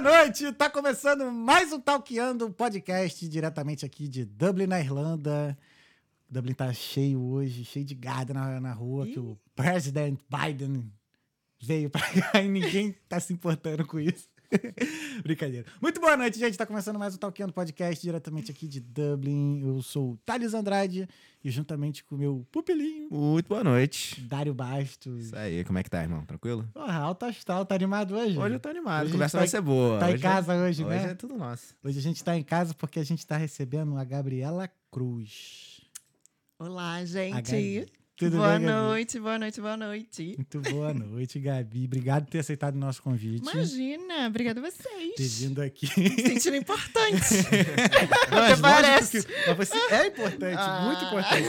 boa 0.00 0.22
noite! 0.22 0.50
Tá 0.52 0.70
começando 0.70 1.30
mais 1.30 1.74
um 1.74 1.78
Talkeando 1.78 2.50
podcast 2.50 3.28
diretamente 3.28 3.84
aqui 3.84 4.08
de 4.08 4.24
Dublin, 4.24 4.66
na 4.66 4.80
Irlanda. 4.80 5.56
Dublin 6.28 6.54
tá 6.54 6.72
cheio 6.72 7.20
hoje, 7.20 7.66
cheio 7.66 7.84
de 7.84 7.94
gado 7.94 8.32
na, 8.32 8.58
na 8.60 8.72
rua, 8.72 9.06
que 9.06 9.18
o 9.18 9.38
President 9.54 10.18
Biden 10.26 10.90
veio 11.60 11.90
pra 11.90 12.00
cá 12.00 12.40
e 12.40 12.48
ninguém 12.48 12.92
tá 13.10 13.20
se 13.20 13.34
importando 13.34 13.86
com 13.86 14.00
isso. 14.00 14.26
Brincadeira. 15.22 15.66
Muito 15.80 16.00
boa 16.00 16.16
noite, 16.16 16.38
gente. 16.38 16.56
Tá 16.58 16.66
começando 16.66 16.98
mais 16.98 17.14
um 17.14 17.18
Talkeando 17.18 17.52
Podcast 17.52 18.02
diretamente 18.02 18.50
aqui 18.50 18.66
de 18.66 18.80
Dublin. 18.80 19.60
Eu 19.64 19.80
sou 19.82 20.12
o 20.12 20.16
Thales 20.18 20.54
Andrade 20.54 21.08
e 21.44 21.50
juntamente 21.50 22.02
com 22.04 22.14
o 22.16 22.18
meu 22.18 22.46
pupilinho, 22.50 23.08
Muito 23.10 23.48
boa 23.48 23.62
noite. 23.64 24.20
Dário 24.22 24.52
Bastos. 24.52 25.26
Isso 25.26 25.36
aí, 25.36 25.64
como 25.64 25.78
é 25.78 25.82
que 25.82 25.90
tá, 25.90 26.02
irmão? 26.02 26.24
Tranquilo? 26.26 26.68
Porra, 26.74 26.98
alto 26.98 27.24
astral, 27.26 27.64
tá 27.64 27.74
animado 27.74 28.14
hoje? 28.16 28.36
Hoje 28.38 28.54
eu 28.56 28.60
tô 28.60 28.68
animado, 28.68 29.02
Hoje 29.04 29.10
a 29.10 29.12
conversa 29.14 29.36
a 29.38 29.40
vai 29.40 29.48
ser 29.48 29.60
boa. 29.60 29.98
Tá 29.98 30.10
em 30.10 30.14
Hoje- 30.14 30.22
casa 30.22 30.54
hoje, 30.56 30.84
Hoje 30.84 30.96
né? 31.06 31.10
é 31.12 31.14
tudo 31.14 31.36
nosso. 31.36 31.74
Hoje 31.82 31.98
a 31.98 32.02
gente 32.02 32.22
tá 32.22 32.36
em 32.36 32.42
casa 32.42 32.74
porque 32.74 32.98
a 32.98 33.04
gente 33.04 33.26
tá 33.26 33.36
recebendo 33.36 33.96
a 33.96 34.04
Gabriela 34.04 34.68
Cruz. 34.90 35.80
Olá, 36.58 36.94
A 36.96 37.04
gente. 37.04 37.86
Tudo 38.20 38.36
boa 38.36 38.58
bem, 38.58 38.66
noite, 38.66 39.18
boa 39.18 39.38
noite, 39.38 39.60
boa 39.62 39.76
noite. 39.78 40.34
Muito 40.36 40.60
boa 40.60 40.92
noite, 40.92 41.40
Gabi. 41.40 41.86
Obrigado 41.86 42.24
por 42.26 42.30
ter 42.32 42.40
aceitado 42.40 42.74
o 42.74 42.78
nosso 42.78 43.02
convite. 43.02 43.40
Imagina, 43.50 44.26
obrigada 44.26 44.60
a 44.60 44.62
Ter 44.62 44.70
vocês. 44.70 45.40
vindo 45.40 45.62
aqui. 45.62 45.86
Sentindo 45.86 46.54
importante. 46.56 47.16
Mas 48.30 48.60
lógico 48.60 48.60
parece. 48.60 49.22
que- 49.26 49.32
mas 49.48 49.56
você 49.56 49.76
é 49.94 50.06
importante, 50.08 50.58
Ah. 50.58 50.82
muito 50.84 51.04
importante. 51.04 51.48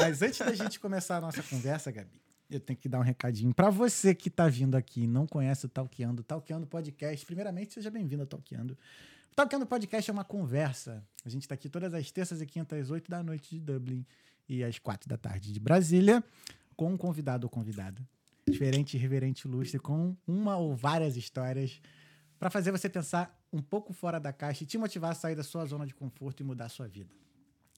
Mas 0.00 0.20
antes 0.22 0.38
da 0.40 0.52
gente 0.54 0.80
começar 0.80 1.18
a 1.18 1.20
nossa 1.20 1.40
conversa, 1.44 1.92
Gabi, 1.92 2.20
eu 2.50 2.58
tenho 2.58 2.76
que 2.76 2.88
dar 2.88 2.98
um 2.98 3.02
recadinho 3.04 3.54
para 3.54 3.70
você 3.70 4.12
que 4.12 4.28
tá 4.28 4.48
vindo 4.48 4.74
aqui 4.76 5.02
e 5.02 5.06
não 5.06 5.24
conhece 5.24 5.66
o 5.66 5.68
Talkeando, 5.68 6.24
Talkeando 6.24 6.66
Podcast. 6.66 7.24
Primeiramente, 7.24 7.74
seja 7.74 7.90
bem-vindo 7.92 8.22
ao 8.22 8.26
Talkeando. 8.26 8.76
O 9.30 9.36
Talkeando 9.36 9.64
Podcast 9.66 10.10
é 10.10 10.12
uma 10.12 10.24
conversa. 10.24 11.00
A 11.24 11.28
gente 11.28 11.46
tá 11.46 11.54
aqui 11.54 11.68
todas 11.68 11.94
as 11.94 12.10
terças 12.10 12.42
e 12.42 12.46
quintas, 12.46 12.80
às 12.80 12.90
8 12.90 13.08
da 13.08 13.22
noite 13.22 13.50
de 13.54 13.60
Dublin 13.60 14.04
e 14.50 14.64
às 14.64 14.78
4 14.78 15.08
da 15.08 15.16
tarde 15.16 15.52
de 15.52 15.60
Brasília, 15.60 16.22
com 16.76 16.92
um 16.92 16.96
convidado 16.96 17.46
ou 17.46 17.50
convidada. 17.50 18.02
Diferente, 18.48 18.96
irreverente, 18.96 19.46
ilustre, 19.46 19.78
com 19.78 20.16
uma 20.26 20.56
ou 20.56 20.74
várias 20.74 21.16
histórias 21.16 21.80
para 22.36 22.50
fazer 22.50 22.72
você 22.72 22.88
pensar 22.88 23.38
um 23.52 23.62
pouco 23.62 23.92
fora 23.92 24.18
da 24.18 24.32
caixa 24.32 24.64
e 24.64 24.66
te 24.66 24.76
motivar 24.76 25.12
a 25.12 25.14
sair 25.14 25.36
da 25.36 25.44
sua 25.44 25.64
zona 25.66 25.86
de 25.86 25.94
conforto 25.94 26.40
e 26.40 26.44
mudar 26.44 26.64
a 26.64 26.68
sua 26.68 26.88
vida. 26.88 27.10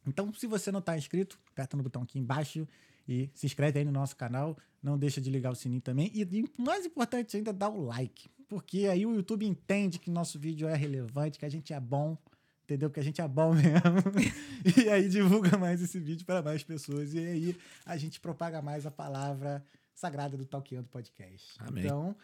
Então, 0.06 0.32
se 0.32 0.46
você 0.46 0.72
não 0.72 0.80
está 0.80 0.96
inscrito, 0.96 1.38
aperta 1.50 1.76
no 1.76 1.82
botão 1.82 2.02
aqui 2.02 2.18
embaixo 2.18 2.66
e 3.06 3.30
se 3.34 3.44
inscreve 3.44 3.80
aí 3.80 3.84
no 3.84 3.92
nosso 3.92 4.16
canal. 4.16 4.56
Não 4.82 4.98
deixa 4.98 5.20
de 5.20 5.30
ligar 5.30 5.52
o 5.52 5.54
sininho 5.54 5.82
também. 5.82 6.10
E, 6.14 6.22
e 6.22 6.44
mais 6.58 6.86
importante 6.86 7.36
ainda, 7.36 7.52
dá 7.52 7.68
o 7.68 7.84
like. 7.84 8.28
Porque 8.48 8.86
aí 8.86 9.04
o 9.04 9.14
YouTube 9.14 9.46
entende 9.46 9.98
que 9.98 10.10
nosso 10.10 10.38
vídeo 10.38 10.68
é 10.68 10.74
relevante, 10.74 11.38
que 11.38 11.44
a 11.44 11.48
gente 11.48 11.72
é 11.72 11.80
bom, 11.80 12.16
entendeu? 12.64 12.90
Que 12.90 13.00
a 13.00 13.02
gente 13.02 13.20
é 13.20 13.28
bom 13.28 13.52
mesmo. 13.54 14.82
e 14.84 14.88
aí 14.88 15.08
divulga 15.08 15.56
mais 15.56 15.82
esse 15.82 15.98
vídeo 15.98 16.24
para 16.24 16.42
mais 16.42 16.62
pessoas. 16.62 17.14
E 17.14 17.18
aí 17.18 17.56
a 17.84 17.96
gente 17.96 18.20
propaga 18.20 18.62
mais 18.62 18.86
a 18.86 18.90
palavra 18.90 19.64
sagrada 19.94 20.36
do 20.36 20.46
Talkeando 20.46 20.88
Podcast. 20.88 21.54
Amém. 21.58 21.84
Então, 21.84 22.16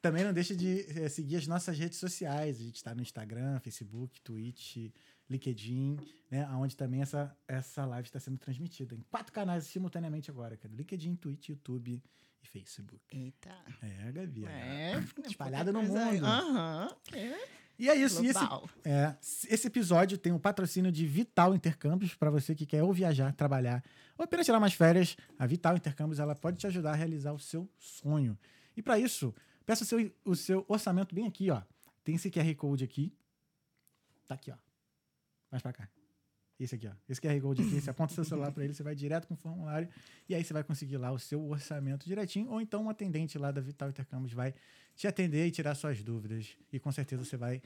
também 0.00 0.24
não 0.24 0.32
deixa 0.32 0.54
de 0.54 0.80
eh, 1.00 1.08
seguir 1.08 1.36
as 1.36 1.46
nossas 1.46 1.78
redes 1.78 1.98
sociais. 1.98 2.60
A 2.60 2.64
gente 2.64 2.76
está 2.76 2.94
no 2.94 3.02
Instagram, 3.02 3.60
Facebook, 3.60 4.20
Twitch, 4.20 4.90
LinkedIn, 5.30 5.96
né? 6.30 6.48
Onde 6.50 6.76
também 6.76 7.02
essa, 7.02 7.36
essa 7.46 7.84
live 7.86 8.08
está 8.08 8.18
sendo 8.18 8.38
transmitida. 8.38 8.94
Em 8.94 9.02
quatro 9.10 9.32
canais 9.32 9.64
simultaneamente 9.64 10.30
agora, 10.30 10.56
cara. 10.56 10.74
LinkedIn, 10.74 11.14
Twitch, 11.16 11.50
YouTube 11.50 12.02
e 12.42 12.48
Facebook. 12.48 13.00
Eita. 13.16 13.54
É, 13.80 14.10
Gabi. 14.10 14.44
É, 14.44 14.94
Espalhada 15.24 15.72
no 15.72 15.82
mundo. 15.82 15.96
Aham. 15.96 16.96
É 17.12 17.62
E 17.78 17.88
é 17.88 17.96
isso. 17.96 18.24
Esse, 18.24 18.44
é, 18.84 19.16
esse 19.48 19.66
episódio 19.66 20.16
tem 20.16 20.32
um 20.32 20.38
patrocínio 20.38 20.92
de 20.92 21.06
Vital 21.06 21.54
Intercâmbios 21.54 22.14
para 22.14 22.30
você 22.30 22.54
que 22.54 22.66
quer 22.66 22.82
ou 22.82 22.92
viajar, 22.92 23.32
trabalhar 23.32 23.82
ou 24.16 24.24
apenas 24.24 24.46
tirar 24.46 24.60
mais 24.60 24.74
férias. 24.74 25.16
A 25.38 25.46
Vital 25.46 25.76
Intercâmbios 25.76 26.18
ela 26.18 26.34
pode 26.34 26.58
te 26.58 26.66
ajudar 26.66 26.92
a 26.92 26.96
realizar 26.96 27.32
o 27.32 27.38
seu 27.38 27.68
sonho. 27.78 28.38
E 28.76 28.82
para 28.82 28.98
isso, 28.98 29.34
peça 29.66 29.84
o 29.84 29.86
seu, 29.86 30.12
o 30.24 30.36
seu 30.36 30.64
orçamento 30.68 31.14
bem 31.14 31.26
aqui, 31.26 31.50
ó. 31.50 31.62
Tem 32.04 32.14
esse 32.14 32.30
QR 32.30 32.54
Code 32.54 32.84
aqui. 32.84 33.12
Tá 34.26 34.34
aqui, 34.34 34.50
ó. 34.50 34.56
Mais 35.50 35.62
para 35.62 35.72
cá. 35.72 36.01
Esse 36.62 36.74
aqui, 36.76 36.86
ó. 36.86 36.92
Esse 37.08 37.20
QR 37.20 37.40
Code 37.40 37.62
aqui, 37.62 37.80
você 37.80 37.90
aponta 37.90 38.14
seu 38.14 38.24
celular 38.24 38.52
para 38.52 38.62
ele, 38.64 38.72
você 38.74 38.82
vai 38.82 38.94
direto 38.94 39.26
com 39.26 39.34
o 39.34 39.36
formulário 39.36 39.88
e 40.28 40.34
aí 40.34 40.44
você 40.44 40.52
vai 40.52 40.62
conseguir 40.62 40.96
lá 40.96 41.10
o 41.10 41.18
seu 41.18 41.42
orçamento 41.48 42.06
direitinho 42.06 42.50
ou 42.50 42.60
então 42.60 42.84
um 42.84 42.88
atendente 42.90 43.36
lá 43.38 43.50
da 43.50 43.60
Vital 43.60 43.88
Intercâmbios 43.88 44.32
vai 44.32 44.54
te 44.94 45.06
atender 45.06 45.46
e 45.46 45.50
tirar 45.50 45.74
suas 45.74 46.02
dúvidas 46.02 46.56
e 46.72 46.78
com 46.78 46.92
certeza 46.92 47.24
você 47.24 47.36
vai 47.36 47.60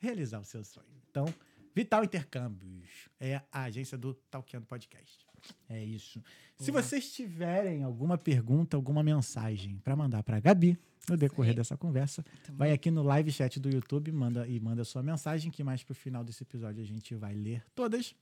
realizar 0.00 0.40
o 0.40 0.44
seu 0.44 0.64
sonho. 0.64 0.86
Então, 1.10 1.26
Vital 1.74 2.04
Intercâmbios 2.04 3.08
é 3.20 3.40
a 3.52 3.62
agência 3.64 3.96
do 3.98 4.14
Talkeando 4.14 4.66
Podcast. 4.66 5.24
É 5.68 5.82
isso. 5.84 6.22
Se 6.56 6.70
Boa. 6.70 6.82
vocês 6.82 7.12
tiverem 7.12 7.82
alguma 7.82 8.16
pergunta, 8.16 8.76
alguma 8.76 9.02
mensagem 9.02 9.78
para 9.84 9.94
mandar 9.94 10.22
para 10.22 10.40
Gabi 10.40 10.78
no 11.08 11.16
decorrer 11.18 11.52
Sim. 11.52 11.56
dessa 11.58 11.76
conversa, 11.76 12.22
Tá 12.22 12.30
bom. 12.48 12.56
vai 12.56 12.72
aqui 12.72 12.90
no 12.90 13.02
live 13.02 13.30
chat 13.30 13.60
do 13.60 13.68
YouTube 13.68 14.10
manda, 14.10 14.46
e 14.48 14.58
manda 14.58 14.84
sua 14.84 15.02
mensagem, 15.02 15.50
que 15.50 15.62
mais 15.62 15.82
pro 15.82 15.94
final 15.94 16.24
desse 16.24 16.42
episódio 16.42 16.82
a 16.82 16.86
gente 16.86 17.14
vai 17.14 17.34
ler 17.34 17.62
todas. 17.74 18.14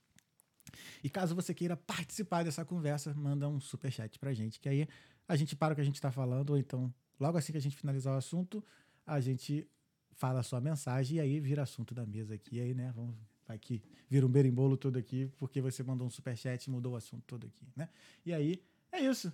E 1.03 1.09
caso 1.09 1.35
você 1.35 1.53
queira 1.53 1.75
participar 1.75 2.43
dessa 2.43 2.63
conversa, 2.65 3.13
manda 3.13 3.47
um 3.47 3.59
super 3.59 3.91
chat 3.91 4.17
pra 4.19 4.33
gente, 4.33 4.59
que 4.59 4.69
aí 4.69 4.87
a 5.27 5.35
gente 5.35 5.55
para 5.55 5.73
o 5.73 5.75
que 5.75 5.81
a 5.81 5.85
gente 5.85 6.01
tá 6.01 6.11
falando, 6.11 6.51
ou 6.51 6.57
então, 6.57 6.93
logo 7.19 7.37
assim 7.37 7.51
que 7.51 7.57
a 7.57 7.61
gente 7.61 7.75
finalizar 7.75 8.13
o 8.13 8.17
assunto, 8.17 8.63
a 9.05 9.19
gente 9.19 9.67
fala 10.11 10.39
a 10.39 10.43
sua 10.43 10.61
mensagem 10.61 11.17
e 11.17 11.19
aí 11.19 11.39
vira 11.39 11.63
assunto 11.63 11.93
da 11.93 12.05
mesa 12.05 12.35
aqui. 12.35 12.57
E 12.57 12.61
aí, 12.61 12.73
né, 12.73 12.91
vamos, 12.95 13.15
vai 13.47 13.57
que 13.57 13.81
vira 14.09 14.25
um 14.25 14.29
berimbolo 14.29 14.77
todo 14.77 14.97
aqui, 14.97 15.31
porque 15.37 15.61
você 15.61 15.83
mandou 15.83 16.07
um 16.07 16.09
super 16.09 16.35
chat 16.37 16.65
e 16.65 16.69
mudou 16.69 16.93
o 16.93 16.95
assunto 16.95 17.23
todo 17.25 17.47
aqui, 17.47 17.67
né? 17.75 17.89
E 18.25 18.33
aí, 18.33 18.61
é 18.91 19.01
isso. 19.01 19.33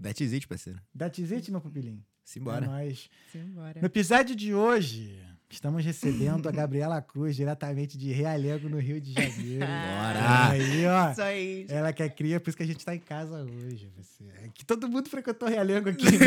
That's 0.00 0.32
it, 0.32 0.46
parceiro. 0.46 0.80
That's 0.96 1.32
it, 1.32 1.50
meu 1.50 1.60
pupilinho. 1.60 1.98
É 2.00 2.04
Simbora. 2.24 2.66
nóis. 2.66 3.08
Simbora. 3.32 3.80
No 3.80 3.86
episódio 3.86 4.36
de 4.36 4.54
hoje, 4.54 5.18
estamos 5.50 5.84
recebendo 5.84 6.48
a 6.48 6.52
Gabriela 6.52 7.00
Cruz, 7.00 7.34
diretamente 7.34 7.96
de 7.96 8.12
Realengo, 8.12 8.68
no 8.68 8.78
Rio 8.78 9.00
de 9.00 9.12
Janeiro. 9.12 9.64
Bora! 9.66 10.50
Aí, 10.50 10.86
ó. 10.86 11.10
Isso 11.12 11.22
aí. 11.22 11.66
Ela 11.68 11.92
que 11.92 12.02
é 12.02 12.08
cria, 12.08 12.38
por 12.38 12.50
isso 12.50 12.56
que 12.56 12.62
a 12.62 12.66
gente 12.66 12.84
tá 12.84 12.94
em 12.94 12.98
casa 12.98 13.42
hoje. 13.42 13.90
Você. 13.96 14.24
É 14.44 14.48
que 14.52 14.64
todo 14.64 14.88
mundo 14.88 15.08
frequentou 15.08 15.48
Realengo 15.48 15.88
aqui. 15.88 16.04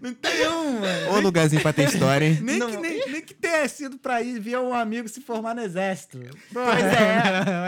Não 0.00 0.14
tem 0.14 0.48
um, 0.48 0.80
mano. 0.80 1.10
Ô 1.16 1.20
lugarzinho 1.20 1.62
pra 1.62 1.72
ter 1.72 1.88
história, 1.88 2.26
hein? 2.26 2.38
Nem, 2.42 2.58
Não. 2.58 2.70
que, 2.70 2.76
nem, 2.78 3.10
nem 3.10 3.22
que 3.22 3.34
tenha 3.34 3.68
sido 3.68 3.98
pra 3.98 4.22
ir 4.22 4.40
ver 4.40 4.58
um 4.58 4.72
amigo 4.74 5.08
se 5.08 5.20
formar 5.20 5.54
no 5.54 5.62
exército. 5.62 6.18
Pois 6.52 6.84
é. 6.84 7.20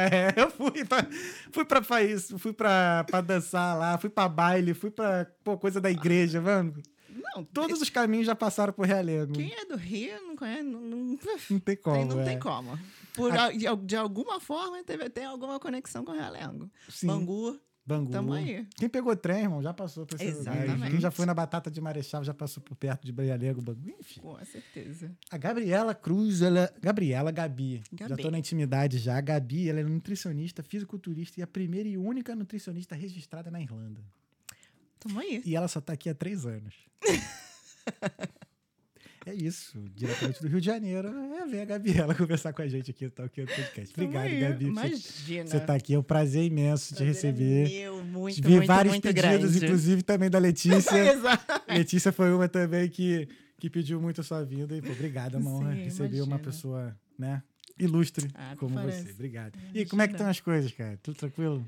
É, 0.12 0.34
eu 0.36 0.50
fui 0.50 0.84
pra, 0.84 1.06
fui 1.52 1.64
pra 1.64 1.80
país, 1.80 2.32
fui 2.38 2.52
pra, 2.52 3.04
pra 3.08 3.20
dançar 3.20 3.76
lá, 3.78 3.96
fui 3.98 4.10
pra 4.10 4.28
baile, 4.28 4.74
fui 4.74 4.90
pra 4.90 5.26
pô, 5.44 5.56
coisa 5.56 5.80
da 5.80 5.90
igreja, 5.90 6.40
mano. 6.40 6.74
Não, 7.34 7.44
Todos 7.44 7.80
os 7.80 7.90
caminhos 7.90 8.26
já 8.26 8.34
passaram 8.34 8.72
por 8.72 8.86
Realengo. 8.86 9.32
quem 9.32 9.52
é 9.52 9.64
do 9.64 9.76
Rio 9.76 10.20
não 10.26 10.36
conhece. 10.36 10.62
Não, 10.62 10.80
não, 10.80 11.18
Não 11.50 11.58
tem 11.60 11.76
como. 11.76 11.96
tem, 11.96 12.04
não 12.06 12.20
é. 12.20 12.24
tem 12.24 12.38
como. 12.38 12.78
Por, 13.14 13.32
al- 13.36 13.52
de, 13.52 13.66
de 13.86 13.96
alguma 13.96 14.40
forma 14.40 14.82
teve, 14.84 15.08
tem 15.10 15.24
alguma 15.24 15.58
conexão 15.60 16.04
com 16.04 16.12
Realengo. 16.12 16.70
Sim. 16.88 17.06
Bangu, 17.06 17.60
Bangu. 17.84 18.10
tamo 18.10 18.32
aí. 18.32 18.66
Quem 18.76 18.88
pegou 18.88 19.14
trem, 19.16 19.42
irmão, 19.42 19.60
já 19.62 19.74
passou 19.74 20.06
por 20.06 20.14
esse 20.14 20.38
lugar. 20.38 20.56
Exatamente. 20.64 20.90
Quem 20.92 21.00
já 21.00 21.10
foi 21.10 21.26
na 21.26 21.34
Batata 21.34 21.70
de 21.70 21.80
Marechal 21.80 22.22
já 22.24 22.32
passou 22.32 22.62
por 22.62 22.74
perto 22.76 23.04
de 23.04 23.12
Realengo, 23.12 23.60
Bangu. 23.60 23.90
Enfim. 24.00 24.20
com 24.20 24.42
certeza. 24.44 25.10
A 25.30 25.36
Gabriela 25.36 25.94
Cruz, 25.94 26.40
ela. 26.42 26.72
Gabriela 26.80 27.30
Gabi. 27.30 27.82
Já 27.98 28.08
Gabi. 28.08 28.22
tô 28.22 28.30
na 28.30 28.38
intimidade 28.38 28.98
já. 28.98 29.18
A 29.18 29.20
Gabi, 29.20 29.68
ela 29.68 29.80
é 29.80 29.84
nutricionista, 29.84 30.62
fisiculturista 30.62 31.38
e 31.40 31.42
a 31.42 31.46
primeira 31.46 31.88
e 31.88 31.98
única 31.98 32.34
nutricionista 32.34 32.94
registrada 32.94 33.50
na 33.50 33.60
Irlanda. 33.60 34.00
Tamo 35.02 35.18
aí. 35.20 35.42
E 35.44 35.56
ela 35.56 35.68
só 35.68 35.80
tá 35.80 35.92
aqui 35.92 36.08
há 36.08 36.14
três 36.14 36.46
anos. 36.46 36.74
é 39.26 39.34
isso. 39.34 39.78
Diretamente 39.94 40.40
do 40.40 40.48
Rio 40.48 40.60
de 40.60 40.66
Janeiro. 40.66 41.08
É 41.08 41.46
ver 41.46 41.60
a 41.62 41.64
Gabriela 41.64 42.14
conversar 42.18 42.52
com 42.52 42.62
a 42.62 42.68
gente 42.68 42.90
aqui 42.90 43.04
no 43.04 43.10
Talk 43.10 43.34
Podcast. 43.46 43.94
Tamo 43.94 44.08
Obrigado, 44.08 44.26
aí. 44.26 44.40
Gabi. 44.40 44.64
Imagina. 44.66 45.46
você 45.48 45.60
tá 45.60 45.74
aqui. 45.74 45.94
É 45.94 45.98
um 45.98 46.02
prazer 46.02 46.44
imenso 46.44 46.94
te 46.94 47.04
Prazer 47.04 47.06
é 47.06 47.12
receber. 47.12 47.68
Meu, 47.68 48.04
muito, 48.04 48.42
Vi 48.42 48.50
muito, 48.56 48.66
vários 48.66 48.92
muito 48.94 49.02
pedidos, 49.04 49.30
grande. 49.30 49.64
inclusive 49.64 50.02
também 50.02 50.30
da 50.30 50.38
Letícia. 50.38 50.96
Exato. 51.12 51.62
Letícia 51.72 52.12
foi 52.12 52.32
uma 52.32 52.48
também 52.48 52.88
que, 52.88 53.28
que 53.58 53.70
pediu 53.70 54.00
muito 54.00 54.20
a 54.20 54.24
sua 54.24 54.44
vinda. 54.44 54.76
E, 54.76 54.82
pô, 54.82 54.90
obrigado, 54.92 55.36
é 55.36 55.38
uma 55.38 55.50
honra 55.50 55.74
Sim, 55.74 55.84
receber 55.84 56.08
uma 56.20 56.26
imagina. 56.26 56.38
pessoa, 56.38 56.96
né? 57.18 57.42
Ilustre 57.78 58.28
Ah, 58.34 58.54
como 58.56 58.74
parece. 58.74 59.04
você. 59.04 59.10
Obrigado. 59.12 59.58
E 59.74 59.84
como 59.86 60.02
é 60.02 60.06
que 60.06 60.12
Imagina. 60.12 60.16
estão 60.16 60.26
as 60.28 60.40
coisas, 60.40 60.72
cara? 60.72 60.98
Tudo 61.02 61.16
tranquilo? 61.16 61.64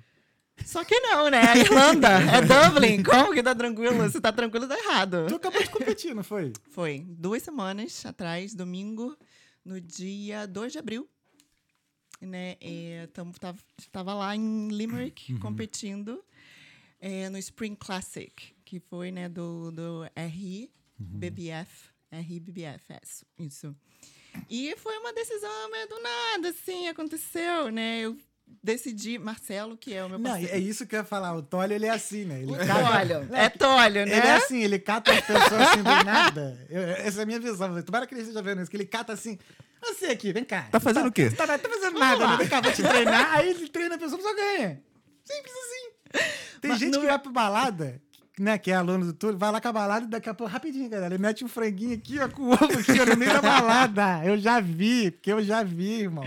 Só 0.64 0.84
que 0.84 0.98
não, 1.00 1.28
né? 1.30 1.40
A 1.42 1.56
Irlanda, 1.56 2.08
é 2.08 2.40
Dublin. 2.70 3.02
Como 3.02 3.32
que 3.34 3.42
tá 3.42 3.54
tranquilo? 3.54 4.08
Se 4.10 4.20
tá 4.20 4.32
tranquilo, 4.32 4.66
tá 4.68 4.78
errado. 4.78 5.26
Tu 5.28 5.34
acabou 5.34 5.62
de 5.62 5.70
competir, 5.70 6.14
não 6.14 6.22
foi? 6.24 6.52
Foi 6.70 7.04
duas 7.08 7.42
semanas 7.42 8.04
atrás, 8.06 8.54
domingo, 8.54 9.16
no 9.64 9.80
dia 9.80 10.46
2 10.46 10.72
de 10.72 10.78
abril. 10.78 11.08
Né? 12.20 12.56
É, 12.60 13.08
tamo, 13.12 13.32
tava, 13.38 13.58
tava 13.92 14.14
lá 14.14 14.34
em 14.34 14.68
Limerick 14.68 15.32
Uhum. 15.34 15.40
competindo 15.40 16.24
é, 17.00 17.28
no 17.28 17.36
Spring 17.38 17.74
Classic, 17.74 18.32
que 18.64 18.80
foi 18.80 19.10
né, 19.10 19.28
do, 19.28 19.70
do 19.70 20.02
RI, 20.16 20.70
Uhum. 20.98 21.18
BBF 21.18 21.88
RBBF, 22.12 22.94
isso. 23.38 23.74
E 24.48 24.74
foi 24.76 24.96
uma 24.98 25.12
decisão 25.12 25.70
meio 25.70 25.88
do 25.88 26.00
nada, 26.00 26.48
assim, 26.50 26.86
aconteceu, 26.88 27.70
né? 27.72 28.00
Eu 28.02 28.16
decidi, 28.62 29.18
Marcelo, 29.18 29.76
que 29.76 29.92
é 29.94 30.04
o 30.04 30.08
meu 30.08 30.18
Não, 30.18 30.30
parceiro. 30.30 30.54
é 30.54 30.58
isso 30.58 30.86
que 30.86 30.94
eu 30.94 31.00
ia 31.00 31.04
falar. 31.04 31.34
O 31.34 31.42
Tolho, 31.42 31.72
ele 31.72 31.86
é 31.86 31.90
assim, 31.90 32.24
né? 32.24 32.40
Ele 32.42 32.52
O 32.52 32.56
cata- 32.66 32.74
Tólio. 32.74 33.28
É 33.34 33.48
Tólio, 33.48 34.06
né? 34.06 34.16
Ele 34.18 34.26
é 34.26 34.32
assim, 34.36 34.62
ele 34.62 34.78
cata 34.78 35.12
as 35.12 35.20
pessoas 35.20 35.52
assim 35.60 35.82
do 35.82 36.04
nada. 36.04 36.66
Eu- 36.70 36.82
essa 36.82 37.20
é 37.20 37.22
a 37.22 37.26
minha 37.26 37.40
visão. 37.40 37.82
Tomara 37.82 38.06
que 38.06 38.14
ele 38.14 38.22
esteja 38.22 38.42
vendo 38.42 38.62
isso, 38.62 38.70
que 38.70 38.76
ele 38.76 38.86
cata 38.86 39.12
assim. 39.12 39.38
Você 39.82 40.06
aqui, 40.06 40.32
vem 40.32 40.44
cá. 40.44 40.62
Tá 40.70 40.80
fazendo 40.80 41.08
o 41.08 41.12
quê? 41.12 41.30
Tá, 41.30 41.46
tá 41.46 41.68
fazendo 41.68 41.98
nada, 41.98 42.24
lá. 42.24 42.30
né? 42.32 42.36
Vem 42.38 42.48
cá, 42.48 42.60
vou 42.62 42.72
te 42.72 42.82
treinar. 42.82 43.34
Aí 43.34 43.50
ele 43.50 43.68
treina 43.68 43.96
a 43.96 43.98
pessoa, 43.98 44.20
só 44.22 44.34
ganha. 44.34 44.80
Simples 45.24 45.52
assim. 45.54 46.20
Tem 46.62 46.70
Mas 46.70 46.80
gente 46.80 46.92
não 46.94 47.00
que 47.00 47.06
é- 47.06 47.10
vai 47.10 47.18
pra 47.18 47.30
balada, 47.32 48.00
né, 48.38 48.56
que 48.56 48.70
é 48.70 48.74
aluno 48.74 49.04
do 49.06 49.12
Túlio, 49.12 49.36
vai 49.38 49.50
lá 49.52 49.60
com 49.60 49.68
a 49.68 49.72
balada 49.72 50.06
e 50.06 50.08
daqui 50.08 50.28
a 50.28 50.34
pouco, 50.34 50.50
rapidinho, 50.52 50.88
galera, 50.88 51.14
ele 51.14 51.22
mete 51.22 51.44
um 51.44 51.48
franguinho 51.48 51.94
aqui, 51.94 52.18
ó, 52.18 52.28
com 52.28 52.42
o 52.44 52.52
ovo 52.52 52.64
aqui, 52.78 52.98
ó, 53.00 53.04
no 53.06 53.16
meio 53.16 53.32
da 53.32 53.42
balada. 53.42 54.24
Eu 54.24 54.38
já 54.38 54.58
vi, 54.60 55.10
porque 55.10 55.30
eu 55.32 55.42
já 55.42 55.62
vi, 55.62 56.00
irmão. 56.02 56.24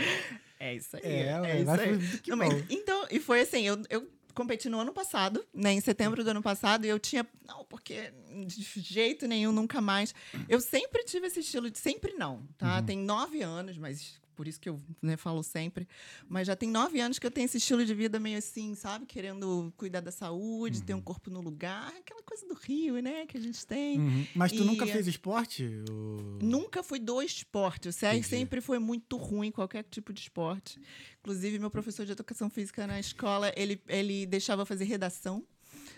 É 0.60 0.74
isso 0.76 0.96
aí. 0.98 1.02
É, 1.04 1.28
É, 1.28 1.40
ué, 1.42 1.62
isso 1.62 1.72
aí. 1.72 2.22
Não, 2.28 2.38
mas- 2.38 2.64
então, 2.70 3.06
e 3.12 3.20
foi 3.20 3.42
assim, 3.42 3.62
eu, 3.64 3.82
eu 3.90 4.08
competi 4.34 4.70
no 4.70 4.80
ano 4.80 4.94
passado, 4.94 5.44
né? 5.54 5.72
Em 5.74 5.82
setembro 5.82 6.24
do 6.24 6.30
ano 6.30 6.42
passado, 6.42 6.86
e 6.86 6.90
eu 6.90 7.00
tinha. 7.00 7.26
Não, 7.48 7.64
porque 7.66 8.12
de 8.46 8.82
jeito 8.82 9.28
nenhum, 9.28 9.52
nunca 9.52 9.82
mais. 9.82 10.14
Eu 10.48 10.60
sempre 10.62 11.04
tive 11.04 11.28
esse 11.28 11.40
estilo 11.40 11.70
de. 11.72 11.78
Sempre 11.80 12.14
não, 12.14 12.44
tá? 12.58 12.82
Tem 12.84 12.98
nove 12.98 13.42
anos, 13.42 13.78
mas. 13.78 14.20
Por 14.38 14.48
isso 14.48 14.60
que 14.62 14.70
eu 14.70 14.80
né, 15.02 15.18
falo 15.18 15.42
sempre. 15.42 15.88
Mas 16.30 16.46
já 16.46 16.56
tem 16.56 16.70
nove 16.70 17.00
anos 17.02 17.18
que 17.18 17.26
eu 17.26 17.32
tenho 17.32 17.46
esse 17.46 17.58
estilo 17.58 17.84
de 17.84 17.94
vida 17.96 18.20
meio 18.20 18.38
assim, 18.38 18.76
sabe? 18.76 19.08
Querendo 19.08 19.74
cuidar 19.76 20.00
da 20.00 20.12
saúde, 20.12 20.84
ter 20.84 20.94
um 20.94 21.02
corpo 21.02 21.32
no 21.32 21.42
lugar. 21.42 21.92
Aquela 21.98 22.22
coisa 22.22 22.48
do 22.48 22.54
Rio, 22.54 23.02
né? 23.02 23.26
Que 23.26 23.36
a 23.36 23.42
gente 23.42 23.66
tem. 23.66 24.00
Uhum. 24.00 24.28
Mas 24.36 24.52
tu 24.52 24.62
E- 24.62 24.66
nunca 24.66 24.86
fez 24.86 25.08
esporte? 25.08 25.64
O... 25.90 26.38
Nunca 26.40 26.84
fui 26.84 27.00
do 27.00 27.20
esporte. 27.20 27.90
O 27.90 27.92
CR 27.92 28.06
Entendi. 28.10 28.28
sempre 28.28 28.62
foi 28.62 28.78
muito 28.78 29.18
ruim 29.18 29.50
qualquer 29.52 29.84
tipo 29.90 30.14
de 30.14 30.22
esporte. 30.22 30.80
Inclusive, 31.22 31.58
meu 31.58 31.72
professor 31.72 32.06
de 32.06 32.12
educação 32.12 32.48
física 32.48 32.86
na 32.86 33.00
escola, 33.00 33.52
ele, 33.58 33.82
ele 33.88 34.28
deixava 34.28 34.68
fazer 34.68 34.84
redação 34.86 35.44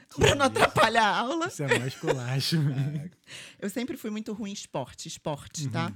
para 0.16 0.34
não 0.34 0.46
atrapalhar 0.46 1.04
a 1.04 1.18
aula. 1.20 1.48
Isso 1.48 1.62
é 1.64 1.78
mais 1.78 1.94
culacho. 1.96 2.56
Eu 3.60 3.70
sempre 3.70 3.98
fui 3.98 4.10
muito 4.10 4.32
ruim 4.34 4.52
em 4.52 4.54
esporte, 4.54 5.08
esporte, 5.08 5.68
tá? 5.70 5.94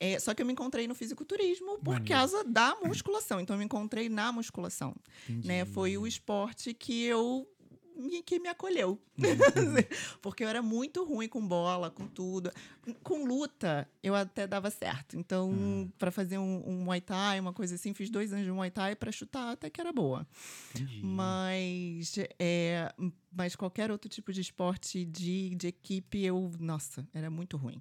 É, 0.00 0.18
só 0.18 0.34
que 0.34 0.42
eu 0.42 0.46
me 0.46 0.52
encontrei 0.52 0.86
no 0.88 0.94
fisiculturismo 0.94 1.78
por 1.78 1.94
Maneiro. 1.94 2.04
causa 2.06 2.44
da 2.44 2.76
musculação. 2.84 3.40
Então, 3.40 3.54
eu 3.54 3.58
me 3.58 3.64
encontrei 3.64 4.08
na 4.08 4.32
musculação. 4.32 4.94
Entendi. 5.28 5.46
Né? 5.48 5.64
Foi 5.64 5.96
o 5.96 6.06
esporte 6.06 6.74
que 6.74 7.04
eu 7.04 7.48
me- 7.96 8.22
que 8.24 8.40
me 8.40 8.48
acolheu. 8.48 9.00
Porque 10.20 10.42
eu 10.42 10.48
era 10.48 10.60
muito 10.60 11.04
ruim 11.04 11.28
com 11.28 11.46
bola, 11.46 11.90
com 11.90 12.06
tudo. 12.08 12.50
Com 13.04 13.24
luta, 13.24 13.88
eu 14.02 14.14
até 14.16 14.46
dava 14.48 14.68
certo. 14.68 15.16
Então, 15.16 15.90
para 15.98 16.10
fazer 16.10 16.38
um, 16.38 16.62
um 16.68 16.84
Muay 16.84 17.00
Thai, 17.00 17.38
uma 17.38 17.52
coisa 17.52 17.76
assim, 17.76 17.94
fiz 17.94 18.10
dois 18.10 18.32
anos 18.32 18.44
de 18.44 18.50
Muay 18.50 18.70
Thai 18.72 18.96
para 18.96 19.12
chutar 19.12 19.52
até 19.52 19.70
que 19.70 19.80
era 19.80 19.92
boa. 19.92 20.26
Entendi. 20.74 21.00
Mas, 21.04 22.14
é, 22.38 22.92
mas 23.32 23.54
qualquer 23.56 23.90
outro 23.90 24.08
tipo 24.08 24.32
de 24.32 24.40
esporte 24.40 25.04
de, 25.04 25.54
de 25.54 25.68
equipe, 25.68 26.20
eu, 26.22 26.50
nossa, 26.58 27.06
era 27.14 27.30
muito 27.30 27.56
ruim. 27.56 27.80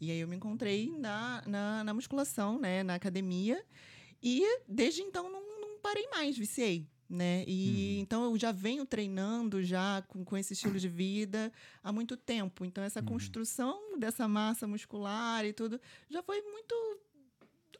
E 0.00 0.10
aí 0.10 0.20
eu 0.20 0.28
me 0.28 0.36
encontrei 0.36 0.90
na, 0.98 1.42
na, 1.46 1.84
na 1.84 1.94
musculação, 1.94 2.58
né, 2.58 2.82
na 2.82 2.94
academia, 2.94 3.64
e 4.22 4.42
desde 4.66 5.02
então 5.02 5.30
não, 5.30 5.60
não 5.60 5.78
parei 5.80 6.06
mais, 6.08 6.36
viciei. 6.36 6.86
Né? 7.08 7.42
E 7.46 7.98
então 8.00 8.22
eu 8.24 8.38
já 8.38 8.52
venho 8.52 8.84
treinando 8.84 9.62
já 9.62 10.02
com, 10.08 10.22
com 10.22 10.36
esse 10.36 10.52
estilo 10.52 10.78
de 10.78 10.88
vida 10.88 11.50
há 11.82 11.90
muito 11.90 12.18
tempo. 12.18 12.66
Então 12.66 12.84
essa 12.84 13.02
construção 13.02 13.98
dessa 13.98 14.28
massa 14.28 14.66
muscular 14.66 15.44
e 15.46 15.54
tudo 15.54 15.80
já 16.10 16.22
foi 16.22 16.42
muito 16.42 16.74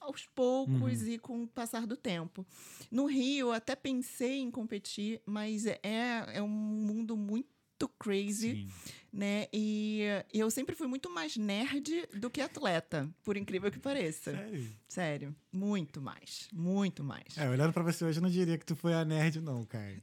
aos 0.00 0.26
poucos 0.26 1.06
e 1.06 1.18
com 1.18 1.42
o 1.42 1.46
passar 1.46 1.86
do 1.86 1.96
tempo. 1.96 2.46
No 2.90 3.04
Rio, 3.04 3.48
eu 3.48 3.52
até 3.52 3.76
pensei 3.76 4.38
em 4.38 4.50
competir, 4.50 5.20
mas 5.26 5.66
é, 5.66 5.78
é 5.82 6.42
um 6.42 6.48
mundo 6.48 7.16
muito 7.16 7.57
crazy, 7.86 8.52
Sim. 8.52 8.70
né? 9.12 9.46
E 9.52 10.04
eu 10.32 10.50
sempre 10.50 10.74
fui 10.74 10.88
muito 10.88 11.10
mais 11.10 11.36
nerd 11.36 12.08
do 12.14 12.30
que 12.30 12.40
atleta, 12.40 13.08
por 13.22 13.36
incrível 13.36 13.70
que 13.70 13.78
pareça. 13.78 14.32
Sério? 14.32 14.76
Sério, 14.88 15.36
muito 15.52 16.00
mais, 16.00 16.48
muito 16.52 17.04
mais. 17.04 17.36
É, 17.36 17.48
olhando 17.48 17.72
pra 17.72 17.82
você 17.82 18.04
hoje, 18.04 18.18
eu 18.18 18.22
não 18.22 18.30
diria 18.30 18.56
que 18.56 18.66
tu 18.66 18.74
foi 18.74 18.94
a 18.94 19.04
nerd, 19.04 19.40
não, 19.40 19.64
cara. 19.66 20.02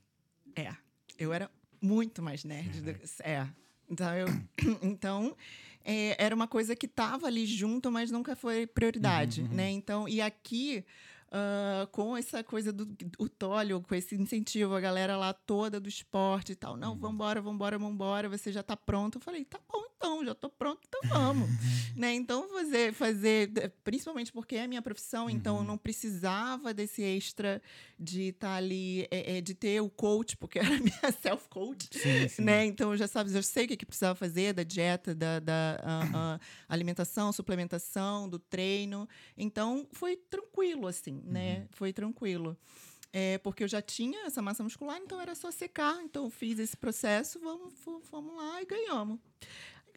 É, 0.55 0.73
eu 1.17 1.33
era 1.33 1.49
muito 1.81 2.21
mais 2.21 2.43
nerd. 2.43 2.81
Do, 2.81 2.91
é. 3.23 3.49
Então, 3.89 4.13
eu, 4.15 4.27
então 4.81 5.35
é, 5.83 6.15
era 6.23 6.35
uma 6.35 6.47
coisa 6.47 6.75
que 6.75 6.87
tava 6.87 7.27
ali 7.27 7.45
junto, 7.45 7.91
mas 7.91 8.09
nunca 8.09 8.35
foi 8.35 8.65
prioridade, 8.65 9.43
né? 9.43 9.69
Então, 9.69 10.09
e 10.09 10.19
aqui, 10.19 10.83
ah, 11.37 11.85
com 11.91 12.15
essa 12.15 12.41
coisa 12.45 12.71
do 12.71 12.87
o 13.19 13.27
Tólio, 13.27 13.81
com 13.81 13.93
esse 13.93 14.15
incentivo, 14.15 14.73
a 14.73 14.79
galera 14.79 15.17
lá 15.17 15.33
toda 15.33 15.81
do 15.81 15.89
esporte 15.89 16.53
e 16.53 16.55
tal, 16.55 16.77
não, 16.77 16.97
vambora, 16.97 17.41
vambora, 17.41 17.77
vambora, 17.77 18.29
você 18.29 18.53
já 18.53 18.63
tá 18.63 18.77
pronto. 18.77 19.17
Eu 19.17 19.21
falei, 19.21 19.43
tá 19.43 19.59
bom 19.69 19.83
já 20.25 20.35
tô 20.35 20.49
pronto, 20.49 20.81
então 20.87 21.01
vamos. 21.09 21.49
né? 21.95 22.13
Então, 22.13 22.47
fazer, 22.49 22.93
fazer, 22.93 23.73
principalmente 23.83 24.31
porque 24.31 24.55
é 24.55 24.63
a 24.63 24.67
minha 24.67 24.81
profissão, 24.81 25.29
então 25.29 25.57
eu 25.57 25.63
não 25.63 25.77
precisava 25.77 26.73
desse 26.73 27.01
extra 27.01 27.61
de 27.99 28.29
estar 28.29 28.55
ali, 28.55 29.07
é, 29.09 29.37
é, 29.37 29.41
de 29.41 29.53
ter 29.53 29.81
o 29.81 29.89
coach, 29.89 30.35
porque 30.37 30.59
era 30.59 30.77
minha 30.79 31.11
self-coach, 31.21 31.89
né? 32.39 32.65
Então 32.65 32.91
eu 32.91 32.97
já 32.97 33.07
sabes, 33.07 33.33
eu 33.33 33.43
sei 33.43 33.65
o 33.65 33.67
que, 33.69 33.77
que 33.77 33.85
precisava 33.85 34.15
fazer 34.15 34.53
da 34.53 34.63
dieta, 34.63 35.15
da, 35.15 35.39
da 35.39 35.79
ah, 35.83 36.09
ah, 36.13 36.39
alimentação, 36.67 37.31
suplementação, 37.31 38.27
do 38.27 38.39
treino. 38.39 39.07
Então 39.37 39.87
foi 39.91 40.15
tranquilo, 40.15 40.87
assim, 40.87 41.21
né? 41.25 41.67
Foi 41.71 41.93
tranquilo. 41.93 42.57
É, 43.17 43.37
porque 43.37 43.63
eu 43.63 43.67
já 43.69 43.81
tinha 43.81 44.25
essa 44.25 44.41
massa 44.41 44.61
muscular, 44.61 44.97
então 44.97 45.21
era 45.21 45.33
só 45.35 45.49
secar. 45.49 46.01
Então 46.03 46.25
eu 46.25 46.29
fiz 46.29 46.59
esse 46.59 46.75
processo, 46.75 47.39
vamos, 47.39 47.73
vamos 48.11 48.35
lá 48.35 48.61
e 48.61 48.65
ganhamos. 48.65 49.19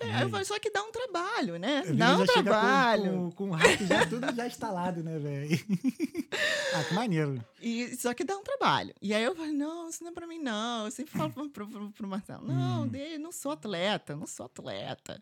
Aí 0.01 0.23
eu 0.23 0.31
falei, 0.31 0.45
só 0.45 0.59
que 0.59 0.71
dá 0.71 0.83
um 0.83 0.93
trabalho, 0.93 1.59
né? 1.59 1.83
Dá 1.95 2.17
um 2.19 2.25
trabalho. 2.27 3.13
Com, 3.13 3.31
com, 3.31 3.49
com 3.49 3.51
o 3.51 3.53
hack 3.55 3.81
já 3.87 4.07
tudo 4.07 4.35
já 4.35 4.47
instalado, 4.47 5.03
né, 5.03 5.19
velho? 5.19 5.49
ah, 6.75 6.85
que 6.85 6.95
maneiro. 6.95 7.45
E, 7.61 7.97
só 7.97 8.15
que 8.15 8.25
dá 8.25 8.37
um 8.37 8.43
trabalho. 8.43 8.95
E 9.03 9.13
aí 9.15 9.23
eu 9.25 9.35
falei, 9.35 9.53
não, 9.53 9.89
isso 9.89 10.03
não 10.05 10.11
é 10.11 10.15
pra 10.15 10.27
mim, 10.27 10.39
não. 10.39 10.85
Eu 10.87 10.91
sempre 10.91 11.13
falo 11.17 11.31
pro, 11.33 11.69
pro, 11.69 11.91
pro, 11.91 12.09
Marcelo, 12.09 12.47
não, 12.47 12.83
Hum. 12.85 12.89
dele, 12.89 13.19
não 13.19 13.33
sou 13.33 13.53
atleta, 13.53 14.15
não 14.17 14.27
sou 14.27 14.47
atleta. 14.47 15.21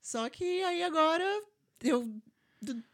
Só 0.00 0.28
que 0.28 0.62
aí 0.62 0.82
agora 0.82 1.24
eu 1.82 2.08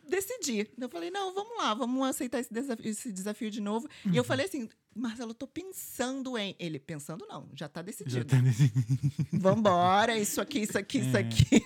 decidi. 0.09 0.69
Eu 0.81 0.89
falei, 0.89 1.11
não, 1.11 1.33
vamos 1.35 1.57
lá, 1.59 1.75
vamos 1.75 2.07
aceitar 2.09 2.41
esse 2.41 2.53
desafio, 2.53 2.91
esse 2.91 3.13
desafio 3.13 3.51
de 3.51 3.61
novo. 3.61 3.89
E 4.05 4.09
Uhum. 4.09 4.15
eu 4.17 4.25
falei 4.25 4.47
assim, 4.47 4.69
Marcelo, 4.95 5.31
eu 5.31 5.35
tô 5.35 5.47
pensando 5.47 6.37
em. 6.37 6.57
Ele, 6.59 6.79
pensando 6.79 7.27
não, 7.29 7.49
já 7.55 7.69
tá 7.69 7.81
Já 7.81 7.85
decidido. 7.85 8.25
tá 8.25 8.43
nesse... 8.43 8.73
Vambora, 9.33 10.19
isso 10.19 10.41
aqui, 10.41 10.61
isso 10.61 10.77
aqui, 10.77 10.99
isso 10.99 11.17
aqui. 11.17 11.65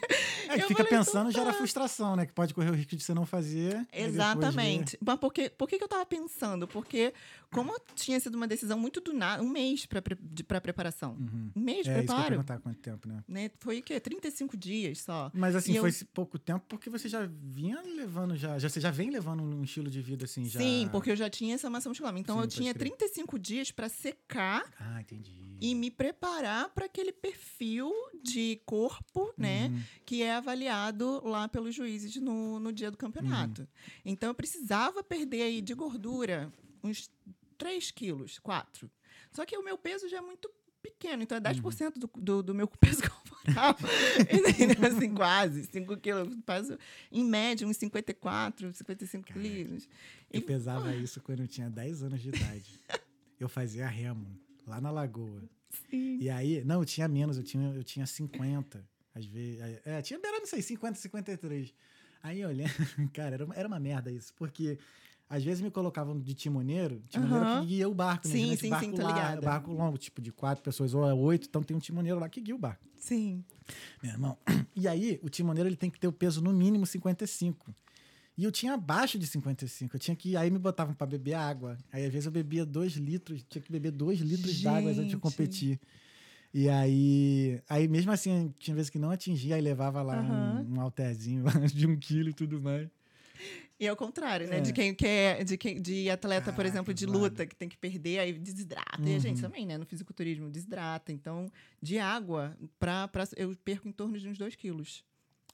É 0.49 0.55
que 0.57 0.63
Eu 0.65 0.69
fica 0.69 0.85
falei, 0.85 0.99
pensando 0.99 1.31
então 1.31 1.43
gera 1.43 1.53
tá. 1.53 1.59
frustração, 1.59 2.17
né? 2.17 2.27
Que 2.27 2.33
pode 2.33 2.53
correr 2.55 2.71
o 2.71 2.75
risco 2.75 2.95
de 2.97 3.03
você 3.03 3.15
não 3.15 3.27
fazer. 3.27 3.75
ver- 3.75 3.87
Exatamente. 3.93 4.99
Mas 5.05 5.19
por, 5.19 5.33
que, 5.33 5.51
por 5.51 5.69
que, 5.69 5.77
eu 5.83 5.89
tava 5.89 6.05
pensando? 6.07 6.67
Porque, 6.69 7.13
como 7.53 7.75
tinha 7.95 8.19
sido 8.21 8.35
uma 8.35 8.47
decisão 8.47 8.79
muito 8.79 9.01
do 9.01 9.13
nada, 9.13 9.43
um 9.43 9.49
mês 9.49 9.87
para 9.87 10.03
pra 10.47 10.61
preparação. 10.61 11.13
Uhum. 11.13 11.51
Um 11.57 11.61
mês 11.61 11.85
de 11.85 11.91
É 11.91 11.99
isso 12.03 12.07
que 12.07 12.21
eu 12.21 12.27
preparo. 12.27 12.61
quanto 12.63 12.79
tempo, 12.79 13.09
né? 13.09 13.25
Né? 13.29 13.51
Foi 13.61 13.79
o 13.79 13.83
quê? 13.83 13.99
35 14.01 14.57
dias 14.57 15.01
só. 15.01 15.31
Mas 15.35 15.55
assim, 15.57 15.73
E 15.73 15.77
eu- 15.77 15.83
foi 15.83 15.91
esse 15.91 16.05
pouco 16.05 16.39
tempo 16.39 16.65
porque 16.69 16.89
você 16.91 17.09
já 17.09 17.27
vinha 17.27 17.81
levando, 17.83 18.37
já, 18.37 18.59
já, 18.59 18.69
você 18.69 18.81
já 18.81 18.91
vem 18.91 19.11
levando 19.11 19.43
um 19.43 19.63
estilo 19.65 19.91
de 19.91 20.01
vida 20.01 20.25
assim, 20.25 20.45
já. 20.47 20.61
Sim, 20.61 20.89
porque 20.91 21.11
eu 21.11 21.17
já 21.17 21.29
tinha 21.31 21.55
essa 21.55 21.69
massa 21.71 21.89
muscular. 21.89 22.15
Então 22.17 22.37
Sim, 22.37 22.43
eu 22.43 22.49
tinha 22.49 22.75
crer. 22.75 22.91
35 22.91 23.39
dias 23.39 23.71
para 23.71 23.89
secar 23.89 24.65
Ah, 24.79 25.01
entendi. 25.01 25.33
e 25.61 25.75
me 25.75 25.91
preparar 25.91 26.69
para 26.71 26.87
aquele 26.87 27.13
perfil 27.13 27.91
de 28.23 28.61
corpo, 28.65 29.33
né? 29.37 29.69
Uhum. 29.69 29.83
Que 30.05 30.23
é 30.23 30.34
avaliado 30.35 31.23
lá 31.27 31.49
pelos 31.49 31.75
juízes 31.75 32.17
no, 32.17 32.59
no 32.61 32.73
dia 32.73 32.91
do 32.91 32.97
campeonato. 32.97 33.63
Uhum. 33.63 33.67
Então 34.05 34.29
eu 34.31 34.35
precisava 34.35 35.03
perder 35.03 35.43
aí 35.43 35.61
de 35.61 35.75
gordura 35.75 36.53
uns 36.83 37.11
3 37.59 37.91
quilos, 37.91 38.39
4. 38.39 38.91
Só 39.33 39.45
que 39.45 39.57
o 39.57 39.65
meu 39.65 39.77
peso 39.79 40.09
já 40.09 40.19
é 40.19 40.21
muito 40.21 40.51
pequeno, 40.83 41.23
então 41.23 41.39
é 41.39 41.41
10% 41.41 41.95
do, 41.99 42.11
do, 42.17 42.43
do 42.43 42.55
meu 42.55 42.69
peso 42.79 43.03
corporal. 43.03 43.77
Assim, 44.87 45.15
quase 45.15 45.65
5 45.65 45.97
quilos. 45.97 46.37
Peso, 46.45 46.79
em 47.11 47.25
média, 47.25 47.67
uns 47.67 47.77
54, 47.79 48.73
55 48.75 49.25
Caraca. 49.27 49.41
quilos. 49.49 49.89
Eu 50.31 50.41
E- 50.41 50.43
pesava 50.45 50.95
isso 50.95 51.21
quando 51.23 51.41
eu 51.41 51.49
tinha 51.49 51.71
10 51.71 52.03
anos 52.03 52.21
de 52.21 52.29
idade. 52.29 52.81
eu 53.41 53.49
fazia 53.49 53.87
remo 53.89 54.39
lá 54.67 54.81
na 54.81 54.91
lagoa. 54.91 55.43
Sim. 55.91 56.19
E 56.21 56.29
aí, 56.31 56.63
não, 56.65 56.81
eu 56.81 56.85
tinha 56.85 57.09
menos, 57.09 57.37
eu 57.37 57.43
tinha, 57.43 57.73
eu 57.75 57.83
tinha 57.83 58.07
50. 58.07 58.87
Às 59.15 59.25
vezes. 59.27 59.61
É, 59.85 60.03
tinha 60.03 60.19
beirando, 60.19 60.41
não 60.41 60.49
sei, 60.49 60.61
50, 60.63 60.99
53. 60.99 61.73
Aí 62.23 62.45
olhando, 62.45 62.71
cara, 63.13 63.35
era 63.35 63.45
uma, 63.45 63.55
era 63.55 63.69
uma 63.69 63.79
merda 63.79 64.11
isso, 64.11 64.33
porque 64.35 64.79
às 65.29 65.45
vezes 65.45 65.61
me 65.61 65.71
colocavam 65.71 66.19
de 66.19 66.35
timoneiro, 66.35 67.03
timoneiro 67.09 67.45
Aham. 67.45 67.61
que 67.61 67.67
guia 67.67 67.89
o 67.89 67.95
barco, 67.95 68.27
né? 68.27 68.33
Sim, 68.33 68.39
Geralmente 68.39 68.61
sim, 68.61 68.71
barco 68.71 68.85
sim, 68.85 68.93
tô 68.93 69.03
lá, 69.03 69.41
barco 69.41 69.73
longo, 69.73 69.99
tipo 69.99 70.21
de 70.23 70.33
quatro 70.33 70.63
pessoas 70.65 70.95
ou 70.95 71.09
é 71.09 71.13
oito, 71.15 71.47
então 71.49 71.63
tem 71.63 71.77
um 71.77 71.81
timoneiro 71.81 72.19
lá 72.19 72.29
que 72.29 72.41
guia 72.41 72.55
o 72.55 72.59
barco. 72.59 72.85
Sim. 72.97 73.45
Meu 74.03 74.13
irmão. 74.13 74.39
E 74.77 74.89
aí, 74.89 75.21
o 75.23 75.29
timoneiro 75.29 75.69
ele 75.69 75.77
tem 75.77 75.89
que 75.89 76.01
ter 76.01 76.09
o 76.09 76.13
peso 76.13 76.43
no 76.43 76.53
mínimo 76.53 76.85
55. 76.85 77.73
E 78.37 78.43
eu 78.43 78.51
tinha 78.51 78.75
abaixo 78.75 79.17
de 79.17 79.27
55. 79.27 79.95
Eu 79.95 80.01
tinha 80.01 80.17
que. 80.17 80.37
Aí 80.37 80.51
me 80.51 80.59
botavam 80.59 80.93
pra 80.93 81.07
beber 81.07 81.35
água. 81.35 81.79
Aí 81.93 82.05
às 82.05 82.13
vezes 82.13 82.27
eu 82.27 82.33
bebia 82.33 82.67
2 82.67 82.95
litros, 82.95 83.45
tinha 83.49 83.63
que 83.63 83.71
beber 83.71 83.93
2 83.93 84.19
litros 84.19 84.61
d'água 84.61 84.91
antes 84.91 85.05
de 85.05 85.11
Gente. 85.13 85.21
competir. 85.21 85.81
E 86.55 86.69
aí. 86.69 87.61
Aí 87.69 87.89
mesmo 87.89 88.13
assim, 88.13 88.55
tinha 88.61 88.75
vezes 88.77 88.89
que 88.89 88.99
não 88.99 89.11
atingia, 89.11 89.57
aí 89.57 89.61
levava 89.61 90.01
lá 90.03 90.15
Aham. 90.21 90.65
um, 90.71 90.77
um 90.77 90.81
halterzinho 90.81 91.45
de 91.75 91.85
um 91.87 91.97
quilo 91.99 92.29
e 92.31 92.33
tudo 92.33 92.63
mais. 92.63 92.89
E 93.79 93.89
ao 93.89 93.97
contrário, 93.97 94.47
né? 94.49 94.59
É. 94.59 94.61
De 94.61 94.73
quem 94.73 94.95
quer, 94.95 95.43
de, 95.43 95.59
quem, 95.59 95.83
de 95.83 96.09
atleta, 96.09 96.45
por 96.53 96.59
Caraca, 96.59 96.69
exemplo, 96.69 96.95
de 96.95 97.05
luta, 97.07 97.45
que 97.45 97.57
tem 97.57 97.69
que 97.69 97.77
perder, 97.77 98.21
aí 98.21 98.33
desidrata. 98.33 99.03
E 99.05 99.17
a 99.17 99.19
gente 99.19 99.43
Uhum. 99.43 99.49
também, 99.49 99.67
né? 99.67 99.77
No 99.77 99.85
fisiculturismo, 99.85 100.49
desidrata. 100.49 101.11
Então, 101.11 101.51
de 101.83 101.99
água, 101.99 102.57
pra, 102.79 103.09
pra, 103.09 103.25
eu 103.37 103.53
perco 103.65 103.89
em 103.89 103.93
torno 103.93 104.17
de 104.17 104.29
uns 104.29 104.39
2 104.39 104.55
quilos. 104.55 105.05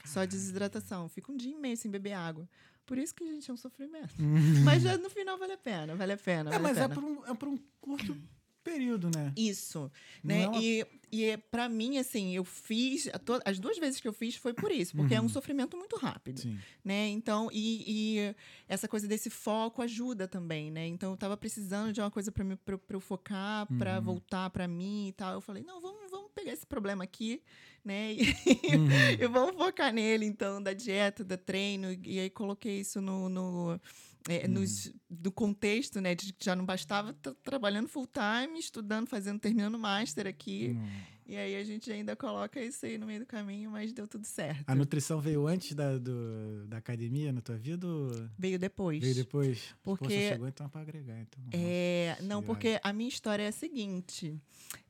Só 0.04 0.24
de 0.26 0.32
desidratação. 0.32 1.08
Fico 1.08 1.32
um 1.32 1.36
dia 1.36 1.52
e 1.52 1.58
meio 1.58 1.76
sem 1.78 1.90
beber 1.90 2.12
água. 2.12 2.46
Por 2.84 2.98
isso 2.98 3.14
que, 3.14 3.24
gente, 3.26 3.50
é 3.50 3.54
um 3.54 3.56
sofrimento. 3.56 4.14
Mas 4.66 4.82
já 4.82 4.98
no 4.98 5.08
final 5.08 5.38
vale 5.38 5.54
a 5.54 5.58
pena, 5.58 5.96
vale 5.96 6.12
a 6.12 6.16
pena. 6.18 6.50
É, 6.50 6.52
Vale 6.58 6.62
mas 6.62 6.76
a 6.76 6.80
é 6.84 6.88
pena. 6.88 6.94
por, 6.94 7.04
um, 7.04 7.24
é 7.26 7.34
por 7.34 7.48
um 7.48 7.58
curto 7.80 8.16
período, 8.62 9.10
né? 9.14 9.32
Isso, 9.36 9.90
Não 10.22 10.34
né? 10.34 10.42
é 10.42 10.48
uma- 10.48 10.60
E, 10.62 10.86
e 11.12 11.24
é, 11.24 11.36
pra 11.36 11.68
mim, 11.68 11.98
assim, 11.98 12.34
eu 12.34 12.44
fiz... 12.44 13.08
As 13.44 13.58
duas 13.58 13.78
vezes 13.78 14.00
que 14.00 14.06
eu 14.06 14.12
fiz 14.12 14.36
foi 14.36 14.52
por 14.54 14.70
isso. 14.70 14.94
Porque 14.96 15.14
é 15.14 15.20
um 15.20 15.28
sofrimento 15.28 15.76
muito 15.76 15.96
rápido. 15.96 16.40
Sim. 16.40 16.58
né? 16.84 17.08
Então, 17.08 17.48
e, 17.52 17.84
e 18.18 18.34
essa 18.68 18.86
coisa 18.86 19.08
desse 19.08 19.28
foco 19.30 19.82
ajuda 19.82 20.28
também, 20.28 20.70
né? 20.70 20.86
Então, 20.86 21.10
eu 21.12 21.16
tava 21.16 21.36
precisando 21.36 21.92
de 21.92 22.00
uma 22.00 22.10
coisa 22.10 22.30
para 22.30 22.44
para 22.66 22.96
eu 22.96 23.00
focar, 23.00 23.66
para 23.78 23.96
Uhum. 23.98 24.02
voltar 24.04 24.50
para 24.50 24.66
mim 24.68 25.08
e 25.08 25.12
tal. 25.12 25.34
Eu 25.34 25.40
falei, 25.40 25.62
não, 25.62 25.80
vamos, 25.80 26.10
vamos 26.10 26.30
pegar 26.34 26.52
esse 26.52 26.66
problema 26.66 27.02
aqui, 27.04 27.42
né? 27.84 28.12
E, 28.12 28.20
Uhum. 28.78 28.90
e 29.20 29.26
vamos 29.28 29.56
focar 29.56 29.92
nele, 29.92 30.24
então, 30.26 30.62
da 30.62 30.72
dieta, 30.72 31.24
da 31.24 31.36
treino. 31.36 31.92
E 32.04 32.18
aí 32.20 32.30
coloquei 32.30 32.80
isso 32.80 33.00
no, 33.00 33.28
no 33.28 33.80
é, 34.28 34.46
Uhum. 34.46 34.52
nos, 34.54 34.92
do 35.08 35.32
contexto, 35.32 36.00
né? 36.00 36.14
De 36.14 36.32
que 36.32 36.44
já 36.44 36.54
não 36.54 36.64
bastava 36.66 37.12
trabalhando 37.42 37.88
full 37.88 38.06
time, 38.06 38.58
estudando, 38.58 39.06
fazendo, 39.08 39.38
terminando 39.40 39.78
master 39.78 40.26
aqui. 40.26 40.76
Hum. 40.76 41.00
E 41.26 41.36
aí 41.36 41.54
a 41.54 41.62
gente 41.62 41.90
ainda 41.92 42.16
coloca 42.16 42.60
isso 42.60 42.84
aí 42.84 42.98
no 42.98 43.06
meio 43.06 43.20
do 43.20 43.26
caminho, 43.26 43.70
mas 43.70 43.92
deu 43.92 44.08
tudo 44.08 44.26
certo. 44.26 44.64
A 44.66 44.74
nutrição 44.74 45.20
veio 45.20 45.46
antes 45.46 45.74
da, 45.76 45.96
do- 45.96 46.66
da 46.66 46.78
academia 46.78 47.32
na 47.32 47.40
tua 47.40 47.56
vida 47.56 47.86
ou 47.86 48.10
Veio 48.36 48.58
depois. 48.58 49.00
veio 49.00 49.14
depois? 49.14 49.72
Pô, 49.80 49.96
Porque- 49.96 50.12
só 50.12 50.32
chegou 50.32 50.48
então 50.48 50.68
pra 50.68 50.80
agregar. 50.80 51.20
Então, 51.20 51.40
É, 51.52 52.16
não, 52.22 52.26
Senhora. 52.40 52.46
porque 52.46 52.80
a 52.82 52.92
minha 52.92 53.08
história 53.08 53.44
é 53.44 53.48
a 53.48 53.52
seguinte. 53.52 54.40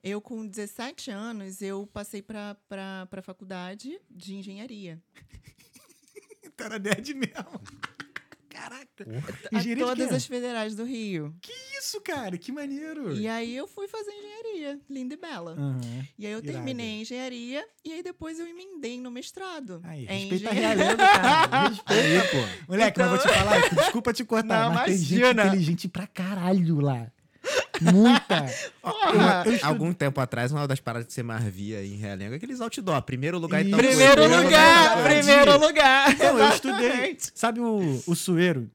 Eu, 0.03 0.19
com 0.23 0.47
17 0.47 1.11
anos, 1.11 1.61
eu 1.61 1.87
passei 1.87 2.23
para 2.23 2.57
a 2.71 3.23
faculdade 3.23 4.01
de 4.11 4.35
engenharia. 4.35 4.99
Então 6.43 6.67
era 6.67 6.79
nerd 6.79 7.15
mesmo. 7.15 7.61
Caraca. 8.51 9.07
A 9.53 9.59
Engenharia 9.59 9.77
de 9.77 9.91
todas 9.91 10.13
as 10.13 10.27
federais 10.27 10.75
do 10.75 10.85
Rio. 10.85 11.35
Isso, 11.79 12.01
cara, 12.01 12.37
que 12.37 12.51
maneiro. 12.53 13.15
E 13.17 13.27
aí 13.27 13.57
eu 13.57 13.67
fui 13.67 13.87
fazer 13.89 14.11
engenharia, 14.11 14.81
linda 14.91 15.15
e 15.15 15.17
bela. 15.17 15.53
Aham. 15.53 15.81
E 16.19 16.27
aí 16.27 16.33
eu 16.33 16.41
irado. 16.41 16.53
terminei 16.53 16.99
a 16.99 17.01
engenharia 17.01 17.65
e 17.85 17.93
aí 17.93 18.03
depois 18.03 18.39
eu 18.39 18.47
emendei 18.47 19.01
no 19.01 19.11
mestrado. 19.11 19.81
Aí, 19.85 20.05
em 20.07 20.29
respeita 20.29 20.51
a 20.51 20.53
realeza, 20.53 20.97
cara. 20.97 21.69
Respeita. 21.71 22.29
Pô. 22.31 22.73
Moleque, 22.73 22.99
mas 22.99 23.09
vou 23.09 23.19
te 23.19 23.29
falar, 23.29 23.69
desculpa 23.71 24.13
te 24.13 24.25
cortar, 24.25 24.65
Não, 24.69 24.75
mas 24.75 24.87
tem 24.87 24.99
gente 24.99 25.19
imagina. 25.21 25.47
inteligente 25.47 25.89
pra 25.89 26.07
caralho 26.07 26.81
lá. 26.81 27.11
Muita. 27.81 28.47
Estudo- 29.47 29.65
Algum 29.67 29.93
tempo 29.93 30.21
atrás, 30.21 30.53
uma 30.53 30.67
das 30.67 30.81
paradas 30.81 31.07
que 31.07 31.13
você 31.13 31.23
mais 31.23 31.45
via 31.45 31.85
em 31.85 31.97
Realengo 31.97 32.35
é 32.35 32.37
aqueles 32.37 32.61
outdoor. 32.61 33.03
Primeiro 33.03 33.39
lugar 33.39 33.61
Isso. 33.61 33.69
então. 33.69 33.79
Primeiro 33.79 34.13
Primeiro 34.23 34.45
lugar! 34.45 34.97
lugar. 34.97 35.05
Primeiro 35.11 35.59
lugar! 35.59 36.17
Não, 36.19 36.39
eu 36.39 36.49
estudei. 36.51 37.17
Sabe 37.35 37.61
o, 37.61 38.03
o 38.07 38.15
Sueiro? 38.15 38.71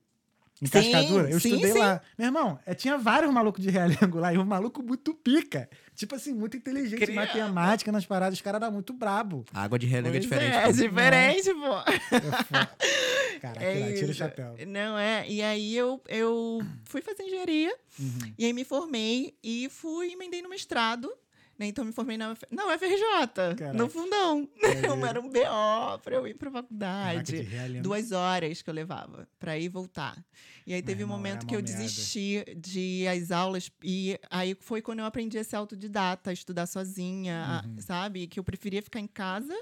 Em 0.62 0.67
Sim, 0.67 0.71
Cascadura? 0.71 1.29
Eu 1.29 1.39
sim, 1.39 1.50
estudei 1.50 1.74
sim. 1.74 1.79
lá. 1.79 2.01
Meu 2.17 2.27
irmão, 2.27 2.57
é, 2.65 2.74
tinha 2.74 2.97
vários 2.97 3.31
malucos 3.31 3.62
de 3.62 3.69
realengo 3.69 4.17
lá 4.19 4.33
e 4.33 4.38
um 4.38 4.45
maluco 4.45 4.81
muito 4.81 5.13
pica. 5.13 5.69
Tipo 5.96 6.16
assim, 6.16 6.34
muito 6.34 6.58
inteligente, 6.58 7.00
Criando. 7.00 7.16
matemática 7.16 7.92
nas 7.92 8.06
paradas. 8.06 8.38
Os 8.38 8.42
caras 8.42 8.62
eram 8.62 8.72
muito 8.74 8.92
brabo. 8.94 9.46
A 9.54 9.64
água 9.64 9.80
de 9.80 9.86
Realengo 9.88 10.16
é 10.16 10.20
Pois 10.20 10.24
diferente. 10.24 10.56
É, 10.56 10.66
pô. 10.66 10.72
diferente, 10.74 11.54
pô. 11.54 12.56
É. 12.58 13.40
Caraca, 13.40 13.64
É 13.66 13.94
tira 13.94 14.12
o 14.12 14.14
chapéu. 14.14 14.56
Não, 14.68 14.98
é. 14.98 15.25
E 15.30 15.42
aí 15.42 15.75
eu, 15.75 16.02
eu 16.08 16.60
fui 16.86 17.02
fazer 17.02 17.24
engenharia, 17.24 17.74
Uhum. 18.00 18.34
e 18.38 18.46
aí 18.46 18.52
me 18.54 18.66
formei 18.66 19.34
e 19.44 19.70
fui 19.70 20.12
emendei 20.12 20.42
no 20.42 20.50
mestrado. 20.50 21.10
Né? 21.57 21.67
Então 21.67 21.85
me 21.85 21.93
formei 21.93 22.17
na, 22.17 22.35
na 22.51 22.65
UFRJ, 22.67 23.55
Caraca. 23.55 23.74
no 23.74 23.88
fundão. 23.89 24.50
Maneiro. 24.62 25.05
Era 25.05 25.21
um 25.21 25.29
BO 25.29 26.00
pra 26.03 26.15
eu 26.15 26.27
ir 26.27 26.33
Caraca, 26.35 26.51
faculdade. 26.51 27.47
Duas 27.81 28.12
horas 28.12 28.62
que 28.62 28.69
eu 28.69 28.74
levava 28.74 29.27
pra 29.39 29.57
ir 29.57 29.63
e 29.65 29.69
voltar. 29.69 30.21
E 30.67 30.74
aí 30.74 30.81
teve 30.81 31.03
um 31.03 31.07
momento 31.07 31.45
que 31.45 31.55
eu 31.55 31.59
merda. 31.62 31.77
desisti 31.77 32.43
de 32.57 32.79
ir 32.79 33.07
às 33.07 33.31
aulas. 33.31 33.71
E 33.83 34.19
aí 34.29 34.55
foi 34.59 34.81
quando 34.81 35.00
eu 35.00 35.05
aprendi 35.05 35.38
a 35.38 35.43
ser 35.43 35.55
autodidata, 35.55 36.29
a 36.29 36.33
estudar 36.33 36.65
sozinha, 36.65 37.63
Uhum. 37.65 37.77
sabe? 37.79 38.27
Que 38.27 38.39
eu 38.39 38.43
preferia 38.43 38.81
ficar 38.81 39.00
em 39.00 39.07
casa 39.07 39.55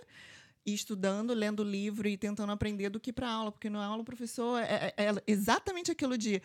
e 0.66 0.74
estudando, 0.74 1.34
lendo 1.34 1.62
livro 1.62 2.08
e 2.08 2.18
tentando 2.18 2.52
aprender 2.54 2.90
do 2.90 2.98
que 3.00 3.12
para 3.12 3.30
aula, 3.30 3.52
porque 3.52 3.70
na 3.70 3.84
aula 3.86 4.02
o 4.02 4.06
professor 4.06 4.60
é, 4.62 4.94
é- 4.98 5.10
é 5.10 5.14
exatamente 5.28 5.92
aquilo 5.92 6.18
de 6.18 6.42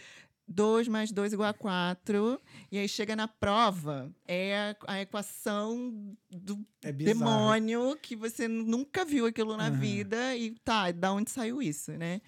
2 0.48 0.88
mais 0.88 1.12
2 1.12 1.32
igual 1.32 1.50
a 1.50 1.54
4, 1.54 2.40
e 2.72 2.78
aí 2.78 2.88
chega 2.88 3.14
na 3.14 3.28
prova, 3.28 4.10
é 4.26 4.74
a, 4.86 5.00
equação 5.00 6.16
do 6.30 6.64
É 6.82 6.90
demônio 6.90 7.96
que 7.96 8.16
você 8.16 8.48
nunca 8.48 9.04
viu 9.04 9.26
aquilo 9.26 9.56
na 9.56 9.68
Aham. 9.68 9.78
vida 9.78 10.36
e 10.36 10.52
tá, 10.64 10.90
da 10.90 11.12
onde 11.12 11.30
saiu 11.30 11.60
isso, 11.60 11.92
né? 11.92 12.20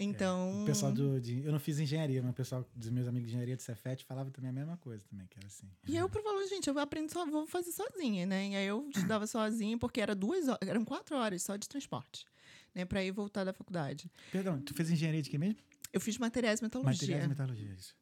Então, 0.00 0.62
O 0.62 0.64
pessoal 0.64 0.92
do, 0.92 1.20
de, 1.20 1.44
eu 1.44 1.50
não 1.50 1.58
fiz 1.58 1.80
engenharia, 1.80 2.22
mas 2.22 2.30
o 2.30 2.34
pessoal 2.34 2.64
dos 2.72 2.88
meus 2.88 3.08
amigos 3.08 3.28
de 3.28 3.34
engenharia 3.34 3.56
de 3.56 3.62
Cefet 3.64 4.04
falava 4.04 4.30
também 4.30 4.50
a 4.50 4.52
mesma 4.52 4.76
coisa 4.76 5.04
também, 5.10 5.26
que 5.26 5.36
era 5.36 5.46
assim. 5.48 5.66
E 5.88 5.96
eu 5.96 6.08
falava, 6.08 6.46
gente, 6.46 6.68
eu 6.68 6.78
aprendo 6.78 7.10
só, 7.12 7.26
vou 7.26 7.46
fazer 7.48 7.72
sozinha, 7.72 8.24
né? 8.24 8.48
E 8.50 8.56
aí 8.56 8.66
eu 8.66 8.88
estudava 8.90 9.26
sozinha, 9.26 9.76
porque 9.76 10.00
era 10.00 10.14
duas 10.14 10.46
horas, 10.46 10.68
eram 10.68 10.84
quatro 10.84 11.16
horas 11.16 11.42
só 11.42 11.56
de 11.56 11.68
transporte, 11.68 12.24
né? 12.72 12.84
Pra 12.84 13.02
ir 13.02 13.10
voltar 13.10 13.42
da 13.42 13.52
faculdade. 13.52 14.08
Perdão, 14.30 14.60
tu 14.60 14.72
fez 14.72 14.88
engenharia 14.88 15.20
de 15.20 15.30
quê 15.30 15.36
mesmo? 15.36 15.56
Eu 15.92 16.00
fiz 16.00 16.18
materiais 16.18 16.60
e 16.60 16.62
metalurgia. 16.62 16.92
Materiais 16.92 17.24
e 17.24 17.28
metalurgia, 17.28 17.74
isso. 17.78 17.94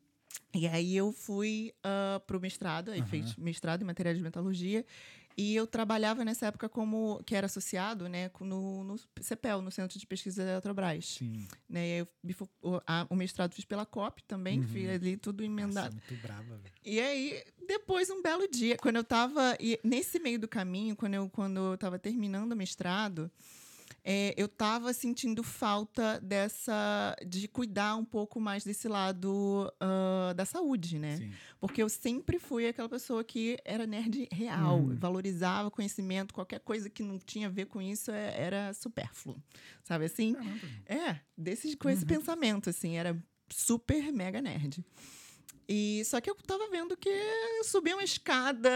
E 0.55 0.67
aí 0.67 0.97
eu 0.97 1.13
fui 1.13 1.73
uh, 1.85 2.21
pro 2.21 2.41
mestrado, 2.41 2.91
aí 2.91 3.01
Aham. 3.01 3.09
fiz 3.09 3.37
mestrado 3.37 3.83
em 3.83 3.85
materiais 3.85 4.17
de 4.19 4.23
metalurgia. 4.25 4.85
E 5.39 5.55
eu 5.55 5.67
trabalhava 5.67 6.25
nessa 6.25 6.47
época 6.47 6.67
como, 6.67 7.23
que 7.27 7.35
era 7.35 7.45
associado, 7.45 8.09
né, 8.09 8.31
no, 8.41 8.83
no 8.85 8.97
CEPEL, 9.21 9.61
no 9.61 9.71
Centro 9.71 9.99
de 9.99 10.07
Pesquisa 10.07 10.43
da 10.43 10.53
Eletrobras. 10.53 11.05
Sim. 11.19 11.47
Né? 11.69 12.01
Eu 12.01 12.09
o, 12.63 12.81
a- 12.87 13.07
o 13.11 13.15
mestrado 13.15 13.53
fiz 13.53 13.67
pela 13.67 13.85
COP 13.85 14.23
também, 14.25 14.61
Uhum. 14.61 14.67
fiz 14.69 14.89
ali 14.89 15.17
tudo 15.19 15.43
Nossa, 15.47 15.53
emendado. 15.53 15.93
muito 15.93 16.15
brava, 16.23 16.57
velho. 16.57 16.75
E 16.83 16.99
aí, 16.99 17.45
depois, 17.69 18.09
um 18.09 18.23
belo 18.23 18.49
dia, 18.49 18.79
quando 18.79 18.97
eu 18.97 19.05
tava. 19.05 19.57
e 19.61 19.79
nesse 19.85 20.19
meio 20.19 20.39
do 20.39 20.49
caminho, 20.49 20.97
quando 20.97 21.15
eu, 21.15 21.29
quando 21.29 21.61
eu 21.73 21.77
tava 21.77 21.99
terminando 21.99 22.53
o 22.53 22.57
mestrado, 22.57 23.31
é, 24.09 24.33
eu 24.37 24.47
tava 24.47 24.93
sentindo 24.93 25.43
falta 25.43 26.21
dessa. 26.21 27.17
de 27.27 27.49
cuidar 27.49 27.97
um 27.97 28.05
pouco 28.05 28.39
mais 28.41 28.63
desse 28.63 28.87
lado 28.87 29.69
ah, 29.81 30.33
da 30.37 30.45
saúde, 30.45 30.97
né? 30.99 31.17
Sim. 31.17 31.33
Porque 31.59 31.83
eu 31.83 31.89
sempre 31.89 32.39
fui 32.39 32.69
aquela 32.69 32.89
pessoa 32.89 33.25
que 33.25 33.59
era 33.65 33.85
nerd 33.85 34.29
real, 34.31 34.79
Uhum. 34.79 34.95
valorizava 34.95 35.71
conhecimento, 35.73 36.33
qualquer 36.33 36.61
coisa 36.61 36.89
que 36.89 37.03
não 37.03 37.19
tinha 37.19 37.49
a 37.49 37.51
ver 37.51 37.67
com 37.67 37.83
isso 37.83 38.13
é- 38.13 38.35
era 38.41 38.73
supérfluo. 38.75 39.43
Sabe 39.83 40.05
assim? 40.05 40.35
Caramba. 40.35 40.67
É, 40.87 41.21
desse, 41.37 41.77
com 41.77 41.91
esse 41.91 42.07
pensamento, 42.07 42.71
assim, 42.71 42.97
era 42.97 43.21
super 43.51 44.13
mega 44.13 44.41
nerd. 44.41 44.85
E 45.69 46.05
só 46.05 46.21
que 46.21 46.31
eu 46.31 46.35
tava 46.37 46.69
vendo 46.71 46.97
que 46.97 47.09
eu 47.09 47.65
subi 47.65 47.93
uma 47.93 48.05
escada, 48.05 48.71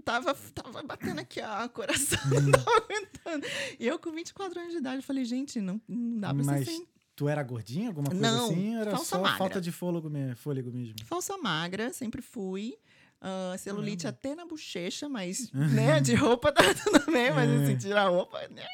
tava, 0.00 0.34
tava 0.54 0.82
batendo 0.82 1.20
aqui, 1.20 1.40
ó, 1.40 1.64
o 1.66 1.68
coração 1.70 2.18
não 2.30 2.50
tava 2.52 2.76
aguentando. 2.76 3.46
E 3.78 3.86
eu 3.86 3.98
com 3.98 4.10
24 4.12 4.58
anos 4.60 4.72
de 4.72 4.78
idade, 4.78 5.02
falei, 5.02 5.24
gente, 5.24 5.60
não, 5.60 5.80
não 5.88 6.18
dá 6.20 6.34
pra 6.34 6.44
Mas 6.44 6.64
ser 6.66 6.70
assim. 6.72 6.86
tu 7.16 7.28
era 7.28 7.42
gordinha, 7.42 7.88
alguma 7.88 8.08
coisa 8.10 8.30
Não, 8.30 8.44
assim? 8.46 8.74
Era 8.76 8.90
falsa 8.92 9.04
só 9.16 9.22
magra. 9.22 9.38
falta 9.38 9.60
de 9.60 9.70
fôlego, 9.72 10.08
me- 10.10 10.34
fôlego 10.34 10.70
mesmo. 10.72 10.94
Falsa 11.04 11.36
magra, 11.38 11.92
sempre 11.92 12.22
fui. 12.22 12.76
Ah, 13.20 13.54
celulite 13.58 14.04
Caramba. 14.04 14.18
até 14.18 14.34
na 14.34 14.46
bochecha, 14.46 15.06
mas, 15.08 15.50
né, 15.52 16.00
de 16.00 16.14
roupa 16.14 16.50
tá 16.52 16.62
tudo 16.74 17.12
bem, 17.12 17.30
mas 17.32 17.50
É. 17.50 17.62
assim, 17.64 17.76
tirar 17.76 18.06
a 18.06 18.08
roupa, 18.08 18.38
né? 18.48 18.66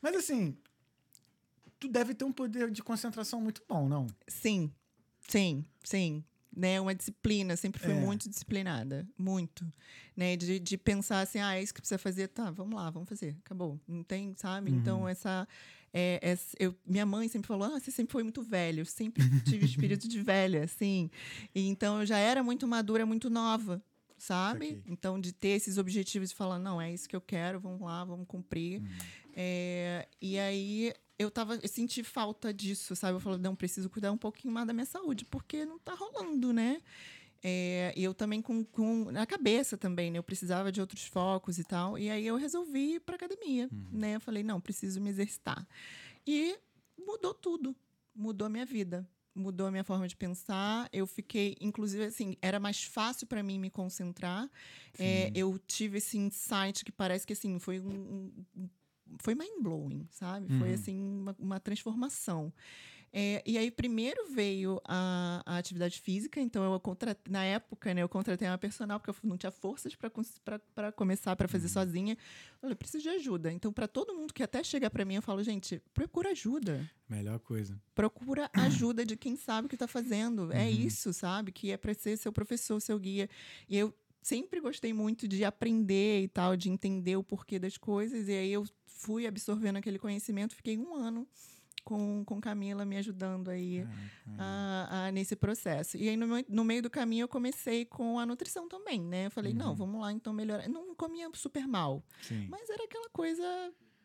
Mas 0.00 0.14
assim, 0.14 0.56
tu 1.80 1.88
deve 1.88 2.14
ter 2.14 2.24
um 2.24 2.32
poder 2.32 2.70
de 2.70 2.82
concentração 2.82 3.40
muito 3.40 3.62
bom, 3.68 3.88
não? 3.88 4.06
Sim, 4.28 4.72
sim, 5.26 5.64
sim. 5.82 6.24
Né, 6.56 6.80
uma 6.80 6.94
disciplina, 6.94 7.56
sempre 7.56 7.80
fui 7.80 7.90
É. 7.92 7.94
muito 7.94 8.28
disciplinada, 8.28 9.04
muito. 9.18 9.66
Né, 10.16 10.36
de, 10.36 10.60
de 10.60 10.78
pensar 10.78 11.20
assim, 11.22 11.40
ah, 11.40 11.56
é 11.56 11.62
isso 11.62 11.74
que 11.74 11.80
precisa 11.80 11.98
fazer, 11.98 12.28
tá, 12.28 12.50
vamos 12.52 12.74
lá, 12.76 12.88
vamos 12.90 13.08
fazer, 13.08 13.36
acabou. 13.44 13.80
Não 13.88 14.04
tem, 14.04 14.32
sabe? 14.36 14.70
Uhum. 14.70 14.76
Então, 14.78 15.08
essa. 15.08 15.48
É, 15.92 16.20
é- 16.22 16.38
eu, 16.58 16.74
minha 16.86 17.04
mãe 17.06 17.26
sempre 17.28 17.48
falou, 17.48 17.64
ah, 17.74 17.80
você 17.80 17.90
sempre 17.90 18.12
foi 18.12 18.22
muito 18.22 18.40
velho, 18.42 18.80
eu 18.82 18.84
sempre 18.86 19.22
tive 19.42 19.64
espírito 19.66 20.06
de 20.06 20.22
velha, 20.22 20.62
assim. 20.64 21.10
E, 21.54 21.66
então, 21.68 22.00
eu 22.00 22.06
já 22.06 22.18
era 22.18 22.42
muito 22.42 22.66
madura, 22.68 23.04
muito 23.04 23.28
nova. 23.28 23.82
sabe? 24.16 24.80
Então, 24.86 25.20
de 25.20 25.32
ter 25.32 25.48
esses 25.48 25.76
objetivos 25.76 26.30
e 26.30 26.34
falar, 26.34 26.58
não, 26.58 26.80
é 26.80 26.90
isso 26.90 27.06
que 27.08 27.14
eu 27.16 27.20
quero, 27.20 27.60
vamos 27.60 27.80
lá, 27.82 28.04
vamos 28.04 28.26
cumprir. 28.26 28.80
Uhum. 28.80 28.88
É, 29.34 30.08
e 30.22 30.38
aí 30.38 30.94
eu 31.18 31.30
tava, 31.30 31.56
eu 31.56 31.68
senti 31.68 32.02
falta 32.02 32.52
disso, 32.52 32.94
sabe? 32.96 33.16
Eu 33.16 33.20
falei, 33.20 33.38
não, 33.38 33.54
preciso 33.54 33.88
cuidar 33.90 34.10
um 34.12 34.16
pouquinho 34.18 34.52
mais 34.52 34.66
da 34.66 34.72
minha 34.72 34.86
saúde, 34.86 35.24
porque 35.24 35.64
não 35.64 35.78
tá 35.78 35.94
rolando, 35.94 36.52
né? 36.52 36.80
É, 37.46 37.92
e 37.94 38.02
eu 38.02 38.14
também 38.14 38.40
com, 38.40 38.64
com 38.64 39.10
na 39.12 39.26
cabeça 39.26 39.76
também, 39.76 40.10
né? 40.10 40.18
Eu 40.18 40.22
precisava 40.22 40.72
de 40.72 40.80
outros 40.80 41.04
focos 41.04 41.58
e 41.58 41.64
tal. 41.64 41.98
E 41.98 42.08
aí 42.10 42.26
eu 42.26 42.36
resolvi 42.36 42.94
ir 42.94 43.00
pra 43.00 43.16
academia, 43.16 43.68
né? 43.92 44.16
Eu 44.16 44.20
falei, 44.20 44.42
não, 44.42 44.60
preciso 44.60 44.98
me 45.00 45.10
exercitar. 45.10 45.66
E 46.26 46.58
mudou 46.98 47.34
tudo. 47.34 47.76
Mudou 48.14 48.46
a 48.46 48.48
minha 48.48 48.64
vida. 48.64 49.06
Mudou 49.34 49.66
a 49.66 49.70
minha 49.70 49.84
forma 49.84 50.08
de 50.08 50.16
pensar. 50.16 50.88
Eu 50.92 51.06
fiquei, 51.06 51.56
inclusive, 51.60 52.04
assim, 52.04 52.36
era 52.40 52.58
mais 52.58 52.82
fácil 52.84 53.26
para 53.26 53.42
mim 53.42 53.58
me 53.58 53.68
concentrar. 53.68 54.48
É, 54.98 55.30
eu 55.34 55.58
tive 55.58 55.98
esse 55.98 56.16
insight 56.16 56.82
que 56.84 56.92
parece 56.92 57.26
que, 57.26 57.32
assim, 57.34 57.58
foi 57.58 57.78
um- 57.78 58.32
um- 58.56 58.68
foi 59.20 59.34
mind-blowing, 59.34 60.06
sabe? 60.10 60.48
Foi, 60.58 60.68
Uhum. 60.68 60.74
assim, 60.74 61.00
uma, 61.00 61.36
uma 61.38 61.60
transformação. 61.60 62.52
É, 63.16 63.40
e 63.46 63.56
aí, 63.56 63.70
primeiro 63.70 64.26
veio 64.28 64.80
a, 64.84 65.40
a 65.46 65.56
atividade 65.56 66.00
física. 66.00 66.40
Então, 66.40 66.64
eu 66.64 66.80
contratei, 66.80 67.32
na 67.32 67.44
época, 67.44 67.94
né, 67.94 68.02
eu 68.02 68.08
contratei 68.08 68.48
uma 68.48 68.58
personal, 68.58 68.98
porque 68.98 69.10
eu 69.12 69.28
não 69.28 69.36
tinha 69.38 69.52
forças 69.52 69.94
para 69.94 70.90
começar, 70.90 71.36
para 71.36 71.46
fazer 71.46 71.68
sozinha. 71.68 72.14
Eu 72.14 72.60
falei, 72.60 72.74
preciso 72.74 73.04
de 73.04 73.10
ajuda. 73.10 73.52
Então, 73.52 73.72
para 73.72 73.86
todo 73.86 74.12
mundo 74.14 74.34
que 74.34 74.42
até 74.42 74.64
chega 74.64 74.90
para 74.90 75.04
mim, 75.04 75.14
eu 75.14 75.22
falo, 75.22 75.44
gente, 75.44 75.80
procura 75.92 76.30
ajuda 76.30 76.90
Melhor 77.08 77.38
coisa. 77.38 77.80
procura 77.94 78.50
ajuda 78.52 79.06
de 79.06 79.16
quem 79.16 79.36
sabe 79.36 79.66
o 79.66 79.68
que 79.68 79.76
está 79.76 79.86
fazendo. 79.86 80.52
É 80.52 80.68
isso, 80.68 81.12
sabe? 81.12 81.52
Que 81.52 81.70
é 81.70 81.76
para 81.76 81.94
ser 81.94 82.16
seu 82.16 82.32
professor, 82.32 82.80
seu 82.80 82.98
guia. 82.98 83.30
E 83.68 83.76
eu 83.76 83.94
sempre 84.24 84.58
gostei 84.58 84.92
muito 84.94 85.28
de 85.28 85.44
aprender 85.44 86.22
e 86.22 86.28
tal, 86.28 86.56
de 86.56 86.70
entender 86.70 87.14
o 87.16 87.22
porquê 87.22 87.58
das 87.58 87.76
coisas. 87.76 88.26
E 88.26 88.32
aí 88.32 88.50
eu 88.52 88.64
fui 88.86 89.26
absorvendo 89.26 89.76
aquele 89.76 89.98
conhecimento, 89.98 90.54
fiquei 90.56 90.78
um 90.78 90.94
ano 90.94 91.28
com, 91.84 92.24
com 92.24 92.40
Camila 92.40 92.86
me 92.86 92.96
ajudando 92.96 93.50
aí 93.50 93.86
a- 94.38 95.06
a- 95.08 95.12
nesse 95.12 95.36
processo. 95.36 95.98
E 95.98 96.08
aí, 96.08 96.16
no, 96.16 96.26
meu- 96.26 96.44
no 96.48 96.64
meio 96.64 96.80
do 96.80 96.88
caminho, 96.88 97.24
eu 97.24 97.28
comecei 97.28 97.84
com 97.84 98.18
a 98.18 98.24
nutrição 98.24 98.66
também, 98.66 98.98
né? 99.02 99.26
Eu 99.26 99.30
falei, 99.30 99.52
não, 99.52 99.74
vamos 99.76 100.00
lá, 100.00 100.10
então 100.10 100.32
melhorar. 100.32 100.66
Não 100.68 100.94
comia 100.94 101.28
super 101.34 101.66
mal, 101.68 102.02
Sim. 102.22 102.46
mas 102.48 102.70
era 102.70 102.84
aquela 102.84 103.10
coisa 103.10 103.44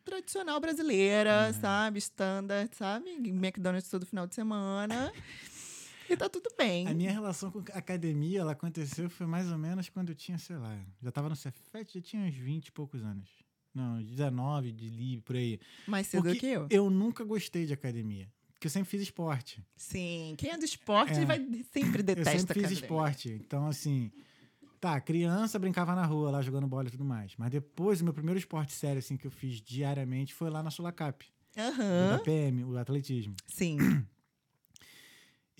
tradicional 0.04 0.60
brasileira, 0.60 1.52
sabe? 1.54 1.98
Standard, 1.98 2.70
sabe? 2.76 3.10
McDonald's 3.12 3.88
todo 3.88 4.04
final 4.04 4.26
de 4.26 4.34
semana. 4.34 5.10
e 6.12 6.16
tá 6.18 6.28
tudo 6.28 6.50
bem. 6.56 6.86
A 6.86 6.94
minha 6.94 7.10
relação 7.12 7.50
com 7.50 7.58
a 7.72 7.78
academia, 7.78 8.40
ela 8.40 8.52
aconteceu 8.52 9.08
foi 9.10 9.26
mais 9.26 9.50
ou 9.50 9.58
menos 9.58 9.88
quando 9.88 10.10
eu 10.10 10.14
tinha, 10.14 10.38
sei 10.38 10.56
lá, 10.56 10.78
já 11.02 11.10
tava 11.10 11.28
no 11.28 11.36
Cefet, 11.36 11.94
já 11.94 12.00
tinha 12.00 12.22
uns 12.26 12.34
20 12.34 12.66
e 12.68 12.72
poucos 12.72 13.02
anos. 13.02 13.28
Não, 13.74 14.02
19 14.02 14.72
de 14.72 14.88
livre, 14.90 15.22
por 15.22 15.36
aí. 15.36 15.60
Mais 15.86 16.06
cedo 16.08 16.22
Porque 16.24 16.40
que 16.40 16.46
eu. 16.46 16.66
eu 16.70 16.90
nunca 16.90 17.22
gostei 17.24 17.66
de 17.66 17.72
academia. 17.72 18.28
Porque 18.52 18.66
eu 18.66 18.70
sempre 18.70 18.90
fiz 18.90 19.00
esporte. 19.02 19.64
Sim, 19.76 20.34
quem 20.36 20.50
é 20.50 20.58
do 20.58 20.64
esporte 20.64 21.20
É. 21.20 21.24
vai 21.24 21.38
sempre 21.72 22.00
Eu 22.00 22.04
detesta 22.04 22.38
sempre 22.38 22.54
fiz 22.54 22.62
academia. 22.64 22.82
esporte. 22.82 23.28
Então, 23.30 23.66
assim. 23.66 24.10
Tá, 24.80 24.98
criança 25.00 25.58
brincava 25.58 25.94
na 25.94 26.04
rua 26.06 26.30
lá 26.30 26.42
jogando 26.42 26.66
bola 26.66 26.88
e 26.88 26.90
tudo 26.90 27.04
mais. 27.04 27.34
Mas 27.36 27.50
depois, 27.50 28.00
o 28.00 28.04
meu 28.04 28.14
primeiro 28.14 28.38
esporte 28.38 28.72
sério, 28.72 28.98
assim, 28.98 29.16
que 29.16 29.26
eu 29.26 29.30
fiz 29.30 29.60
diariamente 29.60 30.32
foi 30.34 30.48
lá 30.50 30.62
na 30.62 30.70
Sulacap. 30.70 31.24
Da 31.54 31.68
Aham. 31.68 32.18
PM, 32.24 32.64
o 32.64 32.76
atletismo. 32.78 33.34
Sim. 33.46 33.76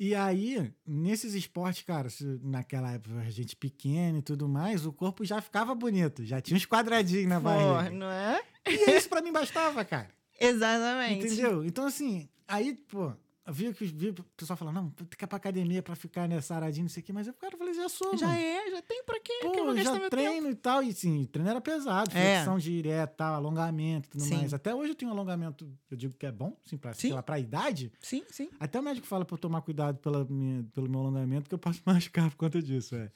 E 0.02 0.14
aí, 0.14 0.72
nesses 0.86 1.34
esportes, 1.34 1.82
cara, 1.82 2.08
naquela 2.42 2.90
época, 2.92 3.18
a 3.18 3.28
gente 3.30 3.54
pequena 3.54 4.16
e 4.16 4.22
tudo 4.22 4.48
mais, 4.48 4.86
o 4.86 4.92
corpo 4.94 5.26
já 5.26 5.42
ficava 5.42 5.74
bonito. 5.74 6.24
Já 6.24 6.40
tinha 6.40 6.56
uns 6.56 6.64
quadradinhos 6.64 7.28
na 7.28 7.38
barriga. 7.38 7.90
não 7.90 8.10
é? 8.10 8.40
E 8.66 8.92
isso 8.92 9.10
pra 9.10 9.20
mim 9.20 9.30
bastava, 9.30 9.84
cara. 9.84 10.08
Exatamente. 10.40 11.26
Entendeu? 11.26 11.62
Então, 11.66 11.84
assim, 11.84 12.30
aí, 12.48 12.72
pô, 12.72 13.12
eu 13.46 13.52
vi 13.52 13.72
que 13.74 13.84
vi 13.86 14.10
o 14.10 14.14
pessoal 14.36 14.56
falando, 14.56 14.74
não, 14.76 14.90
tem 14.90 15.06
que 15.06 15.24
ir 15.24 15.26
pra 15.26 15.36
academia 15.36 15.82
pra 15.82 15.96
ficar 15.96 16.28
nessa 16.28 16.54
aradinha, 16.54 16.84
não 16.84 16.88
sei 16.90 17.02
o 17.02 17.06
quê, 17.06 17.12
mas 17.12 17.26
eu, 17.26 17.34
cara, 17.34 17.54
eu 17.54 17.58
falei, 17.58 17.74
já 17.74 17.88
sou, 17.88 18.16
Já 18.16 18.26
mano. 18.28 18.38
é, 18.38 18.70
já 18.70 18.82
tem 18.82 19.02
pra 19.04 19.18
quê? 19.20 19.32
Pô, 19.42 19.54
eu 19.54 19.76
já 19.82 20.08
treino 20.10 20.34
tempo? 20.42 20.48
e 20.50 20.54
tal, 20.54 20.82
e 20.82 20.92
sim, 20.92 21.24
treino 21.24 21.50
era 21.50 21.60
pesado, 21.60 22.10
É. 22.16 22.34
flexão 22.36 22.58
direta, 22.58 23.14
tal, 23.16 23.34
alongamento 23.34 24.08
e 24.08 24.10
tudo 24.12 24.22
Sim. 24.22 24.36
mais. 24.36 24.54
Até 24.54 24.74
hoje 24.74 24.92
eu 24.92 24.94
tenho 24.94 25.10
um 25.10 25.14
alongamento, 25.14 25.68
eu 25.90 25.96
digo 25.96 26.14
que 26.14 26.26
é 26.26 26.30
bom, 26.32 26.56
sim, 26.64 26.76
pra, 26.76 26.92
Sim. 26.92 27.12
lá, 27.12 27.22
pra 27.22 27.38
idade. 27.40 27.92
Sim, 28.00 28.22
sim. 28.30 28.48
Até 28.60 28.78
o 28.78 28.82
médico 28.82 29.06
fala 29.06 29.24
pra 29.24 29.34
eu 29.34 29.38
tomar 29.38 29.62
cuidado 29.62 29.98
pela 29.98 30.24
minha- 30.26 30.62
pelo 30.72 30.88
meu 30.88 31.00
alongamento, 31.00 31.48
que 31.48 31.54
eu 31.54 31.58
posso 31.58 31.80
machucar 31.86 32.30
por 32.30 32.36
conta 32.36 32.62
disso, 32.62 32.94
é. 32.94 33.10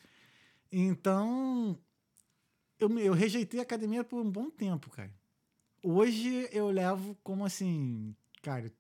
Então, 0.73 1.79
eu, 2.81 2.99
eu 2.99 3.13
rejeitei 3.13 3.61
a 3.61 3.63
academia 3.63 4.03
por 4.03 4.21
um 4.21 4.29
bom 4.31 4.51
tempo, 4.51 4.91
cara. 4.91 5.13
Hoje 5.83 6.49
eu 6.51 6.69
levo 6.71 7.17
como 7.23 7.45
assim, 7.45 8.17
cara, 8.43 8.73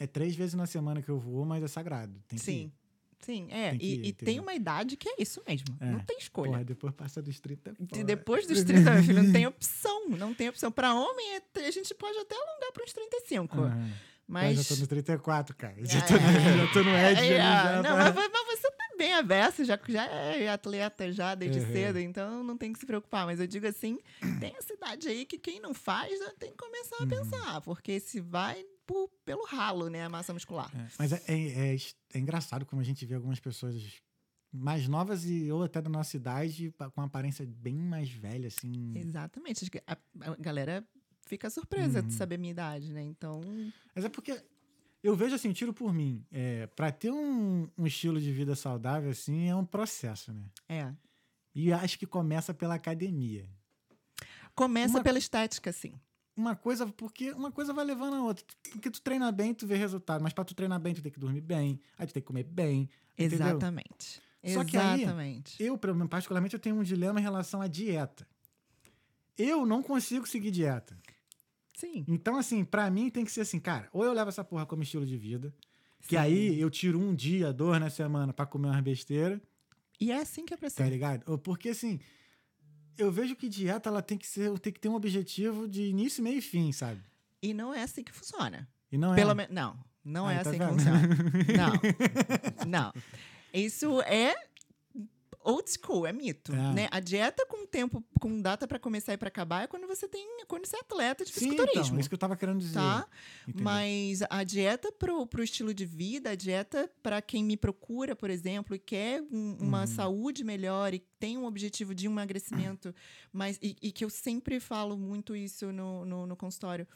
é 0.00 0.06
três 0.06 0.34
vezes 0.34 0.54
na 0.54 0.66
semana 0.66 1.00
que 1.02 1.08
eu 1.08 1.18
vou, 1.18 1.44
mas 1.44 1.62
é 1.62 1.68
sagrado. 1.68 2.12
Tem 2.26 2.38
que 2.38 2.44
Sim. 2.44 2.56
ir. 2.64 2.72
Sim, 3.20 3.48
é. 3.50 3.70
Tem 3.70 3.78
que 3.78 3.84
e 3.86 3.94
ir, 3.96 4.06
e 4.06 4.12
tem 4.14 4.40
uma 4.40 4.54
idade 4.54 4.96
que 4.96 5.06
é 5.06 5.14
isso 5.18 5.42
mesmo. 5.46 5.76
É. 5.78 5.84
Não 5.90 6.00
tem 6.00 6.16
escolha. 6.18 6.52
Porra, 6.52 6.64
depois 6.64 6.94
passa 6.94 7.20
dos 7.20 7.38
30. 7.38 7.74
E 7.78 7.86
porra. 7.86 8.04
depois 8.04 8.46
dos 8.46 8.64
30, 8.64 8.90
meu 8.92 9.02
filho, 9.04 9.22
não 9.22 9.30
tem 9.32 9.46
opção. 9.46 10.08
Não 10.08 10.32
tem 10.34 10.48
opção. 10.48 10.72
Pra 10.72 10.94
homem, 10.94 11.36
é 11.36 11.66
a 11.66 11.70
gente 11.70 11.94
pode 11.94 12.16
até 12.18 12.34
alongar 12.34 12.72
para 12.72 12.82
uns 12.82 12.92
35. 12.94 13.60
Aham. 13.60 13.90
Mas. 14.26 14.56
Mas 14.56 14.66
já 14.68 14.74
tô 14.74 14.80
no 14.80 14.86
34, 14.86 15.56
cara. 15.56 15.74
Já 15.84 15.98
É, 15.98 16.02
tô 16.02 16.14
no, 16.14 16.20
já 16.20 16.72
tô 16.72 16.82
no 16.84 16.90
é, 16.90 17.12
Edge 17.12 17.32
é, 17.32 17.36
já. 17.36 17.74
não, 17.76 17.82
pra- 17.82 18.12
mas, 18.14 18.30
mas 18.32 18.46
você 18.60 18.70
tá 18.70 18.84
bem 18.96 19.12
aberto, 19.14 19.64
já, 19.64 19.78
já 19.88 20.06
é 20.06 20.48
atleta 20.48 21.12
já 21.12 21.34
desde 21.34 21.58
Uhum. 21.58 21.72
cedo, 21.72 21.98
então 21.98 22.42
não 22.44 22.56
tem 22.56 22.72
que 22.72 22.78
se 22.78 22.86
preocupar. 22.86 23.26
Mas 23.26 23.40
eu 23.40 23.46
digo 23.48 23.66
assim, 23.66 23.98
tem 24.38 24.54
essa 24.56 24.72
idade 24.72 25.08
aí 25.08 25.26
que 25.26 25.36
quem 25.36 25.60
não 25.60 25.74
faz 25.74 26.16
já 26.18 26.30
tem 26.38 26.52
que 26.52 26.56
começar 26.56 26.96
a 27.00 27.02
Uhum. 27.02 27.08
pensar, 27.08 27.60
porque 27.62 27.98
se 28.00 28.20
vai 28.20 28.64
por- 28.92 29.08
pelo 29.24 29.44
ralo, 29.46 29.88
né, 29.88 30.04
a 30.04 30.08
massa 30.08 30.32
muscular. 30.32 30.70
É, 30.76 30.86
mas 30.98 31.12
é, 31.12 31.22
é, 31.28 31.74
é, 31.74 31.76
é 32.14 32.18
engraçado 32.18 32.64
como 32.66 32.80
a 32.80 32.84
gente 32.84 33.04
vê 33.06 33.14
algumas 33.14 33.38
pessoas 33.40 34.00
mais 34.52 34.88
novas 34.88 35.24
e 35.24 35.50
ou 35.52 35.62
até 35.62 35.80
da 35.80 35.88
nossa 35.88 36.16
idade 36.16 36.74
com 36.94 37.00
aparência 37.00 37.46
bem 37.46 37.76
mais 37.76 38.10
velha, 38.10 38.48
assim. 38.48 38.92
Exatamente. 38.96 39.64
A, 39.86 39.96
a 40.32 40.36
galera 40.36 40.84
fica 41.26 41.48
surpresa 41.48 42.00
Uhum. 42.00 42.06
de 42.08 42.14
saber 42.14 42.34
a 42.34 42.38
minha 42.38 42.50
idade, 42.50 42.92
né? 42.92 43.02
Então, 43.02 43.40
Mas 43.94 44.04
é 44.04 44.08
porque 44.08 44.42
eu 45.02 45.14
vejo 45.14 45.34
assim, 45.36 45.52
tiro 45.52 45.72
por 45.72 45.92
mim. 45.94 46.26
É, 46.32 46.66
para 46.66 46.90
ter 46.90 47.12
um, 47.12 47.68
um 47.78 47.86
estilo 47.86 48.20
de 48.20 48.32
vida 48.32 48.56
saudável, 48.56 49.10
assim, 49.10 49.48
é 49.48 49.54
um 49.54 49.64
processo, 49.64 50.32
né? 50.32 50.44
é. 50.68 50.92
E 51.54 51.72
acho 51.72 51.98
que 51.98 52.06
começa 52.06 52.52
pela 52.54 52.74
academia. 52.76 53.48
Começa 54.54 54.98
Uma- 54.98 55.02
pela 55.02 55.18
estética, 55.18 55.72
sim. 55.72 55.94
Uma 56.40 56.56
coisa, 56.56 56.86
porque 56.86 57.32
uma 57.32 57.52
coisa 57.52 57.72
vai 57.74 57.84
levando 57.84 58.14
a 58.16 58.22
outra. 58.22 58.42
Porque 58.72 58.90
tu 58.90 59.02
treina 59.02 59.30
bem, 59.30 59.52
tu 59.52 59.66
vê 59.66 59.76
resultado. 59.76 60.22
Mas 60.22 60.32
pra 60.32 60.42
tu 60.42 60.54
treinar 60.54 60.80
bem, 60.80 60.94
tu 60.94 61.02
tem 61.02 61.12
que 61.12 61.20
dormir 61.20 61.42
bem. 61.42 61.78
Aí 61.98 62.06
tu 62.06 62.14
tem 62.14 62.22
que 62.22 62.26
comer 62.26 62.44
bem. 62.44 62.88
Entendeu? 63.18 63.46
Exatamente. 63.48 64.22
Só 64.46 64.64
que 64.64 64.78
aí- 64.78 65.02
Exatamente. 65.02 65.62
Eu, 65.62 65.76
particularmente, 66.08 66.54
eu 66.54 66.60
tenho 66.60 66.76
um 66.76 66.82
dilema 66.82 67.20
em 67.20 67.22
relação 67.22 67.60
à 67.60 67.66
dieta. 67.66 68.26
Eu 69.36 69.66
não 69.66 69.82
consigo 69.82 70.26
seguir 70.26 70.50
dieta. 70.50 70.98
Sim. 71.74 72.04
Então, 72.08 72.36
assim, 72.36 72.64
pra 72.64 72.90
mim 72.90 73.10
tem 73.10 73.24
que 73.24 73.30
ser 73.32 73.42
assim, 73.42 73.58
cara, 73.60 73.88
ou 73.92 74.02
eu 74.04 74.12
levo 74.14 74.28
essa 74.30 74.42
porra 74.44 74.64
como 74.64 74.82
estilo 74.82 75.04
de 75.06 75.16
vida, 75.18 75.54
que 76.02 76.10
Sim. 76.10 76.16
aí 76.16 76.60
eu 76.60 76.70
tiro 76.70 76.98
um 76.98 77.14
dia, 77.14 77.52
dois 77.52 77.78
na 77.80 77.90
semana 77.90 78.32
pra 78.32 78.46
comer 78.46 78.68
umas 78.68 78.80
besteiras, 78.82 79.40
E 79.98 80.10
é 80.10 80.16
assim 80.16 80.46
que 80.46 80.54
é 80.54 80.56
pra 80.56 80.70
tá 80.70 80.76
ser. 80.84 80.88
ligado? 80.90 81.22
Ou 81.30 81.36
Porque, 81.38 81.68
assim, 81.70 82.00
eu 82.98 83.10
vejo 83.10 83.36
que 83.36 83.48
dieta, 83.48 83.88
ela 83.88 84.02
tem 84.02 84.18
que 84.18 84.26
ser, 84.26 84.58
tem 84.58 84.72
que 84.72 84.80
ter 84.80 84.88
um 84.88 84.94
objetivo 84.94 85.68
de 85.68 85.84
início, 85.84 86.22
meio 86.22 86.38
e 86.38 86.42
fim, 86.42 86.72
sabe? 86.72 87.00
E 87.42 87.54
não 87.54 87.72
é 87.74 87.82
assim 87.82 88.02
que 88.02 88.12
funciona. 88.12 88.68
E 88.92 88.98
não 88.98 89.14
Pelo 89.14 89.30
é... 89.30 89.34
menos. 89.34 89.54
Não, 89.54 89.78
não 90.04 90.26
Aí, 90.26 90.36
é 90.36 90.42
tá 90.42 90.50
assim 90.50 90.58
que 90.58 90.64
vendo? 90.64 90.78
funciona. 90.78 91.00
Não. 92.66 92.66
Não. 92.66 92.92
Isso 93.52 94.00
é 94.02 94.34
old 95.42 95.70
school, 95.70 96.06
é 96.06 96.12
mito. 96.12 96.52
É. 96.52 96.72
Né? 96.74 96.88
A 96.90 97.00
dieta 97.00 97.46
com 97.46 97.66
tempo, 97.66 98.04
com 98.20 98.40
data 98.40 98.66
pra 98.68 98.78
começar 98.78 99.12
e 99.12 99.16
pra 99.16 99.28
acabar 99.28 99.62
é 99.64 99.66
quando 99.66 99.86
você 99.86 100.06
tem. 100.08 100.26
quando 100.46 100.66
você 100.66 100.76
é 100.76 100.80
atleta 100.80 101.24
de 101.24 101.30
Sim, 101.32 101.40
fisiculturismo. 101.40 101.82
então, 101.86 102.00
isso 102.00 102.08
que 102.08 102.14
eu 102.14 102.18
tava 102.18 102.36
querendo 102.36 102.58
dizer. 102.58 102.74
Tá? 102.74 103.06
entendeu? 103.48 103.64
Mas 103.64 104.20
a 104.28 104.44
dieta 104.44 104.90
pro, 104.92 105.26
pro 105.26 105.42
estilo 105.42 105.72
de 105.72 105.86
vida, 105.86 106.30
a 106.30 106.34
dieta 106.34 106.90
para 107.02 107.22
quem 107.22 107.42
me 107.44 107.56
procura, 107.56 108.14
por 108.16 108.28
exemplo, 108.30 108.74
e 108.74 108.78
quer 108.78 109.22
um- 109.30 109.56
uma 109.60 109.80
Uhum. 109.82 109.86
saúde 109.86 110.44
melhor 110.44 110.92
e 110.94 110.98
tem 111.18 111.38
um 111.38 111.44
objetivo 111.46 111.94
de 111.94 112.06
emagrecimento, 112.06 112.94
mas 113.32 113.58
e, 113.62 113.76
e 113.80 113.92
que 113.92 114.04
eu 114.04 114.10
sempre 114.10 114.60
falo 114.60 114.96
muito 114.96 115.34
isso 115.36 115.72
no, 115.72 116.04
no, 116.04 116.26
no 116.26 116.36
consultório. 116.36 116.86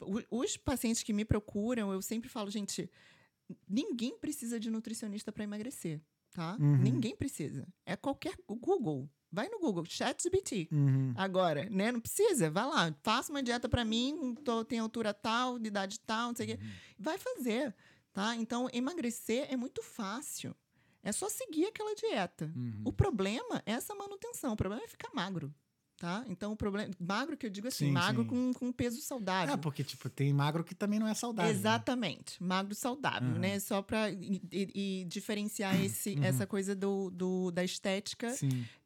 O- 0.00 0.40
Os 0.40 0.56
pacientes 0.56 1.02
que 1.02 1.12
me 1.12 1.24
procuram, 1.24 1.92
eu 1.92 2.00
sempre 2.02 2.28
falo, 2.28 2.50
gente, 2.50 2.90
ninguém 3.68 4.16
precisa 4.18 4.58
de 4.58 4.70
nutricionista 4.70 5.30
para 5.32 5.44
emagrecer, 5.44 6.00
tá? 6.32 6.56
Uhum. 6.60 6.78
Ninguém 6.78 7.14
precisa. 7.14 7.66
É 7.84 7.96
qualquer 7.96 8.34
Google. 8.46 9.08
Vai 9.30 9.48
no 9.48 9.58
Google, 9.58 9.84
ChatGPT. 9.86 10.68
Uhum. 10.70 11.14
Agora, 11.16 11.68
né? 11.70 11.90
Não 11.90 12.00
precisa, 12.00 12.50
vai 12.50 12.66
lá, 12.66 12.94
faça 13.02 13.32
uma 13.32 13.42
dieta 13.42 13.66
pra 13.66 13.84
mim, 13.84 14.34
tô, 14.44 14.62
tem 14.62 14.78
altura 14.78 15.14
tal, 15.14 15.58
de 15.58 15.68
idade 15.68 15.98
tal, 16.00 16.28
não 16.28 16.36
sei 16.36 16.46
o 16.46 16.48
quê. 16.50 16.64
Vai 16.98 17.16
fazer, 17.16 17.74
tá? 18.12 18.36
Então, 18.36 18.68
emagrecer 18.72 19.46
é 19.50 19.56
muito 19.56 19.82
fácil. 19.82 20.54
É 21.02 21.10
só 21.10 21.28
seguir 21.28 21.66
aquela 21.66 21.94
dieta. 21.94 22.52
Uhum. 22.54 22.82
O 22.84 22.92
problema 22.92 23.62
é 23.66 23.72
essa 23.72 23.94
manutenção. 23.94 24.52
O 24.52 24.56
problema 24.56 24.84
é 24.84 24.86
ficar 24.86 25.10
magro. 25.12 25.52
Tá? 26.02 26.24
Então, 26.26 26.50
o 26.50 26.56
problema. 26.56 26.90
Magro 26.98 27.36
que 27.36 27.46
eu 27.46 27.50
digo 27.50 27.68
assim, 27.68 27.86
Sim, 27.86 27.92
magro 27.92 28.22
sim. 28.22 28.28
com, 28.28 28.52
com 28.52 28.72
peso 28.72 29.00
saudável. 29.00 29.54
É, 29.54 29.56
porque, 29.56 29.84
tipo, 29.84 30.10
tem 30.10 30.32
magro 30.32 30.64
que 30.64 30.74
também 30.74 30.98
não 30.98 31.06
é 31.06 31.14
saudável. 31.14 31.52
né? 31.52 31.56
Exatamente, 31.56 32.42
magro 32.42 32.74
saudável, 32.74 33.28
Uhum. 33.28 33.38
né? 33.38 33.60
Só 33.60 33.80
para 33.82 34.10
e, 34.10 34.42
e- 34.50 35.04
diferenciar 35.08 35.80
esse, 35.80 36.14
Uhum. 36.14 36.24
essa 36.24 36.44
coisa 36.44 36.74
do, 36.74 37.08
do- 37.08 37.52
da 37.52 37.62
estética 37.62 38.34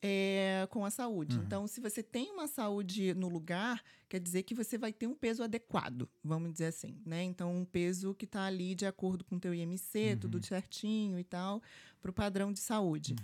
é, 0.02 0.68
com 0.70 0.85
a 0.85 0.90
saúde. 0.90 1.38
Uhum. 1.38 1.42
Então, 1.44 1.66
se 1.66 1.81
você 1.81 2.02
tem 2.02 2.31
uma 2.33 2.46
saúde 2.46 3.14
no 3.14 3.31
lugar, 3.31 3.83
quer 4.11 4.20
dizer 4.20 4.42
que 4.42 4.55
você 4.55 4.76
vai 4.76 4.92
ter 4.92 5.07
um 5.07 5.14
peso 5.14 5.42
adequado, 5.42 6.07
vamos 6.22 6.52
dizer 6.52 6.66
assim, 6.66 7.00
né? 7.07 7.22
Então, 7.22 7.50
um 7.57 7.64
peso 7.64 8.14
que 8.14 8.26
está 8.26 8.44
ali 8.44 8.74
de 8.74 8.85
acordo 8.85 9.24
com 9.24 9.37
o 9.37 9.40
teu 9.40 9.55
IMC, 9.55 10.11
Uhum. 10.12 10.18
tudo 10.18 10.44
certinho 10.46 11.18
e 11.18 11.24
tal, 11.24 11.62
para 12.02 12.11
o 12.11 12.12
padrão 12.14 12.52
de 12.52 12.61
saúde. 12.61 13.16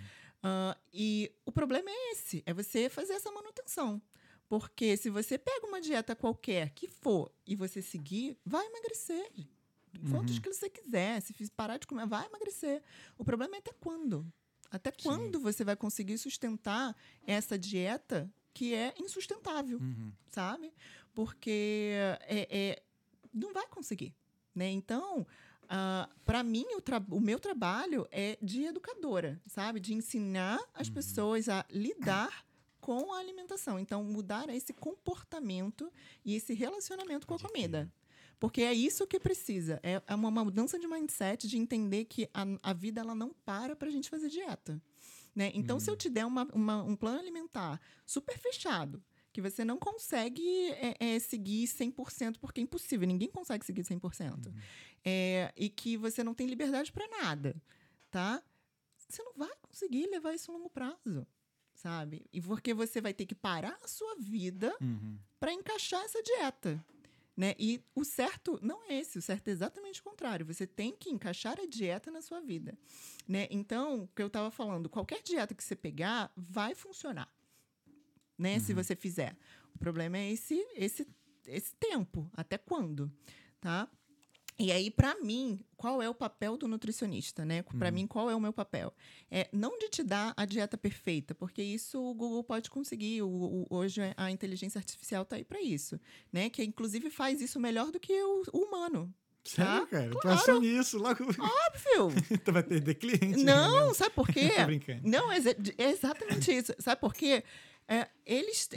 Ah, 0.42 0.76
e 0.92 1.30
o 1.46 1.52
problema 1.52 1.88
é 1.90 2.12
esse, 2.12 2.42
é 2.46 2.52
você 2.52 2.88
fazer 2.88 3.12
essa 3.14 3.30
manutenção. 3.30 4.00
Porque 4.48 4.96
se 4.96 5.08
você 5.08 5.38
pega 5.38 5.66
uma 5.66 5.80
dieta 5.80 6.14
qualquer 6.16 6.70
que 6.70 6.86
for 6.88 7.32
e 7.46 7.54
você 7.56 7.80
seguir, 7.80 8.36
vai 8.44 8.66
emagrecer. 8.66 9.30
Quantos 10.10 10.36
Uhum. 10.36 10.42
que 10.42 10.52
você 10.52 10.68
quiser. 10.68 11.20
Se 11.22 11.32
parar 11.50 11.78
de 11.78 11.86
comer, 11.86 12.06
vai 12.06 12.26
emagrecer. 12.26 12.82
O 13.16 13.24
problema 13.24 13.54
é 13.56 13.58
até 13.58 13.72
quando. 13.72 14.26
Até 14.70 14.90
Sim. 14.90 14.96
quando 15.04 15.38
você 15.40 15.64
vai 15.64 15.76
conseguir 15.76 16.18
sustentar 16.18 16.96
essa 17.26 17.58
dieta 17.58 18.30
que 18.54 18.74
é 18.74 18.92
insustentável, 18.98 19.78
Uhum. 19.78 20.12
sabe? 20.28 20.72
Porque 21.14 21.92
é, 22.28 22.46
é- 22.50 22.82
não 23.32 23.52
vai 23.52 23.66
conseguir. 23.68 24.14
Né? 24.54 24.70
Então, 24.70 25.26
para 26.24 26.42
mim, 26.42 26.64
o, 26.76 27.16
o 27.16 27.20
meu 27.20 27.38
trabalho 27.38 28.06
é 28.10 28.38
de 28.42 28.64
educadora, 28.64 29.40
sabe? 29.46 29.80
De 29.80 29.94
ensinar 29.94 30.60
as 30.74 30.88
Uhum. 30.88 30.94
pessoas 30.94 31.48
a 31.48 31.64
lidar 31.70 32.44
com 32.80 33.12
a 33.12 33.18
alimentação. 33.18 33.78
Então, 33.78 34.02
mudar 34.04 34.48
esse 34.48 34.72
comportamento 34.72 35.90
e 36.24 36.34
esse 36.34 36.52
relacionamento 36.54 37.26
com 37.26 37.34
a 37.34 37.38
comida. 37.38 37.90
Porque 38.40 38.62
é 38.62 38.72
isso 38.74 39.06
que 39.06 39.20
precisa. 39.20 39.78
É 39.82 40.02
é 40.06 40.14
uma 40.14 40.28
uma 40.28 40.44
mudança 40.44 40.78
de 40.78 40.86
mindset, 40.88 41.46
de 41.46 41.56
entender 41.56 42.04
que 42.06 42.28
a, 42.34 42.44
a 42.70 42.72
vida 42.72 43.00
ela 43.00 43.14
não 43.14 43.32
para 43.44 43.76
para 43.76 43.88
a 43.88 43.90
gente 43.92 44.10
fazer 44.10 44.28
dieta. 44.28 44.82
Né? 45.34 45.50
Então, 45.54 45.78
se 45.80 45.88
eu 45.90 45.96
te 45.96 46.10
der 46.10 46.26
uma- 46.26 46.48
uma- 46.52 46.82
um 46.82 46.94
plano 46.96 47.18
alimentar 47.20 47.80
super 48.04 48.36
fechado, 48.36 49.02
que 49.32 49.40
você 49.40 49.64
não 49.64 49.78
consegue 49.78 50.70
é, 50.72 50.96
é, 50.98 51.18
seguir 51.18 51.66
100%, 51.66 52.36
porque 52.38 52.60
é 52.60 52.64
impossível, 52.64 53.06
ninguém 53.06 53.30
consegue 53.30 53.64
seguir 53.64 53.82
100%. 53.82 54.52
É, 55.04 55.52
e 55.56 55.68
que 55.68 55.96
você 55.96 56.22
não 56.22 56.34
tem 56.34 56.46
liberdade 56.46 56.92
para 56.92 57.08
nada, 57.08 57.56
tá? 58.10 58.42
Você 59.08 59.22
não 59.22 59.32
vai 59.34 59.50
conseguir 59.62 60.06
levar 60.06 60.34
isso 60.34 60.50
a 60.50 60.54
longo 60.54 60.70
prazo, 60.70 61.26
sabe? 61.74 62.24
E 62.32 62.40
porque 62.40 62.72
você 62.74 63.00
vai 63.00 63.12
ter 63.12 63.26
que 63.26 63.34
parar 63.34 63.78
a 63.82 63.88
sua 63.88 64.14
vida 64.16 64.74
Uhum. 64.80 65.18
para 65.40 65.52
encaixar 65.52 66.02
essa 66.04 66.22
dieta. 66.22 66.84
Né? 67.34 67.54
E 67.58 67.80
o 67.94 68.04
certo 68.04 68.58
não 68.62 68.84
é 68.84 68.98
esse, 68.98 69.18
o 69.18 69.22
certo 69.22 69.48
é 69.48 69.50
exatamente 69.52 70.00
o 70.00 70.04
contrário. 70.04 70.44
Você 70.44 70.66
tem 70.66 70.94
que 70.94 71.08
encaixar 71.08 71.58
a 71.58 71.66
dieta 71.66 72.10
na 72.10 72.20
sua 72.20 72.40
vida. 72.42 72.76
Né? 73.26 73.48
Então, 73.50 74.02
o 74.02 74.08
que 74.08 74.22
eu 74.22 74.26
estava 74.26 74.50
falando, 74.50 74.90
qualquer 74.90 75.22
dieta 75.22 75.54
que 75.54 75.64
você 75.64 75.74
pegar 75.74 76.30
vai 76.36 76.74
funcionar. 76.74 77.32
Né? 78.38 78.58
Se 78.60 78.72
você 78.74 78.94
fizer. 78.96 79.36
O 79.74 79.78
problema 79.78 80.18
é 80.18 80.30
esse, 80.32 80.54
esse, 80.76 81.06
esse 81.46 81.74
tempo. 81.76 82.30
Até 82.36 82.58
quando? 82.58 83.10
Tá? 83.60 83.88
E 84.58 84.70
aí, 84.70 84.90
para 84.90 85.14
mim, 85.20 85.64
qual 85.76 86.02
é 86.02 86.08
o 86.08 86.14
papel 86.14 86.56
do 86.56 86.68
nutricionista, 86.68 87.44
né? 87.44 87.62
Para 87.62 87.90
mim, 87.90 88.06
qual 88.06 88.30
é 88.30 88.36
o 88.36 88.40
meu 88.40 88.52
papel? 88.52 88.92
É 89.30 89.48
não 89.52 89.78
de 89.78 89.88
te 89.88 90.02
dar 90.02 90.34
a 90.36 90.44
dieta 90.44 90.76
perfeita, 90.76 91.34
porque 91.34 91.62
isso 91.62 91.98
o 92.00 92.14
Google 92.14 92.44
pode 92.44 92.68
conseguir. 92.70 93.22
O, 93.22 93.28
o- 93.28 93.66
hoje 93.70 94.00
a 94.16 94.30
inteligência 94.30 94.78
artificial 94.78 95.22
está 95.22 95.36
aí 95.36 95.44
para 95.44 95.60
isso, 95.62 95.98
né? 96.32 96.50
Que 96.50 96.62
inclusive 96.62 97.10
faz 97.10 97.40
isso 97.40 97.58
melhor 97.58 97.90
do 97.90 97.98
que 97.98 98.12
o, 98.22 98.42
o 98.52 98.58
humano. 98.66 99.12
Sério, 99.42 99.72
Ah, 99.82 99.86
cara? 99.86 100.10
Tu 100.10 100.18
claro. 100.18 100.38
achou 100.38 100.62
isso 100.62 100.98
logo. 100.98 101.24
Óbvio! 101.24 102.38
tu 102.44 102.52
vai 102.52 102.62
perder 102.62 102.94
cliente. 102.94 103.42
não, 103.42 103.88
né? 103.88 103.94
sabe 103.94 104.14
por 104.14 104.28
quê? 104.28 104.50
Tô 104.54 104.66
brincando. 104.66 105.00
Não, 105.08 105.32
é 105.32 105.38
é 105.78 105.90
exatamente 105.90 106.52
isso. 106.54 106.72
Sabe 106.78 107.00
por 107.00 107.14
quê? 107.14 107.42
É, 107.88 108.08
eles 108.24 108.68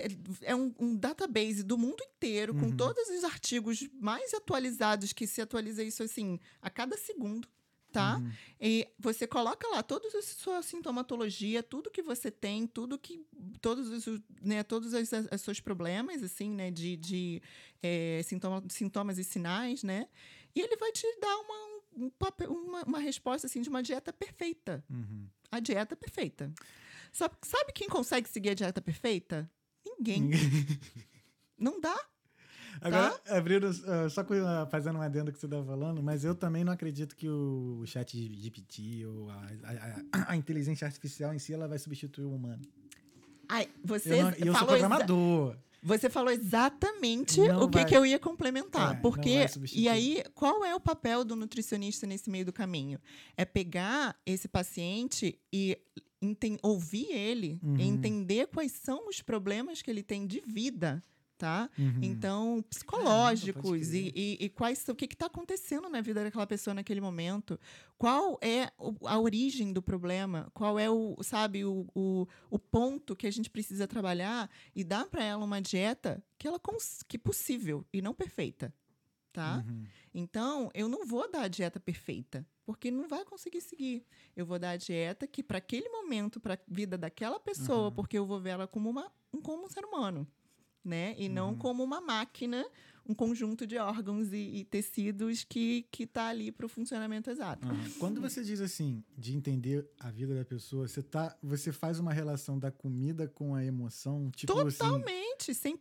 é 0.42 0.56
um, 0.56 0.74
um 0.80 0.96
database 0.96 1.64
do 1.64 1.78
mundo 1.78 2.04
inteiro, 2.04 2.54
com 2.56 2.66
Uhum. 2.66 2.76
todos 2.78 3.08
os 3.10 3.24
artigos 3.24 3.88
mais 3.94 4.34
atualizados, 4.34 5.14
que 5.14 5.28
se 5.28 5.42
atualiza 5.42 5.84
isso 5.84 6.04
assim 6.04 6.40
a 6.62 6.70
cada 6.70 6.98
segundo, 6.98 7.48
tá? 7.92 8.18
Uhum. 8.18 8.32
E 8.60 8.88
você 9.00 9.26
coloca 9.28 9.68
lá 9.70 9.82
toda 9.84 10.08
a 10.08 10.22
sua 10.22 10.62
sintomatologia, 10.62 11.62
tudo 11.64 11.92
que 11.92 12.02
você 12.02 12.30
tem, 12.32 12.66
tudo 12.68 12.98
que. 12.98 13.26
Todos 13.62 13.88
os, 14.08 14.22
né, 14.42 14.64
todos 14.64 14.94
os, 14.94 15.10
os 15.32 15.42
seus 15.42 15.60
problemas, 15.60 16.22
assim, 16.24 16.50
né? 16.50 16.72
De, 16.72 16.98
de 16.98 17.42
é, 17.82 18.22
sintoma, 18.24 18.64
sintomas 18.70 19.18
e 19.18 19.24
sinais, 19.24 19.84
né? 19.84 20.08
E 20.56 20.62
ele 20.62 20.76
vai 20.78 20.92
te 20.92 21.06
dar 21.22 21.38
uma, 21.38 21.76
um 21.98 22.12
uma, 22.50 22.84
uma 22.84 23.00
resposta 23.00 23.48
assim 23.48 23.62
de 23.62 23.70
uma 23.70 23.82
dieta 23.84 24.12
perfeita 24.12 24.84
Uhum. 24.90 25.28
a 25.52 25.60
dieta 25.62 25.96
perfeita. 25.96 26.52
Sabe, 27.16 27.34
sabe 27.46 27.72
quem 27.72 27.88
consegue 27.88 28.28
seguir 28.28 28.50
a 28.50 28.54
dieta 28.54 28.82
perfeita? 28.82 29.50
Ninguém. 29.86 30.32
Não 31.58 31.80
dá. 31.80 31.98
Agora, 32.82 33.12
Tá? 33.12 33.38
abrindo, 33.38 33.68
ah, 33.68 34.10
só 34.10 34.20
ah, 34.22 34.68
fazendo 34.70 35.00
um 35.00 35.02
adendo 35.02 35.32
que 35.32 35.40
você 35.40 35.46
estava 35.46 35.66
falando, 35.66 36.04
mas 36.04 36.26
eu 36.26 36.36
também 36.36 36.66
não 36.66 36.74
acredito 36.74 37.16
que 37.16 37.30
o 37.30 37.86
chat 37.86 38.12
GPT 38.36 39.06
ou 39.06 39.30
a, 39.30 39.48
a- 40.12 40.32
a- 40.34 40.36
inteligência 40.36 40.86
artificial 40.86 41.34
em 41.34 41.40
si 41.40 41.54
ela 41.54 41.70
vai 41.70 41.80
substituir 41.80 42.26
o 42.26 42.36
humano. 42.36 42.62
Ai, 43.48 43.70
você 43.82 44.16
Eu, 44.20 44.24
não, 44.24 44.32
eu 44.32 44.54
sou 44.56 44.68
programador. 44.68 45.56
você 45.82 46.10
falou 46.10 46.32
exatamente 46.32 47.40
Não 47.40 47.64
o 47.64 47.70
que, 47.70 47.78
vai- 47.78 47.86
que 47.86 47.96
eu 47.96 48.06
ia 48.06 48.20
complementar. 48.20 48.98
É, 48.98 49.00
porque, 49.00 49.46
e 49.74 49.88
aí, 49.88 50.22
qual 50.34 50.66
é 50.66 50.76
o 50.76 50.80
papel 50.82 51.24
do 51.24 51.34
nutricionista 51.38 52.06
nesse 52.06 52.30
meio 52.30 52.44
do 52.46 52.52
caminho? 52.52 53.00
É 53.38 53.46
pegar 53.46 54.20
esse 54.26 54.50
paciente 54.50 55.40
e 55.54 55.78
ouvir 56.64 57.12
ele, 57.12 57.60
Uhum. 57.62 57.78
entender 57.80 58.48
quais 58.48 58.72
são 58.72 59.08
os 59.08 59.22
problemas 59.22 59.82
que 59.82 59.92
ele 59.92 60.02
tem 60.02 60.26
de 60.26 60.40
vida, 60.42 61.04
tá? 61.38 61.70
Uhum. 61.78 62.00
Então, 62.02 62.64
psicológicos 62.70 63.90
crer. 63.90 64.12
e, 64.16 64.38
e, 64.40 64.46
e 64.46 64.50
quais 64.50 64.88
o 64.88 64.96
que 64.96 65.06
está 65.06 65.26
acontecendo 65.26 65.90
na 65.90 66.02
vida 66.02 66.24
daquela 66.24 66.48
pessoa 66.48 66.74
naquele 66.74 67.02
momento? 67.02 67.60
Qual 67.98 68.38
é 68.42 68.72
a 69.06 69.20
origem 69.20 69.74
do 69.74 69.82
problema? 69.82 70.50
Qual 70.54 70.80
é 70.80 70.90
o, 70.90 71.18
sabe, 71.22 71.66
o, 71.66 71.86
o, 71.94 72.28
o 72.50 72.58
ponto 72.60 73.16
que 73.16 73.28
a 73.28 73.32
gente 73.32 73.50
precisa 73.50 73.88
trabalhar 73.88 74.50
e 74.76 74.84
dar 74.84 75.06
para 75.08 75.24
ela 75.24 75.44
uma 75.44 75.62
dieta 75.62 76.24
que 76.38 76.48
ela 76.48 76.60
que 77.08 77.18
possível 77.18 77.86
e 77.94 78.02
não 78.02 78.14
perfeita, 78.14 78.74
tá? 79.36 79.64
Uhum. 79.68 79.84
Então, 80.14 80.70
eu 80.74 80.88
não 80.88 81.06
vou 81.06 81.30
dar 81.30 81.42
a 81.44 81.48
dieta 81.48 81.80
perfeita, 81.80 82.46
porque 82.66 82.90
não 82.92 83.08
vai 83.08 83.26
conseguir 83.26 83.62
seguir. 83.62 84.06
Eu 84.36 84.46
vou 84.46 84.58
dar 84.58 84.72
a 84.72 84.78
dieta 84.78 85.28
que 85.28 85.44
para 85.44 85.58
aquele 85.58 85.90
momento, 85.90 86.40
para 86.40 86.54
a 86.56 86.60
vida 86.68 86.98
daquela 86.98 87.40
pessoa, 87.40 87.86
Uhum. 87.90 87.92
porque 87.92 88.18
eu 88.18 88.26
vou 88.26 88.40
ver 88.40 88.52
ela 88.52 88.68
como 88.68 88.90
uma 88.90 89.12
um, 89.34 89.42
como 89.42 89.66
um 89.66 89.70
ser 89.70 89.84
humano, 89.86 90.26
né? 90.84 91.14
E 91.18 91.28
não 91.30 91.50
Uhum. 91.50 91.58
como 91.58 91.84
uma 91.84 92.00
máquina, 92.02 92.66
um 93.08 93.14
conjunto 93.14 93.68
de 93.68 93.78
órgãos 93.78 94.34
e, 94.34 94.38
e 94.38 94.66
tecidos 94.66 95.44
que 95.44 95.86
que 95.92 96.08
tá 96.08 96.28
ali 96.28 96.52
para 96.52 96.66
o 96.66 96.70
funcionamento 96.70 97.30
exato. 97.30 97.68
Aham. 97.68 97.90
Quando 98.00 98.20
você 98.20 98.44
diz 98.44 98.60
assim, 98.60 99.04
de 99.18 99.36
entender 99.36 99.88
a 100.00 100.10
vida 100.10 100.36
da 100.36 100.44
pessoa, 100.44 100.88
você, 100.88 101.04
tá, 101.04 101.38
você 101.42 101.72
faz 101.72 102.00
uma 102.00 102.12
relação 102.12 102.58
da 102.58 102.72
comida 102.72 103.28
com 103.28 103.54
a 103.54 103.64
emoção? 103.64 104.32
Tipo 104.32 104.54
assim. 104.60 104.78
Totalmente, 104.78 105.52
100%. 105.52 105.78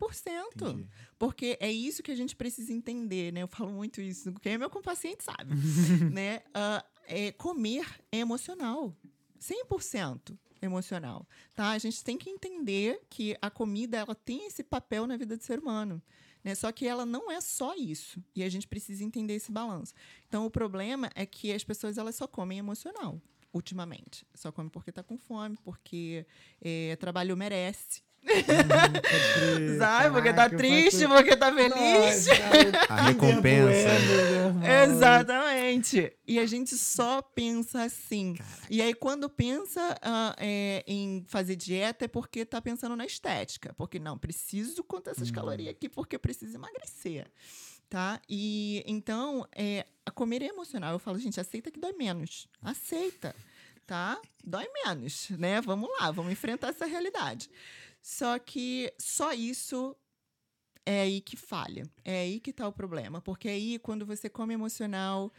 Entendi. 0.54 0.88
Porque 1.18 1.56
é 1.60 1.72
isso 1.72 2.02
que 2.02 2.10
a 2.10 2.16
gente 2.16 2.36
precisa 2.36 2.72
entender, 2.72 3.32
né? 3.32 3.42
Eu 3.42 3.48
falo 3.48 3.72
muito 3.72 4.00
isso, 4.00 4.32
quem 4.34 4.52
é 4.52 4.58
meu 4.58 4.70
paciente 4.70 5.24
sabe, 5.24 5.54
né? 6.12 6.42
Ah, 6.52 6.84
é, 7.06 7.32
comer 7.32 7.86
é 8.12 8.18
emocional, 8.18 8.94
100% 9.40 10.36
emocional, 10.60 11.26
tá? 11.54 11.70
A 11.70 11.78
gente 11.78 12.02
tem 12.02 12.16
que 12.16 12.30
entender 12.30 13.00
que 13.08 13.36
a 13.40 13.50
comida 13.50 13.98
ela 13.98 14.14
tem 14.14 14.46
esse 14.46 14.62
papel 14.62 15.06
na 15.06 15.16
vida 15.16 15.36
do 15.36 15.42
ser 15.42 15.58
humano, 15.58 16.02
né? 16.44 16.54
Só 16.54 16.70
que 16.70 16.86
ela 16.86 17.06
não 17.06 17.32
é 17.32 17.40
só 17.40 17.74
isso 17.74 18.22
e 18.36 18.44
a 18.44 18.48
gente 18.48 18.68
precisa 18.68 19.02
entender 19.02 19.34
esse 19.34 19.50
balanço. 19.50 19.94
Então 20.28 20.44
o 20.44 20.50
problema 20.50 21.10
é 21.14 21.24
que 21.24 21.50
as 21.52 21.64
pessoas 21.64 21.96
elas 21.98 22.14
só 22.14 22.26
comem 22.26 22.58
emocional 22.58 23.20
ultimamente, 23.52 24.26
só 24.34 24.50
come 24.50 24.68
porque 24.68 24.90
tá 24.90 25.02
com 25.02 25.16
fome, 25.16 25.56
porque 25.62 26.26
é, 26.60 26.96
trabalho 26.96 27.36
merece, 27.36 28.02
Crer. 28.24 29.78
Sabe? 29.78 30.10
Porque 30.14 30.32
tá 30.32 30.48
triste, 30.48 31.02
faço- 31.02 31.14
porque 31.14 31.36
tá 31.36 31.52
feliz. 31.52 32.26
Nossa, 32.26 32.32
A 32.88 33.02
recompensa. 33.02 33.88
Irmão. 33.88 34.62
Exatamente. 34.84 36.12
E 36.26 36.38
a 36.38 36.46
gente 36.46 36.76
só 36.76 37.20
pensa 37.22 37.82
assim. 37.82 38.36
E 38.70 38.80
aí, 38.80 38.94
quando 38.94 39.28
pensa 39.28 39.96
ah, 40.02 40.34
é, 40.38 40.82
em 40.86 41.24
fazer 41.28 41.56
dieta, 41.56 42.06
é 42.06 42.08
porque 42.08 42.44
tá 42.44 42.60
pensando 42.60 42.96
na 42.96 43.04
estética. 43.04 43.74
Porque 43.74 43.98
não, 43.98 44.16
preciso 44.18 44.82
contar 44.82 45.12
essas 45.12 45.30
calorias 45.30 45.70
aqui 45.70 45.88
porque 45.88 46.16
eu 46.16 46.20
preciso 46.20 46.56
emagrecer. 46.56 47.26
Tá? 47.88 48.20
E 48.28 48.82
então, 48.86 49.46
é, 49.54 49.86
a 50.04 50.10
comer 50.10 50.42
é 50.42 50.46
emocional. 50.46 50.92
Eu 50.92 50.98
falo, 50.98 51.18
gente, 51.18 51.38
aceita 51.38 51.70
que 51.70 51.78
dói 51.78 51.92
menos. 51.92 52.48
Aceita. 52.62 53.34
tá? 53.86 54.18
Dói 54.42 54.66
menos, 54.84 55.28
né? 55.30 55.60
Vamos 55.60 55.90
lá, 56.00 56.10
vamos 56.10 56.32
enfrentar 56.32 56.68
essa 56.68 56.86
realidade. 56.86 57.50
Só 58.04 58.38
que 58.38 58.92
só 58.98 59.32
isso 59.32 59.96
é 60.84 61.00
aí 61.00 61.22
que 61.22 61.38
falha. 61.38 61.90
É 62.04 62.20
aí 62.20 62.38
que 62.38 62.52
tá 62.52 62.68
o 62.68 62.72
problema. 62.72 63.22
Porque 63.22 63.48
aí, 63.48 63.78
quando 63.78 64.04
você 64.04 64.28
come 64.28 64.52
emocional, 64.52 65.32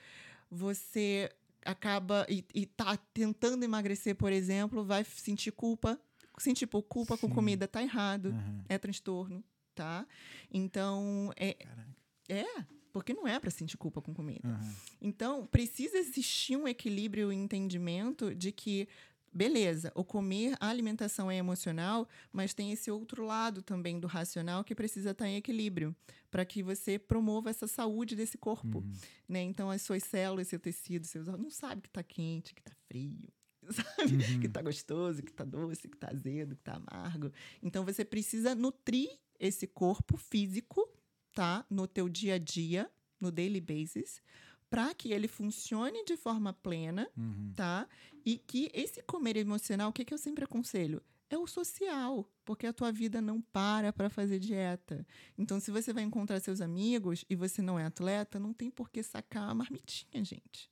você 0.49 1.31
acaba 1.63 2.25
e, 2.27 2.43
e 2.55 2.65
tá 2.65 2.97
tentando 3.13 3.63
emagrecer, 3.63 4.15
por 4.15 4.31
exemplo, 4.31 4.83
vai 4.83 5.03
sentir 5.03 5.51
culpa. 5.51 6.01
Sentir 6.39 6.65
por 6.65 6.81
culpa 6.81 7.15
com 7.15 7.27
Sim. 7.27 7.35
comida 7.35 7.67
tá 7.67 7.83
errado. 7.83 8.29
Aham. 8.29 8.65
É 8.67 8.79
transtorno, 8.79 9.43
tá? 9.75 10.07
Então, 10.51 11.31
é, 11.37 11.53
Caraca. 11.53 11.95
é 12.27 12.45
porque 12.91 13.13
não 13.13 13.27
é 13.27 13.39
para 13.39 13.51
sentir 13.51 13.77
culpa 13.77 14.01
com 14.01 14.11
comida. 14.11 14.47
Aham. 14.47 14.75
Então, 14.99 15.45
precisa 15.45 15.99
existir 15.99 16.57
um 16.57 16.67
equilíbrio 16.67 17.31
e 17.31 17.35
um 17.35 17.43
entendimento 17.43 18.33
de 18.33 18.51
que, 18.51 18.87
beleza, 19.35 19.91
o 19.93 20.05
comer, 20.05 20.55
a 20.61 20.69
alimentação 20.69 21.29
é 21.29 21.35
emocional, 21.35 22.07
mas 22.31 22.53
tem 22.53 22.71
esse 22.71 22.89
outro 22.89 23.25
lado 23.25 23.61
também 23.61 23.99
do 23.99 24.07
racional 24.07 24.63
que 24.63 24.73
precisa 24.73 25.11
estar 25.11 25.27
em 25.27 25.35
equilíbrio 25.35 25.93
para 26.31 26.45
que 26.45 26.63
você 26.63 26.97
promova 26.97 27.49
essa 27.49 27.67
saúde 27.67 28.15
desse 28.15 28.37
corpo. 28.37 28.79
Uhum. 28.79 28.93
Né? 29.27 29.41
Então, 29.41 29.69
as 29.69 29.81
suas 29.81 30.03
células, 30.03 30.47
seu 30.47 30.59
tecido, 30.59 31.05
seus 31.05 31.27
órgãos, 31.27 31.43
não 31.43 31.51
sabe 31.51 31.81
que 31.81 31.89
está 31.89 32.01
quente, 32.01 32.53
que 32.53 32.61
está 32.61 32.71
frio. 32.87 33.27
Sabe? 33.69 34.13
Uhum. 34.13 34.39
Que 34.39 34.47
tá 34.47 34.61
gostoso, 34.61 35.21
que 35.21 35.33
tá 35.33 35.43
doce, 35.43 35.87
que 35.87 35.97
tá 35.97 36.09
azedo, 36.11 36.55
que 36.55 36.63
tá 36.63 36.75
amargo. 36.75 37.31
Então 37.61 37.83
você 37.83 38.05
precisa 38.05 38.55
nutrir 38.55 39.09
esse 39.39 39.67
corpo 39.67 40.17
físico, 40.17 40.87
tá? 41.33 41.65
No 41.69 41.87
teu 41.87 42.07
dia 42.07 42.35
a 42.35 42.37
dia, 42.37 42.89
no 43.19 43.31
daily 43.31 43.59
basis, 43.59 44.21
para 44.69 44.93
que 44.93 45.11
ele 45.11 45.27
funcione 45.27 46.03
de 46.05 46.17
forma 46.17 46.53
plena, 46.53 47.07
Uhum. 47.17 47.53
tá? 47.55 47.87
E 48.25 48.37
que 48.37 48.69
esse 48.73 49.01
comer 49.03 49.37
emocional, 49.37 49.89
o 49.89 49.93
que, 49.93 50.03
que 50.03 50.13
eu 50.13 50.17
sempre 50.17 50.43
aconselho? 50.43 51.01
É 51.29 51.37
o 51.37 51.47
social, 51.47 52.27
porque 52.43 52.67
a 52.67 52.73
tua 52.73 52.91
vida 52.91 53.19
não 53.21 53.41
para 53.41 53.91
para 53.91 54.09
fazer 54.09 54.39
dieta. 54.39 55.05
Então, 55.37 55.59
se 55.59 55.71
você 55.71 55.91
vai 55.91 56.03
encontrar 56.03 56.39
seus 56.39 56.61
amigos 56.61 57.25
e 57.29 57.35
você 57.35 57.61
não 57.61 57.79
é 57.79 57.85
atleta, 57.85 58.39
não 58.39 58.53
tem 58.53 58.69
por 58.69 58.89
que 58.89 59.01
sacar 59.01 59.49
a 59.49 59.53
marmitinha, 59.53 60.23
gente. 60.23 60.69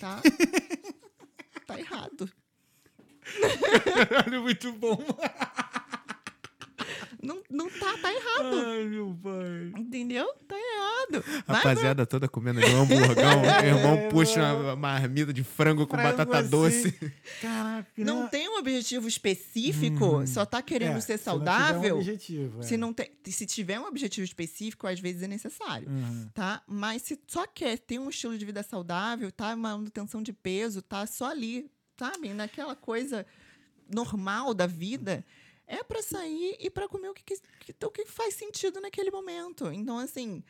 Tá? 0.00 0.20
tá 1.66 1.78
errado. 1.78 2.30
Caralho, 4.08 4.42
muito 4.42 4.72
bom. 4.72 4.98
Não, 7.24 7.42
não 7.50 7.70
tá, 7.70 7.96
tá 7.98 8.12
errado. 8.12 8.56
Ai, 8.66 8.84
meu 8.84 9.16
pai. 9.22 9.72
Entendeu? 9.80 10.26
Tá 10.46 10.54
errado. 10.56 11.24
Vai, 11.46 11.56
Rapaziada 11.56 12.06
toda 12.06 12.28
comendo 12.28 12.60
um 12.60 12.82
hamburgão. 12.82 13.42
É, 13.44 13.62
meu 13.62 13.76
irmão 13.78 13.96
mano. 13.96 14.08
puxa 14.10 14.54
uma 14.54 14.76
marmita 14.76 15.32
de 15.32 15.42
frango 15.44 15.86
com 15.86 15.96
Frango 15.96 16.16
batata 16.18 16.38
assim. 16.38 16.48
doce. 16.50 17.12
Caraca. 17.40 17.88
Não 17.96 18.28
tem 18.28 18.48
um 18.48 18.58
objetivo 18.58 19.08
específico, 19.08 20.04
Uhum. 20.18 20.26
só 20.26 20.44
tá 20.44 20.60
querendo 20.62 20.96
É, 20.96 21.00
ser 21.00 21.18
se 21.18 21.26
não 21.26 21.38
tiver 21.38 21.50
um 21.50 21.54
saudável. 21.54 21.96
objetivo, 21.98 22.60
é. 22.60 22.62
Se, 22.62 22.76
não 22.76 22.92
tem, 22.92 23.10
se 23.24 23.46
tiver 23.46 23.78
um 23.80 23.86
objetivo 23.86 24.24
específico, 24.24 24.86
às 24.86 25.00
vezes 25.00 25.22
é 25.22 25.28
necessário. 25.28 25.88
Uhum. 25.88 26.28
Tá? 26.34 26.62
Mas 26.66 27.02
se 27.02 27.18
só 27.26 27.46
quer 27.46 27.78
ter 27.78 27.98
um 27.98 28.08
estilo 28.08 28.36
de 28.38 28.44
vida 28.44 28.62
saudável, 28.62 29.30
tá? 29.32 29.48
Uma 29.54 29.70
manutenção 29.76 30.22
de 30.22 30.32
peso, 30.32 30.82
tá 30.82 31.06
só 31.06 31.30
ali, 31.30 31.70
sabe? 31.98 32.28
Naquela 32.34 32.74
coisa 32.76 33.24
normal 33.92 34.54
da 34.54 34.66
vida, 34.66 35.24
é 35.66 35.82
para 35.82 36.02
sair 36.02 36.56
e 36.60 36.70
para 36.70 36.88
comer 36.88 37.08
o 37.08 37.14
que, 37.14 37.22
que, 37.24 37.84
o 37.84 37.90
que 37.90 38.04
faz 38.06 38.34
sentido 38.34 38.80
naquele 38.80 39.10
momento. 39.10 39.70
Então, 39.72 39.98
assim, 39.98 40.42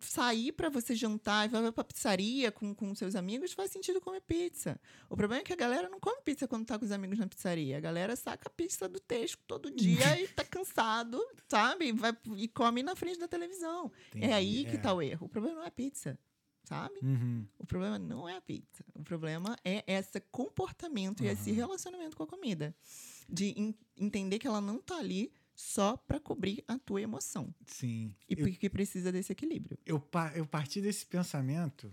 sair 0.00 0.52
para 0.52 0.68
você 0.68 0.94
jantar 0.94 1.46
e 1.46 1.48
vai 1.48 1.72
pra 1.72 1.84
pizzaria 1.84 2.52
com, 2.52 2.74
com 2.74 2.94
seus 2.94 3.14
amigos 3.14 3.52
faz 3.52 3.70
sentido 3.70 4.00
comer 4.00 4.20
pizza. 4.20 4.78
O 5.08 5.16
problema 5.16 5.40
é 5.40 5.44
que 5.44 5.52
a 5.52 5.56
galera 5.56 5.88
não 5.88 5.98
come 5.98 6.20
pizza 6.22 6.46
quando 6.46 6.66
tá 6.66 6.78
com 6.78 6.84
os 6.84 6.92
amigos 6.92 7.18
na 7.18 7.26
pizzaria. 7.26 7.76
A 7.76 7.80
galera 7.80 8.14
saca 8.14 8.48
a 8.48 8.50
pizza 8.50 8.88
do 8.88 9.00
texto 9.00 9.38
todo 9.46 9.70
dia 9.70 10.04
e 10.20 10.28
tá 10.28 10.44
cansado, 10.44 11.20
sabe? 11.48 11.92
Vai, 11.92 12.16
e 12.36 12.48
come 12.48 12.82
na 12.82 12.94
frente 12.94 13.18
da 13.18 13.26
televisão. 13.28 13.90
Entendi, 14.08 14.26
É 14.26 14.32
aí 14.32 14.64
que 14.64 14.76
é. 14.76 14.80
tá 14.80 14.92
o 14.92 15.02
erro. 15.02 15.26
O 15.26 15.28
problema 15.28 15.56
não 15.56 15.64
é 15.64 15.68
a 15.68 15.72
pizza, 15.72 16.18
sabe? 16.62 16.98
Uhum. 17.02 17.46
O 17.58 17.66
problema 17.66 17.98
não 17.98 18.28
é 18.28 18.36
a 18.36 18.40
pizza. 18.40 18.84
O 18.94 19.02
problema 19.02 19.56
é 19.64 19.82
esse 19.86 20.20
comportamento 20.30 21.24
e 21.24 21.26
esse 21.26 21.50
relacionamento 21.52 22.16
com 22.16 22.22
a 22.22 22.26
comida. 22.26 22.74
De 23.28 23.46
en- 23.56 23.74
entender 23.96 24.38
que 24.38 24.46
ela 24.46 24.60
não 24.60 24.78
tá 24.78 24.98
ali 24.98 25.32
só 25.54 25.96
para 25.96 26.18
cobrir 26.18 26.64
a 26.66 26.78
tua 26.78 27.00
emoção. 27.00 27.54
Sim. 27.66 28.14
E 28.28 28.34
Eu, 28.38 28.52
que 28.52 28.68
precisa 28.68 29.12
desse 29.12 29.32
equilíbrio. 29.32 29.78
eu, 29.86 30.02
eu 30.34 30.46
parti 30.46 30.80
desse 30.80 31.06
pensamento 31.06 31.92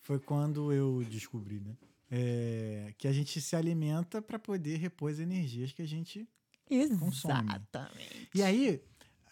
foi 0.00 0.18
quando 0.18 0.70
eu 0.72 1.02
descobri, 1.04 1.60
né? 1.60 1.76
É, 2.10 2.94
que 2.98 3.08
a 3.08 3.12
gente 3.12 3.40
se 3.40 3.56
alimenta 3.56 4.20
para 4.20 4.38
poder 4.38 4.76
repor 4.76 5.10
as 5.10 5.18
energias 5.18 5.72
que 5.72 5.82
a 5.82 5.86
gente. 5.86 6.28
Consome. 6.98 7.48
Exatamente. 7.48 8.28
E 8.34 8.42
aí, 8.42 8.82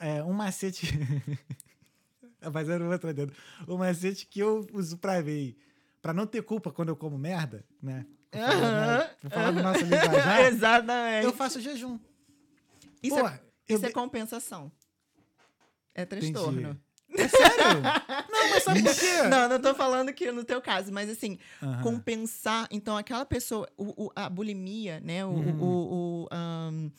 é, 0.01 0.23
um 0.25 0.33
macete. 0.33 0.87
Mas 2.53 2.69
eu 2.69 2.79
não 2.79 2.89
vou 2.89 3.13
dentro. 3.15 3.37
Um 3.69 3.77
macete 3.77 4.27
que 4.27 4.41
eu 4.41 4.67
uso 4.73 4.99
pra 4.99 5.21
ver. 5.21 5.57
Pra 6.01 6.13
não 6.13 6.27
ter 6.27 6.43
culpa 6.43 6.73
quando 6.73 6.89
eu 6.89 6.97
como 6.97 7.17
merda, 7.17 7.65
né? 7.81 8.05
Né? 8.33 9.11
Vou 9.23 9.31
falar 9.31 9.51
do 9.51 9.63
nosso 9.63 9.81
linguajar. 9.83 10.41
Exatamente. 10.47 11.25
Eu 11.25 11.33
faço 11.33 11.61
jejum. 11.61 11.99
Isso, 13.03 13.17
Pô, 13.17 13.27
é, 13.29 13.41
eu 13.69 13.77
isso 13.77 13.85
é 13.85 13.89
be- 13.89 13.95
compensação. 13.95 14.71
É 15.95 16.03
Entendi. 16.03 16.33
transtorno. 16.33 16.81
É 17.15 17.29
sério? 17.29 17.83
Não, 18.31 18.51
mas 18.51 18.63
sabe 18.63 18.83
por 18.83 18.95
quê? 18.95 19.23
Não, 19.29 19.49
não 19.49 19.61
tô 19.61 19.75
falando 19.75 20.13
que 20.15 20.33
no 20.33 20.45
teu 20.45 20.63
caso, 20.63 20.91
mas 20.91 21.11
assim, 21.11 21.39
Aham. 21.63 21.83
compensar. 21.83 22.67
Então, 22.71 22.97
aquela 22.97 23.27
pessoa, 23.27 23.69
o, 23.77 24.07
o- 24.07 24.13
a 24.17 24.31
bulimia, 24.31 24.99
né? 25.01 25.23
O, 25.27 25.29
Uhum. 25.29 25.61
o- 25.61 26.23
o, 26.25 26.29
ahn, 26.33 26.91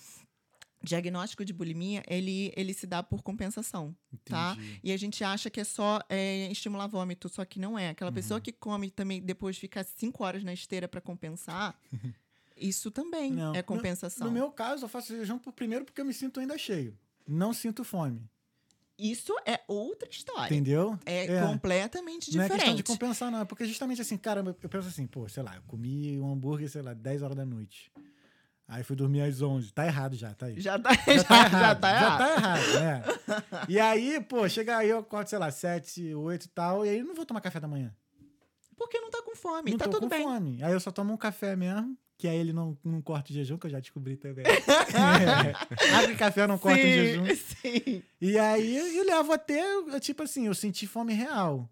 diagnóstico 0.84 1.46
de 1.46 1.54
bulimia, 1.54 2.04
ele, 2.08 2.52
ele 2.58 2.74
se 2.74 2.86
dá 2.86 3.02
por 3.02 3.22
compensação, 3.24 3.96
tá? 4.26 4.54
Entendi. 4.58 4.80
E 4.84 4.91
a 4.91 4.98
gente 4.98 5.24
acha 5.24 5.50
que 5.50 5.60
é 5.62 5.63
só 5.63 6.02
é, 6.10 6.52
estimular 6.52 6.88
vômito, 6.88 7.30
só 7.30 7.46
que 7.46 7.60
não 7.60 7.80
é. 7.80 7.89
Aquela 7.89 8.12
pessoa 8.12 8.38
Uhum. 8.38 8.41
que 8.43 8.52
come 8.52 8.91
também 8.91 9.22
depois 9.22 9.58
fica 9.58 9.84
cinco 9.84 10.24
horas 10.24 10.43
na 10.43 10.54
esteira 10.54 10.88
para 10.88 11.00
compensar, 11.00 11.80
isso 12.58 12.91
também 12.91 13.32
Não. 13.32 13.54
é 13.54 13.60
No- 13.60 13.63
compensação. 13.63 14.28
No 14.28 14.34
meu 14.34 14.52
caso, 14.52 14.86
eu 14.86 14.89
faço 14.89 15.15
jejum 15.15 15.39
primeiro 15.39 15.86
porque 15.86 16.02
eu 16.02 16.06
me 16.06 16.13
sinto 16.13 16.39
ainda 16.39 16.58
cheio. 16.58 16.98
Não 17.28 17.54
sinto 17.54 17.84
fome. 17.84 18.22
Isso 18.98 19.34
é 19.46 19.60
outra 19.67 20.08
história. 20.08 20.54
Entendeu? 20.54 21.00
É, 21.06 21.26
É. 21.26 21.41
completamente 21.48 22.36
Não 22.36 22.43
é 22.43 22.48
questão 22.48 22.58
de 22.76 22.76
diferente. 22.76 22.84
compensar, 23.00 23.32
não. 23.32 23.39
É 23.41 23.46
porque 23.46 23.65
justamente 23.65 24.02
assim, 24.02 24.17
cara, 24.17 24.41
eu 24.41 24.69
penso 24.69 24.88
assim, 24.88 25.08
pô, 25.08 25.28
sei 25.28 25.41
lá, 25.41 25.56
eu 25.56 25.63
comi 25.63 26.19
um 26.19 26.32
hambúrguer, 26.32 26.69
sei 26.69 26.82
lá, 26.84 26.93
10 26.93 27.24
horas 27.24 27.36
da 27.36 27.43
noite. 27.46 27.91
Aí 28.67 28.82
fui 28.84 28.95
dormir 28.95 29.21
às 29.21 29.41
11. 29.41 29.71
Tá 29.73 29.86
errado 29.86 30.15
já, 30.15 30.34
tá 30.34 30.45
aí. 30.47 30.60
já 30.60 30.80
tá, 30.80 30.91
já, 31.06 31.13
Já 31.17 31.23
tá 31.23 31.36
errado. 31.36 31.62
já 31.62 31.76
tá 31.76 31.89
Já 31.89 31.95
errado. 31.97 32.17
tá 32.17 32.34
errado, 32.36 32.80
né? 32.80 33.04
E 33.67 33.80
aí, 33.80 34.21
pô, 34.21 34.47
chega 34.49 34.78
aí, 34.78 34.89
eu 34.89 34.99
acordo, 34.99 35.28
sei 35.28 35.38
lá, 35.38 35.52
7, 35.52 36.13
8 36.15 36.43
e 36.45 36.49
tal, 36.49 36.86
e 36.86 36.89
aí 36.89 36.99
eu 36.99 37.06
não 37.06 37.13
vou 37.15 37.26
tomar 37.26 37.41
café 37.41 37.60
da 37.60 37.67
manhã. 37.67 37.93
Porque 38.78 38.99
não 38.99 39.12
tá 39.12 39.21
com 39.21 39.36
fome, 39.36 39.71
não 39.71 39.78
tá 39.78 39.86
tô 39.86 39.91
tudo 39.91 40.02
com 40.04 40.10
bem. 40.10 40.23
fome. 40.23 40.63
Aí 40.63 40.73
eu 40.73 40.80
só 40.80 40.91
tomo 40.91 41.13
um 41.13 41.17
café 41.17 41.56
mesmo, 41.56 41.95
que 42.17 42.28
aí 42.28 42.38
ele 42.38 42.52
não, 42.54 42.78
não 42.84 43.02
corta 43.02 43.32
o 43.32 43.34
jejum, 43.34 43.58
que 43.58 43.67
eu 43.67 43.71
já 43.71 43.80
descobri 43.80 44.15
também. 44.17 44.45
É. 44.93 45.95
Abre 45.95 46.15
café, 46.15 46.47
não 46.47 46.58
corta 46.58 46.80
o 46.80 46.82
jejum. 46.84 47.26
sim. 47.36 48.02
E 48.19 48.38
aí 48.38 48.97
eu 48.97 49.06
levo 49.06 49.32
até, 49.34 49.62
tipo 49.99 50.23
assim, 50.23 50.47
eu 50.47 50.54
senti 50.56 50.88
fome 50.88 51.13
real. 51.13 51.69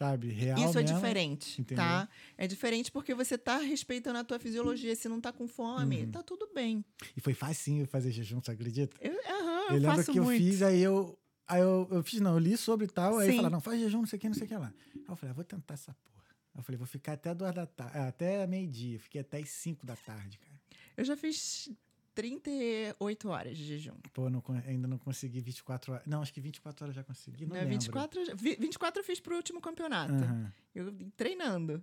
Sabe? 0.00 0.28
Real 0.30 0.58
Isso 0.64 0.78
é 0.78 0.82
mesmo. 0.82 0.96
diferente, 0.96 1.60
entendeu? 1.60 1.84
tá? 1.84 2.08
É 2.38 2.46
diferente 2.46 2.90
porque 2.90 3.14
você 3.14 3.36
tá 3.36 3.58
respeitando 3.58 4.18
a 4.18 4.24
tua 4.24 4.38
fisiologia. 4.38 4.96
Se 4.96 5.10
não 5.10 5.20
tá 5.20 5.30
com 5.30 5.46
fome, 5.46 6.04
Uhum. 6.04 6.10
tá 6.10 6.22
tudo 6.22 6.48
bem. 6.54 6.82
E 7.14 7.20
foi 7.20 7.34
facinho 7.34 7.86
fazer 7.86 8.10
jejum, 8.10 8.40
você 8.42 8.50
acredita? 8.52 8.96
Eu, 8.98 9.12
aham, 9.12 9.66
eu 9.68 9.74
eu 9.74 9.78
lembro 9.78 10.02
que 10.04 10.18
eu 10.18 10.24
muito. 10.24 10.38
fiz, 10.42 10.62
aí 10.62 10.80
eu. 10.80 11.18
Aí 11.46 11.60
eu, 11.60 11.86
eu 11.90 12.02
fiz, 12.02 12.18
não, 12.18 12.32
eu 12.32 12.38
li 12.38 12.56
sobre 12.56 12.86
tal, 12.86 13.18
aí 13.18 13.36
falaram, 13.36 13.50
não, 13.56 13.60
faz 13.60 13.78
jejum, 13.78 13.98
não 13.98 14.06
sei 14.06 14.16
o 14.16 14.20
que, 14.20 14.28
não 14.28 14.34
sei 14.34 14.44
o 14.46 14.48
que 14.48 14.56
lá. 14.56 14.72
Aí 14.94 15.02
eu 15.06 15.16
falei, 15.16 15.32
ah, 15.32 15.34
vou 15.34 15.44
tentar 15.44 15.74
essa 15.74 15.92
porra. 15.92 16.24
Aí 16.54 16.60
eu 16.60 16.62
falei, 16.62 16.78
vou 16.78 16.86
ficar 16.86 17.12
até 17.12 17.34
duas 17.34 17.54
da 17.54 17.66
tarde, 17.66 17.98
até 17.98 18.46
meio-dia. 18.46 18.98
Fiquei 19.00 19.20
até 19.20 19.38
as 19.38 19.50
5 19.50 19.84
da 19.84 19.96
tarde, 19.96 20.38
cara. 20.38 20.58
Eu 20.96 21.04
já 21.04 21.14
fiz 21.14 21.68
38 22.20 23.28
horas 23.28 23.56
de 23.56 23.64
jejum. 23.64 23.94
Pô, 24.12 24.28
não 24.28 24.42
ainda 24.66 24.86
não 24.86 24.98
consegui 24.98 25.40
24 25.40 25.92
horas. 25.94 26.06
Não, 26.06 26.22
acho 26.22 26.32
que 26.32 26.40
24 26.40 26.84
horas 26.84 26.94
já 26.94 27.02
consegui. 27.02 27.46
Não 27.46 27.54
lembro. 27.54 27.70
24, 27.70 28.20
eu 28.20 28.26
já- 28.26 28.34
vi- 28.34 28.56
24 28.58 29.00
eu 29.00 29.04
fiz 29.04 29.20
pro 29.20 29.34
último 29.36 29.60
campeonato. 29.60 30.12
Aham, 30.12 30.52
Eu 30.74 30.92
treinando. 31.16 31.82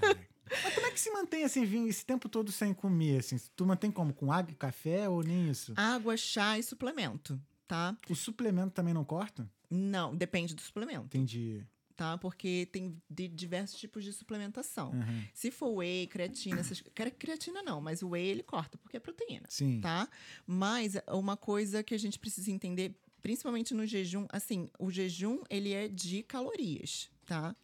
caraca. 0.00 0.26
Mas 0.62 0.74
como 0.74 0.86
é 0.86 0.90
que 0.92 1.00
se 1.00 1.10
mantém 1.10 1.44
assim, 1.44 1.88
esse 1.88 2.04
tempo 2.06 2.28
todo 2.28 2.52
sem 2.52 2.72
comer? 2.72 3.18
Assim? 3.18 3.36
Tu 3.56 3.66
mantém 3.66 3.90
como? 3.90 4.12
Com 4.12 4.30
água 4.32 4.52
e 4.52 4.54
café 4.54 5.08
ou 5.08 5.22
nem 5.22 5.48
isso? 5.50 5.72
Água, 5.76 6.16
chá 6.16 6.58
e 6.58 6.62
suplemento, 6.62 7.40
tá? 7.66 7.96
O 8.08 8.14
suplemento 8.14 8.70
também 8.72 8.94
não 8.94 9.04
corta? 9.04 9.50
Não, 9.68 10.14
depende 10.14 10.54
do 10.54 10.60
suplemento, 10.62 11.06
Entendi. 11.06 11.66
Tá? 11.96 12.18
Porque 12.18 12.68
tem 12.70 13.00
de 13.10 13.26
diversos 13.26 13.78
tipos 13.80 14.04
de 14.04 14.12
suplementação. 14.12 14.92
Aham. 14.92 15.24
Se 15.32 15.50
for 15.50 15.70
whey, 15.76 16.06
creatina, 16.06 16.60
essas... 16.60 16.80
cre- 16.94 17.10
creatina 17.10 17.62
não, 17.62 17.80
mas 17.80 18.02
o 18.02 18.10
whey 18.10 18.26
ele 18.28 18.42
corta, 18.42 18.76
porque 18.78 18.96
é 18.96 19.00
proteína. 19.00 19.46
Sim. 19.48 19.80
tá? 19.80 20.08
Mas 20.46 20.94
uma 21.08 21.36
coisa 21.36 21.82
que 21.82 21.94
a 21.94 21.98
gente 21.98 22.18
precisa 22.18 22.50
entender, 22.50 22.94
principalmente 23.22 23.72
no 23.74 23.86
jejum, 23.86 24.26
assim, 24.30 24.68
o 24.78 24.90
jejum 24.90 25.42
ele 25.48 25.72
é 25.72 25.88
de 25.88 26.22
calorias, 26.22 27.08
tá? 27.24 27.56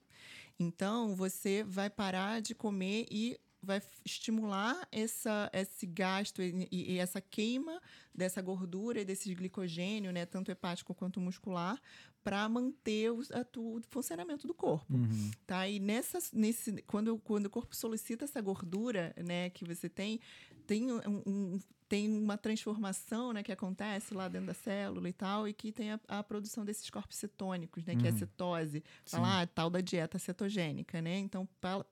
Então 0.59 1.15
você 1.15 1.63
vai 1.65 1.91
parar 1.91 2.41
de 2.41 2.55
comer 2.55 3.07
e 3.11 3.39
vai 3.65 3.81
estimular 4.05 4.89
essa, 4.91 5.49
esse 5.53 5.87
gasto 5.87 6.43
e, 6.43 6.67
e- 6.71 6.93
e 6.95 6.99
essa 6.99 7.21
queima 7.21 7.81
dessa 8.13 8.43
gordura 8.43 9.01
e 9.01 9.05
desse 9.05 9.33
glicogênio, 9.35 10.11
né, 10.13 10.27
tanto 10.27 10.51
hepático 10.51 10.93
quanto 10.95 11.21
muscular, 11.21 11.81
para 12.23 12.49
manter 12.49 13.11
o, 13.11 13.21
a 13.33 13.59
o 13.59 13.81
funcionamento 13.89 14.47
do 14.47 14.55
corpo 14.55 14.93
Uhum. 14.95 15.31
tá? 15.47 15.69
E 15.69 15.79
nessa, 15.81 16.19
nesse, 16.33 16.83
quando, 16.83 17.19
quando 17.19 17.47
o 17.47 17.51
corpo 17.51 17.75
solicita 17.75 18.25
essa 18.25 18.41
gordura, 18.41 19.15
né, 19.25 19.51
que 19.51 19.65
você 19.65 19.89
tem, 19.89 20.21
tem, 20.67 20.91
um, 20.93 21.23
um- 21.27 21.61
tem 21.89 22.09
uma 22.09 22.39
transformação, 22.39 23.33
né, 23.33 23.43
que 23.43 23.53
acontece 23.53 24.15
lá 24.15 24.29
dentro 24.29 24.47
da 24.47 24.55
célula 24.55 25.09
e 25.09 25.13
tal, 25.13 25.47
e 25.49 25.53
que 25.53 25.71
tem 25.73 25.91
a, 25.93 26.01
a 26.09 26.23
produção 26.23 26.65
desses 26.65 26.89
corpos 26.89 27.17
cetônicos, 27.17 27.85
né, 27.85 27.95
que 27.97 28.07
é 28.07 28.11
a 28.11 28.13
Uhum. 28.13 28.19
cetose, 28.19 28.79
Sim. 29.05 29.17
fala, 29.17 29.43
ah, 29.43 29.47
tal 29.47 29.69
da 29.69 29.81
dieta 29.81 30.19
cetogênica, 30.19 31.03
né? 31.03 31.19
Então, 31.19 31.47
para, 31.61 31.85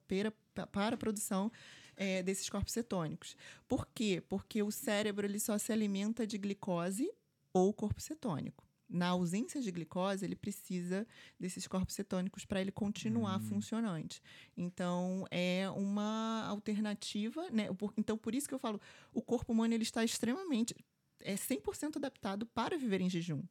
para, 0.72 0.94
a 0.94 0.96
produção 0.96 1.50
eh, 1.96 2.22
desses 2.22 2.48
corpos 2.48 2.72
cetônicos. 2.72 3.36
Por 3.68 3.86
quê? 3.94 4.22
Porque 4.26 4.62
o 4.62 4.70
cérebro 4.70 5.26
ele 5.26 5.38
só 5.38 5.58
se 5.58 5.70
alimenta 5.72 6.26
de 6.26 6.38
glicose 6.38 7.10
ou 7.52 7.72
corpo 7.74 8.00
cetônico. 8.00 8.64
Na 8.92 9.08
ausência 9.08 9.60
de 9.62 9.70
glicose, 9.70 10.24
ele 10.24 10.34
precisa 10.34 11.06
desses 11.38 11.66
corpos 11.68 11.94
cetônicos 11.94 12.44
para 12.44 12.60
ele 12.60 12.72
continuar 12.72 13.36
Hum. 13.38 13.40
funcionante. 13.40 14.20
Então, 14.56 15.24
é 15.30 15.70
uma 15.70 16.44
alternativa, 16.48 17.48
né? 17.50 17.68
Então, 17.96 18.18
por 18.18 18.34
isso 18.34 18.48
que 18.48 18.54
eu 18.54 18.58
falo, 18.58 18.80
o 19.14 19.22
corpo 19.22 19.52
humano 19.52 19.72
ele 19.74 19.84
está 19.84 20.02
extremamente, 20.04 20.74
é 21.20 21.36
100% 21.36 21.96
adaptado 21.98 22.44
para 22.46 22.76
viver 22.76 23.00
em 23.00 23.08
jejum. 23.08 23.42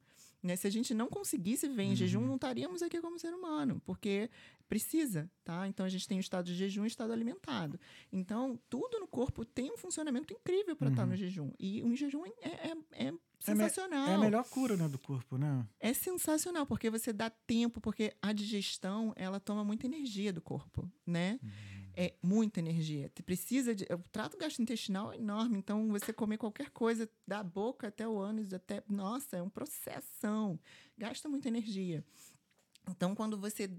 Né? 0.42 0.56
Se 0.56 0.68
a 0.68 0.70
gente 0.72 0.94
não 0.94 1.08
conseguisse 1.08 1.68
viver 1.68 1.84
em 1.84 1.96
jejum, 1.96 2.22
Uhum. 2.22 2.28
não 2.28 2.36
estaríamos 2.36 2.82
aqui 2.82 3.00
como 3.02 3.20
ser 3.20 3.34
humano, 3.34 3.82
porque 3.86 4.30
precisa, 4.70 5.30
tá? 5.44 5.68
Então, 5.68 5.86
a 5.86 5.90
gente 5.90 6.08
tem 6.08 6.18
o 6.18 6.22
estado 6.22 6.46
de 6.46 6.54
jejum 6.56 6.84
e 6.84 6.86
o 6.86 6.88
estado 6.88 7.12
alimentado. 7.12 7.80
Então, 8.14 8.58
tudo 8.70 9.00
no 9.00 9.08
corpo 9.08 9.44
tem 9.44 9.72
um 9.72 9.78
funcionamento 9.78 10.32
incrível 10.32 10.76
para 10.76 10.90
estar 10.90 11.04
Uhum. 11.04 11.10
no 11.10 11.16
jejum. 11.18 11.52
E 11.60 11.84
um 11.84 11.96
jejum 11.96 12.24
é, 12.26 12.32
é, 12.50 12.72
é 12.92 13.08
É 13.08 13.12
me- 13.12 13.20
sensacional. 13.42 14.08
É 14.10 14.14
a 14.14 14.18
melhor 14.20 14.44
cura, 14.48 14.78
né, 14.78 14.88
do 14.88 15.00
corpo, 15.00 15.38
né? 15.38 15.66
É 15.80 15.92
sensacional, 15.94 16.66
porque 16.68 16.90
você 16.90 17.12
dá 17.12 17.30
tempo, 17.30 17.82
porque 17.82 18.14
a 18.22 18.32
digestão, 18.32 19.12
ela 19.16 19.40
toma 19.40 19.64
muita 19.66 19.88
energia 19.88 20.32
do 20.32 20.42
corpo, 20.42 20.90
né? 21.06 21.40
É 21.96 22.14
muita 22.22 22.60
energia. 22.60 23.12
Você 23.14 23.24
precisa 23.24 23.74
de... 23.76 23.84
O 23.86 23.98
trato 24.12 24.38
gastrointestinal 24.38 25.12
é 25.12 25.18
enorme, 25.18 25.58
então 25.58 25.88
você 25.90 26.14
comer 26.14 26.38
qualquer 26.38 26.70
coisa 26.70 27.10
da 27.28 27.44
boca 27.44 27.88
até 27.88 28.08
o 28.08 28.18
ânus, 28.18 28.54
até... 28.54 28.82
Nossa, 28.88 29.36
é 29.38 29.42
um 29.42 29.50
processão. 29.50 30.58
Gasta 30.98 31.28
muita 31.28 31.48
energia. 31.50 32.06
Então, 32.90 33.14
quando 33.16 33.38
você 33.38 33.70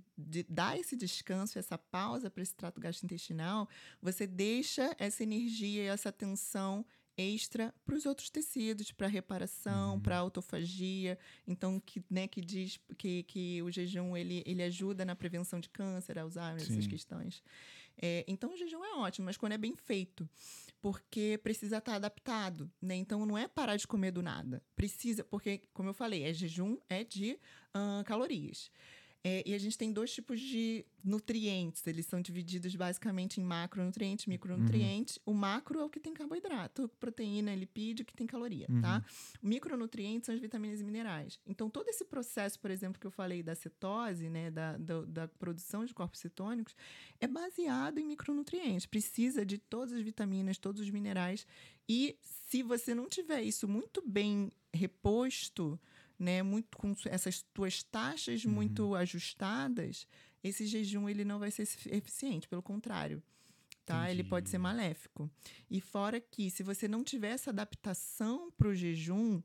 dá 0.48 0.76
esse 0.78 0.96
descanso, 0.96 1.58
essa 1.58 1.76
pausa 1.76 2.30
para 2.30 2.42
esse 2.42 2.54
trato 2.54 2.80
gastrointestinal, 2.80 3.68
você 4.00 4.26
deixa 4.26 4.94
essa 4.98 5.22
energia 5.22 5.82
e 5.84 5.86
essa 5.86 6.08
atenção 6.10 6.84
extra 7.16 7.74
para 7.84 7.94
os 7.96 8.06
outros 8.06 8.30
tecidos, 8.30 8.92
para 8.92 9.06
reparação, 9.06 9.94
Uhum. 9.94 10.00
para 10.00 10.16
autofagia. 10.16 11.18
Então, 11.46 11.78
que, 11.78 12.02
né, 12.08 12.26
que 12.26 12.40
diz 12.40 12.78
que, 12.96 13.24
que 13.24 13.60
o 13.62 13.70
jejum 13.70 14.16
ele, 14.16 14.42
ele 14.46 14.62
ajuda 14.62 15.04
na 15.04 15.14
prevenção 15.14 15.60
de 15.60 15.68
câncer, 15.68 16.18
Alzheimer, 16.18 16.62
essas 16.62 16.86
questões. 16.86 17.42
É, 18.02 18.24
então, 18.26 18.54
o 18.54 18.56
jejum 18.56 18.82
é 18.82 18.94
ótimo, 18.94 19.26
mas 19.26 19.36
quando 19.36 19.52
é 19.52 19.58
bem 19.58 19.76
feito, 19.76 20.26
porque 20.80 21.38
precisa 21.42 21.76
estar 21.76 21.96
adaptado, 21.96 22.70
né? 22.80 22.94
Então, 22.94 23.26
não 23.26 23.36
é 23.36 23.46
parar 23.46 23.76
de 23.76 23.86
comer 23.86 24.12
do 24.12 24.22
nada. 24.22 24.62
Precisa, 24.74 25.22
porque, 25.22 25.60
como 25.74 25.90
eu 25.90 25.94
falei, 25.94 26.22
é 26.22 26.32
jejum 26.32 26.78
é 26.88 27.04
de 27.04 27.38
calorias. 28.06 28.70
É, 29.22 29.42
e 29.46 29.54
a 29.54 29.58
gente 29.58 29.76
tem 29.76 29.92
dois 29.92 30.12
tipos 30.12 30.40
de 30.40 30.84
nutrientes. 31.04 31.86
Eles 31.86 32.06
são 32.06 32.22
divididos 32.22 32.74
basicamente 32.74 33.38
em 33.40 33.44
macronutrientes 33.44 34.26
e 34.26 34.28
micronutrientes. 34.30 35.18
O 35.26 35.34
macro 35.34 35.78
é 35.78 35.84
o 35.84 35.90
que 35.90 36.00
tem 36.00 36.14
carboidrato, 36.14 36.88
proteína, 36.98 37.54
lipídio, 37.54 38.04
que 38.04 38.14
tem 38.14 38.26
caloria, 38.26 38.66
tá? 38.80 39.04
O 39.42 39.46
micronutrientes 39.46 40.26
são 40.26 40.34
as 40.34 40.40
vitaminas 40.40 40.80
e 40.80 40.84
minerais. 40.84 41.38
Então, 41.46 41.68
todo 41.68 41.88
esse 41.88 42.04
processo, 42.04 42.58
por 42.58 42.70
exemplo, 42.70 42.98
que 42.98 43.06
eu 43.06 43.10
falei 43.10 43.42
da 43.42 43.54
cetose, 43.54 44.30
né, 44.30 44.50
da, 44.50 44.78
da, 44.78 45.02
da 45.02 45.28
produção 45.28 45.84
de 45.84 45.92
corpos 45.92 46.20
cetônicos, 46.20 46.74
é 47.20 47.26
baseado 47.26 47.98
em 47.98 48.06
micronutrientes. 48.06 48.86
Precisa 48.86 49.44
de 49.44 49.58
todas 49.58 49.92
as 49.92 50.00
vitaminas, 50.00 50.56
todos 50.56 50.80
os 50.80 50.90
minerais. 50.90 51.46
E 51.86 52.16
se 52.22 52.62
você 52.62 52.94
não 52.94 53.08
tiver 53.08 53.42
isso 53.42 53.68
muito 53.68 54.02
bem 54.06 54.50
reposto, 54.72 55.78
né, 56.20 56.42
muito 56.42 56.76
com 56.76 56.94
essas 57.06 57.42
tuas 57.54 57.82
taxas 57.82 58.44
muito 58.44 58.94
ajustadas, 58.94 60.06
esse 60.44 60.66
jejum 60.66 61.08
ele 61.08 61.24
não 61.24 61.38
vai 61.38 61.50
ser 61.50 61.62
efi- 61.62 61.90
eficiente, 61.92 62.46
pelo 62.46 62.62
contrário. 62.62 63.22
Tá? 63.86 64.08
Ele 64.10 64.22
pode 64.22 64.48
ser 64.48 64.58
maléfico. 64.58 65.28
E 65.68 65.80
fora 65.80 66.20
que, 66.20 66.48
se 66.50 66.62
você 66.62 66.86
não 66.86 67.02
tiver 67.02 67.30
essa 67.30 67.50
adaptação 67.50 68.50
para 68.52 68.68
o 68.68 68.74
jejum, 68.74 69.42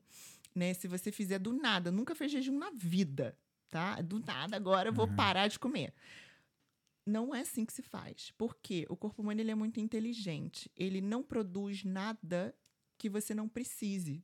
né? 0.54 0.74
Se 0.76 0.88
você 0.88 1.12
fizer 1.12 1.40
do 1.40 1.52
nada, 1.52 1.90
nunca 1.92 2.14
fez 2.14 2.32
jejum 2.32 2.56
na 2.58 2.70
vida, 2.72 3.36
tá? 3.72 4.00
Do 4.02 4.20
nada, 4.20 4.56
agora 4.56 4.90
eu 4.90 4.94
vou 4.94 5.08
Uhum. 5.08 5.16
parar 5.16 5.48
de 5.48 5.58
comer. 5.58 5.94
Não 7.08 7.34
é 7.36 7.42
assim 7.42 7.66
que 7.66 7.74
se 7.74 7.82
faz. 7.82 8.32
Por 8.38 8.56
quê? 8.62 8.86
O 8.90 8.96
corpo 8.96 9.22
humano 9.22 9.40
ele 9.42 9.52
é 9.52 9.56
muito 9.56 9.80
inteligente. 9.80 10.70
Ele 10.76 11.02
não 11.02 11.24
produz 11.24 11.84
nada 11.84 12.56
que 12.98 13.10
você 13.10 13.34
não 13.34 13.48
precise. 13.48 14.24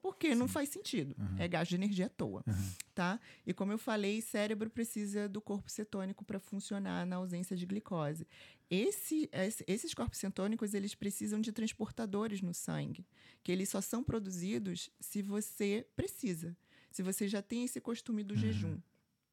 Porque 0.00 0.34
não 0.34 0.46
Sim. 0.46 0.52
faz 0.52 0.68
sentido. 0.68 1.14
Uhum. 1.18 1.36
É 1.38 1.48
gasto 1.48 1.70
de 1.70 1.74
energia 1.76 2.06
à 2.06 2.08
toa, 2.08 2.42
Uhum. 2.46 2.70
tá? 2.94 3.20
E 3.46 3.52
como 3.52 3.72
eu 3.72 3.78
falei, 3.78 4.20
cérebro 4.22 4.70
precisa 4.70 5.28
do 5.28 5.40
corpo 5.40 5.68
cetônico 5.70 6.24
para 6.24 6.38
funcionar 6.38 7.04
na 7.04 7.16
ausência 7.16 7.56
de 7.56 7.66
glicose. 7.66 8.26
Esse- 8.70 9.28
esse- 9.32 9.64
esses 9.66 9.94
corpos 9.94 10.18
cetônicos, 10.18 10.74
eles 10.74 10.94
precisam 10.94 11.40
de 11.40 11.50
transportadores 11.52 12.40
no 12.42 12.52
sangue, 12.54 13.06
que 13.42 13.50
eles 13.50 13.68
só 13.70 13.80
são 13.80 14.04
produzidos 14.04 14.90
se 15.00 15.22
você 15.22 15.86
precisa. 15.96 16.56
Se 16.90 17.02
você 17.02 17.26
já 17.28 17.42
tem 17.42 17.64
esse 17.64 17.80
costume 17.80 18.22
do 18.22 18.36
jejum, 18.36 18.78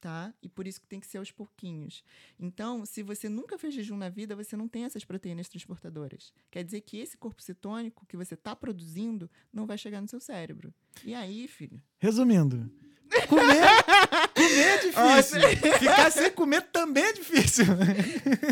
tá? 0.05 0.31
E 0.39 0.47
por 0.47 0.67
isso 0.67 0.79
que 0.79 0.85
tem 0.85 0.99
que 0.99 1.07
ser 1.07 1.17
aos 1.17 1.31
pouquinhos. 1.31 2.03
Então, 2.39 2.85
se 2.85 3.01
você 3.01 3.27
nunca 3.27 3.57
fez 3.57 3.73
jejum 3.73 3.97
na 3.97 4.07
vida, 4.07 4.35
você 4.35 4.55
não 4.55 4.67
tem 4.67 4.83
essas 4.83 5.03
proteínas 5.03 5.49
transportadoras. 5.49 6.31
Quer 6.51 6.63
dizer 6.63 6.81
que 6.81 6.97
esse 6.99 7.17
corpo 7.17 7.41
cetônico 7.41 8.05
que 8.05 8.15
você 8.15 8.35
está 8.35 8.55
produzindo 8.55 9.27
não 9.51 9.65
vai 9.65 9.79
chegar 9.79 9.99
no 9.99 10.07
seu 10.07 10.19
cérebro. 10.19 10.71
E 11.03 11.15
aí, 11.15 11.47
filho? 11.47 11.81
Resumindo, 11.97 12.71
comer, 13.27 13.61
comer 14.33 14.61
é 14.61 14.77
difícil. 14.77 15.79
Ficar 15.79 16.11
sem 16.11 16.31
comer 16.31 16.61
também 16.63 17.03
é 17.03 17.13
difícil. 17.13 17.65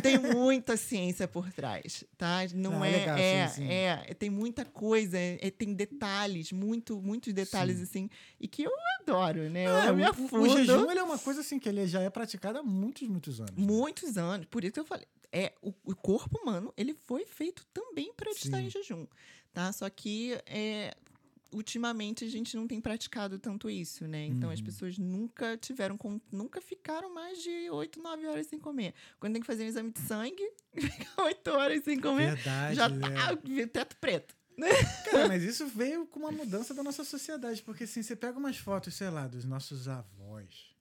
tem 0.01 0.17
muita 0.17 0.77
ciência 0.77 1.27
por 1.27 1.51
trás, 1.51 2.03
tá? 2.17 2.39
Não 2.53 2.81
Ah, 2.81 2.87
é, 2.87 2.91
legal, 2.91 3.17
é, 3.17 3.47
sim, 3.47 3.55
sim. 3.55 3.71
é, 3.71 4.13
tem 4.17 4.29
muita 4.29 4.65
coisa, 4.65 5.17
é, 5.17 5.49
tem 5.51 5.73
detalhes, 5.73 6.51
muito, 6.51 7.01
muitos 7.01 7.33
detalhes 7.33 7.77
Sim. 7.77 7.83
assim, 7.83 8.09
e 8.39 8.47
que 8.47 8.63
eu 8.63 8.71
adoro, 9.01 9.49
né? 9.49 9.65
É, 9.65 9.89
eu 9.89 9.95
me 9.95 10.03
afundo 10.03 10.41
o, 10.41 10.49
jejum 10.49 10.89
ele 10.89 10.99
é 10.99 11.03
uma 11.03 11.17
coisa 11.19 11.41
assim 11.41 11.59
que 11.59 11.67
ele 11.69 11.85
já 11.87 12.01
é 12.01 12.09
praticado 12.09 12.59
há 12.59 12.63
muitos, 12.63 13.07
muitos 13.07 13.39
anos. 13.39 13.55
né? 13.55 13.63
muitos 13.65 14.17
anos. 14.17 14.45
Por 14.47 14.63
isso 14.63 14.73
que 14.73 14.79
eu 14.79 14.85
falei, 14.85 15.05
é 15.31 15.51
o, 15.61 15.73
o 15.85 15.95
corpo 15.95 16.39
humano 16.41 16.73
ele 16.77 16.93
foi 17.05 17.25
feito 17.25 17.65
também 17.73 18.13
para 18.13 18.31
estar 18.31 18.61
em 18.61 18.69
jejum, 18.69 19.05
tá? 19.53 19.71
Só 19.73 19.89
que 19.89 20.37
é, 20.45 20.93
ultimamente 21.53 22.25
a 22.25 22.29
gente 22.29 22.55
não 22.55 22.67
tem 22.67 22.81
praticado 22.81 23.37
tanto 23.39 23.69
isso, 23.69 24.07
né? 24.07 24.25
Então 24.25 24.49
as 24.49 24.59
Uhum. 24.59 24.65
pessoas 24.65 24.97
nunca 24.97 25.55
tiveram, 25.57 25.97
nunca 26.31 26.59
ficaram 26.61 27.13
mais 27.13 27.41
de 27.41 27.69
8, 27.69 28.01
9 28.01 28.27
horas 28.27 28.47
sem 28.47 28.59
comer. 28.59 28.93
Quando 29.19 29.33
tem 29.33 29.41
que 29.41 29.47
fazer 29.47 29.63
um 29.63 29.67
exame 29.67 29.91
de 29.91 29.99
sangue, 30.01 30.43
fica 30.75 31.21
8 31.23 31.47
horas 31.51 31.83
sem 31.83 31.99
comer, 31.99 32.35
Verdade, 32.35 32.75
já 32.75 32.85
é. 32.85 32.99
tá 32.99 33.67
teto 33.71 33.95
preto. 33.97 34.35
Cara, 35.09 35.27
mas 35.27 35.41
isso 35.43 35.65
veio 35.67 36.05
com 36.05 36.19
uma 36.19 36.31
mudança 36.31 36.73
da 36.73 36.83
nossa 36.83 37.03
sociedade, 37.03 37.63
porque 37.63 37.85
assim, 37.85 38.03
você 38.03 38.15
pega 38.15 38.37
umas 38.37 38.57
fotos, 38.57 38.93
sei 38.93 39.09
lá, 39.09 39.27
dos 39.27 39.45
nossos 39.45 39.87
avós. 39.87 40.71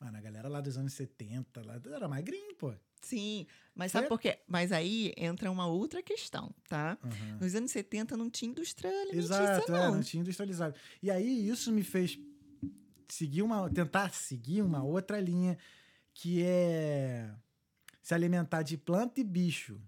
Mano, 0.00 0.16
a 0.18 0.20
galera 0.20 0.48
lá 0.48 0.60
dos 0.60 0.76
anos 0.76 0.92
70, 0.94 1.62
lá 1.64 1.80
era 1.94 2.08
magrinho, 2.08 2.54
pô. 2.56 2.74
Sim, 3.00 3.46
mas 3.74 3.92
sabe 3.92 4.08
Foi- 4.08 4.16
por 4.16 4.20
quê? 4.22 4.38
Mas 4.46 4.72
aí 4.72 5.12
entra 5.16 5.50
uma 5.50 5.66
outra 5.66 6.02
questão, 6.02 6.54
tá? 6.68 6.98
Aham. 7.02 7.38
Nos 7.40 7.54
anos 7.54 7.70
70 7.70 8.16
não 8.16 8.28
tinha 8.30 8.50
indústria 8.50 8.90
alimentícia, 8.90 9.34
Exato, 9.34 9.72
é, 9.74 9.78
não. 9.86 9.94
não 9.96 10.02
tinha 10.02 10.20
industrializado. 10.20 10.74
E 11.02 11.10
aí 11.10 11.48
isso 11.48 11.72
me 11.72 11.82
fez 11.82 12.18
seguir 13.08 13.42
uma, 13.42 13.68
tentar 13.70 14.10
seguir 14.14 14.62
uma 14.62 14.82
outra 14.82 15.18
linha 15.20 15.56
que 16.14 16.42
é 16.42 17.30
se 18.02 18.12
alimentar 18.14 18.62
de 18.62 18.76
planta 18.76 19.20
e 19.20 19.24
bicho. 19.24 19.80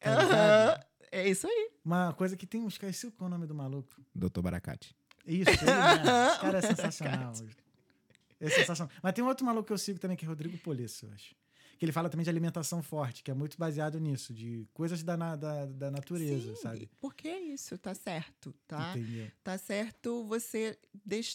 tá? 0.00 0.10
Aham, 0.22 0.80
É 1.12 1.28
isso 1.28 1.46
aí. 1.46 1.70
Uma 1.84 2.12
coisa 2.14 2.36
que 2.36 2.46
tem 2.46 2.60
uns. 2.62 2.74
Esqueci 2.74 3.10
qual 3.10 3.26
é 3.26 3.28
o 3.28 3.30
nome 3.30 3.46
do 3.46 3.54
maluco. 3.54 3.94
Doutor 4.14 4.42
Baracate. 4.42 4.96
Isso, 5.26 5.50
ele 5.50 5.98
mesmo. 5.98 6.10
Esse 6.10 6.40
cara 6.40 6.58
é 6.58 6.62
sensacional. 6.74 7.32
É 8.40 8.50
sensacional. 8.50 8.92
Mas 9.02 9.12
tem 9.12 9.22
um 9.22 9.28
outro 9.28 9.44
maluco 9.46 9.66
que 9.66 9.72
eu 9.72 9.78
sigo 9.78 9.98
também, 9.98 10.16
que 10.16 10.24
é 10.24 10.28
Rodrigo 10.28 10.56
Polisso, 10.58 11.06
eu 11.06 11.12
acho. 11.12 11.34
Que 11.84 11.86
ele 11.86 11.92
fala 11.92 12.08
também 12.08 12.24
de 12.24 12.30
alimentação 12.30 12.82
forte, 12.82 13.22
que 13.22 13.30
é 13.30 13.34
muito 13.34 13.58
baseado 13.58 14.00
nisso, 14.00 14.32
de 14.32 14.66
coisas 14.72 15.02
da, 15.02 15.18
na- 15.18 15.36
da, 15.36 15.66
da 15.66 15.90
natureza, 15.90 16.54
Sim, 16.56 16.62
sabe? 16.62 16.90
Porque 16.98 17.28
é 17.28 17.38
isso, 17.38 17.76
tá 17.76 17.94
certo, 17.94 18.54
tá? 18.66 18.94
Entendeu? 18.96 19.30
Tá 19.42 19.58
certo 19.58 20.24
você 20.24 20.78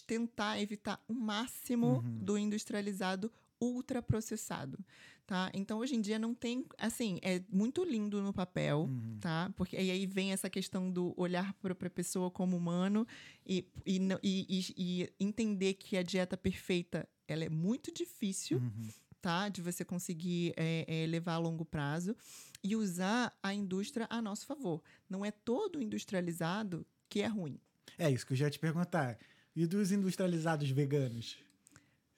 tentar 0.04 0.60
evitar 0.60 1.00
o 1.06 1.14
máximo 1.14 2.02
Uhum. 2.04 2.18
do 2.20 2.36
industrializado 2.36 3.30
ultraprocessado, 3.60 4.76
tá? 5.24 5.52
Então, 5.54 5.78
hoje 5.78 5.94
em 5.94 6.00
dia 6.00 6.18
não 6.18 6.34
tem, 6.34 6.64
assim, 6.78 7.20
é 7.22 7.40
muito 7.48 7.84
lindo 7.84 8.20
no 8.20 8.32
papel, 8.32 8.88
Uhum. 8.90 9.18
tá? 9.20 9.52
Porque 9.56 9.76
e 9.76 9.88
aí 9.90 10.04
vem 10.04 10.32
essa 10.32 10.50
questão 10.50 10.90
do 10.90 11.14
olhar 11.16 11.52
para 11.54 11.72
a 11.72 11.90
pessoa 11.90 12.28
como 12.28 12.56
humano 12.56 13.06
e, 13.46 13.64
e- 13.86 14.00
e- 14.20 14.74
e 14.76 15.12
entender 15.20 15.74
que 15.74 15.96
a 15.96 16.02
dieta 16.02 16.36
perfeita, 16.36 17.08
ela 17.28 17.44
é 17.44 17.48
muito 17.48 17.92
difícil, 17.94 18.58
Uhum. 18.58 18.88
Tá? 19.20 19.48
De 19.48 19.60
você 19.62 19.84
conseguir 19.84 20.52
é, 20.56 20.84
é, 20.86 21.06
levar 21.06 21.34
a 21.34 21.38
longo 21.38 21.64
prazo 21.64 22.16
e 22.62 22.74
usar 22.76 23.36
a 23.42 23.52
indústria 23.54 24.06
a 24.10 24.20
nosso 24.20 24.46
favor. 24.46 24.82
Não 25.08 25.24
é 25.24 25.30
todo 25.30 25.80
industrializado 25.82 26.86
que 27.08 27.20
é 27.20 27.26
ruim. 27.26 27.58
É 27.98 28.10
isso 28.10 28.26
que 28.26 28.32
eu 28.32 28.36
já 28.36 28.46
ia 28.46 28.50
te 28.50 28.58
perguntar. 28.58 29.18
E 29.54 29.66
dos 29.66 29.92
industrializados 29.92 30.70
veganos? 30.70 31.38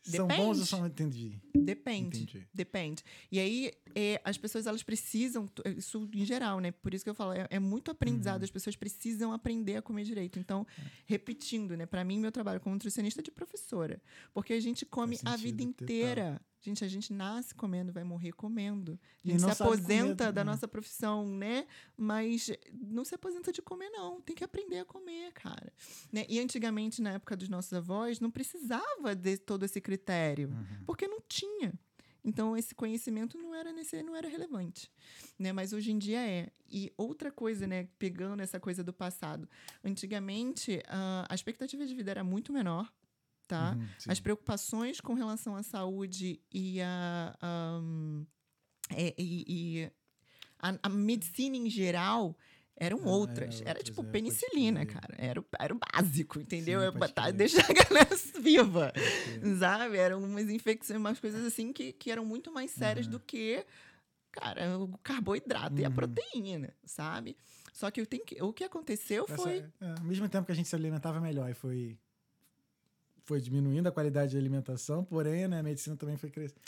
São 0.05 0.27
bons 0.27 0.39
ou 0.39 0.47
Depende. 0.55 0.67
são. 0.69 0.87
Entendi. 0.87 1.41
Depende. 1.55 2.23
Entendi. 2.25 2.49
Depende. 2.53 3.05
E 3.31 3.39
aí, 3.39 3.73
é, 3.95 4.21
as 4.25 4.37
pessoas, 4.37 4.67
elas 4.67 4.83
precisam, 4.83 5.49
isso 5.77 6.09
em 6.13 6.25
geral, 6.25 6.59
né? 6.59 6.73
Por 6.73 6.93
isso 6.93 7.05
que 7.05 7.11
eu 7.11 7.15
falo, 7.15 7.33
é, 7.33 7.47
é 7.49 7.61
muito 7.61 7.89
aprendizado, 7.89 8.41
Uhum. 8.41 8.45
as 8.45 8.51
pessoas 8.51 8.75
precisam 8.75 9.33
aprender 9.33 9.77
a 9.77 9.83
comer 9.83 10.03
direito. 10.03 10.41
Então, 10.41 10.67
repetindo, 11.07 11.77
né? 11.77 11.87
Para 11.87 12.03
mim, 12.03 12.19
meu 12.19 12.33
trabalho 12.33 12.59
como 12.61 12.75
nutricionista 12.75 13.21
é 13.21 13.25
de 13.25 13.31
professora. 13.31 14.03
Porque 14.35 14.53
a 14.53 14.61
gente 14.61 14.85
come 14.85 15.19
a 15.25 15.37
vida 15.37 15.63
inteira. 15.63 16.41
Gente, 16.65 16.85
a 16.85 16.89
gente 16.89 17.13
nasce 17.13 17.53
comendo, 17.55 17.93
vai 17.93 18.05
morrer 18.05 18.31
comendo. 18.33 18.99
A 19.25 19.29
gente 19.29 19.41
se 19.41 19.47
sabe 19.47 19.57
comer, 19.59 19.69
aposenta 19.69 20.33
da 20.33 20.45
nossa 20.45 20.69
profissão, 20.69 21.27
né? 21.27 21.67
Mas 21.97 22.51
não 22.73 23.05
se 23.05 23.15
aposenta 23.15 23.51
de 23.51 23.61
comer, 23.61 23.91
não. 23.91 24.21
Tem 24.21 24.37
que 24.37 24.45
aprender 24.45 24.79
a 24.79 24.85
comer, 24.85 25.33
cara. 25.33 25.73
Né? 26.13 26.25
E 26.29 26.39
antigamente, 26.39 27.03
na 27.03 27.15
época 27.15 27.37
dos 27.37 27.49
nossos 27.49 27.73
avós, 27.73 28.21
não 28.21 28.31
precisava 28.31 29.15
de 29.15 29.37
todo 29.39 29.65
esse 29.65 29.81
critério 29.81 30.49
Uhum. 30.51 30.85
porque 30.87 31.09
não 31.09 31.21
tinha. 31.29 31.73
Então 32.25 32.57
esse 32.57 32.73
conhecimento 32.73 33.37
não 33.37 33.53
era 33.53 33.73
nesse, 33.73 34.01
não 34.01 34.15
era 34.15 34.29
relevante, 34.29 34.89
né? 35.37 35.53
Mas 35.53 35.73
hoje 35.73 35.91
em 35.91 35.99
dia 35.99 36.21
é. 36.25 36.51
E 36.71 36.93
outra 36.97 37.33
coisa, 37.33 37.67
né? 37.67 37.89
Pegando 37.99 38.41
essa 38.41 38.61
coisa 38.61 38.85
do 38.85 38.93
passado, 38.93 39.49
antigamente 39.83 40.81
ah, 40.87 41.27
a 41.29 41.35
expectativa 41.35 41.85
de 41.85 41.93
vida 41.95 42.13
era 42.13 42.23
muito 42.23 42.53
menor, 42.53 42.93
tá? 43.53 43.77
Uhum. 43.77 43.87
As 44.09 44.21
preocupações 44.21 45.01
com 45.01 45.15
relação 45.15 45.55
à 45.55 45.63
saúde 45.63 46.41
e 46.53 46.81
a, 46.81 47.37
ahm, 47.43 48.25
é, 48.91 49.15
e, 49.19 49.45
e 49.49 49.91
a, 50.59 50.79
a 50.83 50.89
medicina 50.89 51.57
em 51.57 51.69
geral 51.69 52.37
eram 52.77 53.01
Ah, 53.05 53.09
outras. 53.09 53.57
era 53.61 53.71
Era, 53.71 53.79
outras, 53.79 53.85
tipo 53.85 54.03
é, 54.03 54.05
penicilina, 54.07 54.87
cara. 54.87 55.15
Era, 55.19 55.41
o- 55.41 55.47
era 55.59 55.75
o 55.75 55.79
básico, 55.79 56.41
entendeu? 56.41 56.81
Sim, 56.81 56.87
É 56.87 56.91
botar, 56.91 57.31
deixar 57.31 57.65
a 57.71 57.73
galera 57.73 58.17
viva 58.41 58.93
sabe? 59.59 59.97
Eram 59.99 60.23
umas 60.25 60.49
infecções, 60.49 60.99
umas 60.99 61.21
coisas 61.21 61.45
assim 61.45 61.73
que, 61.73 61.93
que 61.93 62.11
eram 62.11 62.25
muito 62.25 62.51
mais 62.53 62.71
sérias 62.71 63.07
Uhum. 63.07 63.13
do 63.13 63.21
que, 63.21 63.65
cara, 64.31 64.79
o 64.79 64.97
carboidrato 64.99 65.81
e 65.81 65.85
a 65.85 65.89
Uhum. 65.89 65.95
proteína, 65.95 66.75
sabe? 66.85 67.37
Só 67.73 67.91
que, 67.91 68.01
eu 68.01 68.07
tenho 68.07 68.25
que 68.25 68.43
o 68.43 68.53
que 68.53 68.65
aconteceu 68.65 69.25
Essa- 69.25 69.37
foi. 69.37 69.65
é, 69.81 69.91
ao 69.99 70.05
mesmo 70.05 70.29
tempo 70.29 70.47
que 70.47 70.53
a 70.53 70.55
gente 70.55 70.69
se 70.69 70.75
alimentava 70.77 71.21
melhor 71.21 71.51
e 71.51 71.55
foi, 71.55 71.99
foi 73.25 73.41
diminuindo 73.41 73.87
a 73.87 73.93
qualidade 73.93 74.33
de 74.33 74.39
alimentação, 74.39 75.05
porém, 75.05 75.49
né, 75.49 75.61
a 75.61 75.63
medicina 75.63 75.97
também 75.97 76.17
foi 76.17 76.31
crescendo. 76.31 76.61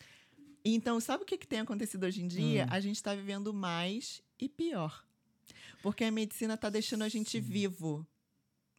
Então, 0.64 0.98
sabe 0.98 1.24
o 1.24 1.26
que, 1.26 1.36
que 1.36 1.46
tem 1.46 1.60
acontecido 1.60 2.04
hoje 2.04 2.22
em 2.22 2.28
dia? 2.28 2.64
Hum. 2.64 2.68
A 2.70 2.80
gente 2.80 2.96
está 2.96 3.14
vivendo 3.14 3.52
mais 3.52 4.22
e 4.38 4.48
pior. 4.48 5.04
Porque 5.82 6.04
a 6.04 6.10
medicina 6.10 6.54
está 6.54 6.70
deixando 6.70 7.02
a 7.02 7.08
gente 7.08 7.32
Sim. 7.32 7.40
vivo, 7.40 8.06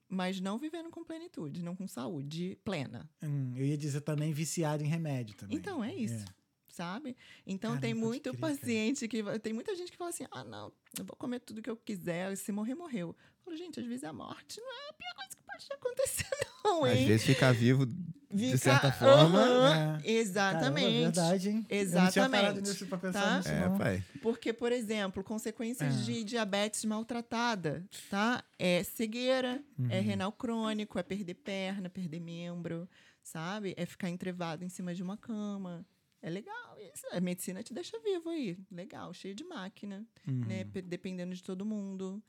mas 0.10 0.40
não 0.42 0.58
vivendo 0.58 0.90
com 0.90 1.04
plenitude, 1.04 1.62
não 1.62 1.76
com 1.76 1.88
saúde 1.88 2.58
plena. 2.64 3.08
Hum, 3.22 3.54
eu 3.56 3.64
ia 3.64 3.78
dizer 3.78 4.02
também 4.02 4.34
viciado 4.34 4.84
em 4.84 4.88
remédio 4.88 5.36
também. 5.36 5.58
Então, 5.58 5.84
é 5.84 5.94
isso. 5.94 6.26
sabe? 6.68 7.16
Então 7.46 7.72
Caramba, 7.72 7.82
tem 7.82 7.94
muito 7.94 8.32
crer, 8.32 8.42
cara. 8.42 8.54
paciente 8.54 9.08
que 9.08 9.24
tem 9.40 9.54
muita 9.54 9.74
gente 9.76 9.92
que 9.92 9.98
fala 9.98 10.10
assim: 10.10 10.26
"Ah, 10.30 10.44
não, 10.44 10.74
eu 10.98 11.06
vou 11.06 11.16
comer 11.16 11.40
tudo 11.40 11.62
que 11.62 11.70
eu 11.70 11.78
quiser, 11.78 12.36
se 12.36 12.52
morrer 12.52 12.76
morreu". 12.76 13.10
Eu 13.10 13.44
falo, 13.46 13.56
gente, 13.56 13.80
às 13.80 13.86
vezes 13.86 14.04
a 14.04 14.12
morte 14.12 14.60
não 14.60 14.74
é 14.74 14.90
a 14.90 14.94
pior 14.94 15.14
coisa 15.16 15.35
pode 15.56 15.68
acontecer 15.74 16.26
não, 16.64 16.84
Às 16.84 16.98
hein? 16.98 17.08
vezes 17.08 17.26
ficar 17.26 17.54
vivo 17.54 17.86
de 17.86 18.58
certa 18.58 18.92
forma. 18.92 19.40
Aham, 19.40 20.00
É. 20.04 20.12
Exatamente. 20.12 20.82
Caramba, 20.86 21.02
verdade, 21.04 21.50
hein? 21.50 21.66
Eu 21.70 21.86
não 21.86 22.12
tinha 22.12 22.30
parado 22.30 22.60
Exatamente, 22.60 22.62
nisso 22.70 22.86
pra 22.88 22.98
pensar 22.98 23.22
tá? 23.22 23.38
nisso, 23.38 23.50
É, 23.50 23.70
não. 23.70 23.78
pai. 23.78 24.04
Porque, 24.22 24.52
por 24.52 24.72
exemplo, 24.72 25.24
consequências 25.24 26.02
É. 26.02 26.04
de 26.04 26.24
diabetes 26.24 26.84
maltratada, 26.86 27.86
tá? 28.10 28.44
É 28.60 28.84
cegueira, 28.84 29.64
é 29.90 29.98
Uhum. 30.00 30.04
renal 30.04 30.32
crônico, 30.32 31.00
é 31.00 31.04
perder 31.04 31.36
perna, 31.36 31.90
perder 31.90 32.20
membro, 32.20 32.90
sabe? 33.24 33.74
É 33.78 33.86
ficar 33.86 34.10
entrevado 34.10 34.64
em 34.66 34.70
cima 34.70 34.94
de 34.94 35.02
uma 35.02 35.16
cama. 35.18 35.86
É 36.22 36.30
legal 36.30 36.76
isso. 36.94 37.06
A 37.12 37.22
medicina 37.22 37.62
te 37.64 37.74
deixa 37.74 37.98
vivo 38.00 38.30
aí. 38.30 38.58
Legal, 38.72 39.14
cheio 39.14 39.36
de 39.36 39.44
máquina, 39.44 40.04
né? 40.26 40.64
Uhum. 40.64 40.72
Pe- 40.72 40.82
Dependendo 40.82 41.34
de 41.36 41.44
todo 41.44 41.64
mundo. 41.64 42.22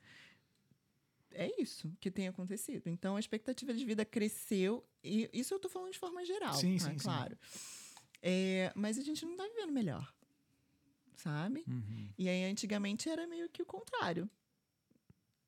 É 1.31 1.61
isso 1.61 1.91
que 1.99 2.09
tem 2.09 2.27
acontecido. 2.27 2.87
Então, 2.87 3.15
a 3.15 3.19
expectativa 3.19 3.73
de 3.73 3.85
vida 3.85 4.03
cresceu. 4.05 4.83
E 5.03 5.29
isso 5.33 5.53
eu 5.53 5.59
tô 5.59 5.69
falando 5.69 5.91
de 5.91 5.99
forma 5.99 6.23
geral, 6.25 6.53
Sim, 6.55 6.77
tá? 6.77 6.85
sim, 6.85 6.91
sim. 6.91 6.97
claro. 6.97 7.37
É, 8.21 8.71
mas 8.75 8.97
a 8.97 9.01
gente 9.01 9.25
não 9.25 9.35
tá 9.35 9.43
vivendo 9.43 9.71
melhor, 9.71 10.11
sabe? 11.15 11.63
Uhum. 11.67 12.09
E 12.17 12.27
aí, 12.27 12.43
antigamente, 12.45 13.07
era 13.09 13.27
meio 13.27 13.47
que 13.49 13.61
o 13.61 13.65
contrário. 13.65 14.29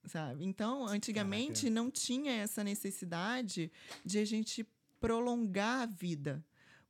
Sabe? 0.05 0.45
Então, 0.45 0.87
antigamente 0.87 1.63
Caraca. 1.63 1.75
não 1.75 1.91
tinha 1.91 2.31
essa 2.33 2.63
necessidade 2.63 3.71
de 4.05 4.19
a 4.19 4.25
gente 4.25 4.65
prolongar 4.99 5.81
a 5.81 5.85
vida. 5.85 6.43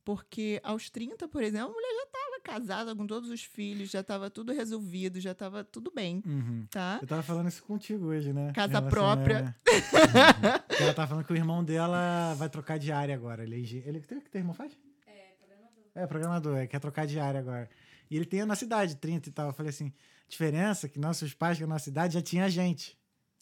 Porque 0.04 0.60
aos 0.62 0.90
30, 0.90 1.28
por 1.28 1.42
exemplo, 1.42 1.70
a 1.70 1.72
mulher 1.72 1.94
já 1.94 2.06
casada 2.40 2.94
com 2.96 3.06
todos 3.06 3.30
os 3.30 3.42
filhos, 3.44 3.90
já 3.90 4.00
estava 4.00 4.28
tudo 4.30 4.52
resolvido, 4.52 5.20
já 5.20 5.32
estava 5.32 5.62
tudo 5.62 5.92
bem, 5.94 6.22
Uhum. 6.26 6.66
tá? 6.70 6.98
Eu 7.00 7.06
tava 7.06 7.22
falando 7.22 7.48
isso 7.48 7.62
contigo 7.62 8.06
hoje, 8.06 8.32
né? 8.32 8.52
Casa 8.52 8.80
própria. 8.82 9.54
a- 9.66 9.70
Uhum. 10.70 10.76
Que 10.76 10.82
ela 10.82 10.94
tava 10.94 11.08
falando 11.08 11.24
que 11.24 11.32
o 11.32 11.36
irmão 11.36 11.62
dela 11.62 12.34
vai 12.34 12.48
trocar 12.48 12.78
de 12.78 12.90
área 12.90 13.14
agora. 13.14 13.42
Ele, 13.44 13.56
é 13.56 13.88
ele 13.88 14.00
tem 14.00 14.18
o 14.18 14.20
que 14.20 14.30
teu 14.30 14.40
irmão 14.40 14.54
faz? 14.54 14.76
É, 15.06 15.34
programador. 15.38 15.84
É, 15.94 16.06
programador, 16.06 16.56
é, 16.58 16.66
quer 16.66 16.80
trocar 16.80 17.06
de 17.06 17.18
área 17.20 17.38
agora. 17.40 17.68
E 18.10 18.16
ele 18.16 18.24
tem 18.24 18.40
a 18.40 18.46
nossa 18.46 18.64
idade, 18.64 18.96
30 18.96 19.28
e 19.28 19.32
tal. 19.32 19.48
Eu 19.48 19.52
falei 19.52 19.70
assim: 19.70 19.92
diferença 20.28 20.86
é 20.86 20.88
que 20.88 20.98
nossos 20.98 21.32
pais, 21.34 21.56
que 21.58 21.62
é 21.62 21.66
a 21.66 21.68
nossa 21.68 21.88
idade, 21.88 22.14
já 22.14 22.22
tinha 22.22 22.48
gente. 22.50 22.98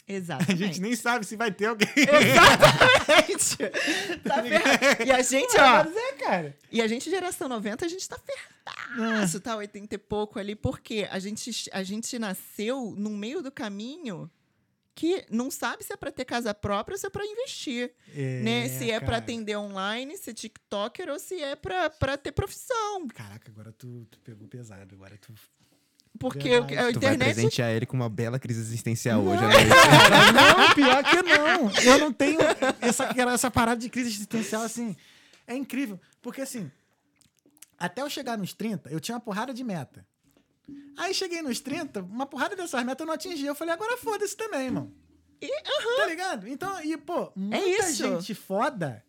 A 0.08 0.12
Exatamente. 0.12 0.56
gente 0.58 0.80
nem 0.80 0.96
sabe 0.96 1.26
se 1.26 1.36
vai 1.36 1.52
ter 1.52 1.66
alguém. 1.66 1.88
Exatamente. 1.96 3.56
tá 4.26 4.42
ferrado. 4.42 5.02
E 5.06 5.12
a 5.12 5.22
gente, 5.22 5.56
ó, 5.56 5.84
Mas 5.84 5.96
é, 5.96 6.12
cara. 6.12 6.56
E 6.72 6.80
a 6.80 6.86
gente, 6.88 7.10
geração 7.10 7.48
90, 7.48 7.84
a 7.84 7.88
gente 7.88 8.08
tá 8.08 8.18
ferradaço, 8.18 9.40
tá? 9.40 9.56
80 9.56 9.94
e 9.94 9.98
pouco 9.98 10.38
ali, 10.38 10.54
porque 10.54 11.06
a 11.10 11.18
gente, 11.18 11.68
a 11.72 11.82
gente 11.82 12.18
nasceu 12.18 12.94
no 12.96 13.10
meio 13.10 13.42
do 13.42 13.50
caminho 13.52 14.30
que 14.94 15.24
não 15.30 15.48
sabe 15.48 15.84
se 15.84 15.92
é 15.92 15.96
pra 15.96 16.10
ter 16.10 16.24
casa 16.24 16.52
própria 16.52 16.94
ou 16.94 16.98
se 16.98 17.06
é 17.06 17.10
pra 17.10 17.24
investir, 17.24 17.92
É, 18.16 18.40
né? 18.40 18.68
Se 18.68 18.90
é 18.90 18.98
pra 18.98 19.06
cara. 19.10 19.18
atender 19.18 19.56
online, 19.56 20.16
ser 20.16 20.34
tiktoker 20.34 21.08
ou 21.08 21.20
se 21.20 21.40
é 21.40 21.54
pra, 21.54 21.88
pra 21.88 22.16
ter 22.16 22.32
profissão. 22.32 23.06
Caraca, 23.14 23.48
agora 23.48 23.70
tu, 23.70 24.04
tu 24.10 24.18
pegou 24.20 24.48
pesado. 24.48 24.92
Agora 24.96 25.16
tu. 25.18 25.32
Porque 26.18 26.48
Verdade. 26.48 26.74
a 26.74 26.76
Tu 26.76 27.00
vai 27.00 27.14
internet... 27.14 27.34
presentear 27.34 27.70
ele 27.70 27.86
com 27.86 27.96
uma 27.96 28.08
bela 28.08 28.38
crise 28.38 28.60
existencial 28.60 29.22
hoje. 29.22 29.40
Não, 29.40 29.48
né? 29.48 29.54
cara, 29.68 30.32
não, 30.32 30.74
pior 30.74 31.04
que 31.04 31.22
não. 31.22 31.70
Eu 31.84 31.98
não 31.98 32.12
tenho 32.12 32.40
essa, 32.80 33.08
essa 33.32 33.50
parada 33.50 33.80
de 33.80 33.88
crise 33.88 34.10
existencial, 34.10 34.62
assim. 34.62 34.96
É 35.46 35.54
incrível. 35.54 36.00
Porque, 36.20 36.40
assim, 36.40 36.70
até 37.78 38.02
eu 38.02 38.10
chegar 38.10 38.36
nos 38.36 38.52
30, 38.52 38.90
eu 38.90 38.98
tinha 38.98 39.14
uma 39.14 39.20
porrada 39.20 39.54
de 39.54 39.62
meta. 39.62 40.04
Aí 40.96 41.14
cheguei 41.14 41.40
nos 41.40 41.60
30, 41.60 42.02
uma 42.02 42.26
porrada 42.26 42.56
dessas 42.56 42.84
metas 42.84 43.00
eu 43.00 43.06
não 43.06 43.14
atingi. 43.14 43.46
Eu 43.46 43.54
falei, 43.54 43.72
agora 43.72 43.96
foda-se 43.96 44.36
também, 44.36 44.66
irmão. 44.66 44.92
Tá 45.96 46.06
ligado? 46.06 46.48
Então, 46.48 46.82
e, 46.82 46.96
pô, 46.96 47.32
muita 47.36 47.88
isso. 47.88 48.02
gente 48.02 48.34
foda. 48.34 49.04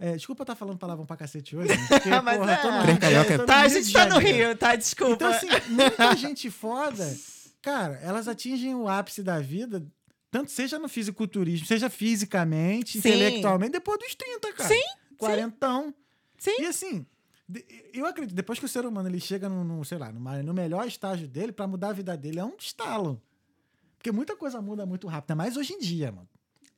É, 0.00 0.12
desculpa 0.14 0.42
eu 0.42 0.44
estar 0.44 0.54
falando 0.54 0.78
palavrão 0.78 1.04
pra 1.04 1.16
cacete 1.16 1.56
hoje, 1.56 1.68
porque, 1.88 2.08
Mas 2.08 2.38
porra, 2.38 2.52
é. 2.52 2.56
tô 2.56 2.70
no 2.70 2.80
Rio, 2.82 2.92
é- 2.92 3.24
tô 3.24 3.36
no 3.38 3.46
Tá, 3.46 3.60
a 3.62 3.68
gente 3.68 3.92
tá 3.92 4.06
no. 4.06 4.18
Rio, 4.18 4.56
tá? 4.56 4.76
Desculpa. 4.76 5.14
Então, 5.14 5.28
assim, 5.30 5.48
muita 5.70 6.14
gente 6.16 6.50
foda, 6.50 7.16
cara, 7.60 7.98
elas 8.02 8.28
atingem 8.28 8.74
o 8.76 8.86
ápice 8.88 9.22
da 9.24 9.40
vida, 9.40 9.84
tanto 10.30 10.52
seja 10.52 10.78
no 10.78 10.88
fisiculturismo, 10.88 11.66
seja 11.66 11.90
fisicamente, 11.90 12.92
Sim. 13.00 13.08
intelectualmente, 13.08 13.72
depois 13.72 13.98
dos 13.98 14.14
30, 14.14 14.52
cara. 14.52 14.68
Sim, 14.68 14.82
Quarentão. 15.18 15.92
Sim. 16.38 16.54
E 16.60 16.66
assim, 16.66 17.04
eu 17.92 18.06
acredito, 18.06 18.36
depois 18.36 18.58
que 18.60 18.64
o 18.66 18.68
ser 18.68 18.86
humano 18.86 19.08
ele 19.08 19.18
chega 19.18 19.48
no, 19.48 19.64
no, 19.64 19.84
sei 19.84 19.98
lá, 19.98 20.12
numa- 20.12 20.40
no 20.44 20.54
melhor 20.54 20.86
estágio 20.86 21.26
dele, 21.26 21.50
pra 21.50 21.66
mudar 21.66 21.88
a 21.88 21.92
vida 21.92 22.16
dele, 22.16 22.38
é 22.38 22.44
um 22.44 22.54
estalo. 22.56 23.20
Porque 23.96 24.12
muita 24.12 24.36
coisa 24.36 24.62
muda 24.62 24.86
muito 24.86 25.08
rápido, 25.08 25.34
mais 25.36 25.56
hoje 25.56 25.72
em 25.72 25.80
dia, 25.80 26.12
mano. 26.12 26.28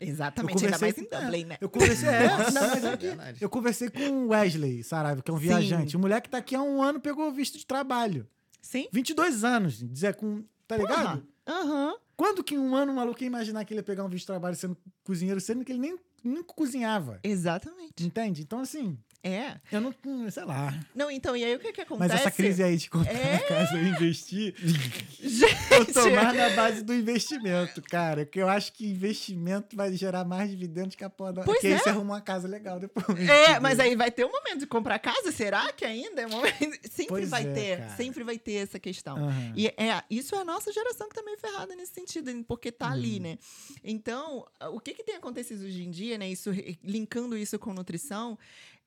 Exatamente, 0.01 0.65
ainda 0.65 0.79
mais 0.79 0.97
em 0.97 1.05
Dublin, 1.05 1.45
né? 1.45 1.59
Eu 1.61 1.69
conversei, 1.69 2.09
é, 2.09 2.27
Nossa, 2.39 2.51
não, 2.53 2.69
mas 2.69 2.85
é 2.85 3.09
é 3.09 3.35
eu 3.41 3.51
conversei 3.51 3.91
com 3.91 4.01
o 4.01 4.29
Wesley 4.29 4.83
Saraiva, 4.83 5.21
que 5.21 5.31
é 5.31 5.35
um 5.35 5.39
Sim. 5.39 5.43
viajante. 5.45 5.97
O 5.97 6.01
moleque 6.01 6.29
tá 6.29 6.39
aqui 6.39 6.55
há 6.55 6.63
um 6.63 6.83
ano, 6.83 6.99
pegou 6.99 7.31
visto 7.31 7.59
de 7.59 7.67
trabalho. 7.67 8.27
Sim. 8.63 8.89
22 8.93 9.45
anos, 9.45 9.79
dizer 9.79 10.15
com. 10.15 10.43
Tá 10.67 10.77
ligado? 10.77 11.27
Aham. 11.47 11.95
Quando 12.17 12.45
que 12.45 12.57
um 12.57 12.75
ano 12.75 12.93
o 12.93 12.97
maluco 12.97 13.23
ia 13.23 13.27
imaginar 13.27 13.65
que 13.65 13.73
ele 13.73 13.81
ia 13.81 13.85
pegar 13.85 14.05
um 14.05 14.09
visto 14.09 14.25
de 14.25 14.27
trabalho 14.27 14.55
sendo 14.55 14.77
cozinheiro, 15.03 15.41
sendo 15.41 15.65
que 15.65 15.73
ele 15.73 15.79
nem, 15.79 15.99
nem 16.23 16.43
cozinhava? 16.43 17.19
Exatamente. 17.23 18.05
Entende? 18.05 18.43
Então, 18.43 18.61
assim, 18.61 18.99
É. 19.23 19.61
Eu 19.71 19.81
não, 19.83 19.95
hum, 20.07 20.31
sei 20.31 20.45
lá. 20.45 20.79
Não, 20.95 21.11
então, 21.11 21.37
e 21.37 21.45
aí 21.45 21.55
o 21.55 21.59
que 21.59 21.73
que 21.73 21.81
acontece? 21.83 22.11
Mas 22.13 22.21
essa 22.21 22.31
crise 22.31 22.63
aí 22.63 22.77
de 22.77 22.89
comprar 22.89 23.13
É. 23.15 23.39
casa 23.41 23.77
e 23.79 23.89
investir, 23.89 24.55
Gente, 24.59 25.55
eu 25.73 25.93
tô 25.93 26.11
mais 26.11 26.37
na 26.37 26.51
base 26.51 26.83
do 26.83 26.95
investimento, 26.95 27.83
cara. 27.83 28.25
Que 28.25 28.41
eu 28.41 28.49
acho 28.49 28.73
que 28.73 28.87
investimento 28.89 29.77
vai 29.77 29.93
gerar 29.93 30.25
mais 30.25 30.51
dividendos 30.51 30.97
que 30.97 31.05
a 31.05 31.11
porra 31.11 31.35
da... 31.35 31.43
Porque 31.43 31.67
aí 31.67 31.75
é. 31.75 31.79
você 31.79 31.91
arruma 31.91 32.15
uma 32.15 32.21
casa 32.21 32.49
legal 32.49 32.81
depois. 32.81 33.07
É, 33.29 33.59
mas 33.61 33.79
aí 33.79 33.95
vai 33.95 34.11
ter 34.11 34.25
um 34.25 34.33
momento 34.33 34.61
de 34.61 34.67
comprar 34.67 34.99
casa? 34.99 35.31
Será 35.33 35.71
que 35.73 35.85
ainda 35.85 36.23
é 36.23 36.27
um 36.27 36.31
momento? 36.31 36.79
Sempre 36.91 37.09
Pois 37.09 37.29
vai 37.31 37.43
é, 37.47 37.53
ter, 37.53 37.79
cara. 37.79 37.97
sempre 37.97 38.25
vai 38.25 38.39
ter 38.39 38.55
essa 38.55 38.79
questão. 38.79 39.17
Aham. 39.19 39.53
E 39.57 39.67
é, 39.69 40.03
isso 40.11 40.35
é 40.35 40.39
a 40.39 40.45
nossa 40.45 40.73
geração 40.73 41.09
que 41.09 41.15
tá 41.15 41.23
meio 41.23 41.39
ferrada 41.39 41.75
nesse 41.77 41.93
sentido, 41.93 42.31
porque 42.47 42.71
tá 42.73 42.91
ali, 42.91 43.17
Uhum. 43.17 43.23
né? 43.23 43.39
Então, 43.85 44.47
o 44.73 44.81
que 44.81 44.95
que 44.95 45.03
tem 45.05 45.17
acontecido 45.17 45.65
hoje 45.65 45.83
em 45.83 45.91
dia, 45.91 46.17
né? 46.17 46.29
Isso, 46.29 46.51
linkando 46.83 47.37
isso 47.37 47.59
com 47.59 47.73
nutrição, 47.75 48.39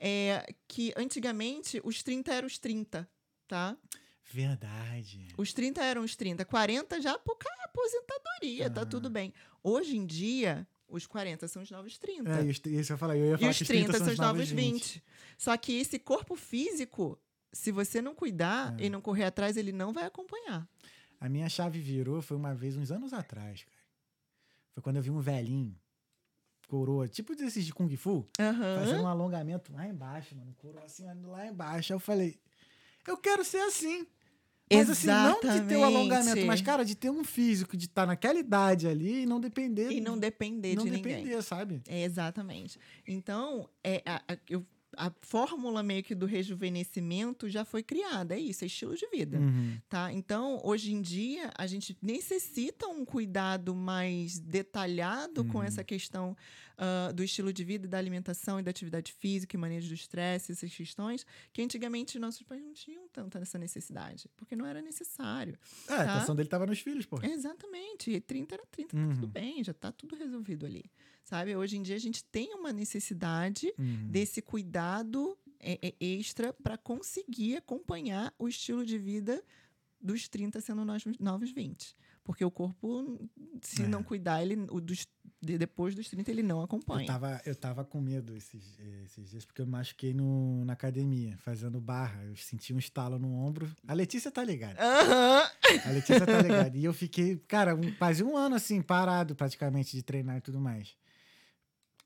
é 0.06 0.54
que 0.68 0.93
antigamente 0.97 1.80
os 1.84 2.04
30 2.04 2.34
eram 2.34 2.47
os 2.47 2.58
30, 2.58 3.10
tá? 3.47 3.78
Verdade. 4.32 5.28
Os 5.38 5.54
30 5.54 5.82
eram 5.84 6.04
os 6.04 6.16
30, 6.16 6.43
40 6.43 6.99
já 7.01 7.18
por 7.20 7.38
aposentadoria, 7.66 8.70
tá 8.70 8.82
Aham. 8.82 8.89
tudo 8.89 9.10
bem. 9.10 9.34
Hoje 9.64 9.97
em 9.97 10.06
dia, 10.06 10.68
os 10.88 11.06
40 11.08 11.47
são 11.47 11.62
os 11.64 11.72
novos 11.72 11.97
30. 11.97 12.30
É, 12.30 12.43
isso 12.80 12.93
eu 12.93 12.97
falei. 12.97 13.22
Eu 13.22 13.26
ia 13.28 13.36
E 13.36 13.38
falar 13.38 13.51
os 13.51 13.58
que 13.58 13.66
30 13.66 13.97
são 13.97 14.08
os 14.08 14.20
novos 14.20 14.49
20. 14.49 15.04
Só 15.38 15.56
que 15.58 15.74
esse 15.80 15.97
corpo 15.99 16.36
físico, 16.36 17.20
se 17.51 17.72
você 17.72 18.01
não 18.01 18.14
cuidar 18.14 18.80
É. 18.80 18.86
e 18.86 18.89
não 18.89 19.01
correr 19.01 19.26
atrás, 19.26 19.58
ele 19.58 19.72
não 19.72 19.91
vai 19.93 20.06
acompanhar. 20.06 20.68
A 21.20 21.30
minha 21.30 21.47
chave 21.49 21.80
virou 21.80 22.22
foi 22.22 22.36
uma 22.38 22.54
vez, 22.54 22.76
uns 22.76 22.91
anos 22.91 23.14
atrás, 23.14 23.64
cara. 23.64 23.84
Foi 24.74 24.84
quando 24.84 24.97
eu 24.97 25.04
vi 25.04 25.12
um 25.12 25.20
velhinho, 25.20 25.80
coroa, 26.74 27.07
tipo 27.07 27.36
desses 27.36 27.63
de 27.65 27.71
Kung 27.71 27.95
Fu, 27.95 28.28
Aham. 28.39 28.80
fazendo 28.80 29.03
um 29.03 29.07
alongamento 29.07 29.71
lá 29.71 29.88
embaixo, 29.88 30.36
mano. 30.36 30.55
Coroa 30.57 30.84
assim, 30.86 31.05
lá 31.26 31.45
embaixo. 31.45 31.93
Aí 31.93 31.95
eu 31.95 31.99
falei, 31.99 32.39
eu 33.07 33.15
quero 33.15 33.45
ser 33.45 33.59
assim. 33.59 34.07
Mas 34.71 34.89
assim, 34.89 35.05
não 35.05 35.39
de 35.39 35.61
ter 35.67 35.76
o 35.78 35.84
alongamento, 35.84 36.21
Exatamente. 36.30 36.47
mas, 36.47 36.61
cara, 36.61 36.84
de 36.84 36.95
ter 36.95 37.11
um 37.11 37.24
físico, 37.24 37.78
de 37.78 37.86
estar 37.86 38.07
naquela 38.07 38.39
idade 38.39 38.88
ali 38.88 39.21
e 39.21 39.26
não 39.28 39.39
depender. 39.39 39.91
E 39.91 40.01
não 40.01 40.17
depender 40.17 40.76
não 40.76 40.84
de 40.86 40.89
depender, 40.89 41.17
ninguém. 41.26 41.41
sabe? 41.43 41.84
É, 41.88 42.01
exatamente. 42.03 42.80
Então, 43.07 43.69
é, 43.84 44.01
a, 44.03 44.15
a- 44.34 44.38
eu- 44.49 44.65
a 44.98 45.12
fórmula 45.22 45.82
meio 45.84 46.04
que 46.04 46.16
do 46.16 46.26
rejuvenescimento 46.26 47.50
já 47.50 47.64
foi 47.66 47.84
criada. 47.84 48.36
É 48.36 48.39
isso, 48.39 48.64
é 48.64 48.68
estilo 48.68 48.96
de 48.96 49.08
vida. 49.10 49.38
Uhum. 49.39 49.78
Tá? 49.89 50.12
Então, 50.12 50.60
hoje 50.64 50.94
em 50.94 51.02
dia, 51.02 51.52
a 51.58 51.68
gente 51.68 51.96
necessita 52.02 52.88
um 52.88 53.06
cuidado 53.06 53.76
mais 53.76 54.39
detalhado 54.39 55.44
com 55.46 55.58
Uhum. 55.60 55.64
essa 55.64 55.84
questão 55.84 56.36
ah, 56.78 57.12
do 57.14 57.24
estilo 57.24 57.54
de 57.54 57.64
vida, 57.64 57.88
da 57.88 58.00
alimentação 58.00 58.60
e 58.60 58.64
da 58.64 58.72
atividade 58.72 59.14
física 59.14 59.56
e 59.56 59.60
manejo 59.60 59.88
do 59.89 59.94
estresse, 59.94 60.52
essas 60.52 60.74
questões, 60.76 61.24
que 61.54 61.62
antigamente 61.62 62.18
nossos 62.18 62.41
pais 62.41 62.64
não 62.64 62.74
tinham 62.74 63.08
tanta 63.10 63.38
essa 63.39 63.60
necessidade, 63.60 64.28
porque 64.36 64.56
não 64.56 64.66
era 64.66 64.82
necessário. 64.82 65.56
É, 65.88 65.94
a 65.94 66.04
Tá. 66.04 66.16
atenção 66.16 66.36
dele 66.36 66.50
tava 66.50 66.66
nos 66.66 66.80
filhos, 66.80 67.06
pô. 67.06 67.20
Exatamente. 67.24 68.10
E 68.12 68.20
30 68.20 68.56
era 68.56 68.66
30, 68.72 68.98
tá 68.98 69.04
tudo 69.14 69.24
Uhum. 69.26 69.30
bem, 69.30 69.64
já 69.64 69.74
tá 69.74 69.91
tudo 69.91 70.16
resolvido 70.16 70.66
ali. 70.66 70.84
Sabe? 71.24 71.55
Hoje 71.55 71.78
em 71.78 71.82
dia 71.82 71.95
a 71.95 71.99
gente 71.99 72.24
tem 72.26 72.53
uma 72.53 72.71
necessidade 72.74 73.74
Uhum. 73.80 74.07
desse 74.09 74.41
cuidado 74.41 75.38
é, 75.59 75.80
é, 75.82 75.93
extra 75.99 76.51
para 76.53 76.78
conseguir 76.78 77.55
acompanhar 77.57 78.34
o 78.38 78.47
estilo 78.47 78.86
de 78.86 78.97
vida 78.97 79.41
dos 80.01 80.28
30 80.28 80.59
sendo 80.59 80.84
novos, 80.84 81.03
novos 81.17 81.51
20. 81.51 81.95
Porque 82.26 82.43
o 82.43 82.51
corpo, 82.51 83.19
se 83.61 83.84
É. 83.84 83.88
não 83.88 84.03
cuidar, 84.03 84.41
ele, 84.41 84.55
o 84.69 84.80
dos, 84.82 85.07
de- 85.41 85.57
depois 85.57 85.93
dos 85.95 86.09
30 86.09 86.30
ele 86.32 86.43
não 86.43 86.57
Eu 86.59 86.63
acompanha. 86.63 87.05
tava, 87.07 87.41
eu 87.45 87.55
tava 87.55 87.84
com 87.86 87.99
medo 88.01 88.36
esses, 88.36 88.78
esses 89.05 89.30
dias, 89.30 89.45
porque 89.45 89.61
eu 89.61 89.65
machuquei 89.67 90.13
no, 90.13 90.63
na 90.65 90.74
academia, 90.74 91.38
fazendo 91.38 91.80
barra. 91.82 92.21
Eu 92.26 92.36
senti 92.36 92.74
um 92.74 92.78
estalo 92.80 93.17
no 93.19 93.34
ombro. 93.34 93.69
A 93.88 93.93
Letícia 93.93 94.30
tá 94.32 94.43
ligada. 94.43 94.78
Aham. 94.82 95.49
A 95.86 95.89
Letícia 95.91 96.26
tá 96.26 96.41
ligada. 96.41 96.78
E 96.78 96.84
eu 96.84 96.93
fiquei, 96.93 97.38
cara, 97.47 97.74
um, 97.76 97.93
quase 97.95 98.24
um 98.24 98.36
ano 98.38 98.55
assim, 98.55 98.82
parado 98.82 99.36
praticamente 99.36 99.95
de 99.95 100.03
treinar 100.03 100.38
e 100.38 100.41
tudo 100.41 100.59
mais. 100.59 100.95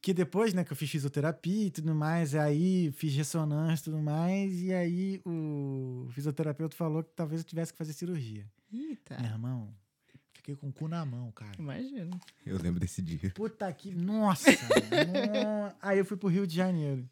Que 0.01 0.13
depois, 0.13 0.53
né, 0.53 0.63
que 0.63 0.71
eu 0.71 0.77
fiz 0.77 0.89
fisioterapia 0.89 1.67
e 1.67 1.71
tudo 1.71 1.93
mais, 1.93 2.35
aí 2.35 2.91
fiz 2.93 3.13
ressonância 3.15 3.81
e 3.81 3.85
tudo 3.85 3.97
mais, 4.01 4.61
e 4.61 4.71
aí 4.71 5.21
o 5.25 6.07
fisioterapeuta 6.11 6.75
falou 6.75 7.03
que 7.03 7.09
talvez 7.15 7.41
eu 7.41 7.45
tivesse 7.47 7.71
que 7.73 7.77
fazer 7.77 7.93
cirurgia. 7.93 8.45
Eita. 8.71 9.17
Meu 9.19 9.31
irmão, 9.31 9.73
fiquei 10.33 10.55
com 10.55 10.69
o 10.69 10.71
cu 10.73 10.87
na 10.87 11.03
mão, 11.03 11.31
cara. 11.31 11.51
Imagina. 11.57 12.17
Eu 12.45 12.57
lembro 12.61 12.79
desse 12.79 13.01
dia. 13.01 13.31
Puta 13.35 13.71
que. 13.73 13.91
Nossa! 13.93 14.51
no- 14.51 15.75
Aí 15.81 15.97
eu 15.97 16.05
fui 16.05 16.15
pro 16.15 16.29
Rio 16.29 16.45
de 16.47 16.55
Janeiro. 16.55 17.05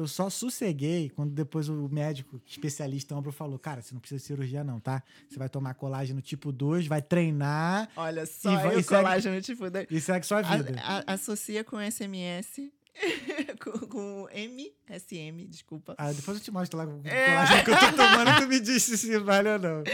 Eu 0.00 0.08
só 0.08 0.30
sosseguei 0.30 1.10
quando 1.10 1.30
depois 1.32 1.68
o 1.68 1.88
médico 1.88 2.40
especialista 2.46 3.14
ombro 3.14 3.30
falou: 3.30 3.58
Cara, 3.58 3.82
você 3.82 3.92
não 3.92 4.00
precisa 4.00 4.18
de 4.18 4.24
cirurgia, 4.26 4.64
não, 4.64 4.80
tá? 4.80 5.02
Você 5.28 5.38
vai 5.38 5.48
tomar 5.48 5.74
colágeno 5.74 6.20
tipo 6.22 6.50
2, 6.50 6.86
vai 6.86 7.02
treinar 7.02 7.88
Olha 7.94 8.24
só, 8.24 8.50
E 8.52 8.56
vai- 8.56 8.76
o 8.76 8.78
e 8.80 8.82
segue- 8.82 9.02
colágeno 9.02 9.40
tipo 9.42 9.68
da- 9.70 9.84
e 9.90 10.00
segue 10.00 10.26
sua 10.26 10.42
vida. 10.42 10.80
A- 10.82 10.98
a- 11.06 11.12
associa 11.14 11.62
com 11.62 11.78
SMS, 11.78 12.72
com, 13.62 13.86
com 13.86 14.28
MSM, 14.32 15.46
desculpa. 15.48 15.94
Aí 15.98 16.14
depois 16.14 16.38
eu 16.38 16.44
te 16.44 16.50
mostro 16.50 16.78
lá 16.78 16.84
o 16.84 17.00
É. 17.04 17.26
colágeno 17.26 17.64
que 17.64 17.70
eu 17.70 17.78
tô 17.78 17.86
tomando, 17.96 18.40
tu 18.42 18.46
me 18.48 18.60
diz 18.60 18.82
se 18.82 19.18
vale 19.18 19.48
ou 19.48 19.58
não. 19.58 19.84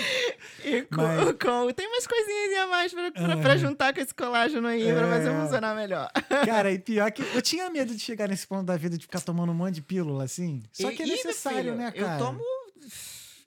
E 0.65 0.83
com, 0.83 0.97
Mas- 1.03 1.33
com- 1.33 1.73
tem 1.73 1.87
umas 1.87 2.07
coisinhas 2.07 2.59
a 2.63 2.67
mais 2.67 2.93
pra, 2.93 3.11
pra- 3.13 3.33
Ah. 3.33 3.37
pra 3.37 3.57
juntar 3.57 3.95
com 3.95 4.01
esse 4.01 4.15
colágeno 4.15 4.67
aí, 4.67 4.85
pra 4.93 5.09
fazer 5.09 5.31
É. 5.31 5.41
funcionar 5.41 5.77
melhor. 5.77 6.11
Cara, 6.47 6.73
e 6.73 6.79
pior 6.79 7.11
que 7.13 7.23
eu 7.23 7.43
tinha 7.43 7.71
medo 7.71 7.95
de 7.95 8.01
chegar 8.01 8.29
nesse 8.29 8.47
ponto 8.47 8.65
da 8.65 8.77
vida 8.77 8.97
de 8.97 9.03
ficar 9.05 9.21
tomando 9.21 9.53
um 9.53 9.55
monte 9.55 9.75
de 9.77 9.83
pílula 9.83 10.25
assim. 10.25 10.63
Só 10.73 10.91
que 10.91 11.03
é 11.03 11.07
e, 11.07 11.11
necessário, 11.11 11.59
filho, 11.59 11.75
né, 11.77 11.91
cara? 11.93 12.15
Eu 12.15 12.19
tomo. 12.19 12.41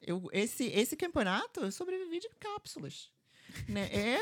Eu, 0.01 0.29
esse, 0.31 0.65
esse 0.67 0.95
campeonato, 0.95 1.59
eu 1.61 1.71
sobrevivi 1.71 2.19
de 2.19 2.29
cápsulas. 2.39 3.09
Né? 3.67 3.89
É. 3.91 4.19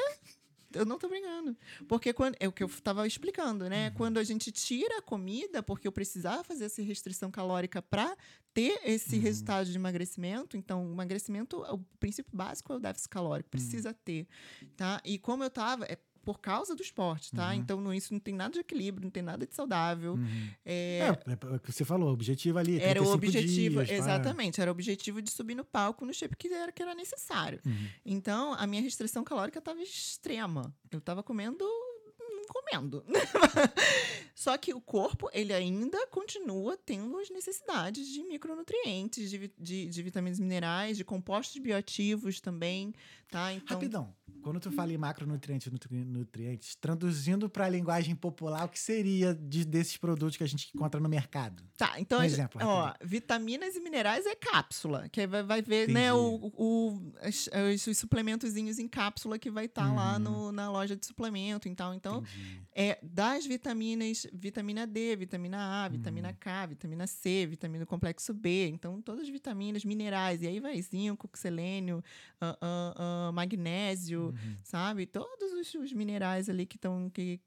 Eu 0.74 0.86
não 0.86 0.98
tô 0.98 1.08
brincando. 1.08 1.56
Porque 1.88 2.12
quando, 2.14 2.36
é 2.40 2.48
o 2.48 2.52
que 2.52 2.64
eu 2.64 2.70
tava 2.84 3.08
explicando, 3.08 3.64
Uhum. 3.64 3.70
né? 3.70 3.92
Quando 3.92 4.18
a 4.18 4.24
gente 4.24 4.52
tira 4.52 4.98
a 4.98 5.02
comida, 5.02 5.64
porque 5.64 5.88
eu 5.88 5.92
precisava 5.92 6.44
fazer 6.44 6.66
essa 6.66 6.82
restrição 6.82 7.32
calórica 7.32 7.82
para 7.82 8.16
ter 8.54 8.80
esse 8.84 9.16
Uhum. 9.16 9.22
resultado 9.22 9.70
de 9.70 9.76
emagrecimento. 9.78 10.58
Então, 10.58 10.86
o 10.88 10.92
emagrecimento, 10.94 11.62
o 11.62 11.78
princípio 12.00 12.32
básico 12.36 12.74
é 12.74 12.76
o 12.76 12.80
déficit 12.80 13.10
calórico, 13.10 13.48
Uhum. 13.48 13.52
precisa 13.52 13.94
ter, 13.94 14.28
tá? 14.76 15.02
E 15.06 15.18
como 15.18 15.44
eu 15.44 15.50
tava, 15.50 15.86
é 15.86 15.98
por 16.28 16.42
causa 16.42 16.76
do 16.76 16.82
esporte, 16.82 17.32
tá? 17.32 17.48
Uhum. 17.48 17.54
Então, 17.54 17.80
no, 17.80 17.94
isso 17.94 18.12
não 18.12 18.20
tem 18.20 18.36
nada 18.36 18.52
de 18.52 18.60
equilíbrio, 18.60 19.06
não 19.06 19.10
tem 19.10 19.24
nada 19.24 19.48
de 19.48 19.56
saudável. 19.56 20.16
Uhum. 20.16 20.50
É, 20.66 21.00
É, 21.00 21.08
é 21.08 21.56
o 21.56 21.60
que 21.62 21.72
você 21.72 21.86
falou, 21.86 22.10
o 22.10 22.12
objetivo 22.12 22.60
ali. 22.60 22.82
era 22.82 23.02
o 23.02 23.06
35 23.06 23.16
objetivo, 23.16 23.86
dias, 23.86 23.98
exatamente, 23.98 24.60
era 24.60 24.70
o 24.70 24.74
objetivo 24.74 25.22
de 25.22 25.32
subir 25.32 25.56
no 25.56 25.64
palco 25.64 26.06
no 26.06 26.14
shape 26.14 26.36
que 26.36 26.50
era, 26.50 26.70
que 26.70 26.84
era 26.84 26.94
necessário. 26.94 27.62
Uhum. 27.66 27.88
Então, 28.06 28.54
a 28.56 28.68
minha 28.68 28.82
restrição 28.82 29.24
calórica 29.24 29.60
estava 29.60 29.82
extrema. 29.82 30.76
Eu 30.92 31.00
estava 31.00 31.24
comendo, 31.24 31.64
hum, 31.64 32.42
comendo. 32.50 33.06
Só 34.36 34.58
que 34.58 34.74
o 34.74 34.82
corpo, 34.82 35.30
ele 35.32 35.54
ainda 35.54 36.08
continua 36.08 36.76
tendo 36.76 37.18
as 37.20 37.30
necessidades 37.30 38.06
de 38.06 38.22
micronutrientes, 38.24 39.30
de, 39.30 39.50
de, 39.58 39.86
de 39.86 40.04
vitaminas 40.04 40.42
minerais, 40.42 40.98
de 40.98 41.06
compostos 41.06 41.58
bioativos 41.62 42.42
também, 42.42 42.94
tá? 43.30 43.54
Então, 43.54 43.78
Rapidão. 43.78 44.14
Quando 44.42 44.60
tu 44.60 44.72
fala 44.72 44.94
em 44.94 44.98
macronutrientes 44.98 45.68
e 45.68 45.72
nutri- 45.72 46.06
nutrientes, 46.06 46.76
traduzindo 46.76 47.50
para 47.50 47.66
a 47.66 47.70
linguagem 47.70 48.16
popular, 48.16 48.66
o 48.66 48.70
que 48.70 48.80
seria 48.80 49.34
de- 49.34 49.66
desses 49.66 49.98
produtos 49.98 50.38
que 50.38 50.44
a 50.44 50.48
gente 50.48 50.70
encontra 50.74 51.00
no 51.02 51.10
mercado? 51.10 51.64
Tá, 51.78 52.00
então, 52.00 52.20
Um 52.20 52.24
exemplo, 52.24 52.62
ó, 52.64 52.94
vitaminas 53.04 53.76
e 53.76 53.80
minerais 53.82 54.26
é 54.26 54.36
cápsula, 54.36 55.08
que 55.10 55.28
vai, 55.28 55.44
vai 55.44 55.62
ver, 55.62 55.88
né, 55.90 56.12
Entendi. 56.14 56.40
o, 56.44 56.52
o, 56.58 57.12
as- 57.22 57.50
os, 57.76 57.88
os 57.88 57.98
suplementozinhos 57.98 58.80
em 58.80 58.88
cápsula 58.88 59.38
que 59.38 59.52
vai 59.52 59.66
estar 59.66 59.92
lá 59.94 60.14
Uhum. 60.14 60.20
no, 60.20 60.52
na 60.52 60.72
loja 60.72 60.96
de 60.96 61.06
suplemento, 61.06 61.68
então, 61.68 61.94
então 61.94 62.18
Entendi. 62.20 62.62
é 62.74 62.98
das 63.04 63.46
vitaminas, 63.46 64.26
vitamina 64.34 64.88
D, 64.88 65.16
vitamina 65.16 65.84
A, 65.86 65.90
vitamina 65.90 66.30
Uhum. 66.30 66.36
K, 66.40 66.66
vitamina 66.68 67.06
C, 67.06 67.46
vitamina 67.46 67.84
do 67.86 67.88
complexo 67.88 68.34
B, 68.34 68.68
então 68.70 69.02
todas 69.02 69.24
as 69.24 69.30
vitaminas, 69.30 69.84
minerais, 69.86 70.42
e 70.42 70.48
aí 70.48 70.60
vai 70.60 70.82
zinco, 70.82 71.30
selênio, 71.36 72.04
ah, 72.42 72.58
ah, 72.62 72.94
ah, 73.28 73.32
magnésio, 73.34 74.27
Uhum. 74.28 74.58
sabe? 74.64 75.06
Todos 75.06 75.52
os, 75.54 75.74
os 75.76 75.94
minerais 75.94 76.50
ali 76.50 76.66
que 76.66 76.76
estão 76.78 77.10
que 77.10 77.40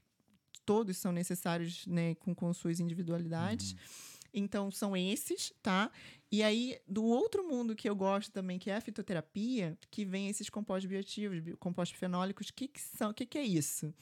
todos 0.64 0.96
são 0.98 1.10
necessários, 1.12 1.86
né, 1.86 2.14
com, 2.16 2.34
com 2.34 2.52
suas 2.52 2.78
individualidades. 2.80 3.72
Uhum. 3.72 3.78
Então 4.32 4.70
são 4.70 4.96
esses, 4.96 5.52
tá? 5.60 5.90
E 6.30 6.42
aí 6.42 6.78
do 6.86 7.02
outro 7.04 7.42
mundo 7.48 7.74
que 7.74 7.88
eu 7.90 7.96
gosto 7.96 8.30
também, 8.30 8.58
que 8.58 8.70
é 8.70 8.76
a 8.76 8.80
fitoterapia, 8.80 9.76
que 9.90 10.04
vem 10.04 10.28
esses 10.28 10.48
compostos 10.48 10.88
bioativos, 10.88 11.40
bio- 11.40 11.56
compostos 11.56 11.98
fenólicos, 11.98 12.48
o 12.48 12.54
que 12.54 12.68
que 12.68 12.80
são? 12.80 13.10
O 13.10 13.14
que 13.14 13.26
que 13.26 13.36
é 13.38 13.42
isso? 13.44 13.92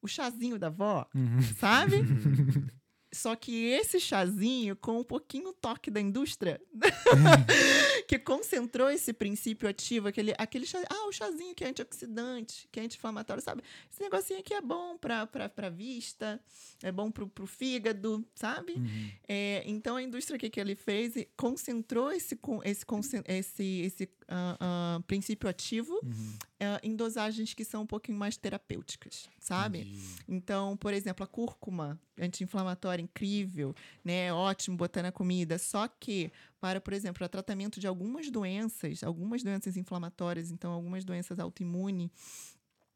O 0.00 0.08
chazinho 0.08 0.58
da 0.58 0.68
avó, 0.68 1.06
Uhum. 1.14 1.42
sabe? 1.58 1.96
Só 3.16 3.34
que 3.34 3.64
esse 3.64 3.98
chazinho, 3.98 4.76
com 4.76 5.00
um 5.00 5.04
pouquinho 5.04 5.52
toque 5.52 5.90
da 5.90 6.00
indústria, 6.00 6.60
que 8.06 8.18
concentrou 8.18 8.90
esse 8.90 9.12
princípio 9.12 9.68
ativo, 9.68 10.08
aquele, 10.08 10.34
aquele 10.36 10.66
chá, 10.66 10.82
ah, 10.90 11.08
o 11.08 11.12
chazinho 11.12 11.54
que 11.54 11.64
é 11.64 11.68
antioxidante, 11.68 12.68
que 12.70 12.78
é 12.78 12.82
anti-inflamatório, 12.82 13.42
sabe? 13.42 13.62
Esse 13.90 14.02
negocinho 14.02 14.40
aqui 14.40 14.52
é 14.52 14.60
bom 14.60 14.98
para 14.98 15.26
pra 15.26 15.70
vista, 15.70 16.38
é 16.82 16.92
bom 16.92 17.10
pro, 17.10 17.26
pro 17.26 17.46
fígado, 17.46 18.22
sabe? 18.34 18.74
Uhum. 18.74 19.10
É, 19.26 19.62
então 19.66 19.96
a 19.96 20.02
indústria, 20.02 20.36
o 20.36 20.38
que, 20.38 20.50
que 20.50 20.60
ele 20.60 20.74
fez? 20.74 21.14
Concentrou 21.36 22.12
esse, 22.12 22.38
esse, 22.64 22.86
esse, 23.26 23.80
esse 23.80 24.06
ah, 24.28 24.56
ah, 24.60 25.00
princípio 25.06 25.48
ativo 25.48 25.94
Uhum. 26.02 26.34
ah, 26.60 26.80
em 26.82 26.94
dosagens 26.96 27.54
que 27.54 27.64
são 27.64 27.82
um 27.82 27.86
pouquinho 27.86 28.18
mais 28.18 28.36
terapêuticas, 28.36 29.28
sabe? 29.38 29.80
Entendi. 29.80 30.24
Então, 30.28 30.76
por 30.76 30.92
exemplo, 30.92 31.24
a 31.24 31.26
cúrcuma, 31.26 31.98
anti-inflamatória, 32.18 33.02
incrível, 33.02 33.74
né? 34.04 34.32
Ótimo 34.32 34.76
botar 34.76 35.02
na 35.02 35.12
comida. 35.12 35.58
Só 35.58 35.86
que, 35.88 36.30
para, 36.60 36.80
por 36.80 36.92
exemplo, 36.92 37.24
o 37.24 37.28
tratamento 37.28 37.78
de 37.78 37.86
algumas 37.86 38.30
doenças, 38.30 39.02
algumas 39.04 39.42
doenças 39.42 39.76
inflamatórias, 39.76 40.50
então 40.50 40.72
algumas 40.72 41.04
doenças 41.04 41.38
autoimunes, 41.38 42.10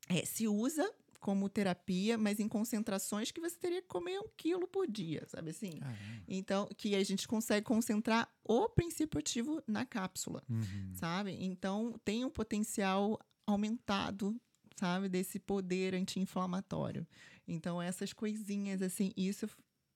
é, 0.09 0.25
se 0.25 0.49
usa 0.49 0.91
como 1.21 1.49
terapia, 1.49 2.17
mas 2.19 2.41
em 2.41 2.49
concentrações 2.49 3.31
que 3.31 3.41
você 3.41 3.57
teria 3.59 3.83
que 3.83 3.89
comer 3.89 4.19
um 4.19 4.29
quilo 4.37 4.67
por 4.67 4.87
dia, 4.91 5.25
sabe 5.29 5.51
assim? 5.51 5.79
Caramba. 5.79 5.99
Então, 6.27 6.67
que 6.77 6.95
a 6.97 7.05
gente 7.05 7.29
consegue 7.29 7.65
concentrar 7.67 8.29
o 8.43 8.69
princípio 8.69 9.19
ativo 9.21 9.63
na 9.67 9.85
cápsula 9.87 10.43
Uhum. 10.49 10.91
sabe? 10.95 11.37
Então 11.41 11.95
tem 12.05 12.25
um 12.25 12.31
potencial 12.31 13.19
aumentado, 13.47 14.35
sabe, 14.77 15.09
desse 15.09 15.39
poder 15.39 15.95
anti-inflamatório. 15.95 17.07
Então 17.47 17.81
essas 17.83 18.13
coisinhas 18.13 18.81
assim, 18.83 19.13
isso 19.17 19.47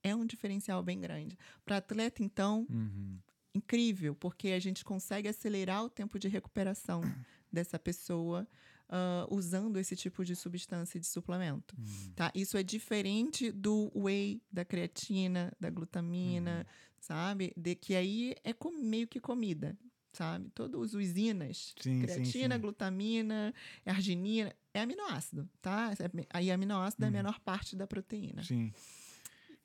é 0.02 0.14
um 0.14 0.26
diferencial 0.26 0.82
bem 0.82 1.00
grande. 1.00 1.38
Para 1.64 1.78
atleta 1.78 2.22
então, 2.22 2.66
Uhum. 2.68 3.18
incrível, 3.54 4.14
porque 4.14 4.48
a 4.48 4.58
gente 4.60 4.84
consegue 4.84 5.28
acelerar 5.28 5.84
o 5.84 5.88
tempo 5.90 6.18
de 6.18 6.28
recuperação 6.28 7.00
dessa 7.50 7.78
pessoa 7.78 8.46
ah, 8.88 9.26
usando 9.30 9.78
esse 9.78 9.94
tipo 9.96 10.24
de 10.24 10.34
substância 10.36 10.98
de 11.00 11.06
suplemento. 11.06 11.74
Uhum. 11.78 12.12
Tá? 12.14 12.30
Isso 12.34 12.56
é 12.56 12.62
diferente 12.62 13.50
do 13.52 13.90
whey, 13.94 14.42
da 14.50 14.64
creatina, 14.64 15.52
da 15.58 15.70
glutamina, 15.70 16.66
sabe? 17.00 17.52
De 17.56 17.74
que 17.74 17.94
aí 17.94 18.34
é 18.44 18.52
com- 18.52 18.70
meio 18.72 19.06
que 19.08 19.20
comida, 19.20 19.76
sabe? 20.12 20.48
Todos 20.54 20.80
os 20.80 20.94
usinas, 20.94 21.74
Sim, 21.80 21.94
sim, 21.94 22.00
creatina, 22.00 22.54
sim. 22.56 22.60
glutamina, 22.60 23.54
arginina, 23.84 24.54
é 24.72 24.80
aminoácido, 24.82 25.48
tá? 25.60 25.92
É- 25.98 26.26
Aí 26.30 26.50
aminoácido 26.50 27.04
é 27.04 27.06
a 27.06 27.10
Uhum. 27.10 27.16
menor 27.16 27.40
parte 27.40 27.74
da 27.76 27.86
proteína. 27.86 28.42
Sim. 28.44 28.72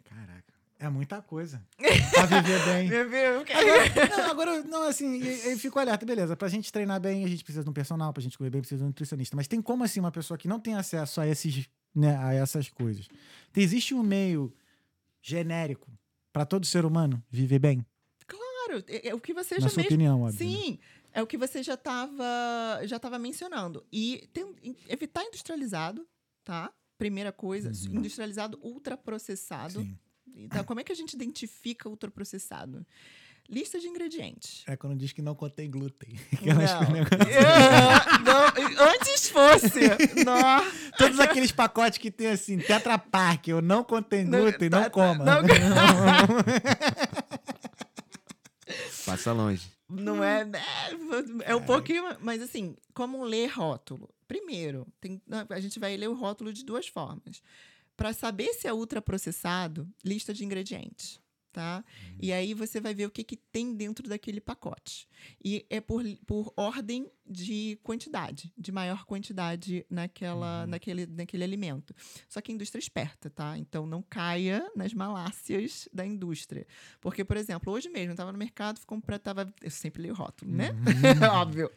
Caraca. 0.04 0.49
É 0.80 0.88
muita 0.90 1.22
coisa. 1.22 1.62
pra 2.14 2.26
viver 2.26 2.66
bem. 2.66 2.90
Agora, 2.90 4.18
não, 4.18 4.32
agora, 4.32 4.64
não, 4.64 4.84
assim, 4.84 5.22
e- 5.22 5.54
e 5.54 5.58
fico 5.58 5.78
alerta, 5.78 6.06
beleza. 6.06 6.38
Pra 6.38 6.48
gente 6.48 6.72
treinar 6.72 7.00
bem, 7.02 7.26
a 7.26 7.28
gente 7.28 7.44
precisa 7.44 7.64
de 7.66 7.70
um 7.70 7.74
personal, 7.74 8.14
pra 8.14 8.24
gente 8.24 8.38
comer 8.38 8.50
bem, 8.50 8.62
precisa 8.62 8.80
de 8.80 8.84
um 8.86 8.88
nutricionista. 8.88 9.36
Mas 9.36 9.48
tem 9.48 9.62
como, 9.62 9.84
assim, 9.84 10.00
uma 10.00 10.12
pessoa 10.12 10.38
que 10.38 10.48
não 10.48 10.60
tem 10.60 10.76
acesso 10.76 11.20
a, 11.20 11.28
esses, 11.28 11.68
né, 11.94 12.16
a 12.18 12.34
essas 12.34 12.70
coisas? 12.70 13.08
Existe 13.56 13.94
um 13.94 14.02
meio 14.02 14.54
genérico 15.22 15.92
pra 16.32 16.46
todo 16.46 16.66
ser 16.66 16.86
humano 16.86 17.22
viver 17.30 17.60
bem? 17.60 17.86
Claro, 18.26 18.84
é, 18.88 19.10
é 19.10 19.14
o 19.16 19.20
que 19.20 19.34
você 19.34 19.56
Na 19.56 19.62
já 19.62 19.70
sua 19.70 19.78
mesmo 19.84 19.90
opinião, 19.96 20.22
óbvio. 20.22 20.48
né? 20.48 20.56
Sim, 20.56 20.80
é 21.12 21.22
o 21.22 21.28
que 21.28 21.38
você 21.38 21.62
já 21.62 21.74
estava 21.74 22.24
já 22.84 22.98
tava 23.00 23.20
mencionando. 23.20 23.86
E 23.92 24.30
tem- 24.32 24.56
evitar 24.88 25.24
industrializado, 25.26 26.08
tá? 26.46 26.72
Primeira 26.98 27.32
coisa, 27.34 27.70
Uhum. 27.70 27.98
industrializado 28.00 28.58
ultraprocessado. 28.62 29.82
Sim. 29.82 29.98
Então, 30.36 30.64
como 30.64 30.80
é 30.80 30.84
que 30.84 30.92
a 30.92 30.96
gente 30.96 31.14
identifica 31.14 31.90
ultraprocessado? 31.90 32.86
Lista 33.50 33.80
de 33.80 33.88
ingredientes. 33.88 34.64
É 34.68 34.78
quando 34.78 34.96
diz 34.96 35.12
que 35.12 35.24
não 35.24 35.34
contém 35.34 35.72
glúten. 35.72 36.14
Não. 36.34 36.40
Aquelas 36.40 36.90
negócio- 36.90 37.34
É, 37.34 38.20
não, 38.24 38.46
antes 38.94 39.28
fosse. 39.30 39.80
Não. 40.24 40.64
Todos 40.98 41.20
aqueles 41.20 41.52
pacotes 41.52 41.98
que 41.98 42.12
tem 42.12 42.28
assim, 42.28 42.60
Tetra 42.60 43.00
Pak, 43.00 43.50
eu 43.50 43.60
não 43.60 43.84
contém 43.84 44.24
Não, 44.24 44.40
glúten, 44.40 44.70
tá- 44.70 44.82
não 44.82 44.90
coma. 44.92 45.26
não- 45.26 45.42
Passa 49.06 49.32
longe. 49.32 49.72
Não 49.90 50.24
é, 50.24 50.46
né? 50.46 50.62
É 51.44 51.56
um 51.56 51.64
pouquinho, 51.64 52.04
mas 52.22 52.42
assim, 52.44 52.76
como 52.94 53.24
ler 53.24 53.48
rótulo? 53.48 54.08
Primeiro, 54.28 54.86
tem- 55.02 55.20
a 55.50 55.60
gente 55.60 55.80
vai 55.80 55.98
ler 55.98 56.08
o 56.08 56.14
rótulo 56.14 56.54
de 56.54 56.64
duas 56.64 56.88
formas. 56.88 57.42
Para 58.00 58.14
saber 58.14 58.54
se 58.54 58.66
é 58.66 58.72
ultraprocessado, 58.72 59.86
lista 60.06 60.34
de 60.34 60.46
ingredientes, 60.46 61.20
tá? 61.52 61.84
E 62.18 62.32
aí 62.32 62.54
você 62.54 62.80
vai 62.80 62.94
ver 62.94 63.06
o 63.06 63.12
que, 63.12 63.26
que 63.26 63.36
tem 63.36 63.76
dentro 63.76 64.08
daquele 64.08 64.40
pacote. 64.40 65.06
E 65.44 65.66
é 65.70 65.82
por, 65.82 66.02
por 66.26 66.54
ordem 66.56 67.12
de 67.30 67.78
quantidade, 67.84 68.54
de 68.58 68.72
maior 68.72 69.04
quantidade 69.04 69.86
naquela, 69.90 70.66
naquele, 70.66 71.08
naquele 71.08 71.44
alimento. 71.44 71.94
Só 72.30 72.40
que 72.40 72.54
a 72.54 72.56
indústria 72.56 72.80
é 72.80 72.84
esperta, 72.84 73.30
tá? 73.30 73.58
Então 73.58 73.86
não 73.86 74.02
caia 74.02 74.66
nas 74.78 74.94
malácias 74.94 75.90
da 75.92 76.06
indústria. 76.06 76.66
Porque, 77.02 77.26
por 77.26 77.36
exemplo, 77.36 77.74
hoje 77.74 77.90
mesmo 77.90 78.12
eu 78.12 78.14
estava 78.14 78.32
no 78.32 78.38
mercado, 78.38 78.80
comprei, 78.86 79.20
tava, 79.20 79.54
eu 79.62 79.70
sempre 79.70 80.04
leio 80.04 80.14
rótulo, 80.14 80.50
né? 80.50 80.70
Óbvio. 81.34 81.70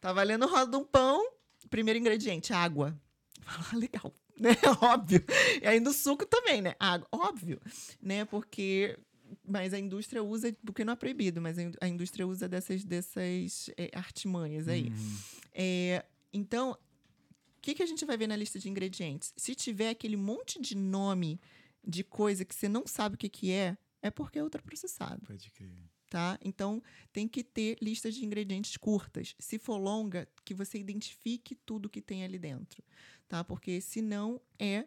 Tava 0.00 0.22
lendo 0.22 0.46
o 0.46 0.48
rótulo 0.48 0.70
de 0.70 0.76
um 0.76 0.84
pão, 0.84 1.32
primeiro 1.68 1.98
ingrediente, 1.98 2.52
água. 2.52 2.96
Ah, 3.50 3.74
legal, 3.74 4.12
né? 4.40 4.50
Óbvio. 4.80 5.24
E 5.62 5.66
aí 5.66 5.80
no 5.80 5.92
suco 5.92 6.24
também, 6.24 6.62
né? 6.62 6.74
Água, 6.78 7.08
óbvio, 7.12 7.60
né? 8.00 8.24
Porque 8.24 8.98
mas 9.44 9.74
a 9.74 9.78
indústria 9.78 10.22
usa, 10.22 10.54
porque 10.64 10.84
não 10.84 10.92
é 10.92 10.96
proibido, 10.96 11.40
mas 11.40 11.56
a 11.80 11.88
indústria 11.88 12.26
usa 12.26 12.48
dessas, 12.48 12.84
dessas 12.84 13.70
é, 13.76 13.90
artimanhas 13.92 14.68
aí. 14.68 14.88
Uhum. 14.88 15.18
É, 15.52 16.04
então, 16.32 16.72
o 16.72 17.60
que, 17.60 17.74
que 17.74 17.82
a 17.82 17.86
gente 17.86 18.04
vai 18.04 18.16
ver 18.16 18.26
na 18.26 18.36
lista 18.36 18.58
de 18.58 18.68
ingredientes? 18.68 19.34
Se 19.36 19.54
tiver 19.54 19.90
aquele 19.90 20.16
monte 20.16 20.60
de 20.60 20.76
nome 20.76 21.40
de 21.86 22.04
coisa 22.04 22.44
que 22.44 22.54
você 22.54 22.68
não 22.68 22.86
sabe 22.86 23.14
o 23.14 23.18
que, 23.18 23.28
que 23.28 23.50
é, 23.52 23.76
é 24.00 24.10
porque 24.10 24.38
é 24.38 24.42
ultraprocessado, 24.42 25.26
Pode 25.26 25.50
crer. 25.50 25.68
Tá? 26.08 26.38
Então, 26.42 26.82
tem 27.12 27.28
que 27.28 27.44
ter 27.44 27.76
listas 27.80 28.14
de 28.14 28.24
ingredientes 28.24 28.76
curtas. 28.76 29.34
Se 29.38 29.58
for 29.58 29.76
longa, 29.76 30.28
que 30.44 30.54
você 30.54 30.78
identifique 30.78 31.54
tudo 31.54 31.88
que 31.88 32.00
tem 32.00 32.24
ali 32.24 32.38
dentro, 32.38 32.82
tá? 33.28 33.44
Porque 33.44 33.80
senão 33.80 34.40
é, 34.58 34.86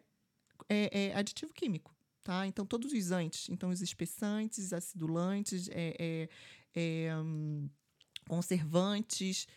é, 0.67 1.07
é 1.07 1.15
aditivo 1.15 1.53
químico, 1.53 1.95
tá? 2.24 2.47
Então, 2.47 2.65
todos 2.65 2.91
os 2.91 3.11
antes, 3.11 3.49
então 3.49 3.69
os 3.69 3.82
espessantes, 3.82 4.74
acidulantes, 4.74 5.69
é, 5.69 5.95
é, 5.99 6.30
é, 6.74 7.17
hum, 7.17 7.69
conservantes, 8.28 9.47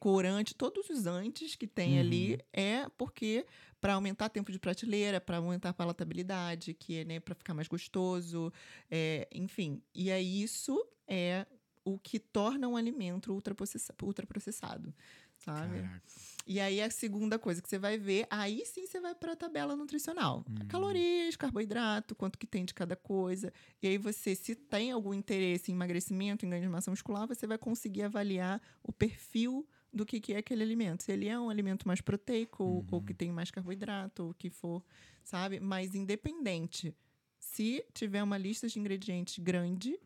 corante, 0.00 0.54
todos 0.54 0.88
os 0.90 1.06
antes 1.06 1.54
que 1.54 1.66
tem 1.66 1.94
Uhum. 1.94 2.00
ali 2.00 2.38
é 2.52 2.88
porque 2.96 3.46
para 3.80 3.94
aumentar 3.94 4.28
tempo 4.28 4.50
de 4.50 4.58
prateleira, 4.58 5.20
para 5.20 5.36
aumentar 5.36 5.68
a 5.70 5.72
palatabilidade, 5.74 6.74
que 6.74 6.98
é 6.98 7.04
né, 7.04 7.20
para 7.20 7.34
ficar 7.34 7.54
mais 7.54 7.68
gostoso, 7.68 8.52
é, 8.90 9.28
enfim. 9.32 9.80
E 9.94 10.10
aí 10.10 10.42
isso 10.42 10.84
é 11.06 11.46
o 11.84 11.98
que 11.98 12.18
torna 12.18 12.68
um 12.68 12.76
alimento 12.76 13.32
ultraprocessa- 13.32 13.94
ultraprocessado, 14.02 14.92
sabe? 15.38 15.76
Caraca. 15.82 16.02
E 16.46 16.60
aí 16.60 16.80
a 16.80 16.88
segunda 16.90 17.38
coisa 17.38 17.60
que 17.60 17.68
você 17.68 17.78
vai 17.78 17.98
ver, 17.98 18.26
aí 18.30 18.64
sim 18.64 18.86
você 18.86 18.98
vai 19.00 19.14
para 19.14 19.32
a 19.32 19.36
tabela 19.36 19.76
nutricional. 19.76 20.44
Uhum. 20.48 20.66
Calorias, 20.68 21.36
carboidrato, 21.36 22.14
quanto 22.14 22.38
que 22.38 22.46
tem 22.46 22.64
de 22.64 22.72
cada 22.72 22.96
coisa. 22.96 23.52
E 23.82 23.86
aí 23.86 23.98
você, 23.98 24.34
se 24.34 24.54
tem 24.54 24.90
algum 24.92 25.12
interesse 25.12 25.70
em 25.70 25.74
emagrecimento, 25.74 26.46
em 26.46 26.48
ganho 26.50 26.62
de 26.62 26.68
massa 26.68 26.90
muscular, 26.90 27.26
você 27.28 27.46
vai 27.46 27.58
conseguir 27.58 28.02
avaliar 28.02 28.62
o 28.82 28.90
perfil 28.92 29.66
do 29.92 30.06
que, 30.06 30.20
que 30.20 30.32
é 30.32 30.38
aquele 30.38 30.62
alimento. 30.62 31.02
Se 31.02 31.12
ele 31.12 31.28
é 31.28 31.38
um 31.38 31.50
alimento 31.50 31.86
mais 31.86 32.00
proteico, 32.00 32.62
ou- 32.64 32.86
ou 32.90 33.02
que 33.02 33.12
tem 33.14 33.30
mais 33.30 33.50
carboidrato, 33.50 34.22
ou 34.24 34.30
o 34.30 34.34
que 34.34 34.48
for, 34.50 34.82
sabe? 35.24 35.60
Mas 35.60 35.94
independente, 35.94 36.94
se 37.38 37.84
tiver 37.94 38.22
uma 38.22 38.36
lista 38.38 38.68
de 38.68 38.78
ingredientes 38.78 39.38
grande, 39.38 39.98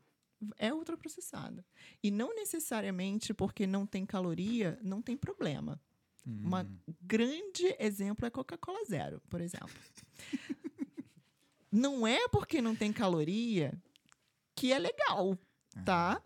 é 0.58 0.72
ultraprocessada. 0.72 1.64
E 2.02 2.10
não 2.10 2.34
necessariamente 2.34 3.32
porque 3.34 3.66
não 3.66 3.86
tem 3.86 4.04
caloria, 4.06 4.78
não 4.82 5.00
tem 5.02 5.16
problema. 5.16 5.80
Uma 6.24 6.64
grande 7.00 7.74
exemplo 7.80 8.24
é 8.24 8.30
Coca-Cola 8.30 8.84
Zero, 8.84 9.20
por 9.28 9.40
exemplo. 9.40 9.74
não 11.70 12.06
é 12.06 12.28
porque 12.28 12.60
não 12.60 12.76
tem 12.76 12.92
caloria 12.92 13.72
que 14.54 14.72
é 14.72 14.78
legal, 14.78 15.36
tá? 15.84 16.22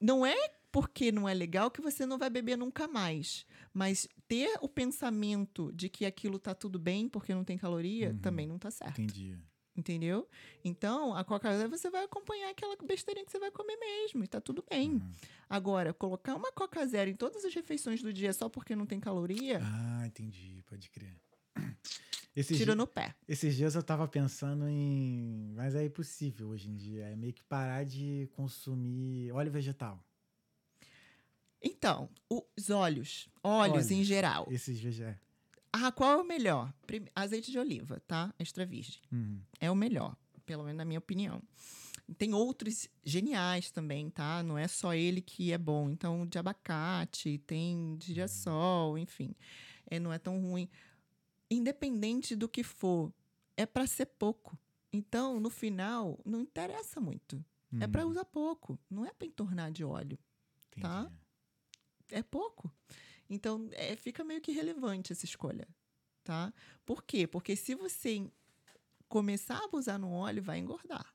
Não 0.00 0.26
é 0.26 0.36
porque 0.70 1.12
não 1.12 1.28
é 1.28 1.32
legal 1.32 1.70
que 1.70 1.80
você 1.80 2.04
não 2.04 2.18
vai 2.18 2.28
beber 2.28 2.58
nunca 2.58 2.88
mais. 2.88 3.46
Mas 3.72 4.08
ter 4.26 4.58
o 4.60 4.68
pensamento 4.68 5.72
de 5.72 5.88
que 5.88 6.04
aquilo 6.04 6.38
tá 6.38 6.54
tudo 6.54 6.78
bem 6.78 7.08
porque 7.08 7.32
não 7.32 7.44
tem 7.44 7.56
caloria 7.56 8.10
Uhum. 8.10 8.18
também 8.18 8.46
não 8.46 8.58
tá 8.58 8.70
certo. 8.70 9.00
Entendi. 9.00 9.38
Entendeu? 9.76 10.28
Então, 10.64 11.14
a 11.16 11.24
Coca-Cola 11.24 11.66
você 11.68 11.90
vai 11.90 12.04
acompanhar 12.04 12.50
aquela 12.50 12.76
besteirinha 12.76 13.26
que 13.26 13.32
você 13.32 13.40
vai 13.40 13.50
comer 13.50 13.76
mesmo, 13.76 14.22
e 14.22 14.28
tá 14.28 14.40
tudo 14.40 14.64
bem. 14.70 14.90
Uhum. 14.92 15.12
Agora, 15.50 15.92
colocar 15.92 16.36
uma 16.36 16.52
Coca 16.52 16.86
Zero 16.86 17.10
em 17.10 17.16
todas 17.16 17.44
as 17.44 17.52
refeições 17.52 18.00
do 18.00 18.12
dia 18.12 18.32
só 18.32 18.48
porque 18.48 18.76
não 18.76 18.86
tem 18.86 19.00
caloria, 19.00 19.60
Ah, 19.62 20.06
entendi. 20.06 20.62
Pode 20.66 20.88
crer. 20.90 21.16
Esses, 22.36 22.56
tiro 22.56 22.74
no 22.74 22.84
pé. 22.84 23.14
esses 23.28 23.54
dias 23.54 23.76
eu 23.76 23.82
tava 23.82 24.08
pensando 24.08 24.66
em. 24.68 25.52
Mas 25.54 25.76
é 25.76 25.84
impossível 25.84 26.48
hoje 26.48 26.68
em 26.68 26.74
dia. 26.74 27.04
É 27.04 27.14
meio 27.14 27.32
que 27.32 27.44
parar 27.44 27.84
de 27.84 28.28
consumir 28.32 29.30
óleo 29.30 29.52
vegetal. 29.52 30.02
Então, 31.62 32.08
os 32.28 32.70
óleos, 32.70 33.28
óleos 33.42 33.72
Óleos. 33.74 33.90
em 33.92 34.02
geral. 34.04 34.46
Esses 34.50 34.80
vegetais. 34.80 35.16
Ah, 35.76 35.90
qual 35.90 36.12
é 36.12 36.16
o 36.22 36.24
melhor? 36.24 36.72
Azeite 37.16 37.50
de 37.50 37.58
oliva, 37.58 37.98
tá? 38.06 38.32
Extra 38.38 38.64
virgem. 38.64 39.00
Uhum. 39.10 39.40
É 39.58 39.68
o 39.70 39.74
melhor, 39.74 40.16
pelo 40.46 40.62
menos 40.62 40.78
na 40.78 40.84
minha 40.84 40.98
opinião. 41.00 41.42
Tem 42.16 42.32
outros 42.34 42.88
geniais 43.02 43.70
também, 43.72 44.08
tá? 44.10 44.42
Não 44.42 44.56
é 44.56 44.68
só 44.68 44.94
ele 44.94 45.20
que 45.20 45.50
é 45.52 45.58
bom. 45.58 45.90
Então, 45.90 46.26
de 46.26 46.38
abacate, 46.38 47.38
tem 47.38 47.96
de 47.96 48.08
girassol, 48.14 48.96
enfim. 48.98 49.34
É, 49.90 49.98
não 49.98 50.12
é 50.12 50.18
tão 50.18 50.40
ruim. 50.40 50.68
Independente 51.50 52.34
do 52.36 52.48
que 52.48 52.62
for, 52.62 53.12
é 53.56 53.66
para 53.66 53.86
ser 53.86 54.06
pouco. 54.06 54.56
Então, 54.92 55.40
no 55.40 55.50
final, 55.50 56.20
não 56.24 56.40
interessa 56.40 57.00
muito. 57.00 57.44
É 57.80 57.86
para 57.88 58.04
Uhum. 58.04 58.10
usar 58.12 58.24
pouco. 58.26 58.78
Não 58.88 59.04
é 59.04 59.12
para 59.12 59.26
entornar 59.26 59.72
de 59.72 59.82
óleo. 59.84 60.18
tá? 60.80 61.02
Entendi. 61.02 61.14
é 62.10 62.22
pouco. 62.22 62.70
Então, 63.28 63.68
é, 63.72 63.96
fica 63.96 64.22
meio 64.24 64.40
que 64.40 64.52
relevante 64.52 65.12
essa 65.12 65.24
escolha, 65.24 65.66
tá? 66.22 66.52
Por 66.84 67.02
quê? 67.02 67.26
Porque 67.26 67.56
se 67.56 67.74
você 67.74 68.30
começar 69.08 69.56
a 69.58 69.64
abusar 69.64 69.98
no 69.98 70.10
óleo, 70.10 70.42
vai 70.42 70.58
engordar. 70.58 71.14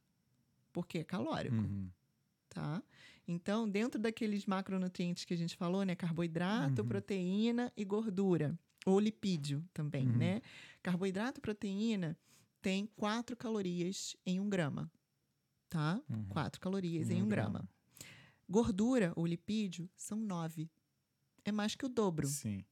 Porque 0.74 1.00
é 1.00 1.04
calórico, 1.04 1.56
Uhum. 1.56 1.90
tá? 2.50 2.82
Então, 3.28 3.70
dentro 3.70 4.00
daqueles 4.00 4.46
macronutrientes 4.46 5.24
que 5.26 5.34
a 5.34 5.38
gente 5.38 5.56
falou, 5.56 5.84
né? 5.84 5.96
Carboidrato, 5.96 6.82
Uhum. 6.82 6.88
proteína 6.88 7.72
e 7.78 7.84
gordura. 7.86 8.58
Ou 8.86 9.00
lipídio 9.00 9.64
também, 9.74 10.08
Uhum. 10.08 10.18
né? 10.18 10.42
Carboidrato, 10.82 11.42
proteína 11.42 12.18
tem 12.62 12.88
4 12.96 13.36
calorias 13.38 14.16
em 14.26 14.40
um 14.40 14.50
grama, 14.50 14.92
tá? 15.70 16.02
Uhum. 16.10 16.26
4 16.30 16.60
calorias 16.60 17.10
Em 17.10 17.18
em 17.18 17.22
um 17.22 17.26
um 17.26 17.30
grama. 17.30 17.70
Gordura 18.50 19.14
ou 19.16 19.26
lipídio 19.28 19.90
são 19.96 20.18
9. 20.18 20.70
É 21.50 21.52
mais 21.52 21.74
que 21.76 21.86
o 21.86 21.90
dobro. 21.90 22.28
Sim. 22.28 22.64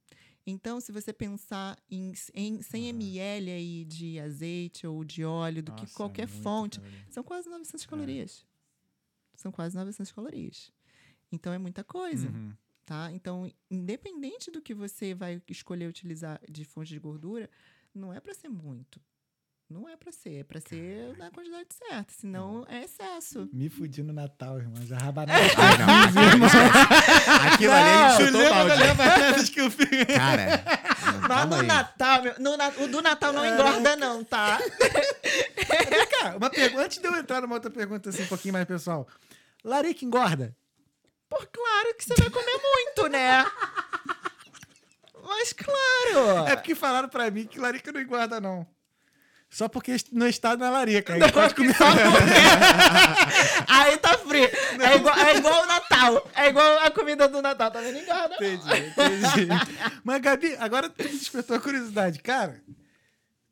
Então, 0.46 0.80
se 0.80 0.92
você 0.92 1.12
pensar 1.12 1.76
em, 1.90 2.12
em 2.32 2.62
100 2.62 2.86
Ah. 2.86 2.88
ml 2.90 3.50
aí 3.50 3.84
de 3.84 4.18
azeite 4.20 4.86
ou 4.86 5.04
de 5.04 5.24
óleo, 5.24 5.62
do 5.62 5.72
que 5.72 5.82
Nossa, 5.82 5.94
qualquer 5.94 6.26
muita 6.28 6.42
fonte, 6.42 6.78
caloria. 6.80 7.04
são 7.10 7.22
quase 7.24 7.48
900 7.50 7.84
É. 7.84 7.88
calorias. 7.88 8.46
São 9.34 9.52
quase 9.52 9.76
900 9.76 10.12
calorias. 10.12 10.72
Então, 11.30 11.52
é 11.52 11.58
muita 11.58 11.84
coisa, 11.84 12.28
Uhum. 12.28 12.52
tá? 12.86 13.10
Então, 13.12 13.50
independente 13.70 14.50
do 14.50 14.62
que 14.62 14.72
você 14.74 15.12
vai 15.14 15.42
escolher 15.48 15.86
utilizar 15.88 16.40
de 16.48 16.64
fonte 16.64 16.88
de 16.90 16.98
gordura, 16.98 17.50
não 17.94 18.12
é 18.12 18.20
para 18.20 18.32
ser 18.32 18.48
muito. 18.48 19.00
Não 19.70 19.86
é 19.86 19.96
para 19.98 20.10
ser, 20.10 20.36
é 20.40 20.44
para 20.44 20.60
ser 20.62 21.14
na 21.18 21.30
quantidade 21.30 21.68
certa, 21.74 22.10
senão 22.18 22.64
é 22.70 22.84
excesso. 22.84 23.46
Me 23.52 23.68
fudi 23.68 24.02
no 24.02 24.14
Natal, 24.14 24.56
irmão. 24.58 24.82
Já 24.86 24.96
rabanada. 24.96 25.38
Ai, 25.58 25.76
não. 25.76 26.46
Aquilo 27.52 27.72
ali 27.74 27.88
a 27.90 28.08
gente 28.16 28.26
chutou 28.26 28.40
o 28.40 28.48
balde. 28.48 28.82
rabanadas 28.82 29.48
que 29.50 29.60
eu 29.60 29.70
fiz? 29.70 29.88
Cara, 30.16 30.64
Mas 31.28 31.50
no. 31.50 31.62
Natal, 31.64 32.22
meu- 32.22 32.34
no 32.38 32.56
Na- 32.56 32.68
o 32.78 32.88
do 32.88 33.02
Natal 33.02 33.30
não 33.34 33.44
engorda, 33.44 33.94
não, 33.96 34.24
tá? 34.24 34.56
Vem 34.58 36.06
cá, 36.08 36.36
uma 36.38 36.48
pergunta. 36.48 36.84
Antes 36.84 36.98
de 36.98 37.06
eu 37.06 37.14
entrar 37.16 37.42
numa 37.42 37.54
outra 37.56 37.70
pergunta 37.70 38.08
assim, 38.08 38.22
um 38.22 38.26
pouquinho 38.28 38.54
mais 38.54 38.64
pessoal. 38.66 39.06
Larica 39.62 40.02
engorda? 40.02 40.56
Por 41.28 41.46
claro 41.46 41.94
que 41.94 42.04
você 42.04 42.14
vai 42.14 42.30
comer 42.30 42.58
muito, 42.58 43.08
né? 43.12 43.44
Mas 45.22 45.52
claro! 45.52 46.46
É 46.48 46.56
porque 46.56 46.74
falaram 46.74 47.08
pra 47.10 47.30
mim 47.30 47.46
que 47.46 47.60
larica 47.60 47.92
não 47.92 48.00
engorda, 48.00 48.40
não. 48.40 48.66
Só 49.50 49.66
porque 49.68 49.96
não 50.12 50.26
é 50.26 50.70
larica. 50.70 51.14
Aí 51.14 51.32
pode 51.32 51.54
comer. 51.54 51.74
Aí 53.66 53.96
tá 53.96 54.18
frio. 54.18 54.44
É 54.44 54.96
igual, 54.96 55.18
é 55.18 55.36
igual 55.36 55.62
o 55.62 55.66
Natal. 55.66 56.30
É 56.34 56.48
igual 56.48 56.80
a 56.80 56.90
comida 56.90 57.26
do 57.28 57.40
Natal. 57.40 57.70
Tá 57.70 57.80
vendo? 57.80 57.98
Engorda. 57.98 58.28
não. 58.28 58.34
Entendi, 58.36 58.90
entendi. 58.90 59.48
Mas, 60.04 60.20
Gabi, 60.20 60.54
agora 60.58 60.90
tu 60.90 61.02
me 61.02 61.10
despertou 61.10 61.56
a 61.56 61.60
curiosidade. 61.60 62.18
Cara, 62.18 62.60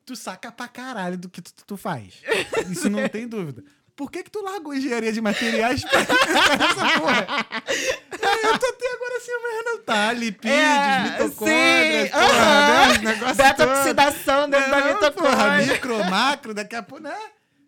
tu 0.05 0.15
saca 0.15 0.51
pra 0.51 0.67
caralho 0.67 1.17
do 1.17 1.29
que 1.29 1.41
tu, 1.41 1.51
tu 1.65 1.75
faz. 1.75 2.21
Isso 2.69 2.89
não 2.89 3.09
tem 3.09 3.27
dúvida. 3.27 3.63
Por 3.97 4.11
que 4.11 4.21
que 4.23 4.29
tu 4.29 4.41
largou 4.43 4.73
engenharia 4.75 5.11
de 5.11 5.19
materiais 5.19 5.83
pra 5.83 5.99
essa 6.05 6.99
porra? 6.99 7.27
Aí 7.67 8.43
eu 8.43 8.59
tô 8.59 8.65
até 8.67 8.93
agora 8.93 9.17
assim, 9.17 9.31
mas 9.41 9.65
não 9.65 9.79
tá. 9.83 10.13
Lipídios, 10.13 10.55
É, 10.55 10.99
mitocôndrias, 11.03 12.03
sim, 12.05 12.11
porra, 12.11 12.25
aham. 12.27 12.67
né? 12.87 12.91
Os 12.91 13.01
negócios 13.01 13.37
Beta-oxidação 13.37 14.49
dentro 14.49 14.69
da 14.69 14.79
Não, 14.79 14.97
Porra, 14.97 15.09
mitocôndria. 15.09 15.73
micro, 15.73 16.05
macro, 16.09 16.53
daqui 16.53 16.75
a 16.75 16.83
pouco, 16.83 17.03
né? 17.03 17.15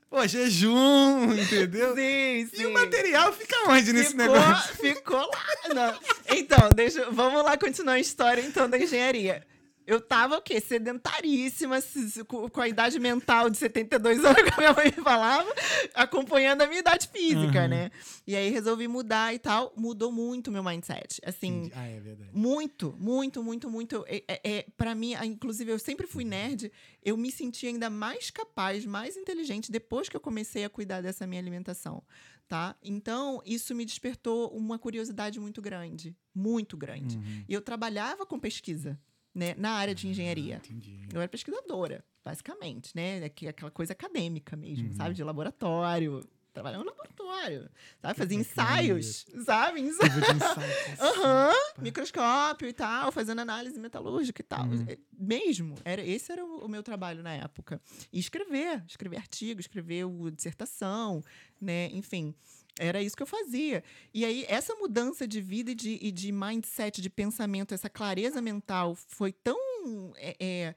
Pô, 0.08 0.26
jejum, 0.28 1.34
entendeu? 1.34 1.96
Sim, 1.96 2.48
sim. 2.54 2.62
E 2.62 2.66
o 2.68 2.74
material 2.74 3.34
fica 3.34 3.56
onde 3.68 3.92
nesse 3.92 4.12
ficou, 4.12 4.26
negócio? 4.28 4.76
ficou 4.76 5.20
lá. 5.20 5.74
Não. 5.74 6.00
Então, 6.36 6.70
deixa, 6.76 7.10
vamos 7.12 7.44
lá 7.44 7.58
continuar 7.58 7.94
a 7.94 8.00
história 8.00 8.42
então 8.42 8.70
da 8.70 8.78
engenharia. 8.78 9.44
Eu 9.90 10.00
tava 10.00 10.38
o 10.38 10.42
quê? 10.42 10.62
Sedentaríssima, 10.62 11.82
se- 11.82 12.10
se- 12.12 12.24
com 12.24 12.62
a 12.62 12.68
idade 12.68 13.00
mental 13.00 13.50
de 13.50 13.58
72 13.58 14.24
anos, 14.24 14.36
como 14.44 14.54
a 14.54 14.58
minha 14.58 14.74
mãe 14.74 14.86
me 14.96 15.04
falava, 15.04 15.50
acompanhando 15.94 16.62
a 16.62 16.68
minha 16.68 16.80
idade 16.80 17.08
física, 17.08 17.64
Uhum. 17.64 17.68
né? 17.68 17.92
E 18.28 18.36
aí 18.36 18.50
resolvi 18.50 18.88
mudar 18.88 19.34
e 19.34 19.40
tal. 19.40 19.74
Mudou 19.76 20.12
muito 20.12 20.48
o 20.50 20.52
meu 20.52 20.64
mindset. 20.64 21.20
Assim. 21.26 21.72
Ah, 21.74 21.88
é 21.88 22.00
verdade. 22.00 22.30
muito, 22.34 22.96
muito, 23.00 23.44
muito, 23.44 23.70
muito. 23.70 24.06
É, 24.08 24.24
é, 24.28 24.40
é, 24.58 24.66
para 24.78 24.94
mim, 24.94 25.14
inclusive, 25.26 25.72
eu 25.72 25.80
sempre 25.80 26.06
fui 26.06 26.24
nerd. 26.24 26.72
Eu 27.04 27.18
me 27.18 27.32
senti 27.32 27.66
ainda 27.68 27.90
mais 27.90 28.30
capaz, 28.30 28.86
mais 28.86 29.18
inteligente 29.18 29.72
depois 29.72 30.08
que 30.10 30.16
eu 30.16 30.22
comecei 30.22 30.64
a 30.66 30.70
cuidar 30.70 31.02
dessa 31.02 31.26
minha 31.26 31.42
alimentação, 31.42 32.04
tá? 32.48 32.76
Então, 32.84 33.42
isso 33.46 33.74
me 33.74 33.86
despertou 33.86 34.50
uma 34.50 34.78
curiosidade 34.78 35.40
muito 35.40 35.62
grande, 35.62 36.16
muito 36.36 36.76
grande. 36.78 37.18
Uhum. 37.18 37.44
E 37.48 37.54
eu 37.54 37.62
trabalhava 37.62 38.26
com 38.26 38.38
pesquisa, 38.40 39.00
né, 39.34 39.54
na 39.58 39.72
área 39.72 39.94
de 39.96 40.08
engenharia. 40.08 40.62
Entendi. 40.66 41.00
Eu 41.14 41.20
era 41.22 41.30
pesquisadora, 41.30 42.04
basicamente, 42.24 42.96
né? 42.96 43.24
Aqui- 43.24 43.48
Aquela 43.48 43.72
coisa 43.72 43.94
acadêmica 43.94 44.56
mesmo, 44.56 44.88
Uhum. 44.90 44.94
sabe? 44.96 45.14
De 45.16 45.24
laboratório. 45.24 46.24
Trabalhava 46.52 46.84
no 46.84 46.90
laboratório, 46.90 47.70
sabe? 48.02 48.18
Fazia 48.18 48.36
Que 48.36 48.42
ensaios, 48.42 49.26
sabe? 49.46 49.82
Ensaios. 49.82 50.10
Assim. 51.00 51.00
Aham, 51.00 51.54
pá. 51.76 51.82
microscópio 51.82 52.68
e 52.68 52.74
tal, 52.74 53.12
fazendo 53.12 53.40
análise 53.40 53.80
metalúrgica 53.80 54.42
e 54.42 54.44
tal. 54.44 54.66
Uhum. 54.66 54.84
É, 54.88 54.98
Mesmo, 55.18 55.76
era, 55.86 56.02
esse 56.04 56.32
era 56.32 56.44
o, 56.44 56.66
o 56.66 56.68
meu 56.68 56.82
trabalho 56.82 57.22
na 57.22 57.34
época. 57.34 57.80
E 58.12 58.20
escrever, 58.20 58.84
escrever 58.88 59.18
artigo, 59.18 59.60
escrever 59.62 60.06
o, 60.06 60.32
dissertação, 60.32 61.24
né? 61.62 61.86
Enfim, 61.94 62.34
era 62.80 63.02
isso 63.02 63.16
que 63.16 63.22
eu 63.22 63.28
fazia. 63.28 63.84
E 64.14 64.26
aí, 64.26 64.46
essa 64.48 64.74
mudança 64.76 65.28
de 65.28 65.42
vida 65.42 65.72
e 65.72 65.76
de, 65.76 66.00
e 66.02 66.12
de 66.12 66.32
mindset, 66.32 67.02
de 67.02 67.10
pensamento, 67.10 67.74
essa 67.74 67.90
clareza 67.90 68.42
mental 68.42 68.96
foi 68.96 69.32
tão, 69.32 70.14
é, 70.16 70.36
é, 70.40 70.76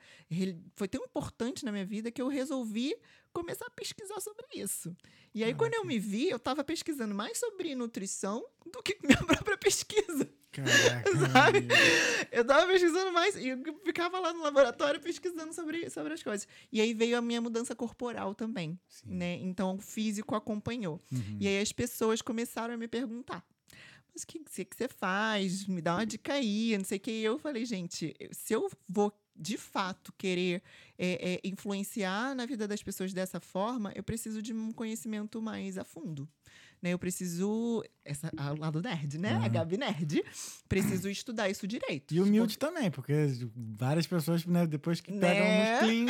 foi 0.74 0.88
tão 0.88 1.04
importante 1.04 1.64
na 1.64 1.72
minha 1.72 1.86
vida 1.86 2.10
que 2.10 2.20
eu 2.20 2.28
resolvi 2.28 2.94
começar 3.32 3.66
a 3.66 3.70
pesquisar 3.70 4.20
sobre 4.20 4.46
isso. 4.54 4.94
E 5.34 5.42
aí, 5.42 5.54
quando 5.54 5.74
eu 5.74 5.84
me 5.84 5.98
vi, 5.98 6.28
eu 6.28 6.36
estava 6.36 6.62
pesquisando 6.62 7.14
mais 7.14 7.38
sobre 7.38 7.74
nutrição 7.74 8.44
do 8.70 8.82
que 8.82 8.98
minha 9.02 9.18
própria 9.18 9.56
pesquisa. 9.56 10.28
Caraca. 10.52 11.10
Sabe? 11.32 11.66
Eu 12.30 12.44
tava 12.44 12.66
pesquisando 12.66 13.10
mais 13.10 13.36
e 13.36 13.48
eu 13.48 13.58
ficava 13.84 14.20
lá 14.20 14.34
no 14.34 14.42
laboratório 14.42 15.00
pesquisando 15.00 15.54
sobre, 15.54 15.88
sobre 15.88 16.12
as 16.12 16.22
coisas. 16.22 16.46
E 16.70 16.80
aí 16.80 16.92
veio 16.92 17.16
a 17.16 17.22
minha 17.22 17.40
mudança 17.40 17.74
corporal 17.74 18.34
também, 18.34 18.78
Sim. 18.86 19.14
né? 19.14 19.38
Então 19.40 19.76
o 19.76 19.80
físico 19.80 20.34
acompanhou. 20.34 21.00
Uhum. 21.10 21.38
E 21.40 21.48
aí 21.48 21.58
as 21.58 21.72
pessoas 21.72 22.20
começaram 22.20 22.74
a 22.74 22.76
me 22.76 22.86
perguntar. 22.86 23.42
Mas 24.12 24.24
o 24.24 24.26
que, 24.26 24.40
que, 24.40 24.64
que 24.66 24.76
você 24.76 24.88
faz? 24.88 25.66
Me 25.66 25.80
dá 25.80 25.94
uma 25.94 26.04
dica 26.04 26.34
aí, 26.34 26.76
não 26.76 26.84
sei 26.84 26.98
o 26.98 27.00
que. 27.00 27.10
E 27.10 27.24
eu 27.24 27.38
falei, 27.38 27.64
gente, 27.64 28.14
se 28.30 28.52
eu 28.52 28.70
vou 28.86 29.10
de 29.34 29.56
fato 29.56 30.12
querer 30.16 30.62
é, 30.98 31.34
é, 31.34 31.40
influenciar 31.44 32.34
na 32.34 32.46
vida 32.46 32.66
das 32.68 32.82
pessoas 32.82 33.12
dessa 33.12 33.40
forma, 33.40 33.92
eu 33.94 34.02
preciso 34.02 34.42
de 34.42 34.52
um 34.52 34.72
conhecimento 34.72 35.40
mais 35.40 35.78
a 35.78 35.84
fundo. 35.84 36.28
Né? 36.82 36.90
Eu 36.92 36.98
preciso. 36.98 37.82
Essa, 38.04 38.32
ao 38.36 38.56
lado 38.56 38.82
nerd, 38.82 39.16
né? 39.16 39.30
A 39.34 39.36
Aham. 39.36 39.48
Gabi 39.48 39.76
Nerd. 39.78 40.24
Preciso 40.68 41.08
estudar 41.08 41.48
isso 41.48 41.68
direito. 41.68 42.12
E 42.12 42.20
humilde 42.20 42.58
também, 42.58 42.90
porque 42.90 43.12
várias 43.78 44.08
pessoas, 44.08 44.44
né, 44.44 44.66
depois 44.66 45.00
que 45.00 45.12
pegam 45.12 45.44
Né? 45.46 45.70
nos 45.70 45.80
clean, 45.80 46.06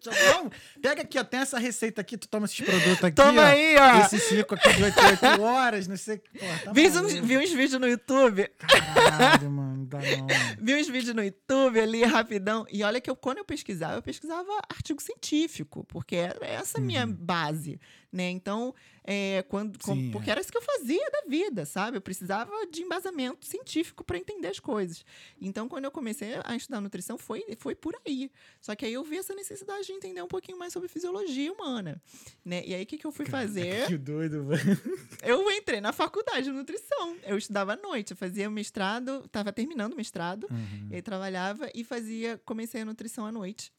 já- 0.00 0.32
Vamos, 0.34 0.52
pega 0.80 1.02
aqui, 1.02 1.18
ó, 1.18 1.24
tem 1.24 1.40
essa 1.40 1.58
receita 1.58 2.00
aqui, 2.00 2.16
tu 2.16 2.28
toma 2.28 2.44
esses 2.46 2.60
produtos 2.60 3.02
aqui, 3.02 3.16
Toma 3.16 3.42
ó, 3.42 3.44
aí, 3.46 3.76
ó. 3.76 3.98
esse 4.04 4.20
ciclo 4.20 4.56
aqui 4.56 4.72
de 4.74 4.84
8 4.84 4.96
8 5.00 5.42
horas, 5.42 5.88
não 5.88 5.96
sei 5.96 6.16
o 6.16 6.20
que, 6.20 6.38
porra, 6.38 6.58
tá 6.64 6.72
Vi 6.72 6.88
uns, 6.88 7.12
vi 7.14 7.38
uns 7.38 7.50
vídeos 7.50 7.80
no 7.80 7.88
YouTube. 7.88 8.48
Caralho, 8.58 9.50
mano, 9.50 9.84
dá 9.86 9.98
não. 9.98 10.26
Vi 10.64 10.74
uns 10.80 10.88
vídeos 10.88 11.14
no 11.14 11.24
YouTube 11.24 11.80
ali, 11.80 12.04
rapidão. 12.04 12.64
E 12.70 12.84
olha 12.84 13.00
que 13.00 13.10
eu, 13.10 13.16
quando 13.16 13.38
eu 13.38 13.44
pesquisava, 13.44 13.96
eu 13.96 14.02
pesquisava 14.02 14.48
artigo 14.68 15.02
científico, 15.02 15.84
porque 15.88 16.14
era 16.14 16.46
essa 16.46 16.78
a 16.78 16.80
minha 16.80 17.04
Uhum. 17.04 17.12
base, 17.12 17.80
né? 18.10 18.30
Então, 18.30 18.74
é, 19.04 19.42
quando, 19.48 19.78
com- 19.78 19.94
Sim, 19.94 20.10
porque 20.10 20.30
é. 20.30 20.32
era 20.32 20.40
isso 20.40 20.50
que 20.50 20.56
eu 20.58 20.62
fazia 20.62 21.10
da 21.10 21.22
vida, 21.28 21.66
sabe? 21.66 21.96
Eu 21.96 22.00
precisava 22.00 22.50
de 22.70 22.82
embasamento 22.82 23.44
científico 23.46 24.02
para 24.04 24.16
entender 24.18 24.48
as 24.48 24.58
coisas. 24.60 25.04
Então, 25.40 25.68
quando 25.68 25.84
eu 25.84 25.90
comecei 25.90 26.30
a 26.44 26.56
estudar 26.56 26.80
nutrição, 26.80 27.18
foi, 27.18 27.44
foi 27.58 27.74
por 27.74 27.94
aí. 28.06 28.30
Só 28.60 28.74
que 28.74 28.86
aí 28.86 28.92
eu 28.94 29.04
vi 29.04 29.18
essa 29.18 29.34
necessidade 29.34 29.86
de 29.86 29.92
entender 29.92 30.22
um 30.22 30.28
pouquinho 30.28 30.58
mais 30.58 30.72
sobre 30.72 30.88
fisiologia 30.88 31.52
humana, 31.52 32.00
né? 32.44 32.62
E 32.66 32.74
aí, 32.74 32.82
o 32.82 32.86
que, 32.86 32.96
que 32.98 33.06
eu 33.06 33.12
fui 33.12 33.26
fazer? 33.26 33.86
Que 33.86 33.96
doido, 33.98 34.42
mano. 34.44 34.62
Eu 35.22 35.50
entrei 35.50 35.80
na 35.80 35.92
faculdade 35.92 36.44
de 36.44 36.50
nutrição. 36.52 37.16
Eu 37.24 37.36
estudava 37.36 37.74
à 37.74 37.76
noite, 37.76 38.12
eu 38.12 38.16
fazia 38.16 38.48
mestrado, 38.50 39.22
estava 39.26 39.52
terminando 39.52 39.92
o 39.92 39.96
mestrado, 39.96 40.46
Uhum. 40.50 40.88
e 40.90 40.96
aí 40.96 41.02
trabalhava 41.02 41.70
e 41.74 41.84
fazia, 41.84 42.40
comecei 42.44 42.80
a 42.80 42.84
nutrição 42.84 43.26
à 43.26 43.32
noite. 43.32 43.70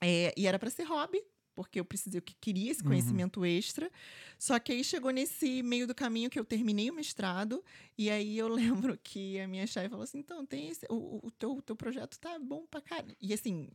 É, 0.00 0.32
e 0.36 0.46
era 0.46 0.58
para 0.58 0.68
ser 0.70 0.82
hobby, 0.84 1.22
porque 1.54 1.78
eu 1.80 1.84
precisei, 1.84 2.18
eu 2.18 2.22
que- 2.22 2.34
queria 2.40 2.70
esse 2.70 2.80
Uhum. 2.82 2.88
conhecimento 2.88 3.44
extra. 3.44 3.90
Só 4.38 4.58
que 4.58 4.72
aí 4.72 4.82
chegou 4.82 5.10
nesse 5.10 5.62
meio 5.62 5.86
do 5.86 5.94
caminho 5.94 6.28
que 6.30 6.38
eu 6.38 6.44
terminei 6.44 6.90
o 6.90 6.94
mestrado, 6.94 7.62
e 7.96 8.08
aí 8.10 8.36
eu 8.38 8.48
lembro 8.92 8.98
que 9.02 9.38
a 9.40 9.46
minha 9.48 9.66
chefe 9.66 9.88
falou 9.90 10.04
assim: 10.04 10.18
então, 10.18 10.44
tem 10.46 10.68
esse, 10.68 10.86
o, 10.90 10.94
o- 10.94 11.20
o 11.26 11.30
teu, 11.30 11.52
o 11.56 11.62
teu 11.62 11.76
projeto 11.76 12.18
tá 12.18 12.38
bom 12.38 12.66
pra 12.66 12.80
caralho. 12.80 13.14
E 13.20 13.32
assim, 13.34 13.68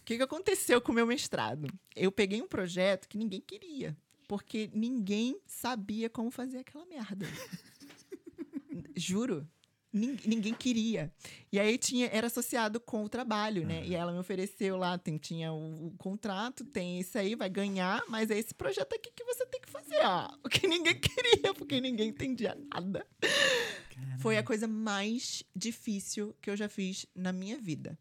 o 0.00 0.04
que, 0.04 0.16
que 0.16 0.22
aconteceu 0.22 0.80
com 0.80 0.92
o 0.92 0.94
meu 0.94 1.06
mestrado? 1.06 1.68
Eu 1.94 2.10
peguei 2.10 2.40
um 2.42 2.48
projeto 2.48 3.08
que 3.08 3.18
ninguém 3.18 3.40
queria, 3.40 3.96
porque 4.26 4.70
ninguém 4.74 5.38
sabia 5.46 6.08
como 6.10 6.30
fazer 6.30 6.58
aquela 6.58 6.84
merda. 6.86 7.26
Juro. 8.96 9.46
Nin- 9.92 10.18
Ninguém 10.26 10.52
queria. 10.54 11.12
E 11.50 11.58
aí 11.58 11.78
tinha, 11.78 12.08
era 12.12 12.26
associado 12.26 12.78
com 12.78 13.04
o 13.04 13.08
trabalho, 13.08 13.66
né? 13.66 13.84
E 13.86 13.94
ela 13.94 14.12
me 14.12 14.18
ofereceu 14.18 14.76
lá, 14.76 14.98
tem, 14.98 15.16
tinha 15.16 15.52
o, 15.52 15.86
o 15.86 15.90
contrato, 15.96 16.64
tem 16.64 17.00
isso 17.00 17.16
aí, 17.18 17.34
vai 17.34 17.48
ganhar, 17.48 18.02
mas 18.08 18.30
é 18.30 18.38
esse 18.38 18.54
projeto 18.54 18.92
aqui 18.94 19.10
que 19.12 19.24
você 19.24 19.46
tem 19.46 19.60
que 19.60 19.70
fazer, 19.70 19.98
ó. 20.04 20.28
O 20.44 20.48
que 20.48 20.66
ninguém 20.66 20.94
queria, 21.00 21.54
porque 21.54 21.80
ninguém 21.80 22.08
entendia 22.10 22.54
nada. 22.72 23.06
Foi 24.20 24.36
a 24.36 24.42
coisa 24.42 24.66
mais 24.66 25.42
difícil 25.54 26.34
que 26.42 26.50
eu 26.50 26.56
já 26.56 26.68
fiz 26.68 27.06
na 27.14 27.32
minha 27.32 27.56
vida. 27.58 27.98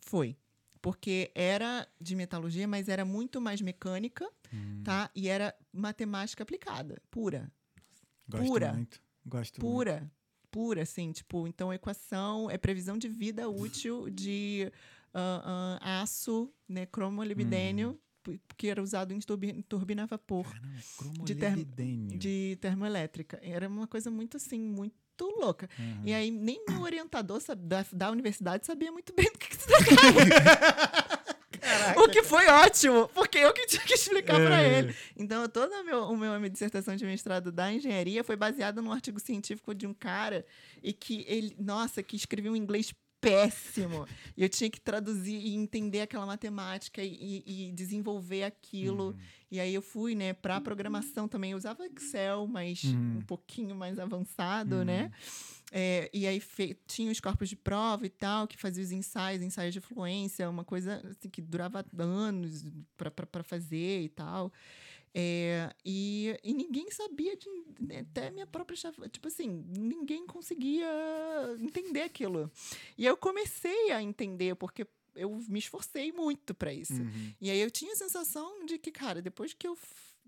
Foi. 0.00 0.36
Porque 0.82 1.30
era 1.34 1.86
de 2.00 2.16
metalurgia, 2.16 2.66
mas 2.66 2.88
era 2.88 3.04
muito 3.04 3.40
mais 3.40 3.60
mecânica, 3.60 4.28
Hum. 4.52 4.82
tá? 4.82 5.08
E 5.14 5.28
era 5.28 5.54
matemática 5.72 6.42
aplicada, 6.42 7.00
pura 7.08 7.52
Gosto 8.28 8.46
Pura. 8.46 8.72
muito. 8.72 9.00
Gosto 9.24 9.60
muito. 9.64 10.10
Pura, 10.50 10.82
assim, 10.82 11.12
tipo, 11.12 11.46
então 11.46 11.72
equação 11.72 12.50
é 12.50 12.58
previsão 12.58 12.96
de 12.98 13.08
vida 13.08 13.48
útil 13.48 14.08
de 14.10 14.70
ah, 15.14 15.78
ah, 15.82 16.02
aço, 16.02 16.52
né, 16.68 16.86
cromolibidênio, 16.86 17.98
p- 18.22 18.40
que 18.56 18.68
era 18.68 18.82
usado 18.82 19.12
em 19.12 19.18
turbi- 19.20 19.62
turbina 19.68 20.02
a 20.04 20.06
vapor 20.06 20.44
Caramba, 20.46 21.24
De 21.24 21.34
cromolibidênio. 21.34 22.18
de 22.18 22.58
termoelétrica. 22.60 23.38
Era 23.42 23.68
uma 23.68 23.86
coisa 23.86 24.10
muito 24.10 24.36
assim, 24.36 24.58
muito 24.60 24.94
louca. 25.38 25.68
Uhum. 25.78 26.02
E 26.04 26.14
aí 26.14 26.30
nem 26.30 26.64
meu 26.68 26.80
orientador 26.82 27.40
sab- 27.40 27.60
da, 27.66 27.84
da 27.92 28.10
universidade 28.10 28.64
sabia 28.66 28.90
muito 28.92 29.12
bem 29.14 29.30
do 29.32 29.38
que, 29.38 29.48
que 29.48 29.56
se 29.56 29.66
tratava. 29.66 31.09
O 31.96 32.08
que 32.08 32.22
foi 32.22 32.46
ótimo, 32.48 33.08
porque 33.14 33.38
eu 33.38 33.52
que 33.52 33.66
tinha 33.66 33.82
que 33.82 33.94
explicar 33.94 34.40
É. 34.40 34.78
ele. 34.78 34.94
Então, 35.16 35.48
toda 35.48 35.76
a 35.78 35.82
meu, 35.84 36.04
o 36.04 36.16
meu, 36.16 36.32
a 36.32 36.38
minha 36.38 36.50
dissertação 36.50 36.96
de 36.96 37.04
mestrado 37.04 37.50
da 37.52 37.72
engenharia 37.72 38.22
foi 38.24 38.36
baseada 38.36 38.80
num 38.82 38.92
artigo 38.92 39.18
científico 39.20 39.74
de 39.74 39.86
um 39.86 39.94
cara 39.94 40.44
e 40.82 40.92
que 40.92 41.24
ele, 41.28 41.54
nossa, 41.58 42.02
que 42.02 42.16
escrevia 42.16 42.50
um 42.52 42.56
inglês 42.56 42.92
péssimo. 43.20 44.06
E 44.34 44.42
eu 44.42 44.48
tinha 44.48 44.70
que 44.70 44.80
traduzir 44.80 45.34
e 45.36 45.54
entender 45.54 46.00
aquela 46.00 46.24
matemática 46.24 47.02
e, 47.02 47.42
e- 47.46 47.68
e 47.68 47.72
desenvolver 47.72 48.44
aquilo. 48.44 49.08
Uhum. 49.08 49.16
E 49.50 49.60
aí 49.60 49.74
eu 49.74 49.82
fui, 49.82 50.14
né, 50.14 50.32
para 50.32 50.58
programação 50.60 51.28
também. 51.28 51.50
Eu 51.50 51.58
usava 51.58 51.84
Excel, 51.86 52.46
mas 52.46 52.82
Uhum. 52.84 53.18
um 53.18 53.22
pouquinho 53.22 53.74
mais 53.74 53.98
avançado, 53.98 54.76
Uhum. 54.76 54.84
né? 54.84 55.10
É, 55.72 56.10
e 56.12 56.26
aí 56.26 56.40
fe- 56.40 56.76
tinha 56.86 57.12
os 57.12 57.20
corpos 57.20 57.48
de 57.48 57.54
prova 57.56 58.04
e 58.04 58.10
tal, 58.10 58.48
que 58.48 58.56
fazia 58.56 58.82
os 58.82 58.90
ensaios, 58.90 59.42
ensaios 59.42 59.72
de 59.72 59.80
fluência, 59.80 60.50
uma 60.50 60.64
coisa 60.64 61.00
assim, 61.08 61.28
que 61.28 61.40
durava 61.40 61.84
anos 61.98 62.64
para 62.96 63.44
fazer 63.44 64.02
e 64.02 64.08
tal. 64.08 64.52
É, 65.12 65.72
e, 65.84 66.36
e 66.42 66.54
ninguém 66.54 66.90
sabia, 66.90 67.36
de, 67.36 67.48
né, 67.80 68.00
até 68.00 68.30
minha 68.30 68.46
própria 68.46 68.76
chefe, 68.76 69.08
tipo 69.08 69.26
assim, 69.28 69.64
ninguém 69.76 70.26
conseguia 70.26 70.88
entender 71.58 72.02
aquilo. 72.02 72.50
E 72.96 73.06
eu 73.06 73.16
comecei 73.16 73.90
a 73.90 74.02
entender, 74.02 74.54
porque 74.54 74.86
eu 75.14 75.30
me 75.48 75.58
esforcei 75.58 76.12
muito 76.12 76.54
para 76.54 76.72
isso. 76.72 77.00
Uhum. 77.02 77.34
E 77.40 77.50
aí 77.50 77.60
eu 77.60 77.70
tinha 77.70 77.92
a 77.92 77.96
sensação 77.96 78.64
de 78.64 78.78
que, 78.78 78.90
cara, 78.92 79.20
depois 79.20 79.52
que 79.52 79.66
eu, 79.66 79.76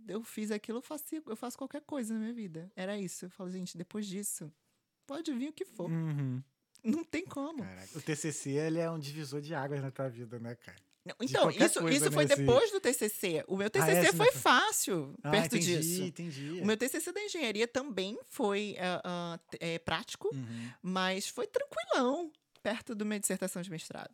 eu 0.09 0.23
fiz 0.25 0.51
aquilo, 0.51 0.79
eu 0.79 0.83
faço, 0.83 1.05
eu 1.15 1.37
faço 1.37 1.57
qualquer 1.57 1.83
coisa 1.83 2.13
na 2.15 2.21
minha 2.21 2.33
vida. 2.33 2.71
Era 2.75 2.99
isso. 2.99 3.27
Eu 3.27 3.31
falo, 3.31 3.51
gente, 3.51 3.79
depois 3.79 4.07
disso, 4.07 4.53
pode 5.07 5.33
vir 5.33 5.49
o 5.49 5.53
que 5.53 5.65
for. 5.65 5.91
Uhum. 5.91 6.43
Não 6.85 7.05
tem 7.05 7.25
como. 7.25 7.63
Caraca, 7.63 7.97
o 7.99 8.03
TCC 8.03 8.51
ele 8.51 8.79
é 8.81 8.91
um 8.91 8.99
divisor 8.99 9.41
de 9.41 9.55
águas 9.55 9.81
na 9.81 9.91
tua 9.91 10.09
vida, 10.09 10.39
né, 10.39 10.55
cara? 10.57 10.77
Não, 11.05 11.15
Então, 11.21 11.51
isso, 11.51 11.81
coisa, 11.81 11.97
isso 11.97 12.05
né, 12.07 12.11
foi 12.13 12.25
depois 12.27 12.71
do 12.71 12.81
TCC. 12.81 13.45
O 13.49 13.57
meu 13.57 13.69
TCC 13.69 13.91
é, 13.93 14.03
esse 14.05 14.17
foi 14.17 14.27
não 14.27 14.33
fácil 14.35 15.15
Ah, 15.23 15.31
perto 15.33 15.57
entendi, 15.57 15.77
disso. 15.79 16.03
entendi. 16.03 16.61
O 16.63 16.67
meu 16.67 16.77
TCC 16.77 17.11
da 17.13 17.21
engenharia 17.23 17.67
também 17.67 18.19
foi 18.29 18.77
ah, 18.79 19.01
ah, 19.05 19.39
t- 19.51 19.59
é, 19.61 19.79
prático, 19.81 20.29
Uhum. 20.33 20.71
mas 20.81 21.29
foi 21.29 21.47
tranquilão 21.49 22.31
perto 22.63 22.95
da 22.95 23.05
minha 23.05 23.19
dissertação 23.19 23.63
de 23.63 23.71
mestrado. 23.71 24.11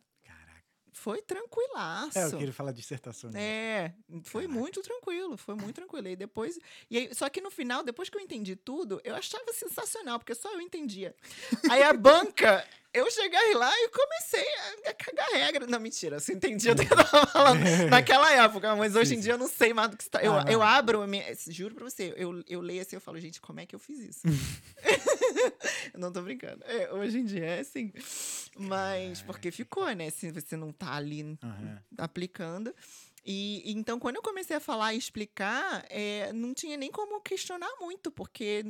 Foi 0.93 1.21
tranquilaço. 1.21 2.17
É, 2.17 2.25
eu 2.25 2.37
queria 2.37 2.53
falar 2.53 2.71
de 2.71 2.81
dissertação. 2.81 3.29
né? 3.29 3.41
É, 3.41 3.93
foi 4.23 4.43
Caraca. 4.43 4.59
muito 4.59 4.81
tranquilo, 4.81 5.37
foi 5.37 5.55
muito 5.55 5.75
tranquilo. 5.75 6.07
E 6.07 6.15
depois. 6.15 6.59
E 6.89 6.97
aí, 6.97 7.15
só 7.15 7.29
que 7.29 7.41
no 7.41 7.51
final, 7.51 7.83
depois 7.83 8.09
que 8.09 8.17
eu 8.17 8.21
entendi 8.21 8.55
tudo, 8.55 8.99
eu 9.03 9.15
achava 9.15 9.51
sensacional, 9.53 10.19
porque 10.19 10.35
só 10.35 10.51
eu 10.53 10.61
entendia. 10.61 11.15
Aí 11.69 11.83
a 11.83 11.93
banca, 11.93 12.65
eu 12.93 13.09
cheguei 13.11 13.53
lá 13.53 13.71
e 13.71 13.89
comecei 13.89 14.47
a, 14.85 14.89
a 14.89 14.93
cagar 14.93 15.29
regra. 15.31 15.67
Não, 15.67 15.79
mentira, 15.79 16.19
você 16.19 16.33
entendia 16.33 16.73
do 16.75 16.85
que 16.85 16.91
eu 16.93 16.97
tava 16.97 17.27
falando 17.27 17.59
naquela 17.89 18.31
época, 18.33 18.75
mas 18.75 18.95
hoje 18.95 19.15
em 19.15 19.19
dia 19.19 19.33
eu 19.33 19.37
não 19.37 19.47
sei 19.47 19.73
mais 19.73 19.89
do 19.91 19.97
que 19.97 20.03
você 20.03 20.09
tá. 20.09 20.21
Eu, 20.23 20.33
Ah, 20.33 20.45
eu 20.49 20.61
abro, 20.61 21.05
minha- 21.07 21.25
juro 21.47 21.75
pra 21.75 21.83
você, 21.89 22.13
eu, 22.17 22.43
eu 22.47 22.61
leio 22.61 22.81
assim, 22.81 22.95
eu 22.95 23.01
falo, 23.01 23.19
gente, 23.19 23.39
como 23.41 23.59
é 23.59 23.65
que 23.65 23.75
eu 23.75 23.79
fiz 23.79 23.99
isso? 23.99 24.21
eu 25.93 25.99
não 25.99 26.11
tô 26.11 26.21
brincando. 26.21 26.63
É, 26.65 26.91
hoje 26.93 27.19
em 27.19 27.25
dia 27.25 27.45
é 27.45 27.59
assim. 27.59 27.91
Mas, 28.57 29.21
porque 29.21 29.51
ficou, 29.51 29.87
né? 29.93 30.09
Se 30.09 30.31
você 30.31 30.55
não 30.55 30.71
tá 30.71 30.93
ali 30.95 31.37
Aham. 31.43 31.79
aplicando. 31.97 32.73
E 33.25 33.61
então, 33.71 33.99
quando 33.99 34.15
eu 34.15 34.21
comecei 34.21 34.55
a 34.55 34.59
falar 34.59 34.93
e 34.93 34.97
explicar, 34.97 35.85
é, 35.89 36.31
não 36.33 36.53
tinha 36.53 36.77
nem 36.77 36.89
como 36.91 37.21
questionar 37.21 37.69
muito, 37.79 38.09
porque 38.09 38.63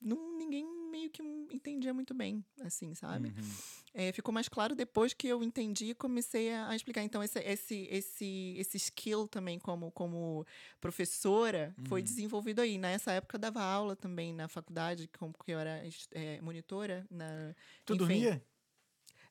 não, 0.00 0.36
ninguém 0.36 0.66
meio 0.94 1.10
que 1.10 1.22
entendia 1.50 1.92
muito 1.92 2.14
bem, 2.14 2.44
assim, 2.60 2.94
sabe? 2.94 3.28
Uhum. 3.28 3.50
É, 3.92 4.12
ficou 4.12 4.32
mais 4.32 4.48
claro 4.48 4.74
depois 4.76 5.12
que 5.12 5.26
eu 5.26 5.42
entendi 5.42 5.86
e 5.86 5.94
comecei 5.94 6.52
a, 6.52 6.68
a 6.68 6.76
explicar. 6.76 7.02
Então, 7.02 7.20
esse, 7.22 7.38
esse, 7.40 7.88
esse, 7.90 8.54
esse 8.56 8.76
skill 8.76 9.26
também 9.26 9.58
como, 9.58 9.90
como 9.90 10.46
professora 10.80 11.74
foi 11.88 12.00
Uhum. 12.00 12.04
desenvolvido 12.04 12.60
aí. 12.60 12.78
Nessa 12.78 13.10
época, 13.12 13.36
eu 13.36 13.40
dava 13.40 13.60
aula 13.62 13.96
também 13.96 14.32
na 14.32 14.46
faculdade, 14.48 15.08
como 15.18 15.34
que 15.44 15.50
eu 15.52 15.58
era 15.58 15.82
é, 16.12 16.40
monitora. 16.40 17.04
Na, 17.10 17.54
Tu 17.84 17.94
Enfim. 17.94 17.98
dormia? 17.98 18.44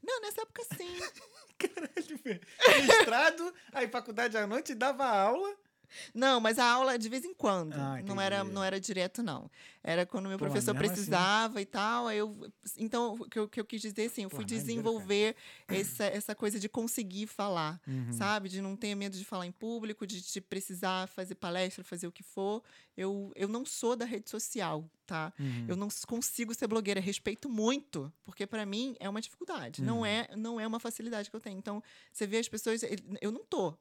Não, 0.05 0.19
nessa 0.21 0.41
época 0.41 0.63
sim. 0.75 0.99
Caralho. 1.57 2.19
Mestrado, 2.85 3.53
aí 3.71 3.87
faculdade 3.87 4.35
à 4.37 4.45
noite, 4.45 4.75
dava 4.75 5.05
aula. 5.05 5.55
Não, 6.13 6.39
mas 6.39 6.57
a 6.59 6.65
aula 6.69 6.97
de 6.97 7.09
vez 7.09 7.23
em 7.25 7.33
quando. 7.33 7.73
Ah, 7.73 8.01
não, 8.05 8.19
era, 8.19 8.43
não 8.43 8.63
era 8.63 8.79
direto, 8.79 9.21
não. 9.23 9.49
Era 9.83 10.05
quando 10.05 10.29
meu 10.29 10.37
Pô, 10.37 10.45
professor 10.45 10.71
assim. 10.71 10.79
precisava 10.87 11.61
e 11.61 11.65
tal. 11.65 12.09
Eu, 12.11 12.51
então, 12.77 13.15
o 13.15 13.29
que 13.29 13.37
eu, 13.39 13.47
que 13.49 13.59
eu 13.59 13.65
quis 13.65 13.81
dizer, 13.81 14.05
assim, 14.05 14.23
eu 14.23 14.29
Pô, 14.29 14.37
fui 14.37 14.45
maneiro, 14.45 14.65
desenvolver 14.65 15.35
essa, 15.67 16.05
essa 16.05 16.33
coisa 16.35 16.59
de 16.59 16.69
conseguir 16.69 17.27
falar, 17.27 17.81
Uhum. 17.87 18.13
sabe? 18.13 18.47
De 18.49 18.61
não 18.61 18.75
ter 18.75 18.95
medo 18.95 19.17
de 19.17 19.25
falar 19.25 19.45
em 19.45 19.51
público, 19.51 20.07
de, 20.07 20.21
de 20.21 20.41
precisar 20.41 21.07
fazer 21.07 21.35
palestra, 21.35 21.83
fazer 21.83 22.07
o 22.07 22.11
que 22.11 22.23
for. 22.23 22.63
Eu, 22.95 23.31
eu 23.35 23.47
não 23.47 23.65
sou 23.65 23.95
da 23.95 24.05
rede 24.05 24.29
social, 24.29 24.89
tá? 25.05 25.33
Uhum. 25.39 25.65
Eu 25.67 25.75
não 25.75 25.87
consigo 26.07 26.53
ser 26.53 26.67
blogueira, 26.67 26.99
respeito 27.01 27.49
muito, 27.49 28.11
porque 28.23 28.45
para 28.47 28.65
mim 28.65 28.95
é 28.99 29.09
uma 29.09 29.19
dificuldade, 29.19 29.81
Uhum. 29.81 29.87
não 29.87 30.05
é 30.05 30.27
não 30.37 30.59
é 30.59 30.65
uma 30.67 30.79
facilidade 30.79 31.29
que 31.29 31.35
eu 31.35 31.39
tenho. 31.41 31.57
Então, 31.57 31.83
você 32.11 32.25
vê 32.25 32.37
as 32.37 32.47
pessoas, 32.47 32.81
eu 33.21 33.31
não 33.31 33.43
tô 33.43 33.73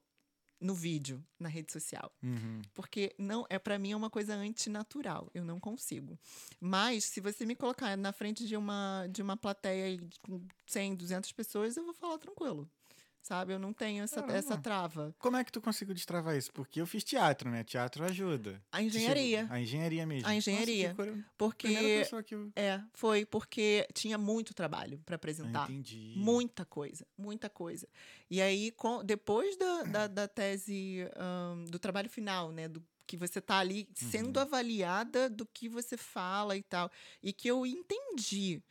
no 0.62 0.74
vídeo, 0.74 1.22
na 1.38 1.48
rede 1.48 1.72
social, 1.72 2.10
Uhum. 2.22 2.62
porque 2.72 3.14
não 3.18 3.44
é 3.50 3.58
para 3.58 3.78
mim 3.78 3.92
é 3.92 3.96
uma 3.96 4.08
coisa 4.10 4.34
antinatural, 4.34 5.30
eu 5.34 5.44
não 5.44 5.58
consigo. 5.60 6.18
Mas 6.60 7.04
se 7.04 7.20
você 7.20 7.44
me 7.44 7.54
colocar 7.56 7.96
na 7.96 8.12
frente 8.12 8.46
de 8.46 8.56
uma 8.56 9.06
de 9.10 9.20
uma 9.22 9.36
plateia 9.36 9.98
com 10.22 10.40
100, 10.66 10.94
200 10.94 11.32
pessoas, 11.32 11.76
eu 11.76 11.84
vou 11.84 11.94
falar 11.94 12.18
tranquilo. 12.18 12.70
Sabe? 13.23 13.53
Eu 13.53 13.59
não 13.59 13.73
tenho 13.73 14.03
essa, 14.05 14.16
Caramba. 14.16 14.35
essa 14.37 14.57
trava. 14.59 15.14
Como 15.18 15.37
é 15.37 15.45
que 15.45 15.51
tu 15.53 15.61
conseguiu 15.61 15.95
destravar 15.95 16.37
isso? 16.37 16.53
Porque 16.53 16.81
eu 16.81 16.87
fiz 16.87 17.03
teatro, 17.05 17.49
né? 17.51 17.62
Teatro 17.64 18.05
ajuda. 18.05 18.61
A 18.73 18.83
engenharia. 18.83 19.47
A 19.49 19.61
engenharia 19.61 20.05
mesmo. 20.05 20.29
A 20.29 20.35
engenharia. 20.35 20.93
Nossa, 20.99 21.25
Porque. 21.39 21.68
Primeira 21.68 22.03
pessoa 22.05 22.23
que 22.23 22.35
eu 22.35 22.53
É, 22.57 22.83
foi 22.93 23.25
porque 23.25 23.87
tinha 23.95 24.18
muito 24.18 24.53
trabalho 24.53 24.99
para 25.07 25.14
Ah, 25.14 25.16
apresentar. 25.16 25.64
entendi. 25.70 26.14
Muita 26.16 26.64
coisa, 26.64 27.07
muita 27.16 27.49
coisa. 27.49 27.89
E 28.29 28.43
aí, 28.43 28.70
com- 28.73 29.05
depois 29.05 29.57
da, 29.57 29.83
da, 29.85 30.07
da 30.09 30.29
tese, 30.29 31.07
ahn, 31.16 31.64
do 31.70 31.79
trabalho 31.79 32.11
final, 32.11 32.51
né? 32.51 32.68
Do, 32.68 32.83
que 33.07 33.16
você 33.16 33.41
tá 33.41 33.59
ali 33.59 33.89
sendo 33.95 34.37
Uhum. 34.39 34.43
avaliada 34.43 35.29
do 35.29 35.45
que 35.47 35.68
você 35.68 35.97
fala 35.97 36.57
e 36.57 36.62
tal. 36.62 36.91
E 37.23 37.33
que 37.33 37.47
eu 37.49 37.64
entendi 37.66 38.62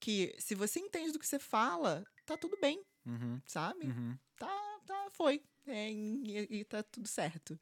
que 0.00 0.34
se 0.38 0.54
você 0.54 0.78
entende 0.78 1.12
do 1.12 1.18
que 1.18 1.26
você 1.26 1.38
fala, 1.38 2.04
tá 2.24 2.36
tudo 2.36 2.56
bem, 2.60 2.80
Uhum, 3.06 3.40
sabe? 3.46 3.86
uhum. 3.86 4.18
Tá, 4.36 4.80
tá, 4.86 5.08
foi. 5.12 5.42
É, 5.66 5.90
e, 5.90 6.46
e 6.60 6.64
tá 6.64 6.82
tudo 6.82 7.06
certo. 7.08 7.58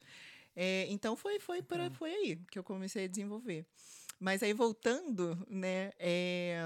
É, 0.55 0.85
então 0.89 1.15
foi, 1.15 1.39
foi, 1.39 1.61
por, 1.61 1.79
foi 1.91 2.11
aí 2.13 2.35
que 2.51 2.57
eu 2.57 2.63
comecei 2.63 3.05
a 3.05 3.07
desenvolver. 3.07 3.65
Mas 4.19 4.41
aí 4.41 4.53
voltando, 4.53 5.37
né? 5.49 5.91
é, 5.99 6.59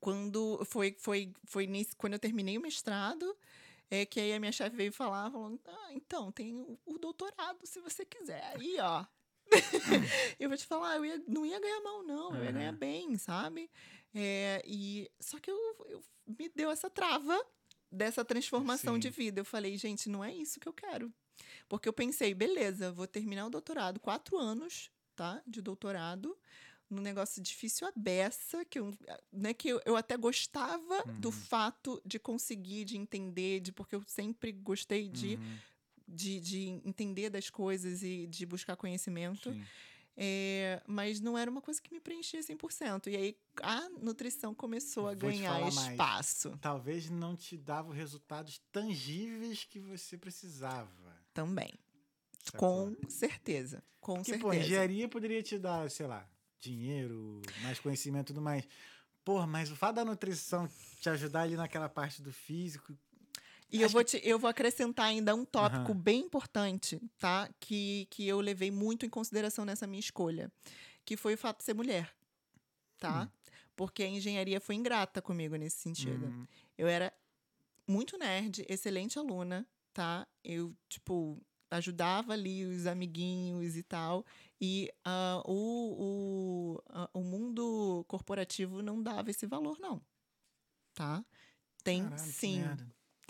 quando 0.00 0.64
foi, 0.64 0.96
foi, 0.98 1.32
foi 1.44 1.66
nesse, 1.66 1.94
quando 1.94 2.14
eu 2.14 2.18
terminei 2.18 2.56
o 2.56 2.60
mestrado, 2.60 3.36
é 3.90 4.06
que 4.06 4.18
aí 4.20 4.32
a 4.32 4.40
minha 4.40 4.52
chefe 4.52 4.76
veio 4.76 4.92
falar, 4.92 5.30
falando, 5.30 5.60
ah, 5.66 5.88
então, 5.92 6.32
tem 6.32 6.54
o, 6.54 6.78
o 6.86 6.98
doutorado, 6.98 7.66
se 7.66 7.80
você 7.80 8.04
quiser. 8.04 8.42
Aí, 8.54 8.76
ó. 8.80 9.04
eu 10.38 10.48
vou 10.48 10.56
te 10.56 10.64
falar, 10.64 10.96
eu 10.96 11.04
ia- 11.04 11.22
não 11.26 11.44
ia 11.44 11.60
ganhar 11.60 11.80
mal, 11.82 12.02
não. 12.04 12.36
Eu 12.36 12.44
ia 12.44 12.52
ganhar 12.52 12.68
Aham. 12.70 12.78
bem, 12.78 13.18
sabe? 13.18 13.70
É, 14.14 14.62
e, 14.66 15.10
só 15.20 15.38
que 15.38 15.50
eu, 15.50 15.56
eu- 15.88 16.02
me 16.26 16.48
deu 16.48 16.70
essa 16.70 16.90
trava 16.90 17.38
dessa 17.90 18.24
transformação 18.24 18.98
de 18.98 19.08
Sim. 19.08 19.10
vida. 19.10 19.40
Eu 19.40 19.44
falei, 19.44 19.76
gente, 19.76 20.08
não 20.08 20.24
é 20.24 20.34
isso 20.34 20.60
que 20.60 20.68
eu 20.68 20.72
quero. 20.72 21.12
Porque 21.68 21.88
eu 21.88 21.92
pensei, 21.92 22.34
beleza, 22.34 22.92
vou 22.92 23.06
terminar 23.06 23.46
o 23.46 23.50
doutorado, 23.50 24.00
quatro 24.00 24.38
anos, 24.38 24.90
tá? 25.16 25.42
De 25.46 25.62
doutorado, 25.62 26.38
num 26.90 27.02
negócio 27.02 27.42
difícil 27.42 27.86
a 27.88 27.92
beça, 27.96 28.64
que 28.64 28.78
eu, 28.80 28.92
né, 29.32 29.54
que 29.54 29.68
eu, 29.68 29.80
eu 29.86 29.96
até 29.96 30.16
gostava 30.16 31.06
do 31.18 31.30
Uhum. 31.30 31.32
fato 31.32 32.02
de 32.04 32.18
conseguir, 32.18 32.84
de 32.84 32.96
entender, 32.98 33.60
de 33.60 33.72
porque 33.72 33.94
eu 33.96 34.02
sempre 34.06 34.52
gostei 34.52 35.08
de, 35.08 35.40
Uhum, 35.40 35.62
de, 36.06 36.40
de 36.40 36.60
entender 36.84 37.30
das 37.30 37.50
coisas 37.50 38.02
e 38.02 38.26
de 38.26 38.44
buscar 38.46 38.76
conhecimento. 38.76 39.56
sim. 39.56 39.70
É, 40.22 40.82
mas 40.86 41.18
não 41.18 41.38
era 41.38 41.50
uma 41.50 41.62
coisa 41.62 41.80
que 41.80 41.90
me 41.94 41.98
preenchia 41.98 42.40
100%. 42.40 43.06
E 43.06 43.16
aí 43.16 43.36
a 43.62 43.88
nutrição 44.02 44.54
começou 44.54 45.04
a 45.08 45.14
Vou 45.14 45.30
ganhar 45.30 45.50
falar 45.54 45.72
mais. 45.72 45.90
espaço 45.92 46.58
Talvez 46.60 47.08
não 47.08 47.34
te 47.34 47.56
dava 47.56 47.88
os 47.88 47.96
resultados 47.96 48.58
tangíveis 48.70 49.64
que 49.64 49.80
você 49.80 50.18
precisava. 50.18 50.90
também. 51.32 51.72
sacou? 52.44 52.94
Com 52.94 53.08
certeza. 53.10 53.82
Com 53.98 54.16
Porque, 54.16 54.32
certeza. 54.32 54.46
pô, 54.46 54.52
engenharia 54.52 55.08
poderia 55.08 55.42
te 55.42 55.58
dar, 55.58 55.90
sei 55.90 56.06
lá, 56.06 56.28
dinheiro, 56.58 57.40
mais 57.62 57.80
conhecimento 57.80 58.26
e 58.26 58.34
tudo 58.34 58.42
mais. 58.42 58.68
Pô, 59.24 59.46
mas 59.46 59.70
o 59.70 59.76
fato 59.76 59.96
da 59.96 60.04
nutrição 60.04 60.68
te 61.00 61.08
ajudar 61.08 61.42
ali 61.42 61.56
naquela 61.56 61.88
parte 61.88 62.20
do 62.20 62.30
físico. 62.32 62.94
E 63.72 63.82
eu 63.82 63.88
vou, 63.88 64.02
te, 64.02 64.20
eu 64.24 64.38
vou 64.38 64.50
acrescentar 64.50 65.06
ainda 65.06 65.34
um 65.34 65.44
tópico 65.44 65.92
Aham. 65.92 66.00
bem 66.00 66.20
importante, 66.20 67.00
tá? 67.18 67.48
Que, 67.60 68.06
que 68.10 68.26
eu 68.26 68.40
levei 68.40 68.70
muito 68.70 69.06
em 69.06 69.08
consideração 69.08 69.64
nessa 69.64 69.86
minha 69.86 70.00
escolha. 70.00 70.50
Que 71.04 71.16
foi 71.16 71.34
o 71.34 71.38
fato 71.38 71.58
de 71.58 71.64
ser 71.64 71.74
mulher, 71.74 72.14
tá? 72.98 73.22
Hum. 73.22 73.50
Porque 73.76 74.02
a 74.02 74.08
engenharia 74.08 74.60
foi 74.60 74.74
ingrata 74.74 75.22
comigo 75.22 75.56
nesse 75.56 75.78
sentido. 75.78 76.26
Hum, 76.26 76.46
Eu 76.76 76.88
era 76.88 77.12
muito 77.86 78.18
nerd, 78.18 78.64
excelente 78.68 79.18
aluna, 79.18 79.66
tá? 79.92 80.26
Eu, 80.44 80.74
tipo, 80.88 81.40
ajudava 81.70 82.32
ali 82.32 82.64
os 82.64 82.86
amiguinhos 82.86 83.76
e 83.76 83.82
tal. 83.82 84.24
E 84.60 84.92
ah, 85.04 85.42
o, 85.46 86.74
o, 86.74 86.82
ah, 86.88 87.10
o 87.14 87.20
mundo 87.20 88.04
corporativo 88.08 88.82
não 88.82 89.02
dava 89.02 89.30
esse 89.30 89.46
valor, 89.46 89.78
não. 89.78 90.02
Tá? 90.94 91.24
Tem 91.82 92.02
caralho, 92.02 92.32
sim. 92.32 92.62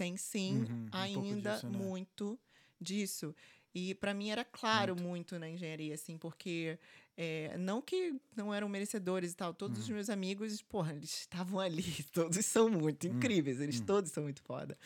Tem 0.00 0.16
sim, 0.16 0.64
Uhum, 0.64 0.86
um 1.14 1.22
ainda 1.22 1.52
disso, 1.52 1.68
né? 1.68 1.78
muito 1.78 2.40
disso. 2.80 3.34
E 3.74 3.94
para 3.94 4.14
mim 4.14 4.30
era 4.30 4.44
claro 4.44 4.96
muito. 4.96 5.38
na 5.38 5.48
engenharia, 5.48 5.94
assim, 5.94 6.16
porque 6.16 6.78
é, 7.16 7.56
não 7.58 7.82
que 7.82 8.18
não 8.34 8.52
eram 8.52 8.66
merecedores 8.68 9.32
e 9.32 9.36
tal, 9.36 9.52
todos 9.52 9.78
Uhum. 9.78 9.82
os 9.82 9.88
meus 9.90 10.08
amigos, 10.10 10.62
porra, 10.62 10.94
eles 10.94 11.20
estavam 11.20 11.60
ali, 11.60 11.84
todos 12.12 12.44
são 12.46 12.70
muito 12.70 13.06
Hum, 13.06 13.06
incríveis, 13.06 13.60
eles 13.60 13.80
hum. 13.80 13.84
todos 13.84 14.10
são 14.10 14.22
muito 14.24 14.42
foda. 14.42 14.78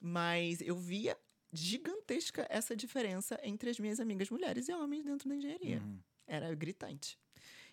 Mas 0.00 0.60
eu 0.60 0.76
via 0.76 1.18
gigantesca 1.52 2.46
essa 2.48 2.74
diferença 2.76 3.38
entre 3.42 3.70
as 3.70 3.78
minhas 3.78 4.00
amigas 4.00 4.30
mulheres 4.30 4.68
e 4.68 4.72
homens 4.72 5.04
dentro 5.04 5.28
da 5.28 5.36
engenharia. 5.36 5.82
Uhum, 5.82 6.02
Era 6.26 6.54
gritante. 6.54 7.18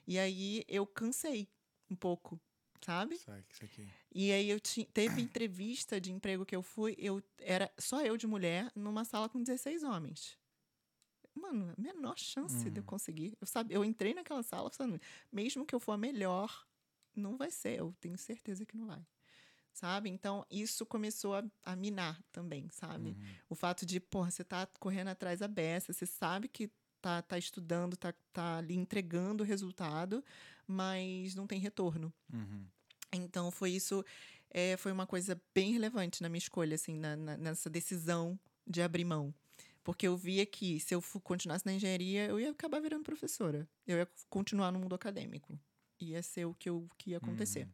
E 0.08 0.20
aí 0.20 0.64
eu 0.68 0.86
cansei 0.88 1.50
um 1.90 1.96
pouco, 1.96 2.40
sabe? 2.86 3.16
isso 3.16 3.66
aqui. 3.66 3.88
E 4.14 4.32
aí 4.32 4.50
eu 4.50 4.60
ti- 4.60 4.86
teve 4.94 5.22
entrevista 5.22 6.00
de 6.02 6.12
emprego 6.12 6.46
que 6.46 6.56
eu 6.56 6.64
fui, 6.64 6.96
eu 6.98 7.22
era 7.40 7.72
só 7.78 8.02
eu 8.02 8.18
de 8.18 8.26
mulher 8.28 8.72
numa 8.76 9.06
sala 9.06 9.30
com 9.30 9.42
16 9.42 9.84
homens. 9.84 10.38
Mano, 11.36 11.74
a 11.78 11.82
menor 11.82 12.18
chance 12.18 12.70
de 12.70 12.80
eu 12.80 12.84
Uhum. 12.84 12.88
conseguir. 12.88 13.38
Eu, 13.40 13.48
sabe, 13.48 13.74
eu 13.74 13.86
entrei 13.86 14.14
naquela 14.14 14.44
sala, 14.44 14.70
falando, 14.70 15.00
mesmo 15.32 15.66
que 15.66 15.74
eu 15.74 15.80
for 15.80 15.94
a 15.94 15.98
melhor, 15.98 16.66
não 17.16 17.38
vai 17.38 17.50
ser, 17.52 17.80
eu 17.80 17.96
tenho 18.00 18.18
certeza 18.18 18.66
que 18.66 18.76
não 18.76 18.88
vai. 18.88 19.06
Sabe? 19.72 20.10
Então, 20.10 20.46
isso 20.50 20.86
começou 20.86 21.36
a, 21.36 21.44
a 21.64 21.76
minar 21.76 22.22
também, 22.32 22.68
sabe? 22.72 23.12
Uhum. 23.12 23.36
O 23.50 23.56
fato 23.56 23.86
de, 23.86 24.00
porra, 24.00 24.32
você 24.32 24.44
tá 24.44 24.68
correndo 24.80 25.10
atrás 25.10 25.40
da 25.40 25.48
beça, 25.48 25.94
você 25.94 26.06
sabe 26.06 26.50
que 26.50 26.70
tá, 27.02 27.22
tá 27.22 27.38
estudando, 27.38 27.95
tá, 27.97 28.14
tá 28.34 28.58
ali 28.58 28.76
entregando 28.76 29.43
o 29.43 29.45
resultado, 29.45 30.24
mas 30.68 31.36
não 31.36 31.47
tem 31.47 31.60
retorno. 31.60 32.14
Uhum. 32.32 32.66
Então 33.12 33.50
foi 33.52 33.72
isso, 33.72 34.04
é, 34.50 34.78
foi 34.78 34.91
uma 34.91 35.08
coisa 35.08 35.41
bem 35.54 35.74
relevante 35.74 36.22
na 36.22 36.30
minha 36.30 36.38
escolha, 36.39 36.76
assim, 36.76 36.97
na- 36.97 37.16
na- 37.16 37.38
nessa 37.38 37.70
decisão 37.70 38.39
de 38.68 38.82
abrir 38.82 39.06
mão. 39.06 39.34
Porque 39.84 40.08
eu 40.08 40.16
via 40.16 40.45
que 40.45 40.80
se 40.80 40.93
eu 40.93 41.02
continuasse 41.24 41.66
na 41.66 41.74
engenharia, 41.74 42.26
eu 42.28 42.39
ia 42.39 42.52
acabar 42.52 42.80
virando 42.80 43.04
professora. 43.04 43.68
Eu 43.88 43.97
ia 43.97 44.08
continuar 44.30 44.72
no 44.72 44.80
mundo 44.80 44.93
acadêmico. 44.93 45.58
Ia 46.00 46.22
ser 46.22 46.45
o 46.45 46.54
que, 46.54 46.70
eu, 46.70 46.88
que 46.97 47.12
ia 47.12 47.18
acontecer. 47.18 47.64
Uhum. 47.64 47.74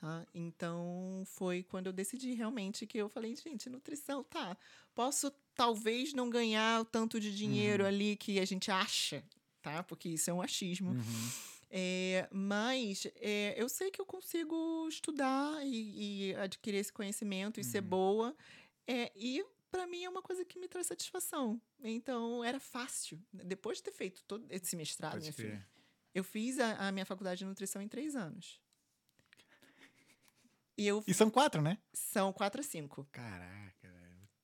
Tá? 0.00 0.26
Então 0.34 1.22
foi 1.26 1.62
quando 1.62 1.86
eu 1.86 1.92
decidi 1.92 2.34
realmente 2.34 2.86
que 2.86 2.98
eu 2.98 3.08
falei, 3.08 3.34
gente, 3.34 3.68
nutrição, 3.70 4.22
tá. 4.24 4.56
Posso 4.94 5.32
talvez 5.54 6.12
não 6.12 6.28
ganhar 6.30 6.80
o 6.80 6.84
tanto 6.84 7.18
de 7.20 7.34
dinheiro 7.34 7.82
Uhum. 7.82 7.88
ali 7.88 8.16
que 8.16 8.38
a 8.40 8.44
gente 8.44 8.70
acha, 8.70 9.24
tá? 9.60 9.82
Porque 9.82 10.08
isso 10.08 10.30
é 10.30 10.32
um 10.32 10.42
achismo. 10.42 10.90
Uhum. 10.92 11.30
É, 11.74 12.28
mas 12.30 13.06
é, 13.16 13.54
eu 13.56 13.68
sei 13.68 13.90
que 13.90 14.00
eu 14.00 14.04
consigo 14.04 14.86
estudar 14.88 15.64
e, 15.64 16.30
e 16.30 16.34
adquirir 16.34 16.78
esse 16.78 16.92
conhecimento 16.92 17.58
e 17.58 17.64
ser 17.64 17.82
Uhum. 17.82 17.88
boa. 17.88 18.36
É, 18.86 19.10
e 19.16 19.42
para 19.70 19.86
mim 19.86 20.04
é 20.04 20.08
uma 20.10 20.20
coisa 20.20 20.44
que 20.44 20.58
me 20.58 20.68
traz 20.68 20.86
satisfação. 20.86 21.58
Então 21.82 22.44
era 22.44 22.60
fácil. 22.60 23.18
Depois 23.32 23.78
de 23.78 23.84
ter 23.84 23.92
feito 23.92 24.22
todo 24.24 24.44
esse 24.50 24.76
mestrado, 24.76 25.18
minha 25.18 25.32
filha, 25.32 25.66
eu 26.14 26.22
fiz 26.22 26.58
a, 26.58 26.88
a 26.88 26.92
minha 26.92 27.06
faculdade 27.06 27.38
de 27.38 27.46
nutrição 27.46 27.80
em 27.80 27.88
três 27.88 28.14
anos. 28.14 28.60
E 30.76 30.86
eu 30.86 31.02
E 31.06 31.14
são 31.14 31.30
quatro, 31.30 31.60
né? 31.62 31.78
são 31.92 32.32
quatro 32.32 32.60
a 32.60 32.64
cinco. 32.64 33.06
Caraca. 33.12 33.81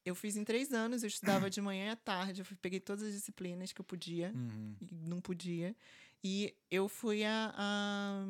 Eu 0.09 0.14
fiz 0.14 0.36
em 0.36 0.44
três 0.44 0.72
anos, 0.72 1.02
eu 1.02 1.06
estudava 1.06 1.50
de 1.50 1.61
manhã 1.61 1.86
e 1.86 1.90
à 1.90 1.96
tarde, 1.96 2.40
eu 2.40 2.46
peguei 2.62 2.80
todas 2.80 3.02
as 3.02 3.12
disciplinas 3.12 3.72
que 3.72 3.80
eu 3.80 3.84
podia 3.84 4.32
Uhum. 4.34 4.74
e 4.80 4.94
não 5.06 5.20
podia. 5.20 5.76
E 6.24 6.54
eu 6.70 6.88
fui 6.88 7.24
a, 7.24 7.52
a- 7.54 8.24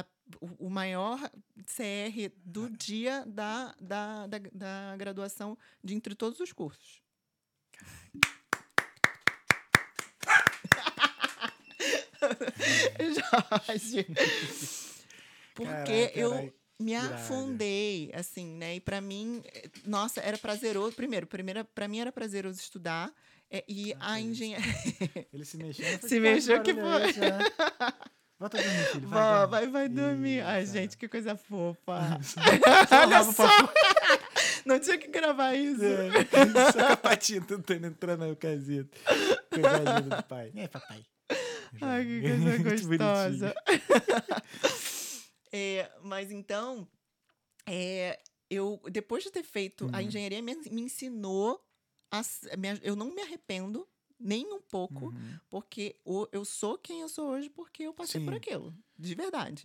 a- 0.00 0.06
o- 0.58 0.70
maior 0.70 1.18
CR 1.66 2.32
do 2.42 2.70
dia 2.70 3.22
da, 3.26 3.74
da, 3.78 4.26
da, 4.26 4.38
da 4.38 4.96
graduação 4.96 5.58
de 5.84 5.94
entre 5.94 6.14
todos 6.14 6.40
os 6.40 6.52
cursos. 6.52 7.02
Jorge. 12.98 14.06
Porque 15.54 15.70
Caraca, 15.70 16.18
eu 16.18 16.54
me 16.82 16.94
afundei, 16.96 18.10
assim, 18.14 18.46
né? 18.56 18.76
E 18.76 18.80
pra 18.80 19.00
mim, 19.00 19.42
eh, 19.54 19.68
nossa, 19.86 20.20
era 20.20 20.36
prazeroso. 20.36 20.94
Primeiro, 20.94 21.26
primeira, 21.26 21.64
para 21.64 21.88
mim 21.88 22.00
era 22.00 22.12
prazeroso 22.12 22.58
estudar. 22.60 23.10
eh, 23.50 23.64
e 23.68 23.92
Ah, 24.00 24.12
a 24.14 24.20
engenharia. 24.20 24.64
Ele 25.32 25.44
se 25.44 25.56
mexeu. 25.56 25.86
Se 26.00 26.08
"Que 26.08 26.20
mexeu, 26.20 26.62
que 26.62 26.70
é 26.70 27.08
esse, 27.08 27.20
né?" 27.20 27.38
Volta 28.38 28.58
a 28.58 28.62
dormir, 28.62 28.84
filho. 28.86 29.08
Vai, 29.08 29.46
vai, 29.46 29.66
vai 29.68 29.88
dormir. 29.88 30.40
Ai, 30.40 30.62
Isso, 30.64 30.72
gente, 30.72 30.96
que 30.96 31.06
coisa 31.06 31.36
fofa. 31.36 32.18
Olha 32.90 33.22
só. 33.24 33.46
Não 34.64 34.80
tinha 34.80 34.98
que 34.98 35.08
gravar 35.08 35.54
isso. 35.54 35.82
É, 35.84 36.72
só 36.72 36.86
com 36.86 36.92
a 36.92 36.96
patinha 36.96 37.40
tentando 37.40 37.86
entrar 37.86 38.16
na 38.16 38.34
caseta. 38.34 38.96
Coisa 39.50 39.78
linda 39.78 40.16
do 40.16 40.22
pai. 40.24 40.50
É, 40.56 40.66
papai. 40.68 41.04
Ai, 41.80 42.04
que 42.04 42.20
coisa 42.22 42.86
gostosa. 42.86 43.54
É, 45.52 45.90
mas 46.02 46.30
então, 46.30 46.88
é, 47.66 48.22
eu, 48.50 48.80
depois 48.90 49.22
de 49.24 49.30
ter 49.30 49.42
feito, 49.42 49.88
a 49.92 50.00
Uhum. 50.00 50.06
engenharia 50.08 50.42
me, 50.42 50.54
me 50.70 50.82
ensinou. 50.82 51.62
A, 52.10 52.20
me- 52.58 52.80
eu 52.82 52.94
não 52.96 53.14
me 53.14 53.22
arrependo 53.22 53.88
nem 54.18 54.52
um 54.52 54.60
pouco, 54.60 55.06
Uhum. 55.06 55.38
porque 55.50 55.96
o- 56.04 56.28
eu 56.30 56.44
sou 56.44 56.78
quem 56.78 57.00
eu 57.00 57.08
sou 57.08 57.28
hoje 57.30 57.50
porque 57.50 57.82
eu 57.84 57.92
passei 57.94 58.20
por 58.20 58.32
Sim. 58.32 58.36
aquilo, 58.38 58.74
de 58.98 59.14
verdade. 59.14 59.64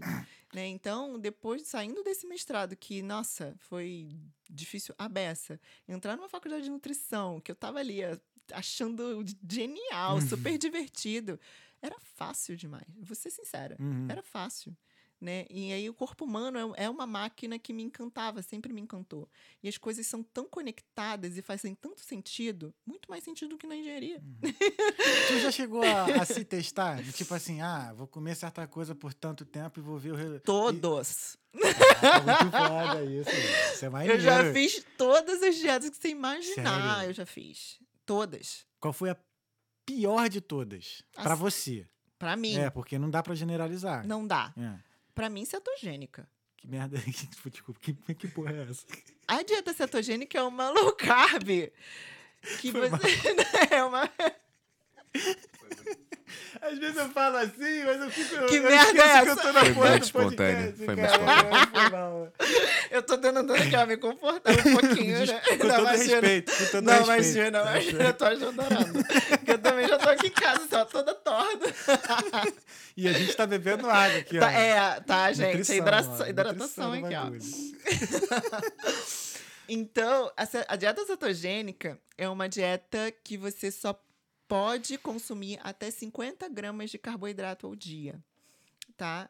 né? 0.54 0.66
Então, 0.68 1.20
depois 1.20 1.62
saindo 1.68 2.04
desse 2.04 2.26
mestrado, 2.26 2.76
que, 2.76 3.02
nossa, 3.04 3.54
foi 3.60 4.10
difícil 4.50 4.96
a 4.98 5.08
beça, 5.08 5.60
entrar 5.88 6.16
numa 6.18 6.30
faculdade 6.30 6.64
de 6.64 6.70
nutrição, 6.72 7.40
que 7.42 7.52
eu 7.52 7.56
tava 7.56 7.80
ali 7.80 8.00
achando 8.54 9.24
genial, 9.50 10.16
Uhum. 10.16 10.22
super 10.22 10.58
divertido, 10.58 11.40
era 11.82 12.00
fácil 12.00 12.56
demais, 12.56 12.88
vou 13.02 13.14
ser 13.16 13.30
sincera. 13.30 13.76
Uhum. 13.80 14.08
Era 14.10 14.24
fácil. 14.24 14.76
Né? 15.20 15.47
E 15.49 15.74
aí 15.74 15.89
o 15.89 15.95
corpo 15.95 16.26
humano 16.26 16.76
é 16.76 16.86
é 16.86 16.89
uma 16.89 17.07
máquina 17.07 17.57
que 17.57 17.74
me 17.74 17.82
encantava, 17.82 18.43
sempre 18.43 18.72
me 18.72 18.80
encantou. 18.82 19.28
E 19.63 19.68
as 19.68 19.76
coisas 19.76 20.05
são 20.05 20.22
tão 20.22 20.45
conectadas 20.47 21.38
e 21.38 21.41
fazem 21.41 21.74
tanto 21.74 22.01
sentido, 22.01 22.72
muito 22.86 23.09
mais 23.09 23.24
sentido 23.24 23.49
do 23.49 23.57
que 23.57 23.65
na 23.65 23.76
engenharia. 23.76 24.22
Tu 25.28 25.39
já 25.39 25.51
chegou 25.51 25.82
a, 25.84 26.22
a 26.22 26.26
se 26.26 26.45
testar? 26.45 27.03
Tipo 27.13 27.34
assim, 27.34 27.61
ah, 27.61 27.93
vou 27.95 28.07
comer 28.07 28.36
certa 28.36 28.68
coisa 28.68 28.93
por 28.93 29.11
tanto 29.13 29.43
tempo 29.43 29.80
e 29.80 29.82
vou 29.84 29.97
ver 29.97 30.11
o. 30.13 30.39
Todos. 30.39 31.36
muito 31.53 32.51
foda 32.51 33.03
isso. 33.05 33.74
Isso 33.74 33.86
é 33.86 33.89
maneiro. 33.89 34.13
Eu 34.18 34.20
já 34.20 34.53
fiz 34.53 34.86
todas 34.97 35.41
as 35.41 35.55
dietas 35.55 35.89
que 35.89 35.97
você 35.97 36.09
imaginar, 36.09 36.97
Sério? 36.97 37.09
eu 37.09 37.13
já 37.13 37.26
fiz. 37.26 37.80
Todas. 38.05 38.65
Qual 38.80 38.93
foi 38.93 39.09
a 39.09 39.18
pior 39.86 40.30
de 40.30 40.41
todas? 40.41 41.01
Pra 41.13 41.34
Assim, 41.34 41.41
você. 41.41 41.88
Pra 42.20 42.36
mim, 42.36 42.55
É, 42.55 42.70
porque 42.70 42.97
não 42.97 43.09
dá 43.09 43.22
pra 43.22 43.36
generalizar. 43.36 44.05
não 44.07 44.26
dá. 44.26 44.53
É. 44.57 44.87
Pra 45.18 45.30
mim, 45.32 45.43
cetogênica. 45.45 46.30
Que 46.57 46.68
merda. 46.68 46.99
que- 47.01 47.49
Desculpa, 47.49 47.80
que, 47.82 47.93
que 48.13 48.28
porra 48.28 48.51
é 48.53 48.68
essa? 48.70 48.86
A 49.28 49.41
dieta 49.41 49.74
cetogênica 49.74 50.38
é 50.38 50.43
uma 50.43 50.70
low 50.70 50.93
carb. 50.93 51.47
Que 52.59 52.72
Foi 52.72 52.88
você. 52.88 53.07
é 53.74 53.84
uma. 53.84 54.07
Às 56.61 56.78
vezes 56.78 56.97
eu 56.97 57.09
falo 57.09 57.38
assim, 57.38 57.84
mas 57.84 57.99
eu 57.99 58.11
fico. 58.11 58.45
Que 58.47 58.55
eu 58.57 58.63
merda 58.63 58.76
é 58.78 58.84
esqueço 58.84 58.93
que 58.93 58.99
eu 58.99 59.34
essa? 59.34 59.41
tô 59.41 59.51
na 59.53 59.59
Foi 59.65 59.74
porra 59.74 59.89
muito 59.89 59.99
do 60.01 60.05
espontâneo, 60.05 60.74
podcast, 60.74 60.86
foi 60.86 60.95
muito 60.95 61.09
cara. 61.09 62.07
Tô 63.08 63.18
tentando 63.18 63.53
aqui, 63.53 63.76
ó, 63.76 63.86
me 63.86 63.97
confortar 63.97 64.51
um 64.51 64.64
pouquinho, 64.80 65.26
né? 65.26 65.41
Com 65.58 65.68
Não, 65.68 65.76
todo 65.78 65.88
respeito. 65.88 66.51
Com 66.51 66.66
todo 66.66 66.82
Não, 66.84 66.93
respeito. 66.93 67.24
imagina, 67.24 67.62
imagina, 67.62 68.03
eu 68.03 68.14
tô 68.14 68.26
ajudando. 68.26 69.05
Porque 69.30 69.51
eu 69.51 69.58
também 69.60 69.88
já 69.88 69.97
tô 69.97 70.10
aqui 70.10 70.28
em 70.28 70.32
casa, 70.32 70.68
só 70.70 70.86
toda 70.86 71.14
torta. 71.16 71.66
E 72.99 73.08
a 73.08 73.14
gente 73.14 73.36
tá 73.36 73.45
bebendo 73.45 73.88
água 73.88 74.18
aqui, 74.18 74.38
ó. 74.38 74.39
Tá, 74.41 74.51
é, 74.51 74.99
tá, 75.01 75.32
gente. 75.32 75.58
Nutrição, 75.58 75.76
hidratação, 75.78 76.26
ó, 76.26 76.30
hidratação 76.30 76.95
nutrição 76.95 77.05
aqui, 77.05 77.16
ó. 77.16 77.30
Então, 79.70 80.32
a, 80.38 80.74
a 80.74 80.76
dieta 80.76 81.05
cetogênica 81.05 81.99
é 82.18 82.28
uma 82.30 82.47
dieta 82.47 83.12
que 83.24 83.38
você 83.38 83.70
só 83.70 83.99
pode 84.47 84.97
consumir 84.97 85.60
até 85.62 85.91
50 85.91 86.47
gramas 86.49 86.89
de 86.89 86.97
carboidrato 86.97 87.68
ao 87.68 87.76
dia, 87.76 88.16
tá? 88.95 89.30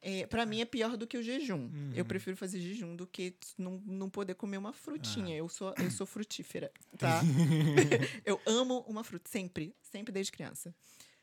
É, 0.00 0.26
para 0.26 0.46
mim 0.46 0.60
é 0.60 0.64
pior 0.64 0.96
do 0.96 1.06
que 1.06 1.18
o 1.18 1.22
jejum. 1.22 1.68
Eu 1.94 2.02
Uhum. 2.02 2.08
prefiro 2.08 2.36
fazer 2.36 2.60
jejum 2.60 2.94
do 2.94 3.06
que 3.06 3.34
não, 3.56 3.82
não 3.84 4.08
poder 4.08 4.34
comer 4.34 4.56
uma 4.58 4.72
frutinha. 4.72 5.34
Ah. 5.34 5.38
Eu 5.38 5.48
sou 5.48 5.74
eu 5.76 5.90
sou 5.90 6.06
frutífera, 6.06 6.70
tá? 6.96 7.20
eu 8.24 8.40
amo 8.46 8.80
uma 8.86 9.02
fruta 9.02 9.28
sempre, 9.28 9.74
sempre 9.82 10.12
desde 10.12 10.30
criança. 10.32 10.74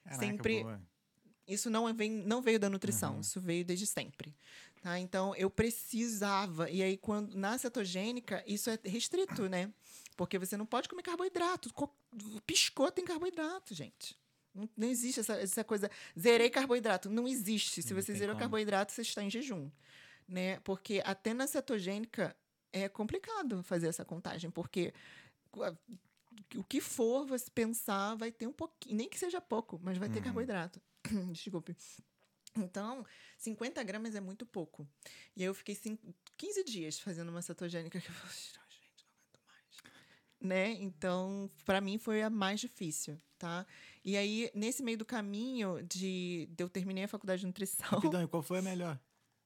Caraca, 0.03 0.25
Sempre- 0.25 0.63
boa. 0.63 0.81
Isso 1.47 1.69
não, 1.69 1.93
vem, 1.93 2.09
não 2.11 2.41
veio 2.41 2.59
da 2.59 2.69
nutrição, 2.69 3.15
Uhum. 3.15 3.19
isso 3.21 3.39
veio 3.39 3.63
desde 3.63 3.85
sempre. 3.85 4.35
Tá? 4.81 4.99
Então, 4.99 5.35
eu 5.35 5.49
precisava. 5.49 6.69
E 6.69 6.81
aí, 6.83 6.97
quando 6.97 7.35
na 7.35 7.57
cetogênica, 7.57 8.43
isso 8.47 8.69
é 8.69 8.77
restrito, 8.83 9.47
né? 9.47 9.71
Porque 10.17 10.37
você 10.39 10.57
não 10.57 10.65
pode 10.65 10.89
comer 10.89 11.03
carboidrato. 11.03 11.71
Co- 11.73 11.89
Piscou 12.47 12.91
tem 12.91 13.05
carboidrato, 13.05 13.73
gente. 13.75 14.15
Não, 14.55 14.69
não 14.77 14.87
existe 14.87 15.19
essa, 15.19 15.33
essa 15.35 15.63
coisa. 15.63 15.91
Zerei 16.17 16.49
carboidrato. 16.49 17.09
Não 17.09 17.27
existe. 17.27 17.81
Se 17.83 17.93
Não 17.93 18.01
você 18.01 18.13
zerou 18.13 18.35
como. 18.35 18.39
carboidrato, 18.39 18.91
você 18.93 19.01
está 19.01 19.21
em 19.21 19.29
jejum. 19.29 19.69
Né? 20.27 20.59
Porque 20.61 21.01
até 21.05 21.33
na 21.33 21.45
cetogênica 21.45 22.35
é 22.73 22.87
complicado 22.89 23.61
fazer 23.63 23.87
essa 23.87 24.03
contagem. 24.05 24.49
Porque 24.49 24.93
o 26.55 26.63
que 26.63 26.81
for 26.81 27.25
você 27.25 27.49
pensar 27.51 28.15
vai 28.15 28.31
ter 28.31 28.47
um 28.47 28.53
pouquinho, 28.53 28.95
nem 28.95 29.09
que 29.09 29.17
seja 29.19 29.39
pouco, 29.41 29.79
mas 29.83 29.97
vai 29.97 30.09
ter 30.09 30.19
Uhum. 30.19 30.23
carboidrato. 30.25 30.81
Desculpe. 31.31 31.75
Então, 32.57 33.05
50 33.37 33.83
gramas 33.83 34.15
é 34.15 34.21
muito 34.21 34.45
pouco. 34.45 34.87
E 35.35 35.41
aí 35.41 35.47
eu 35.47 35.53
fiquei 35.53 35.75
cin- 35.75 35.99
15 36.37 36.63
dias 36.63 36.99
fazendo 36.99 37.29
uma 37.29 37.41
cetogênica 37.41 37.99
que 37.99 38.07
eu 38.07 38.13
falei, 38.13 38.31
"Ah, 38.57 38.69
gente, 38.69 39.05
não 39.05 39.11
aguento 39.13 39.39
mais. 39.47 39.93
Né? 40.39 40.71
Então, 40.81 41.51
para 41.65 41.81
mim 41.81 41.97
foi 41.97 42.21
a 42.23 42.29
mais 42.29 42.59
difícil, 42.61 43.19
tá? 43.37 43.65
E 44.05 44.15
aí, 44.15 44.51
nesse 44.53 44.83
meio 44.83 44.97
do 44.99 45.03
caminho 45.05 45.81
de, 45.83 46.47
de 46.51 46.63
eu 46.63 46.69
terminei 46.69 47.05
a 47.05 47.07
faculdade 47.07 47.39
de 47.41 47.47
nutrição, 47.47 47.87
Rapidão, 47.89 48.21
e 48.23 48.27
qual 48.27 48.43
foi 48.43 48.59
a 48.59 48.61
melhor? 48.61 48.99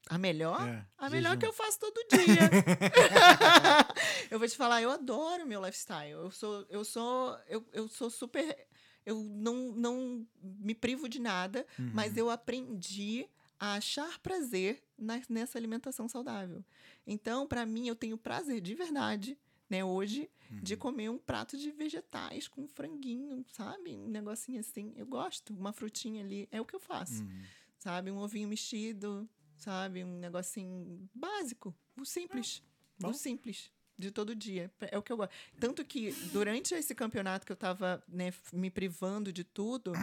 a 0.09 0.17
melhor 0.17 0.61
É, 0.67 0.85
a 0.97 1.09
melhor 1.09 1.29
jejum. 1.31 1.39
que 1.39 1.45
eu 1.45 1.53
faço 1.53 1.79
todo 1.79 2.03
dia. 2.09 2.39
eu 4.31 4.39
vou 4.39 4.47
te 4.47 4.55
falar, 4.57 4.81
eu 4.81 4.89
adoro 4.89 5.45
meu 5.45 5.63
lifestyle. 5.63 6.11
Eu 6.11 6.31
sou, 6.31 6.65
eu 6.69 6.83
sou, 6.83 7.37
eu, 7.47 7.65
eu 7.73 7.87
sou 7.87 8.09
super. 8.09 8.67
Eu 9.05 9.23
não, 9.23 9.71
não 9.71 10.27
me 10.41 10.75
privo 10.75 11.07
de 11.07 11.19
nada, 11.19 11.65
mas 11.93 12.13
Uhum. 12.13 12.19
eu 12.19 12.29
aprendi 12.29 13.27
a 13.59 13.75
achar 13.75 14.19
prazer 14.19 14.83
na- 14.97 15.21
nessa 15.29 15.57
alimentação 15.57 16.07
saudável. 16.07 16.63
Então, 17.07 17.47
para 17.47 17.65
mim, 17.65 17.87
eu 17.87 17.95
tenho 17.95 18.17
prazer 18.17 18.61
de 18.61 18.75
verdade, 18.75 19.37
né, 19.69 19.83
hoje, 19.85 20.29
de 20.61 20.73
Uhum. 20.73 20.79
comer 20.79 21.09
um 21.09 21.17
prato 21.17 21.55
de 21.57 21.71
vegetais 21.71 22.47
com 22.47 22.67
franguinho, 22.67 23.45
sabe? 23.51 23.95
Um 23.95 24.07
negocinho 24.07 24.59
assim. 24.59 24.93
Eu 24.97 25.05
gosto, 25.05 25.53
uma 25.53 25.71
frutinha 25.71 26.23
ali. 26.23 26.47
É 26.51 26.59
o 26.59 26.65
que 26.65 26.75
eu 26.75 26.79
faço 26.79 27.23
Uhum. 27.23 27.41
sabe? 27.77 28.09
Um 28.11 28.17
ovinho 28.17 28.47
mexido, 28.47 29.29
sabe? 29.55 30.03
Um 30.03 30.17
negocinho 30.19 31.07
básico, 31.13 31.73
o 31.95 32.03
simples. 32.05 32.63
bom. 32.99 33.09
o 33.11 33.13
simples, 33.13 33.71
de 33.97 34.09
todo 34.11 34.35
dia. 34.35 34.71
É 34.91 34.97
o 34.97 35.03
que 35.03 35.11
eu 35.11 35.17
gosto. 35.17 35.31
Tanto 35.59 35.85
que 35.85 36.11
durante 36.33 36.73
esse 36.73 36.95
campeonato 36.95 37.45
que 37.45 37.51
eu 37.51 37.55
tava 37.55 38.03
né, 38.07 38.33
me 38.51 38.69
privando 38.71 39.31
de 39.31 39.43
tudo, 39.43 39.93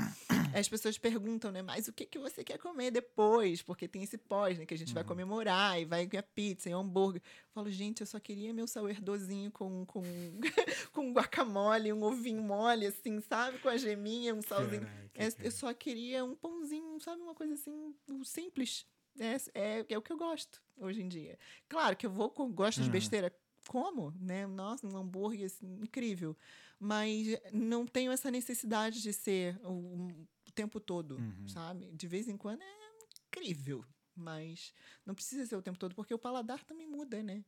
as 0.60 0.68
pessoas 0.68 0.96
perguntam, 0.98 1.50
né? 1.52 1.62
Mas 1.62 1.88
o 1.88 1.92
que, 1.92 2.06
que 2.06 2.18
você 2.18 2.42
quer 2.44 2.58
comer 2.58 2.90
depois? 2.90 3.62
Porque 3.62 3.86
tem 3.88 4.02
esse 4.02 4.16
pós, 4.16 4.58
né? 4.58 4.64
Que 4.66 4.74
a 4.74 4.78
gente 4.78 4.92
vai 4.94 5.02
comemorar 5.04 5.80
e 5.80 5.84
vai 5.84 6.06
ganhar 6.06 6.22
pizza 6.22 6.68
e 6.70 6.72
hambúrguer. 6.72 7.20
Eu 7.24 7.52
falo, 7.52 7.70
gente, 7.70 8.00
eu 8.00 8.06
só 8.06 8.18
queria 8.20 8.52
meu 8.52 8.66
sourdozinho 8.66 9.50
com, 9.50 9.84
com, 9.86 10.02
com 10.92 11.12
guacamole, 11.12 11.92
um 11.92 12.02
ovinho 12.02 12.42
mole, 12.42 12.86
assim, 12.86 13.20
sabe? 13.20 13.58
Com 13.58 13.68
a 13.68 13.76
geminha, 13.76 14.34
um 14.34 14.42
salzinho. 14.42 14.82
Caraca, 14.82 15.10
É, 15.14 15.46
eu 15.46 15.50
só 15.50 15.72
queria 15.74 16.24
um 16.24 16.34
pãozinho, 16.34 16.98
sabe? 17.00 17.20
Uma 17.22 17.34
coisa 17.34 17.54
assim, 17.54 17.94
simples. 18.24 18.86
É, 19.18 19.36
é, 19.54 19.86
é 19.88 19.98
o 19.98 20.02
que 20.02 20.12
eu 20.12 20.16
gosto 20.18 20.62
hoje 20.78 21.02
em 21.02 21.08
dia. 21.08 21.38
Claro 21.68 21.96
que 21.96 22.04
eu 22.06 22.10
vou 22.10 22.28
com, 22.30 22.52
gosto 22.52 22.80
de 22.80 22.86
Uhum. 22.86 22.92
besteira, 22.92 23.34
como, 23.68 24.12
né? 24.20 24.46
Nossa, 24.46 24.86
um 24.86 24.96
hambúrguer 24.96 25.46
assim, 25.46 25.66
incrível. 25.82 26.36
Mas 26.78 27.28
não 27.52 27.86
tenho 27.86 28.12
essa 28.12 28.30
necessidade 28.30 29.02
de 29.02 29.12
ser 29.12 29.58
o 29.64 30.08
tempo 30.56 30.80
todo, 30.80 31.16
Uhum. 31.18 31.48
sabe? 31.48 31.92
De 31.92 32.08
vez 32.08 32.26
em 32.28 32.36
quando 32.36 32.62
é 32.62 32.90
incrível. 33.28 33.84
Mas 34.14 34.72
não 35.04 35.14
precisa 35.14 35.44
ser 35.46 35.56
o 35.56 35.62
tempo 35.62 35.78
todo, 35.78 35.94
porque 35.94 36.14
o 36.14 36.18
paladar 36.18 36.64
também 36.64 36.88
muda, 36.88 37.22
né? 37.22 37.44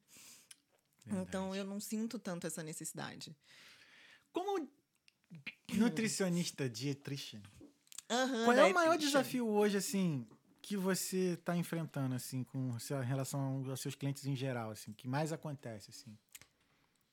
Então 1.07 1.45
Verdade. 1.45 1.59
eu 1.59 1.65
não 1.65 1.81
sinto 1.81 2.19
tanto 2.19 2.47
essa 2.47 2.63
necessidade. 2.63 3.35
Como 4.31 4.69
nutricionista 5.75 6.69
dietitian, 6.69 7.43
Aham, 8.11 8.45
qual 8.45 8.57
é 8.59 8.65
o 8.65 8.75
maior 8.75 8.99
desafio 8.99 9.49
hoje, 9.49 9.79
assim, 9.79 10.27
que 10.61 10.77
você 10.77 11.33
está 11.33 11.57
enfrentando, 11.57 12.15
assim, 12.15 12.45
com 12.45 12.71
relação 13.07 13.65
aos 13.71 13.81
seus 13.81 13.95
clientes 13.95 14.27
em 14.27 14.37
geral, 14.37 14.71
assim, 14.71 14.93
que 14.93 15.09
mais 15.09 15.33
acontece, 15.33 15.91
assim, 15.91 16.17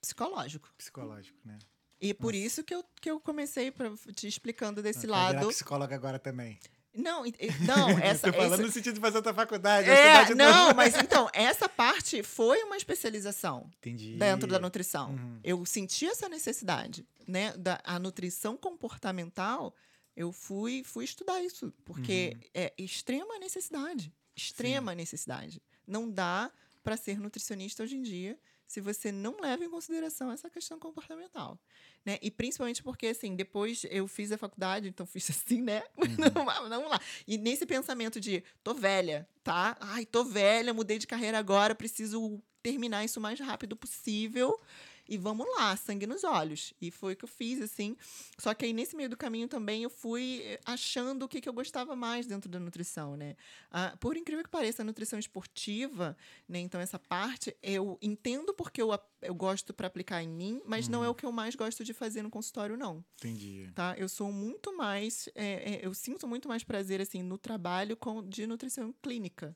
Psicológico. 0.01 0.69
psicológico, 0.77 1.39
né? 1.45 1.57
E 2.05 2.13
por 2.13 2.33
isso 2.35 2.63
que 2.63 2.73
eu, 2.75 2.83
que 3.01 3.09
eu 3.09 3.19
comecei 3.19 3.71
pra, 3.71 3.91
te 4.15 4.27
explicando 4.27 4.81
desse 4.81 5.01
virar 5.01 5.33
lado. 5.33 5.47
psicóloga 5.49 5.95
agora 5.95 6.19
também. 6.19 6.59
Não, 6.93 7.23
não, 7.67 7.89
essa. 7.99 8.31
Tô 8.31 8.33
falando 8.37 8.53
essa- 8.53 8.63
no 8.63 8.71
sentido 8.71 8.93
de 8.95 9.01
fazer 9.01 9.17
outra 9.17 9.33
faculdade. 9.33 9.89
É, 9.89 10.33
não, 10.33 10.63
novo. 10.67 10.75
mas 10.75 10.95
então, 10.95 11.29
essa 11.33 11.67
parte 11.67 12.23
foi 12.23 12.63
uma 12.63 12.77
especialização 12.77 13.69
Entendi. 13.79 14.15
dentro 14.15 14.47
da 14.47 14.59
nutrição. 14.59 15.11
Uhum. 15.11 15.39
Eu 15.43 15.65
senti 15.65 16.05
essa 16.05 16.29
necessidade, 16.29 17.05
né? 17.27 17.51
Da, 17.57 17.81
a 17.83 17.99
nutrição 17.99 18.55
comportamental, 18.55 19.75
eu 20.15 20.31
fui, 20.31 20.83
fui 20.85 21.03
estudar 21.03 21.41
isso, 21.43 21.73
porque 21.83 22.31
Uhum. 22.33 22.41
é 22.53 22.73
extrema 22.77 23.37
necessidade. 23.39 24.13
Extrema 24.33 24.95
necessidade. 24.95 25.61
Não 25.85 26.09
dá 26.09 26.49
para 26.83 26.95
ser 26.95 27.19
nutricionista 27.19 27.83
hoje 27.83 27.97
em 27.97 28.01
dia 28.01 28.37
se 28.67 28.81
você 28.81 29.11
não 29.11 29.39
leva 29.39 29.63
em 29.63 29.69
consideração 29.69 30.31
essa 30.31 30.49
questão 30.49 30.79
comportamental, 30.79 31.59
né? 32.05 32.17
E 32.21 32.31
principalmente 32.31 32.81
porque, 32.81 33.07
assim, 33.07 33.35
depois 33.35 33.85
eu 33.89 34.07
fiz 34.07 34.31
a 34.31 34.37
faculdade, 34.37 34.87
então 34.87 35.05
fiz 35.05 35.29
assim, 35.29 35.61
né? 35.61 35.83
Uhum. 35.97 36.69
Vamos 36.69 36.89
lá. 36.89 36.99
E 37.27 37.37
nesse 37.37 37.65
pensamento 37.65 38.19
de, 38.19 38.43
tô 38.63 38.73
velha, 38.73 39.27
tá? 39.43 39.77
Ai, 39.79 40.05
tô 40.05 40.23
velha, 40.23 40.73
mudei 40.73 40.97
de 40.97 41.07
carreira 41.07 41.37
agora, 41.37 41.75
preciso 41.75 42.41
terminar 42.61 43.05
isso 43.05 43.19
o 43.19 43.23
mais 43.23 43.39
rápido 43.39 43.75
possível. 43.75 44.59
E 45.07 45.17
vamos 45.17 45.45
lá, 45.57 45.75
sangue 45.75 46.07
nos 46.07 46.23
olhos. 46.23 46.73
E 46.81 46.91
foi 46.91 47.13
o 47.13 47.15
que 47.15 47.25
eu 47.25 47.29
fiz, 47.29 47.61
assim. 47.61 47.95
Só 48.37 48.53
que 48.53 48.65
aí, 48.65 48.73
nesse 48.73 48.95
meio 48.95 49.09
do 49.09 49.17
caminho 49.17 49.47
também, 49.47 49.83
eu 49.83 49.89
fui 49.89 50.41
eh, 50.43 50.59
achando 50.65 51.23
o 51.23 51.27
que, 51.27 51.39
que 51.39 51.47
eu 51.47 51.53
gostava 51.53 51.95
mais 51.95 52.25
dentro 52.25 52.49
da 52.49 52.59
nutrição, 52.59 53.15
né? 53.15 53.35
Ah, 53.71 53.95
por 53.99 54.17
incrível 54.17 54.43
que 54.43 54.49
pareça, 54.49 54.81
a 54.81 54.85
nutrição 54.85 55.19
esportiva, 55.19 56.17
né? 56.47 56.59
Então, 56.59 56.81
essa 56.81 56.97
parte, 56.97 57.55
eu 57.61 57.97
entendo 58.01 58.53
porque 58.53 58.81
eu, 58.81 58.89
eu 59.21 59.35
gosto 59.35 59.73
para 59.73 59.87
aplicar 59.87 60.23
em 60.23 60.29
mim, 60.29 60.61
mas 60.65 60.87
não 60.87 61.03
é 61.03 61.09
o 61.09 61.15
que 61.15 61.25
eu 61.25 61.31
mais 61.31 61.55
gosto 61.55 61.83
de 61.83 61.93
fazer 61.93 62.21
no 62.21 62.29
consultório, 62.29 62.77
não 62.77 63.03
Entendi. 63.17 63.69
tá? 63.73 63.95
Eu 63.97 64.07
sou 64.09 64.31
muito 64.31 64.75
mais, 64.75 65.29
é, 65.35 65.75
é, 65.75 65.85
eu 65.85 65.93
sinto 65.93 66.27
muito 66.27 66.47
mais 66.47 66.63
prazer 66.63 67.01
assim 67.01 67.21
no 67.21 67.37
trabalho 67.37 67.95
com 67.97 68.27
de 68.27 68.45
nutrição 68.47 68.93
clínica, 69.01 69.55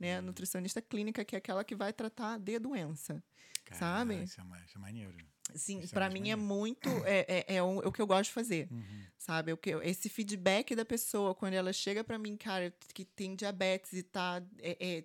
né? 0.00 0.20
Nutricionista 0.20 0.80
clínica 0.82 1.24
que 1.24 1.36
é 1.36 1.38
aquela 1.38 1.62
que 1.62 1.76
vai 1.76 1.92
tratar 1.92 2.38
de 2.38 2.58
doença, 2.58 3.22
sabe? 3.72 4.24
Isso 4.24 4.40
é, 4.40 4.44
ma- 4.44 4.58
isso 4.64 4.78
é 4.78 4.80
maneiro. 4.80 5.16
Sim, 5.54 5.80
é 5.82 5.86
para 5.88 6.06
mais 6.08 6.14
mim 6.14 6.30
é 6.30 6.36
maneiro. 6.36 6.40
muito 6.42 6.88
é, 7.04 7.26
é, 7.28 7.54
é 7.56 7.62
o, 7.62 7.82
é 7.82 7.86
o 7.88 7.92
que 7.92 8.00
eu 8.00 8.06
gosto 8.06 8.24
de 8.30 8.32
fazer, 8.34 8.68
Uhum. 8.70 9.02
sabe? 9.18 9.52
O 9.52 9.56
que 9.56 9.70
esse 9.82 10.08
feedback 10.08 10.74
da 10.74 10.84
pessoa 10.84 11.34
quando 11.34 11.54
ela 11.54 11.72
chega 11.72 12.02
para 12.02 12.18
mim, 12.18 12.36
cara, 12.36 12.72
que 12.94 13.04
tem 13.04 13.34
diabetes 13.36 13.92
e 13.92 14.02
tá 14.02 14.42
é, 14.58 14.76
é, 14.98 15.04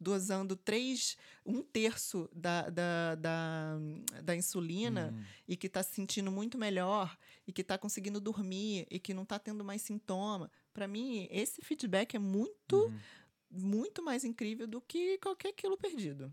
dosando 0.00 0.54
três, 0.56 1.16
um 1.46 1.62
terço 1.62 2.28
da, 2.32 2.68
da, 2.68 3.14
da, 3.14 3.78
da 4.22 4.36
insulina 4.36 5.10
Uhum. 5.12 5.24
e 5.48 5.56
que 5.56 5.66
está 5.66 5.82
se 5.82 5.94
sentindo 5.94 6.30
muito 6.30 6.58
melhor 6.58 7.16
e 7.46 7.52
que 7.52 7.62
está 7.62 7.76
conseguindo 7.78 8.20
dormir 8.20 8.86
e 8.90 8.98
que 9.00 9.14
não 9.14 9.22
está 9.22 9.38
tendo 9.38 9.64
mais 9.64 9.82
sintoma. 9.82 10.50
Para 10.72 10.86
mim, 10.86 11.26
esse 11.30 11.62
feedback 11.62 12.14
é 12.14 12.18
muito, 12.18 12.76
Uhum. 12.76 12.98
Muito 13.54 14.02
mais 14.02 14.24
incrível 14.24 14.66
do 14.66 14.80
que 14.80 15.18
qualquer 15.18 15.52
quilo 15.52 15.76
perdido. 15.76 16.32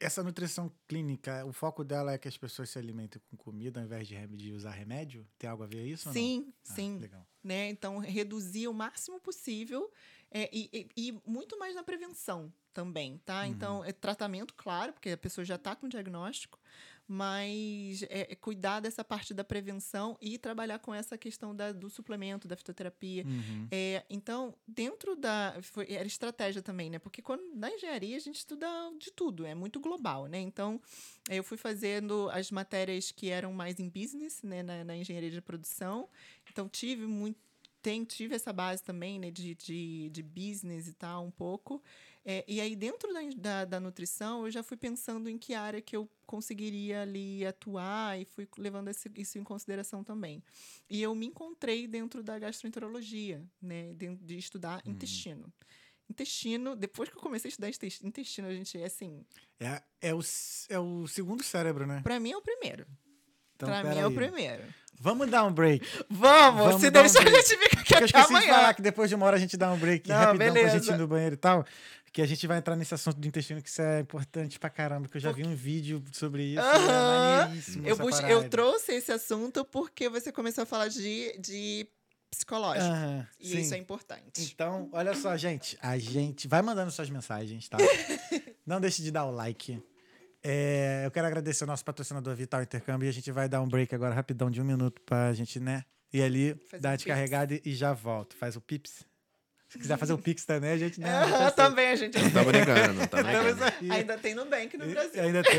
Essa 0.00 0.22
nutrição 0.22 0.72
clínica, 0.86 1.44
o 1.44 1.52
foco 1.52 1.82
dela 1.82 2.12
é 2.12 2.18
que 2.18 2.28
as 2.28 2.36
pessoas 2.38 2.70
se 2.70 2.78
alimentem 2.78 3.20
com 3.28 3.36
comida 3.36 3.80
ao 3.80 3.86
invés 3.86 4.06
de, 4.06 4.26
de 4.28 4.52
usar 4.52 4.70
remédio? 4.70 5.26
Tem 5.36 5.50
algo 5.50 5.64
a 5.64 5.66
ver 5.66 5.84
isso? 5.84 6.12
Sim, 6.12 6.52
Ah, 6.68 6.74
sim. 6.74 6.98
Legal. 6.98 7.26
Né? 7.42 7.68
Então, 7.70 7.98
reduzir 7.98 8.68
o 8.68 8.72
máximo 8.72 9.18
possível 9.20 9.90
é, 10.30 10.48
e, 10.52 10.70
e- 10.72 11.08
e 11.08 11.20
muito 11.26 11.58
mais 11.58 11.74
na 11.74 11.82
prevenção 11.82 12.52
também, 12.72 13.18
tá? 13.24 13.40
Uhum. 13.40 13.46
Então, 13.46 13.84
é 13.84 13.90
tratamento, 13.90 14.54
claro, 14.54 14.92
porque 14.92 15.10
a 15.10 15.16
pessoa 15.16 15.44
já 15.44 15.56
está 15.56 15.74
com 15.74 15.88
diagnóstico, 15.88 16.60
mas 17.08 18.02
é, 18.04 18.32
é 18.32 18.34
cuidar 18.36 18.80
dessa 18.80 19.02
parte 19.02 19.32
da 19.32 19.42
prevenção 19.42 20.16
e 20.20 20.36
trabalhar 20.36 20.78
com 20.78 20.94
essa 20.94 21.16
questão 21.16 21.56
da- 21.56 21.72
do 21.72 21.88
suplemento, 21.88 22.46
da 22.46 22.54
fitoterapia. 22.54 23.24
Uhum. 23.24 23.66
É, 23.70 24.04
então, 24.10 24.54
dentro 24.66 25.16
da. 25.16 25.56
Foi, 25.62 25.86
era 25.88 26.06
estratégia 26.06 26.60
também, 26.60 26.90
né? 26.90 26.98
Porque 26.98 27.22
quando, 27.22 27.42
na 27.54 27.70
engenharia 27.70 28.16
a 28.16 28.20
gente 28.20 28.36
estuda 28.36 28.66
de 28.98 29.10
tudo, 29.10 29.46
é 29.46 29.54
muito 29.54 29.80
global, 29.80 30.26
né? 30.26 30.38
Então, 30.38 30.78
eu 31.30 31.42
fui 31.42 31.56
fazendo 31.56 32.28
as 32.30 32.50
matérias 32.50 33.10
que 33.10 33.30
eram 33.30 33.52
mais 33.54 33.80
em 33.80 33.88
business, 33.88 34.42
né? 34.42 34.62
Na, 34.62 34.84
na 34.84 34.96
engenharia 34.96 35.30
de 35.30 35.40
produção. 35.40 36.08
Então, 36.50 36.68
tive 36.68 37.06
muito. 37.06 37.38
Tem, 37.80 38.04
tive 38.04 38.34
essa 38.34 38.52
base 38.52 38.82
também, 38.82 39.20
né, 39.20 39.30
de, 39.30 39.54
de, 39.54 40.10
de 40.10 40.20
business 40.22 40.88
e 40.88 40.92
tal, 40.92 41.24
um 41.24 41.30
pouco. 41.30 41.80
É, 42.30 42.44
e 42.46 42.60
aí, 42.60 42.76
dentro 42.76 43.10
da, 43.10 43.20
da, 43.36 43.64
da 43.64 43.80
nutrição, 43.80 44.44
eu 44.44 44.50
já 44.50 44.62
fui 44.62 44.76
pensando 44.76 45.30
em 45.30 45.38
que 45.38 45.54
área 45.54 45.80
que 45.80 45.96
eu 45.96 46.06
conseguiria 46.26 47.00
ali 47.00 47.46
atuar 47.46 48.20
e 48.20 48.26
fui 48.26 48.46
levando 48.58 48.88
esse- 48.88 49.10
isso 49.16 49.38
em 49.38 49.42
consideração 49.42 50.04
também. 50.04 50.42
E 50.90 51.00
eu 51.00 51.14
me 51.14 51.24
encontrei 51.24 51.86
dentro 51.86 52.22
da 52.22 52.38
gastroenterologia, 52.38 53.42
né? 53.62 53.94
Dentro 53.94 54.26
de 54.26 54.36
estudar 54.36 54.82
intestino. 54.84 55.50
Intestino, 56.10 56.76
depois 56.76 57.08
que 57.08 57.16
eu 57.16 57.20
comecei 57.22 57.48
a 57.48 57.50
estudar 57.50 57.68
intes- 57.70 58.02
intestino, 58.04 58.48
a 58.48 58.54
gente 58.54 58.78
é 58.78 58.84
assim. 58.84 59.24
É, 59.58 59.82
é, 60.02 60.14
o, 60.14 60.20
é 60.68 60.78
o 60.78 61.06
segundo 61.06 61.42
cérebro, 61.42 61.86
né? 61.86 62.02
Pra 62.02 62.20
mim 62.20 62.32
é 62.32 62.36
o 62.36 62.42
primeiro. 62.42 62.86
Então, 63.56 63.68
pra 63.70 63.82
mim 63.82 63.88
pera 63.88 64.00
é 64.00 64.04
o 64.06 64.08
aí. 64.10 64.14
primeiro. 64.14 64.64
Vamos 65.00 65.28
dar 65.30 65.44
um 65.44 65.52
break. 65.52 65.86
Vamos! 66.10 66.64
Vamos 66.64 66.80
se 66.80 66.90
dar 66.90 67.00
um 67.00 67.02
deixar, 67.04 67.26
a 67.26 67.30
gente 67.30 67.48
fica 67.56 67.66
aqui 67.66 67.76
Porque 67.76 67.94
eu 67.94 67.98
até 67.98 68.06
esqueci 68.06 68.28
de 68.28 68.34
amanhã. 68.36 68.54
falar 68.54 68.74
que 68.74 68.82
depois 68.82 69.08
de 69.08 69.14
uma 69.14 69.26
hora 69.26 69.36
a 69.36 69.40
gente 69.40 69.56
dá 69.56 69.70
um 69.72 69.78
break 69.78 70.08
Não, 70.08 70.16
rapidão 70.16 70.38
pra 70.38 70.52
beleza. 70.54 70.78
gente 70.78 70.90
ir 70.90 70.98
no 70.98 71.06
banheiro 71.06 71.34
e 71.34 71.38
tal. 71.38 71.64
Que 72.12 72.22
a 72.22 72.26
gente 72.26 72.46
vai 72.46 72.58
entrar 72.58 72.74
nesse 72.74 72.94
assunto 72.94 73.16
do 73.18 73.28
intestino, 73.28 73.62
que 73.62 73.68
isso 73.68 73.82
é 73.82 74.00
importante 74.00 74.58
pra 74.58 74.70
caramba, 74.70 75.08
que 75.08 75.16
eu 75.18 75.20
já 75.20 75.30
vi 75.30 75.44
um 75.44 75.54
vídeo 75.54 76.02
sobre 76.12 76.42
isso. 76.42 76.60
Aham. 76.60 77.52
É 77.84 77.90
Eu, 77.90 78.28
eu 78.42 78.48
trouxe 78.48 78.92
esse 78.94 79.12
assunto 79.12 79.64
porque 79.64 80.08
você 80.08 80.32
começou 80.32 80.62
a 80.62 80.66
falar 80.66 80.88
de, 80.88 81.38
de 81.38 81.86
psicológico. 82.30 82.86
Aham, 82.86 83.26
e 83.38 83.48
sim. 83.48 83.60
isso 83.60 83.74
é 83.74 83.78
importante. 83.78 84.50
Então, 84.52 84.88
olha 84.92 85.14
só, 85.14 85.36
gente. 85.36 85.78
A 85.82 85.98
gente 85.98 86.48
vai 86.48 86.62
mandando 86.62 86.90
suas 86.90 87.10
mensagens, 87.10 87.68
tá? 87.68 87.76
Não 88.66 88.80
deixe 88.80 89.02
de 89.02 89.10
dar 89.10 89.24
o 89.26 89.30
like. 89.30 89.80
É, 90.42 91.02
eu 91.04 91.10
quero 91.10 91.26
agradecer 91.26 91.64
ao 91.64 91.68
nosso 91.68 91.84
patrocinador 91.84 92.34
Vital 92.36 92.62
Intercâmbio 92.62 93.06
e 93.06 93.08
a 93.08 93.12
gente 93.12 93.30
vai 93.32 93.48
dar 93.48 93.60
um 93.60 93.68
break 93.68 93.94
agora 93.94 94.14
rapidão 94.14 94.50
de 94.50 94.60
um 94.60 94.64
minuto 94.64 95.00
pra 95.02 95.32
gente, 95.32 95.58
né? 95.58 95.84
Ir 96.12 96.22
ali, 96.22 96.54
Fazer 96.70 96.80
dar 96.80 96.92
um 96.92 96.96
descarregada 96.96 97.54
e, 97.54 97.62
e 97.64 97.74
já 97.74 97.92
volto. 97.92 98.36
Faz 98.36 98.56
o 98.56 98.60
pips. 98.60 99.04
Se 99.68 99.78
quiser 99.78 99.98
fazer 99.98 100.14
o 100.14 100.18
pix 100.18 100.46
também, 100.46 100.70
a 100.70 100.78
gente, 100.78 100.98
né? 100.98 101.10
a 101.14 101.44
gente 101.44 101.52
também 101.56 101.88
a 101.88 101.96
gente 101.96 102.14
Não 102.18 102.30
tamo 102.30 102.50
Estamos 102.50 102.52
negando. 102.52 103.64
aí. 103.64 103.90
ainda 103.90 104.16
tem 104.16 104.34
Nubank 104.34 104.76
no 104.78 104.84
E- 104.88 104.92
Brasil. 104.94 105.22
Ainda 105.22 105.42
tem. 105.42 105.54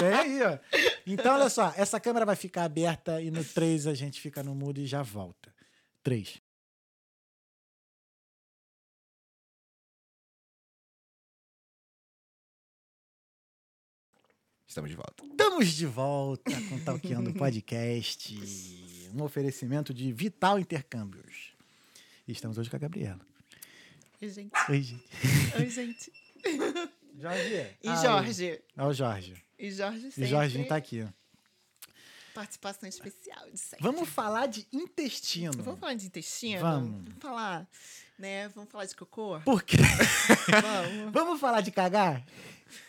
Tem 0.00 0.12
aí, 0.12 0.42
ó. 0.42 0.58
Então, 1.06 1.34
olha 1.36 1.48
só. 1.48 1.72
Essa 1.76 2.00
câmera 2.00 2.26
vai 2.26 2.34
ficar 2.34 2.64
aberta 2.64 3.20
e 3.22 3.30
no 3.30 3.44
3 3.44 3.86
a 3.86 3.94
gente 3.94 4.20
fica 4.20 4.42
no 4.42 4.52
mudo 4.52 4.80
e 4.80 4.86
já 4.86 5.02
volta. 5.02 5.54
3. 6.02 6.42
Estamos 14.74 14.90
de 14.90 14.96
volta. 14.96 15.24
Estamos 15.24 15.68
de 15.68 15.86
volta 15.86 16.50
com 16.68 16.74
o 16.74 16.80
Talkeando 16.80 17.32
Podcast. 17.38 18.34
Um 19.14 19.22
oferecimento 19.22 19.94
de 19.94 20.12
Vital 20.12 20.58
Intercâmbios. 20.58 21.52
E 22.26 22.32
estamos 22.32 22.58
hoje 22.58 22.68
com 22.68 22.74
a 22.74 22.78
Gabriela. 22.80 23.20
Oi, 24.20 24.28
gente. 24.28 24.50
Oi, 24.68 24.82
gente. 24.82 25.04
Oi, 25.56 25.70
gente. 25.70 26.12
Jorge. 27.16 27.76
E 27.84 27.88
Ah, 27.88 28.02
Jorge. 28.02 28.60
Ó, 28.76 28.88
o 28.88 28.92
Jorge. 28.92 29.44
E 29.56 29.70
Jorge 29.70 30.08
E 30.08 30.10
sempre. 30.10 30.26
Jorginho 30.26 30.66
tá 30.66 30.74
aqui. 30.74 31.06
Participação 32.34 32.88
especial 32.88 33.48
de 33.52 33.58
sempre. 33.60 33.78
Vamos 33.80 34.08
falar 34.08 34.46
de 34.46 34.66
intestino. 34.72 35.62
Vamos 35.62 35.78
falar 35.78 35.94
de 35.94 36.06
intestino? 36.06 36.60
Vamos. 36.60 36.90
Vamos 37.04 37.22
falar, 37.22 37.68
né? 38.18 38.48
Vamos 38.48 38.68
falar 38.72 38.86
de 38.86 38.96
cocô? 38.96 39.38
Por 39.44 39.62
quê? 39.62 39.76
Vamos. 40.50 41.12
Vamos 41.12 41.40
falar 41.40 41.60
de 41.60 41.70
cagar? 41.70 42.26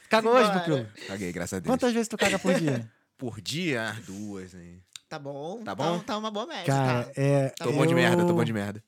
Cagou 0.09 0.33
hoje. 0.33 0.51
Bucru? 0.51 0.87
Caguei, 1.07 1.31
graças 1.31 1.53
a 1.57 1.59
Deus. 1.59 1.71
Quantas 1.71 1.93
vezes 1.93 2.07
tu 2.07 2.17
caga 2.17 2.37
por 2.39 2.53
dia? 2.53 2.89
Por 3.17 3.39
dia? 3.39 3.91
Ah, 3.91 4.01
Duas, 4.05 4.53
hein? 4.53 4.83
Tá 5.07 5.17
bom. 5.17 5.63
Tá 5.63 5.73
bom? 5.73 5.99
Tá, 5.99 6.17
uma 6.17 6.29
boa 6.29 6.45
média, 6.45 6.65
Cara, 6.65 7.05
tá? 7.05 7.11
é. 7.15 7.47
Tá 7.49 7.63
Tô 7.63 7.71
bom 7.71 7.85
de 7.85 7.93
eu- 7.93 7.97
merda, 7.97 8.25
tô 8.25 8.33
bom 8.33 8.43
de 8.43 8.51
merda. 8.51 8.83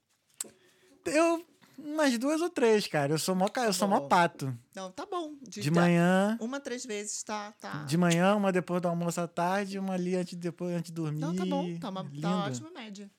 Eu. 1.05 1.45
Umas 1.77 2.17
duas 2.17 2.41
ou 2.41 2.49
três, 2.49 2.87
cara. 2.87 3.13
Eu 3.13 3.19
sou 3.19 3.35
mó, 3.35 3.45
eu 3.65 3.71
sou 3.71 3.87
mó 3.87 4.01
pato. 4.01 4.53
Não, 4.75 4.91
tá 4.91 5.05
bom. 5.05 5.33
De 5.47 5.69
manhã. 5.71 6.35
Uma, 6.41 6.59
três 6.59 6.83
vezes, 6.85 7.21
tá. 7.23 7.53
tá. 7.61 7.83
De 7.83 7.95
manhã, 7.95 8.35
uma 8.35 8.51
depois 8.51 8.81
do 8.81 8.87
almoço 8.89 9.21
à 9.21 9.27
tarde, 9.27 9.77
uma 9.79 9.93
ali 9.93 10.15
antes, 10.15 10.35
depois, 10.35 10.73
antes 10.75 10.89
de 10.91 10.95
dormir. 10.95 11.19
Não, 11.21 11.35
tá 11.35 11.45
bom. 11.45 11.77
Tá, 11.79 11.89
uma, 11.89 12.03
tá 12.19 12.45
ótima 12.45 12.71
média. 12.71 13.09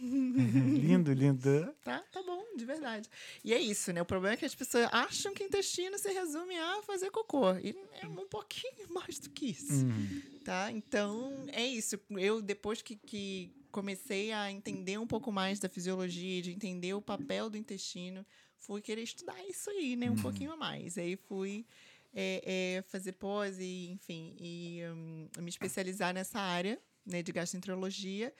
lindo, 0.80 1.12
lindo. 1.12 1.74
Tá, 1.84 2.02
tá 2.10 2.22
bom, 2.22 2.42
de 2.56 2.64
verdade. 2.64 3.08
E 3.44 3.52
é 3.52 3.58
isso, 3.60 3.92
né? 3.92 4.00
O 4.00 4.06
problema 4.06 4.34
é 4.34 4.36
que 4.36 4.44
as 4.44 4.54
pessoas 4.54 4.88
acham 4.90 5.34
que 5.34 5.44
intestino 5.44 5.98
se 5.98 6.10
resume 6.10 6.56
a 6.56 6.82
fazer 6.82 7.10
cocô. 7.10 7.52
E 7.56 7.76
é 8.00 8.06
um 8.06 8.26
pouquinho 8.26 8.88
mais 8.88 9.18
do 9.18 9.28
que 9.30 9.50
isso. 9.50 9.84
Uhum. 9.84 10.22
Tá? 10.42 10.72
Então, 10.72 11.44
é 11.48 11.66
isso. 11.66 12.00
Eu, 12.12 12.40
depois 12.40 12.80
que, 12.80 12.96
que 12.96 13.52
comecei 13.70 14.32
a 14.32 14.50
entender 14.50 14.98
um 14.98 15.06
pouco 15.06 15.30
mais 15.30 15.60
da 15.60 15.68
fisiologia, 15.68 16.40
de 16.40 16.50
entender 16.50 16.94
o 16.94 17.02
papel 17.02 17.50
do 17.50 17.58
intestino, 17.58 18.24
fui 18.56 18.80
querer 18.80 19.02
estudar 19.02 19.36
isso 19.48 19.68
aí, 19.70 19.96
né? 19.96 20.10
Um 20.10 20.16
pouquinho 20.16 20.52
a 20.52 20.56
mais. 20.56 20.96
Aí 20.96 21.16
fui 21.16 21.66
é, 22.14 22.78
é, 22.78 22.82
fazer 22.82 23.12
pós 23.12 23.58
e, 23.58 23.90
enfim, 23.90 24.34
e 24.40 24.80
hum, 24.84 25.28
me 25.38 25.50
especializar 25.50 26.14
nessa 26.14 26.38
área 26.38 26.80
né, 27.04 27.22
de 27.22 27.32
gastroenterologia. 27.32 28.32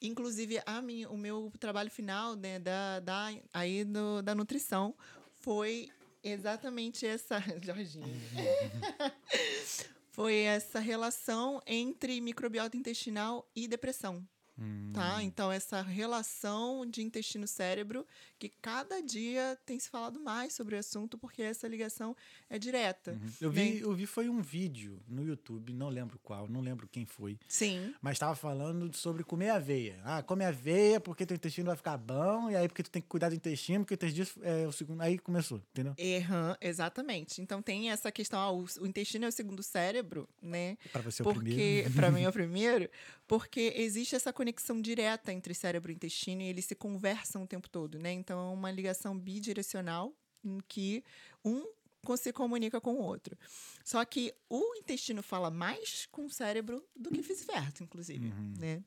Inclusive, 0.00 0.60
a 0.66 0.82
minha, 0.82 1.08
o 1.08 1.16
meu 1.16 1.50
trabalho 1.58 1.90
final 1.90 2.36
né, 2.36 2.58
da, 2.58 3.00
da, 3.00 3.28
aí 3.52 3.84
do, 3.84 4.22
da 4.22 4.34
nutrição 4.34 4.94
foi 5.40 5.88
exatamente 6.22 7.06
essa. 7.06 7.42
Jorginho. 7.62 8.06
foi 10.12 10.36
essa 10.36 10.80
relação 10.80 11.62
entre 11.66 12.20
microbiota 12.20 12.76
intestinal 12.76 13.48
e 13.54 13.66
depressão. 13.66 14.26
Hum. 14.58 14.90
tá? 14.92 15.22
Então, 15.22 15.52
essa 15.52 15.82
relação 15.82 16.86
de 16.86 17.02
intestino-cérebro, 17.02 18.06
que 18.38 18.48
cada 18.48 19.02
dia 19.02 19.58
tem 19.66 19.78
se 19.78 19.88
falado 19.88 20.18
mais 20.18 20.54
sobre 20.54 20.76
o 20.76 20.78
assunto, 20.78 21.18
porque 21.18 21.42
essa 21.42 21.68
ligação 21.68 22.16
é 22.48 22.58
direta. 22.58 23.12
Uhum. 23.12 23.30
Eu 23.40 23.50
vi, 23.50 23.80
eu 23.80 23.94
vi 23.94 24.06
foi 24.06 24.28
um 24.28 24.40
vídeo 24.40 25.00
no 25.06 25.24
YouTube, 25.24 25.72
não 25.72 25.88
lembro 25.88 26.18
qual, 26.22 26.48
não 26.48 26.60
lembro 26.60 26.88
quem 26.88 27.04
foi, 27.04 27.38
Sim, 27.46 27.94
mas 28.00 28.14
estava 28.14 28.34
falando 28.34 28.94
sobre 28.96 29.22
comer 29.22 29.50
aveia. 29.50 30.00
Ah, 30.04 30.22
come 30.22 30.44
aveia 30.44 31.00
porque 31.00 31.26
teu 31.26 31.34
intestino 31.34 31.66
vai 31.66 31.76
ficar 31.76 31.98
bom, 31.98 32.50
e 32.50 32.56
aí 32.56 32.68
porque 32.68 32.82
tu 32.82 32.90
tem 32.90 33.02
que 33.02 33.08
cuidar 33.08 33.28
do 33.28 33.34
intestino, 33.34 33.84
porque 33.84 33.96
três 33.96 34.14
dias 34.14 34.34
é 34.42 34.66
o 34.66 34.72
segundo. 34.72 35.02
Aí 35.02 35.18
começou, 35.18 35.58
entendeu? 35.70 35.94
Erram, 35.98 36.56
exatamente. 36.60 37.42
Então 37.42 37.60
tem 37.60 37.90
essa 37.90 38.10
questão, 38.10 38.40
ah, 38.40 38.52
o, 38.52 38.64
o 38.80 38.86
intestino 38.86 39.26
é 39.26 39.28
o 39.28 39.32
segundo 39.32 39.62
cérebro, 39.62 40.28
né? 40.40 40.78
Pra 40.92 41.02
você 41.02 41.22
é 41.22 41.26
o 41.26 41.34
primeiro. 41.34 41.84
Porque, 41.84 41.96
para 41.96 42.10
mim 42.12 42.22
é 42.22 42.28
o 42.28 42.32
primeiro, 42.32 42.88
porque 43.26 43.72
existe 43.76 44.14
essa 44.14 44.32
conexão 44.32 44.80
direta 44.80 45.32
entre 45.32 45.54
cérebro 45.54 45.90
e 45.90 45.94
intestino 45.94 46.42
e 46.42 46.46
eles 46.46 46.64
se 46.64 46.74
conversam 46.74 47.42
o 47.42 47.46
tempo 47.46 47.68
todo, 47.68 47.98
né? 47.98 48.12
Então 48.12 48.38
é 48.38 48.52
uma 48.52 48.70
ligação 48.70 49.18
bidirecional 49.18 50.14
em 50.44 50.60
que 50.68 51.02
um 51.44 51.66
se 52.16 52.32
comunica 52.32 52.80
com 52.80 52.94
o 52.94 53.02
outro. 53.02 53.36
Só 53.84 54.04
que 54.04 54.32
o 54.48 54.76
intestino 54.76 55.24
fala 55.24 55.50
mais 55.50 56.06
com 56.12 56.26
o 56.26 56.30
cérebro 56.30 56.86
do 56.94 57.10
que 57.10 57.20
vice-versa, 57.20 57.82
inclusive, 57.82 58.32
né? 58.60 58.84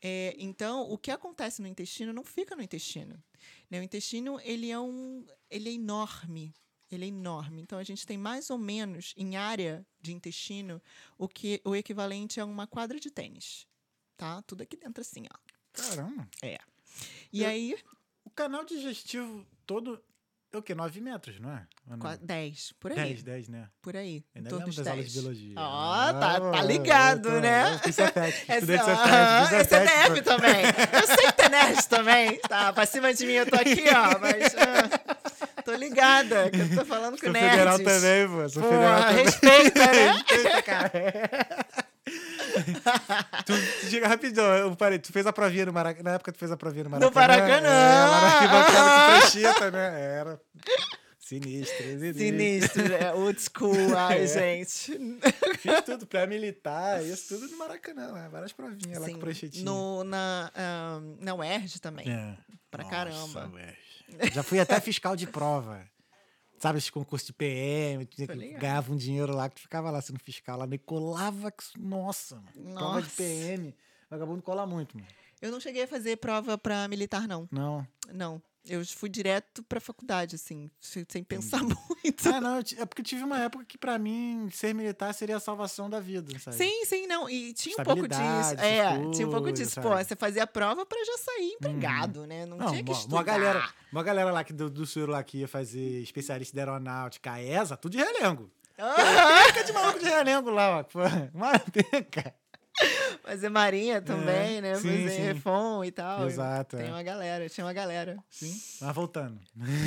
É, 0.00 0.34
então, 0.36 0.90
o 0.90 0.98
que 0.98 1.10
acontece 1.12 1.62
no 1.62 1.68
intestino 1.68 2.12
não 2.12 2.24
fica 2.24 2.56
no 2.56 2.62
intestino. 2.62 3.22
né? 3.70 3.80
O 3.80 3.82
intestino, 3.82 4.40
ele 4.42 4.70
é 4.70 4.78
um... 4.78 5.24
Ele 5.48 5.68
é 5.68 5.72
enorme. 5.72 6.52
Ele 6.90 7.04
é 7.04 7.08
enorme. 7.08 7.62
Então, 7.62 7.78
a 7.78 7.84
gente 7.84 8.04
tem 8.04 8.18
mais 8.18 8.50
ou 8.50 8.58
menos, 8.58 9.14
em 9.16 9.36
área 9.36 9.86
de 10.00 10.12
intestino, 10.12 10.82
o 11.16 11.28
que 11.28 11.60
o 11.64 11.74
equivalente 11.74 12.40
a 12.40 12.44
uma 12.44 12.66
quadra 12.66 12.98
de 12.98 13.10
tênis. 13.12 13.66
Tá? 14.22 14.40
Tudo 14.46 14.62
aqui 14.62 14.76
dentro 14.76 15.00
assim, 15.00 15.24
ó. 15.28 15.36
Caramba. 15.72 16.28
E 17.32 17.42
Eu- 17.42 17.48
aí, 17.48 17.76
O 18.24 18.30
canal 18.30 18.64
digestivo 18.64 19.44
todo 19.66 20.00
é 20.52 20.56
o 20.56 20.62
quê? 20.62 20.76
9 20.76 21.00
metros, 21.00 21.40
não 21.40 21.50
é? 21.50 21.66
Não? 21.84 21.98
qua- 21.98 22.16
10, 22.22 22.72
por 22.78 22.92
aí. 22.92 22.96
10, 22.96 23.22
10, 23.24 23.48
né? 23.48 23.68
Por 23.82 23.96
aí. 23.96 24.24
Ainda 24.32 24.48
lembro 24.58 24.72
das 24.72 24.86
aulas 24.86 25.06
de 25.06 25.12
10. 25.12 25.14
biologia. 25.24 25.54
Ó, 25.58 26.12
tá, 26.12 26.40
tá 26.40 26.58
Ah, 26.60 26.62
ligado, 26.62 27.28
eu 27.28 27.34
tô- 27.34 27.40
né? 27.40 27.80
Eu 27.84 27.92
Cefet, 27.92 28.44
Essa, 28.48 28.54
estudei 28.54 28.78
fiz 28.78 29.52
esse 29.60 29.74
é 29.74 30.22
também. 30.22 30.62
Eu 30.92 31.06
sei 31.16 31.32
que 31.32 31.42
é 31.42 31.48
nerd 31.48 31.88
também. 31.88 32.38
Tá, 32.48 32.72
pra 32.72 32.86
cima 32.86 33.12
de 33.12 33.26
mim 33.26 33.32
eu 33.32 33.50
tô 33.50 33.56
aqui, 33.56 33.84
ó. 33.90 34.18
Mas 34.20 34.54
ah, 34.54 35.62
tô 35.64 35.72
ligada, 35.74 36.48
que 36.48 36.60
eu 36.60 36.76
tô 36.76 36.84
falando 36.86 37.14
com 37.18 37.24
Sou 37.24 37.32
nerds. 37.32 37.50
federal 37.50 37.78
também, 37.80 38.28
pô. 38.28 38.48
Sou 38.48 38.62
Pô, 38.62 38.68
federal 38.68 39.02
também. 39.02 39.24
respeita, 39.24 39.86
né? 39.92 40.12
Respeita, 40.30 40.62
cara. 40.62 40.92
tu, 43.46 43.52
diga 43.88 44.08
rapidão, 44.08 44.44
eu 44.56 44.76
parei. 44.76 44.98
Tu 44.98 45.12
fez 45.12 45.26
a 45.26 45.32
provinha 45.32 45.66
no 45.66 45.72
Maracanã. 45.72 46.10
Na 46.10 46.14
época 46.16 46.32
tu 46.32 46.38
fez 46.38 46.50
a 46.50 46.56
provinha 46.56 46.84
no 46.84 46.90
Maracanã. 46.90 47.20
Maracanã. 47.20 47.68
É, 47.68 48.04
lá 48.06 48.26
Ah. 48.26 49.20
tu 49.20 49.30
preenchia 49.30 49.54
também. 49.54 49.80
Era. 49.80 50.40
Sinistro, 51.18 51.76
sinistro. 51.84 52.18
Sinistro, 52.18 52.88
né? 52.88 53.12
Old 53.14 53.40
school, 53.40 53.96
ai, 53.96 54.22
É. 54.24 54.26
gente. 54.26 54.98
Fiz 55.58 55.80
tudo, 55.86 56.06
pré-militar, 56.06 57.02
isso 57.04 57.28
tudo 57.34 57.50
no 57.50 57.56
Maracanã, 57.58 58.08
lá, 58.12 58.28
várias 58.28 58.52
provinhas 58.52 58.98
lá 58.98 59.06
Sim, 59.06 59.14
com 59.14 59.20
pranchetinha. 59.20 59.64
no, 59.64 60.04
na, 60.04 60.50
ah, 60.54 61.00
na 61.20 61.34
UERJ 61.34 61.78
também. 61.80 62.10
É. 62.10 62.36
Pra 62.70 62.82
Nossa, 62.84 62.94
caramba. 62.96 63.50
ué. 63.54 63.74
Já 64.32 64.42
fui 64.42 64.60
até 64.60 64.78
fiscal 64.80 65.16
de 65.16 65.26
prova. 65.26 65.80
Sabe, 66.62 66.78
esse 66.78 66.92
concurso 66.92 67.26
de 67.26 67.32
PM, 67.32 68.06
ligado. 68.36 68.60
ganhava 68.60 68.92
um 68.92 68.96
dinheiro 68.96 69.34
lá 69.34 69.48
que 69.48 69.56
tu 69.56 69.62
ficava 69.62 69.90
lá 69.90 70.00
sendo 70.00 70.20
fiscal 70.20 70.56
lá, 70.56 70.64
nem 70.64 70.78
colava. 70.78 71.50
que- 71.50 71.64
Nossa, 71.76 72.36
mano. 72.36 72.74
Prova 72.76 73.00
de 73.02 73.06
Nossa. 73.08 73.16
PM. 73.16 73.74
Vagabundo 74.08 74.42
cola 74.42 74.64
muito, 74.64 74.96
mano. 74.96 75.08
Eu 75.40 75.50
não 75.50 75.58
cheguei 75.58 75.82
a 75.82 75.88
fazer 75.88 76.18
prova 76.18 76.56
pra 76.56 76.86
militar, 76.86 77.26
não. 77.26 77.48
Não. 77.50 77.84
Não. 78.12 78.40
Eu 78.68 78.84
fui 78.86 79.08
direto 79.08 79.62
pra 79.64 79.80
faculdade, 79.80 80.36
assim, 80.36 80.70
sem 80.80 81.24
pensar 81.24 81.60
muito. 81.66 82.28
Ah, 82.28 82.40
não, 82.40 82.58
é 82.58 82.86
porque 82.86 83.02
tive 83.02 83.24
uma 83.24 83.38
época 83.40 83.64
que 83.64 83.76
pra 83.76 83.98
mim 83.98 84.48
ser 84.52 84.72
militar 84.72 85.12
seria 85.12 85.36
a 85.36 85.40
salvação 85.40 85.90
da 85.90 85.98
vida, 85.98 86.38
sabe? 86.38 86.56
Sim, 86.56 86.84
sim, 86.84 87.06
não. 87.08 87.28
E 87.28 87.52
tinha 87.54 87.76
um 87.80 87.84
pouco 87.84 88.06
disso. 88.06 88.54
É, 88.60 89.10
tinha 89.10 89.26
um 89.26 89.30
pouco 89.30 89.50
disso. 89.50 89.80
Pô, 89.80 89.88
sabe? 89.88 90.04
você 90.04 90.14
fazia 90.14 90.44
a 90.44 90.46
prova 90.46 90.86
pra 90.86 90.98
já 91.04 91.18
sair 91.18 91.52
empregado, 91.54 92.26
né? 92.26 92.46
Não, 92.46 92.56
Não, 92.56 92.70
tinha 92.70 92.84
que 92.84 92.90
uma, 92.90 92.98
estudar. 92.98 93.16
uma 93.16 93.22
galera, 93.24 93.68
uma 93.90 94.02
galera 94.02 94.30
lá 94.30 94.44
que 94.44 94.52
do, 94.52 94.70
do 94.70 94.86
sul 94.86 95.06
lá 95.06 95.24
que 95.24 95.38
ia 95.38 95.48
fazer 95.48 96.00
especialista 96.00 96.54
de 96.54 96.60
aeronáutica, 96.60 97.40
ESA, 97.42 97.76
tudo 97.76 97.92
de 97.92 97.98
relengo. 97.98 98.48
Ah, 98.78 99.62
de 99.64 99.72
maluco 99.72 99.98
de 99.98 100.04
relengo 100.06 100.50
lá, 100.50 100.78
ó. 100.78 100.82
Pô, 100.84 101.00
Marapenca. 101.34 102.34
fazer 103.22 103.48
marinha 103.48 104.00
também, 104.00 104.60
né? 104.60 104.74
sim, 104.76 104.82
fazer 105.04 105.10
sim. 105.10 105.22
refom 105.22 105.84
e 105.84 105.90
tal. 105.90 106.26
Exato, 106.26 106.76
Tem 106.76 106.86
é. 106.86 106.90
uma 106.90 107.02
galera, 107.02 107.48
tinha 107.48 107.64
uma 107.66 107.72
galera. 107.72 108.22
Sim. 108.30 108.60
Mas 108.80 108.94
voltando. 108.94 109.40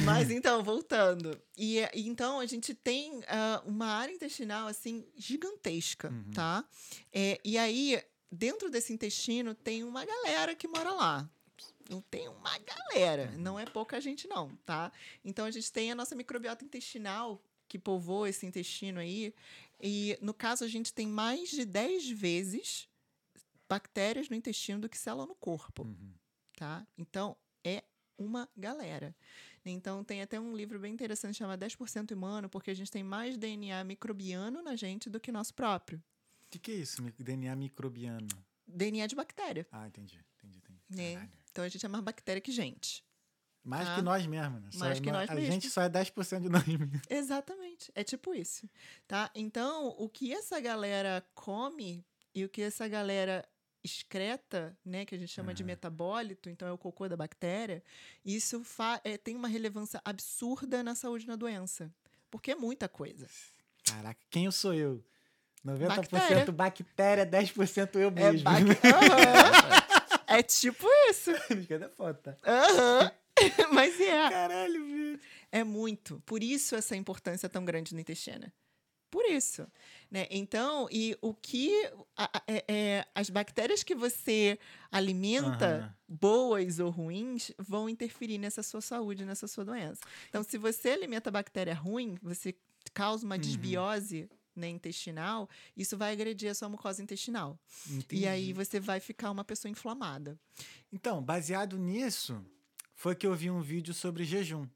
Mas 0.03 0.29
então, 0.31 0.63
voltando. 0.63 1.39
E, 1.57 1.79
e 1.93 2.07
então 2.07 2.39
a 2.39 2.45
gente 2.45 2.73
tem 2.73 3.21
ah, 3.27 3.61
uma 3.65 3.87
área 3.87 4.13
intestinal 4.13 4.67
assim 4.67 5.05
gigantesca, 5.17 6.09
Uhum. 6.09 6.31
tá? 6.33 6.63
É, 7.11 7.39
e 7.43 7.57
aí, 7.57 8.01
dentro 8.31 8.69
desse 8.69 8.93
intestino, 8.93 9.53
tem 9.55 9.83
uma 9.83 10.05
galera 10.05 10.55
que 10.55 10.67
mora 10.67 10.91
lá. 10.93 11.29
Não 11.89 12.01
tem 12.01 12.27
uma 12.27 12.57
galera, 12.59 13.29
Uhum. 13.33 13.39
não 13.41 13.59
é 13.59 13.65
pouca 13.65 13.99
gente, 14.01 14.27
não, 14.27 14.49
tá? 14.65 14.91
Então 15.23 15.45
a 15.45 15.51
gente 15.51 15.71
tem 15.71 15.91
a 15.91 15.95
nossa 15.95 16.15
microbiota 16.15 16.63
intestinal 16.65 17.41
que 17.67 17.77
povoa 17.79 18.29
esse 18.29 18.45
intestino 18.45 18.99
aí. 18.99 19.33
E 19.81 20.17
no 20.21 20.33
caso, 20.33 20.63
a 20.63 20.67
gente 20.67 20.93
tem 20.93 21.07
mais 21.07 21.49
de 21.49 21.65
10 21.65 22.09
vezes 22.09 22.87
bactérias 23.67 24.29
no 24.29 24.35
intestino 24.35 24.79
do 24.81 24.89
que 24.89 24.97
célula 24.97 25.25
no 25.25 25.35
corpo 25.35 25.83
Uhum. 25.83 26.13
tá? 26.55 26.85
Então, 26.97 27.35
é 27.63 27.83
uma 28.17 28.47
galera. 28.55 29.15
Então, 29.65 30.03
tem 30.03 30.21
até 30.21 30.39
um 30.39 30.55
livro 30.55 30.79
bem 30.79 30.93
interessante 30.93 31.35
chamado 31.37 31.59
10% 31.59 32.11
Humano, 32.13 32.47
porque 32.49 32.71
a 32.71 32.73
gente 32.73 32.91
tem 32.91 33.03
mais 33.03 33.35
DNA 33.37 33.83
microbiano 33.83 34.61
na 34.61 34.75
gente 34.75 35.09
do 35.09 35.19
que 35.19 35.31
nosso 35.31 35.53
próprio. 35.53 35.97
O 35.97 36.49
que, 36.51 36.59
que 36.59 36.71
é 36.71 36.75
isso? 36.75 37.01
DNA 37.19 37.55
microbiano. 37.55 38.27
DNA 38.67 39.07
de 39.07 39.15
bactéria, 39.15 39.67
Ah, 39.71 39.87
entendi. 39.87 40.19
Entendi, 40.37 40.57
entendi. 40.59 40.81
né? 40.89 41.29
Então, 41.51 41.63
a 41.63 41.67
gente 41.69 41.85
é 41.85 41.89
mais 41.89 42.03
bactéria 42.03 42.41
que 42.41 42.51
gente. 42.51 43.03
Mais 43.65 43.89
Ah. 43.89 43.95
que 43.95 44.01
nós 44.03 44.25
mesmos, 44.27 44.61
né? 44.61 44.69
Só 44.71 44.79
Mais 44.85 44.99
que 44.99 45.11
nó- 45.11 45.17
nós 45.19 45.29
A 45.29 45.33
mesmos. 45.35 45.53
gente 45.53 45.69
só 45.71 45.81
é 45.81 45.89
10% 45.89 46.41
de 46.43 46.49
nós 46.49 46.63
mesmos. 46.67 47.01
Exatamente. 47.09 47.91
É 47.95 48.03
tipo 48.03 48.33
isso, 48.33 48.69
tá? 49.07 49.31
Então, 49.33 49.87
o 49.97 50.07
que 50.07 50.31
essa 50.33 50.59
galera 50.59 51.25
come 51.33 52.05
e 52.33 52.45
o 52.45 52.49
que 52.49 52.61
essa 52.61 52.87
galera 52.87 53.43
excreta, 53.83 54.77
né, 54.85 55.05
que 55.05 55.13
a 55.15 55.17
gente 55.17 55.31
chama 55.31 55.53
de 55.53 55.61
Aham. 55.63 55.67
metabólito, 55.67 56.49
então 56.49 56.67
é 56.67 56.71
o 56.71 56.77
cocô 56.77 57.07
da 57.07 57.15
bactéria, 57.17 57.83
isso 58.23 58.61
é, 59.03 59.17
tem 59.17 59.35
uma 59.35 59.47
relevância 59.47 60.01
absurda 60.05 60.81
na 60.83 60.95
saúde 60.95 61.25
e 61.25 61.27
na 61.27 61.35
doença. 61.35 61.91
Porque 62.31 62.51
é 62.51 62.55
muita 62.55 62.87
coisa. 62.89 63.27
Caraca, 63.83 64.19
quem 64.29 64.45
eu 64.45 64.51
sou 64.51 64.73
eu? 64.73 65.03
90% 65.63 66.11
Bactéria. 66.11 66.51
bactéria, 66.51 67.25
10% 67.25 67.95
eu 67.99 68.09
É, 68.09 68.11
mesmo. 68.11 68.43
bac- 68.43 68.63
Aham. 68.85 70.25
é 70.27 70.43
tipo 70.43 70.85
isso. 71.09 71.31
Cadê 71.69 71.85
Mas 73.73 73.99
é. 73.99 74.29
Caralho, 74.29 74.85
velho. 74.85 75.19
É 75.51 75.63
muito. 75.63 76.21
Por 76.25 76.41
isso 76.43 76.75
essa 76.75 76.95
importância 76.95 77.47
tão 77.49 77.63
grande 77.65 77.93
no 77.93 77.99
intestino. 77.99 78.51
Por 79.11 79.23
isso. 79.25 79.65
Né? 80.11 80.27
Então, 80.29 80.87
e 80.91 81.17
o 81.21 81.33
que. 81.33 81.71
a- 82.17 82.37
a- 82.37 82.43
é- 82.47 82.65
é, 82.67 83.07
as 83.15 83.29
bactérias 83.29 83.83
que 83.83 83.95
você 83.95 84.59
alimenta, 84.91 85.77
Aham. 85.77 85.95
boas 86.07 86.79
ou 86.79 86.89
ruins, 86.89 87.51
vão 87.57 87.87
interferir 87.87 88.37
nessa 88.37 88.61
sua 88.63 88.81
saúde, 88.81 89.23
nessa 89.25 89.47
sua 89.47 89.63
doença. 89.63 90.01
Então, 90.29 90.43
se 90.43 90.57
você 90.57 90.89
alimenta 90.89 91.31
bactéria 91.31 91.73
ruim, 91.73 92.17
você 92.21 92.55
causa 92.93 93.25
uma 93.25 93.35
Uhum. 93.35 93.41
desbiose 93.41 94.29
né, 94.55 94.69
intestinal, 94.69 95.49
isso 95.75 95.97
vai 95.97 96.13
agredir 96.13 96.49
a 96.49 96.53
sua 96.55 96.69
mucosa 96.69 97.03
intestinal. 97.03 97.59
E 98.09 98.25
aí 98.25 98.43
Entendi. 98.51 98.53
você 98.53 98.79
vai 98.79 99.01
ficar 99.01 99.29
uma 99.29 99.43
pessoa 99.43 99.69
inflamada. 99.69 100.39
Então, 100.93 101.21
baseado 101.21 101.77
nisso, 101.77 102.41
foi 102.95 103.13
que 103.15 103.27
eu 103.27 103.35
vi 103.35 103.51
um 103.51 103.61
vídeo 103.61 103.93
sobre 103.93 104.23
jejum. 104.23 104.67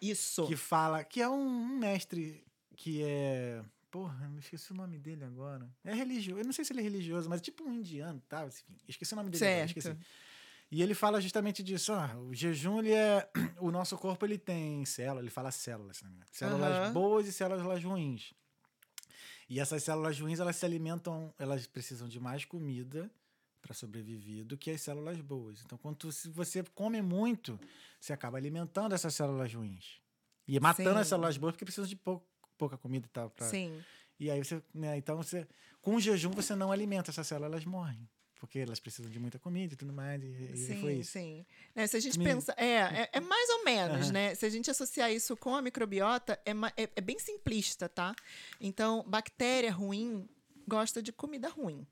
Isso. 0.00 0.46
Que 0.46 0.54
fala. 0.54 1.02
Que 1.02 1.20
é 1.20 1.28
um, 1.28 1.78
mestre 1.78 2.44
que 2.76 3.02
é. 3.02 3.64
Porra, 3.90 4.28
eu 4.32 4.38
esqueci 4.38 4.72
o 4.72 4.74
nome 4.74 4.98
dele 4.98 5.24
agora. 5.24 5.68
É 5.84 5.94
religioso. 5.94 6.40
Eu 6.40 6.44
não 6.44 6.52
sei 6.52 6.64
se 6.64 6.72
ele 6.72 6.80
é 6.80 6.82
religioso, 6.82 7.28
mas 7.28 7.40
é 7.40 7.42
tipo 7.44 7.64
um 7.64 7.72
indiano, 7.72 8.20
tá? 8.28 8.46
Enfim, 8.46 8.64
esqueci 8.88 9.12
o 9.14 9.16
nome 9.16 9.30
dele 9.30 9.44
agora, 9.44 9.68
Certo. 9.68 9.78
esqueci. 9.78 9.96
E 10.70 10.82
ele 10.82 10.94
fala 10.94 11.20
justamente 11.20 11.62
disso. 11.62 11.92
Ah, 11.92 12.16
o 12.18 12.34
jejum, 12.34 12.80
ele 12.80 12.92
é. 12.92 13.28
O 13.60 13.70
nosso 13.70 13.96
corpo, 13.96 14.26
ele 14.26 14.36
tem 14.36 14.84
células, 14.84 15.22
ele 15.22 15.30
fala 15.30 15.50
células, 15.50 16.02
me 16.02 16.10
engano. 16.10 16.26
Células 16.32 16.76
Aham. 16.76 16.92
boas 16.92 17.26
e 17.26 17.32
células 17.32 17.82
ruins. 17.82 18.34
E 19.48 19.60
essas 19.60 19.82
células 19.82 20.18
ruins, 20.18 20.40
elas 20.40 20.56
se 20.56 20.66
alimentam, 20.66 21.32
elas 21.38 21.66
precisam 21.66 22.08
de 22.08 22.18
mais 22.18 22.44
comida 22.44 23.10
para 23.64 23.72
sobreviver 23.74 24.44
do 24.44 24.58
que 24.58 24.70
as 24.70 24.82
células 24.82 25.18
boas. 25.22 25.62
Então, 25.64 25.78
quando 25.78 26.12
se 26.12 26.28
você 26.28 26.62
come 26.74 27.00
muito, 27.00 27.58
você 27.98 28.12
acaba 28.12 28.36
alimentando 28.36 28.94
essas 28.94 29.14
células 29.14 29.52
ruins. 29.54 30.02
E 30.46 30.60
matando 30.60 30.98
as 30.98 31.06
Sim. 31.06 31.10
células 31.10 31.38
boas 31.38 31.52
porque 31.52 31.64
precisam 31.64 31.88
de 31.88 31.96
pou- 31.96 32.22
pouca 32.58 32.76
comida 32.76 33.06
e 33.06 33.08
tal. 33.08 33.30
pra- 33.30 33.48
Sim. 33.48 33.82
E 34.20 34.30
aí 34.30 34.44
você, 34.44 34.62
né, 34.74 34.98
então 34.98 35.16
você, 35.16 35.48
com 35.80 35.96
o 35.96 36.00
jejum 36.00 36.30
você 36.30 36.54
não 36.54 36.70
alimenta 36.70 37.10
essas 37.10 37.26
células, 37.26 37.50
elas 37.52 37.64
morrem. 37.64 38.06
porque 38.40 38.58
elas 38.58 38.78
precisam 38.78 39.10
de 39.10 39.18
muita 39.18 39.38
comida 39.38 39.72
e 39.72 39.76
tudo 39.76 39.90
mais, 39.90 40.22
e, 40.22 40.26
e 40.26 40.56
Sim, 40.58 40.80
foi 40.82 40.92
isso. 40.96 41.12
sim. 41.12 41.46
Né, 41.74 41.86
se 41.86 41.96
a 41.96 42.00
gente 42.00 42.18
pensa. 42.18 42.52
É, 42.58 42.74
é, 43.04 43.10
é 43.14 43.20
mais 43.20 43.48
ou 43.48 43.64
menos, 43.64 44.02
Aham. 44.08 44.12
né? 44.12 44.34
Se 44.34 44.44
a 44.44 44.50
gente 44.50 44.70
associar 44.70 45.10
isso 45.10 45.34
com 45.34 45.56
a 45.56 45.62
microbiota, 45.62 46.38
é, 46.44 46.50
é, 46.76 46.90
é 46.94 47.00
bem 47.00 47.18
simplista, 47.18 47.88
tá? 47.88 48.14
Então, 48.60 49.02
bactéria 49.08 49.72
ruim 49.72 50.28
gosta 50.68 51.02
de 51.02 51.10
comida 51.10 51.48
ruim. 51.48 51.86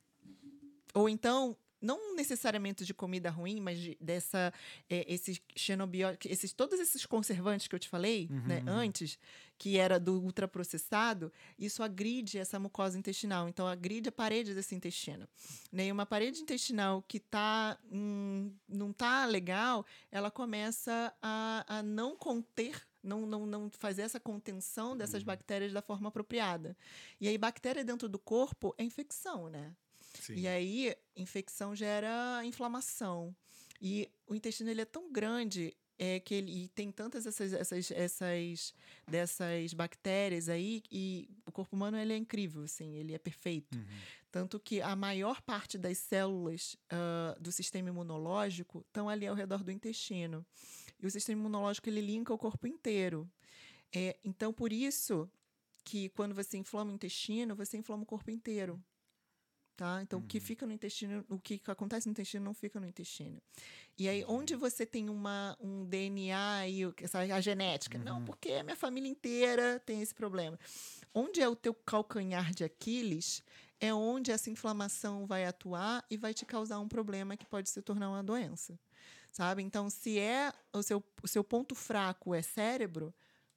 Ou 0.93 1.09
então, 1.09 1.57
não 1.83 2.15
necessariamente 2.15 2.85
de 2.85 2.95
comida 2.95 3.29
ruim, 3.31 3.61
mas 3.61 3.79
de- 3.79 3.99
dessa 4.01 4.53
é, 4.89 5.05
esses 5.13 5.41
xenobióticos, 5.57 6.31
esses 6.31 6.53
todos 6.53 6.79
esses 6.81 7.05
conservantes 7.05 7.67
que 7.67 7.75
eu 7.75 7.79
te 7.79 7.89
falei, 7.89 8.29
né, 8.47 8.63
antes, 8.67 9.19
que 9.59 9.77
era 9.79 9.99
do 10.01 10.21
ultraprocessado, 10.21 11.33
isso 11.59 11.83
agride 11.83 12.39
essa 12.39 12.59
mucosa 12.59 12.99
intestinal. 12.99 13.49
Então, 13.49 13.67
agride 13.67 14.09
a 14.09 14.13
parede 14.13 14.55
desse 14.55 14.75
intestino. 14.75 15.29
Né? 15.71 15.87
E 15.87 15.93
uma 15.93 16.07
parede 16.07 16.41
intestinal 16.41 17.03
que 17.03 17.19
tá, 17.21 17.79
hum, 17.91 18.53
não 18.69 18.93
tá 18.93 19.25
legal, 19.27 19.85
ela 20.11 20.31
começa 20.31 21.13
a, 21.23 21.65
a 21.79 21.83
não 21.83 22.17
conter, 22.17 22.81
não, 23.03 23.27
não, 23.27 23.47
não 23.47 23.71
fazer 23.71 24.03
essa 24.03 24.19
contenção 24.21 24.97
dessas 24.97 25.23
bactérias 25.23 25.73
da 25.73 25.83
forma 25.83 26.09
apropriada. 26.09 26.77
E 27.21 27.29
aí, 27.29 27.37
bactéria 27.39 27.85
dentro 27.85 28.09
do 28.09 28.19
corpo 28.19 28.75
é 28.79 28.83
infecção, 28.85 29.49
né? 29.49 29.73
Sim. 30.15 30.35
E 30.35 30.47
aí, 30.47 30.95
infecção 31.17 31.75
gera 31.75 32.45
inflamação. 32.45 33.35
E 33.81 34.09
o 34.27 34.35
intestino 34.35 34.71
ele 34.71 34.83
é 34.83 34.85
tão 34.85 35.11
grande 35.11 35.77
é 35.99 36.19
que 36.19 36.35
ele 36.35 36.65
e 36.65 36.69
tem 36.69 36.91
tantas 36.91 37.27
essas, 37.27 37.53
essas, 37.53 37.91
essas 37.91 38.75
dessas 39.07 39.73
bactérias 39.73 40.49
aí 40.49 40.83
e 40.91 41.29
o 41.47 41.53
corpo 41.53 41.77
humano 41.77 41.97
ele 41.97 42.13
é 42.13 42.17
incrível, 42.17 42.63
assim, 42.63 42.97
ele 42.97 43.15
é 43.15 43.19
perfeito. 43.19 43.77
Uhum. 43.77 43.85
Tanto 44.31 44.59
que 44.59 44.81
a 44.81 44.97
maior 44.97 45.43
parte 45.43 45.77
das 45.77 45.99
células 45.99 46.77
ah, 46.91 47.37
do 47.39 47.53
sistema 47.53 47.91
imunológico 47.91 48.85
estão 48.87 49.09
ali 49.09 49.27
ao 49.27 49.35
redor 49.35 49.63
do 49.63 49.71
intestino. 49.71 50.45
E 51.01 51.07
o 51.07 51.11
sistema 51.11 51.41
imunológico 51.41 51.89
ele 51.89 52.01
linka 52.01 52.33
o 52.33 52.39
corpo 52.39 52.67
inteiro. 52.67 53.31
É, 53.95 54.17
então, 54.25 54.53
por 54.53 54.73
isso 54.73 55.31
que 55.85 56.09
quando 56.11 56.35
você 56.35 56.57
inflama 56.57 56.91
o 56.91 56.95
intestino, 56.95 57.55
você 57.55 57.77
inflama 57.77 58.05
o 58.05 58.07
corpo 58.07 58.31
inteiro. 58.31 58.83
Tá? 59.77 60.03
Então, 60.03 60.19
o 60.19 60.23
que 60.23 60.39
fica 60.39 60.67
no 60.67 60.73
intestino, 60.73 61.25
o 61.31 61.39
que 61.39 61.61
acontece 61.67 62.07
no 62.07 62.11
intestino 62.13 62.45
não 62.45 62.55
fica 62.55 62.79
no 62.79 62.87
intestino. 62.87 63.41
E 63.99 64.09
aí, 64.09 64.25
onde 64.29 64.55
você 64.55 64.85
tem 64.85 65.09
uma, 65.09 65.57
um 65.61 65.85
DNA 65.87 66.69
e 66.69 66.83
a 67.33 67.41
genética? 67.41 67.99
Não, 67.99 68.23
porque 68.23 68.53
a 68.53 68.63
minha 68.63 68.77
família 68.77 69.09
inteira 69.09 69.81
tem 69.85 70.03
esse 70.03 70.15
problema. 70.15 70.59
Onde 71.15 71.41
é 71.41 71.49
o 71.49 71.57
teu 71.57 71.75
calcanhar 71.75 72.53
de 72.53 72.65
Aquiles, 72.65 73.43
é 73.81 73.93
onde 73.93 74.31
essa 74.31 74.51
inflamação 74.51 75.27
vai 75.27 75.45
atuar 75.45 76.05
e 76.09 76.17
vai 76.17 76.33
te 76.33 76.47
causar 76.47 76.79
um 76.79 76.87
problema 76.87 77.37
que 77.37 77.45
pode 77.45 77.69
se 77.69 77.83
tornar 77.83 78.11
uma 78.11 78.23
doença. 78.23 78.79
Sabe? 79.33 79.63
Então, 79.63 79.91
se 79.91 80.19
é 80.19 80.53
o 80.73 80.83
seu, 80.83 81.03
o 81.23 81.27
seu 81.27 81.43
ponto 81.43 81.75
fraco 81.75 82.35
é 82.35 82.43
cérebro, 82.43 83.13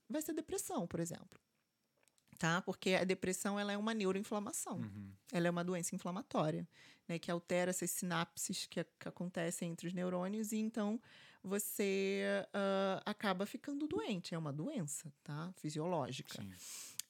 vai 0.09 0.21
ser 0.21 0.33
depressão, 0.33 0.87
por 0.87 0.99
exemplo. 0.99 1.44
Tá? 2.37 2.61
Porque 2.61 2.93
a 2.93 3.03
depressão 3.05 3.57
ela 3.59 3.71
é 3.71 3.77
uma 3.77 3.93
neuroinflamação. 3.93 4.77
Uhum. 4.77 5.11
Ela 5.31 5.47
é 5.47 5.49
uma 5.49 5.63
doença 5.63 5.95
inflamatória, 5.95 6.67
né? 7.07 7.17
Que 7.17 7.31
altera 7.31 7.69
essas 7.69 7.89
sinapses 7.91 8.65
que, 8.67 8.83
que 8.83 9.07
acontecem 9.07 9.71
entre 9.71 9.87
os 9.87 9.93
neurônios 9.93 10.51
e 10.51 10.57
então 10.57 10.99
você 11.41 12.23
ah, 12.53 13.01
acaba 13.05 13.45
ficando 13.45 13.87
doente. 13.87 14.35
É 14.35 14.37
uma 14.37 14.51
doença, 14.51 15.13
tá? 15.23 15.53
Fisiológica. 15.57 16.41
Sim. 16.41 16.51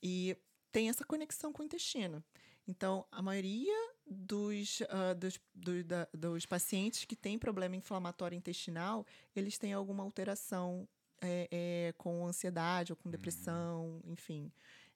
E 0.03 0.37
tem 0.71 0.89
essa 0.89 1.03
conexão 1.05 1.51
com 1.51 1.63
o 1.63 1.65
intestino. 1.65 2.23
Então, 2.67 3.05
a 3.11 3.21
maioria 3.21 3.73
dos, 4.05 4.81
ah, 4.89 5.13
dos, 5.13 5.39
do- 5.53 5.83
da- 5.83 6.07
dos 6.13 6.45
pacientes 6.45 7.05
que 7.05 7.15
têm 7.15 7.39
problema 7.39 7.75
inflamatório 7.75 8.35
intestinal, 8.35 9.05
eles 9.35 9.57
têm 9.57 9.73
alguma 9.73 10.03
alteração 10.03 10.87
é, 11.21 11.47
é, 11.49 11.93
com 11.97 12.27
ansiedade 12.27 12.91
ou 12.91 12.97
com 12.97 13.09
depressão, 13.09 14.01
enfim, 14.05 14.51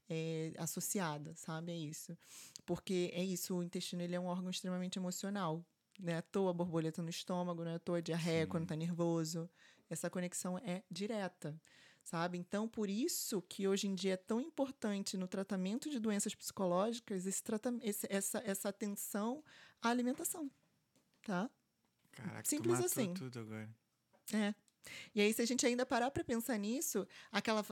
é, 0.09 0.53
associada, 0.57 1.35
sabe? 1.35 1.71
É 1.71 1.77
isso. 1.77 2.17
Porque 2.65 3.11
é 3.13 3.23
isso, 3.23 3.55
o 3.55 3.63
intestino 3.63 4.01
ele 4.01 4.15
é 4.15 4.19
um 4.19 4.25
órgão 4.25 4.49
extremamente 4.49 4.97
emocional. 4.97 5.63
Não 5.99 6.13
é 6.13 6.17
à 6.17 6.21
toa 6.21 6.51
a 6.51 6.53
borboleta 6.53 7.01
no 7.01 7.09
estômago, 7.09 7.63
não 7.63 7.71
é 7.71 7.75
à 7.75 7.79
toa 7.79 7.97
a 7.97 8.01
diarreia 8.01 8.43
Sim. 8.43 8.49
quando 8.49 8.63
está 8.63 8.75
nervoso. 8.75 9.49
Essa 9.89 10.09
conexão 10.09 10.57
é 10.57 10.83
direta 10.89 11.59
sabe? 12.09 12.39
Então, 12.39 12.67
por 12.67 12.89
isso 12.89 13.41
que 13.43 13.67
hoje 13.67 13.87
em 13.87 13.93
dia 13.93 14.13
é 14.13 14.17
tão 14.17 14.41
importante 14.41 15.15
no 15.15 15.27
tratamento 15.27 15.89
de 15.89 15.99
doenças 15.99 16.33
psicológicas 16.33 17.27
esse 17.27 17.43
esse, 17.83 18.07
essa, 18.09 18.41
essa 18.43 18.69
atenção 18.69 19.43
à 19.79 19.89
alimentação, 19.89 20.49
tá? 21.21 21.49
Caraca, 22.11 22.49
Simples 22.49 22.79
assim. 22.79 23.13
tudo 23.13 23.39
agora. 23.39 23.69
É. 24.33 24.55
E 25.13 25.21
aí, 25.21 25.31
se 25.33 25.41
a 25.41 25.45
gente 25.45 25.65
ainda 25.65 25.85
parar 25.85 26.09
para 26.09 26.23
pensar 26.23 26.57
nisso, 26.57 27.07
aquela. 27.31 27.63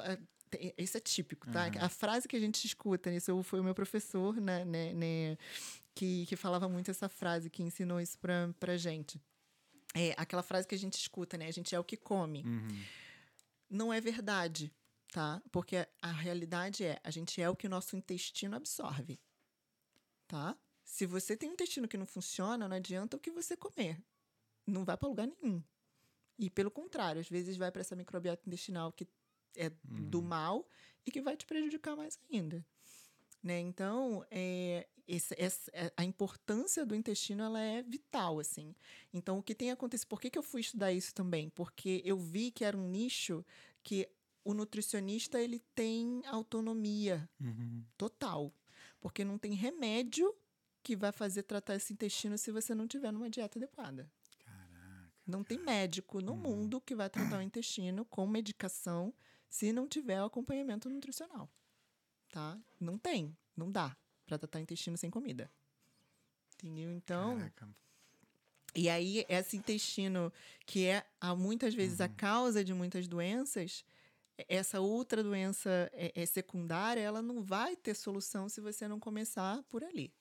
Tem- 0.50 0.74
Isso 0.78 0.98
é 0.98 1.00
típico, 1.00 1.50
tá? 1.52 1.68
Aham. 1.68 1.86
A 1.86 1.90
frase 1.90 2.28
que 2.28 2.36
a 2.36 2.40
gente 2.40 2.64
escuta, 2.66 3.12
isso 3.12 3.42
foi 3.44 3.60
o 3.60 3.64
meu 3.64 3.76
professor, 3.76 4.36
né, 4.42 4.64
né, 4.66 4.94
né, 4.94 5.38
que, 5.96 6.26
que 6.26 6.36
falava 6.36 6.68
muito 6.70 6.90
essa 6.92 7.08
frase, 7.10 7.50
que 7.50 7.64
ensinou 7.64 8.00
isso 8.00 8.18
pra, 8.20 8.54
pra 8.60 8.78
gente. 8.78 9.22
É 9.96 10.14
aquela 10.18 10.44
frase 10.44 10.68
que 10.68 10.76
a 10.76 10.78
gente 10.78 10.94
escuta, 10.96 11.38
né? 11.38 11.48
A 11.48 11.52
gente 11.52 11.74
é 11.74 11.80
o 11.80 11.84
que 11.84 11.98
come. 11.98 12.44
Uhum. 12.46 12.84
não 13.70 13.92
é 13.94 14.00
verdade, 14.00 14.72
tá? 15.12 15.42
Porque 15.52 15.88
a 16.02 16.12
realidade 16.12 16.84
é, 16.84 17.00
a 17.04 17.10
gente 17.12 17.42
é 17.42 17.50
o 17.50 17.56
que 17.56 17.68
o 17.68 17.70
nosso 17.70 17.96
intestino 17.96 18.56
absorve, 18.56 19.20
tá? 20.28 20.56
Se 20.84 21.06
você 21.06 21.36
tem 21.36 21.50
um 21.50 21.54
intestino 21.54 21.88
que 21.88 21.98
não 21.98 22.06
funciona, 22.06 22.68
não 22.68 22.76
adianta 22.78 23.18
o 23.18 23.20
que 23.20 23.32
você 23.32 23.58
comer. 23.58 24.02
Não 24.66 24.86
vai 24.86 24.96
para 24.98 25.08
lugar 25.10 25.28
nenhum. 25.28 25.62
E 26.40 26.50
pelo 26.50 26.70
contrário, 26.72 27.20
às 27.20 27.28
vezes 27.28 27.58
vai 27.58 27.72
para 27.72 27.82
essa 27.82 27.96
microbiota 27.96 28.44
intestinal 28.48 28.92
que 28.92 29.08
é 29.58 29.72
do 29.84 30.22
mal 30.22 30.68
e 31.06 31.12
que 31.12 31.22
vai 31.22 31.36
te 31.36 31.46
prejudicar 31.46 31.96
mais 31.96 32.18
ainda. 32.32 32.66
Né? 33.44 33.60
Então, 33.60 34.26
é, 34.32 34.88
esse- 35.08 35.36
essa- 35.38 35.72
é- 35.74 35.92
a 35.96 36.04
importância 36.04 36.86
do 36.86 36.96
intestino 36.96 37.44
ela 37.44 37.60
é 37.62 37.82
vital, 37.84 38.40
assim. 38.40 38.76
Então, 39.14 39.38
o 39.38 39.44
que 39.44 39.56
tem 39.56 39.72
acontecido... 39.72 40.08
Por 40.08 40.20
que, 40.20 40.30
que 40.30 40.38
eu 40.38 40.44
fui 40.44 40.62
estudar 40.62 40.92
isso 40.92 41.14
também? 41.14 41.50
Porque 41.50 42.02
eu 42.04 42.18
vi 42.18 42.52
que 42.52 42.66
era 42.66 42.76
um 42.78 42.90
nicho 42.90 43.46
que 43.84 44.10
o 44.44 44.54
nutricionista 44.54 45.40
ele 45.42 45.60
tem 45.76 46.22
autonomia 46.26 47.30
Uhum. 47.40 47.84
total. 47.98 48.54
Porque 49.00 49.24
não 49.24 49.38
tem 49.38 49.54
remédio 49.54 50.34
que 50.84 50.96
vai 50.96 51.12
fazer 51.12 51.44
tratar 51.44 51.76
esse 51.76 51.94
intestino 51.94 52.38
se 52.38 52.52
você 52.52 52.74
não 52.74 52.88
tiver 52.88 53.12
numa 53.12 53.30
dieta 53.30 53.60
adequada. 53.60 54.10
Caraca. 54.40 55.12
Não 55.26 55.44
tem 55.44 55.58
médico 55.60 56.22
no 56.22 56.36
mundo 56.36 56.82
que 56.82 56.96
vai 56.96 57.10
tratar 57.10 57.38
o 57.38 57.42
intestino 57.48 58.04
com 58.06 58.26
medicação 58.26 59.14
se 59.50 59.72
não 59.72 59.88
tiver 59.88 60.20
acompanhamento 60.20 60.90
nutricional. 60.90 61.50
Tá? 62.30 62.60
Não 62.80 62.98
tem, 62.98 63.36
não 63.56 63.72
dá 63.72 63.96
para 64.26 64.38
tratar 64.38 64.60
intestino 64.60 64.98
sem 64.98 65.10
comida. 65.10 65.50
Entendeu? 66.56 66.92
Então, 66.92 67.38
Caraca. 67.38 67.70
e 68.76 68.90
aí 68.90 69.26
esse 69.30 69.58
intestino 69.58 70.34
que 70.66 70.86
é 70.86 71.06
a, 71.22 71.36
muitas 71.36 71.74
vezes 71.74 72.02
a 72.02 72.10
causa 72.10 72.64
de 72.64 72.74
muitas 72.74 73.08
doenças, 73.08 73.86
essa 74.50 74.80
outra 74.80 75.24
doença 75.24 75.90
é, 75.94 76.12
é 76.16 76.26
secundária, 76.26 77.02
ela 77.02 77.22
não 77.22 77.42
vai 77.42 77.76
ter 77.76 77.94
solução 77.94 78.50
se 78.50 78.60
você 78.60 78.88
não 78.88 79.00
começar 79.00 79.64
por 79.64 79.84
ali. 79.84 80.14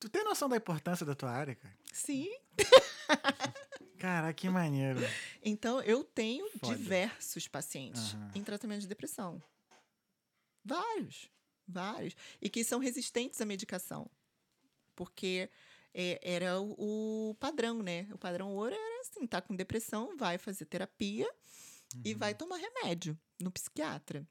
Tu 0.00 0.08
tem 0.08 0.24
noção 0.24 0.48
da 0.48 0.56
importância 0.56 1.06
da 1.06 1.14
tua 1.14 1.30
área, 1.30 1.54
cara? 1.54 1.76
Sim. 1.92 2.28
Caraca, 4.02 4.34
que 4.34 4.48
maneiro. 4.50 4.98
Então, 5.44 5.80
eu 5.82 6.02
tenho 6.02 6.50
Foda. 6.58 6.74
diversos 6.76 7.46
pacientes 7.46 8.14
Aham. 8.14 8.32
em 8.34 8.42
tratamento 8.42 8.80
de 8.80 8.88
depressão. 8.88 9.40
Vários, 10.64 11.30
vários. 11.68 12.16
E 12.40 12.50
que 12.50 12.64
são 12.64 12.80
resistentes 12.80 13.40
à 13.40 13.44
medicação. 13.44 14.10
Porque 14.96 15.48
é, 15.94 16.18
era 16.20 16.60
o, 16.60 17.30
o 17.30 17.34
padrão, 17.36 17.80
né? 17.80 18.08
O 18.12 18.18
padrão 18.18 18.56
ouro 18.56 18.74
era 18.74 19.00
assim, 19.02 19.24
tá 19.24 19.40
com 19.40 19.54
depressão, 19.54 20.16
vai 20.16 20.36
fazer 20.36 20.64
terapia 20.64 21.32
e 22.04 22.12
vai 22.12 22.34
tomar 22.34 22.56
remédio 22.56 23.16
no 23.40 23.52
psiquiatra. 23.52 24.26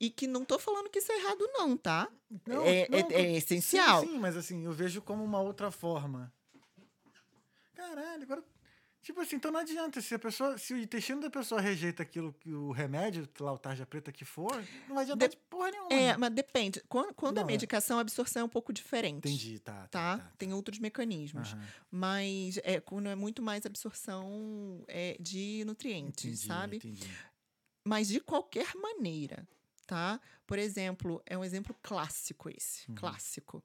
E 0.00 0.10
que 0.10 0.26
não 0.26 0.44
tô 0.44 0.58
falando 0.58 0.90
que 0.90 0.98
isso 0.98 1.12
é 1.12 1.16
errado 1.20 1.48
não, 1.52 1.76
tá? 1.76 2.10
Não, 2.44 2.64
é, 2.66 2.88
não, 2.88 2.98
é- 2.98 3.14
é 3.22 3.36
essencial. 3.36 4.00
Sim, 4.00 4.08
sim, 4.08 4.18
mas 4.18 4.36
assim, 4.36 4.64
eu 4.64 4.72
vejo 4.72 5.00
como 5.00 5.22
uma 5.22 5.40
outra 5.40 5.70
forma. 5.70 6.32
Caralho, 7.72 8.24
agora. 8.24 8.44
Tipo 9.06 9.20
assim, 9.20 9.36
então 9.36 9.52
não 9.52 9.60
adianta. 9.60 10.00
Se 10.00 10.16
a 10.16 10.18
pessoa. 10.18 10.58
Se 10.58 10.74
o 10.74 10.78
intestino 10.78 11.20
da 11.20 11.30
pessoa 11.30 11.60
rejeita 11.60 12.02
aquilo 12.02 12.32
que 12.32 12.52
o 12.52 12.72
remédio, 12.72 13.28
lá 13.38 13.52
o 13.52 13.56
tarja 13.58 13.86
preta 13.86 14.10
que 14.10 14.24
for, 14.24 14.52
não 14.88 14.96
vai 14.96 15.04
adiantar 15.04 15.28
de 15.28 15.36
porra 15.48 15.70
nenhuma. 15.70 15.92
É, 15.92 16.16
mas 16.16 16.30
depende. 16.34 16.82
Quando, 16.88 17.14
quando 17.14 17.38
a 17.38 17.42
Não, 17.42 17.48
é. 17.48 17.52
medicação, 17.52 17.98
a 17.98 18.00
absorção 18.00 18.42
é 18.42 18.44
um 18.44 18.48
pouco 18.48 18.72
diferente. 18.72 19.18
Entendi, 19.28 19.60
tá. 19.60 19.86
Tá? 19.86 20.16
Tá. 20.16 20.18
tá, 20.18 20.32
Tem 20.36 20.52
outros 20.52 20.80
mecanismos. 20.80 21.52
Aham, 21.52 21.62
Mas 21.88 22.58
é, 22.64 22.80
quando 22.80 23.08
é 23.08 23.14
muito 23.14 23.40
mais 23.40 23.64
absorção 23.64 24.82
é, 24.88 25.16
de 25.20 25.62
nutrientes, 25.64 26.24
entendi, 26.24 26.36
sabe? 26.44 26.76
Entendi. 26.78 27.08
Mas 27.86 28.08
de 28.08 28.18
qualquer 28.18 28.74
maneira, 28.74 29.46
tá? 29.86 30.20
Por 30.46 30.58
exemplo, 30.58 31.22
é 31.26 31.36
um 31.38 31.44
exemplo 31.44 31.74
clássico 31.82 32.48
esse, 32.48 32.90
clássico. 32.92 33.62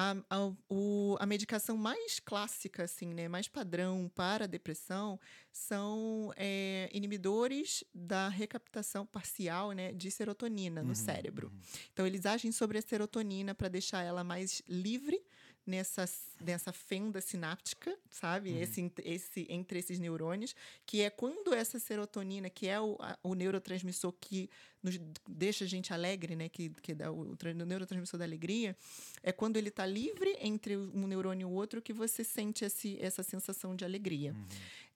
A, 0.00 0.14
a, 0.30 0.52
o- 0.68 1.16
a 1.18 1.26
medicação 1.26 1.76
mais 1.76 2.20
clássica, 2.20 2.84
assim, 2.84 3.12
né, 3.12 3.26
mais 3.28 3.48
padrão 3.48 4.08
para 4.14 4.44
a 4.44 4.46
depressão 4.46 5.18
são 5.52 6.32
é, 6.36 6.88
inibidores 6.92 7.82
da 7.92 8.28
recaptação 8.28 9.04
parcial, 9.04 9.72
né, 9.72 9.92
de 9.92 10.08
serotonina 10.10 10.82
no 10.82 10.94
cérebro. 10.94 11.52
Então, 11.92 12.06
eles 12.06 12.24
agem 12.26 12.52
sobre 12.52 12.78
a 12.78 12.82
serotonina 12.82 13.54
para 13.54 13.68
deixar 13.68 14.02
ela 14.02 14.22
mais 14.22 14.62
livre 14.68 15.20
nessa, 15.68 16.08
nessa 16.40 16.72
fenda 16.72 17.20
sináptica, 17.20 17.96
sabe? 18.10 18.50
Esse, 18.58 18.80
ent- 18.80 18.98
esse, 19.04 19.46
entre 19.50 19.78
esses 19.78 19.98
neurônios, 19.98 20.54
que 20.86 21.02
é 21.02 21.10
quando 21.10 21.52
essa 21.52 21.78
serotonina, 21.78 22.48
que 22.48 22.66
é 22.66 22.80
o, 22.80 22.96
a- 22.98 23.18
o 23.22 23.34
neurotransmissor 23.34 24.12
que 24.18 24.48
nos 24.82 24.98
deixa 25.28 25.64
a 25.64 25.68
gente 25.68 25.92
alegre, 25.92 26.34
né? 26.34 26.48
Que, 26.48 26.70
que 26.70 26.94
dá 26.94 27.12
o, 27.12 27.32
o 27.32 27.64
neurotransmissor 27.66 28.18
da 28.18 28.24
alegria, 28.24 28.76
é 29.22 29.30
quando 29.30 29.56
ele 29.58 29.68
está 29.68 29.84
livre 29.84 30.36
entre 30.40 30.76
um 30.76 31.06
neurônio 31.06 31.44
e 31.46 31.50
o 31.50 31.54
outro 31.54 31.82
que 31.82 31.92
você 31.92 32.24
sente 32.24 32.64
esse, 32.64 32.96
essa 33.00 33.22
sensação 33.22 33.76
de 33.76 33.84
alegria. 33.84 34.34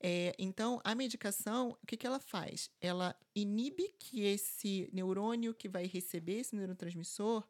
É, 0.01 0.35
então, 0.39 0.81
a 0.83 0.95
medicação, 0.95 1.77
o 1.83 1.87
que, 1.87 1.97
que 1.97 2.07
ela 2.07 2.19
faz? 2.19 2.71
Ela 2.81 3.15
inibe 3.35 3.95
que 3.99 4.23
esse 4.23 4.89
neurônio 4.93 5.55
que 5.55 5.69
vai 5.69 5.87
receber 5.87 6.41
esse 6.41 6.57
neurotransmissor 6.57 7.45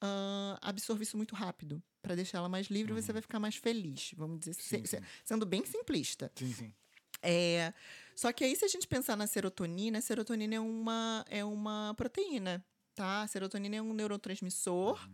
ah, 0.00 0.58
absorva 0.62 1.02
isso 1.02 1.16
muito 1.16 1.34
rápido. 1.34 1.82
Para 2.02 2.14
deixar 2.14 2.38
ela 2.38 2.48
mais 2.48 2.68
livre, 2.68 2.92
você 2.92 3.12
vai 3.12 3.20
ficar 3.20 3.38
mais 3.40 3.56
feliz, 3.56 4.12
vamos 4.16 4.38
dizer, 4.40 4.54
Sim, 4.54 4.84
se- 4.84 4.96
sim. 4.98 5.04
sendo 5.24 5.44
bem 5.44 5.64
simplista. 5.64 6.30
Sim, 6.34 6.52
sim. 6.52 6.74
É, 7.20 7.74
só 8.14 8.32
que 8.32 8.44
aí, 8.44 8.54
se 8.54 8.64
a 8.64 8.68
gente 8.68 8.86
pensar 8.86 9.16
na 9.16 9.26
serotonina, 9.26 9.98
a 9.98 10.00
serotonina 10.00 10.54
é 10.54 10.60
uma, 10.60 11.24
é 11.28 11.44
uma 11.44 11.92
proteína, 11.96 12.64
tá? 12.94 13.22
A 13.22 13.26
serotonina 13.26 13.76
é 13.76 13.82
um 13.82 13.92
neurotransmissor 13.92 15.08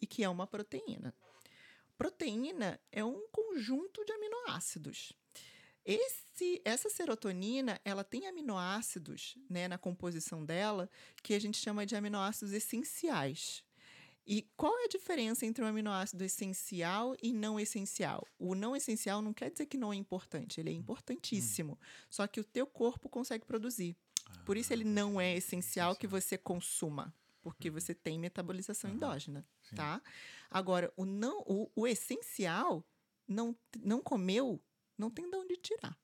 e 0.00 0.06
que 0.06 0.22
é 0.22 0.28
uma 0.28 0.46
proteína. 0.46 1.14
Proteína 1.96 2.78
é 2.90 3.04
um 3.04 3.26
conjunto 3.30 4.04
de 4.04 4.12
aminoácidos. 4.12 5.12
Esse, 5.84 6.60
essa 6.64 6.88
serotonina, 6.88 7.80
ela 7.84 8.04
tem 8.04 8.26
aminoácidos 8.28 9.36
né, 9.48 9.66
na 9.68 9.78
composição 9.78 10.44
dela 10.44 10.88
que 11.22 11.34
a 11.34 11.40
gente 11.40 11.56
chama 11.58 11.84
de 11.86 11.96
aminoácidos 11.96 12.52
essenciais. 12.52 13.64
E 14.26 14.42
qual 14.56 14.78
é 14.78 14.84
a 14.84 14.88
diferença 14.88 15.44
entre 15.44 15.64
um 15.64 15.66
aminoácido 15.66 16.22
essencial 16.22 17.16
e 17.22 17.32
não 17.32 17.58
essencial? 17.58 18.26
O 18.38 18.54
não 18.54 18.76
essencial 18.76 19.20
não 19.20 19.32
quer 19.32 19.50
dizer 19.50 19.66
que 19.66 19.76
não 19.76 19.92
é 19.92 19.96
importante, 19.96 20.60
ele 20.60 20.70
é 20.70 20.72
importantíssimo. 20.72 21.78
Só 22.08 22.26
que 22.26 22.40
o 22.40 22.44
teu 22.44 22.66
corpo 22.66 23.08
consegue 23.08 23.44
produzir. 23.44 23.96
Por 24.44 24.56
isso 24.56 24.72
ele 24.72 24.84
não 24.84 25.20
é 25.20 25.36
essencial 25.36 25.96
que 25.96 26.06
você 26.06 26.38
consuma, 26.38 27.14
porque 27.42 27.68
você 27.68 27.94
tem 27.94 28.18
metabolização 28.18 28.90
endógena, 28.90 29.46
tá? 29.74 30.00
Agora, 30.50 30.92
o 30.96 31.04
não 31.04 31.42
o, 31.46 31.70
o 31.74 31.86
essencial 31.86 32.84
não 33.26 33.56
não 33.80 34.00
comeu, 34.00 34.62
não 34.96 35.10
tem 35.10 35.28
de 35.28 35.36
onde 35.36 35.56
tirar. 35.56 35.98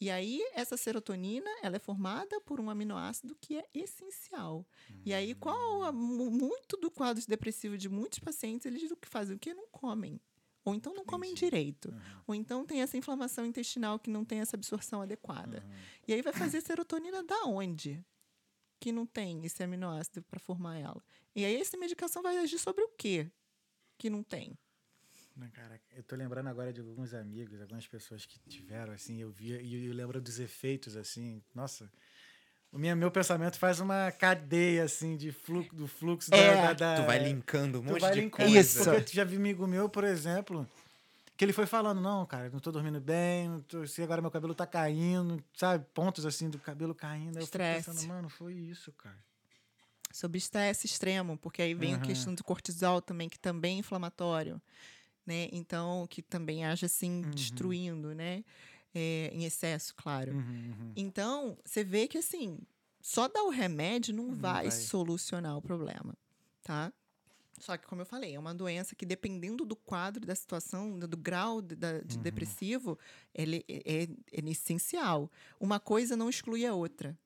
E 0.00 0.10
aí, 0.10 0.42
essa 0.52 0.76
serotonina, 0.76 1.48
ela 1.62 1.76
é 1.76 1.78
formada 1.78 2.38
por 2.42 2.60
um 2.60 2.68
aminoácido 2.68 3.34
que 3.40 3.56
é 3.56 3.64
essencial. 3.72 4.66
E 5.04 5.14
aí, 5.14 5.34
qual 5.34 5.84
a- 5.84 5.92
mu- 5.92 6.30
muito 6.30 6.76
do 6.76 6.90
quadro 6.90 7.24
depressivo 7.26 7.78
de 7.78 7.88
muitos 7.88 8.18
pacientes, 8.18 8.66
eles 8.66 8.90
o 8.90 8.96
que 8.96 9.08
fazem? 9.08 9.36
O 9.36 9.38
que 9.38 9.54
não 9.54 9.66
comem. 9.68 10.20
Ou 10.64 10.74
então 10.74 10.92
não 10.92 11.04
comem 11.04 11.32
direito. 11.32 11.94
Ou 12.26 12.34
então 12.34 12.66
tem 12.66 12.82
essa 12.82 12.96
inflamação 12.96 13.46
intestinal 13.46 13.98
que 13.98 14.10
não 14.10 14.24
tem 14.24 14.40
essa 14.40 14.56
absorção 14.56 15.00
adequada. 15.00 15.64
E 16.06 16.12
aí 16.12 16.20
vai 16.20 16.32
fazer 16.32 16.60
serotonina 16.60 17.22
da 17.22 17.44
onde? 17.44 18.04
Que 18.80 18.92
não 18.92 19.06
tem 19.06 19.46
esse 19.46 19.62
aminoácido 19.62 20.22
para 20.24 20.38
formar 20.40 20.76
ela. 20.76 21.02
E 21.34 21.44
aí 21.44 21.56
essa 21.58 21.76
medicação 21.78 22.20
vai 22.22 22.36
agir 22.38 22.58
sobre 22.58 22.84
o 22.84 22.88
quê? 22.98 23.30
Que 23.96 24.10
não 24.10 24.22
tem. 24.22 24.58
Não, 25.36 25.48
cara, 25.50 25.78
eu 25.94 26.02
tô 26.02 26.16
lembrando 26.16 26.48
agora 26.48 26.72
de 26.72 26.80
alguns 26.80 27.12
amigos, 27.12 27.60
algumas 27.60 27.86
pessoas 27.86 28.24
que 28.24 28.38
tiveram, 28.48 28.94
assim, 28.94 29.20
eu 29.20 29.30
via 29.30 29.60
e 29.60 29.86
eu 29.86 29.92
lembro 29.94 30.18
dos 30.20 30.40
efeitos, 30.40 30.96
assim, 30.96 31.42
nossa. 31.54 31.90
O 32.72 32.78
minha, 32.78 32.96
meu 32.96 33.10
pensamento 33.10 33.58
faz 33.58 33.78
uma 33.78 34.10
cadeia, 34.12 34.84
assim, 34.84 35.16
de 35.16 35.30
fluxo, 35.32 35.74
do 35.74 35.86
fluxo 35.86 36.30
É. 36.32 36.56
da, 36.56 36.72
da, 36.72 36.96
Tu 36.96 37.06
vai 37.06 37.18
linkando 37.18 37.80
um 37.80 37.82
tu 37.82 37.88
monte 37.92 38.00
vai 38.00 38.12
de 38.14 38.20
linkando. 38.22 38.48
coisa. 38.48 38.60
Isso. 38.60 38.84
Porque 38.84 39.00
tu 39.02 39.12
já 39.14 39.24
vi 39.24 39.36
amigo 39.36 39.66
meu, 39.66 39.88
por 39.90 40.04
exemplo, 40.04 40.66
que 41.36 41.44
ele 41.44 41.52
foi 41.52 41.66
falando, 41.66 42.00
não, 42.00 42.24
cara, 42.24 42.48
não 42.48 42.58
tô 42.58 42.72
dormindo 42.72 43.00
bem, 43.00 43.48
não 43.48 43.60
tô, 43.60 43.86
se 43.86 44.02
agora 44.02 44.22
meu 44.22 44.30
cabelo 44.30 44.54
tá 44.54 44.66
caindo, 44.66 45.42
sabe? 45.54 45.84
Pontos, 45.92 46.24
assim, 46.24 46.48
do 46.48 46.58
cabelo 46.58 46.94
caindo. 46.94 47.36
Aí 47.36 47.42
eu 47.42 47.46
fico 47.46 47.58
Estresse. 47.58 47.90
pensando, 47.90 48.08
mano, 48.08 48.28
foi 48.30 48.54
isso, 48.54 48.90
cara. 48.92 49.18
Sobre 50.12 50.38
estresse 50.38 50.86
extremo, 50.86 51.36
porque 51.36 51.60
aí 51.60 51.74
vem 51.74 51.92
a 51.92 51.96
Aham. 51.96 52.06
questão 52.06 52.34
do 52.34 52.42
cortisol 52.42 53.02
também, 53.02 53.28
que 53.28 53.38
também 53.38 53.76
é 53.76 53.80
inflamatório. 53.80 54.60
Né? 55.26 55.48
Então, 55.52 56.06
que 56.08 56.22
também 56.22 56.64
age 56.64 56.86
assim, 56.86 57.22
destruindo, 57.34 58.14
né? 58.14 58.44
É, 58.94 59.30
em 59.32 59.44
excesso, 59.44 59.94
claro. 59.94 60.32
Uhum, 60.32 60.38
uhum. 60.38 60.92
Então, 60.96 61.58
você 61.64 61.82
vê 61.84 62.06
que 62.06 62.16
assim, 62.16 62.58
só 63.00 63.28
dar 63.28 63.42
o 63.42 63.50
remédio 63.50 64.14
não, 64.14 64.32
vai, 64.34 64.68
vai. 64.68 64.70
solucionar 64.70 65.56
o 65.56 65.60
problema, 65.60 66.16
tá? 66.62 66.92
Só 67.58 67.76
que, 67.76 67.86
como 67.86 68.02
eu 68.02 68.06
falei, 68.06 68.34
é 68.34 68.38
uma 68.38 68.54
doença 68.54 68.94
que, 68.94 69.06
dependendo 69.06 69.64
do 69.64 69.74
quadro, 69.74 70.26
da 70.26 70.34
situação, 70.34 70.98
do, 70.98 71.08
do 71.08 71.16
grau 71.16 71.60
de, 71.62 71.74
de 72.04 72.18
depressivo, 72.18 72.98
ele 73.34 73.64
é, 73.68 74.02
é- 74.02 74.08
é 74.32 74.50
essencial. 74.50 75.30
Uma 75.58 75.80
coisa 75.80 76.16
não 76.16 76.28
exclui 76.28 76.66
a 76.66 76.74
outra. 76.74 77.18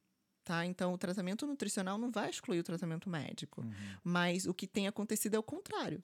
Tá? 0.45 0.65
Então, 0.65 0.93
o 0.95 0.99
tratamento 0.99 1.47
nutricional 1.47 1.99
não 1.99 2.11
vai 2.11 2.31
excluir 2.31 2.61
o 2.61 2.65
tratamento 2.65 3.09
médico. 3.11 3.65
Mas 4.03 4.47
o 4.47 4.55
que 4.55 4.67
tem 4.67 4.89
acontecido 4.89 5.35
é 5.35 5.39
o 5.39 5.43
contrário. 5.43 6.03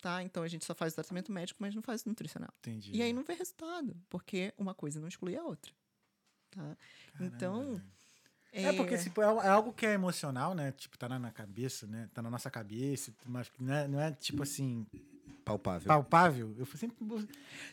Tá? 0.00 0.22
Então, 0.22 0.42
a 0.42 0.48
gente 0.48 0.64
só 0.64 0.74
faz 0.74 0.92
o 0.92 0.96
tratamento 0.96 1.30
médico, 1.30 1.58
mas 1.62 1.74
não 1.74 1.82
faz 1.82 2.02
o 2.04 2.08
nutricional. 2.08 2.52
Entendi. 2.60 2.92
E 2.94 3.02
aí 3.02 3.12
não 3.12 3.22
vê 3.22 3.34
resultado, 3.34 3.94
porque 4.08 4.52
uma 4.56 4.74
coisa 4.74 4.98
não 4.98 5.08
exclui 5.08 5.36
a 5.36 5.42
outra. 5.44 5.72
Tá? 6.50 6.76
então. 7.20 7.80
É, 8.52 8.72
porque 8.72 8.98
tipo, 8.98 9.22
é, 9.22 9.24
é 9.26 9.48
algo 9.48 9.72
que 9.72 9.86
é 9.86 9.92
emocional, 9.92 10.54
né? 10.54 10.72
Tipo, 10.72 10.98
tá 10.98 11.08
na, 11.08 11.18
na 11.18 11.30
cabeça, 11.30 11.86
né? 11.86 12.08
Tá 12.12 12.20
na 12.20 12.30
nossa 12.30 12.50
cabeça, 12.50 13.14
mas 13.26 13.48
não 13.60 13.72
é, 13.74 13.86
não 13.86 14.00
é 14.00 14.10
tipo 14.10 14.42
assim, 14.42 14.84
Palpável. 15.44 15.86
palpável. 15.88 16.54
Eu 16.58 16.66
sempre. 16.66 16.96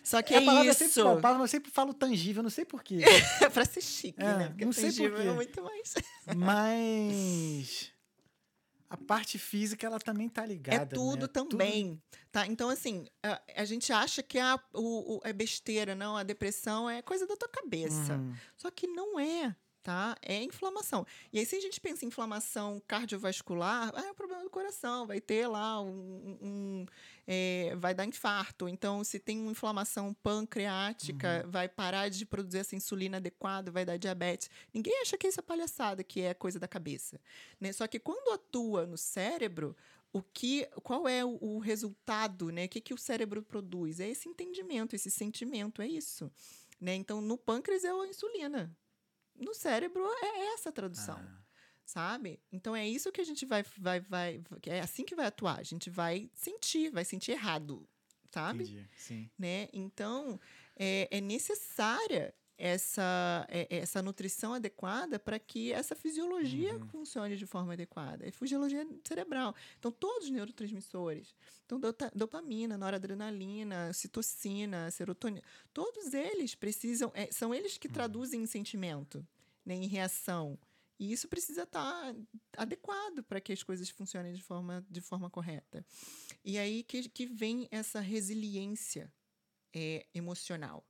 Só 0.03 0.21
que 0.21 0.33
a 0.33 0.41
é 0.41 0.45
palavra 0.45 0.69
é 0.69 0.71
isso. 0.71 0.79
sempre 0.79 1.03
palpável, 1.03 1.39
mas 1.39 1.41
eu 1.53 1.57
sempre 1.57 1.71
falo 1.71 1.93
tangível, 1.93 2.43
não 2.43 2.49
sei 2.49 2.65
porquê. 2.65 2.99
É 3.41 3.49
pra 3.49 3.65
ser 3.65 3.81
chique, 3.81 4.21
É, 4.21 4.37
né? 4.37 4.47
Porque 4.49 4.65
não 4.65 4.71
sei 4.73 4.85
tangível 4.85 5.11
por 5.11 5.21
quê. 5.21 5.27
é 5.27 5.33
muito 5.33 5.63
mais. 5.63 5.93
mas. 6.35 7.91
A 8.89 8.95
parte 8.95 9.37
física, 9.37 9.85
ela 9.85 9.99
também 9.99 10.29
tá 10.29 10.45
ligada. 10.45 10.83
É 10.83 10.85
tudo 10.85 11.23
né? 11.23 11.27
também, 11.27 12.01
tá? 12.31 12.47
Então, 12.47 12.69
assim, 12.69 13.05
a, 13.21 13.41
a 13.57 13.65
gente 13.65 13.91
acha 13.91 14.23
que 14.23 14.39
a, 14.39 14.57
o, 14.73 15.17
o- 15.17 15.21
é 15.25 15.33
besteira, 15.33 15.93
não, 15.93 16.15
a 16.15 16.23
depressão 16.23 16.89
é 16.89 17.01
coisa 17.01 17.27
da 17.27 17.35
tua 17.35 17.49
cabeça. 17.49 18.13
Uhum. 18.15 18.33
Só 18.55 18.71
que 18.71 18.87
não 18.87 19.19
é, 19.19 19.53
tá? 19.87 20.17
É 20.21 20.43
inflamação. 20.43 21.07
E 21.31 21.39
aí, 21.39 21.45
se 21.45 21.55
a 21.55 21.61
gente 21.61 21.79
pensa 21.79 22.03
em 22.03 22.09
inflamação 22.09 22.81
cardiovascular, 22.85 23.89
ah, 23.95 24.01
é 24.05 24.11
um 24.11 24.13
problema 24.13 24.43
do 24.43 24.49
coração, 24.49 25.07
vai 25.07 25.21
ter 25.21 25.47
lá 25.47 25.81
um. 25.81 26.37
um- 26.41 26.85
é, 27.25 27.73
vai 27.77 27.93
dar 27.93 28.03
infarto. 28.05 28.67
Então, 28.67 29.01
se 29.01 29.17
tem 29.17 29.39
uma 29.39 29.51
inflamação 29.51 30.13
pancreática, 30.15 31.45
vai 31.47 31.69
parar 31.69 32.09
de 32.09 32.25
produzir 32.25 32.57
essa 32.59 32.75
insulina 32.75 33.15
adequada, 33.15 33.71
vai 33.71 33.85
dar 33.85 33.95
diabetes. 33.97 34.49
Ninguém 34.73 35.01
acha 35.01 35.17
que 35.17 35.27
isso 35.27 35.39
é 35.39 35.43
palhaçada, 35.43 36.03
que 36.03 36.19
é 36.21 36.33
coisa 36.33 36.59
da 36.59 36.67
cabeça. 36.67 37.17
Né? 37.59 37.71
Só 37.71 37.87
que 37.87 37.97
quando 37.99 38.33
atua 38.33 38.85
no 38.85 38.97
cérebro, 38.97 39.73
o 40.11 40.21
que, 40.21 40.65
qual 40.83 41.07
é 41.07 41.23
o, 41.23 41.37
o 41.41 41.59
resultado, 41.59 42.49
né? 42.51 42.65
O 42.65 42.69
que, 42.69 42.81
que 42.81 42.93
o 42.93 42.97
cérebro 42.97 43.41
produz? 43.41 43.99
É 44.01 44.09
esse 44.09 44.27
entendimento, 44.27 44.95
esse 44.95 45.11
sentimento, 45.11 45.81
é 45.81 45.87
isso. 45.87 46.29
Né? 46.79 46.95
Então, 46.95 47.19
no 47.21 47.37
pâncreas 47.37 47.83
é 47.85 47.89
a 47.89 48.07
insulina. 48.07 48.75
No 49.37 49.53
cérebro 49.53 50.03
é 50.21 50.53
essa 50.53 50.69
a 50.69 50.71
tradução, 50.71 51.17
Ah, 51.19 51.41
sabe? 51.85 52.39
Então 52.51 52.75
é 52.75 52.87
isso 52.87 53.11
que 53.11 53.21
a 53.21 53.23
gente 53.23 53.45
vai, 53.45 53.63
vai, 53.77 53.99
vai, 54.01 54.43
é 54.65 54.79
assim 54.79 55.03
que 55.05 55.15
vai 55.15 55.27
atuar. 55.27 55.59
A 55.59 55.63
gente 55.63 55.89
vai 55.89 56.29
sentir, 56.33 56.89
vai 56.91 57.05
sentir 57.05 57.31
errado, 57.31 57.87
sabe? 58.31 58.63
entendi. 58.63 58.89
Sim. 58.97 59.29
né? 59.37 59.69
Então, 59.71 60.39
é, 60.75 61.07
é 61.11 61.21
necessária 61.21 62.33
essa, 62.57 63.45
é- 63.49 63.67
essa 63.77 64.01
nutrição 64.01 64.53
adequada 64.53 65.19
para 65.19 65.37
que 65.37 65.71
essa 65.71 65.95
fisiologia 65.95 66.79
funcione 66.91 67.37
de 67.37 67.45
forma 67.45 67.73
adequada. 67.73 68.27
É 68.27 68.31
fisiologia 68.31 68.85
cerebral. 69.07 69.55
Então, 69.77 69.91
todos 69.91 70.25
os 70.25 70.31
neurotransmissores, 70.31 71.35
então, 71.65 71.79
dopamina, 72.15 72.77
noradrenalina, 72.77 73.93
citocina, 73.93 74.89
serotonina, 74.89 75.43
todos 75.73 76.13
eles 76.13 76.55
precisam, 76.55 77.11
é, 77.13 77.31
são 77.31 77.53
eles 77.53 77.77
que 77.77 77.87
traduzem 77.87 78.41
em 78.41 78.47
sentimento, 78.47 79.25
né, 79.65 79.75
em 79.75 79.87
reação. 79.87 80.57
E 80.99 81.11
isso 81.11 81.27
precisa 81.27 81.63
estar 81.63 82.15
adequado 82.57 83.21
para 83.23 83.39
que 83.39 83.53
as 83.53 83.61
coisas 83.61 83.87
funcionem 83.89 84.33
de 84.33 84.41
forma, 84.41 84.83
de 84.89 84.99
forma 84.99 85.29
correta. 85.29 85.85
E 86.43 86.57
aí 86.57 86.81
que, 86.83 87.07
que 87.07 87.25
vem 87.27 87.67
essa 87.69 87.99
resiliência 87.99 89.13
é, 89.75 90.07
emocional. 90.13 90.83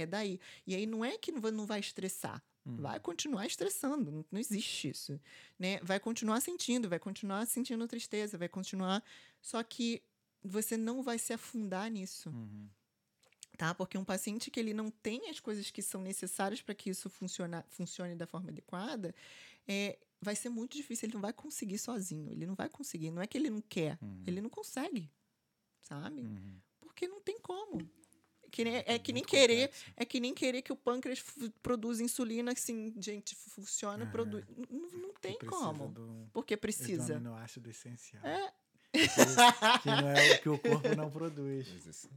É 0.00 0.06
daí. 0.06 0.38
E 0.66 0.74
aí 0.74 0.86
não 0.86 1.04
é 1.04 1.18
que 1.18 1.32
não 1.32 1.66
vai- 1.66 1.80
estressar. 1.80 2.42
Vai 2.70 3.00
continuar 3.00 3.46
estressando, 3.46 4.10
não, 4.12 4.24
não 4.30 4.38
existe 4.38 4.90
isso, 4.90 5.18
né? 5.58 5.78
Vai 5.82 5.98
continuar 5.98 6.38
sentindo, 6.42 6.86
vai 6.86 6.98
continuar 6.98 7.46
sentindo 7.46 7.88
tristeza, 7.88 8.36
vai 8.36 8.46
continuar, 8.48 9.02
só 9.40 9.62
que 9.62 10.02
você 10.44 10.76
não 10.76 11.02
vai 11.02 11.18
se 11.18 11.32
afundar 11.32 11.90
nisso, 11.90 12.28
Uhum. 12.28 12.68
tá? 13.56 13.74
Porque 13.74 13.96
um 13.96 14.04
paciente 14.04 14.50
que 14.50 14.60
ele 14.60 14.74
não 14.74 14.90
tem 14.90 15.30
as 15.30 15.40
coisas 15.40 15.70
que 15.70 15.80
são 15.80 16.02
necessárias 16.02 16.60
para 16.60 16.74
que 16.74 16.90
isso 16.90 17.08
funciona, 17.08 17.64
funcione 17.70 18.14
da 18.14 18.26
forma 18.26 18.50
adequada, 18.50 19.14
é, 19.66 19.98
vai 20.20 20.36
ser 20.36 20.50
muito 20.50 20.76
difícil, 20.76 21.06
ele 21.06 21.14
não 21.14 21.22
vai 21.22 21.32
conseguir 21.32 21.78
sozinho, 21.78 22.30
ele 22.30 22.44
não 22.44 22.54
vai 22.54 22.68
conseguir, 22.68 23.10
não 23.10 23.22
é 23.22 23.26
que 23.26 23.38
ele 23.38 23.48
não 23.48 23.62
quer, 23.62 23.96
Uhum. 24.02 24.24
ele 24.26 24.42
não 24.42 24.50
consegue, 24.50 25.10
sabe? 25.84 26.20
Uhum. 26.20 26.60
Porque 26.80 27.08
não 27.08 27.20
tem 27.22 27.38
como. 27.40 27.88
Que 28.50 28.64
nem- 28.64 28.82
é 28.86 28.98
que 28.98 29.12
nem 29.12 29.22
querer 29.22 29.70
é 29.96 30.04
que 30.04 30.18
nem 30.20 30.32
querer 30.34 30.62
que 30.62 30.72
o 30.72 30.76
pâncreas 30.76 31.22
produza 31.62 32.02
insulina, 32.02 32.52
assim, 32.52 32.94
gente, 32.98 33.34
fu- 33.34 33.50
funciona, 33.50 34.04
Aham. 34.04 34.12
produz. 34.12 34.44
N- 34.48 34.66
Não, 34.70 34.90
não 34.98 35.14
tem 35.20 35.36
como. 35.38 35.88
do- 35.88 36.28
Porque 36.32 36.56
do 36.56 36.60
precisa. 36.60 37.16
aminoácido 37.16 37.68
essencial. 37.70 38.24
É. 38.24 38.52
Que, 38.90 39.86
não 39.90 40.08
é 40.08 40.32
o 40.32 40.38
que 40.40 40.48
o 40.48 40.58
corpo 40.58 40.96
não 40.96 41.10
produz. 41.10 41.66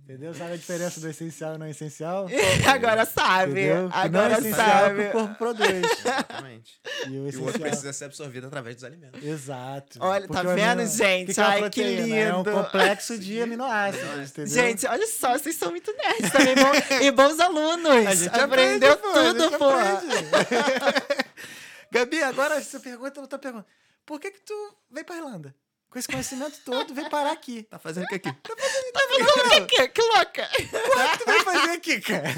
Entendeu? 0.05 0.33
Sabe 0.33 0.53
a 0.53 0.55
diferença 0.55 1.01
do 1.01 1.09
essencial 1.09 1.55
e 1.55 1.57
não 1.57 1.67
essencial? 1.67 2.27
Agora 2.73 3.03
sabe. 3.05 3.51
Entendeu? 3.51 3.89
Que 3.89 4.09
não 4.09 4.21
é 4.21 4.25
Agora 4.25 4.39
essencial 4.39 4.69
é 4.69 4.71
o 4.71 4.87
sabe. 4.87 5.01
que 5.01 5.07
o 5.09 5.11
corpo 5.11 5.35
produz. 5.35 5.91
Exatamente. 5.99 6.81
E 7.07 7.09
o 7.09 7.11
E 7.11 7.19
o 7.19 7.23
outro 7.23 7.39
essencial. 7.39 7.59
precisa 7.61 7.93
ser 7.93 8.05
absorvido 8.05 8.47
através 8.47 8.75
dos 8.77 8.85
alimentos. 8.85 9.21
Exato. 9.21 9.99
Olha, 10.01 10.27
tá 10.27 10.33
Porque 10.33 10.47
o 10.47 10.55
vendo, 10.55 10.79
amino- 10.81 10.89
gente? 10.89 11.27
que 11.27 11.33
que 11.33 11.41
é 11.41 11.43
Ai, 11.43 11.69
que 11.69 11.83
proteína? 11.83 12.15
É 12.15 12.33
um 12.33 12.37
lindo. 12.37 12.51
complexo 12.51 13.19
de 13.19 13.41
aminoácidos, 13.41 14.29
entendeu? 14.31 14.53
Gente, 14.53 14.87
olha 14.87 15.07
só, 15.07 15.37
vocês 15.37 15.55
são 15.57 15.71
muito 15.71 15.91
nerds 15.91 16.31
também, 16.31 16.55
bom, 16.55 16.71
e 17.03 17.11
bons 17.11 17.37
alunos. 17.39 18.07
A 18.07 18.15
gente 18.15 18.39
Aprendeu 18.39 18.93
aprende, 18.93 19.39
tudo, 19.39 19.57
pô. 19.57 19.71
Gabi, 21.91 22.23
agora 22.23 22.55
essa 22.55 22.79
pergunta, 22.79 23.19
outra 23.19 23.37
pergunta. 23.37 23.65
Por 24.05 24.19
que 24.19 24.31
que 24.31 24.39
tu 24.41 24.53
veio 24.89 25.05
pra 25.05 25.17
Irlanda? 25.17 25.53
Com 25.91 25.99
esse 25.99 26.07
conhecimento 26.07 26.57
todo, 26.63 26.93
veio 26.93 27.09
parar 27.09 27.33
aqui. 27.33 27.63
Tá 27.63 27.77
fazendo 27.77 28.05
o 28.05 28.07
que 28.07 28.15
aqui? 28.15 28.33
Que, 28.33 29.65
que, 29.65 29.87
que 29.89 30.01
louca. 30.01 30.49
O 30.53 31.11
que 31.11 31.17
tu 31.17 31.25
veio 31.25 31.43
fazer 31.43 31.71
aqui, 31.71 31.99
cara? 32.01 32.29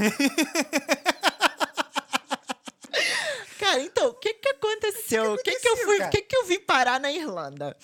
Cara, 3.60 3.80
então, 3.80 4.08
o 4.10 4.14
que 4.16 4.34
que 4.34 4.50
aconteceu? 4.50 5.34
O 5.34 5.38
que 5.38 5.52
que 5.52 5.68
eu 5.68 5.74
aconteceu, 5.74 5.86
fui, 5.86 5.98
cara? 6.00 6.10
o 6.10 6.12
que 6.12 6.22
que 6.24 6.36
eu 6.36 6.46
vim 6.46 6.60
parar 6.60 7.00
na 7.00 7.12
Irlanda? 7.12 7.78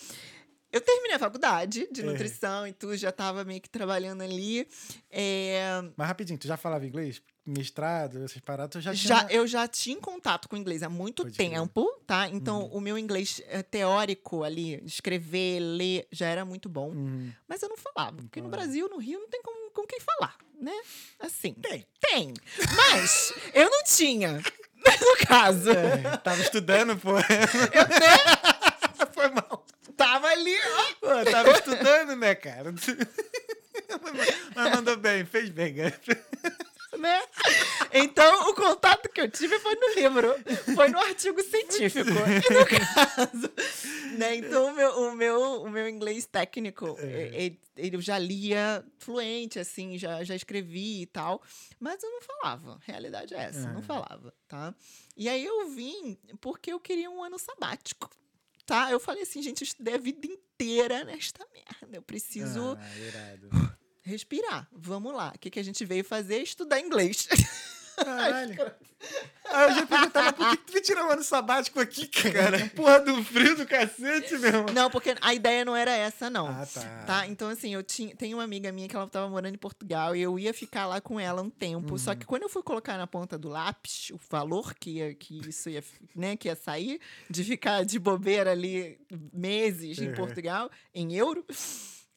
Eu 0.72 0.82
terminei 0.82 1.16
a 1.16 1.20
faculdade 1.20 1.88
de 1.92 2.02
É. 2.02 2.04
nutrição 2.04 2.68
e 2.68 2.74
tudo, 2.74 2.96
já 2.96 3.12
tava 3.12 3.44
meio 3.44 3.60
que 3.60 3.70
trabalhando 3.70 4.22
ali. 4.22 4.68
É, 5.10 5.82
Mas 5.98 6.08
rapidinho, 6.08 6.38
tu 6.38 6.48
já 6.48 6.58
falava 6.58 6.86
inglês? 6.86 7.22
Mestrado, 7.46 8.24
essas 8.24 8.40
paradas, 8.42 8.74
tu 8.74 8.80
já, 8.82 8.94
já, 8.94 9.26
tinha... 9.26 9.32
eu 9.40 9.48
já 9.48 9.68
tinha 9.68 9.98
contato 10.00 10.48
com 10.48 10.56
inglês 10.56 10.84
há 10.84 10.90
muito 10.90 11.24
Pode 11.24 11.36
crer. 11.36 11.50
tempo, 11.50 11.92
tá? 12.06 12.28
Então, 12.30 12.66
o 12.68 12.80
meu 12.80 12.96
inglês 12.96 13.42
eh, 13.48 13.64
teórico 13.64 14.44
ali, 14.44 14.80
escrever, 14.86 15.60
ler, 15.60 16.08
já 16.12 16.28
era 16.28 16.46
muito 16.46 16.70
bom. 16.70 16.90
Uhum. 16.92 17.32
Mas 17.48 17.64
eu 17.64 17.70
não 17.70 17.78
falava, 17.78 18.18
porque 18.18 18.40
no. 18.40 18.50
Brasil, 18.50 18.88
no 18.88 18.98
Rio, 19.00 19.20
não 19.20 19.28
tem 19.30 19.42
com, 19.42 19.72
com 19.72 19.88
quem 19.88 20.00
falar, 20.00 20.38
né? 20.62 20.80
Assim. 21.20 21.54
Tem. 21.54 21.88
Tem. 22.00 22.34
Mas 22.76 23.34
eu 23.56 23.68
não 23.70 23.84
tinha. 23.84 24.40
No 25.02 25.28
caso, 25.28 25.70
É, 25.72 26.18
tava 26.18 26.42
estudando, 26.42 26.96
pô. 26.98 27.10
eu 27.12 27.18
né, 27.20 29.06
Foi 29.14 29.28
mal. 29.30 29.66
Tava 30.00 30.28
ali, 30.28 30.56
ó. 30.58 30.84
Pô, 31.02 31.32
tava 31.32 31.52
estudando, 31.52 32.16
né, 32.16 32.34
cara? 32.36 32.74
Mas 34.56 34.72
mandou 34.76 34.98
bem, 34.98 35.26
fez 35.26 35.50
bem, 35.50 35.76
cara. 35.76 36.00
né? 36.98 37.22
Então, 37.94 38.50
o 38.50 38.54
contato 38.56 39.10
que 39.10 39.22
eu 39.22 39.30
tive 39.30 39.58
foi 39.60 39.76
no 39.76 39.94
livro, 39.96 40.36
foi 40.76 40.90
no 40.90 41.00
artigo 41.00 41.42
científico. 41.44 42.10
E 42.50 42.54
no 42.54 42.66
caso, 42.66 43.54
né? 44.18 44.36
Então, 44.36 44.68
o 44.68 44.74
meu, 44.74 44.90
o 44.92 45.16
meu, 45.16 45.42
o 45.64 45.70
meu 45.70 45.88
inglês 45.88 46.26
técnico, 46.26 46.96
É. 47.00 47.46
e- 47.46 47.60
e- 47.78 47.94
eu 47.94 48.02
já 48.02 48.18
lia 48.20 48.84
fluente, 49.00 49.58
assim, 49.60 49.98
já, 49.98 50.24
já 50.24 50.36
escrevi 50.36 51.02
e 51.02 51.06
tal, 51.06 51.42
mas 51.80 52.02
eu 52.04 52.12
não 52.12 52.22
falava. 52.22 52.74
A 52.76 52.92
realidade 52.92 53.34
é 53.34 53.40
essa, 53.44 53.62
não 53.68 53.80
Aham. 53.80 53.82
falava, 53.82 54.34
tá? 54.48 54.74
E 55.16 55.28
aí 55.30 55.44
eu 55.46 55.70
vim 55.70 56.18
porque 56.42 56.72
eu 56.74 56.80
queria 56.80 57.10
um 57.10 57.24
ano 57.24 57.40
sabático. 57.40 58.10
Tá? 58.70 58.92
Eu 58.92 59.00
falei 59.00 59.24
assim, 59.24 59.42
gente, 59.42 59.62
eu 59.62 59.66
estudei 59.66 59.96
a 59.96 59.98
vida 59.98 60.28
inteira 60.28 61.04
nesta 61.04 61.44
merda. 61.52 61.98
Eu 61.98 62.04
preciso 62.04 62.78
Ah, 63.52 63.76
respirar. 64.04 64.68
Vamos 64.72 65.12
lá. 65.12 65.34
O 65.36 65.40
que, 65.40 65.50
que 65.50 65.60
a 65.60 65.64
gente 65.64 65.84
veio 65.86 66.04
fazer? 66.04 66.44
Estudar 66.44 66.80
inglês. 66.80 67.28
Caralho. 68.04 68.72
Ah, 69.46 69.64
eu 69.64 69.72
já 69.76 69.86
perguntava 69.88 70.34
por 70.34 70.50
que 70.52 70.58
tu 70.58 70.74
me 70.74 70.82
tirou 70.82 71.06
um 71.08 71.10
ano 71.12 71.24
sabático 71.24 71.80
aqui, 71.80 72.06
cara? 72.08 72.70
Porra 72.76 73.00
do 73.00 73.24
frio 73.24 73.56
do 73.56 73.66
cacete, 73.66 74.38
meu 74.38 74.48
irmão. 74.50 74.66
Não, 74.74 74.90
porque 74.92 75.16
a 75.22 75.34
ideia 75.34 75.64
não 75.66 75.76
era 75.76 75.92
essa, 75.92 76.30
não. 76.30 76.48
Ah, 76.48 76.66
tá. 76.72 77.04
Tá? 77.06 77.28
Então, 77.28 77.48
assim, 77.50 77.74
eu 77.74 77.82
tinha, 77.82 78.16
tem 78.16 78.34
uma 78.34 78.44
amiga 78.44 78.72
minha 78.72 78.88
que 78.88 78.96
ela 78.96 79.08
tava 79.08 79.28
morando 79.30 79.56
em 79.56 79.58
Portugal 79.58 80.16
e 80.16 80.22
eu 80.22 80.38
ia 80.38 80.54
ficar 80.54 80.86
lá 80.86 81.00
com 81.02 81.20
ela 81.20 81.42
um 81.42 81.50
tempo. 81.50 81.98
Só 81.98 82.12
Uhum. 82.12 82.18
que 82.18 82.26
quando 82.26 82.44
eu 82.44 82.50
fui 82.50 82.62
colocar 82.62 82.98
na 82.98 83.08
ponta 83.08 83.38
do 83.38 83.48
lápis 83.50 84.10
o 84.12 84.20
valor 84.30 84.76
que, 84.76 84.92
ia, 84.98 85.16
que 85.16 85.40
isso 85.48 85.70
ia, 85.70 85.84
né, 86.16 86.36
que 86.36 86.48
ia 86.50 86.56
sair, 86.56 87.00
de 87.30 87.44
ficar 87.44 87.84
de 87.86 87.98
bobeira 87.98 88.52
ali 88.52 89.00
meses 89.34 89.98
em 90.00 90.10
Uhum. 90.10 90.14
Portugal, 90.16 90.70
em 90.94 91.16
euro, 91.16 91.44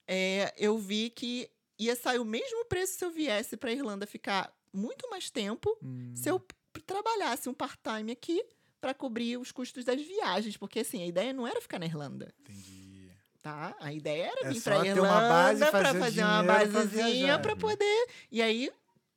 é, 0.07 0.53
eu 0.59 0.77
vi 0.79 1.09
que 1.11 1.49
ia 1.79 1.97
sair 1.97 2.19
o 2.19 2.25
mesmo 2.25 2.65
preço 2.67 2.99
se 2.99 3.05
eu 3.05 3.11
viesse 3.11 3.57
pra 3.57 3.73
Irlanda 3.73 4.07
ficar 4.07 4.53
muito 4.73 5.09
mais 5.11 5.31
tempo 5.31 5.77
Hum, 5.83 6.13
se 6.15 6.29
eu 6.31 6.41
p- 6.41 6.55
trabalhasse 6.87 7.49
um 7.49 7.55
part-time 7.55 8.13
aqui 8.13 8.45
para 8.81 8.95
cobrir 8.95 9.37
os 9.39 9.53
custos 9.53 9.85
das 9.85 10.01
viagens, 10.01 10.57
porque 10.57 10.81
assim, 10.81 11.03
a 11.03 11.07
ideia 11.07 11.33
não 11.33 11.47
era 11.47 11.61
ficar 11.61 11.79
na 11.79 11.87
Irlanda, 11.87 12.35
entendi. 12.41 13.11
tá? 13.41 13.77
A 13.81 13.93
ideia 13.93 14.25
era 14.33 14.49
É 14.49 14.53
vir 14.53 14.61
para 14.63 14.87
Irlanda 14.87 15.71
para 15.71 15.71
fazer 15.71 15.97
o 15.97 16.01
fazer 16.01 16.25
uma 16.25 16.43
basezinha 16.43 17.39
para 17.39 17.57
poder 17.57 18.07
e 18.31 18.43
aí 18.43 18.73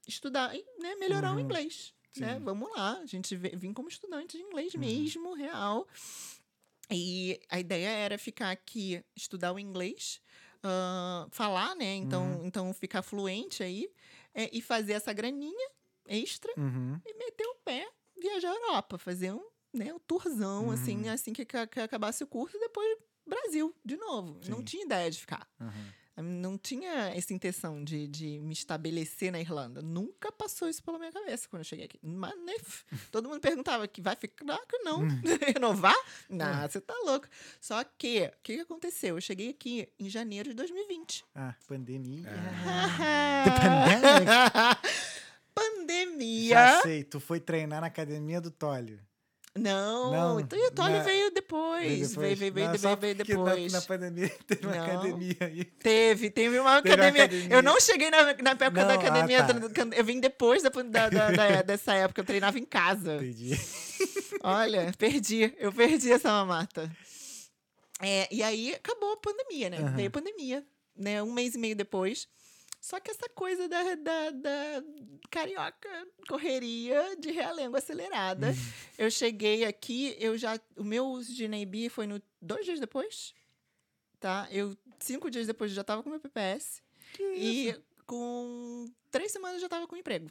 estudar 0.07 0.55
e 0.55 0.63
né, 0.79 0.95
melhorar 0.95 1.31
o 1.31 1.35
Uhum. 1.39 1.45
inglês, 1.45 1.93
né? 2.15 2.35
Sim. 2.37 2.45
Vamos 2.45 2.69
lá, 2.75 2.99
a 2.99 3.05
gente 3.05 3.35
vim 3.35 3.73
como 3.73 3.89
estudante 3.89 4.37
de 4.37 4.43
inglês 4.43 4.73
Uhum. 4.75 4.81
mesmo, 4.81 5.33
real. 5.33 5.87
E 6.91 7.39
a 7.49 7.59
ideia 7.59 7.89
era 7.89 8.17
ficar 8.17 8.51
aqui, 8.51 9.03
estudar 9.15 9.51
o 9.53 9.59
inglês, 9.59 10.21
ah, 10.63 11.27
falar, 11.31 11.75
né? 11.75 11.95
Então, 11.95 12.23
Uhum. 12.23 12.45
então 12.45 12.73
ficar 12.73 13.01
fluente 13.01 13.63
aí 13.63 13.89
é, 14.35 14.49
e 14.55 14.61
fazer 14.61 14.93
essa 14.93 15.11
graninha 15.13 15.69
extra 16.07 16.51
Uhum. 16.57 16.99
e 17.03 17.13
meter 17.17 17.47
o 17.47 17.55
pé, 17.65 17.89
viajar 18.15 18.51
à 18.51 18.55
Europa, 18.55 18.97
fazer 18.99 19.31
um, 19.33 19.43
né, 19.73 19.91
um 19.93 19.99
tourzão, 19.99 20.69
assim, 20.69 21.05
Uhum. 21.07 21.11
assim 21.13 21.33
que, 21.33 21.43
ca- 21.45 21.65
que 21.65 21.79
acabasse 21.79 22.23
o 22.23 22.27
curso, 22.27 22.55
e 22.55 22.59
depois 22.59 22.97
Brasil, 23.25 23.75
de 23.83 23.97
novo. 23.97 24.39
Não 24.47 24.57
Sim. 24.59 24.63
tinha 24.65 24.85
ideia 24.85 25.09
de 25.09 25.19
ficar. 25.19 25.49
Uhum. 25.59 25.91
Não 26.17 26.57
tinha 26.57 27.09
essa 27.13 27.33
intenção 27.33 27.83
de, 27.83 28.07
de 28.07 28.39
me 28.39 28.53
estabelecer 28.53 29.31
na 29.31 29.39
Irlanda. 29.39 29.81
Nunca 29.81 30.31
passou 30.31 30.69
isso 30.69 30.81
pela 30.81 30.97
minha 30.97 31.11
cabeça 31.11 31.47
quando 31.49 31.61
eu 31.61 31.65
cheguei 31.65 31.85
aqui. 31.85 31.99
Mas, 32.01 32.33
né, 32.45 32.53
todo 33.11 33.27
mundo 33.27 33.41
perguntava 33.41 33.87
que 33.87 34.01
vai 34.01 34.15
ficar, 34.15 34.59
que 34.67 34.77
não. 34.79 35.01
Hum. 35.03 35.21
Renovar? 35.53 35.95
Não, 36.29 36.61
você 36.61 36.79
tá 36.79 36.93
louco. 37.03 37.27
Só 37.59 37.83
que, 37.83 38.25
o 38.25 38.43
que, 38.43 38.55
que 38.55 38.61
aconteceu? 38.61 39.17
Eu 39.17 39.21
cheguei 39.21 39.49
aqui 39.49 39.89
em 39.99 40.09
janeiro 40.09 40.49
de 40.49 40.55
2020. 40.55 41.25
Ah, 41.35 41.53
pandemia. 41.67 42.23
The 43.43 43.51
pandemic? 43.51 44.95
Pandemia. 45.53 46.49
Já 46.49 46.81
sei, 46.81 47.03
tu 47.03 47.19
foi 47.19 47.39
treinar 47.39 47.81
na 47.81 47.87
academia 47.87 48.39
do 48.39 48.51
Tólio. 48.51 48.99
Não, 49.57 50.11
Não, 50.11 50.39
então 50.41 50.59
o 50.59 50.71
Tolly 50.71 50.93
na- 50.97 51.03
veio 51.03 51.31
depois. 51.31 52.13
Veio, 52.13 52.35
veio, 52.35 52.53
veio, 52.53 52.67
Não, 52.67 52.73
veio, 52.77 52.97
veio 52.97 53.15
porque 53.15 53.33
na- 53.35 53.43
depois. 53.53 53.71
Na, 53.73 53.81
pandemia 53.81 54.29
teve 54.45 54.67
uma 54.67 54.75
Não. 54.75 54.83
academia 54.85 55.35
aí. 55.39 55.63
Teve, 55.63 56.29
teve 56.29 56.59
uma 56.59 56.81
Teve 56.81 56.95
uma 56.95 57.05
academia. 57.07 57.23
academia. 57.23 57.55
Eu 57.55 57.63
não 57.63 57.79
cheguei 57.79 58.11
na, 58.11 58.23
na 58.23 58.51
época 58.51 58.69
Não, 58.69 58.87
da 58.87 58.93
ah, 58.93 58.95
academia. 58.95 59.43
tá. 59.45 59.53
da- 59.53 59.95
Eu 59.95 60.03
vim 60.03 60.19
depois 60.19 60.61
da, 60.61 60.69
da- 60.69 61.09
da- 61.09 61.61
dessa 61.63 61.93
época. 61.93 62.19
Eu 62.19 62.25
treinava 62.25 62.59
em 62.59 62.65
casa. 62.65 63.15
Entendi. 63.15 63.57
Olha, 64.43 64.91
perdi. 64.97 65.53
Eu 65.57 65.71
perdi 65.71 66.11
essa 66.11 66.27
mamata. 66.29 66.91
É, 68.01 68.27
e 68.29 68.43
aí 68.43 68.75
acabou 68.75 69.13
a 69.13 69.17
pandemia, 69.17 69.69
né? 69.69 69.77
Aham. 69.77 69.95
Veio 69.95 70.07
a 70.09 70.11
pandemia, 70.11 70.65
né? 70.97 71.23
Um 71.23 71.31
mês 71.31 71.55
e 71.55 71.57
meio 71.57 71.77
depois. 71.77 72.27
Só 72.85 72.99
que 72.99 73.09
essa 73.09 73.27
coisa 73.29 73.67
da, 73.67 73.95
da, 73.95 74.29
da 74.29 74.83
carioca 75.31 75.89
correria 76.29 77.15
de 77.17 77.31
realengo 77.31 77.75
acelerada. 77.75 78.49
Uhum. 78.49 78.53
Eu 78.95 79.09
cheguei 79.09 79.65
aqui, 79.65 80.15
eu 80.19 80.37
já. 80.37 80.59
O 80.77 80.83
meu 80.83 81.07
uso 81.07 81.33
de 81.33 81.47
NAB 81.47 81.89
foi 81.89 82.05
no 82.05 82.21
dois 82.39 82.63
dias 82.63 82.79
depois. 82.79 83.33
Tá? 84.19 84.47
Eu, 84.51 84.77
cinco 84.99 85.31
dias 85.31 85.47
depois, 85.47 85.71
eu 85.71 85.75
já 85.75 85.83
tava 85.83 86.03
com 86.03 86.11
meu 86.11 86.19
PPS. 86.19 86.83
e 87.19 87.75
com 88.05 88.85
três 89.09 89.31
semanas 89.31 89.55
eu 89.55 89.61
já 89.61 89.69
tava 89.69 89.87
com 89.87 89.97
emprego. 89.97 90.29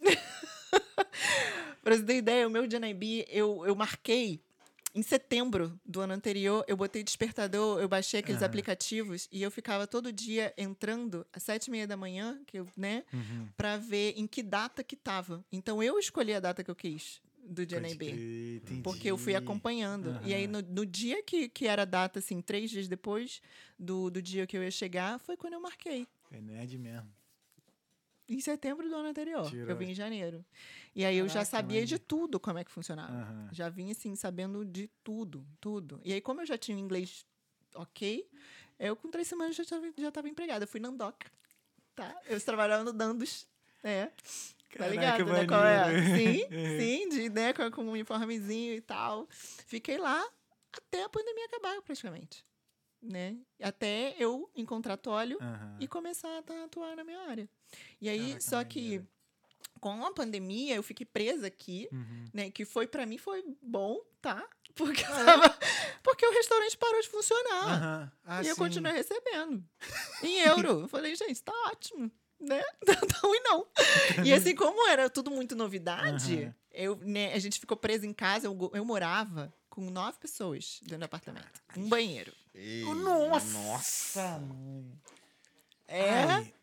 pra 1.82 1.96
você 1.96 2.04
ter 2.04 2.16
ideia, 2.16 2.46
o 2.46 2.50
meu 2.50 2.66
de 2.66 2.78
NAB, 2.78 3.24
eu, 3.30 3.64
eu 3.64 3.74
marquei 3.74 4.44
em 4.94 5.02
setembro 5.02 5.78
do 5.84 6.00
ano 6.00 6.12
anterior, 6.12 6.64
eu 6.66 6.76
botei 6.76 7.02
despertador, 7.02 7.80
eu 7.80 7.88
baixei 7.88 8.20
aqueles 8.20 8.40
aplicativos 8.46 9.28
e 9.30 9.42
eu 9.42 9.50
ficava 9.50 9.86
todo 9.86 10.12
dia 10.12 10.52
entrando 10.58 11.26
às 11.32 11.42
sete 11.42 11.66
e 11.68 11.70
meia 11.70 11.86
da 11.86 11.96
manhã, 11.96 12.40
que 12.46 12.58
eu, 12.58 12.66
né, 12.76 13.04
Uhum. 13.12 13.48
pra 13.56 13.76
ver 13.76 14.14
em 14.16 14.26
que 14.26 14.42
data 14.42 14.82
que 14.82 14.96
tava. 14.96 15.44
Então 15.52 15.82
eu 15.82 15.98
escolhi 15.98 16.34
a 16.34 16.40
data 16.40 16.64
que 16.64 16.70
eu 16.70 16.74
quis 16.74 17.20
do 17.42 17.62
entendi. 18.56 18.82
Porque 18.82 19.10
eu 19.10 19.16
fui 19.16 19.34
acompanhando. 19.34 20.18
E 20.24 20.34
aí, 20.34 20.46
no, 20.46 20.60
no 20.60 20.84
dia 20.86 21.22
que, 21.22 21.48
que 21.48 21.66
era 21.66 21.82
a 21.82 21.84
data, 21.86 22.18
assim, 22.18 22.40
três 22.40 22.70
dias 22.70 22.86
depois 22.86 23.40
do, 23.78 24.10
do 24.10 24.20
dia 24.22 24.46
que 24.46 24.56
eu 24.56 24.62
ia 24.62 24.70
chegar, 24.70 25.18
foi 25.18 25.36
quando 25.36 25.54
eu 25.54 25.60
marquei. 25.60 26.06
É 26.30 26.40
nerd 26.40 26.78
mesmo. 26.78 27.10
Em 28.30 28.40
setembro 28.40 28.88
do 28.88 28.94
ano 28.94 29.08
anterior. 29.08 29.50
Tirou. 29.50 29.68
Eu 29.70 29.76
vim 29.76 29.90
em 29.90 29.94
janeiro. 29.94 30.44
E 30.94 31.04
aí 31.04 31.16
eu 31.16 31.26
já 31.26 31.34
Caraca, 31.34 31.50
sabia 31.50 31.78
mano. 31.78 31.86
de 31.86 31.98
tudo 31.98 32.38
como 32.38 32.58
é 32.58 32.64
que 32.64 32.70
funcionava. 32.70 33.12
Aham. 33.12 33.48
Já 33.50 33.68
vim, 33.68 33.90
assim, 33.90 34.14
sabendo 34.14 34.64
de 34.64 34.88
tudo, 35.02 35.44
tudo. 35.60 36.00
E 36.04 36.12
aí, 36.12 36.20
como 36.20 36.40
eu 36.40 36.46
já 36.46 36.56
tinha 36.56 36.78
inglês 36.78 37.26
ok, 37.74 38.28
eu 38.78 38.94
com 38.94 39.10
três 39.10 39.26
semanas 39.26 39.56
já 39.56 39.64
estava 39.64 39.84
já 39.98 40.12
tava 40.12 40.28
empregada. 40.28 40.64
Eu 40.64 40.68
fui 40.68 40.78
na 40.78 40.88
Andoca, 40.88 41.30
tá? 41.94 42.16
Eu 42.26 42.40
trabalhava 42.40 42.84
no 42.84 42.92
Dandos, 42.92 43.48
é. 43.82 44.06
Tá 44.06 44.12
Caraca, 44.78 44.90
ligado, 44.94 45.24
né? 45.24 45.46
Qual 45.46 45.64
é? 45.64 46.16
Sim, 46.16 46.46
sim, 46.78 47.08
de, 47.08 47.28
né, 47.30 47.52
com, 47.52 47.68
com 47.72 47.82
um 47.82 47.90
uniformezinho 47.90 48.74
e 48.74 48.80
tal. 48.80 49.26
Fiquei 49.30 49.98
lá 49.98 50.24
até 50.72 51.02
a 51.02 51.08
pandemia 51.08 51.46
acabar, 51.46 51.82
praticamente. 51.82 52.44
Né? 53.02 53.36
Até 53.62 54.14
eu 54.18 54.50
encontrar 54.54 54.96
Tólio 54.98 55.38
Aham. 55.40 55.76
e 55.80 55.88
começar 55.88 56.28
a 56.28 56.64
atuar 56.64 56.94
na 56.96 57.02
minha 57.04 57.18
área. 57.20 57.48
E 58.00 58.08
aí, 58.08 58.36
só 58.40 58.62
que 58.62 58.80
maneiro. 58.82 59.08
com 59.80 60.04
a 60.04 60.12
pandemia, 60.12 60.74
eu 60.74 60.82
fiquei 60.82 61.06
presa 61.06 61.46
aqui, 61.46 61.88
Uhum. 61.92 62.24
né? 62.34 62.50
Que 62.50 62.64
foi, 62.66 62.86
pra 62.86 63.06
mim, 63.06 63.16
foi 63.16 63.42
bom, 63.62 63.98
tá? 64.20 64.46
Porque, 64.74 65.02
eu 65.02 65.06
tava- 65.24 65.58
porque 66.02 66.24
o 66.26 66.30
restaurante 66.32 66.76
parou 66.78 67.00
de 67.02 67.08
funcionar. 67.08 67.68
Aham. 67.68 68.12
Ah, 68.24 68.42
e 68.42 68.48
eu 68.48 68.54
sim. 68.54 68.60
continuei 68.60 68.92
recebendo. 68.92 69.64
Em 70.22 70.38
euro. 70.42 70.80
Eu 70.82 70.88
falei, 70.88 71.14
gente, 71.16 71.42
tá 71.42 71.52
ótimo. 71.66 72.10
Né? 72.38 72.62
Não 72.86 72.94
tá 73.08 73.18
ruim, 73.26 73.40
não. 73.44 73.66
E 74.24 74.32
assim, 74.32 74.54
como 74.54 74.88
era 74.88 75.10
tudo 75.10 75.30
muito 75.30 75.54
novidade, 75.56 76.44
Aham. 76.44 76.54
eu, 76.72 76.96
né, 77.02 77.34
a 77.34 77.38
gente 77.38 77.58
ficou 77.60 77.76
preso 77.76 78.06
em 78.06 78.12
casa. 78.14 78.46
Eu, 78.46 78.70
eu 78.72 78.84
morava 78.84 79.52
com 79.70 79.88
nove 79.90 80.18
pessoas 80.18 80.80
dentro 80.82 80.98
do 80.98 81.04
apartamento. 81.04 81.48
Um 81.76 81.88
banheiro. 81.88 82.32
Ei, 82.54 82.84
Nossa, 82.84 83.58
Nossa! 83.58 84.38
mãe. 84.38 84.92
É, 85.86 86.10
Ai, 86.24 86.54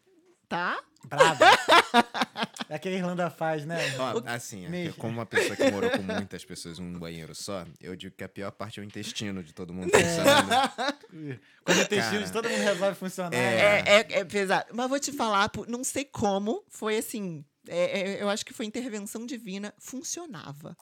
tá? 0.48 0.84
brava. 1.06 1.44
é 2.70 2.78
que 2.78 2.90
a 2.90 2.92
Irlanda 2.92 3.30
faz, 3.30 3.66
né? 3.66 3.78
Ó, 3.98 4.22
assim, 4.26 4.66
é 4.66 4.92
como 4.94 5.14
uma 5.14 5.26
pessoa 5.26 5.56
que 5.56 5.72
morou 5.72 5.90
com 5.90 6.02
muitas 6.04 6.44
pessoas 6.46 6.80
em 6.80 6.84
um 6.84 7.00
banheiro 7.00 7.34
só, 7.34 7.66
eu 7.82 7.96
digo 7.96 8.16
que 8.16 8.24
a 8.24 8.30
pior 8.30 8.52
parte 8.52 8.80
é 8.80 8.84
o 8.84 8.86
intestino 8.86 9.44
de 9.44 9.54
todo 9.54 9.74
mundo 9.74 9.90
funcionando. 9.90 11.40
Quando 11.64 11.88
tem 11.88 12.00
Cara. 12.00 12.12
filhos, 12.12 12.32
todo 12.32 12.50
mundo 12.50 12.62
resolve 12.62 12.96
funcionar. 12.96 13.34
É, 13.34 13.84
é, 13.86 14.20
é 14.20 14.26
pesado. 14.26 14.68
Mas 14.74 14.90
vou 14.90 15.00
te 15.00 15.12
falar, 15.12 15.50
não 15.68 15.84
sei 15.84 16.06
como, 16.06 16.64
foi 16.68 16.98
assim. 16.98 17.44
é, 17.68 18.00
é, 18.00 18.22
eu 18.22 18.30
acho 18.30 18.46
que 18.46 18.54
foi 18.54 18.66
intervenção 18.66 19.26
divina, 19.26 19.74
funcionava. 19.78 20.76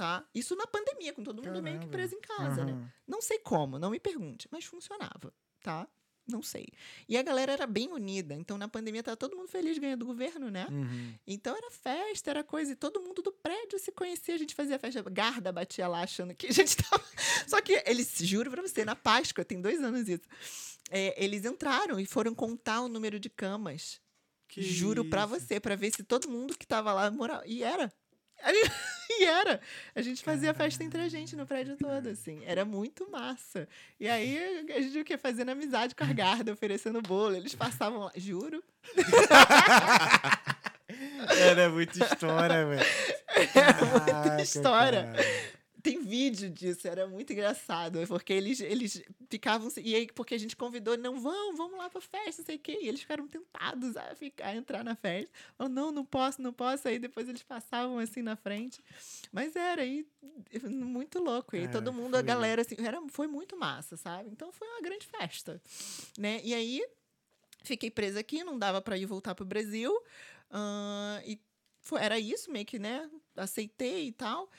Tá? 0.00 0.26
Isso 0.34 0.56
na 0.56 0.66
pandemia, 0.66 1.12
com 1.12 1.22
todo 1.22 1.42
mundo 1.42 1.62
meio 1.62 1.78
que 1.78 1.86
Caramba. 1.86 1.92
preso 1.92 2.14
em 2.14 2.20
casa, 2.22 2.64
né? 2.64 2.72
Aham. 2.72 2.92
Não 3.06 3.20
sei 3.20 3.38
como, 3.38 3.78
não 3.78 3.90
me 3.90 4.00
pergunte, 4.00 4.48
mas 4.50 4.64
funcionava, 4.64 5.30
tá? 5.62 5.86
Não 6.26 6.42
sei. 6.42 6.68
E 7.06 7.18
a 7.18 7.22
galera 7.22 7.52
era 7.52 7.66
bem 7.66 7.92
unida, 7.92 8.34
então 8.34 8.56
na 8.56 8.66
pandemia 8.66 9.02
tava 9.02 9.18
todo 9.18 9.36
mundo 9.36 9.48
feliz 9.48 9.76
ganhando 9.76 10.00
do 10.00 10.06
governo, 10.06 10.50
né? 10.50 10.66
Uhum. 10.70 11.12
Então 11.26 11.54
era 11.54 11.70
festa, 11.70 12.30
era 12.30 12.42
coisa, 12.42 12.72
e 12.72 12.76
todo 12.76 12.98
mundo 12.98 13.20
do 13.20 13.30
prédio 13.30 13.78
se 13.78 13.92
conhecia, 13.92 14.36
a 14.36 14.38
gente 14.38 14.54
fazia 14.54 14.78
festa, 14.78 15.02
Garda 15.02 15.52
batia 15.52 15.86
lá 15.86 16.00
achando 16.00 16.34
que 16.34 16.46
a 16.46 16.52
gente 16.52 16.78
tava. 16.78 17.04
Só 17.46 17.60
que 17.60 17.82
eles, 17.84 18.10
juro 18.20 18.50
pra 18.50 18.62
você, 18.62 18.86
na 18.86 18.96
Páscoa, 18.96 19.44
tem 19.44 19.60
dois 19.60 19.82
anos 19.82 20.08
isso. 20.08 20.24
é, 20.90 21.22
eles 21.22 21.44
entraram 21.44 22.00
e 22.00 22.06
foram 22.06 22.34
contar 22.34 22.80
o 22.80 22.88
número 22.88 23.20
de 23.20 23.28
camas. 23.28 24.00
Que 24.48 24.62
juro 24.62 25.04
pra 25.04 25.24
isso. 25.24 25.28
você, 25.40 25.60
pra 25.60 25.76
ver 25.76 25.94
se 25.94 26.02
todo 26.02 26.26
mundo 26.26 26.56
que 26.56 26.66
tava 26.66 26.90
lá 26.94 27.10
morava. 27.10 27.46
E 27.46 27.62
era. 27.62 27.92
Gente- 28.46 28.72
E 29.12 29.24
era. 29.24 29.60
A 29.92 30.00
gente 30.02 30.22
fazia 30.22 30.54
festa 30.54 30.84
entre 30.84 31.02
a 31.02 31.08
gente 31.08 31.34
no 31.34 31.44
prédio 31.44 31.76
todo, 31.76 32.08
assim. 32.08 32.42
Era 32.46 32.64
muito 32.64 33.10
massa. 33.10 33.68
E 33.98 34.08
aí 34.08 34.64
a 34.72 34.80
gente 34.80 35.00
o 35.00 35.04
quê? 35.04 35.18
Fazendo 35.18 35.50
amizade 35.50 35.96
com 35.96 36.04
a 36.04 36.12
Garda, 36.12 36.52
oferecendo 36.52 37.02
bolo. 37.02 37.34
Eles 37.34 37.52
passavam 37.52 38.04
lá, 38.04 38.12
juro. 38.14 38.62
Era 41.28 41.68
muita 41.70 42.04
história, 42.04 42.66
velho. 42.66 42.86
Era 43.54 43.84
muita 43.84 44.42
história. 44.42 45.02
cara. 45.04 45.24
Tem 45.82 46.02
vídeo 46.04 46.50
disso, 46.50 46.86
era 46.86 47.06
muito 47.06 47.32
engraçado, 47.32 48.06
porque 48.06 48.34
eles, 48.34 48.60
eles 48.60 49.02
ficavam. 49.30 49.70
E 49.82 49.94
aí, 49.94 50.06
porque 50.12 50.34
a 50.34 50.38
gente 50.38 50.56
convidou, 50.56 50.98
não 50.98 51.18
vão, 51.20 51.54
vamos 51.56 51.78
lá 51.78 51.88
pra 51.88 52.00
festa, 52.00 52.42
não 52.42 52.46
sei 52.46 52.56
o 52.56 52.58
quê. 52.58 52.78
E 52.82 52.88
eles 52.88 53.00
ficaram 53.00 53.26
tentados 53.28 53.96
a 53.96 54.14
ficar, 54.14 54.48
a 54.48 54.56
entrar 54.56 54.84
na 54.84 54.94
festa. 54.96 55.30
Falaram, 55.56 55.74
não, 55.74 55.92
não 55.92 56.04
posso, 56.04 56.42
não 56.42 56.52
posso. 56.52 56.88
Aí 56.88 56.98
depois 56.98 57.28
eles 57.28 57.42
passavam 57.42 57.98
assim 57.98 58.20
na 58.20 58.36
frente. 58.36 58.82
Mas 59.32 59.54
era 59.56 59.82
aí 59.82 60.06
muito 60.64 61.18
louco. 61.20 61.56
E 61.56 61.60
aí 61.60 61.68
todo 61.68 61.92
mundo, 61.92 62.16
a 62.16 62.18
foi- 62.18 62.26
galera, 62.26 62.62
assim, 62.62 62.74
era, 62.78 63.00
foi 63.08 63.26
muito 63.28 63.56
massa, 63.56 63.96
sabe? 63.96 64.28
Então 64.30 64.52
foi 64.52 64.68
uma 64.68 64.80
grande 64.82 65.06
festa. 65.06 65.62
Né? 66.18 66.40
E 66.44 66.52
aí 66.52 66.84
fiquei 67.62 67.90
presa 67.90 68.20
aqui, 68.20 68.42
não 68.42 68.58
dava 68.58 68.82
pra 68.82 68.98
ir 68.98 69.06
voltar 69.06 69.34
pro 69.34 69.44
Brasil. 69.44 69.96
ah, 70.50 71.22
e 71.24 71.38
foi, 71.82 72.02
era 72.02 72.18
isso, 72.18 72.50
meio 72.50 72.66
que, 72.66 72.78
né? 72.78 73.08
Aceitei 73.36 74.08
e 74.08 74.12
tal. 74.12 74.50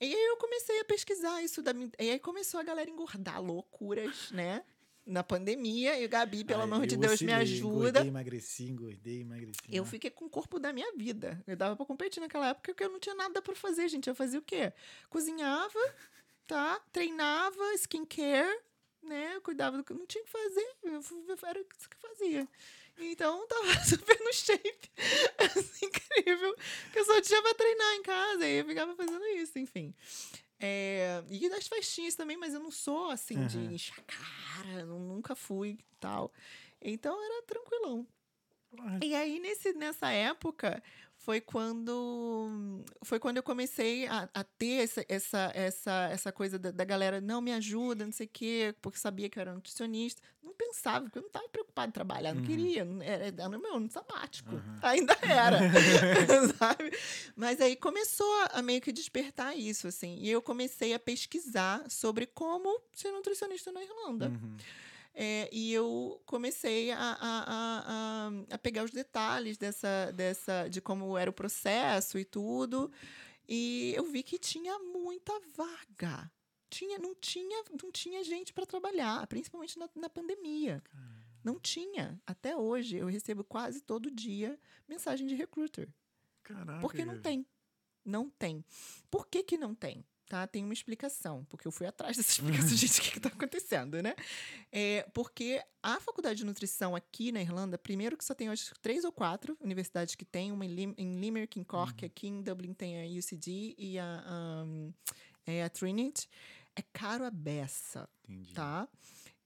E 0.00 0.04
aí 0.04 0.24
eu 0.26 0.36
comecei 0.36 0.80
a 0.80 0.84
pesquisar 0.84 1.42
isso 1.42 1.62
da 1.62 1.72
E 1.98 2.10
aí 2.10 2.18
começou 2.18 2.60
a 2.60 2.62
galera 2.62 2.90
engordar 2.90 3.42
loucuras, 3.42 4.30
né? 4.30 4.62
Na 5.06 5.22
pandemia. 5.22 5.98
E 5.98 6.04
o 6.04 6.08
Gabi, 6.08 6.44
pelo 6.44 6.60
Ai, 6.60 6.66
amor 6.66 6.86
de 6.86 6.96
eu 6.96 7.00
Deus, 7.00 7.12
me 7.12 7.14
oscilei, 7.14 7.34
ajuda. 7.34 7.76
Engordei, 7.76 8.08
emagreci, 8.08 8.64
engordei, 8.64 9.20
emagreci. 9.20 9.60
Eu 9.70 9.84
né? 9.84 9.90
fiquei 9.90 10.10
com 10.10 10.26
o 10.26 10.30
corpo 10.30 10.58
da 10.58 10.72
minha 10.72 10.92
vida. 10.96 11.42
Eu 11.46 11.56
dava 11.56 11.76
pra 11.76 11.86
competir 11.86 12.20
naquela 12.20 12.48
época 12.48 12.72
porque 12.72 12.84
eu 12.84 12.90
não 12.90 12.98
tinha 12.98 13.14
nada 13.14 13.40
pra 13.40 13.54
fazer, 13.54 13.88
gente. 13.88 14.08
Eu 14.08 14.14
fazia 14.14 14.38
o 14.38 14.42
quê? 14.42 14.72
Cozinhava, 15.08 15.78
tá? 16.46 16.80
Treinava, 16.92 17.72
skincare, 17.74 18.60
né? 19.02 19.36
Eu 19.36 19.40
cuidava 19.40 19.78
do 19.78 19.84
que 19.84 19.94
não 19.94 20.06
tinha 20.06 20.24
que 20.24 20.30
fazer. 20.30 20.76
Eu 20.82 21.00
era 21.48 21.60
isso 21.60 21.88
que 21.88 21.96
eu 21.96 22.10
fazia. 22.10 22.48
Então, 22.98 23.46
tava 23.46 23.66
super 23.84 24.18
no 24.20 24.32
shape. 24.32 24.90
Assim, 25.38 25.86
incrível. 25.86 26.56
Que 26.92 26.98
eu 27.00 27.04
só 27.04 27.20
tinha 27.20 27.42
pra 27.42 27.54
treinar 27.54 27.94
em 27.94 28.02
casa. 28.02 28.46
E 28.46 28.58
eu 28.60 28.64
ficava 28.64 28.94
fazendo 28.96 29.24
isso, 29.26 29.58
enfim. 29.58 29.94
É, 30.58 31.22
e 31.28 31.48
das 31.50 31.66
festinhas 31.68 32.14
também, 32.14 32.36
mas 32.36 32.54
eu 32.54 32.60
não 32.60 32.70
sou 32.70 33.10
assim 33.10 33.46
de 33.46 33.58
Aham. 33.58 33.72
encher 33.72 34.02
cara, 34.04 34.86
nu- 34.86 34.98
nunca 34.98 35.34
fui 35.36 35.70
e 35.70 35.96
tal. 36.00 36.32
Então 36.80 37.22
era 37.22 37.42
tranquilão. 37.42 38.06
E 39.02 39.14
aí, 39.14 39.38
nesse, 39.38 39.72
nessa 39.74 40.10
época, 40.10 40.82
foi 41.26 41.40
quando 41.40 42.84
foi 43.02 43.18
quando 43.18 43.36
eu 43.38 43.42
comecei 43.42 44.06
a, 44.06 44.28
a 44.32 44.44
ter 44.44 44.84
essa, 44.84 45.04
essa, 45.08 45.50
essa, 45.54 46.08
essa 46.12 46.32
coisa 46.32 46.56
da, 46.56 46.70
da 46.70 46.84
galera, 46.84 47.20
não 47.20 47.40
me 47.40 47.52
ajuda, 47.52 48.04
não 48.04 48.12
sei 48.12 48.26
o 48.26 48.30
quê, 48.32 48.74
porque 48.80 48.96
sabia 48.98 49.28
que 49.28 49.36
eu 49.36 49.40
era 49.40 49.52
nutricionista. 49.52 50.22
Não 50.40 50.54
pensava, 50.54 51.00
porque 51.04 51.18
eu 51.18 51.22
não 51.22 51.26
estava 51.26 51.48
preocupada 51.48 51.88
em 51.88 51.92
trabalhar, 51.92 52.32
não 52.32 52.40
Uhum. 52.42 52.46
queria. 52.46 52.84
não- 52.84 53.02
Era, 53.02 53.26
era 53.26 53.48
meu 53.48 53.74
ano 53.74 53.90
sabático. 53.90 54.54
Uhum. 54.54 54.78
Ainda 54.82 55.16
era. 55.22 55.58
sabe? 56.58 56.92
Mas 57.34 57.60
aí 57.60 57.74
começou 57.74 58.32
a 58.52 58.62
meio 58.62 58.80
que 58.80 58.92
despertar 58.92 59.56
isso, 59.58 59.88
assim. 59.88 60.16
E 60.20 60.30
eu 60.30 60.40
comecei 60.40 60.94
a 60.94 60.98
pesquisar 61.00 61.82
sobre 61.90 62.24
como 62.26 62.80
ser 62.92 63.10
nutricionista 63.10 63.72
na 63.72 63.82
Irlanda. 63.82 64.28
uhum. 64.28 64.56
É, 65.18 65.48
e 65.50 65.72
eu 65.72 66.20
comecei 66.26 66.90
a, 66.90 66.98
a, 66.98 67.44
a, 67.48 68.30
a, 68.50 68.58
pegar 68.58 68.84
os 68.84 68.90
detalhes 68.90 69.56
dessa, 69.56 70.12
dessa, 70.14 70.68
de 70.68 70.82
como 70.82 71.16
era 71.16 71.30
o 71.30 71.32
processo 71.32 72.18
e 72.18 72.24
tudo. 72.24 72.92
E 73.48 73.94
eu 73.96 74.04
vi 74.04 74.22
que 74.22 74.38
tinha 74.38 74.78
muita 74.78 75.32
vaga. 75.56 76.30
Tinha, 76.68 76.98
não, 76.98 77.14
tinha, 77.14 77.64
não 77.82 77.90
tinha 77.90 78.22
gente 78.22 78.52
para 78.52 78.66
trabalhar, 78.66 79.26
principalmente 79.26 79.78
na, 79.78 79.88
na 79.94 80.10
pandemia. 80.10 80.82
Não 81.42 81.58
tinha. 81.58 82.20
Até 82.26 82.54
hoje 82.54 82.96
eu 82.98 83.06
recebo 83.06 83.42
quase 83.42 83.80
todo 83.80 84.10
dia 84.10 84.60
mensagem 84.86 85.26
de 85.26 85.34
recruiter. 85.34 85.88
Caraca. 86.42 86.80
Porque 86.80 87.06
não 87.06 87.22
tem. 87.22 87.46
Não 88.04 88.28
tem. 88.28 88.62
Por 89.10 89.26
que, 89.26 89.42
que 89.42 89.56
não 89.56 89.74
tem? 89.74 90.04
Tá? 90.28 90.44
Tem 90.46 90.64
uma 90.64 90.72
explicação, 90.72 91.44
porque 91.48 91.68
eu 91.68 91.70
fui 91.72 91.86
atrás 91.86 92.16
dessa 92.16 92.30
explicação, 92.42 92.76
gente, 92.76 92.98
o 92.98 93.02
que 93.02 93.16
está 93.18 93.28
acontecendo, 93.28 94.02
né? 94.02 94.14
É, 94.72 95.08
porque 95.14 95.62
a 95.82 96.00
faculdade 96.00 96.38
de 96.38 96.44
nutrição 96.44 96.96
aqui 96.96 97.30
na 97.30 97.40
Irlanda, 97.40 97.78
primeiro 97.78 98.16
que 98.16 98.24
só 98.24 98.34
tem 98.34 98.48
que 98.52 98.74
três 98.82 99.04
ou 99.04 99.12
quatro 99.12 99.56
universidades 99.60 100.16
que 100.16 100.24
tem, 100.24 100.50
uma 100.50 100.64
em, 100.66 100.74
Lim, 100.74 100.94
em 100.98 101.20
Limerick, 101.20 101.60
em 101.60 101.64
Cork, 101.64 102.04
aqui 102.04 102.26
em 102.26 102.42
Dublin 102.42 102.74
tem 102.74 103.00
a 103.00 103.18
UCD 103.18 103.76
e 103.78 103.98
a, 104.00 104.64
um, 104.66 104.92
é 105.46 105.62
a 105.62 105.70
Trinity. 105.70 106.28
É 106.74 106.82
caro 106.92 107.24
a 107.24 107.30
beça 107.30 108.08
Entendi. 108.28 108.52
tá? 108.52 108.88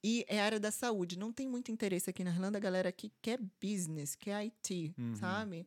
E 0.02 0.24
é 0.28 0.40
área 0.40 0.58
da 0.58 0.70
saúde. 0.72 1.18
Não 1.18 1.30
tem 1.30 1.46
muito 1.46 1.70
interesse 1.70 2.08
aqui 2.08 2.24
na 2.24 2.30
Irlanda, 2.30 2.56
a 2.56 2.60
galera 2.60 2.88
aqui 2.88 3.12
quer 3.20 3.38
business, 3.62 4.14
quer 4.16 4.34
IT, 4.36 4.94
Uhum. 4.98 5.14
sabe? 5.16 5.66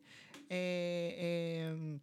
É, 0.50 1.70
é, 1.70 1.98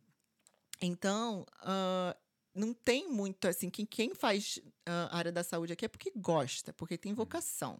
Então, 0.81 1.45
ah, 1.59 2.15
não 2.53 2.73
tem 2.73 3.09
muito 3.09 3.47
assim. 3.47 3.69
Quem, 3.69 3.85
quem 3.85 4.13
faz 4.13 4.59
a 4.85 5.15
área 5.17 5.31
da 5.31 5.43
saúde 5.43 5.73
aqui 5.73 5.85
é 5.85 5.87
porque 5.87 6.11
gosta, 6.15 6.73
porque 6.73 6.97
tem 6.97 7.13
vocação. 7.13 7.79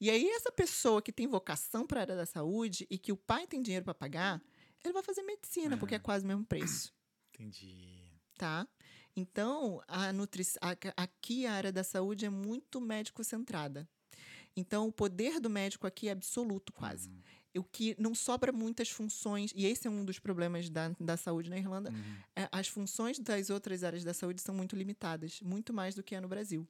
E 0.00 0.08
aí, 0.10 0.28
essa 0.30 0.50
pessoa 0.50 1.02
que 1.02 1.12
tem 1.12 1.26
vocação 1.26 1.86
para 1.86 2.00
a 2.00 2.02
área 2.02 2.16
da 2.16 2.26
saúde 2.26 2.86
e 2.90 2.98
que 2.98 3.12
o 3.12 3.16
pai 3.16 3.46
tem 3.46 3.62
dinheiro 3.62 3.84
para 3.84 3.94
pagar, 3.94 4.42
ele 4.84 4.92
vai 4.92 5.02
fazer 5.02 5.22
medicina, 5.22 5.76
porque 5.76 5.94
é 5.94 5.98
quase 5.98 6.24
o 6.24 6.28
mesmo 6.28 6.44
preço, 6.44 6.92
Entendi. 7.34 8.10
tá? 8.38 8.66
Então, 9.14 9.80
a 9.88 10.12
nutri 10.12 10.44
a- 10.60 10.76
aqui 11.02 11.46
a 11.46 11.52
área 11.54 11.72
da 11.72 11.82
saúde 11.84 12.24
é 12.26 12.30
muito 12.30 12.80
médico-centrada. 12.80 13.88
Então, 14.56 14.88
o 14.88 14.92
poder 14.92 15.38
do 15.40 15.50
médico 15.50 15.86
aqui 15.86 16.08
é 16.08 16.12
absoluto, 16.12 16.72
quase. 16.72 17.10
O 17.58 17.64
que 17.64 17.94
não 17.98 18.14
sobra 18.14 18.52
muitas 18.52 18.90
funções, 18.90 19.52
e 19.54 19.66
esse 19.66 19.86
é 19.86 19.90
um 19.90 20.04
dos 20.04 20.18
problemas 20.18 20.68
da, 20.68 20.90
da 21.00 21.16
saúde 21.16 21.48
na 21.50 21.56
Irlanda, 21.58 21.90
Uhum. 21.90 22.16
é, 22.34 22.48
as 22.52 22.68
funções 22.68 23.18
das 23.18 23.50
outras 23.50 23.82
áreas 23.84 24.04
da 24.04 24.12
saúde 24.14 24.40
são 24.40 24.54
muito 24.54 24.76
limitadas, 24.76 25.40
muito 25.40 25.72
mais 25.72 25.94
do 25.94 26.02
que 26.02 26.14
é 26.14 26.20
no 26.20 26.28
Brasil. 26.28 26.66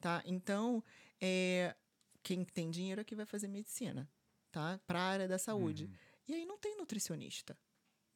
Tá? 0.00 0.22
Então, 0.26 0.82
é, 1.20 1.74
quem 2.22 2.44
tem 2.44 2.70
dinheiro 2.70 3.00
aqui 3.00 3.14
vai 3.14 3.26
fazer 3.26 3.48
medicina, 3.48 4.08
tá? 4.52 4.78
Para 4.86 4.98
a 5.00 5.02
área 5.02 5.28
da 5.28 5.38
saúde. 5.38 5.90
E 6.28 6.34
aí 6.34 6.44
não 6.46 6.58
tem 6.58 6.76
nutricionista. 6.76 7.56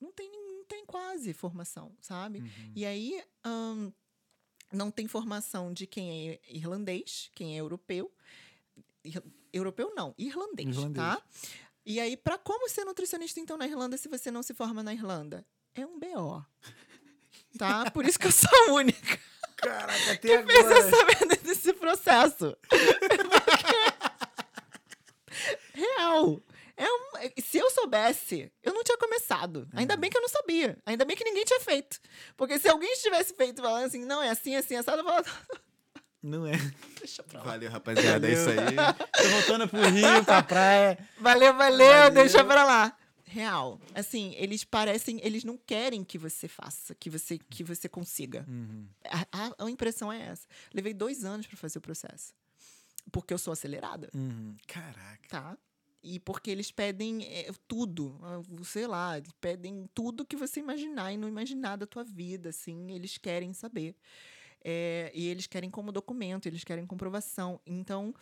Não 0.01 0.13
tem, 0.13 0.31
não 0.31 0.65
tem 0.65 0.85
quase 0.87 1.33
formação, 1.33 1.95
sabe? 2.01 2.39
Uhum. 2.41 2.73
E 2.75 2.85
aí 2.87 3.23
ahn, 3.45 3.91
não 4.73 4.91
tem 4.91 5.09
formação 5.09 5.73
de 5.73 5.87
quem 5.87 6.31
é 6.31 6.41
irlandês, 6.49 7.31
quem 7.35 7.55
é 7.57 7.61
europeu. 7.61 8.13
Europeu 9.53 9.95
não, 9.95 10.15
irlandês, 10.19 10.77
Irlandês. 10.77 10.95
tá? 10.97 11.23
E 11.91 11.99
aí, 11.99 12.19
para 12.19 12.37
como 12.37 12.69
ser 12.69 12.85
nutricionista, 12.85 13.41
então, 13.41 13.57
na 13.57 13.67
Irlanda, 13.67 13.97
se 13.97 14.09
você 14.09 14.31
não 14.31 14.43
se 14.43 14.53
forma 14.53 14.83
na 14.83 14.93
Irlanda? 14.93 15.43
É 15.75 15.87
um 15.87 15.99
BO. 15.99 16.45
Tá? 17.57 17.91
Por 17.91 18.05
isso 18.05 18.19
que 18.19 18.27
eu 18.27 18.31
sou 18.33 18.51
a 18.69 18.73
única 18.73 19.19
Caraca, 19.57 20.13
até 20.13 20.17
que 20.19 20.29
fez 20.53 20.67
agora. 20.67 20.79
eu 20.81 20.91
saber 20.91 21.37
desse 21.43 21.73
processo. 21.73 22.55
Porque- 22.69 23.09
Real. 25.73 26.43
É 26.77 26.87
um- 26.87 27.43
se 27.43 27.59
eu 27.59 27.69
soubesse, 27.71 28.53
eu 28.63 28.73
não 28.75 28.85
tinha 28.85 28.99
começado. 28.99 29.67
Ainda 29.73 29.97
bem 29.97 30.11
que 30.11 30.17
eu 30.17 30.23
não 30.23 30.29
sabia. 30.29 30.79
Ainda 30.87 31.05
bem 31.05 31.17
que 31.17 31.25
ninguém 31.25 31.45
tinha 31.45 31.59
feito. 31.61 31.99
Porque 32.37 32.59
se 32.59 32.69
alguém 32.69 32.95
tivesse 32.97 33.35
feito 33.35 33.61
falando 33.63 33.87
assim, 33.87 34.05
não, 34.05 34.23
é 34.23 34.29
assim, 34.31 34.55
assim, 34.55 34.77
assado, 34.77 34.99
eu 35.01 35.05
falava, 35.05 35.25
Não 36.23 36.47
é. 36.47 36.53
deixa 36.99 37.23
pra 37.23 37.39
lá. 37.41 37.45
Valeu, 37.45 37.71
rapaziada. 37.71 38.29
É 38.29 38.33
isso 38.33 38.49
aí. 38.51 38.57
Tô 39.23 39.29
voltando 39.29 39.69
pro 39.69 39.81
Rio, 39.89 40.25
pra 40.25 40.43
praia. 40.43 40.99
Valeu, 41.21 41.55
valeu, 41.55 41.87
Valeu. 41.87 42.11
deixa 42.11 42.45
pra 42.45 42.65
lá. 42.65 42.97
Real. 43.25 43.79
Assim, 43.95 44.35
eles 44.37 44.65
parecem, 44.65 45.21
eles 45.23 45.45
não 45.45 45.57
querem 45.59 46.03
que 46.03 46.17
você 46.19 46.49
faça, 46.49 46.95
que 46.95 47.11
você, 47.11 47.39
que 47.39 47.63
você 47.63 47.89
consiga. 47.89 48.45
Uhum. 48.49 48.87
A, 49.31 49.53
a- 49.65 49.71
impressão 49.71 50.11
é 50.13 50.21
essa. 50.29 50.47
Levei 50.73 50.95
dois 50.95 51.25
anos 51.25 51.47
pra 51.47 51.57
fazer 51.57 51.79
o 51.79 51.83
processo. 51.83 52.33
Porque 53.13 53.33
eu 53.33 53.39
sou 53.39 53.53
acelerada. 53.53 54.09
Uhum. 54.15 54.57
Caraca. 54.67 55.29
Tá? 55.29 55.59
E 56.03 56.19
porque 56.21 56.51
eles 56.51 56.71
pedem 56.71 57.25
é, 57.25 57.51
tudo, 57.67 58.19
sei 58.65 58.87
lá, 58.87 59.19
eles 59.19 59.31
pedem 59.41 59.89
tudo 59.95 60.25
que 60.25 60.37
você 60.37 60.61
imaginar 60.61 61.13
e 61.13 61.17
não 61.17 61.29
imaginar 61.29 61.77
da 61.77 61.87
tua 61.87 62.05
vida, 62.05 62.49
assim, 62.51 62.93
eles 62.93 63.19
querem 63.19 63.53
saber. 63.53 63.95
É, 64.65 65.11
e 65.15 65.27
eles 65.29 65.47
querem 65.47 65.71
como 65.71 65.93
documento, 65.93 66.47
eles 66.47 66.65
querem 66.65 66.87
comprovação. 66.87 67.61
Então, 67.67 68.15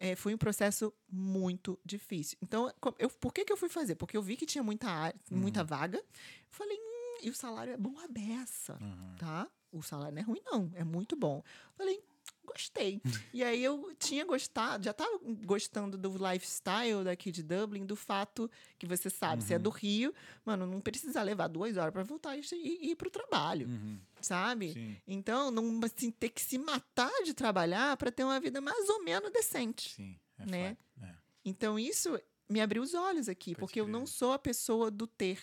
é, 0.00 0.14
foi 0.16 0.34
um 0.34 0.38
processo 0.38 0.92
muito 1.10 1.78
difícil. 1.84 2.38
Então, 2.42 2.72
eu, 2.98 3.08
por 3.10 3.32
que, 3.32 3.44
que 3.44 3.52
eu 3.52 3.56
fui 3.56 3.68
fazer? 3.68 3.94
Porque 3.96 4.16
eu 4.16 4.22
vi 4.22 4.36
que 4.36 4.46
tinha 4.46 4.62
muita, 4.64 4.88
área- 4.88 5.18
muita 5.30 5.62
vaga. 5.64 6.02
Falei, 6.50 6.76
hum, 6.78 7.18
e 7.22 7.30
o 7.30 7.34
salário 7.34 7.72
é 7.72 7.76
bom 7.76 7.98
a 7.98 8.08
beça, 8.08 8.78
Uhum. 8.80 9.16
tá? 9.18 9.48
O 9.70 9.82
salário 9.82 10.14
não 10.14 10.20
é 10.22 10.24
ruim, 10.24 10.40
não, 10.44 10.70
é 10.74 10.84
muito 10.84 11.16
bom. 11.16 11.42
Falei, 11.76 12.02
gostei. 12.44 13.00
e 13.32 13.42
aí 13.42 13.62
eu 13.64 13.94
tinha 13.98 14.24
gostado, 14.24 14.84
já 14.84 14.92
tava 14.92 15.18
gostando 15.44 15.96
do 15.96 16.10
lifestyle 16.10 17.02
daqui 17.04 17.32
de 17.32 17.42
Dublin, 17.42 17.86
do 17.86 17.96
fato 17.96 18.50
que 18.78 18.86
você 18.86 19.08
sabe, 19.08 19.42
se 19.42 19.54
é 19.54 19.58
do 19.58 19.70
Rio, 19.70 20.14
mano, 20.44 20.66
não 20.66 20.80
precisa 20.80 21.22
levar 21.22 21.48
duas 21.48 21.76
horas 21.76 21.92
para 21.92 22.02
voltar 22.02 22.36
e, 22.36 22.42
e 22.52 22.90
ir 22.90 22.96
pro 22.96 23.10
trabalho, 23.10 23.66
Uhum. 23.68 23.98
sabe? 24.20 24.72
Sim, 24.74 24.96
Então, 25.06 25.50
não 25.50 25.80
assim, 25.84 26.10
ter 26.10 26.28
que 26.28 26.42
se 26.42 26.58
matar 26.58 27.10
de 27.24 27.32
trabalhar 27.32 27.96
para 27.96 28.12
ter 28.12 28.24
uma 28.24 28.38
vida 28.38 28.60
mais 28.60 28.88
ou 28.88 29.02
menos 29.02 29.30
decente. 29.32 29.90
sim. 29.94 30.18
É 30.38 30.46
Né? 30.46 30.76
É. 31.00 31.14
Então, 31.44 31.78
isso 31.78 32.20
me 32.48 32.60
abriu 32.60 32.82
os 32.82 32.92
olhos 32.94 33.28
aqui, 33.28 33.52
Pode 33.52 33.60
porque 33.60 33.80
eu 33.80 33.84
crer. 33.84 33.92
não 33.92 34.06
sou 34.06 34.32
a 34.32 34.38
pessoa 34.38 34.90
do 34.90 35.06
ter, 35.06 35.40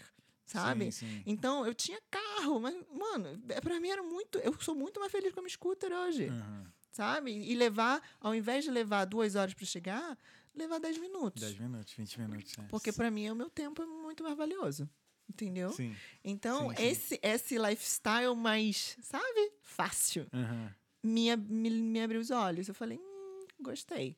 sabe? 0.52 0.86
Sim, 0.92 1.08
sim. 1.08 1.24
Então, 1.26 1.66
eu 1.66 1.74
tinha 1.74 2.00
carro, 2.10 2.60
mas, 2.60 2.76
mano, 2.92 3.40
pra 3.62 3.80
mim 3.80 3.90
era 3.90 4.04
muito. 4.04 4.38
Eu 4.40 4.54
sou 4.62 4.76
muito 4.76 5.00
mais 5.00 5.12
feliz 5.12 5.34
com 5.34 5.40
a 5.40 5.44
minha 5.44 5.50
scooter 5.54 5.92
hoje, 5.92 6.30
Uhum. 6.30 6.66
sabe? 6.92 7.32
E 7.32 7.56
levar, 7.56 8.02
ao 8.20 8.34
invés 8.36 8.64
de 8.64 8.72
levar 8.72 9.06
duas 9.06 9.36
horas 9.36 9.54
pra 9.54 9.66
chegar, 9.66 10.18
levar 10.56 10.80
dez 10.80 10.98
minutos. 10.98 11.42
10 11.42 11.58
minutos, 11.60 11.94
20 11.94 12.20
minutos. 12.20 12.54
é. 12.58 12.64
Porque 12.64 12.92
pra 12.92 13.10
mim 13.12 13.30
o 13.30 13.36
meu 13.36 13.50
tempo 13.50 13.82
é 13.82 13.86
muito 13.86 14.24
mais 14.24 14.36
valioso. 14.36 14.90
Entendeu? 15.30 15.72
Sim. 15.72 15.96
Então. 16.24 16.72
Esse, 16.74 17.20
esse 17.22 17.58
lifestyle 17.60 18.36
mais, 18.36 18.98
sabe, 19.02 19.52
fácil, 19.62 20.26
Uhum. 20.34 20.70
me, 21.04 21.36
me 21.38 22.02
abriu 22.02 22.20
os 22.20 22.32
olhos. 22.32 22.68
Eu 22.68 22.74
falei, 22.74 22.98
hum, 22.98 23.46
gostei. 23.62 24.18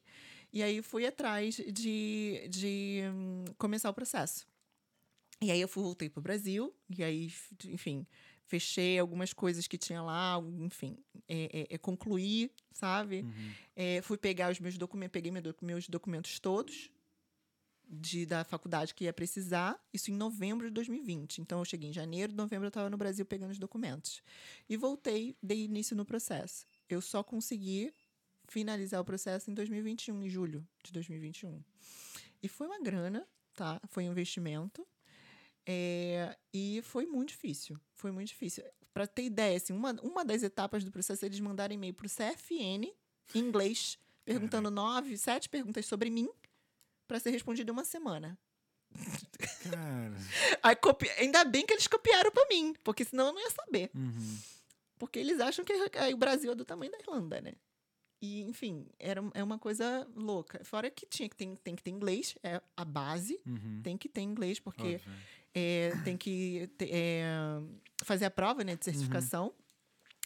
E 0.54 0.64
aí 0.64 0.82
fui 0.82 1.06
atrás 1.06 1.56
de, 1.56 2.48
de 2.50 3.02
hum, 3.14 3.44
começar 3.58 3.90
o 3.90 3.94
processo. 3.94 4.46
E 5.42 5.50
aí 5.50 5.60
eu 5.60 5.68
fui, 5.68 5.82
voltei 5.82 6.10
pro 6.10 6.22
Brasil, 6.22 6.74
e 6.96 7.04
aí, 7.04 7.34
enfim, 7.66 8.06
fechei 8.46 9.00
algumas 9.00 9.34
coisas 9.34 9.68
que 9.68 9.78
tinha 9.78 10.02
lá, 10.02 10.38
enfim, 10.60 10.98
é, 11.28 11.62
é, 11.62 11.76
é, 11.76 11.78
concluí, 11.78 12.52
sabe? 12.72 13.22
Uhum. 13.22 13.52
É, 13.76 14.02
fui 14.02 14.18
pegar 14.18 14.52
os 14.52 14.60
meus 14.60 14.78
documentos, 14.78 15.14
peguei 15.14 15.32
meus 15.62 15.88
documentos 15.88 16.40
todos 16.40 16.92
de, 17.92 18.26
da 18.26 18.44
faculdade 18.44 18.94
que 18.94 19.04
ia 19.04 19.14
precisar, 19.14 19.78
isso 19.94 20.12
em 20.12 20.14
novembro 20.14 20.68
de 20.68 20.74
2020. 20.74 21.42
Então 21.42 21.60
eu 21.60 21.66
cheguei 21.66 21.90
em 21.90 21.94
janeiro, 21.94 22.34
novembro 22.34 22.66
eu 22.66 22.70
estava 22.70 22.90
no 22.90 22.98
Brasil 22.98 23.26
pegando 23.26 23.52
os 23.52 23.60
documentos. 23.60 24.22
E 24.70 24.78
voltei, 24.78 25.36
dei 25.44 25.66
início 25.66 25.96
no 25.96 26.06
processo. 26.06 26.66
Eu 26.88 27.02
só 27.02 27.22
consegui 27.22 27.94
finalizar 28.48 29.02
o 29.02 29.06
processo 29.06 29.52
em 29.52 29.54
2021, 29.54 30.24
em 30.24 30.30
julho 30.30 30.66
de 30.84 30.92
2021. 30.94 31.62
E 32.42 32.48
foi 32.48 32.68
uma 32.68 32.82
grana, 32.82 33.28
tá? 33.56 33.82
Foi 33.90 34.08
um 34.08 34.12
investimento. 34.12 34.88
É, 35.72 36.38
e 36.54 36.82
foi 36.84 37.06
muito 37.06 37.30
difícil. 37.30 37.80
Foi 37.94 38.12
muito 38.12 38.28
difícil. 38.28 38.64
Para 38.94 39.08
ter 39.08 39.24
ideia, 39.24 39.56
assim, 39.56 39.74
uma, 39.74 39.92
uma 40.02 40.26
das 40.26 40.44
etapas 40.44 40.84
do 40.84 40.92
processo 40.92 41.24
é 41.24 41.28
eles 41.28 41.40
mandarem 41.40 41.76
e-mail 41.78 41.94
para 41.94 42.06
o 42.06 42.10
CFN, 42.10 42.92
em 43.34 43.40
inglês, 43.40 43.98
perguntando 44.26 44.70
nove, 44.70 45.18
sete 45.18 45.48
perguntas 45.48 45.86
sobre 45.86 46.10
mim, 46.10 46.30
para 47.08 47.20
ser 47.20 47.32
respondido 47.32 47.72
em 47.72 47.74
uma 47.74 47.86
semana. 47.86 48.38
Cara. 49.70 50.18
Aí, 50.62 50.76
copi... 50.76 51.10
Ainda 51.12 51.46
bem 51.46 51.66
que 51.66 51.74
eles 51.74 51.88
copiaram 51.88 52.32
para 52.32 52.48
mim, 52.50 52.76
porque 52.84 53.06
senão 53.06 53.28
eu 53.28 53.34
não 53.34 53.42
ia 53.42 53.52
saber. 53.52 53.90
Uhum. 53.96 54.38
Porque 54.98 55.20
eles 55.20 55.40
acham 55.40 55.66
que 55.66 55.74
aí 55.98 56.14
o 56.14 56.18
Brasil 56.18 56.52
é 56.52 56.56
do 56.56 56.64
tamanho 56.64 56.92
da 56.92 57.00
Irlanda, 57.00 57.42
né? 57.42 57.54
E, 58.22 58.42
enfim, 58.44 58.86
era, 59.00 59.20
é 59.34 59.44
uma 59.44 59.58
coisa 59.58 60.08
louca. 60.16 60.64
Fora 60.64 60.92
que 60.92 61.08
tinha 61.08 61.28
que 61.28 61.36
tem, 61.36 61.56
tem 61.56 61.76
que 61.76 61.82
ter 61.82 61.90
inglês, 61.90 62.36
é 62.44 62.62
a 62.78 62.86
base, 62.86 63.42
Uhum. 63.48 63.82
tem 63.82 63.98
que 63.98 64.08
ter 64.08 64.22
inglês, 64.22 64.60
porque 64.60 64.96
Óbvio. 64.96 65.12
É, 65.54 65.92
tem 66.04 66.18
que 66.18 66.70
é, 66.80 67.24
fazer 68.04 68.26
a 68.26 68.32
prova 68.32 68.64
né, 68.64 68.76
de 68.76 68.86
certificação. 68.86 69.54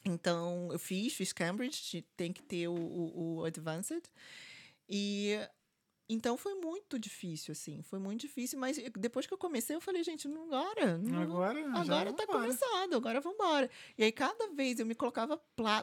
Então, 0.06 0.70
eu 0.72 0.78
fiz, 0.78 1.14
fiz 1.14 1.34
Cambridge, 1.34 2.06
tem 2.16 2.32
que 2.32 2.44
ter 2.44 2.68
o, 2.68 2.76
o, 2.76 3.38
o 3.38 3.46
Advanced. 3.46 4.04
E 4.88 5.40
então 6.08 6.38
foi 6.38 6.54
muito 6.56 7.00
difícil, 7.00 7.52
assim, 7.52 7.82
foi 7.82 7.98
muito 8.00 8.22
difícil, 8.22 8.60
mas 8.60 8.78
depois 8.98 9.26
que 9.26 9.34
eu 9.34 9.38
comecei, 9.38 9.76
eu 9.76 9.82
falei, 9.82 10.04
gente, 10.04 10.28
não 10.28 10.44
agora. 10.46 10.98
Não, 10.98 11.22
Agora, 11.22 11.60
Agora 11.80 12.14
tá 12.14 12.26
vambora. 12.26 12.40
começando, 12.48 12.94
agora 12.96 13.20
vambora. 13.22 13.70
E 13.98 14.04
aí, 14.04 14.12
cada 14.12 14.48
vez 14.54 14.80
eu 14.80 14.86
me 14.86 14.94
colocava 14.96 15.38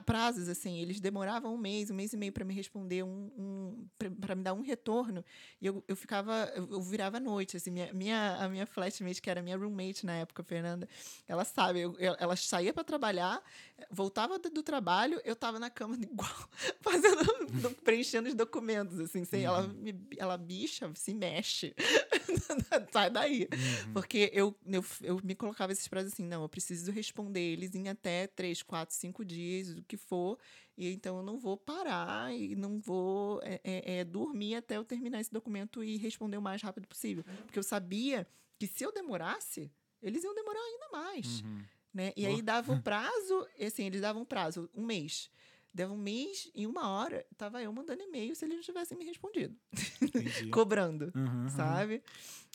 prazos, 0.07 0.49
assim, 0.49 0.79
eles 0.79 1.01
demoravam 1.01 1.55
um 1.55 1.59
mês, 1.59 1.91
um 1.91 1.95
mês 1.95 2.13
e 2.13 2.17
meio 2.17 2.33
para 2.33 2.45
me 2.45 2.55
responder, 2.55 3.03
um, 3.03 3.31
um, 3.37 3.89
para 4.21 4.35
me 4.37 4.43
dar 4.43 4.55
um 4.55 4.61
retorno. 4.63 5.25
E 5.61 5.67
eu, 5.67 5.83
eu 5.89 5.97
ficava, 5.97 6.53
eu, 6.55 6.69
eu 6.71 6.81
virava 6.83 7.17
à 7.17 7.21
noite, 7.21 7.57
assim, 7.57 7.71
minha, 7.71 7.93
minha, 7.93 8.37
a 8.37 8.49
minha 8.49 8.67
flatmate, 8.67 9.21
que 9.21 9.29
era 9.31 9.43
minha 9.43 9.57
roommate 9.57 10.07
na 10.07 10.15
época, 10.15 10.43
Fernanda, 10.45 10.89
ela 11.27 11.45
sabe, 11.45 11.81
eu- 11.81 11.97
ela 11.99 12.37
saía 12.37 12.73
para 12.73 12.85
trabalhar, 12.85 13.43
voltava 13.91 14.39
do, 14.39 14.49
do 14.51 14.63
trabalho, 14.63 15.21
eu 15.25 15.35
tava 15.35 15.59
na 15.59 15.69
cama 15.71 15.97
igual, 16.01 16.49
fazendo, 16.81 17.23
do- 17.61 17.71
preenchendo 17.83 18.29
os 18.29 18.35
documentos, 18.35 18.99
assim, 19.01 19.25
sem, 19.25 19.45
ela, 19.45 19.67
me, 19.67 19.93
ela, 20.19 20.37
bicha, 20.37 20.91
se 20.95 21.15
mexe, 21.15 21.75
sai 22.93 23.11
daí. 23.11 23.49
Porque 23.93 24.31
eu, 24.33 24.55
eu, 24.67 24.85
eu 25.01 25.21
me 25.23 25.35
colocava 25.35 25.73
esses 25.73 25.87
prazos 25.89 26.13
assim, 26.13 26.25
não, 26.25 26.43
eu 26.43 26.49
preciso 26.49 26.91
responder 26.91 27.41
eles 27.41 27.75
em 27.75 27.89
até 27.89 28.27
três, 28.27 28.63
quatro, 28.63 28.95
cinco 28.95 29.25
dias, 29.25 29.71
o 29.71 29.83
que 29.83 29.97
for. 29.97 30.39
E 30.77 30.91
então 30.93 31.17
eu 31.19 31.23
não 31.23 31.39
vou 31.39 31.57
parar 31.57 32.35
e 32.35 32.55
não 32.57 32.79
vou 32.81 33.41
é, 33.43 33.61
é, 33.63 33.99
é, 33.99 34.05
dormir 34.05 34.55
até 34.57 34.77
eu 34.77 34.85
terminar 34.85 35.21
esse 35.21 35.33
documento 35.33 35.83
e 35.85 35.97
responder 35.97 36.37
o 36.37 36.43
mais 36.43 36.63
rápido 36.63 36.87
possível. 36.89 37.25
Porque 37.47 37.59
eu 37.59 37.63
sabia 37.63 38.27
que 38.59 38.67
se 38.67 38.85
eu 38.85 38.93
demorasse, 38.93 39.71
eles 40.03 40.25
iam 40.25 40.35
demorar 40.35 40.61
ainda 40.61 40.89
mais. 40.91 41.41
Uhum. 41.43 41.63
né? 41.93 42.13
E 42.17 42.27
Oh. 42.27 42.31
aí 42.31 42.43
dava 42.43 42.73
um 42.73 42.81
prazo, 42.83 43.47
assim, 43.61 43.85
eles 43.85 44.01
davam 44.01 44.23
um 44.23 44.27
prazo, 44.27 44.71
um 44.75 44.85
mês. 44.85 45.31
Dava 45.75 45.93
um 45.93 45.97
mês 45.97 46.51
e 46.55 46.67
uma 46.67 46.89
hora, 46.89 47.25
tava 47.37 47.63
eu 47.63 47.73
mandando 47.73 48.03
e-mail 48.03 48.35
se 48.37 48.45
eles 48.45 48.57
não 48.57 48.63
tivessem 48.63 48.97
me 48.99 49.05
respondido, 49.07 49.57
cobrando, 50.53 51.11
Uhum, 51.15 51.43
uhum. 51.45 51.49
sabe? 51.49 52.03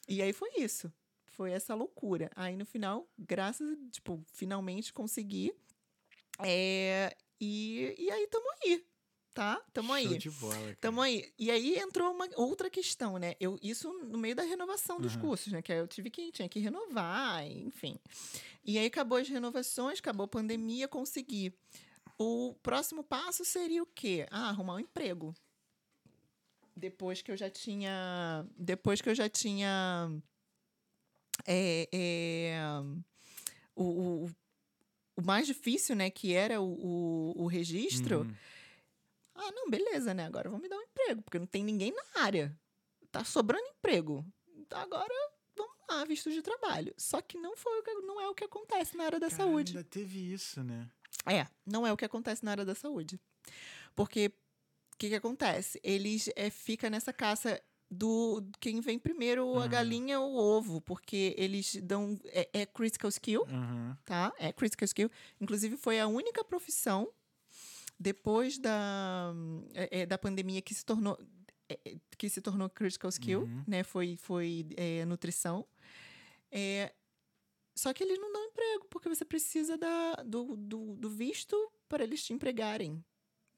E 0.08 0.22
aí 0.22 0.32
foi 0.34 0.50
isso. 0.58 0.92
Foi 1.26 1.52
essa 1.52 1.74
loucura. 1.76 2.30
Aí 2.36 2.56
no 2.56 2.66
final, 2.66 3.08
graças, 3.18 3.78
tipo, 3.92 4.24
finalmente 4.34 4.94
consegui. 4.94 5.52
É, 6.40 7.16
e, 7.40 7.96
e 7.98 8.12
aí 8.12 8.28
tamo 8.28 8.46
aí, 8.64 8.86
tá? 9.34 9.62
Tamo 9.74 9.94
aí. 9.94 10.08
Show 10.08 10.18
de 10.18 10.30
bola, 10.32 10.56
cara. 10.56 10.78
Tamo 10.80 11.02
aí. 11.02 11.32
E 11.38 11.50
aí 11.52 11.78
entrou 11.78 12.12
uma 12.14 12.28
outra 12.36 12.70
questão, 12.70 13.18
né? 13.18 13.36
Eu, 13.40 13.58
isso 13.62 13.92
no 14.04 14.18
meio 14.18 14.36
da 14.36 14.44
renovação 14.44 15.00
dos 15.00 15.16
Uhum. 15.16 15.22
cursos, 15.22 15.52
né? 15.54 15.62
Que 15.62 15.72
aí 15.74 15.80
eu 15.80 15.88
tive 15.88 16.10
que, 16.10 16.32
tinha 16.32 16.48
que 16.50 16.60
renovar, 16.60 17.46
enfim. 17.48 17.98
E 18.64 18.78
aí 18.78 18.86
acabou 18.88 19.18
as 19.18 19.28
renovações, 19.28 20.00
acabou 20.00 20.26
a 20.26 20.28
pandemia, 20.28 20.88
consegui. 20.88 21.54
O 22.18 22.56
próximo 22.64 23.04
passo 23.04 23.46
seria 23.46 23.84
o 23.84 23.86
quê? 23.86 24.26
Ah, 24.32 24.50
arrumar 24.50 24.76
um 24.76 24.80
emprego. 24.80 25.36
Depois 26.76 27.22
que 27.22 27.32
eu 27.32 27.38
já 27.38 27.50
tinha. 27.50 28.46
Depois 28.58 29.02
que 29.02 29.10
eu 29.10 29.16
já 29.16 29.30
tinha. 29.30 30.12
é, 31.46 31.88
é, 31.92 32.60
o, 33.76 33.84
o, 33.84 34.32
o 35.16 35.22
mais 35.22 35.48
difícil, 35.48 35.96
né? 35.96 36.10
Que 36.10 36.34
era 36.34 36.62
o, 36.62 37.34
o, 37.36 37.48
registro. 37.48 38.22
Uhum. 38.22 38.36
Ah, 39.36 39.52
não, 39.52 39.70
beleza, 39.70 40.14
né? 40.14 40.26
Agora 40.26 40.50
vão 40.50 40.60
me 40.60 40.68
dar 40.70 40.78
um 40.78 40.84
emprego, 40.84 41.22
porque 41.22 41.40
não 41.40 41.46
tem 41.48 41.64
ninguém 41.64 41.94
na 41.94 42.22
área. 42.24 42.56
Tá 43.12 43.24
sobrando 43.24 43.66
emprego. 43.68 44.26
Então 44.56 44.80
agora 44.80 45.14
vamos 45.56 45.76
lá, 45.90 46.06
visto 46.06 46.32
de 46.32 46.42
trabalho. 46.42 46.94
Só 46.98 47.22
que 47.22 47.38
não 47.38 47.56
foi 47.56 47.82
não 48.04 48.22
é 48.22 48.28
o 48.28 48.36
que 48.36 48.44
acontece 48.44 48.98
na 48.98 49.06
área 49.06 49.20
da 49.20 49.30
Cara, 49.30 49.44
saúde. 49.44 49.78
Ainda 49.78 49.84
teve 49.84 50.34
isso, 50.34 50.64
né? 50.64 50.90
É, 51.26 51.46
não 51.66 51.86
é 51.86 51.92
o 51.92 51.98
que 51.98 52.06
acontece 52.06 52.44
na 52.46 52.52
área 52.52 52.66
da 52.66 52.76
saúde. 52.76 53.20
Porque 53.96 54.32
o 54.94 54.98
que, 54.98 55.10
que 55.10 55.16
acontece? 55.16 55.80
Eles 55.84 56.30
é, 56.36 56.50
fica 56.50 56.90
nessa 56.90 57.12
caça 57.14 57.62
do 57.90 58.44
quem 58.60 58.82
vem 58.82 59.00
primeiro, 59.00 59.56
a 59.58 59.60
Aham. 59.62 59.68
galinha 59.70 60.20
ou 60.20 60.34
o 60.34 60.38
ovo, 60.58 60.82
porque 60.82 61.34
eles 61.38 61.76
dão 61.78 62.20
é, 62.26 62.50
é 62.54 62.66
critical 62.66 63.10
skill, 63.10 63.44
Uhum. 63.44 63.96
tá? 64.06 64.34
É 64.38 64.52
critical 64.52 64.86
skill. 64.86 65.10
Inclusive, 65.40 65.78
foi 65.78 66.00
a 66.00 66.08
única 66.08 66.44
profissão 66.44 67.10
depois 68.00 68.58
da, 68.58 69.34
é, 69.74 70.02
é, 70.02 70.06
da 70.06 70.18
pandemia 70.18 70.62
que 70.62 70.74
se 70.74 70.86
tornou 70.86 71.18
é, 71.70 71.80
é, 71.86 71.96
que 72.18 72.30
se 72.30 72.42
tornou 72.42 72.70
critical 72.70 73.10
skill, 73.10 73.42
Uhum. 73.42 73.64
né? 73.68 73.84
Foi, 73.84 74.16
foi 74.18 74.66
é, 74.78 75.04
nutrição. 75.06 75.66
Só 77.78 77.94
que 77.94 78.04
eles 78.04 78.20
não 78.20 78.32
dão 78.34 78.44
emprego, 78.46 78.88
porque 78.90 79.08
você 79.08 79.24
precisa 79.24 79.78
da, 79.78 80.16
do, 80.26 80.56
do, 80.58 80.96
do 80.96 81.10
visto 81.10 81.56
para 81.88 82.04
eles 82.04 82.24
te 82.26 82.34
empregarem, 82.34 83.04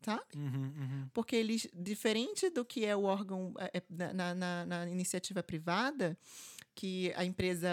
tá? 0.01 0.21
Uhum, 0.35 0.73
uhum. 0.77 1.09
Porque 1.13 1.35
eles, 1.35 1.67
diferente 1.73 2.49
do 2.49 2.65
que 2.65 2.85
é 2.85 2.95
o 2.95 3.03
órgão 3.03 3.53
é, 3.57 3.77
é, 3.77 3.83
na, 3.89 4.13
na- 4.13 4.35
na, 4.35 4.65
na 4.65 4.89
iniciativa 4.89 5.41
privada, 5.41 6.17
que 6.75 7.13
a 7.15 7.23
empresa 7.23 7.69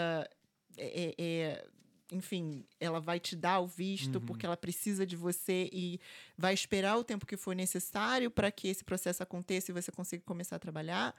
é, 0.77 1.03
é- 1.03 1.15
é, 1.19 1.67
enfim, 2.11 2.65
ela 2.79 3.01
vai 3.01 3.19
te 3.19 3.35
dar 3.35 3.59
o 3.59 3.67
visto 3.67 4.15
Uhum. 4.15 4.25
porque 4.25 4.45
ela 4.45 4.55
precisa 4.55 5.05
de 5.05 5.17
você 5.17 5.69
e 5.73 5.99
vai 6.37 6.53
esperar 6.53 6.97
o 6.97 7.03
tempo 7.03 7.25
que 7.25 7.35
for 7.35 7.53
necessário 7.55 8.31
para 8.31 8.49
que 8.51 8.69
esse 8.69 8.83
processo 8.85 9.21
aconteça 9.21 9.71
e 9.71 9.73
você 9.73 9.91
consiga 9.91 10.23
começar 10.23 10.55
a 10.55 10.59
trabalhar. 10.59 11.13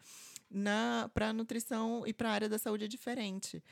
Para 1.12 1.28
a 1.28 1.32
nutrição 1.32 2.06
e 2.06 2.12
para 2.14 2.30
a 2.30 2.32
área 2.32 2.48
da 2.48 2.58
saúde 2.58 2.84
é 2.84 2.88
diferente. 2.88 3.62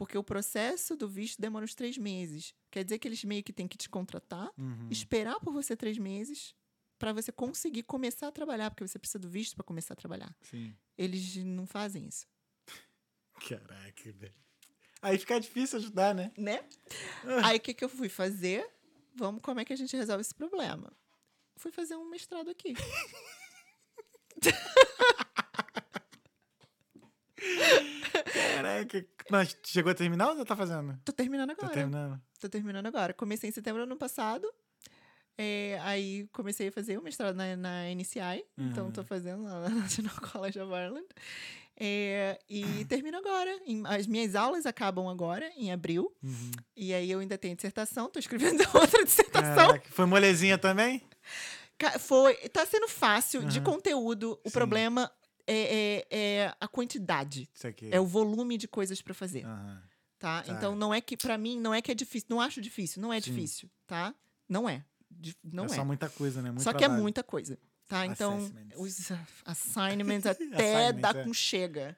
Porque 0.00 0.16
o 0.16 0.24
processo 0.24 0.96
do 0.96 1.06
visto 1.06 1.38
demora 1.38 1.62
uns 1.62 1.74
três 1.74 1.98
meses. 1.98 2.54
Quer 2.70 2.84
dizer 2.84 2.98
que 2.98 3.06
eles 3.06 3.22
meio 3.22 3.44
que 3.44 3.52
têm 3.52 3.68
que 3.68 3.76
te 3.76 3.86
contratar 3.86 4.50
Uhum. 4.56 4.88
esperar 4.90 5.38
por 5.40 5.52
você 5.52 5.76
três 5.76 5.98
meses 5.98 6.54
para 6.98 7.12
você 7.12 7.30
conseguir 7.30 7.82
começar 7.82 8.28
a 8.28 8.32
trabalhar, 8.32 8.70
porque 8.70 8.88
você 8.88 8.98
precisa 8.98 9.18
do 9.18 9.28
visto 9.28 9.56
para 9.56 9.62
começar 9.62 9.92
a 9.92 9.96
trabalhar. 9.98 10.34
Sim. 10.40 10.74
Eles 10.96 11.36
não 11.36 11.66
fazem 11.66 12.08
isso, 12.08 12.26
Caraca, 13.46 14.10
velho. 14.12 14.32
Aí 15.02 15.18
fica 15.18 15.38
difícil 15.38 15.78
ajudar, 15.78 16.14
né? 16.14 16.32
né? 16.34 16.64
Ah. 17.26 17.48
Aí 17.48 17.58
o 17.58 17.60
que, 17.60 17.74
que 17.74 17.84
eu 17.84 17.88
fui 17.90 18.08
fazer? 18.08 18.66
Vamos, 19.14 19.42
como 19.42 19.60
é 19.60 19.66
que 19.66 19.72
a 19.74 19.76
gente 19.76 19.94
resolve 19.94 20.22
esse 20.22 20.34
problema? 20.34 20.90
Fui 21.58 21.70
fazer 21.70 21.94
um 21.94 22.08
mestrado 22.08 22.48
aqui. 22.48 22.72
Caraca. 28.24 29.06
Mas 29.30 29.56
chegou 29.64 29.90
a 29.92 29.94
terminar 29.94 30.30
ou 30.30 30.36
já 30.36 30.44
tá 30.44 30.56
fazendo? 30.56 30.98
Tô 31.04 31.12
terminando 31.12 31.48
Tá 31.54 31.62
agora. 31.62 31.72
terminando. 31.74 32.20
Tô 32.40 32.48
terminando 32.48 32.86
agora. 32.86 33.12
Comecei 33.14 33.48
em 33.48 33.52
setembro 33.52 33.82
do 33.82 33.86
ano 33.90 33.96
passado. 33.96 34.46
É, 35.38 35.78
aí 35.82 36.28
comecei 36.32 36.68
a 36.68 36.72
fazer 36.72 36.98
o 36.98 37.02
mestrado 37.02 37.34
na, 37.34 37.56
na 37.56 37.84
NCI. 37.90 38.44
Então 38.58 38.86
Uhum. 38.86 38.92
tô 38.92 39.02
fazendo 39.04 39.42
lá 39.44 39.60
na 39.60 39.70
National 39.88 40.14
College 40.20 40.58
of 40.60 40.70
Ireland. 40.72 41.06
É, 41.82 42.38
e 42.48 42.84
termino 42.86 43.16
agora. 43.16 43.50
As 43.88 44.06
minhas 44.06 44.34
aulas 44.34 44.66
acabam 44.66 45.08
agora, 45.08 45.50
em 45.56 45.72
abril. 45.72 46.14
Uhum. 46.22 46.50
E 46.76 46.92
aí 46.92 47.10
eu 47.10 47.20
ainda 47.20 47.38
tenho 47.38 47.54
dissertação, 47.56 48.10
tô 48.10 48.18
escrevendo 48.18 48.62
outra 48.74 49.02
dissertação. 49.04 49.68
Caraca, 49.68 49.88
foi 49.90 50.04
molezinha 50.06 50.58
também? 50.58 51.02
Foi, 52.00 52.34
tá 52.50 52.66
sendo 52.66 52.86
fácil 52.86 53.42
de 53.46 53.58
Aham. 53.58 53.64
conteúdo. 53.64 54.38
O 54.44 54.50
Sim. 54.50 54.52
problema 54.52 55.10
é, 55.52 56.06
é- 56.10 56.18
é 56.44 56.54
a 56.60 56.68
quantidade. 56.68 57.48
Isso 57.54 57.66
aqui. 57.66 57.88
É 57.90 58.00
o 58.00 58.06
volume 58.06 58.56
de 58.56 58.68
coisas 58.68 59.00
pra 59.02 59.12
fazer, 59.14 59.44
Aham. 59.44 59.82
tá? 60.18 60.42
Tá. 60.42 60.52
Então 60.52 60.74
não 60.74 60.92
é 60.94 61.00
que 61.00 61.16
pra 61.16 61.36
mim 61.38 61.58
não 61.58 61.74
é 61.74 61.80
que 61.82 61.90
é 61.90 61.94
difícil, 61.94 62.26
não 62.30 62.40
acho 62.40 62.60
difícil, 62.60 63.00
não 63.02 63.12
é 63.12 63.20
Sim. 63.20 63.32
difícil, 63.32 63.70
tá? 63.86 64.14
Não 64.48 64.68
é. 64.68 64.84
Não 65.44 65.64
é, 65.64 65.66
é. 65.66 65.70
só 65.70 65.84
muita 65.84 66.08
coisa, 66.08 66.40
né? 66.40 66.50
Muito 66.50 66.62
Só 66.62 66.70
que 66.70 66.78
é 66.78 66.80
trabalho. 66.80 67.02
muita 67.02 67.22
coisa, 67.22 67.58
tá? 67.88 68.06
Então 68.06 68.38
os 68.76 69.10
assignments 69.44 70.24
até 70.26 70.92
dá 70.92 71.10
é. 71.10 71.24
com 71.24 71.32
chega. 71.34 71.96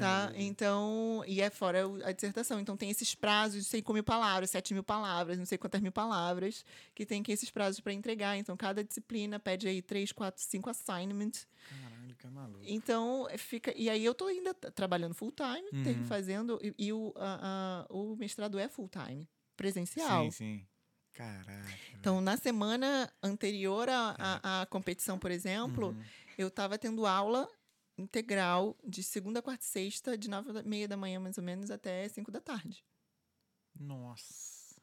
Tá? 0.00 0.32
Então, 0.34 1.22
e 1.28 1.40
é 1.40 1.48
fora 1.48 1.84
a 2.04 2.10
dissertação. 2.10 2.58
Então, 2.58 2.76
tem 2.76 2.90
esses 2.90 3.14
prazos 3.14 3.62
de 3.62 3.70
5 3.70 3.92
mil 3.94 4.02
palavras, 4.02 4.50
7 4.50 4.74
mil 4.74 4.82
palavras, 4.82 5.38
não 5.38 5.46
sei 5.46 5.56
quantas 5.56 5.80
mil 5.80 5.92
palavras, 5.92 6.64
que 6.92 7.06
tem 7.06 7.22
que 7.22 7.30
esses 7.30 7.50
prazos 7.50 7.78
para 7.78 7.92
entregar. 7.92 8.36
Então, 8.36 8.56
cada 8.56 8.82
disciplina 8.82 9.38
pede 9.38 9.68
aí 9.68 9.80
3, 9.80 10.10
4, 10.10 10.42
5 10.42 10.68
assignments. 10.70 11.46
Caralho, 11.70 11.95
que 12.28 12.34
maluco. 12.34 12.64
Então, 12.66 13.26
fica. 13.38 13.72
E 13.76 13.88
aí, 13.90 14.04
eu 14.04 14.14
tô 14.14 14.26
ainda 14.26 14.52
trabalhando 14.54 15.14
full 15.14 15.32
time, 15.32 15.70
tem- 15.82 15.98
Uhum. 15.98 16.04
fazendo. 16.04 16.58
E, 16.62 16.74
e 16.86 16.92
o, 16.92 17.12
a- 17.16 17.86
a- 17.88 17.92
o 17.94 18.16
mestrado 18.16 18.58
é 18.58 18.68
full 18.68 18.88
time, 18.88 19.28
presencial. 19.56 20.24
Sim, 20.24 20.30
sim. 20.30 20.68
Caraca. 21.12 21.62
Então, 21.98 22.20
na 22.20 22.36
semana 22.36 23.10
anterior 23.22 23.88
à, 23.88 24.14
à, 24.18 24.62
à 24.62 24.66
competição, 24.66 25.18
por 25.18 25.30
exemplo, 25.30 25.88
Uhum. 25.88 26.04
eu 26.36 26.48
estava 26.48 26.76
tendo 26.78 27.06
aula 27.06 27.48
integral 27.96 28.76
de 28.86 29.02
segunda, 29.02 29.40
quarta 29.40 29.64
e 29.64 29.68
sexta, 29.68 30.18
de 30.18 30.28
nove 30.28 30.50
e 30.60 30.62
meia 30.68 30.86
da 30.86 30.96
manhã, 30.96 31.18
mais 31.18 31.38
ou 31.38 31.44
menos, 31.44 31.70
até 31.70 32.06
cinco 32.10 32.30
da 32.30 32.40
tarde. 32.42 32.84
Nossa. 33.74 34.76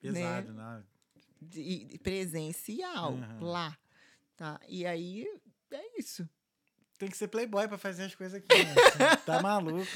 Pesado, 0.00 0.52
né? 0.52 0.84
De, 1.40 1.84
de 1.84 1.98
presencial, 1.98 3.14
Aham. 3.14 3.40
lá. 3.40 3.78
Tá? 4.36 4.60
E 4.68 4.86
aí, 4.86 5.26
é 5.70 5.98
isso. 5.98 6.28
Tem 6.98 7.08
que 7.08 7.16
ser 7.16 7.28
playboy 7.28 7.68
pra 7.68 7.78
fazer 7.78 8.04
as 8.04 8.14
coisas 8.14 8.34
aqui, 8.34 8.48
né? 8.48 8.74
tá 9.24 9.40
maluco. 9.40 9.86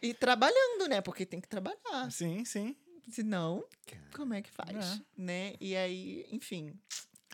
E 0.00 0.14
trabalhando, 0.14 0.88
né? 0.88 1.02
Porque 1.02 1.26
tem 1.26 1.40
que 1.40 1.48
trabalhar. 1.48 2.10
Sim, 2.10 2.44
sim. 2.44 2.74
Senão, 3.10 3.64
como 4.14 4.34
é 4.34 4.42
que 4.42 4.50
faz? 4.50 4.74
É. 4.74 5.00
Né? 5.16 5.54
E 5.60 5.76
aí, 5.76 6.26
enfim. 6.32 6.72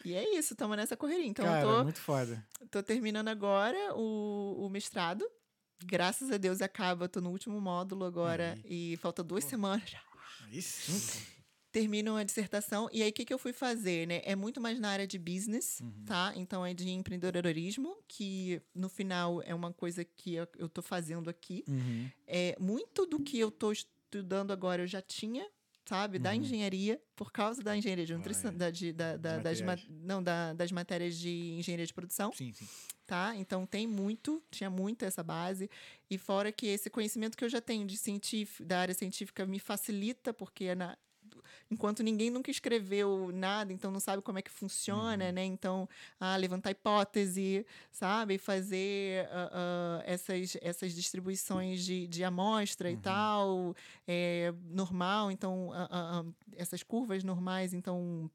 E 0.05 0.15
é 0.15 0.37
isso, 0.37 0.55
estamos 0.55 0.77
nessa 0.77 0.97
correria. 0.97 1.27
Então, 1.27 1.45
Cara, 1.45 1.63
eu 1.63 1.69
tô, 1.69 1.85
muito 1.85 2.01
foda. 2.01 2.45
tô 2.71 2.83
terminando 2.83 3.29
agora 3.29 3.95
o, 3.95 4.67
o 4.67 4.69
mestrado. 4.69 5.25
Graças 5.85 6.31
a 6.31 6.37
Deus 6.37 6.61
acaba, 6.61 7.09
tô 7.09 7.21
no 7.21 7.31
último 7.31 7.61
módulo 7.61 8.05
agora 8.05 8.59
e 8.65 8.97
falta 9.01 9.23
duas 9.23 9.45
Pô. 9.45 9.51
semanas. 9.51 9.95
Aí 10.45 10.61
sim. 10.61 11.42
Pô. 11.73 11.79
termino 11.79 12.17
a 12.17 12.23
dissertação. 12.23 12.89
E 12.93 13.03
aí, 13.03 13.11
o 13.11 13.13
que, 13.13 13.25
que 13.25 13.33
eu 13.33 13.39
fui 13.39 13.53
fazer, 13.53 14.07
né? 14.07 14.21
É 14.25 14.37
muito 14.37 14.61
mais 14.61 14.79
na 14.79 14.91
área 14.91 15.07
de 15.07 15.19
business, 15.19 15.81
Uhum. 15.81 16.05
tá? 16.07 16.33
Então, 16.37 16.65
é 16.65 16.75
de 16.75 16.89
empreendedorismo, 16.91 17.97
que 18.07 18.61
no 18.75 18.89
final 18.89 19.43
é 19.43 19.55
uma 19.55 19.73
coisa 19.73 20.05
que 20.05 20.35
eu, 20.35 20.47
eu 20.59 20.69
tô 20.69 20.83
fazendo 20.83 21.29
aqui. 21.31 21.65
Uhum. 21.67 22.09
É, 22.27 22.57
muito 22.61 23.07
do 23.07 23.21
que 23.21 23.39
eu 23.39 23.51
tô 23.51 23.73
estudando 23.73 24.53
agora 24.53 24.83
eu 24.83 24.87
já 24.87 25.01
tinha, 25.01 25.47
sabe? 25.87 26.19
Da 26.19 26.31
Uhum. 26.31 26.37
engenharia, 26.37 27.01
por 27.17 27.33
causa 27.33 27.63
da 27.63 27.77
engenharia 27.77 28.07
de 28.07 28.15
nutrição, 28.15 28.51
Olha. 28.51 28.59
da, 28.59 28.71
de- 28.71 28.93
da- 28.93 29.17
da- 29.17 29.39
das, 29.39 29.61
ma- 29.61 29.77
não, 29.89 30.23
da- 30.23 30.53
das 30.53 30.71
matérias 30.71 31.17
de 31.19 31.55
engenharia 31.59 31.87
de 31.87 31.93
produção 31.95 32.31
Sim, 32.33 32.53
sim. 32.53 32.67
tá? 33.07 33.35
Então 33.37 33.67
tem 33.67 33.87
muito, 33.87 34.43
tinha 34.51 34.71
muito 34.71 35.05
essa 35.05 35.23
base. 35.23 35.69
E 36.09 36.17
fora 36.19 36.53
que 36.53 36.67
esse 36.67 36.89
conhecimento 36.89 37.37
que 37.37 37.45
eu 37.45 37.49
já 37.49 37.61
tenho 37.61 37.85
de 37.87 37.97
científico, 37.97 38.65
da 38.65 38.79
área 38.81 38.95
científica 38.95 39.45
me 39.47 39.59
facilita, 39.59 40.33
porque 40.33 40.65
é 40.67 40.75
na, 40.75 40.97
enquanto 41.73 42.03
ninguém 42.03 42.31
nunca 42.31 42.51
escreveu 42.51 43.31
nada, 43.33 43.73
então 43.73 43.91
não 43.91 44.01
sabe 44.01 44.23
como 44.23 44.39
é 44.39 44.43
que 44.43 44.51
funciona, 44.51 45.27
Uhum. 45.27 45.33
né? 45.33 45.45
Então, 45.45 45.89
ah, 46.21 46.37
levantar 46.37 46.71
hipótese, 46.71 47.67
sabe? 47.91 48.39
Fazer 48.39 49.27
ah, 49.31 49.51
ah, 49.53 50.03
essas, 50.07 50.57
essas 50.61 50.95
distribuições 50.95 51.85
de, 51.85 52.07
de 52.07 52.23
amostra 52.25 52.89
Uhum. 52.89 52.95
e 52.95 52.99
tal, 52.99 53.77
é, 54.07 54.53
normal, 54.71 55.31
então, 55.31 55.71
ah, 55.75 56.25
essas 56.57 56.83
curvas 56.83 57.25
normais, 57.25 57.73
então, 57.75 58.31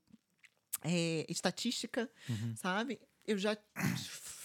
é, 0.84 1.26
estatística, 1.30 2.10
Uhum. 2.30 2.56
sabe? 2.56 3.00
Eu 3.26 3.38
já 3.38 3.58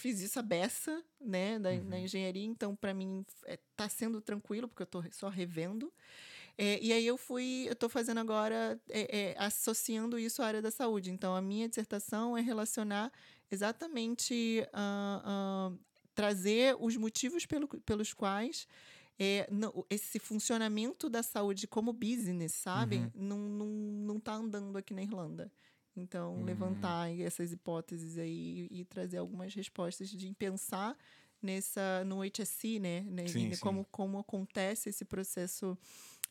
fiz 0.01 0.19
isso 0.19 0.37
a 0.39 0.41
beça, 0.41 1.01
né, 1.21 1.57
da, 1.57 1.71
na 1.83 1.99
engenharia, 1.99 2.45
então 2.45 2.75
para 2.75 2.93
mim 2.93 3.25
é, 3.45 3.57
tá 3.77 3.87
sendo 3.87 4.19
tranquilo, 4.21 4.67
porque 4.67 4.83
eu 4.83 4.87
tô 4.87 5.01
só 5.11 5.29
revendo. 5.29 5.91
É, 6.57 6.79
e 6.81 6.93
aí 6.93 7.05
eu 7.05 7.17
fui, 7.17 7.65
eu 7.67 7.75
tô 7.75 7.89
fazendo 7.89 8.19
agora, 8.19 8.79
é, 8.89 9.31
é, 9.31 9.35
associando 9.39 10.19
isso 10.19 10.41
à 10.41 10.45
área 10.47 10.61
da 10.61 10.69
saúde. 10.71 11.11
Então, 11.11 11.35
a 11.35 11.41
minha 11.41 11.67
dissertação 11.67 12.37
é 12.37 12.41
relacionar 12.41 13.11
exatamente, 13.49 14.65
ah, 14.73 15.21
ah, 15.71 15.77
trazer 16.13 16.75
os 16.79 16.95
motivos 16.95 17.45
pelo, 17.45 17.67
pelos 17.67 18.13
quais 18.13 18.67
é, 19.19 19.47
não- 19.51 19.85
esse 19.89 20.19
funcionamento 20.19 21.09
da 21.09 21.23
saúde 21.23 21.67
como 21.67 21.93
business, 21.93 22.53
sabe? 22.53 22.97
Uhum. 22.97 23.11
Não, 23.15 23.37
não, 23.39 23.67
não 23.67 24.19
tá 24.19 24.33
andando 24.35 24.77
aqui 24.77 24.93
na 24.93 25.01
Irlanda. 25.03 25.51
Então, 25.95 26.37
Uhum. 26.37 26.45
levantar 26.45 27.11
essas 27.19 27.51
hipóteses 27.51 28.17
aí 28.17 28.67
e 28.71 28.83
trazer 28.85 29.17
algumas 29.17 29.53
respostas 29.53 30.09
de 30.09 30.33
pensar 30.33 30.97
nessa 31.41 32.03
no 32.05 32.21
HSC, 32.23 32.79
né? 32.79 33.01
né, 33.01 33.27
Sim, 33.27 33.47
e 33.49 33.53
sim. 33.55 33.59
Como, 33.61 33.85
como 33.91 34.17
acontece 34.17 34.89
esse 34.89 35.05
processo 35.05 35.77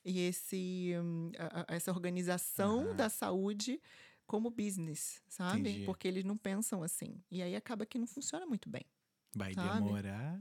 e 0.04 0.20
esse, 0.20 0.92
hum, 1.02 1.30
a- 1.38 1.60
a- 1.68 1.74
essa 1.76 1.90
organização 1.90 2.94
da 2.94 3.08
saúde 3.08 3.80
como 4.26 4.50
business, 4.50 5.20
sabe? 5.28 5.60
Entendi. 5.60 5.84
Porque 5.84 6.08
eles 6.08 6.24
não 6.24 6.36
pensam 6.36 6.82
assim. 6.82 7.22
E 7.30 7.42
aí 7.42 7.54
acaba 7.56 7.84
que 7.86 7.98
não 7.98 8.06
funciona 8.06 8.46
muito 8.46 8.68
bem. 8.68 8.84
Vai 9.34 9.52
Sabe? 9.54 9.82
demorar. 9.84 10.40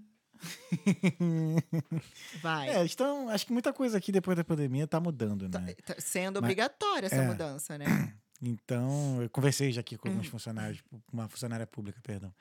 Vai. 2.41 2.69
É, 2.69 2.83
estão. 2.85 3.29
Acho 3.29 3.45
que 3.45 3.53
muita 3.53 3.71
coisa 3.73 3.97
aqui 3.97 4.11
depois 4.11 4.35
da 4.37 4.43
pandemia 4.43 4.87
tá 4.87 4.99
mudando, 4.99 5.49
Tá- 5.49 5.59
né? 5.59 5.73
tá 5.85 5.95
sendo 5.99 6.35
Mas- 6.41 6.43
obrigatória 6.49 7.05
essa 7.07 7.15
é. 7.15 7.27
mudança, 7.27 7.77
né? 7.77 7.85
Então, 8.43 9.21
eu 9.21 9.29
conversei 9.29 9.71
já 9.71 9.81
aqui 9.81 9.95
com 9.95 10.07
alguns 10.09 10.25
funcionários, 10.25 10.81
uma 11.13 11.29
funcionária 11.29 11.67
pública, 11.67 12.01
perdão. 12.01 12.33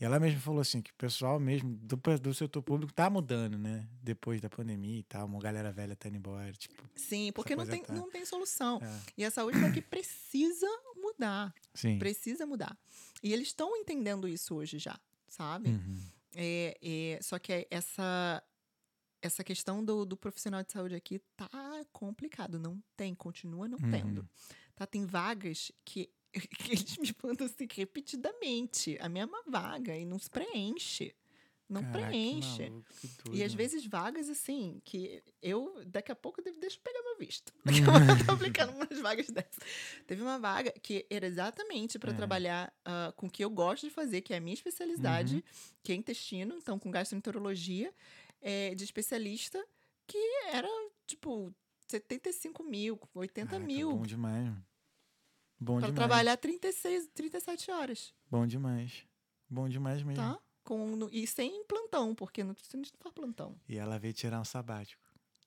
E 0.00 0.04
ela 0.04 0.20
mesma 0.20 0.40
falou 0.40 0.60
assim 0.60 0.80
que 0.80 0.90
o 0.92 0.94
pessoal 0.94 1.40
mesmo 1.40 1.76
do, 1.76 1.96
do 2.20 2.32
setor 2.34 2.62
público 2.62 2.92
tá 2.92 3.10
mudando, 3.10 3.58
né? 3.58 3.88
Depois 4.02 4.40
da 4.40 4.48
pandemia 4.48 5.00
e 5.00 5.02
tal, 5.02 5.26
uma 5.26 5.40
galera 5.40 5.72
velha 5.72 5.96
tá 5.96 6.08
indo 6.08 6.18
embora, 6.18 6.52
tipo, 6.52 6.82
Sim, 6.94 7.32
porque 7.32 7.56
não 7.56 7.66
tem, 7.66 7.82
tá- 7.82 7.92
não 7.92 8.08
tem 8.08 8.24
solução. 8.24 8.78
é. 8.82 9.00
E 9.16 9.24
a 9.24 9.30
saúde 9.30 9.60
daqui 9.60 9.80
precisa 9.82 10.68
mudar. 10.96 11.52
Sim. 11.74 11.98
Precisa 11.98 12.46
mudar. 12.46 12.78
E 13.22 13.32
eles 13.32 13.48
estão 13.48 13.76
entendendo 13.76 14.28
isso 14.28 14.54
hoje 14.54 14.78
já, 14.78 14.98
sabe? 15.26 15.70
Uhum. 15.70 16.00
É, 16.36 16.78
é, 16.80 17.18
só 17.20 17.36
que 17.40 17.66
essa, 17.68 18.40
essa 19.20 19.42
questão 19.42 19.84
do, 19.84 20.04
do 20.06 20.16
profissional 20.16 20.62
de 20.62 20.70
saúde 20.70 20.94
aqui 20.94 21.18
tá 21.36 21.48
complicado. 21.92 22.56
Não 22.58 22.80
tem, 22.96 23.14
continua 23.16 23.66
não 23.66 23.78
Uhum. 23.82 23.90
tendo. 23.90 24.28
Tá, 24.76 24.86
tem 24.86 25.04
vagas 25.04 25.72
que 25.84 26.08
eles 26.68 26.96
me 26.98 27.14
mandam 27.22 27.46
assim 27.46 27.66
repetidamente. 27.72 28.96
A 29.00 29.08
mesma 29.08 29.42
vaga 29.46 29.96
e 29.96 30.04
não 30.04 30.18
se 30.18 30.30
preenche. 30.30 31.14
Não 31.68 31.82
Caraca, 31.82 31.98
que 32.02 32.08
preenche. 32.08 32.70
maluco, 32.70 32.94
que 32.98 33.06
E 33.30 33.42
às 33.44 33.52
doido. 33.52 33.56
vezes 33.56 33.84
vagas 33.86 34.30
assim, 34.30 34.80
que 34.86 35.22
eu 35.42 35.82
daqui 35.86 36.10
a 36.10 36.16
pouco 36.16 36.40
devo, 36.40 36.58
deixa 36.58 36.78
eu 36.78 36.80
pegar 36.82 37.02
meu 37.02 37.18
visto. 37.18 37.52
Daqui 37.62 37.82
a 37.82 37.84
pouco 37.84 37.98
eu 38.20 38.24
tô 38.26 38.32
aplicando 38.32 38.72
umas 38.72 38.98
vagas 39.02 39.26
dessas. 39.28 39.58
Teve 40.06 40.22
uma 40.22 40.38
vaga 40.38 40.72
que 40.82 41.04
era 41.10 41.26
exatamente 41.26 41.98
para 41.98 42.10
É. 42.12 42.14
trabalhar 42.14 42.72
ah, 42.86 43.12
com 43.14 43.26
o 43.26 43.30
que 43.30 43.44
eu 43.44 43.50
gosto 43.50 43.86
de 43.86 43.92
fazer, 43.92 44.22
que 44.22 44.32
é 44.32 44.38
a 44.38 44.40
minha 44.40 44.54
especialidade, 44.54 45.34
Uhum. 45.36 45.42
que 45.82 45.92
é 45.92 45.94
intestino, 45.94 46.54
então 46.56 46.78
com 46.78 46.90
gastroenterologia, 46.90 47.92
é, 48.40 48.74
de 48.74 48.84
especialista, 48.84 49.62
que 50.06 50.16
era 50.50 50.68
tipo 51.06 51.54
75 51.86 52.62
mil, 52.64 52.98
80 53.14 53.50
Caraca, 53.50 53.66
mil. 53.66 53.94
Bom 53.94 54.06
demais. 54.06 54.54
Bom 55.60 55.80
Para 55.80 55.88
demais. 55.90 55.94
trabalhar 56.08 56.36
36, 56.36 57.08
37 57.14 57.70
horas, 57.70 58.14
Bom 58.30 58.46
demais. 58.46 59.04
Bom 59.50 59.68
demais 59.68 60.02
mesmo. 60.02 60.22
tá? 60.22 60.38
Com, 60.62 60.94
no- 60.96 61.08
e 61.10 61.26
sem 61.26 61.64
plantão, 61.64 62.14
porque 62.14 62.42
no 62.42 62.50
nutricionista 62.50 62.96
não 62.98 63.02
faz 63.02 63.14
plantão. 63.14 63.56
E 63.68 63.76
ela 63.78 63.98
veio 63.98 64.12
tirar 64.14 64.40
um 64.40 64.44
sabático. 64.44 65.02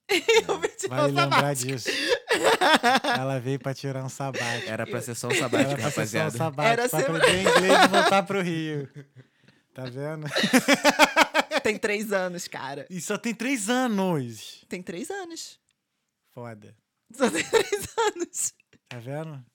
Eu 0.49 0.59
me 0.59 0.67
tirei 0.67 0.89
Vale 0.89 1.03
o 1.13 1.15
lembrar 1.15 1.31
sabático. 1.55 1.67
disso. 1.71 1.89
ela 3.17 3.39
veio 3.39 3.59
pra 3.59 3.73
tirar 3.73 4.03
um 4.03 4.09
sabático. 4.09 4.69
Era 4.69 4.85
pra 4.85 5.01
ser 5.01 5.15
só 5.15 5.27
um 5.27 5.31
Era 5.31 5.39
sabático, 5.41 5.75
pra 5.75 5.77
ser 5.77 5.81
só 5.81 5.87
um 5.87 5.89
rapaziada. 5.89 6.37
sabático, 6.37 6.81
Era 6.81 6.89
pra 6.89 6.99
ser- 6.99 7.05
aprender 7.05 7.41
inglês 7.41 7.73
e 7.85 7.87
voltar 7.87 8.23
pro 8.23 8.41
Rio. 8.41 8.89
Tá 9.73 9.83
vendo? 9.85 10.27
Tem 11.63 11.77
três 11.77 12.11
anos, 12.11 12.47
cara. 12.47 12.85
E 12.89 12.99
só 12.99 13.17
tem 13.17 13.33
três 13.33 13.69
anos. 13.69 14.65
Tem 14.67 14.81
três 14.81 15.09
anos. 15.09 15.59
Foda. 16.33 16.75
Só 17.13 17.29
tem 17.29 17.43
três 17.43 17.87
anos. 18.15 18.53
Tá 18.89 18.97
vendo? 18.99 19.45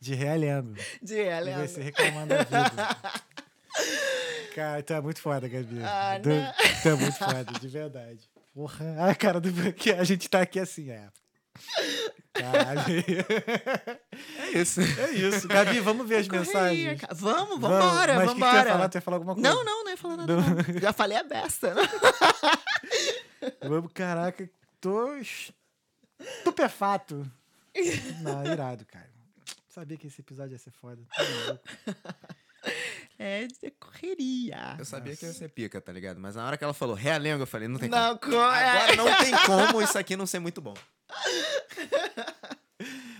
De 0.00 0.14
realhando. 0.14 0.74
De 1.02 1.14
E 1.14 1.18
Ellen. 1.28 1.56
vai 1.56 1.68
se 1.68 1.80
reclamando 1.80 2.28
da 2.34 2.42
vida. 2.44 2.96
Cara, 4.54 4.82
tu 4.82 4.92
é 4.94 5.00
muito 5.00 5.20
foda, 5.20 5.46
Gabi. 5.48 5.80
Ah, 5.84 6.18
Tu- 6.20 6.82
tu 6.82 6.88
é 6.88 6.94
muito 6.94 7.16
foda, 7.18 7.44
de 7.60 7.68
verdade. 7.68 8.28
Porra, 8.52 9.08
a 9.10 9.14
cara 9.14 9.40
do 9.40 9.50
que 9.74 9.92
a 9.92 10.02
gente 10.02 10.28
tá 10.28 10.40
aqui 10.40 10.58
assim, 10.58 10.90
é. 10.90 11.08
Caralho. 12.32 12.80
É 14.38 14.58
isso. 14.58 14.80
É 14.80 15.10
isso. 15.10 15.46
Gabi, 15.46 15.78
vamos 15.80 16.08
ver 16.08 16.16
as 16.16 16.28
Correria, 16.28 16.52
mensagens. 16.52 17.00
cara. 17.00 17.14
Vamos, 17.14 17.60
Vamos. 17.60 17.78
vambora, 17.78 18.14
Mas 18.16 18.30
o 18.30 18.34
que 18.34 18.34
que 18.34 18.40
tu 18.40 18.44
ia 18.44 18.50
vambora. 18.52 18.70
falar? 18.72 18.88
Tu 18.88 18.94
ia 18.96 19.00
falar 19.00 19.16
alguma 19.18 19.34
coisa? 19.34 19.48
Não, 19.48 19.64
não, 19.64 19.84
não 19.84 19.90
ia 19.90 19.96
falar 19.96 20.16
nada. 20.16 20.36
Não. 20.36 20.42
não. 20.42 20.80
Já 20.80 20.92
falei 20.92 21.18
a 21.18 21.22
né? 21.74 21.82
Vamos, 23.62 23.92
caraca, 23.92 24.50
tô 24.80 25.14
estupefato. 26.18 27.30
Não, 28.22 28.44
irado, 28.44 28.84
cara. 28.84 29.08
Sabia 29.80 29.96
que 29.96 30.08
esse 30.08 30.20
episódio 30.20 30.52
ia 30.52 30.58
ser 30.58 30.72
foda. 30.72 31.00
Tá 31.16 31.22
louco. 31.46 31.64
É 33.18 33.46
de 33.46 33.70
correria. 33.72 34.76
Eu 34.78 34.84
sabia 34.84 35.14
que 35.16 35.26
ia 35.26 35.32
ser 35.34 35.50
pica, 35.50 35.78
tá 35.80 35.92
ligado? 35.92 36.18
Mas 36.18 36.36
na 36.36 36.46
hora 36.46 36.56
que 36.56 36.64
ela 36.64 36.72
falou 36.72 36.94
realengo, 36.94 37.42
eu 37.42 37.46
falei, 37.46 37.68
não 37.68 37.78
tem 37.78 37.88
Não, 37.88 38.16
como. 38.16 38.32
co- 38.32 38.38
Agora 38.38 38.92
é. 38.92 38.96
não 38.96 39.04
tem 39.18 39.32
como 39.46 39.82
isso 39.82 39.98
aqui 39.98 40.16
não 40.16 40.26
ser 40.26 40.38
muito 40.38 40.60
bom. 40.60 40.74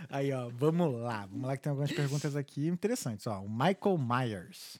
Aí, 0.08 0.32
ó, 0.32 0.48
vamos 0.50 0.92
lá. 1.00 1.26
Vamos 1.26 1.46
lá 1.46 1.56
que 1.56 1.62
tem 1.62 1.70
algumas 1.70 1.92
perguntas 1.92 2.34
aqui 2.36 2.66
interessantes. 2.66 3.26
Ó, 3.26 3.40
o 3.42 3.48
Michael 3.48 3.98
Myers. 3.98 4.78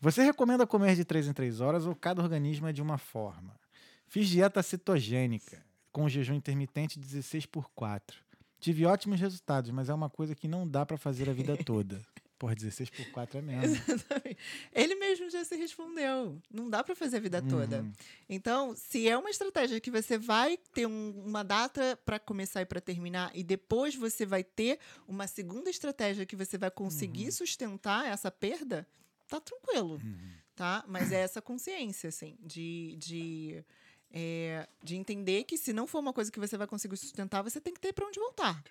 Você 0.00 0.22
recomenda 0.22 0.66
comer 0.66 0.94
de 0.96 1.04
3 1.04 1.28
em 1.28 1.32
3 1.32 1.60
horas 1.60 1.86
ou 1.86 1.94
cada 1.94 2.22
organismo 2.22 2.66
é 2.66 2.72
de 2.72 2.82
uma 2.82 2.98
forma? 2.98 3.58
Fiz 4.06 4.28
dieta 4.28 4.62
cetogênica, 4.62 5.64
com 5.92 6.08
jejum 6.08 6.34
intermitente 6.34 6.98
16 6.98 7.46
por 7.46 7.70
4. 7.74 8.18
Tive 8.60 8.84
ótimos 8.86 9.20
resultados, 9.20 9.70
mas 9.70 9.88
é 9.88 9.94
uma 9.94 10.08
coisa 10.10 10.34
que 10.34 10.48
não 10.48 10.66
dá 10.66 10.84
pra 10.86 10.96
fazer 10.96 11.28
a 11.28 11.32
vida 11.32 11.56
toda. 11.64 12.00
Porra, 12.38 12.54
16 12.54 12.90
por 12.90 13.06
4 13.12 13.38
é 13.38 13.42
mesmo. 13.42 13.64
Exatamente. 13.76 14.36
Ele 14.74 14.94
mesmo 14.96 15.30
já 15.30 15.42
se 15.42 15.56
respondeu. 15.56 16.38
Não 16.50 16.68
dá 16.68 16.84
para 16.84 16.94
fazer 16.94 17.16
a 17.16 17.20
vida 17.20 17.40
toda. 17.40 17.80
Uhum. 17.80 17.92
Então, 18.28 18.74
se 18.76 19.08
é 19.08 19.16
uma 19.16 19.30
estratégia 19.30 19.80
que 19.80 19.90
você 19.90 20.18
vai 20.18 20.58
ter 20.74 20.86
um- 20.86 21.22
uma 21.24 21.42
data 21.42 21.98
para 22.04 22.18
começar 22.18 22.60
e 22.60 22.66
para 22.66 22.78
terminar, 22.78 23.30
e 23.34 23.42
depois 23.42 23.94
você 23.94 24.26
vai 24.26 24.44
ter 24.44 24.78
uma 25.08 25.26
segunda 25.26 25.70
estratégia 25.70 26.26
que 26.26 26.36
você 26.36 26.58
vai 26.58 26.70
conseguir 26.70 27.32
sustentar 27.32 28.06
essa 28.06 28.30
perda, 28.30 28.86
tá 29.28 29.40
tranquilo, 29.40 29.94
Uhum. 30.04 30.30
tá? 30.54 30.84
Mas 30.86 31.12
é 31.12 31.20
essa 31.20 31.40
consciência, 31.40 32.08
assim, 32.08 32.36
de, 32.44 32.96
de, 32.98 33.64
é, 34.10 34.68
de 34.82 34.96
entender 34.96 35.44
que 35.44 35.56
se 35.56 35.72
não 35.72 35.86
for 35.86 35.98
uma 35.98 36.12
coisa 36.12 36.30
que 36.30 36.40
você 36.40 36.56
vai 36.56 36.66
conseguir 36.66 36.96
sustentar, 36.96 37.42
você 37.42 37.60
tem 37.60 37.74
que 37.74 37.80
ter 37.80 37.92
para 37.92 38.06
onde 38.06 38.18
voltar. 38.18 38.62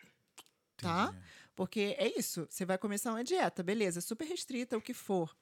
Tá? 0.77 1.07
Entendi. 1.09 1.25
Porque 1.55 1.95
é 1.97 2.17
isso, 2.19 2.45
você 2.49 2.65
vai 2.65 2.77
começar 2.77 3.11
uma 3.11 3.23
dieta, 3.23 3.63
beleza, 3.63 4.01
super 4.01 4.25
restrita, 4.25 4.77
o 4.77 4.81
que 4.81 4.93
for. 4.93 5.35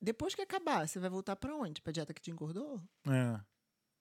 Depois 0.00 0.34
que 0.34 0.42
acabar, 0.42 0.86
você 0.86 1.00
vai 1.00 1.10
voltar 1.10 1.34
para 1.36 1.54
onde? 1.54 1.80
Para 1.80 1.92
dieta 1.92 2.14
que 2.14 2.20
te 2.20 2.30
engordou? 2.30 2.80
É. 3.06 3.40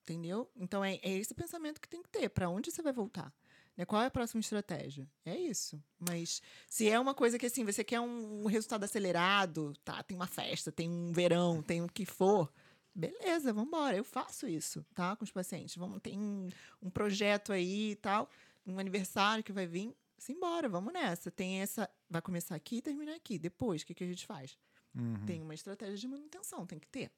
Entendeu? 0.04 0.52
Então 0.56 0.86
é, 0.86 1.00
é 1.02 1.18
esse 1.18 1.34
pensamento 1.34 1.82
que 1.82 1.90
tem 1.90 2.04
que 2.04 2.10
ter. 2.10 2.30
Para 2.30 2.48
onde 2.48 2.72
você 2.72 2.82
vai 2.84 2.94
voltar? 2.94 3.34
Né? 3.76 3.86
Qual 3.86 4.02
é 4.02 4.06
a 4.06 4.12
próxima 4.12 4.40
estratégia? 4.40 5.10
É 5.26 5.36
isso. 5.36 5.82
Mas 5.98 6.42
se 6.68 6.88
é 6.88 7.00
uma 7.00 7.16
coisa 7.16 7.40
que 7.40 7.46
assim, 7.46 7.66
você 7.66 7.84
quer 7.84 8.00
um 8.00 8.46
resultado 8.46 8.84
acelerado, 8.84 9.74
tá? 9.84 10.04
Tem 10.04 10.16
uma 10.16 10.28
festa, 10.28 10.72
tem 10.72 10.90
um 10.90 11.12
verão, 11.12 11.62
tem 11.62 11.82
o 11.82 11.88
que 11.88 12.06
for. 12.06 12.52
Beleza, 12.96 13.52
vamos 13.52 13.68
embora. 13.68 13.98
Eu 13.98 14.04
faço 14.06 14.48
isso, 14.48 14.86
tá? 14.94 15.16
Com 15.16 15.24
os 15.26 15.32
pacientes. 15.32 15.76
Vamos, 15.76 16.00
tem 16.02 16.18
um, 16.18 16.50
um 16.82 16.90
projeto 16.90 17.52
aí 17.52 17.92
e 17.92 17.96
tal, 17.96 18.30
um 18.66 18.80
aniversário 18.80 19.44
que 19.44 19.52
vai 19.52 19.68
vir. 19.68 19.94
Simbora, 20.18 20.70
vamos 20.70 20.94
nessa. 20.94 21.30
Tem 21.30 21.62
essa. 21.62 21.90
Vai 22.10 22.22
começar 22.22 22.56
aqui 22.56 22.78
e 22.78 22.82
terminar 22.82 23.14
aqui. 23.16 23.38
Depois, 23.38 23.82
o 23.82 23.86
que, 23.86 23.94
que 23.94 24.04
a 24.04 24.08
gente 24.08 24.26
faz? 24.26 24.58
Uhum. 24.96 25.26
Tem 25.26 25.42
uma 25.42 25.54
estratégia 25.54 25.98
de 25.98 26.08
manutenção, 26.08 26.66
tem 26.66 26.80
que 26.80 26.88
ter, 26.88 27.12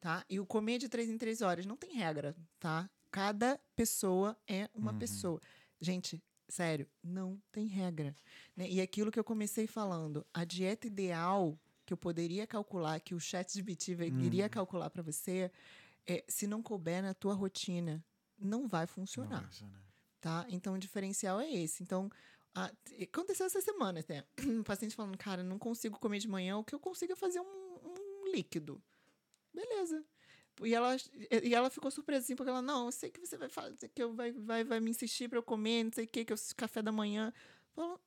tá? 0.00 0.24
E 0.30 0.38
o 0.38 0.46
comer 0.46 0.78
de 0.78 0.88
três 0.88 1.10
em 1.10 1.18
três 1.18 1.42
horas 1.42 1.66
não 1.66 1.76
tem 1.76 1.92
regra, 1.94 2.36
tá? 2.60 2.88
Cada 3.10 3.58
pessoa 3.74 4.36
é 4.46 4.70
uma 4.72 4.92
Uhum. 4.92 4.98
pessoa. 4.98 5.40
Gente, 5.80 6.22
Sério, 6.48 6.86
não 7.02 7.42
tem 7.50 7.66
regra. 7.66 8.14
Né? 8.56 8.70
E 8.70 8.80
aquilo 8.80 9.10
que 9.10 9.18
eu 9.18 9.24
comecei 9.24 9.66
falando, 9.66 10.24
a 10.32 10.44
dieta 10.44 10.86
ideal 10.86 11.58
que 11.86 11.92
eu 11.92 11.96
poderia 11.96 12.46
calcular, 12.46 13.00
que 13.00 13.14
o 13.14 13.20
chat 13.20 13.54
GPT 13.54 13.92
iria 14.20 14.48
calcular 14.48 14.90
para 14.90 15.02
você, 15.02 15.50
é, 16.06 16.24
se 16.28 16.46
não 16.46 16.60
couber 16.62 17.00
na 17.02 17.14
tua 17.14 17.32
rotina, 17.32 18.04
não 18.38 18.66
vai 18.66 18.86
funcionar. 18.86 19.30
Não 19.30 19.36
vai 19.38 19.46
funcionar. 19.46 19.80
Tá? 20.20 20.46
Então, 20.48 20.74
o 20.74 20.78
diferencial 20.78 21.40
é 21.40 21.48
esse. 21.50 21.82
Então, 21.82 22.10
a- 22.54 22.72
aconteceu 23.00 23.46
essa 23.46 23.60
semana, 23.60 24.00
até. 24.00 24.24
Um 24.44 24.62
paciente 24.64 24.94
falando, 24.96 25.16
cara, 25.16 25.42
não 25.44 25.58
consigo 25.58 25.98
comer 25.98 26.18
de 26.18 26.28
manhã, 26.28 26.58
o 26.58 26.64
que 26.64 26.74
eu 26.74 26.80
consigo 26.80 27.12
é 27.12 27.16
fazer 27.16 27.40
um, 27.40 27.44
um 27.44 28.30
líquido. 28.32 28.82
Beleza. 29.54 30.04
E 30.62 30.74
ela, 30.74 30.96
e 31.44 31.54
ela 31.54 31.68
ficou 31.70 31.90
surpresa, 31.90 32.24
assim, 32.24 32.34
porque 32.34 32.48
ela, 32.50 32.62
não, 32.62 32.86
eu 32.86 32.92
sei 32.92 33.10
que 33.10 33.20
você 33.20 33.36
vai 33.36 33.48
fazer, 33.48 33.88
que 33.90 34.02
eu 34.02 34.14
vai, 34.14 34.32
vai, 34.32 34.64
vai 34.64 34.80
me 34.80 34.90
insistir 34.90 35.28
pra 35.28 35.38
eu 35.38 35.42
comer, 35.42 35.84
não 35.84 35.92
sei 35.92 36.06
o 36.06 36.08
que, 36.08 36.24
que 36.24 36.32
eu 36.32 36.36
café 36.56 36.80
da 36.82 36.90
manhã. 36.90 37.32
Falou, 37.74 38.00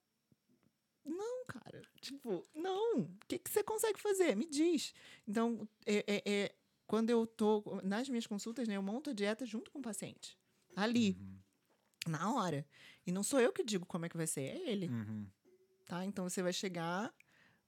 não, 1.06 1.46
cara, 1.46 1.82
tipo, 2.02 2.44
não. 2.54 3.02
O 3.02 3.18
que, 3.28 3.40
que 3.40 3.50
você 3.50 3.64
consegue 3.64 4.00
fazer? 4.00 4.36
Me 4.36 4.46
diz. 4.46 4.94
Então, 5.28 5.68
é, 5.86 6.04
é- 6.08 6.24
é- 6.26 6.56
quando 6.88 7.10
eu 7.10 7.26
tô 7.28 7.64
nas 7.84 8.10
minhas 8.10 8.26
consultas, 8.28 8.68
né, 8.68 8.76
eu 8.78 8.82
monto 8.84 9.10
a 9.10 9.14
dieta 9.14 9.46
junto 9.46 9.70
com 9.72 9.80
o 9.80 9.82
paciente. 9.82 10.38
Ali, 10.76 11.18
na 12.08 12.34
hora. 12.34 12.66
E 13.06 13.12
não 13.12 13.24
sou 13.24 13.40
eu 13.40 13.52
que 13.52 13.64
digo 13.64 13.86
como 13.86 14.06
é 14.06 14.10
que 14.10 14.18
vai 14.18 14.28
ser, 14.28 14.42
é 14.42 14.70
ele 14.70 14.88
Uhum. 14.88 15.28
tá? 15.86 16.06
Então 16.06 16.28
você 16.28 16.42
vai 16.42 16.54
chegar, 16.54 17.14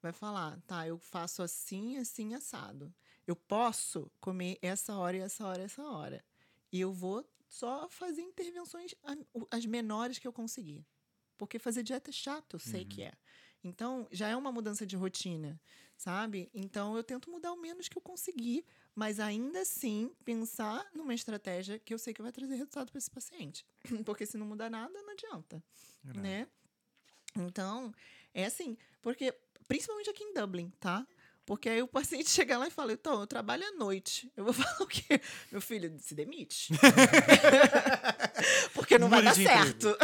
vai 0.01 0.11
falar, 0.11 0.59
tá, 0.61 0.87
eu 0.87 0.97
faço 0.97 1.41
assim, 1.43 1.97
assim, 1.97 2.33
assado. 2.33 2.93
Eu 3.27 3.35
posso 3.35 4.11
comer 4.19 4.57
essa 4.61 4.95
hora 4.95 5.17
e 5.17 5.19
essa 5.19 5.45
hora 5.45 5.61
e 5.61 5.65
essa 5.65 5.83
hora. 5.83 6.23
E 6.71 6.79
eu 6.79 6.91
vou 6.93 7.23
só 7.47 7.87
fazer 7.89 8.21
intervenções 8.21 8.95
as 9.51 9.65
menores 9.65 10.17
que 10.17 10.27
eu 10.27 10.33
conseguir. 10.33 10.85
Porque 11.41 11.57
fazer 11.57 11.81
dieta 11.81 12.11
é 12.11 12.13
chato, 12.13 12.53
eu 12.53 12.59
sei 12.59 12.85
que 12.85 13.01
é. 13.01 13.13
Então, 13.63 14.07
já 14.11 14.27
é 14.27 14.35
uma 14.35 14.51
mudança 14.51 14.85
de 14.85 14.95
rotina, 14.95 15.59
sabe? 15.97 16.51
Então, 16.53 16.95
eu 16.95 17.03
tento 17.03 17.31
mudar 17.31 17.51
o 17.51 17.59
menos 17.59 17.89
que 17.89 17.97
eu 17.97 18.01
conseguir, 18.01 18.63
mas 18.93 19.19
ainda 19.19 19.61
assim 19.61 20.11
pensar 20.23 20.87
numa 20.93 21.15
estratégia 21.15 21.79
que 21.79 21.95
eu 21.95 21.97
sei 21.97 22.13
que 22.13 22.21
vai 22.21 22.31
trazer 22.31 22.53
resultado 22.53 22.91
para 22.91 22.99
esse 22.99 23.09
paciente. 23.09 23.65
Porque 24.05 24.23
se 24.23 24.37
não 24.37 24.45
mudar 24.45 24.69
nada, 24.69 24.93
não 25.01 25.13
adianta 25.13 25.63
né? 26.13 26.47
Então, 27.35 27.91
é 28.35 28.45
assim, 28.45 28.77
porque 29.01 29.33
principalmente 29.67 30.11
aqui 30.11 30.23
em 30.23 30.35
Dublin, 30.35 30.71
tá? 30.79 31.07
Porque 31.45 31.67
aí 31.69 31.81
o 31.81 31.87
paciente 31.87 32.27
chega 32.29 32.57
lá 32.57 32.67
e 32.67 32.71
fala, 32.71 32.93
então, 32.93 33.19
eu 33.19 33.27
trabalho 33.27 33.65
à 33.67 33.71
noite. 33.71 34.31
Eu 34.37 34.45
vou 34.45 34.53
falar 34.63 34.77
o 34.81 34.87
quê? 34.87 35.19
Meu 35.51 35.59
filho, 35.61 35.93
se 35.99 36.15
demite. 36.15 36.69
Porque 38.73 38.97
não 38.97 39.09
vai 39.09 39.21
Mude 39.21 39.43
dar 39.43 39.43
de 39.43 39.43
certo. 39.43 39.97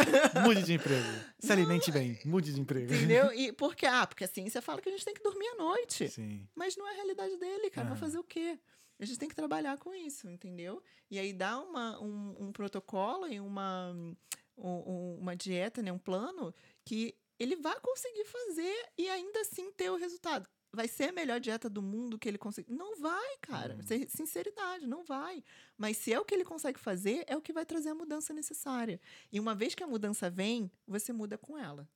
Mude 0.44 0.62
de 0.62 0.72
emprego. 0.74 1.08
Se 1.38 1.52
alimente 1.52 1.90
bem. 1.90 2.18
Mude 2.24 2.52
de 2.52 2.60
emprego. 2.60 2.92
Entendeu? 2.92 3.32
E 3.32 3.52
porque, 3.52 3.86
ah, 3.86 4.06
porque 4.06 4.24
a 4.24 4.28
ciência 4.28 4.62
fala 4.62 4.80
que 4.80 4.88
a 4.88 4.92
gente 4.92 5.04
tem 5.04 5.14
que 5.14 5.22
dormir 5.22 5.46
à 5.48 5.54
noite. 5.56 6.08
Sim. 6.08 6.46
Mas 6.54 6.76
não 6.76 6.86
é 6.86 6.92
a 6.92 6.94
realidade 6.94 7.36
dele, 7.36 7.70
cara. 7.70 7.88
Vai 7.88 7.96
Ah. 7.96 8.00
fazer 8.00 8.18
o 8.18 8.24
quê? 8.24 8.58
A 9.00 9.04
gente 9.04 9.18
tem 9.18 9.28
que 9.28 9.34
trabalhar 9.34 9.76
com 9.78 9.94
isso, 9.94 10.28
entendeu? 10.28 10.82
E 11.10 11.18
aí 11.18 11.32
dá 11.32 11.58
uma, 11.60 12.00
um, 12.00 12.36
um 12.38 12.52
protocolo 12.52 13.26
e 13.28 13.38
uma, 13.40 13.90
um- 13.90 14.16
um- 14.56 15.18
uma 15.20 15.36
dieta, 15.36 15.82
né? 15.82 15.92
um 15.92 15.98
plano 15.98 16.54
que 16.84 17.14
ele 17.38 17.54
vai 17.56 17.78
conseguir 17.80 18.24
fazer 18.24 18.86
e 18.96 19.08
ainda 19.08 19.40
assim 19.40 19.70
ter 19.72 19.90
o 19.90 19.96
resultado. 19.96 20.48
Vai 20.78 20.86
ser 20.86 21.08
a 21.08 21.12
melhor 21.12 21.40
dieta 21.40 21.68
do 21.68 21.82
mundo 21.82 22.16
que 22.16 22.28
ele 22.28 22.38
consegue. 22.38 22.72
Não 22.72 22.96
vai, 23.00 23.36
cara. 23.40 23.74
Hum. 23.74 23.82
Sin- 23.82 24.06
Sinceridade, 24.08 24.86
não 24.86 25.02
vai. 25.02 25.42
Mas 25.76 25.96
se 25.96 26.12
é 26.12 26.20
o 26.20 26.24
que 26.24 26.32
ele 26.32 26.44
consegue 26.44 26.78
fazer, 26.78 27.24
é 27.26 27.36
o 27.36 27.40
que 27.42 27.52
vai 27.52 27.66
trazer 27.66 27.88
a 27.88 27.94
mudança 27.96 28.32
necessária. 28.32 29.00
E 29.32 29.40
uma 29.40 29.56
vez 29.56 29.74
que 29.74 29.82
a 29.82 29.88
mudança 29.88 30.30
vem, 30.30 30.70
você 30.86 31.12
muda 31.12 31.36
com 31.36 31.58
ela. 31.58 31.88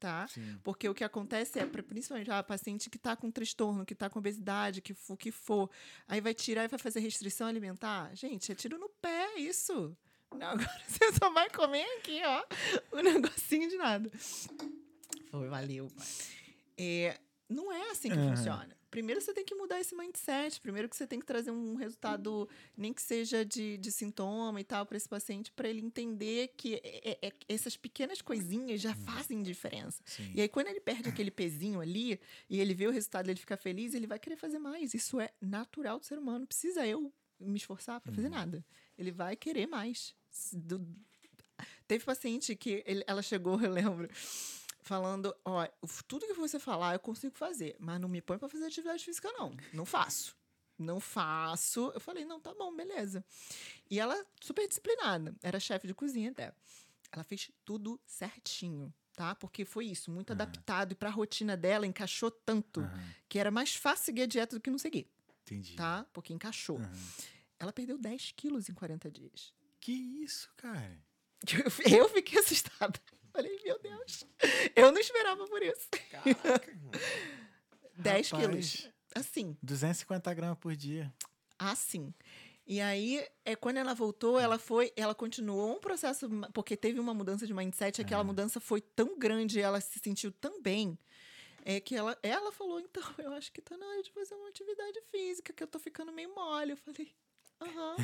Tá? 0.00 0.26
Sim. 0.28 0.58
Porque 0.64 0.88
o 0.88 0.94
que 0.94 1.04
acontece 1.04 1.58
é, 1.60 1.66
principalmente 1.66 2.30
a 2.30 2.42
paciente 2.42 2.88
que 2.88 2.96
está 2.96 3.14
com 3.14 3.30
transtorno, 3.30 3.84
que 3.84 3.92
está 3.92 4.08
com 4.08 4.18
obesidade, 4.18 4.80
que 4.80 4.96
o 5.08 5.16
que 5.16 5.30
for, 5.30 5.70
aí 6.08 6.20
vai 6.20 6.32
tirar 6.32 6.64
e 6.64 6.68
vai 6.68 6.78
fazer 6.78 7.00
restrição 7.00 7.46
alimentar. 7.46 8.12
Gente, 8.16 8.50
é 8.50 8.54
tiro 8.54 8.78
no 8.78 8.88
pé 8.88 9.34
isso. 9.36 9.94
Não, 10.34 10.48
agora 10.56 10.82
você 10.88 11.12
só 11.12 11.30
vai 11.30 11.50
comer 11.50 11.84
aqui, 11.98 12.20
ó, 12.24 12.44
o 12.96 13.00
negocinho 13.02 13.68
de 13.68 13.76
nada. 13.76 14.10
Foi, 15.30 15.48
valeu. 15.48 15.92
É, 16.78 17.20
não 17.52 17.72
é 17.72 17.90
assim 17.90 18.08
que 18.08 18.16
funciona. 18.36 18.76
Primeiro 18.90 19.20
você 19.22 19.32
tem 19.32 19.44
que 19.44 19.54
mudar 19.54 19.80
esse 19.80 19.94
mindset. 19.94 20.60
Primeiro 20.60 20.86
que 20.88 20.94
você 20.94 21.06
tem 21.06 21.18
que 21.18 21.24
trazer 21.24 21.50
um 21.50 21.74
resultado, 21.76 22.46
nem 22.76 22.92
que 22.92 23.00
seja 23.00 23.42
de, 23.44 23.78
de 23.78 23.90
sintoma 23.90 24.60
e 24.60 24.64
tal, 24.64 24.84
para 24.84 24.96
esse 24.98 25.08
paciente, 25.08 25.50
para 25.52 25.66
ele 25.68 25.80
entender 25.80 26.48
que 26.56 26.74
é- 26.74 27.10
é- 27.12 27.18
é- 27.28 27.32
essas 27.48 27.74
pequenas 27.76 28.20
coisinhas 28.20 28.80
já 28.82 28.94
fazem 28.94 29.42
diferença. 29.42 30.02
Sim. 30.04 30.30
E 30.34 30.42
aí, 30.42 30.48
quando 30.48 30.66
ele 30.66 30.80
perde 30.80 31.08
aquele 31.08 31.30
pezinho 31.30 31.80
ali 31.80 32.20
e 32.50 32.60
ele 32.60 32.74
vê 32.74 32.86
o 32.86 32.90
resultado, 32.90 33.30
ele 33.30 33.38
fica 33.40 33.56
feliz, 33.56 33.94
ele 33.94 34.06
vai 34.06 34.18
querer 34.18 34.36
fazer 34.36 34.58
mais. 34.58 34.92
Isso 34.92 35.18
é 35.18 35.30
natural 35.40 35.98
do 35.98 36.04
ser 36.04 36.18
humano. 36.18 36.40
Não 36.40 36.46
precisa 36.46 36.86
eu 36.86 37.10
me 37.40 37.56
esforçar 37.56 37.98
para 38.00 38.12
fazer 38.12 38.28
nada. 38.28 38.64
Ele 38.98 39.10
vai 39.10 39.36
querer 39.36 39.66
mais. 39.66 40.14
Do- 40.52 40.86
Teve 41.88 42.04
paciente 42.04 42.54
que 42.56 42.82
ele- 42.86 43.04
ela 43.06 43.22
chegou, 43.22 43.58
eu 43.62 43.70
lembro, 43.70 44.08
falando: 44.82 45.34
Ó, 45.44 45.66
tudo 46.06 46.26
que 46.26 46.34
você 46.34 46.58
falar 46.58 46.94
eu 46.94 47.00
consigo 47.00 47.34
fazer, 47.36 47.76
mas 47.78 48.00
não 48.00 48.08
me 48.08 48.20
põe 48.20 48.38
para 48.38 48.48
fazer 48.48 48.66
atividade 48.66 49.04
física, 49.04 49.30
não. 49.32 49.56
Não 49.72 49.84
faço. 49.86 50.36
Não 50.78 51.00
faço. 51.00 51.90
Eu 51.94 52.00
falei: 52.00 52.24
não, 52.24 52.40
tá 52.40 52.52
bom, 52.54 52.74
beleza. 52.74 53.24
E 53.90 53.98
ela, 54.00 54.16
super 54.40 54.66
disciplinada, 54.66 55.34
era 55.42 55.58
chefe 55.60 55.86
de 55.86 55.94
cozinha 55.94 56.30
até. 56.30 56.52
Ela 57.10 57.22
fez 57.24 57.50
tudo 57.64 58.00
certinho, 58.06 58.92
tá? 59.14 59.34
Porque 59.34 59.64
foi 59.64 59.86
isso, 59.86 60.10
muito 60.10 60.32
adaptado 60.32 60.92
e 60.92 60.94
para 60.94 61.08
a 61.10 61.12
rotina 61.12 61.56
dela 61.56 61.86
encaixou 61.86 62.30
tanto 62.30 62.80
Aham. 62.80 63.14
que 63.28 63.38
era 63.38 63.50
mais 63.50 63.74
fácil 63.74 64.06
seguir 64.06 64.22
a 64.22 64.26
dieta 64.26 64.56
do 64.56 64.60
que 64.62 64.70
não 64.70 64.78
seguir, 64.78 65.06
Entendi. 65.42 65.76
tá? 65.76 66.06
Porque 66.12 66.32
encaixou. 66.32 66.78
Aham. 66.78 66.92
Ela 67.58 67.72
perdeu 67.72 67.96
10 67.98 68.32
quilos 68.32 68.68
em 68.68 68.74
40 68.74 69.10
dias. 69.10 69.54
Que 69.78 69.92
isso, 69.92 70.50
cara? 70.56 70.98
Eu 71.52 71.70
Eu 72.06 72.08
fiquei 72.08 72.40
assustada. 72.40 72.98
Falei, 73.32 73.58
meu 73.64 73.78
Deus, 73.78 74.24
eu 74.76 74.92
não 74.92 75.00
esperava 75.00 75.46
por 75.46 75.62
isso. 75.62 75.88
Caraca. 76.10 76.72
10 77.96 78.30
Rapaz. 78.30 78.46
quilos. 78.46 78.90
Assim, 79.14 79.56
250 79.62 80.32
gramas 80.34 80.58
por 80.58 80.74
dia. 80.74 81.12
assim. 81.58 82.12
E 82.66 82.80
aí, 82.80 83.26
é, 83.44 83.56
quando 83.56 83.76
ela 83.78 83.92
voltou, 83.92 84.38
ela 84.38 84.58
foi, 84.58 84.92
ela 84.96 85.14
continuou 85.14 85.76
um 85.76 85.80
processo, 85.80 86.28
porque 86.54 86.76
teve 86.76 87.00
uma 87.00 87.12
mudança 87.12 87.46
de 87.46 87.52
mindset, 87.52 88.00
aquela 88.00 88.22
mudança 88.22 88.60
foi 88.60 88.80
tão 88.80 89.18
grande, 89.18 89.60
ela 89.60 89.80
se 89.80 89.98
sentiu 89.98 90.30
tão 90.30 90.62
bem, 90.62 90.96
é 91.64 91.80
que 91.80 91.94
ela, 91.96 92.16
ela 92.22 92.52
falou, 92.52 92.78
então, 92.80 93.02
eu 93.18 93.32
acho 93.32 93.52
que 93.52 93.60
tá 93.60 93.76
na 93.76 93.84
hora 93.86 94.02
de 94.02 94.10
fazer 94.12 94.34
uma 94.36 94.48
atividade 94.48 95.00
física, 95.10 95.52
que 95.52 95.62
eu 95.62 95.66
tô 95.66 95.78
ficando 95.78 96.12
meio 96.12 96.32
mole. 96.34 96.72
Eu 96.72 96.76
falei, 96.76 97.12
aham. 97.60 97.96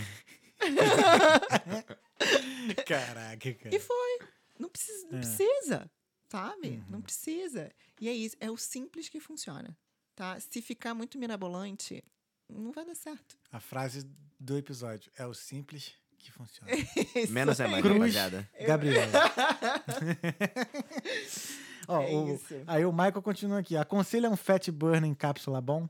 Caraca, 2.86 3.54
cara. 3.54 3.74
E 3.74 3.78
foi. 3.78 4.18
Não 4.58 4.68
precisa, 4.68 5.06
não 5.10 5.18
É. 5.18 5.20
precisa 5.20 5.90
sabe? 6.30 6.68
Uhum. 6.68 6.84
Não 6.90 7.00
precisa. 7.00 7.72
E 8.00 8.06
é 8.08 8.12
isso, 8.12 8.36
é 8.38 8.50
o 8.50 8.56
simples 8.58 9.08
que 9.08 9.18
funciona, 9.18 9.74
tá? 10.14 10.38
Se 10.40 10.60
ficar 10.60 10.92
muito 10.94 11.18
mirabolante, 11.18 12.04
não 12.48 12.70
vai 12.70 12.84
dar 12.84 12.94
certo. 12.94 13.34
A 13.50 13.58
frase 13.60 14.06
do 14.38 14.58
episódio 14.58 15.10
é 15.16 15.24
o 15.26 15.32
simples 15.32 15.94
que 16.18 16.30
funciona. 16.30 16.70
Isso 17.16 17.32
Menos 17.32 17.58
é 17.60 17.66
mais, 17.68 17.82
Cruz. 17.82 17.96
rapaziada. 17.98 18.50
Gabriel. 18.66 19.08
Ó, 21.88 22.02
É 22.02 22.10
o- 22.14 22.34
isso. 22.34 22.62
aí 22.66 22.84
o 22.84 22.92
Michael 22.92 23.22
continua 23.22 23.60
aqui. 23.60 23.74
Aconselha 23.76 24.28
um 24.28 24.36
fat 24.36 24.70
burn 24.70 25.08
em 25.08 25.14
cápsula 25.14 25.60
bom? 25.62 25.88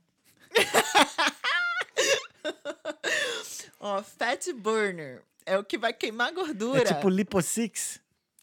Ó, 3.80 4.02
fat 4.02 4.52
burner 4.52 5.22
é 5.46 5.56
o 5.58 5.64
que 5.64 5.78
vai 5.78 5.92
queimar 5.92 6.32
gordura. 6.32 6.82
É 6.82 6.94
tipo 6.94 7.08
Lipo 7.08 7.40
Six? 7.42 8.00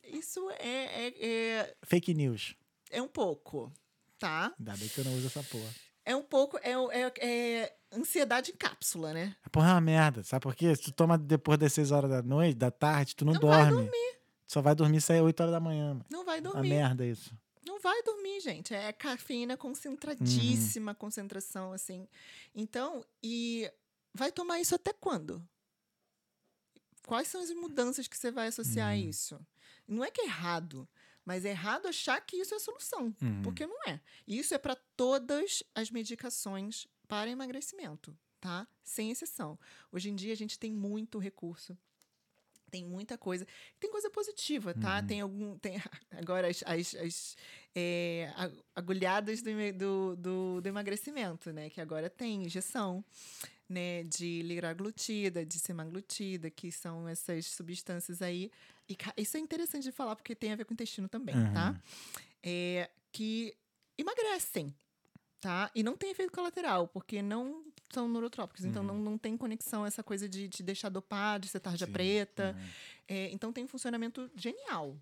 Isso 0.07 0.49
é, 0.59 1.07
é, 1.07 1.25
é, 1.25 1.77
Fake 1.83 2.13
news. 2.13 2.55
é 2.91 3.01
um 3.01 3.07
pouco, 3.07 3.71
tá? 4.19 4.53
Ainda 4.59 4.75
bem 4.77 4.87
que 4.89 4.97
eu 4.99 5.05
não 5.05 5.13
uso 5.15 5.27
essa 5.27 5.43
porra. 5.43 5.69
É 6.03 6.15
um 6.15 6.23
pouco, 6.23 6.57
é, 6.59 6.71
é, 6.71 7.13
é 7.27 7.77
ansiedade 7.91 8.51
em 8.51 8.55
cápsula, 8.55 9.11
né? 9.13 9.35
A 9.43 9.49
porra 9.49 9.69
é 9.69 9.73
uma 9.73 9.81
merda, 9.81 10.23
sabe 10.23 10.43
por 10.43 10.53
quê? 10.55 10.75
Se 10.75 10.83
tu 10.83 10.91
toma 10.91 11.17
depois 11.17 11.57
das 11.57 11.73
6 11.73 11.91
horas 11.91 12.09
da 12.11 12.21
noite, 12.21 12.55
da 12.55 12.69
tarde, 12.69 13.15
tu 13.15 13.25
não, 13.25 13.33
Não 13.33 13.41
vai 13.41 13.69
dorme. 13.69 13.89
Tu 13.89 14.53
só 14.53 14.61
vai 14.61 14.75
dormir 14.75 15.01
sair 15.01 15.21
8 15.21 15.39
horas 15.39 15.53
da 15.53 15.59
manhã. 15.59 15.99
Não 16.11 16.23
vai 16.23 16.39
Uma 16.39 16.51
dormir. 16.51 16.69
merda 16.69 17.05
isso. 17.05 17.35
Não 17.65 17.79
vai 17.79 18.03
dormir, 18.03 18.39
gente. 18.41 18.75
É 18.75 18.93
cafeína 18.93 19.57
concentradíssima, 19.57 20.93
concentração, 20.93 21.73
assim. 21.73 22.07
Então, 22.53 23.03
e 23.23 23.67
vai 24.13 24.31
tomar 24.31 24.59
isso 24.59 24.75
até 24.75 24.93
quando? 24.93 25.41
Quais 27.07 27.27
são 27.27 27.41
as 27.41 27.49
mudanças 27.51 28.07
que 28.07 28.15
você 28.17 28.29
vai 28.31 28.47
associar 28.47 28.89
a 28.89 28.97
isso? 28.97 29.39
Não 29.87 30.03
é 30.03 30.11
que 30.11 30.21
é 30.21 30.25
errado, 30.25 30.87
mas 31.23 31.45
é 31.45 31.49
errado 31.49 31.87
achar 31.87 32.19
que 32.21 32.37
isso 32.37 32.53
é 32.53 32.57
a 32.57 32.59
solução, 32.59 33.13
Uhum. 33.21 33.41
porque 33.43 33.65
não 33.65 33.83
é. 33.87 33.99
E 34.27 34.37
isso 34.37 34.53
é 34.53 34.57
para 34.57 34.75
todas 34.95 35.63
as 35.73 35.89
medicações 35.89 36.87
para 37.07 37.29
emagrecimento, 37.29 38.17
tá? 38.39 38.67
Sem 38.83 39.11
exceção. 39.11 39.57
Hoje 39.91 40.09
em 40.09 40.15
dia 40.15 40.33
a 40.33 40.37
gente 40.37 40.57
tem 40.59 40.71
muito 40.71 41.17
recurso. 41.19 41.77
Tem 42.71 42.83
muita 42.83 43.17
coisa. 43.17 43.47
Tem 43.79 43.89
coisa 43.91 44.09
positiva, 44.09 44.73
tá? 44.73 44.99
Uhum. 44.99 45.07
Tem 45.07 45.21
algum. 45.21 45.57
Tem 45.59 45.75
agora 46.11 46.47
as, 46.49 46.61
as, 46.65 46.95
as, 46.95 47.37
é, 47.73 48.33
agulhadas 48.75 49.41
do, 49.41 49.51
do, 49.77 50.15
do, 50.17 50.61
do 50.61 50.67
emagrecimento, 50.67 51.53
né? 51.53 51.69
Que 51.69 51.79
agora 51.79 52.09
tem 52.09 52.43
injeção, 52.43 53.05
né? 53.69 54.03
De 54.03 54.41
liraglutida, 54.41 55.45
de 55.45 55.57
semaglutida, 55.59 56.49
que 56.49 56.71
são 56.71 57.07
essas 57.07 57.45
substâncias 57.45 58.21
aí. 58.21 58.51
E 58.87 58.97
isso 59.17 59.37
é 59.37 59.39
interessante 59.39 59.83
de 59.83 59.91
falar, 59.91 60.15
porque 60.15 60.35
tem 60.35 60.51
a 60.51 60.55
ver 60.55 60.65
com 60.65 60.71
o 60.71 60.75
intestino 60.75 61.07
também, 61.09 61.35
tá? 61.53 61.71
Uhum. 61.71 61.79
É, 62.43 62.89
que 63.11 63.55
emagrecem, 63.97 64.75
tá? 65.39 65.71
E 65.73 65.81
não 65.81 65.95
tem 65.97 66.11
efeito 66.11 66.31
colateral, 66.31 66.87
porque 66.87 67.21
não 67.21 67.63
são 67.91 68.07
neurotrópicos. 68.07 68.63
Então, 68.65 68.81
Uhum. 68.83 68.87
não, 68.95 69.11
não 69.11 69.17
tem 69.17 69.35
conexão 69.37 69.85
essa 69.85 70.03
coisa 70.03 70.27
de 70.29 70.47
te 70.49 70.61
deixar 70.61 70.89
dopado, 70.89 71.43
de 71.45 71.49
ser 71.49 71.59
tarja 71.61 71.85
Sim, 71.87 71.91
preta. 71.93 72.55
uhum. 72.57 72.69
É, 73.07 73.29
então 73.31 73.51
tem 73.53 73.63
um 73.63 73.67
funcionamento 73.67 74.29
genial, 74.35 74.95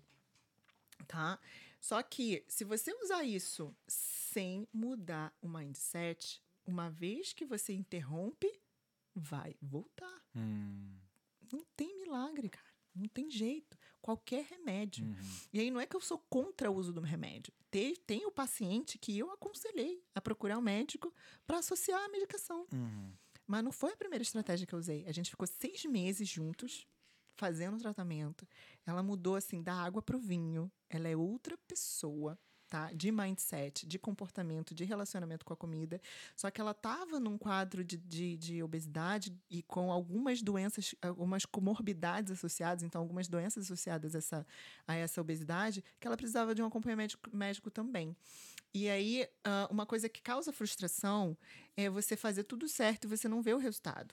tá? 1.06 1.38
Só 1.80 2.02
que 2.02 2.42
se 2.48 2.64
você 2.64 2.92
usar 3.02 3.24
isso 3.24 3.74
sem 3.86 4.66
mudar 4.72 5.34
o 5.42 5.48
mindset, 5.48 6.42
uma 6.66 6.88
vez 6.90 7.34
que 7.34 7.44
você 7.44 7.74
interrompe, 7.74 8.50
vai 9.14 9.54
voltar. 9.60 10.22
Hum, 10.34 10.96
Não 11.52 11.62
tem 11.76 12.00
milagre, 12.00 12.48
cara. 12.48 12.66
Não 12.94 13.08
tem 13.08 13.30
jeito. 13.30 13.76
Qualquer 14.00 14.44
remédio. 14.44 15.06
uhum. 15.06 15.14
E 15.52 15.60
aí 15.60 15.70
não 15.70 15.80
é 15.80 15.86
que 15.86 15.96
eu 15.96 16.00
sou 16.00 16.18
contra 16.30 16.70
o 16.70 16.74
uso 16.74 16.92
do 16.92 17.00
remédio. 17.00 17.52
Tem, 17.70 17.94
tem 18.06 18.26
o 18.26 18.30
paciente 18.30 18.98
que 18.98 19.18
eu 19.18 19.30
aconselhei 19.30 20.02
a 20.14 20.20
procurar 20.20 20.58
um 20.58 20.62
médico 20.62 21.12
para 21.46 21.58
associar 21.58 22.02
a 22.04 22.08
medicação. 22.08 22.66
Uhum. 22.72 23.12
Mas 23.46 23.64
não 23.64 23.72
foi 23.72 23.92
a 23.92 23.96
primeira 23.96 24.22
estratégia 24.22 24.66
que 24.66 24.74
eu 24.74 24.78
usei. 24.78 25.06
A 25.06 25.12
gente 25.12 25.30
ficou 25.30 25.46
seis 25.46 25.84
meses 25.84 26.28
juntos, 26.28 26.86
fazendo 27.36 27.76
o 27.76 27.80
tratamento. 27.80 28.46
Ela 28.86 29.02
mudou, 29.02 29.36
assim, 29.36 29.62
da 29.62 29.74
água 29.74 30.00
pro 30.00 30.18
vinho. 30.18 30.70
Ela 30.88 31.08
é 31.08 31.16
outra 31.16 31.56
pessoa, 31.66 32.38
tá? 32.74 32.90
De 32.92 33.12
mindset, 33.12 33.86
de 33.86 34.00
comportamento, 34.00 34.74
de 34.74 34.82
relacionamento 34.82 35.44
com 35.44 35.52
a 35.52 35.56
comida. 35.56 36.00
Só 36.34 36.50
que 36.50 36.60
ela 36.60 36.74
tava 36.74 37.20
num 37.20 37.38
quadro 37.38 37.84
de, 37.84 37.96
de, 37.96 38.36
de 38.36 38.62
obesidade 38.64 39.32
e 39.48 39.62
com 39.62 39.92
algumas 39.92 40.42
doenças, 40.42 40.92
algumas 41.00 41.46
comorbidades 41.46 42.32
associadas, 42.32 42.82
então 42.82 43.00
algumas 43.00 43.28
doenças 43.28 43.66
associadas 43.66 44.16
a 44.16 44.18
essa, 44.18 44.46
a 44.88 44.94
essa 44.96 45.20
obesidade, 45.20 45.84
que 46.00 46.06
ela 46.08 46.16
precisava 46.16 46.52
de 46.52 46.62
um 46.62 46.66
acompanhamento 46.66 47.16
médico 47.32 47.70
também. 47.70 48.16
E 48.74 48.88
aí, 48.88 49.24
ah, 49.44 49.68
uma 49.70 49.86
coisa 49.86 50.08
que 50.08 50.20
causa 50.20 50.52
frustração 50.52 51.38
é 51.76 51.88
você 51.88 52.16
fazer 52.16 52.42
tudo 52.42 52.66
certo 52.66 53.04
e 53.04 53.06
você 53.06 53.28
não 53.28 53.40
ver 53.40 53.54
o 53.54 53.58
resultado. 53.58 54.12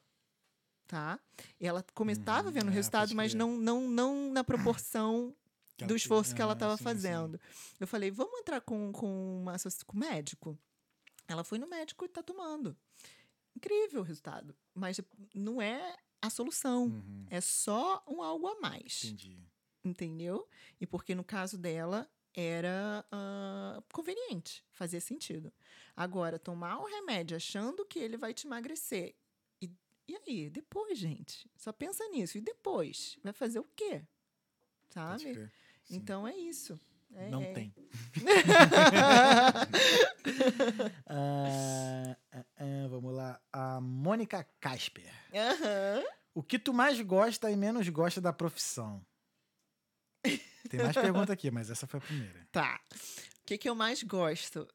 Tá? 0.85 1.19
E 1.59 1.65
ela 1.65 1.83
começava 1.95 2.51
vendo 2.51 2.67
o 2.67 2.71
é, 2.71 2.73
resultado, 2.73 3.15
mas 3.15 3.33
não, 3.33 3.57
não, 3.57 3.89
não 3.89 4.31
na 4.31 4.43
proporção 4.43 5.35
Que 5.81 5.87
do 5.87 5.95
esforço 5.95 6.35
que 6.35 6.41
ela 6.41 6.53
estava 6.53 6.73
sim, 6.73 6.77
sim. 6.79 6.83
fazendo. 6.83 7.39
Eu 7.79 7.87
falei, 7.87 8.11
vamos 8.11 8.39
entrar 8.39 8.61
com, 8.61 8.91
com, 8.91 9.41
uma, 9.41 9.55
com 9.85 9.97
o 9.97 9.99
médico? 9.99 10.57
Ela 11.27 11.43
foi 11.43 11.57
no 11.57 11.67
médico 11.67 12.05
e 12.05 12.09
tá 12.09 12.21
tomando. 12.21 12.75
Incrível 13.55 14.01
o 14.01 14.03
resultado. 14.03 14.55
Mas 14.73 14.99
não 15.33 15.61
é 15.61 15.97
a 16.21 16.29
solução. 16.29 16.85
Uhum. 16.85 17.25
É 17.29 17.41
só 17.41 18.03
um 18.07 18.21
algo 18.21 18.47
a 18.47 18.59
mais 18.59 19.05
Entendi. 19.05 19.39
entendeu? 19.83 20.47
E 20.79 20.85
porque 20.85 21.15
no 21.15 21.23
caso 21.23 21.57
dela 21.57 22.09
era 22.33 23.05
ah, 23.11 23.83
conveniente, 23.91 24.63
fazia 24.71 25.01
sentido. 25.01 25.51
Agora, 25.95 26.39
tomar 26.39 26.79
o 26.79 26.85
remédio 26.85 27.35
achando 27.35 27.85
que 27.85 27.99
ele 27.99 28.17
vai 28.17 28.33
te 28.33 28.47
emagrecer. 28.47 29.15
E, 29.61 29.69
e 30.07 30.15
aí, 30.15 30.49
depois, 30.49 30.97
gente? 30.97 31.49
Só 31.57 31.73
pensa 31.73 32.07
nisso. 32.09 32.37
E 32.37 32.41
depois? 32.41 33.17
Vai 33.23 33.33
fazer 33.33 33.59
o 33.59 33.67
quê? 33.75 34.03
Sabe? 34.89 35.51
Sim. 35.91 35.97
Então 35.97 36.27
é 36.27 36.35
isso. 36.35 36.79
É- 37.13 37.29
Não 37.29 37.41
é- 37.41 37.53
tem. 37.53 37.73
Ah, 41.05 42.15
ah, 42.31 42.45
ah, 42.57 42.87
vamos 42.89 43.13
lá. 43.13 43.39
A 43.51 43.81
Mônica 43.81 44.43
Casper. 44.59 45.11
O 46.33 46.41
que 46.41 46.57
tu 46.57 46.73
mais 46.73 46.99
gosta 47.01 47.51
e 47.51 47.55
menos 47.55 47.87
gosta 47.89 48.21
da 48.21 48.31
profissão? 48.31 49.05
Tem 50.69 50.79
mais 50.81 50.95
pergunta 50.95 51.33
aqui, 51.33 51.51
mas 51.51 51.69
essa 51.69 51.85
foi 51.85 51.99
a 51.99 52.03
primeira. 52.03 52.47
Tá. 52.51 52.79
O 53.41 53.45
que, 53.45 53.57
que 53.57 53.69
eu 53.69 53.75
mais 53.75 54.01
gosto 54.03 54.67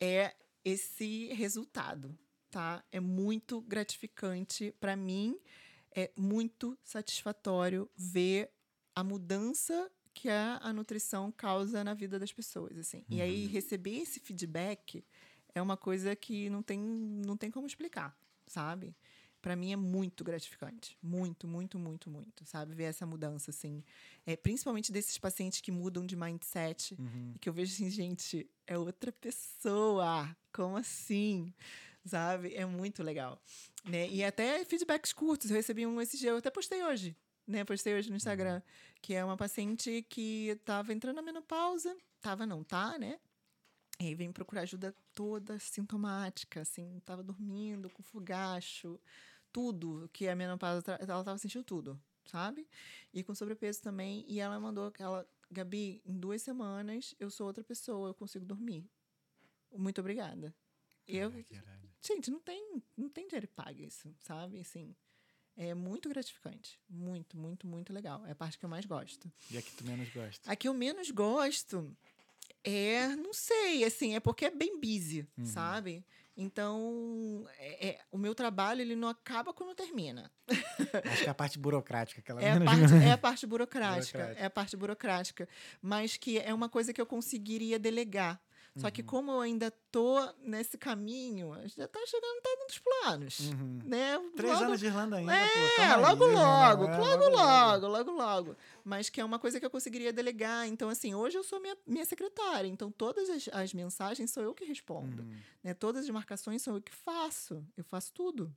é 0.00 0.34
esse 0.64 1.26
resultado, 1.34 2.16
tá? 2.50 2.82
É 2.90 3.00
muito 3.00 3.60
gratificante 3.60 4.72
para 4.80 4.96
mim, 4.96 5.38
é 5.94 6.10
muito 6.16 6.78
satisfatório 6.82 7.90
ver 7.96 8.50
a 8.94 9.04
mudança 9.04 9.90
que 10.14 10.28
a, 10.28 10.58
a 10.62 10.72
nutrição 10.72 11.30
causa 11.32 11.82
na 11.84 11.92
vida 11.92 12.18
das 12.18 12.32
pessoas, 12.32 12.78
assim. 12.78 13.04
E 13.10 13.20
aí 13.20 13.46
receber 13.46 13.96
esse 13.98 14.20
feedback 14.20 15.04
é 15.54 15.60
uma 15.60 15.76
coisa 15.76 16.14
que 16.16 16.48
não 16.48 16.62
tem, 16.62 16.78
não 16.80 17.36
tem 17.36 17.50
como 17.50 17.66
explicar, 17.66 18.16
sabe? 18.46 18.94
Para 19.42 19.54
mim 19.56 19.72
é 19.72 19.76
muito 19.76 20.24
gratificante, 20.24 20.96
muito, 21.02 21.46
muito, 21.46 21.78
muito, 21.78 22.08
muito, 22.08 22.46
sabe? 22.46 22.74
Ver 22.74 22.84
essa 22.84 23.04
mudança 23.04 23.50
assim, 23.50 23.84
é, 24.24 24.36
principalmente 24.36 24.90
desses 24.90 25.18
pacientes 25.18 25.60
que 25.60 25.70
mudam 25.70 26.06
de 26.06 26.16
mindset 26.16 26.94
Uhum. 26.98 27.32
e 27.34 27.38
que 27.38 27.46
eu 27.48 27.52
vejo 27.52 27.74
assim, 27.74 27.90
gente, 27.90 28.48
é 28.66 28.78
outra 28.78 29.12
pessoa. 29.12 30.34
Como 30.50 30.76
assim? 30.78 31.52
Sabe? 32.06 32.54
É 32.54 32.64
muito 32.64 33.02
legal. 33.02 33.38
Né? 33.84 34.08
E 34.08 34.24
até 34.24 34.64
feedbacks 34.64 35.12
curtos. 35.12 35.50
Eu 35.50 35.56
recebi 35.56 35.86
um 35.86 36.00
esse 36.00 36.16
dia, 36.16 36.30
eu 36.30 36.38
até 36.38 36.50
postei 36.50 36.82
hoje. 36.82 37.14
Né? 37.46 37.64
Postei 37.64 37.94
hoje 37.94 38.10
no 38.10 38.16
Instagram. 38.16 38.62
Que 39.00 39.14
é 39.14 39.24
uma 39.24 39.36
paciente 39.36 40.02
que 40.08 40.48
estava 40.48 40.92
entrando 40.92 41.16
na 41.16 41.22
menopausa. 41.22 41.96
Tava, 42.20 42.46
não, 42.46 42.64
tá, 42.64 42.98
né? 42.98 43.18
E 44.00 44.06
aí 44.06 44.14
vem 44.14 44.32
procurar 44.32 44.62
ajuda 44.62 44.94
toda 45.14 45.58
sintomática, 45.58 46.62
assim, 46.62 47.00
tava 47.04 47.22
dormindo, 47.22 47.88
com 47.90 48.02
fogacho, 48.02 48.98
tudo 49.52 50.10
que 50.12 50.26
a 50.26 50.34
menopausa, 50.34 50.98
ela 51.00 51.22
tava 51.22 51.38
sentindo 51.38 51.62
tudo, 51.62 52.00
sabe? 52.26 52.66
E 53.12 53.22
com 53.22 53.34
sobrepeso 53.34 53.80
também, 53.80 54.24
e 54.26 54.40
ela 54.40 54.58
mandou 54.58 54.88
aquela, 54.88 55.24
Gabi, 55.48 56.02
em 56.04 56.18
duas 56.18 56.42
semanas 56.42 57.14
eu 57.20 57.30
sou 57.30 57.46
outra 57.46 57.62
pessoa, 57.62 58.08
eu 58.08 58.14
consigo 58.14 58.44
dormir. 58.44 58.84
Muito 59.76 60.00
obrigada. 60.00 60.52
Eu, 61.06 61.30
Caraca, 61.30 61.54
irado. 61.54 61.88
gente, 62.02 62.30
não 62.30 62.40
tem, 62.40 62.82
não 62.96 63.08
tem 63.08 63.28
dinheiro 63.28 63.46
que 63.46 63.54
pague 63.54 63.84
isso, 63.84 64.12
sabe? 64.20 64.58
Assim, 64.58 64.96
é 65.56 65.74
muito 65.74 66.08
gratificante, 66.08 66.78
muito, 66.88 67.36
muito, 67.36 67.66
muito 67.66 67.92
legal. 67.92 68.24
É 68.26 68.32
a 68.32 68.34
parte 68.34 68.58
que 68.58 68.64
eu 68.64 68.68
mais 68.68 68.84
gosto. 68.86 69.30
E 69.50 69.56
a 69.58 69.62
que 69.62 69.70
tu 69.72 69.84
menos 69.84 70.08
gosta? 70.10 70.50
A 70.50 70.56
que 70.56 70.66
eu 70.68 70.74
menos 70.74 71.10
gosto 71.10 71.94
é, 72.62 73.08
não 73.16 73.32
sei, 73.32 73.84
assim, 73.84 74.14
é 74.14 74.20
porque 74.20 74.46
é 74.46 74.50
bem 74.50 74.80
busy, 74.80 75.26
Uhum. 75.38 75.44
sabe? 75.44 76.04
Então, 76.36 77.46
é, 77.58 77.88
é- 77.88 78.00
o 78.10 78.18
meu 78.18 78.34
trabalho 78.34 78.80
ele 78.80 78.96
não 78.96 79.06
acaba 79.08 79.52
quando 79.52 79.74
termina. 79.74 80.30
Acho 81.04 81.22
que 81.22 81.28
é 81.28 81.30
a 81.30 81.34
parte 81.34 81.58
burocrática 81.58 82.20
que 82.20 82.30
ela 82.30 82.42
É 82.42 82.52
a 82.52 82.60
parte, 82.60 82.94
é 82.94 83.12
a 83.12 83.18
parte 83.18 83.46
burocrática, 83.46 84.18
Burocrática. 84.18 84.42
é 84.42 84.46
a 84.46 84.50
parte 84.50 84.76
burocrática, 84.76 85.48
mas 85.80 86.16
que 86.16 86.38
é 86.38 86.52
uma 86.52 86.68
coisa 86.68 86.92
que 86.92 87.00
eu 87.00 87.06
conseguiria 87.06 87.78
delegar. 87.78 88.40
Só 88.76 88.88
Uhum. 88.88 88.92
que 88.92 89.02
como 89.04 89.30
eu 89.30 89.40
ainda 89.40 89.70
tô 89.92 90.18
nesse 90.42 90.76
caminho, 90.76 91.52
já 91.76 91.86
tá 91.86 92.00
chegando, 92.06 92.40
tá 92.42 92.50
nos 92.64 92.78
planos, 92.78 93.38
Uhum. 93.52 93.78
né? 93.84 94.18
Três 94.36 94.52
Logo- 94.52 94.64
anos 94.64 94.80
de 94.80 94.86
Irlanda 94.86 95.16
ainda, 95.16 95.32
é, 95.32 95.46
pô. 95.46 95.76
calma 95.76 95.94
aí, 95.94 96.02
logo, 96.02 96.26
né, 96.26 96.32
logo? 96.34 96.84
É, 96.84 96.96
logo, 96.96 97.28
logo, 97.28 97.86
logo, 97.86 98.10
logo. 98.10 98.56
Mas 98.84 99.08
que 99.08 99.20
é 99.20 99.24
uma 99.24 99.38
coisa 99.38 99.60
que 99.60 99.66
eu 99.66 99.70
conseguiria 99.70 100.12
delegar. 100.12 100.66
Então, 100.66 100.88
assim, 100.88 101.14
hoje 101.14 101.38
eu 101.38 101.44
sou 101.44 101.60
minha, 101.60 101.76
minha 101.86 102.04
secretária. 102.04 102.66
Então, 102.66 102.90
todas 102.90 103.30
as, 103.30 103.48
as 103.52 103.72
mensagens 103.72 104.32
sou 104.32 104.42
eu 104.42 104.52
que 104.52 104.64
respondo. 104.64 105.22
Uhum. 105.22 105.36
Né? 105.62 105.72
Todas 105.74 106.02
as 106.04 106.10
marcações 106.10 106.60
sou 106.60 106.74
eu 106.74 106.82
que 106.82 106.92
faço. 106.92 107.64
Eu 107.76 107.84
faço 107.84 108.12
tudo. 108.12 108.52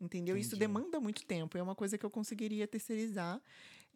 Entendeu? 0.00 0.34
Isso 0.36 0.56
Entendi. 0.56 0.60
demanda 0.60 0.98
muito 0.98 1.26
tempo. 1.26 1.58
É 1.58 1.62
uma 1.62 1.74
coisa 1.74 1.98
que 1.98 2.06
eu 2.06 2.10
conseguiria 2.10 2.66
terceirizar. 2.66 3.38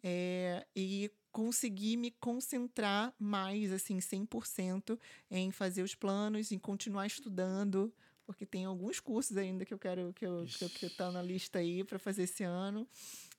é, 0.03 0.63
e 0.75 1.09
conseguir 1.37 1.97
me 1.97 2.09
concentrar 2.09 3.13
mais, 3.19 3.71
assim, 3.71 3.99
100% 3.99 4.99
em 5.29 5.51
fazer 5.51 5.83
os 5.83 5.93
planos, 5.93 6.51
em 6.51 6.57
continuar 6.57 7.05
estudando, 7.05 7.93
porque 8.25 8.43
tem 8.43 8.65
alguns 8.65 8.99
cursos 8.99 9.37
ainda 9.37 9.63
que 9.63 9.71
eu 9.71 9.77
quero, 9.77 10.11
que 10.13 10.25
eu, 10.25 10.47
que, 10.47 10.65
eu, 10.65 10.69
que 10.71 10.89
tá 10.89 11.11
na 11.11 11.21
lista 11.21 11.59
aí 11.59 11.83
para 11.83 11.99
fazer 11.99 12.23
esse 12.23 12.43
ano, 12.43 12.87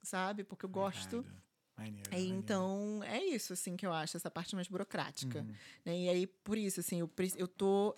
sabe? 0.00 0.44
Porque 0.44 0.64
eu 0.64 0.68
gosto. 0.68 1.26
Maneiro, 1.76 2.08
É, 2.12 2.20
então, 2.20 3.02
é 3.02 3.20
isso, 3.24 3.52
assim, 3.52 3.76
que 3.76 3.84
eu 3.84 3.92
acho, 3.92 4.16
essa 4.16 4.30
parte 4.30 4.54
mais 4.54 4.68
burocrática. 4.68 5.40
Uhum. 5.40 5.54
né? 5.84 5.98
E 5.98 6.08
aí, 6.08 6.26
por 6.28 6.56
isso, 6.56 6.78
assim, 6.78 7.00
eu, 7.00 7.10
eu 7.36 7.48
tô. 7.48 7.96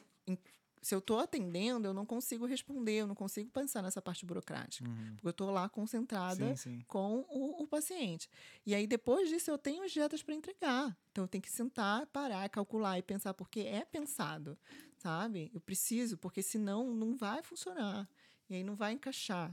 Se 0.82 0.94
eu 0.94 1.00
tô 1.00 1.18
atendendo, 1.18 1.86
eu 1.86 1.92
não 1.92 2.06
consigo 2.06 2.46
responder, 2.46 3.02
eu 3.02 3.06
não 3.06 3.14
consigo 3.14 3.50
pensar 3.50 3.82
nessa 3.82 4.00
parte 4.00 4.24
burocrática. 4.24 4.88
Uhum. 4.88 5.12
Porque 5.14 5.28
eu 5.28 5.32
tô 5.32 5.50
lá 5.50 5.68
concentrada 5.68 6.56
Sim, 6.56 6.58
sim. 6.78 6.84
com 6.88 7.24
o, 7.28 7.62
o 7.62 7.66
paciente. 7.66 8.30
E 8.64 8.74
aí, 8.74 8.86
depois 8.86 9.28
disso, 9.28 9.50
eu 9.50 9.58
tenho 9.58 9.82
as 9.82 9.92
dietas 9.92 10.22
para 10.22 10.34
entregar. 10.34 10.96
Então, 11.12 11.24
eu 11.24 11.28
tenho 11.28 11.42
que 11.42 11.50
sentar, 11.50 12.06
parar, 12.06 12.48
calcular 12.48 12.98
e 12.98 13.02
pensar, 13.02 13.34
porque 13.34 13.60
é 13.60 13.84
pensado, 13.84 14.56
sabe? 14.96 15.50
Eu 15.52 15.60
preciso, 15.60 16.16
porque 16.16 16.42
senão 16.42 16.94
não 16.94 17.14
vai 17.14 17.42
funcionar. 17.42 18.08
E 18.48 18.54
aí 18.54 18.64
não 18.64 18.74
vai 18.74 18.92
encaixar, 18.92 19.50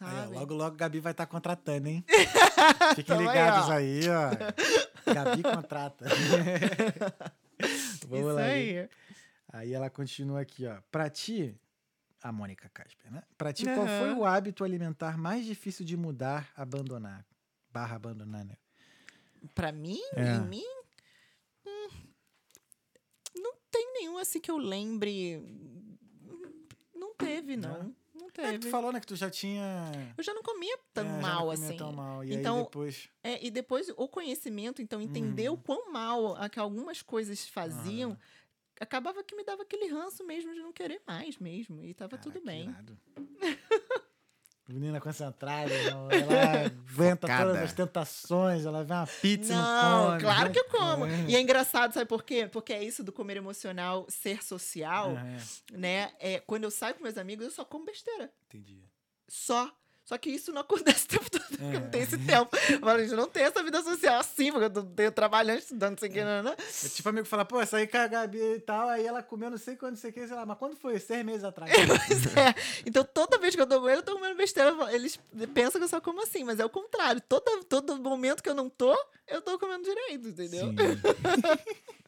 Aí, 0.00 0.08
sabe? 0.08 0.34
logo, 0.34 0.54
logo, 0.54 0.76
Gabi 0.76 1.00
vai 1.00 1.12
estar 1.12 1.26
contratando, 1.26 1.88
hein? 1.88 2.04
Fiquem 2.94 3.16
aí, 3.16 3.26
ligados 3.26 3.70
aí, 3.70 4.00
ó. 4.08 5.12
Gabi 5.12 5.42
contrata. 5.42 6.06
Vamos 8.08 8.26
Isso 8.26 8.36
lá. 8.36 8.42
aí. 8.42 8.72
gente. 8.74 8.90
Aí 9.52 9.72
ela 9.72 9.90
continua 9.90 10.40
aqui, 10.40 10.66
ó. 10.66 10.80
Pra 10.90 11.08
ti, 11.10 11.58
a 12.22 12.30
Mônica 12.30 12.68
Casper, 12.68 13.10
né? 13.12 13.22
Pra 13.36 13.52
ti, 13.52 13.64
qual 13.64 13.86
foi 13.86 14.12
o 14.14 14.24
hábito 14.24 14.62
alimentar 14.64 15.18
mais 15.18 15.44
difícil 15.44 15.84
de 15.84 15.96
mudar, 15.96 16.50
abandonar? 16.56 17.24
Barra 17.72 17.96
abandonar, 17.96 18.44
né? 18.44 18.56
Pra 19.54 19.72
mim, 19.72 20.00
É. 20.14 20.34
em 20.36 20.40
mim, 20.42 20.64
hum, 21.66 21.88
não 23.36 23.54
tem 23.70 23.92
nenhum 23.94 24.18
assim 24.18 24.40
que 24.40 24.50
eu 24.50 24.58
lembre. 24.58 25.40
Não 26.94 27.14
teve, 27.14 27.56
não. 27.56 27.94
Não 28.14 28.26
É, 28.28 28.52
tu 28.52 28.60
teve. 28.60 28.70
falou, 28.70 28.92
né, 28.92 29.00
que 29.00 29.06
tu 29.06 29.16
já 29.16 29.30
tinha... 29.30 29.90
Eu 30.16 30.22
já 30.22 30.32
não 30.34 30.42
comia 30.42 30.78
tão 30.92 31.04
é, 31.04 31.08
já 31.08 31.14
não 31.14 31.22
mal 31.22 31.46
comia 31.48 31.52
assim. 31.66 31.76
tão 31.76 31.92
mal. 31.92 32.24
E 32.24 32.34
Então, 32.34 32.58
aí 32.58 32.64
depois... 32.64 33.08
É, 33.24 33.44
e 33.46 33.50
depois 33.50 33.88
o 33.96 34.08
conhecimento, 34.08 34.80
então, 34.82 35.00
entender 35.00 35.48
Uhum. 35.48 35.54
o 35.54 35.58
quão 35.58 35.90
mal 35.92 36.36
a 36.36 36.48
que 36.48 36.58
algumas 36.60 37.02
coisas 37.02 37.48
faziam, 37.48 38.16
acabava 38.80 39.22
que 39.22 39.36
me 39.36 39.44
dava 39.44 39.62
aquele 39.62 39.86
ranço 39.88 40.24
mesmo 40.24 40.52
de 40.52 40.60
não 40.60 40.72
querer 40.72 41.00
mais 41.06 41.38
mesmo. 41.38 41.84
E 41.84 41.94
tava 41.94 42.16
tudo 42.18 42.40
Caraca, 42.40 42.46
bem. 42.46 42.74
Menina 44.68 45.00
concentrada, 45.00 45.72
ela 45.74 46.08
aguenta 46.94 47.26
Focada. 47.26 47.44
todas 47.46 47.62
as 47.64 47.72
tentações, 47.72 48.64
ela 48.64 48.84
vê 48.84 48.92
uma 48.94 49.06
pizza 49.06 49.52
Não, 49.52 50.02
não 50.02 50.06
come. 50.10 50.20
claro 50.20 50.52
que 50.52 50.58
eu 50.60 50.64
como. 50.66 50.98
come. 51.08 51.26
E 51.28 51.34
é 51.34 51.40
engraçado, 51.40 51.92
sabe 51.92 52.06
por 52.06 52.22
quê? 52.22 52.46
Porque 52.46 52.72
é 52.72 52.84
isso 52.84 53.02
do 53.02 53.10
comer 53.10 53.36
emocional 53.36 54.06
ser 54.08 54.44
social, 54.44 55.16
É, 55.16 55.76
né? 55.76 56.12
É, 56.20 56.38
quando 56.38 56.62
eu 56.64 56.70
saio 56.70 56.94
com 56.94 57.02
meus 57.02 57.18
amigos, 57.18 57.44
eu 57.46 57.50
só 57.50 57.64
como 57.64 57.84
besteira. 57.84 58.32
entendi. 58.46 58.80
Só. 59.26 59.76
Só 60.04 60.18
que 60.18 60.28
isso 60.28 60.52
não 60.52 60.62
acontece 60.62 61.04
o 61.04 61.08
tempo 61.08 61.30
todo, 61.30 61.42
porque 61.46 61.62
eu 61.62 61.68
É. 61.68 61.72
não 61.80 61.90
tenho 61.90 62.02
esse 62.04 62.18
tempo. 62.18 62.56
Eu 62.68 62.80
falo, 62.80 62.98
gente, 63.00 63.10
eu 63.12 63.16
não 63.16 63.28
tenho 63.28 63.46
essa 63.46 63.62
vida 63.62 63.80
social 63.82 64.18
assim, 64.18 64.50
porque 64.50 64.64
eu 64.78 64.82
tenho 64.84 65.12
trabalhando, 65.12 65.58
estudando, 65.60 65.90
não 65.92 65.98
sei 65.98 66.08
o 66.08 66.12
que, 66.12 66.24
não, 66.24 66.42
não. 66.42 66.52
É 66.52 66.88
tipo 66.88 67.08
amigo 67.08 67.26
fala, 67.26 67.44
pô, 67.44 67.60
essa 67.60 67.76
aí 67.76 67.86
com 67.86 67.96
a 67.98 68.06
Gabi 68.08 68.38
e 68.38 68.60
tal, 68.60 68.88
aí 68.88 69.06
ela 69.06 69.22
comeu 69.22 69.50
não 69.50 69.58
sei 69.58 69.76
quando, 69.76 69.92
não 69.92 69.98
sei 70.00 70.10
o 70.10 70.12
que, 70.12 70.26
sei 70.26 70.34
lá, 70.34 70.44
mas 70.44 70.58
quando 70.58 70.76
foi? 70.76 70.98
Seis 70.98 71.24
meses 71.24 71.44
atrás. 71.44 71.70
Pois 72.08 72.36
é. 72.36 72.54
Então, 72.84 73.04
toda 73.04 73.38
vez 73.38 73.54
que 73.54 73.60
eu 73.62 73.66
tô 73.66 73.80
com 73.80 73.88
ele, 73.88 73.98
eu 73.98 74.02
tô 74.02 74.14
comendo 74.14 74.34
besteira. 74.36 74.74
Eles 74.92 75.16
pensam 75.54 75.80
que 75.80 75.84
eu 75.84 75.88
só 75.88 76.00
como 76.00 76.22
assim, 76.22 76.42
mas 76.42 76.58
é 76.58 76.64
o 76.64 76.70
contrário. 76.70 77.20
Todo, 77.20 77.62
todo 77.64 77.96
momento 78.02 78.42
que 78.42 78.48
eu 78.48 78.54
não 78.54 78.68
tô, 78.68 78.96
eu 79.28 79.40
tô 79.40 79.56
comendo 79.60 79.84
direito, 79.84 80.26
entendeu? 80.28 80.72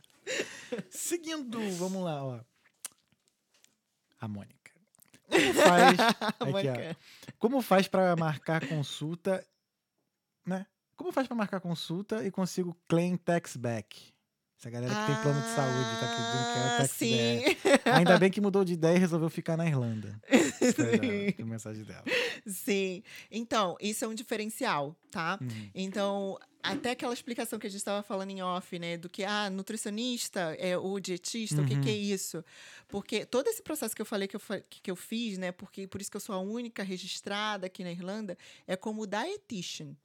Seguindo, 0.91 1.59
vamos 1.77 2.05
lá, 2.05 2.25
ó. 2.25 2.41
A 4.21 4.29
Mônica. 4.29 4.62
Como 5.33 5.55
faz, 5.55 5.99
aqui, 6.41 6.69
ó. 6.69 7.33
Como 7.39 7.63
faz 7.63 7.89
pra 7.89 8.15
marcar 8.17 8.67
consulta, 8.69 9.45
né? 10.47 10.67
Como 10.97 11.11
faz 11.11 11.27
pra 11.27 11.37
marcar 11.37 11.61
consulta 11.61 12.25
e 12.25 12.31
consigo 12.31 12.77
claim 12.87 13.17
tax 13.17 13.57
back? 13.57 14.12
Essa 14.63 14.71
galera 14.71 14.95
que 14.95 15.07
tem 15.07 15.23
plano 15.23 15.41
de 15.41 15.49
saúde 15.49 15.91
tá 15.99 16.07
pedindo 16.07 16.53
que 16.53 16.59
é 16.59 16.63
o 16.63 16.67
Ah, 16.67 16.77
tax 16.79 16.91
sim. 16.93 17.41
Ainda 17.99 18.17
bem 18.17 18.31
que 18.31 18.41
mudou 18.41 18.65
de 18.65 18.75
ideia 18.75 18.95
e 18.95 18.99
resolveu 19.01 19.29
ficar 19.29 19.57
na 19.57 19.67
Irlanda. 19.67 20.17
Sim. 20.63 21.35
da- 21.37 21.43
a 21.43 21.47
mensagem 21.47 21.83
dela. 21.83 22.05
Sim. 22.47 23.03
Então, 23.29 23.77
isso 23.81 24.05
é 24.05 24.09
um 24.09 24.15
diferencial, 24.15 24.95
tá? 25.11 25.37
Uhum. 25.43 25.71
Então, 25.75 26.39
até 26.63 26.93
aquela 26.93 27.13
explicação 27.13 27.59
que 27.59 27.67
a 27.67 27.71
gente 27.71 27.81
estava 27.81 28.05
falando 28.05 28.31
em 28.31 28.41
off, 28.41 28.79
né? 28.79 28.97
Do 28.97 29.09
que, 29.09 29.25
ah, 29.25 29.51
nutricionista, 29.51 30.55
é, 30.61 30.79
o 30.79 31.01
dietista, 31.01 31.61
o 31.61 31.67
que, 31.67 31.81
que 31.81 31.91
é 31.91 31.93
isso? 31.97 32.45
Porque 32.87 33.27
todo 33.27 33.49
esse 33.49 33.61
processo 33.65 33.97
que 33.97 34.03
eu 34.03 34.07
falei 34.07 34.29
que 34.29 34.37
eu, 34.37 34.41
que 34.71 34.89
eu 34.93 34.95
fiz, 34.95 35.39
né? 35.39 35.51
Porque 35.51 35.89
por 35.89 36.01
isso 36.01 36.09
que 36.09 36.17
eu 36.17 36.21
sou 36.21 36.37
a 36.37 36.39
única 36.39 36.85
registrada 36.85 37.67
aqui 37.67 37.83
na 37.83 37.91
Irlanda, 37.91 38.39
é 38.65 38.77
como 38.77 39.09
dietitian, 39.09 39.97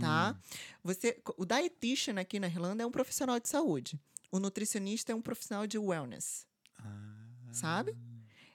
tá? 0.00 0.38
Você, 0.82 1.20
o 1.36 1.44
dietitian 1.44 2.18
aqui 2.20 2.38
na 2.40 2.46
Irlanda 2.46 2.82
é 2.82 2.86
um 2.86 2.90
profissional 2.90 3.38
de 3.40 3.48
saúde. 3.48 3.98
O 4.30 4.38
nutricionista 4.38 5.12
é 5.12 5.14
um 5.14 5.22
profissional 5.22 5.66
de 5.66 5.78
wellness, 5.78 6.46
Ah. 6.78 7.48
sabe? 7.52 7.96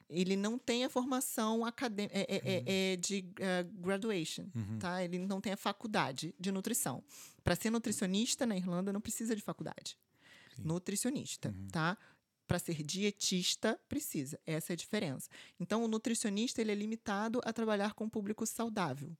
Ele 0.10 0.36
não 0.36 0.58
tem 0.60 0.84
a 0.84 0.90
formação 0.90 1.64
acadêmica 1.66 2.18
é, 2.18 2.26
é, 2.28 2.42
é, 2.44 2.94
é 2.94 2.96
de 2.98 3.26
eh, 3.40 3.64
graduation, 3.64 4.46
Uhum. 4.54 4.78
tá? 4.78 5.02
Ele 5.02 5.18
não 5.18 5.40
tem 5.40 5.54
a 5.54 5.58
faculdade 5.58 6.36
de 6.38 6.52
nutrição. 6.52 7.02
Para 7.44 7.56
ser 7.56 7.70
nutricionista 7.70 8.46
na 8.46 8.58
Irlanda 8.58 8.92
não 8.92 9.00
precisa 9.00 9.34
de 9.34 9.42
faculdade. 9.42 9.98
Sim. 10.56 10.64
Nutricionista, 10.66 11.50
Uhum. 11.58 11.68
tá? 11.72 11.98
Para 12.46 12.60
ser 12.60 12.84
dietista 12.84 13.80
precisa. 13.88 14.38
Essa 14.46 14.74
é 14.74 14.76
a 14.76 14.78
diferença. 14.78 15.30
Então 15.58 15.82
o 15.82 15.88
nutricionista 15.88 16.60
ele 16.60 16.74
é 16.74 16.76
limitado 16.76 17.40
a 17.46 17.54
trabalhar 17.54 17.94
com 17.94 18.04
um 18.04 18.10
público 18.10 18.46
saudável. 18.46 19.16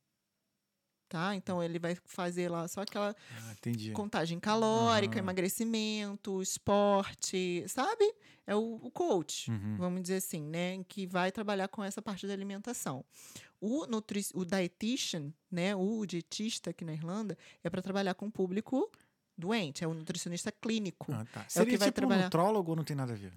Tá? 1.12 1.36
Então 1.36 1.62
ele 1.62 1.78
vai 1.78 1.94
fazer 2.06 2.48
lá 2.50 2.66
só 2.66 2.80
aquela 2.80 3.14
Ah, 3.30 3.54
contagem 3.92 4.40
calórica, 4.40 5.18
Aham. 5.18 5.24
emagrecimento, 5.26 6.40
esporte, 6.40 7.62
sabe? 7.68 8.14
É 8.46 8.56
o, 8.56 8.76
o 8.82 8.90
coach, 8.90 9.50
Uhum. 9.50 9.76
vamos 9.76 10.00
dizer 10.00 10.16
assim, 10.16 10.40
né? 10.42 10.82
Que 10.88 11.06
vai 11.06 11.30
trabalhar 11.30 11.68
com 11.68 11.84
essa 11.84 12.00
parte 12.00 12.26
da 12.26 12.32
alimentação. 12.32 13.04
O, 13.60 13.86
nutri 13.86 14.24
o 14.32 14.42
dietitian, 14.42 15.30
né? 15.50 15.76
O 15.76 16.06
dietista 16.06 16.70
aqui 16.70 16.82
na 16.82 16.94
Irlanda, 16.94 17.36
é 17.62 17.68
para 17.68 17.82
trabalhar 17.82 18.14
com 18.14 18.28
o 18.28 18.32
público 18.32 18.90
doente, 19.36 19.84
é 19.84 19.86
o 19.86 19.92
nutricionista 19.92 20.50
clínico. 20.50 21.12
Ah, 21.12 21.26
tá. 21.30 21.44
Seria 21.46 21.72
que 21.74 21.76
vai 21.78 21.88
tipo 21.88 21.96
trabalhar. 22.00 22.22
um 22.22 22.24
nutrólogo 22.24 22.70
ou 22.70 22.76
não 22.76 22.84
tem 22.84 22.96
nada 22.96 23.12
a 23.12 23.16
ver? 23.16 23.34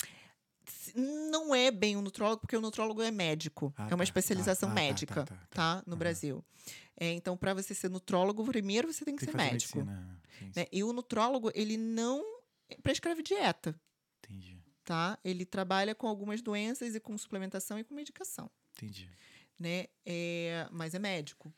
Não 0.95 1.53
é 1.53 1.71
bem 1.71 1.97
um 1.97 2.01
nutrólogo, 2.01 2.41
porque 2.41 2.55
o 2.55 2.61
nutrólogo 2.61 3.01
é 3.01 3.11
médico. 3.11 3.73
Ah, 3.77 3.85
é 3.85 3.89
tá, 3.89 3.95
uma 3.95 4.03
especialização 4.03 4.69
tá, 4.69 4.73
ah, 4.73 4.75
tá, 4.75 4.81
médica, 4.81 5.15
tá, 5.15 5.25
tá, 5.25 5.35
tá? 5.35 5.75
tá. 5.81 5.83
No. 5.85 5.95
Brasil. 5.95 6.43
É, 6.97 7.11
então, 7.11 7.35
para 7.35 7.53
você 7.53 7.73
ser 7.73 7.89
nutrólogo, 7.89 8.45
primeiro 8.45 8.91
você 8.91 9.03
tem 9.03 9.15
que 9.15 9.25
Tem 9.25 9.31
ser 9.31 9.37
médico. 9.37 9.77
medicina. 9.79 10.21
Sim. 10.39 10.51
né? 10.55 10.65
E 10.71 10.83
o 10.83 10.93
nutrólogo, 10.93 11.51
ele 11.53 11.77
não 11.77 12.23
prescreve 12.81 13.21
dieta, 13.21 13.79
Entendi, 14.23 14.57
tá? 14.83 15.17
Ele 15.23 15.45
trabalha 15.45 15.93
com 15.93 16.07
algumas 16.07 16.41
doenças 16.41 16.95
e 16.95 16.99
com 16.99 17.17
suplementação 17.17 17.77
e 17.77 17.83
com 17.83 17.93
medicação, 17.93 18.49
entendi. 18.75 19.09
né? 19.59 19.87
É, 20.05 20.67
mas 20.71 20.93
é 20.95 20.99
médico. 20.99 21.53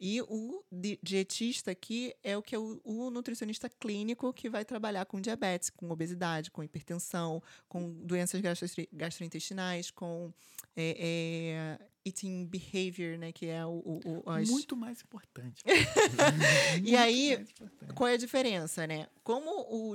E 0.00 0.22
o 0.22 0.62
di- 0.70 0.98
dietista 1.02 1.72
aqui 1.72 2.14
é 2.22 2.36
o 2.36 2.42
que 2.42 2.54
é 2.54 2.58
o, 2.58 2.80
o 2.84 3.10
nutricionista 3.10 3.68
clínico 3.68 4.32
que 4.32 4.48
vai 4.48 4.64
trabalhar 4.64 5.04
com 5.06 5.20
diabetes, 5.20 5.70
com 5.70 5.90
obesidade, 5.90 6.50
com 6.50 6.62
hipertensão, 6.62 7.42
com 7.68 7.90
doenças 8.04 8.40
gastro- 8.40 8.68
gastrointestinais, 8.92 9.90
com 9.90 10.32
é, 10.76 11.76
é, 11.80 11.86
eating 12.08 12.46
behavior, 12.46 13.16
né? 13.18 13.30
Que 13.32 13.46
é 13.46 13.64
o, 13.64 13.70
o- 13.70 14.22
o- 14.26 14.30
as, 14.30 14.48
Muito 14.48 14.76
mais 14.76 15.00
importante. 15.02 15.62
E 16.84 16.96
aí, 16.96 17.34
importante. 17.34 17.94
Qual 17.94 18.08
é 18.08 18.14
a 18.14 18.16
diferença, 18.16 18.86
né? 18.86 19.06
Como 19.22 19.50
o, 19.50 19.90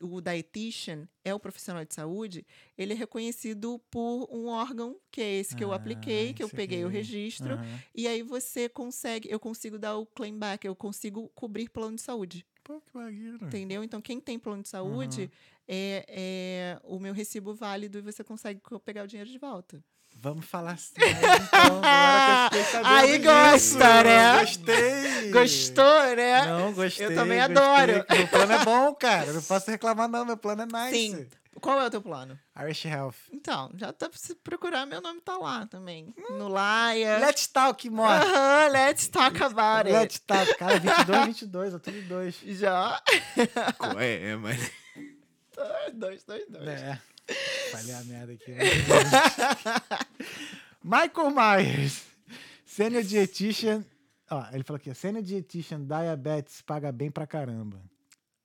o 0.00 0.20
dietitian 0.20 1.08
é 1.24 1.34
o 1.34 1.40
profissional 1.40 1.84
de 1.84 1.94
saúde, 1.94 2.46
ele 2.76 2.92
é 2.92 2.96
reconhecido 2.96 3.78
por 3.90 4.28
um 4.30 4.46
órgão, 4.46 4.96
que 5.10 5.20
é 5.20 5.34
esse 5.38 5.54
que 5.56 5.64
eu 5.64 5.72
Ah, 5.72 5.76
apliquei, 5.76 6.32
que 6.32 6.42
eu 6.42 6.46
isso 6.46 6.56
peguei 6.56 6.84
o 6.84 6.88
aqui. 6.88 6.96
registro, 6.96 7.54
Aham. 7.54 7.80
e 7.94 8.06
aí 8.08 8.22
você 8.22 8.68
consegue, 8.68 9.28
eu 9.30 9.38
consigo 9.40 9.78
dar 9.78 9.96
o 9.96 10.06
claim 10.06 10.38
back, 10.38 10.66
eu 10.66 10.74
consigo 10.76 11.28
cobrir 11.34 11.68
plano 11.68 11.96
de 11.96 12.02
saúde, 12.02 12.44
Pô, 12.64 12.80
que 12.80 12.96
maneiro. 12.96 13.38
entendeu? 13.44 13.82
Então, 13.82 14.00
quem 14.00 14.20
tem 14.20 14.38
plano 14.38 14.62
de 14.62 14.68
saúde, 14.68 15.30
é, 15.66 16.04
é 16.08 16.80
o 16.84 16.98
meu 16.98 17.12
recibo 17.14 17.54
válido 17.54 17.98
e 17.98 18.02
você 18.02 18.22
consegue 18.22 18.60
co- 18.60 18.78
pegar 18.80 19.04
o 19.04 19.06
dinheiro 19.06 19.30
de 19.30 19.38
volta. 19.38 19.82
Vamos 20.20 20.46
falar 20.46 20.72
assim. 20.72 20.94
Então, 20.96 21.80
eu 22.80 22.86
Aí 22.86 23.18
disso. 23.18 23.30
gosta, 23.30 24.02
né? 24.02 24.40
Gostei. 24.40 25.30
Gostou, 25.30 26.16
né? 26.16 26.46
Não, 26.46 26.72
gostei. 26.72 27.06
Eu 27.06 27.14
também 27.14 27.38
gostei. 27.38 27.56
adoro. 27.56 28.04
Meu 28.10 28.28
plano 28.28 28.52
é 28.52 28.64
bom, 28.64 28.94
cara. 28.94 29.32
Não 29.32 29.42
posso 29.42 29.70
reclamar, 29.70 30.08
não. 30.08 30.24
Meu 30.24 30.36
plano 30.36 30.62
é 30.62 30.66
nice. 30.66 31.10
Sim. 31.16 31.26
Qual 31.60 31.80
é 31.80 31.86
o 31.86 31.90
teu 31.90 32.00
plano? 32.00 32.38
Irish 32.60 32.84
Health. 32.84 33.14
Então, 33.32 33.70
já 33.76 33.92
tá 33.92 34.08
se 34.12 34.34
procurar, 34.36 34.86
meu 34.86 35.00
nome 35.00 35.20
tá 35.20 35.36
lá 35.36 35.66
também. 35.66 36.14
No 36.30 36.48
Laia. 36.48 37.18
Let's 37.18 37.46
talk, 37.48 37.88
more. 37.90 38.08
Aham, 38.12 38.68
let's 38.70 39.08
talk 39.08 39.42
about 39.42 39.88
it. 39.88 39.92
Let's 39.92 40.18
talk. 40.20 40.54
Cara, 40.56 40.78
22, 40.78 41.26
22. 41.26 41.72
Eu 41.72 41.80
tô 41.80 41.90
de 41.90 42.02
dois. 42.02 42.36
Já. 42.44 43.00
Qual 43.76 43.98
é, 44.00 44.36
mas. 44.36 44.70
dois, 45.94 46.24
dois, 46.24 46.44
dois. 46.48 46.68
É. 46.68 47.00
Falei 47.72 47.92
a 47.94 48.04
merda 48.04 48.32
aqui. 48.32 48.50
né? 48.52 48.64
Michael 50.82 51.30
Myers. 51.30 52.04
Senior 52.64 53.02
Dietitian. 53.02 53.84
Ó, 54.30 54.46
ele 54.52 54.62
falou 54.62 54.76
aqui, 54.78 54.92
Senior 54.94 55.22
Dietitian 55.22 55.80
Diabetes 55.84 56.60
paga 56.62 56.92
bem 56.92 57.10
pra 57.10 57.26
caramba. 57.26 57.82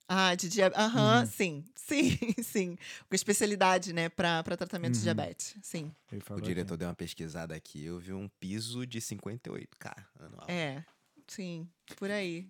Ah, 0.07 0.35
de 0.35 0.49
diabetes. 0.49 0.83
Aham, 0.83 1.19
Uhum. 1.21 1.25
sim. 1.25 1.63
Sim, 1.83 2.17
sim. 2.41 2.77
Com 3.09 3.15
especialidade, 3.15 3.91
né, 3.91 4.07
pra, 4.07 4.41
pra 4.41 4.55
tratamento 4.55 4.93
de 4.93 4.99
Uhum. 4.99 5.03
diabetes. 5.03 5.53
Sim. 5.61 5.93
Ele 6.11 6.23
O 6.29 6.39
diretor 6.39 6.77
deu 6.77 6.87
uma 6.87 6.95
pesquisada 6.95 7.53
aqui, 7.53 7.83
eu 7.85 7.99
vi 7.99 8.13
um 8.13 8.29
piso 8.39 8.87
de 8.87 9.01
58k 9.01 9.93
anual. 10.19 10.45
É. 10.47 10.83
Sim. 11.27 11.67
Por 11.97 12.09
aí. 12.09 12.47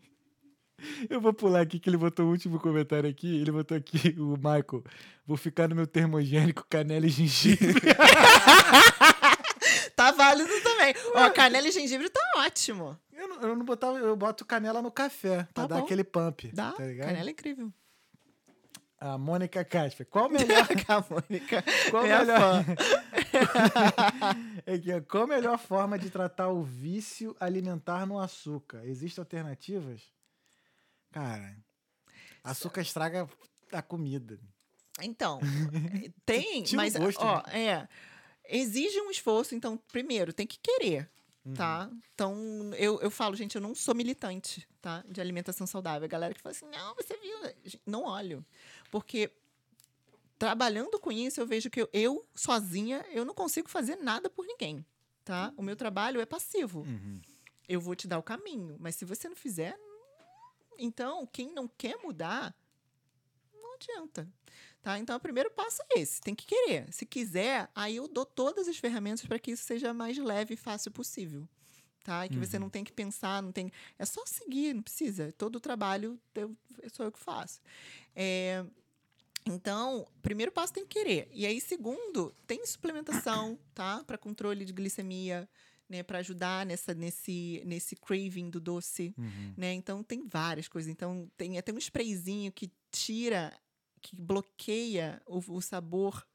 Eu 1.10 1.19
vou 1.22 1.34
pular 1.34 1.61
aqui 1.61 1.80
que 1.80 1.89
ele 1.89 1.97
botou 1.97 2.26
o 2.26 2.30
último 2.30 2.60
comentário 2.60 3.10
aqui. 3.10 3.39
Ele 3.41 3.51
botou 3.51 3.76
aqui, 3.77 4.15
o 4.19 4.35
Michael. 4.38 4.84
Vou 5.26 5.38
ficar 5.38 5.68
no 5.68 5.76
meu 5.76 5.88
termogênico, 5.88 6.65
canela 6.69 7.05
e 7.05 7.10
gengibre. 7.10 7.81
Tá 9.95 10.11
válido 10.11 10.49
também. 10.64 10.93
Ó, 11.15 11.30
canela 11.30 11.68
e 11.68 11.72
gengibre 11.72 12.10
tá 12.10 12.19
ótimo. 12.38 12.97
Eu 13.11 13.27
não, 13.27 13.41
eu 13.41 13.55
não 13.55 13.64
botava, 13.64 13.97
eu 13.99 14.15
boto 14.15 14.43
canela 14.43 14.81
no 14.81 14.91
café 14.91 15.47
pra 15.53 15.64
Tá 15.64 15.68
dar 15.68 15.77
bom. 15.80 15.85
aquele 15.85 16.03
pump. 16.03 16.49
Dá, 16.51 16.72
Tá 16.72 16.84
ligado? 16.85 17.07
canela 17.07 17.30
é 17.30 17.31
incrível. 17.31 17.72
A 18.99 19.18
Mônica 19.18 19.64
Casper. 19.64 20.05
Qual 20.07 20.27
o 20.27 20.31
melhor. 20.31 20.65
A 20.88 21.01
Mônica, 21.10 21.64
Qual 21.91 22.03
minha 22.03 22.19
melhor- 22.19 22.64
fã. 22.64 22.65
Aqui, 24.73 24.93
ó. 24.93 25.01
Qual 25.01 25.23
a 25.23 25.27
melhor 25.27 25.57
forma 25.60 25.99
de 25.99 26.10
tratar 26.10 26.49
o 26.49 26.64
vício 26.64 27.35
alimentar 27.39 28.05
no 28.07 28.18
açúcar? 28.19 28.81
Existem 28.85 29.22
alternativas? 29.22 30.01
Cara, 31.14 31.56
açúcar 32.44 32.81
estraga 32.81 33.30
a 33.72 33.81
comida. 33.81 34.40
Então, 35.02 35.40
tem, 36.26 36.64
Tinha 36.64 36.80
um 36.80 36.84
mas, 36.84 36.95
gosto, 36.95 37.22
ó, 37.22 37.44
é, 37.52 37.88
exige 38.49 38.99
um 39.02 39.11
esforço, 39.11 39.56
então, 39.56 39.77
primeiro, 39.91 40.34
tem 40.34 40.45
que 40.45 40.60
querer, 40.60 41.10
tá? 41.56 41.90
Então, 42.14 42.35
eu, 42.76 42.99
eu 42.99 43.11
falo, 43.11 43.35
gente, 43.35 43.56
eu 43.56 43.61
não 43.61 43.76
sou 43.76 43.94
militante, 43.94 44.68
tá? 44.81 45.03
De 45.07 45.22
alimentação 45.22 45.68
saudável. 45.68 46.06
A 46.06 46.07
galera 46.07 46.34
que 46.34 46.41
fala 46.41 46.56
assim, 46.56 46.68
não, 46.68 46.95
você 46.95 47.15
viu, 47.18 47.38
não 47.85 48.06
olho, 48.06 48.44
porque 48.91 49.31
trabalhando 50.38 50.99
com 50.99 51.11
isso, 51.11 51.40
eu 51.40 51.45
vejo 51.45 51.69
que 51.69 51.81
eu, 51.81 51.90
eu, 51.94 52.27
sozinha, 52.35 53.06
eu 53.11 53.23
não 53.23 53.35
consigo 53.35 53.69
fazer 53.69 53.98
nada 53.98 54.30
por 54.31 54.45
ninguém, 54.48 54.84
tá? 55.23 55.53
O 55.56 55.61
meu 55.61 55.76
trabalho 55.76 56.19
é 56.19 56.26
passivo. 56.26 56.81
Uhum. 56.81 57.22
Eu 57.69 57.80
vou 57.80 57.95
te 57.95 58.07
dar 58.07 58.19
o 58.19 58.23
caminho, 58.23 58.76
mas 58.80 58.95
se 58.95 59.06
você 59.06 59.30
não 59.30 59.35
fizer, 59.35 59.77
então, 60.78 61.28
quem 61.28 61.54
não 61.54 61.68
quer 61.68 61.98
mudar, 61.98 62.56
não 63.54 63.76
adianta. 63.76 64.28
Tá? 64.82 65.00
Então, 65.00 65.16
o 65.16 65.20
primeiro 65.20 65.50
passo 65.52 65.82
é 65.91 66.00
esse: 66.00 66.22
tem 66.22 66.36
que 66.36 66.45
querer. 66.45 66.91
Se 66.91 67.06
quiser, 67.06 67.70
aí 67.74 67.95
eu 67.95 68.08
dou 68.08 68.26
todas 68.26 68.68
as 68.68 68.78
ferramentas 68.78 69.26
para 69.26 69.40
que 69.40 69.52
isso 69.52 69.64
seja 69.64 69.94
mais 69.94 70.18
leve 70.18 70.56
e 70.56 70.58
fácil 70.58 70.91
possível. 70.91 71.48
Tá? 72.04 72.26
E 72.26 72.30
que 72.30 72.38
você 72.38 72.60
não 72.60 72.70
tem 72.70 72.84
que 72.84 72.91
pensar, 72.91 73.41
não 73.41 73.54
tem. 73.54 73.72
É 73.98 74.04
só 74.04 74.26
seguir, 74.26 74.74
não 74.74 74.82
precisa. 74.82 75.32
Todo 75.38 75.56
o 75.56 75.60
trabalho 75.60 76.20
eu, 76.36 76.54
sou 76.91 77.06
eu 77.06 77.12
que 77.12 77.20
faço. 77.20 77.62
É, 78.14 78.66
então, 79.45 80.06
primeiro 80.22 80.52
passo 80.52 80.74
tem 80.74 80.86
que 80.86 81.00
querer. 81.00 81.30
E 81.32 81.45
aí, 81.45 81.62
segundo, 81.62 82.36
tem 82.45 82.66
suplementação, 82.66 83.58
tá? 83.74 84.04
Para 84.04 84.18
controle 84.18 84.66
de 84.66 84.74
glicemia, 84.74 85.48
né? 85.89 86.03
Para 86.03 86.19
ajudar 86.19 86.65
nessa, 86.65 86.93
nesse, 86.93 87.61
nesse 87.65 87.95
craving 87.95 88.49
do 88.49 88.60
doce 88.60 89.14
Uhum. 89.18 89.53
né? 89.57 89.73
Então 89.73 90.03
tem 90.03 90.27
várias 90.27 90.68
coisas. 90.68 90.91
Então 90.91 91.30
tem 91.38 91.57
até 91.57 91.72
um 91.73 91.77
sprayzinho 91.77 92.51
que 92.51 92.72
tira, 92.91 93.51
que 94.01 94.15
bloqueia 94.15 95.22
o, 95.26 95.38
o 95.55 95.61
sabor 95.61 96.26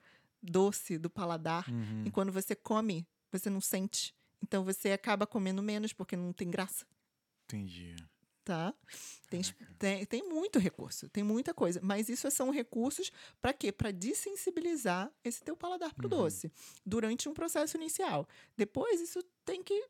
doce 0.42 0.98
do 0.98 1.10
paladar. 1.10 1.68
Uhum. 1.68 2.04
E 2.06 2.10
quando 2.10 2.30
você 2.32 2.54
come, 2.54 3.06
você 3.32 3.50
não 3.50 3.60
sente. 3.60 4.14
Então 4.42 4.64
você 4.64 4.92
acaba 4.92 5.26
comendo 5.26 5.62
menos 5.62 5.92
porque 5.92 6.16
não 6.16 6.32
tem 6.32 6.48
graça, 6.48 6.86
Entendi. 7.46 7.96
tá? 8.44 8.72
Tem, 9.28 9.42
tem, 9.78 10.06
tem 10.06 10.28
muito 10.28 10.58
recurso, 10.60 11.08
tem 11.08 11.24
muita 11.24 11.52
coisa. 11.52 11.80
Mas 11.82 12.08
isso 12.08 12.30
são 12.30 12.50
recursos 12.50 13.10
para 13.42 13.52
quê? 13.52 13.72
Para 13.72 13.90
desensibilizar 13.90 15.10
esse 15.24 15.42
teu 15.42 15.56
paladar 15.56 15.92
pro 15.92 16.08
doce 16.08 16.52
durante 16.86 17.28
um 17.28 17.34
processo 17.34 17.76
inicial. 17.76 18.28
Depois 18.56 19.00
isso 19.00 19.22
tem 19.52 19.62
que 19.62 19.84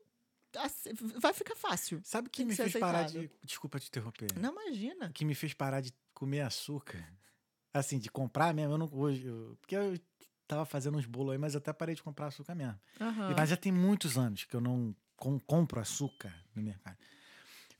vai 1.20 1.32
ficar 1.34 1.54
fácil. 1.56 2.00
Sabe 2.04 2.28
o 2.28 2.30
que 2.30 2.42
que 2.42 2.48
me 2.48 2.54
fez 2.56 2.72
parar 2.78 3.04
aceitado. 3.04 3.28
de. 3.28 3.30
Desculpa 3.44 3.78
te 3.78 3.88
interromper. 3.88 4.28
Não 4.38 4.50
imagina. 4.52 5.10
Que 5.12 5.24
me 5.24 5.34
fez 5.34 5.52
parar 5.54 5.80
de 5.80 5.92
comer 6.14 6.40
açúcar? 6.40 7.04
Assim, 7.72 7.98
de 7.98 8.10
comprar 8.10 8.54
mesmo. 8.54 8.72
Eu 8.74 8.78
não. 8.78 8.88
Hoje, 8.92 9.26
eu- 9.26 9.56
porque 9.60 9.76
eu 9.76 9.98
tava 10.46 10.64
fazendo 10.64 10.96
uns 10.96 11.04
bolos 11.06 11.32
aí, 11.32 11.38
mas 11.38 11.54
até 11.54 11.72
parei 11.72 11.94
de 11.94 12.02
comprar 12.02 12.28
açúcar 12.28 12.54
mesmo. 12.54 12.80
Aham. 13.00 13.34
Mas 13.36 13.50
já 13.50 13.56
tem 13.56 13.70
muitos 13.70 14.16
anos 14.16 14.44
que 14.44 14.54
eu 14.56 14.60
não 14.60 14.94
com- 15.16 15.38
compro 15.40 15.78
açúcar 15.80 16.34
no 16.54 16.62
mercado. 16.62 16.96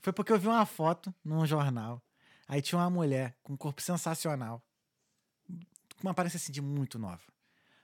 Foi 0.01 0.13
porque 0.13 0.31
eu 0.31 0.39
vi 0.39 0.47
uma 0.47 0.65
foto 0.65 1.13
num 1.25 1.45
jornal. 1.45 2.01
Aí 2.47 2.61
tinha 2.61 2.79
uma 2.79 2.89
mulher 2.89 3.35
com 3.43 3.53
um 3.53 3.57
corpo 3.57 3.81
sensacional. 3.81 4.63
Com 5.47 6.03
uma 6.03 6.11
aparência 6.11 6.37
assim 6.37 6.51
de 6.51 6.61
muito 6.61 6.97
nova. 6.99 7.23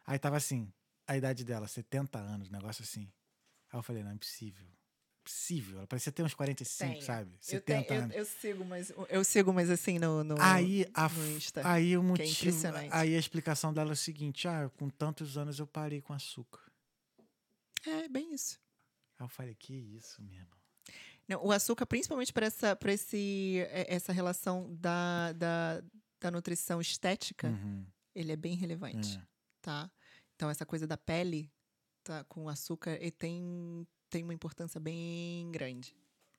Aí 0.05 0.17
tava 0.19 0.38
assim, 0.38 0.72
a 1.07 1.17
idade 1.17 1.43
dela, 1.43 1.67
70 1.67 2.19
anos, 2.19 2.47
um 2.49 2.51
negócio 2.51 2.84
assim. 2.84 3.11
Aí 3.76 3.80
eu 3.80 3.84
falei, 3.84 4.03
não, 4.03 4.11
é 4.11 4.14
impossível. 4.14 4.65
Impossível. 5.22 5.80
Ela 5.80 5.88
parecia 5.88 6.11
ter 6.14 6.23
uns 6.23 6.34
45, 6.34 6.93
Tem. 6.93 7.02
sabe? 7.02 7.31
Eu, 7.34 7.38
70 7.41 7.88
tenho- 7.88 7.97
eu- 7.99 8.03
anos. 8.03 8.15
eu 8.15 8.26
sigo, 8.26 8.64
mas 8.65 8.93
eu 9.10 9.23
sigo, 9.26 9.53
mas 9.53 9.69
assim 9.69 9.99
no, 9.99 10.23
no 10.23 10.35
Aí, 10.39 10.85
a, 10.93 11.10
no 11.10 11.27
Insta. 11.35 11.68
aí 11.69 11.97
o 11.97 11.99
é 11.99 12.03
motivo. 12.03 12.30
impressionante. 12.31 12.89
aí 12.93 13.15
a 13.15 13.19
explicação 13.19 13.73
dela 13.73 13.89
é 13.89 13.93
o 13.93 13.97
seguinte: 13.97 14.47
ah, 14.47 14.69
com 14.77 14.88
tantos 14.89 15.38
anos 15.38 15.60
eu 15.60 15.68
parei 15.68 15.99
com 16.02 16.14
açúcar. 16.14 16.61
É 17.85 18.07
bem 18.07 18.34
isso. 18.34 18.60
Aí 19.19 19.26
eu 19.26 19.30
falei, 19.30 19.56
que 19.56 19.73
isso 19.73 20.22
mesmo. 20.22 20.56
Não, 21.27 21.43
o 21.43 21.52
açúcar, 21.52 21.85
principalmente 21.85 22.31
para 22.31 22.45
essa, 22.45 22.76
pra 22.76 22.93
esse, 22.93 23.60
é- 23.72 23.93
essa 23.93 24.14
relação 24.14 24.73
da, 24.76 25.34
da, 25.34 25.84
da 26.22 26.31
nutrição 26.31 26.80
estética, 26.80 27.47
Uhum, 27.49 27.85
ele 28.14 28.31
é 28.31 28.35
bem 28.35 28.56
relevante, 28.56 29.18
é. 29.18 29.22
tá? 29.61 29.91
Então, 30.35 30.49
essa 30.49 30.65
coisa 30.65 30.85
da 30.85 30.97
pele 30.97 31.52
tá, 32.06 32.23
com 32.26 32.48
açúcar 32.48 32.98
ele 33.02 33.11
tem, 33.11 33.86
tem 34.10 34.23
uma 34.23 34.34
importância 34.34 34.80
bem 34.80 35.52
grande 35.52 35.94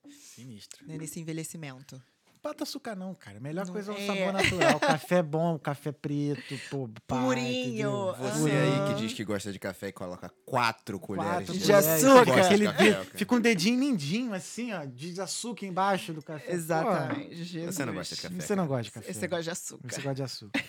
Sinistro. 0.09 0.87
né, 0.87 0.97
nesse 0.97 1.19
envelhecimento. 1.21 2.01
Bota 2.43 2.63
açúcar 2.63 2.95
não, 2.95 3.13
cara. 3.13 3.39
A 3.39 3.41
melhor 3.41 3.67
Não 3.67 3.73
coisa 3.73 3.91
é 3.91 3.95
o 3.95 3.99
é. 3.99 4.07
sabor 4.07 4.33
natural. 4.33 4.79
café 4.79 5.21
bom, 5.21 5.59
café 5.59 5.91
preto, 5.91 6.55
pô, 6.71 6.89
pá, 7.05 7.21
Purinho, 7.25 7.49
entendeu? 7.67 8.15
Você 8.17 8.51
aí 8.53 8.95
que 8.95 9.01
diz 9.01 9.13
que 9.15 9.25
gosta 9.25 9.53
de 9.53 9.59
café 9.59 9.89
e 9.89 9.93
coloca 9.93 10.29
quatro 10.45 11.01
colheres 11.01 11.29
Quatro 11.49 11.53
de 11.55 11.61
colheres, 11.65 11.87
açúcar. 12.05 12.25
fica 12.25 12.47
Aquele 12.47 12.67
de 12.69 12.73
cara. 12.93 13.05
fica 13.17 13.35
um 13.35 13.41
dedinho 13.41 13.77
mindinho, 13.79 14.33
assim, 14.33 14.73
ó, 14.73 14.85
de 14.85 15.21
açúcar 15.21 15.67
embaixo 15.67 16.13
do 16.13 16.23
café. 16.23 16.53
Exatamente. 16.53 17.43
Jesus. 17.43 17.75
Você 17.75 17.85
não 17.85 17.95
gosta 17.95 18.15
de 18.15 18.23
Pô, 18.23 18.29
café? 18.29 18.41
você 18.47 18.55
não 18.55 18.67
gosta 18.69 18.83
de 18.85 18.91
café. 18.93 19.13
Você 19.13 19.27
gosta 19.27 19.43
de 19.43 19.51
açúcar. 19.51 19.89
Você 19.91 20.01
gosta 20.03 20.15
de 20.15 20.23
açúcar. 20.23 20.65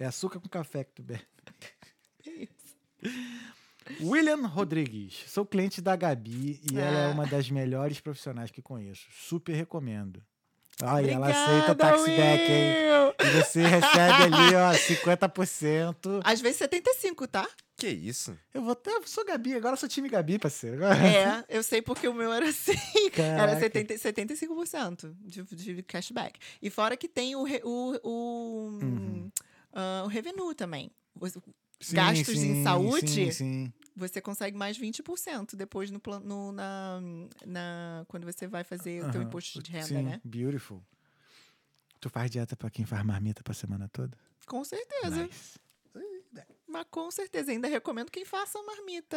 É 0.00 0.04
açúcar 0.06 0.40
com 0.40 0.48
café 0.48 0.82
que 0.82 0.92
tu 0.92 1.02
bebe. 1.04 1.24
William 4.00 4.46
Rodrigues. 4.46 5.24
Sou 5.28 5.44
cliente 5.46 5.80
da 5.80 5.94
Gabi 5.96 6.60
e 6.70 6.78
ela 6.78 6.98
é 6.98 7.06
Ah. 7.06 7.10
uma 7.14 7.26
das 7.26 7.50
melhores 7.50 8.00
profissionais 8.00 8.50
que 8.50 8.60
conheço. 8.62 9.06
Super 9.12 9.54
recomendo. 9.54 10.22
Olha, 10.82 11.12
ela 11.12 11.28
aceita 11.28 11.72
Obrigada, 11.72 11.96
taxiback, 11.96 12.52
hein? 12.52 12.74
E 13.18 13.42
você 13.42 13.62
recebe 13.66 14.22
ali, 14.24 14.54
ó, 14.56 14.74
50%. 14.74 16.20
Às 16.22 16.40
vezes 16.42 16.58
75, 16.58 17.26
tá? 17.26 17.48
Que 17.78 17.88
isso? 17.88 18.36
Eu 18.52 18.62
vou 18.62 18.72
até. 18.72 18.90
Eu 18.90 19.06
sou 19.06 19.24
Gabi, 19.24 19.54
agora 19.54 19.72
eu 19.72 19.76
sou 19.78 19.88
time 19.88 20.06
Gabi, 20.08 20.38
parceiro. 20.38 20.84
É, 20.84 21.44
eu 21.48 21.62
sei 21.62 21.80
porque 21.80 22.06
o 22.06 22.12
meu 22.14 22.30
era 22.32 22.48
assim. 22.48 22.72
Era 23.14 23.56
Caraca. 23.56 23.60
70, 23.60 23.94
75% 23.94 25.14
de, 25.20 25.42
de 25.44 25.82
cashback. 25.82 26.38
E 26.60 26.68
fora 26.68 26.96
que 26.96 27.08
tem 27.08 27.34
o, 27.36 27.42
re- 27.42 27.62
o, 27.64 27.98
o, 28.02 28.78
Uhum. 28.82 29.30
ah, 29.72 30.02
o 30.04 30.08
revenue 30.08 30.54
também. 30.54 30.90
Sim, 31.80 31.96
gastos 31.96 32.34
em 32.36 32.54
sim, 32.54 32.64
saúde, 32.64 33.32
Sim, 33.32 33.72
você 33.94 34.20
consegue 34.20 34.56
mais 34.56 34.78
20% 34.78 35.54
depois 35.56 35.90
no, 35.90 36.00
plan- 36.00 36.20
no, 36.20 36.50
na, 36.52 37.00
na, 37.44 38.04
quando 38.08 38.24
você 38.24 38.46
vai 38.46 38.64
fazer 38.64 39.04
o 39.04 39.10
teu 39.10 39.22
imposto 39.22 39.62
de 39.62 39.70
renda, 39.70 40.02
né? 40.02 40.20
Beautiful. 40.24 40.82
Tu 42.00 42.08
faz 42.10 42.30
dieta 42.30 42.56
pra 42.56 42.70
quem 42.70 42.84
faz 42.86 43.04
marmita 43.04 43.42
pra 43.42 43.54
semana 43.54 43.88
toda? 43.92 44.16
Com 44.46 44.62
certeza. 44.64 45.24
Nice. 45.26 45.58
Mas 46.68 46.84
com 46.90 47.10
certeza. 47.10 47.50
Ainda 47.52 47.68
recomendo 47.68 48.10
quem 48.10 48.24
faça 48.24 48.58
marmita. 48.62 49.16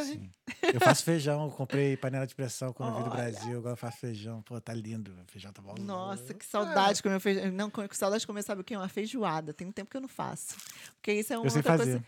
Eu 0.73 0.79
faço 0.79 1.03
feijão, 1.03 1.45
eu 1.45 1.51
comprei 1.51 1.97
panela 1.97 2.25
de 2.25 2.33
pressão 2.33 2.71
quando 2.71 2.89
eu 2.89 2.95
vim 2.97 3.03
do 3.03 3.11
Olha. 3.11 3.31
Brasil. 3.31 3.57
Agora 3.57 3.73
eu 3.73 3.77
faço 3.77 3.97
feijão. 3.97 4.41
Pô, 4.43 4.59
tá 4.61 4.73
lindo. 4.73 5.11
O 5.27 5.31
feijão 5.31 5.51
tá 5.51 5.61
bom. 5.61 5.75
Nossa, 5.79 6.33
que 6.33 6.45
saudade 6.45 6.97
de 6.97 7.03
comer 7.03 7.19
feijão. 7.19 7.51
Não, 7.51 7.69
com 7.69 7.81
saudade 7.91 8.21
de 8.21 8.27
comer, 8.27 8.43
sabe 8.43 8.61
o 8.61 8.63
que? 8.63 8.75
Uma 8.75 8.87
feijoada. 8.87 9.53
Tem 9.53 9.67
um 9.67 9.71
tempo 9.71 9.89
que 9.89 9.97
eu 9.97 10.01
não 10.01 10.07
faço. 10.07 10.55
Porque 10.95 11.11
isso 11.11 11.33
é 11.33 11.37
uma 11.37 11.45
Eu 11.45 11.49
sei 11.49 11.59
outra 11.59 11.77
fazer. 11.77 11.91
coisa. 11.91 12.05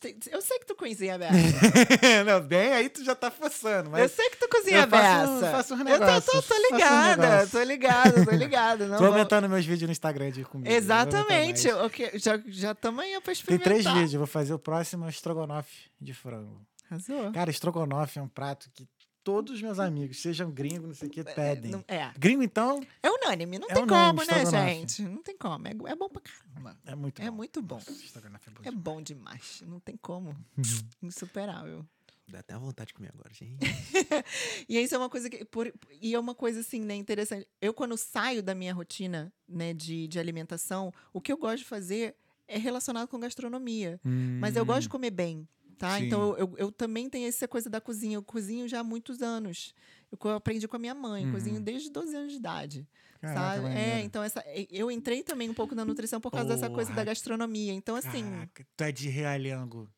Tem- 0.00 0.16
Eu 0.30 0.40
sei 0.40 0.60
que 0.60 0.66
tu 0.66 0.76
cozinha 0.76 1.18
beça. 1.18 1.32
não, 2.24 2.40
bem, 2.40 2.72
aí 2.72 2.88
tu 2.88 3.02
já 3.04 3.16
tá 3.16 3.30
forçando. 3.32 3.88
Eu 3.88 3.90
Mas 3.90 4.12
sei 4.12 4.30
que 4.30 4.36
tu 4.36 4.48
cozinha 4.48 4.82
eu 4.82 4.88
faço- 4.88 5.40
faço 5.40 5.74
uns 5.74 5.80
eu 5.80 5.98
tô, 5.98 6.20
tô, 6.32 6.42
tô 6.42 6.54
ligada, 6.72 7.22
negócios. 7.22 7.50
tô 7.50 7.62
ligada, 7.64 8.24
tô 8.24 8.30
ligada. 8.30 8.86
Não 8.86 8.98
tô 8.98 9.06
aumentando 9.06 9.48
meus 9.48 9.66
vídeos 9.66 9.88
no 9.88 9.92
Instagram 9.92 10.30
de 10.30 10.44
comida. 10.44 10.70
Exatamente. 10.72 11.66
mais. 11.70 11.84
ok, 11.84 12.10
Já 12.14 12.40
já 12.46 12.70
estamos 12.72 13.02
aí 13.02 13.10
pra 13.14 13.20
Tem 13.22 13.32
experimentar. 13.32 13.72
três 13.72 13.84
vídeos. 13.84 14.14
Eu 14.14 14.20
vou 14.20 14.26
fazer 14.28 14.54
o 14.54 14.58
próximo 14.58 15.08
estrogonofe 15.08 15.90
de 16.00 16.14
frango. 16.14 16.64
Arrasou. 16.88 17.32
Cara, 17.32 17.50
estrogonofe 17.50 18.18
é 18.18 18.22
um 18.22 18.28
prato 18.28 18.70
que 18.74 18.86
todos 19.24 19.54
os 19.54 19.62
meus 19.62 19.78
amigos, 19.78 20.20
sejam 20.20 20.50
gringos, 20.50 20.88
não 20.88 20.94
sei 20.94 21.08
o 21.08 21.10
que, 21.10 21.22
pedem. 21.24 21.70
Não- 21.72 21.84
É, 21.88 22.10
Gringo, 22.18 22.42
então, 22.42 22.80
é 23.02 23.10
unânime. 23.10 23.58
Não 23.58 23.68
É 23.70 23.74
tem 23.74 23.82
unânime, 23.84 24.26
como, 24.26 24.30
né, 24.30 24.46
gente? 24.74 25.02
Não 25.02 25.22
tem 25.22 25.36
como. 25.36 25.66
É, 25.66 25.70
é 25.70 25.96
bom 25.96 26.08
pra 26.08 26.20
caramba. 26.22 26.76
é 26.84 26.94
muito 26.94 27.22
É 27.22 27.30
bom. 27.30 27.36
muito 27.36 27.62
bom. 27.62 27.76
Nossa, 27.76 27.90
é 28.18 28.20
bom 28.20 28.60
É 28.60 28.70
demais. 28.70 28.74
bom 28.74 29.02
demais. 29.02 29.62
Não 29.66 29.80
tem 29.80 29.96
como. 29.96 30.36
Insuperável. 31.02 31.84
Dá 32.28 32.38
até 32.38 32.56
vontade 32.56 32.88
de 32.88 32.94
comer 32.94 33.10
agora, 33.12 33.30
gente. 33.34 33.58
E 34.68 34.78
isso 34.78 34.94
é 34.94 34.98
uma 34.98 35.10
coisa 35.10 35.28
que. 35.28 35.44
por- 35.44 35.72
e 36.00 36.14
é 36.14 36.18
uma 36.18 36.34
coisa 36.34 36.60
assim, 36.60 36.80
né, 36.80 36.94
interessante. 36.94 37.46
Eu, 37.60 37.74
quando 37.74 37.96
saio 37.96 38.42
da 38.42 38.54
minha 38.54 38.72
rotina, 38.72 39.32
né, 39.48 39.74
de, 39.74 40.06
de 40.08 40.18
alimentação, 40.18 40.92
o 41.12 41.20
que 41.20 41.32
eu 41.32 41.36
gosto 41.36 41.58
de 41.58 41.64
fazer 41.64 42.14
é 42.48 42.56
relacionado 42.58 43.08
com 43.08 43.18
gastronomia. 43.20 44.00
Mas 44.40 44.56
eu 44.56 44.64
gosto 44.64 44.82
de 44.82 44.88
comer 44.88 45.10
bem. 45.10 45.46
Tá? 45.82 45.98
Sim. 45.98 46.06
Então 46.06 46.36
eu, 46.36 46.54
eu 46.56 46.70
também 46.70 47.10
tenho 47.10 47.28
essa 47.28 47.48
coisa 47.48 47.68
da 47.68 47.80
cozinha. 47.80 48.14
Eu 48.16 48.22
cozinho 48.22 48.68
já 48.68 48.78
há 48.80 48.84
muitos 48.84 49.20
anos. 49.20 49.74
Eu 50.12 50.30
aprendi 50.30 50.68
com 50.68 50.76
a 50.76 50.78
minha 50.78 50.94
mãe, 50.94 51.26
Uhum. 51.26 51.32
cozinho 51.32 51.60
desde 51.60 51.90
12 51.90 52.14
anos 52.14 52.32
de 52.32 52.38
idade. 52.38 52.86
Caraca, 53.20 53.62
sabe? 53.62 53.74
É, 53.74 54.00
então 54.02 54.22
essa, 54.22 54.44
eu 54.70 54.90
entrei 54.90 55.22
também 55.24 55.50
um 55.50 55.54
pouco 55.54 55.74
na 55.74 55.84
nutrição 55.84 56.20
por 56.20 56.30
causa 56.30 56.48
dessa 56.50 56.68
coisa 56.70 56.90
da 56.90 56.94
Porra. 56.96 57.06
gastronomia. 57.06 57.72
Então, 57.72 57.96
assim. 57.96 58.22
Caraca, 58.24 58.64
tu 58.76 58.84
é 58.84 58.92
de 58.92 59.08
realengo. 59.08 59.88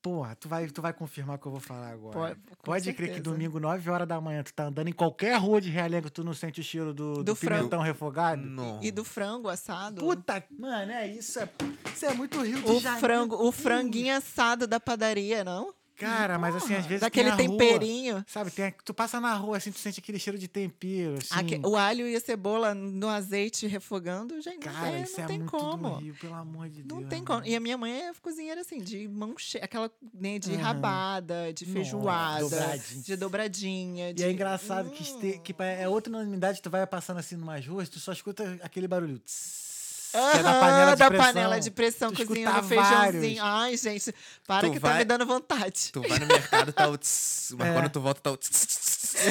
Porra, 0.00 0.36
tu 0.36 0.48
vai, 0.48 0.66
tu 0.68 0.80
vai 0.80 0.92
confirmar 0.92 1.36
o 1.36 1.38
que 1.40 1.46
eu 1.46 1.50
vou 1.52 1.60
falar 1.60 1.90
agora. 1.90 2.36
po- 2.36 2.56
com 2.56 2.62
Pode 2.62 2.92
crer 2.92 3.14
que 3.14 3.20
domingo, 3.20 3.58
9 3.58 3.90
horas 3.90 4.06
da 4.06 4.20
manhã, 4.20 4.42
tu 4.44 4.54
tá 4.54 4.64
andando 4.66 4.86
em 4.88 4.92
qualquer 4.92 5.36
rua 5.38 5.60
de 5.60 5.70
realengo, 5.70 6.08
tu 6.08 6.22
não 6.22 6.32
sente 6.32 6.60
o 6.60 6.64
cheiro 6.64 6.94
do, 6.94 7.14
do, 7.16 7.24
Do 7.24 7.34
frango. 7.34 7.56
pimentão 7.56 7.80
refogado? 7.82 8.40
Não. 8.40 8.78
E 8.82 8.92
do 8.92 9.04
frango 9.04 9.48
assado. 9.48 10.00
Puta, 10.00 10.42
mano, 10.56 10.92
é 10.92 11.06
isso. 11.08 11.40
É, 11.40 11.48
isso 11.92 12.06
é 12.06 12.14
muito 12.14 12.40
Rio 12.40 12.62
de 12.62 12.70
o 12.70 12.80
Janeiro. 12.80 13.00
frango, 13.00 13.36
o 13.44 13.50
franguinho 13.50 14.16
assado 14.16 14.66
da 14.68 14.78
padaria, 14.78 15.42
não? 15.42 15.74
Cara, 15.98 16.38
mas 16.38 16.54
assim, 16.54 16.74
às 16.74 16.86
vezes 16.86 17.00
Daquele 17.00 17.32
tem 17.32 17.46
a 17.46 17.48
rua, 17.48 17.58
temperinho. 17.58 18.24
sabe, 18.28 18.50
tem, 18.50 18.72
tu 18.84 18.94
passa 18.94 19.20
na 19.20 19.34
rua, 19.34 19.56
assim, 19.56 19.72
tu 19.72 19.78
sente 19.78 19.98
aquele 20.00 20.18
cheiro 20.18 20.38
de 20.38 20.46
tempero, 20.46 21.18
assim. 21.18 21.34
Aque- 21.34 21.60
o 21.66 21.76
alho 21.76 22.06
e 22.06 22.14
a 22.14 22.20
cebola 22.20 22.74
no 22.74 23.08
azeite 23.08 23.66
refogando, 23.66 24.40
gente, 24.40 24.60
Cara, 24.60 24.92
tem- 24.92 25.02
isso 25.02 25.16
não 25.18 25.24
é 25.24 25.26
tem 25.26 25.38
muito 25.38 25.50
como. 25.50 25.90
do 25.90 25.96
Rio, 25.96 26.14
pelo 26.20 26.34
amor 26.34 26.68
de 26.68 26.82
Deus. 26.82 27.00
Não 27.02 27.08
tem 27.08 27.24
como. 27.24 27.44
E 27.44 27.56
a 27.56 27.60
minha 27.60 27.76
mãe 27.76 28.02
é 28.06 28.12
cozinheira 28.22 28.60
assim, 28.60 28.78
de 28.78 29.08
mão 29.08 29.34
cheia, 29.36 29.64
aquela 29.64 29.90
né, 30.14 30.38
de 30.38 30.52
Aham. 30.54 30.62
rabada, 30.62 31.52
de 31.52 31.64
Nossa, 31.66 31.72
feijoada, 31.78 32.40
dobradinha. 32.40 33.02
de 33.02 33.16
dobradinha. 33.16 34.10
E 34.10 34.14
de... 34.14 34.24
é 34.24 34.30
engraçado 34.30 34.90
que, 34.90 35.02
Hum. 35.02 35.06
este- 35.30 35.38
que 35.40 35.54
é 35.62 35.88
outra 35.88 36.12
unanimidade, 36.12 36.62
tu 36.62 36.70
vai 36.70 36.86
passando 36.86 37.18
assim 37.18 37.36
numas 37.36 37.66
ruas, 37.66 37.88
tu 37.88 37.98
só 37.98 38.12
escuta 38.12 38.58
aquele 38.62 38.86
barulho. 38.86 39.18
tss, 39.18 39.67
é 40.14 40.42
da 40.42 40.52
panela 40.60 40.92
de 40.92 40.98
da 40.98 41.08
pressão. 41.08 41.26
panela 41.26 41.60
de 41.60 41.70
pressão, 41.70 42.12
Tu 42.12 42.26
cozinhando 42.26 42.62
feijãozinho. 42.68 43.36
vários. 43.36 43.38
Ai, 43.40 43.76
gente, 43.76 44.14
para 44.46 44.66
Tu 44.66 44.72
que 44.74 44.80
tá 44.80 44.88
vai- 44.88 44.98
me 44.98 45.04
dando 45.04 45.26
vontade. 45.26 45.90
Tu 45.92 46.00
vai 46.02 46.18
no 46.18 46.26
mercado, 46.26 46.72
tá 46.72 46.88
o 46.88 46.96
tss, 46.98 47.54
mas 47.58 47.68
É. 47.68 47.72
quando 47.72 47.88
tu 47.90 48.00
volta, 48.00 48.20
tá 48.22 48.30
o 48.32 48.36
tss, 48.36 48.66
tss. 48.66 49.16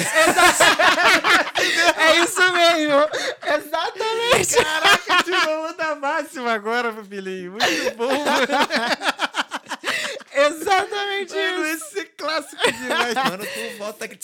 É 1.98 2.16
isso 2.20 2.52
mesmo! 2.52 2.94
Exatamente! 3.42 4.54
Caraca, 4.62 5.22
tirou 5.24 5.74
da 5.76 5.94
máxima 5.96 6.52
agora, 6.52 6.92
meu 6.92 7.04
filhinho. 7.04 7.52
Muito 7.52 7.96
bom, 7.96 8.08
mano. 8.08 8.48
Exatamente 10.32 11.34
Mano, 11.34 11.66
isso! 11.66 11.84
esse 11.86 12.04
clássico 12.16 12.72
demais. 12.72 13.14
Quando 13.14 13.44
tu 13.44 13.78
volta, 13.78 14.08
tá... 14.08 14.14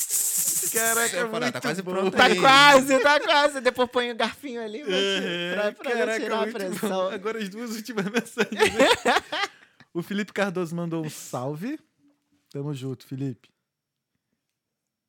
Caraca, 0.72 1.08
falo, 1.16 1.36
ah, 1.36 1.40
muito 1.40 1.52
tá 1.52 1.60
quase 1.60 1.82
bom. 1.82 1.92
pronto 1.92 2.16
Tá 2.16 2.24
aí. 2.24 2.40
quase, 2.40 3.00
tá 3.02 3.20
quase. 3.20 3.60
Depois 3.60 3.90
põe 3.90 4.10
o 4.10 4.16
garfinho 4.16 4.62
ali 4.62 4.82
É, 4.86 5.54
pra, 5.54 5.72
pra 5.72 5.92
caraca, 5.92 6.20
tirar 6.20 6.42
a 6.42 6.52
pressão. 6.52 6.88
bom. 6.90 7.08
Agora 7.10 7.38
as 7.38 7.48
duas 7.48 7.70
últimas 7.76 8.04
mensagens. 8.10 8.72
o 9.92 10.02
Felipe 10.02 10.32
Cardoso 10.32 10.74
mandou 10.74 11.04
um 11.04 11.10
salve. 11.10 11.78
Tamo 12.50 12.72
junto, 12.74 13.06
Felipe. 13.06 13.48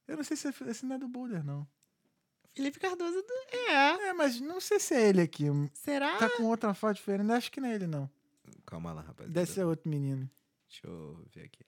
Eu 0.07 0.18
não 0.18 0.23
sei 0.23 0.38
se 0.38 0.48
é- 0.48 0.53
esse 0.69 0.86
não 0.86 0.95
é 0.95 0.99
do 0.99 1.07
Boulder, 1.07 1.44
não. 1.44 1.68
Felipe 2.53 2.80
Cardoso. 2.80 3.22
do- 3.22 3.57
É. 3.69 4.07
É, 4.10 4.14
mas 4.14 4.40
não 4.40 4.61
sei 4.61 4.80
se 4.80 4.94
é 4.94 5.10
ele 5.10 5.22
aqui. 5.22 5.45
Será? 5.73 6.18
Tá 6.18 6.30
com 6.30 6.44
outra 6.44 6.73
foto 6.73 6.95
diferente. 6.95 7.32
Acho 7.32 7.52
que 7.52 7.60
não 7.60 7.69
é 7.69 7.76
ele, 7.76 7.88
não. 7.88 8.10
Calma 8.65 8.94
lá, 8.94 9.02
rapaziada. 9.02 9.32
Deve 9.34 9.52
ser 9.52 9.64
outro 9.65 9.90
menino. 9.90 10.30
Deixa 10.69 10.88
eu 10.88 11.23
ver 11.34 11.44
aqui. 11.44 11.64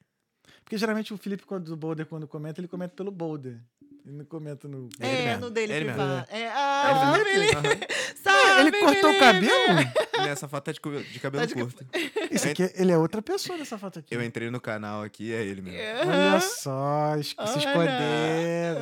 Porque 0.64 0.78
geralmente 0.78 1.14
o 1.14 1.18
Felipe, 1.18 1.46
quando, 1.46 1.66
do 1.66 1.76
Boulder, 1.78 2.06
quando 2.06 2.28
comenta, 2.28 2.60
ele 2.62 2.68
comenta 2.68 2.94
pelo 2.96 3.12
Boulder. 3.12 3.60
Ele 4.08 4.18
não 4.20 4.26
comenta 4.26 4.68
no. 4.70 4.88
Ele 5.00 5.10
É, 5.12 5.26
mesmo, 5.26 5.42
no 5.42 5.50
dele 5.50 5.74
ele 5.74 5.86
mesmo. 5.86 6.00
privado. 6.02 6.28
É, 6.32 6.48
ah, 6.48 7.14
Ele. 7.20 7.50
Aham. 7.52 7.64
Sabe, 8.24 8.62
ele 8.62 8.80
cortou 8.80 9.12
o 9.12 9.20
cabelo? 9.20 9.54
Nessa 10.24 10.48
foto 10.48 10.64
tá 10.66 10.72
de, 10.72 11.04
de 11.12 11.20
cabelo 11.20 11.42
Tá 11.42 11.46
de 11.46 11.54
curto. 11.54 11.86
Isso 12.32 12.48
aqui, 12.48 12.72
ele 12.76 12.92
é 12.92 12.98
outra 12.98 13.22
pessoa 13.22 13.58
nessa 13.58 13.78
foto 13.78 14.00
aqui. 14.00 14.14
Eu 14.16 14.24
entrei 14.24 14.50
no 14.50 14.60
canal 14.62 15.04
aqui, 15.04 15.34
é 15.34 15.44
ele 15.44 15.62
mesmo. 15.62 15.80
Olha 16.10 16.40
só, 16.40 17.16
es- 17.18 17.28
se 17.30 17.60
escondendo. 17.60 18.80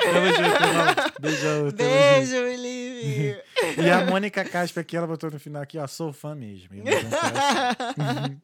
Tamo 0.00 0.26
junto, 0.28 0.62
irmão. 0.64 0.94
Beijão. 1.20 1.70
tamo 1.72 1.90
Beijo, 1.90 2.32
Felipe. 2.32 3.42
E 3.82 3.90
a 3.90 4.04
Mônica 4.06 4.44
Casper 4.44 4.80
aqui, 4.82 4.96
ela 4.96 5.06
botou 5.06 5.30
no 5.30 5.38
final 5.38 5.62
aqui, 5.62 5.76
ó, 5.78 5.86
sou 5.86 6.12
fã 6.12 6.34
mesmo. 6.34 6.70
Uhum. 6.76 8.40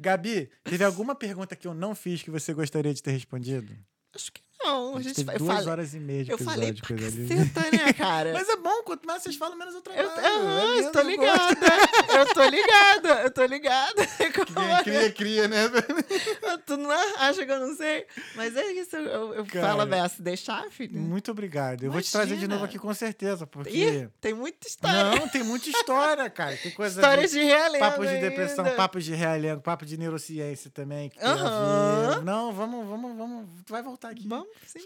Gabi, 0.00 0.50
teve 0.64 0.84
alguma 0.84 1.14
pergunta 1.14 1.56
que 1.56 1.66
eu 1.66 1.74
não 1.74 1.94
fiz 1.94 2.22
que 2.22 2.30
você 2.30 2.52
gostaria 2.54 2.92
de 2.94 3.02
ter 3.02 3.10
respondido? 3.12 3.74
Acho 4.14 4.30
que 4.32 4.40
não. 4.64 4.94
A 4.94 4.98
A 4.98 5.02
gente 5.02 5.08
gente, 5.08 5.16
teve 5.26 5.32
eu 5.34 5.38
duas 5.38 5.54
falei, 5.56 5.70
horas 5.70 5.94
e 5.94 5.98
meia 6.00 6.24
de 6.24 6.30
eu 6.30 6.34
episódio. 6.36 6.60
falei 6.60 6.72
pra 6.74 6.86
coisa 6.88 7.04
caceta, 7.10 7.76
né, 7.76 7.92
cara? 7.94 8.32
Mas 8.32 8.48
é 8.48 8.56
bom, 8.56 8.82
quanto 8.84 9.06
mais 9.06 9.22
vocês 9.22 9.36
falam, 9.36 9.56
menos 9.56 9.74
eu 9.74 9.80
trabalho. 9.82 10.08
Eu, 10.08 10.22
É 10.22 10.78
eu 10.86 10.92
tô 10.92 11.00
ligada. 11.02 11.66
Eu 12.18 12.34
tô 12.34 12.44
ligada. 12.48 13.08
Eu 13.22 13.30
tô 13.30 13.44
ligada. 13.44 14.06
Cria, 14.52 14.72
é? 14.74 14.82
cria, 14.82 15.12
cria, 15.12 15.48
né? 15.48 15.68
Tu 16.66 16.76
não 16.76 16.90
acha 16.90 17.44
que 17.44 17.52
eu 17.52 17.60
não 17.60 17.76
sei? 17.76 18.06
Mas 18.34 18.56
é 18.56 18.72
isso. 18.72 18.96
Eu, 18.96 19.34
eu 19.34 19.46
Cara, 19.46 19.68
falo 19.68 19.80
a 19.82 19.86
beça. 19.86 20.22
Deixar, 20.22 20.70
filho? 20.70 20.98
Muito 20.98 21.30
obrigado. 21.30 21.84
Eu 21.84 21.90
vou 21.92 22.00
te 22.00 22.10
trazer 22.10 22.28
de 22.28 22.32
Imagina. 22.34 22.54
novo 22.54 22.64
aqui 22.66 22.78
com 22.78 22.92
certeza, 22.94 23.46
porque... 23.46 23.76
Ih, 23.76 24.08
tem 24.20 24.34
muita 24.34 24.66
história. 24.68 25.18
Não, 25.20 25.28
tem 25.28 25.42
muita 25.42 25.68
história, 25.68 26.28
cara. 26.30 26.56
Tem 26.56 26.70
coisa 26.72 27.00
Histórias 27.00 27.30
de... 27.30 27.38
de 27.40 27.44
realengo 27.44 27.84
Papos 27.84 28.08
de 28.08 28.18
depressão, 28.18 28.64
ainda. 28.64 28.76
papos 28.76 29.04
de 29.04 29.14
realengo, 29.14 29.60
papo 29.60 29.84
de 29.86 29.96
neurociência 29.96 30.70
também. 30.70 31.08
Que 31.10 31.18
tem 31.18 31.28
a 31.28 31.32
Aham. 31.32 32.14
ver. 32.16 32.24
Não, 32.24 32.52
vamos, 32.52 32.86
vamos, 32.86 33.16
vamos. 33.16 33.48
Tu 33.64 33.72
vai 33.72 33.82
voltar 33.82 34.10
aqui. 34.10 34.26
Vamos 34.28 34.48
Sou 34.66 34.82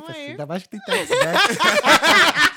parceiro. 0.00 0.20
aí. 0.20 0.30
Ainda 0.30 0.46
mais 0.46 0.62
que 0.62 0.68
tem 0.70 0.80
né? 1.14 1.32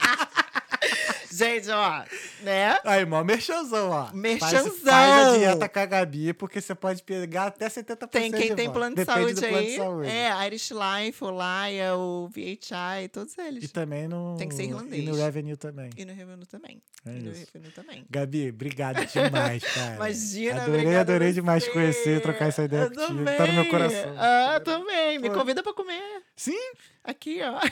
Gente, 1.40 1.70
ó, 1.70 2.04
né? 2.42 2.78
Aí, 2.84 3.06
mó 3.06 3.24
merchanzão, 3.24 3.90
ó. 3.92 4.06
Faz, 4.06 4.14
Merchanzão. 4.14 4.72
faz 4.94 5.28
a 5.34 5.38
dieta 5.38 5.70
com 5.70 5.80
a 5.80 5.86
Gabi, 5.86 6.34
porque 6.34 6.60
você 6.60 6.76
pode 6.76 7.02
pegar 7.04 7.46
até 7.48 7.68
70% 7.70 8.08
Tem 8.10 8.32
quem 8.32 8.50
de 8.50 8.56
tem 8.56 8.66
volta. 8.66 8.72
plano 8.72 8.96
de 8.96 9.06
Depende 9.06 9.20
saúde 9.20 9.34
do 9.36 9.40
plano 9.42 9.58
aí. 9.58 9.66
de 9.68 9.76
saúde. 9.78 10.10
É, 10.10 10.46
Irish 10.48 10.72
Life, 10.72 11.24
o 11.24 11.30
Laia, 11.32 11.96
o 11.96 12.28
VHI, 12.30 13.08
todos 13.12 13.38
eles. 13.38 13.64
E 13.64 13.68
também 13.70 14.08
no... 14.08 14.36
Tem 14.38 14.50
que 14.50 14.56
ser 14.56 14.64
irlandês. 14.64 15.04
E 15.04 15.06
no 15.06 15.16
Revenue 15.16 15.56
também. 15.58 15.90
E 15.98 16.06
no 16.06 16.14
Revenue 16.14 16.46
também. 16.46 16.82
É 17.06 17.10
e 17.10 17.14
no. 17.14 17.32
Revenue 17.32 17.72
também. 17.74 18.06
Gabi, 18.10 18.50
obrigado 18.50 19.06
demais, 19.06 19.64
cara. 19.74 19.96
Imagina, 19.96 20.64
Adorei, 20.64 20.96
adorei 20.98 21.32
demais 21.32 21.64
te 21.64 21.68
você. 21.70 21.74
conhecer, 21.74 22.22
trocar 22.22 22.48
essa 22.50 22.64
ideia 22.64 22.82
Eu 22.84 22.90
contigo. 22.90 23.08
também. 23.08 23.38
Tá 23.38 23.48
no 23.48 23.54
meu 23.54 23.66
coração. 23.70 24.16
Ah, 24.18 24.60
também. 24.64 25.20
Me 25.20 25.30
Pô. 25.30 25.36
convida 25.36 25.64
pra 25.64 25.74
comer. 25.74 26.22
Sim? 26.36 26.60
Aqui, 27.04 27.40
ó. 27.44 27.60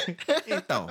Então, 0.46 0.86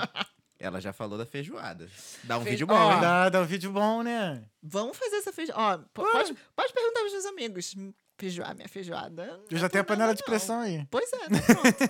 ela 0.60 0.82
já 0.82 0.92
falou 0.92 1.18
da 1.18 1.26
feijoada. 1.26 1.90
Dá 2.24 2.38
um 2.38 2.42
Fei- 2.44 2.52
vídeo 2.52 2.68
bom, 2.68 2.76
Ó. 2.76 3.00
Dá, 3.00 3.30
dá 3.30 3.42
um 3.42 3.46
vídeo 3.46 3.72
bom, 3.72 4.04
né? 4.04 4.44
Vamos 4.62 4.98
fazer 4.98 5.16
essa 5.18 5.32
feijoada. 5.32 5.84
Ó, 5.84 5.90
po- 5.94 6.12
pode, 6.12 6.36
pode 6.56 6.74
perguntar 6.74 7.00
pros 7.00 7.14
meus 7.14 7.26
amigos. 7.26 7.76
Feijoada, 8.18 8.56
minha 8.56 8.68
feijoada. 8.68 9.40
Eu 9.50 9.58
é 9.58 9.60
já 9.62 9.70
tenho 9.70 9.82
a 9.82 9.86
panela 9.86 10.14
de 10.14 10.20
não. 10.22 10.26
pressão 10.26 10.60
aí. 10.60 10.86
Pois 10.92 11.10
é, 11.14 11.18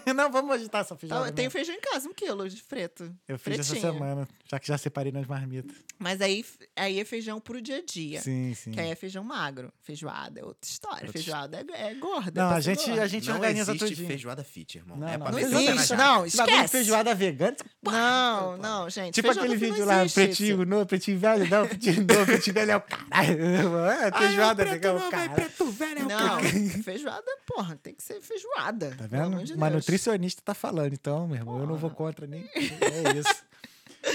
tá 0.06 0.14
não, 0.14 0.32
vamos 0.32 0.52
agitar 0.54 0.82
essa 0.82 0.96
feijoada. 0.96 1.28
eu 1.30 1.34
tenho 1.34 1.50
feijão 1.50 1.74
em 1.74 1.82
casa, 1.82 2.08
um 2.08 2.14
quilo 2.14 2.48
de 2.48 2.62
freto. 2.62 3.12
Eu 3.28 3.40
fiz 3.40 3.60
essa 3.60 3.72
fretinho. 3.72 3.94
semana, 3.94 4.28
já 4.52 4.60
que 4.60 4.68
já 4.68 4.78
separei 4.78 5.12
nas 5.12 5.28
marmitas. 5.28 5.76
Mas 6.00 6.20
aí, 6.22 6.44
aí 6.76 7.00
é 7.00 7.06
feijão 7.06 7.40
pro 7.40 7.62
dia 7.62 7.78
a 7.78 7.86
dia. 7.86 8.20
Sim, 8.22 8.54
sim. 8.56 8.72
Que 8.72 8.80
aí 8.80 8.90
é 8.90 8.96
feijão 8.96 9.24
magro. 9.24 9.72
Feijoada 9.82 10.40
é 10.40 10.44
outra 10.44 10.68
história. 10.68 11.06
Outra 11.06 11.12
Feijoada 11.12 11.58
é, 11.58 11.90
é 11.92 11.94
gorda. 11.94 12.40
é 12.40 12.44
Não, 12.44 12.50
pra 12.50 12.58
a 12.58 12.62
gente, 12.62 12.86
gorda. 12.88 13.04
a 13.04 13.08
gente 13.08 13.28
não 13.28 13.36
organiza 13.36 13.72
existe 13.72 13.90
tudinho. 13.90 14.08
feijoada 14.08 14.44
fit, 14.44 14.78
irmão. 14.78 14.98
Não, 14.98 15.08
é 15.08 15.18
não. 15.18 15.26
pra 15.28 15.32
Não 15.32 15.38
o 15.38 15.42
existe, 15.42 15.96
não. 15.96 16.26
Esquece. 16.26 16.68
feijoada 16.70 17.14
vegana. 17.14 17.58
Não, 17.84 18.58
não, 18.58 18.90
gente. 18.90 19.14
Tipo 19.14 19.30
aquele 19.30 19.50
não 19.50 19.60
vídeo 19.60 19.86
lá, 19.86 20.00
existe 20.04 20.16
pretinho 20.16 20.66
novo, 20.66 20.86
pretinho 20.86 21.20
velho, 21.20 21.48
não, 21.50 21.68
pretinho 21.68 22.08
novo, 22.08 22.26
pretinho 22.26 22.54
velho 22.56 22.72
é 22.72 22.76
o 22.78 22.82
caralho. 22.82 23.40
É, 24.00 24.12
feijoada 24.18 24.66
vegana 24.66 25.00
é 25.00 25.08
o 25.08 25.12
caralho. 25.12 25.34
preto 25.34 25.66
velho. 25.72 26.08
Não, 26.08 26.40
feijoada, 26.84 27.26
porra, 27.46 27.76
tem 27.82 27.94
que 27.94 28.02
ser 28.04 28.20
feijoada. 28.22 28.96
Tá 28.96 29.06
vendo? 29.06 29.54
Uma 29.56 29.70
nutricionista 29.70 30.42
tá 30.44 30.54
falando, 30.54 30.94
então, 30.94 31.28
meu 31.28 31.38
irmão, 31.38 31.60
eu 31.60 31.68
não 31.68 31.76
vou 31.76 31.90
contra 31.92 32.26
nem. 32.26 32.50
É 32.56 33.18
isso. 33.20 33.49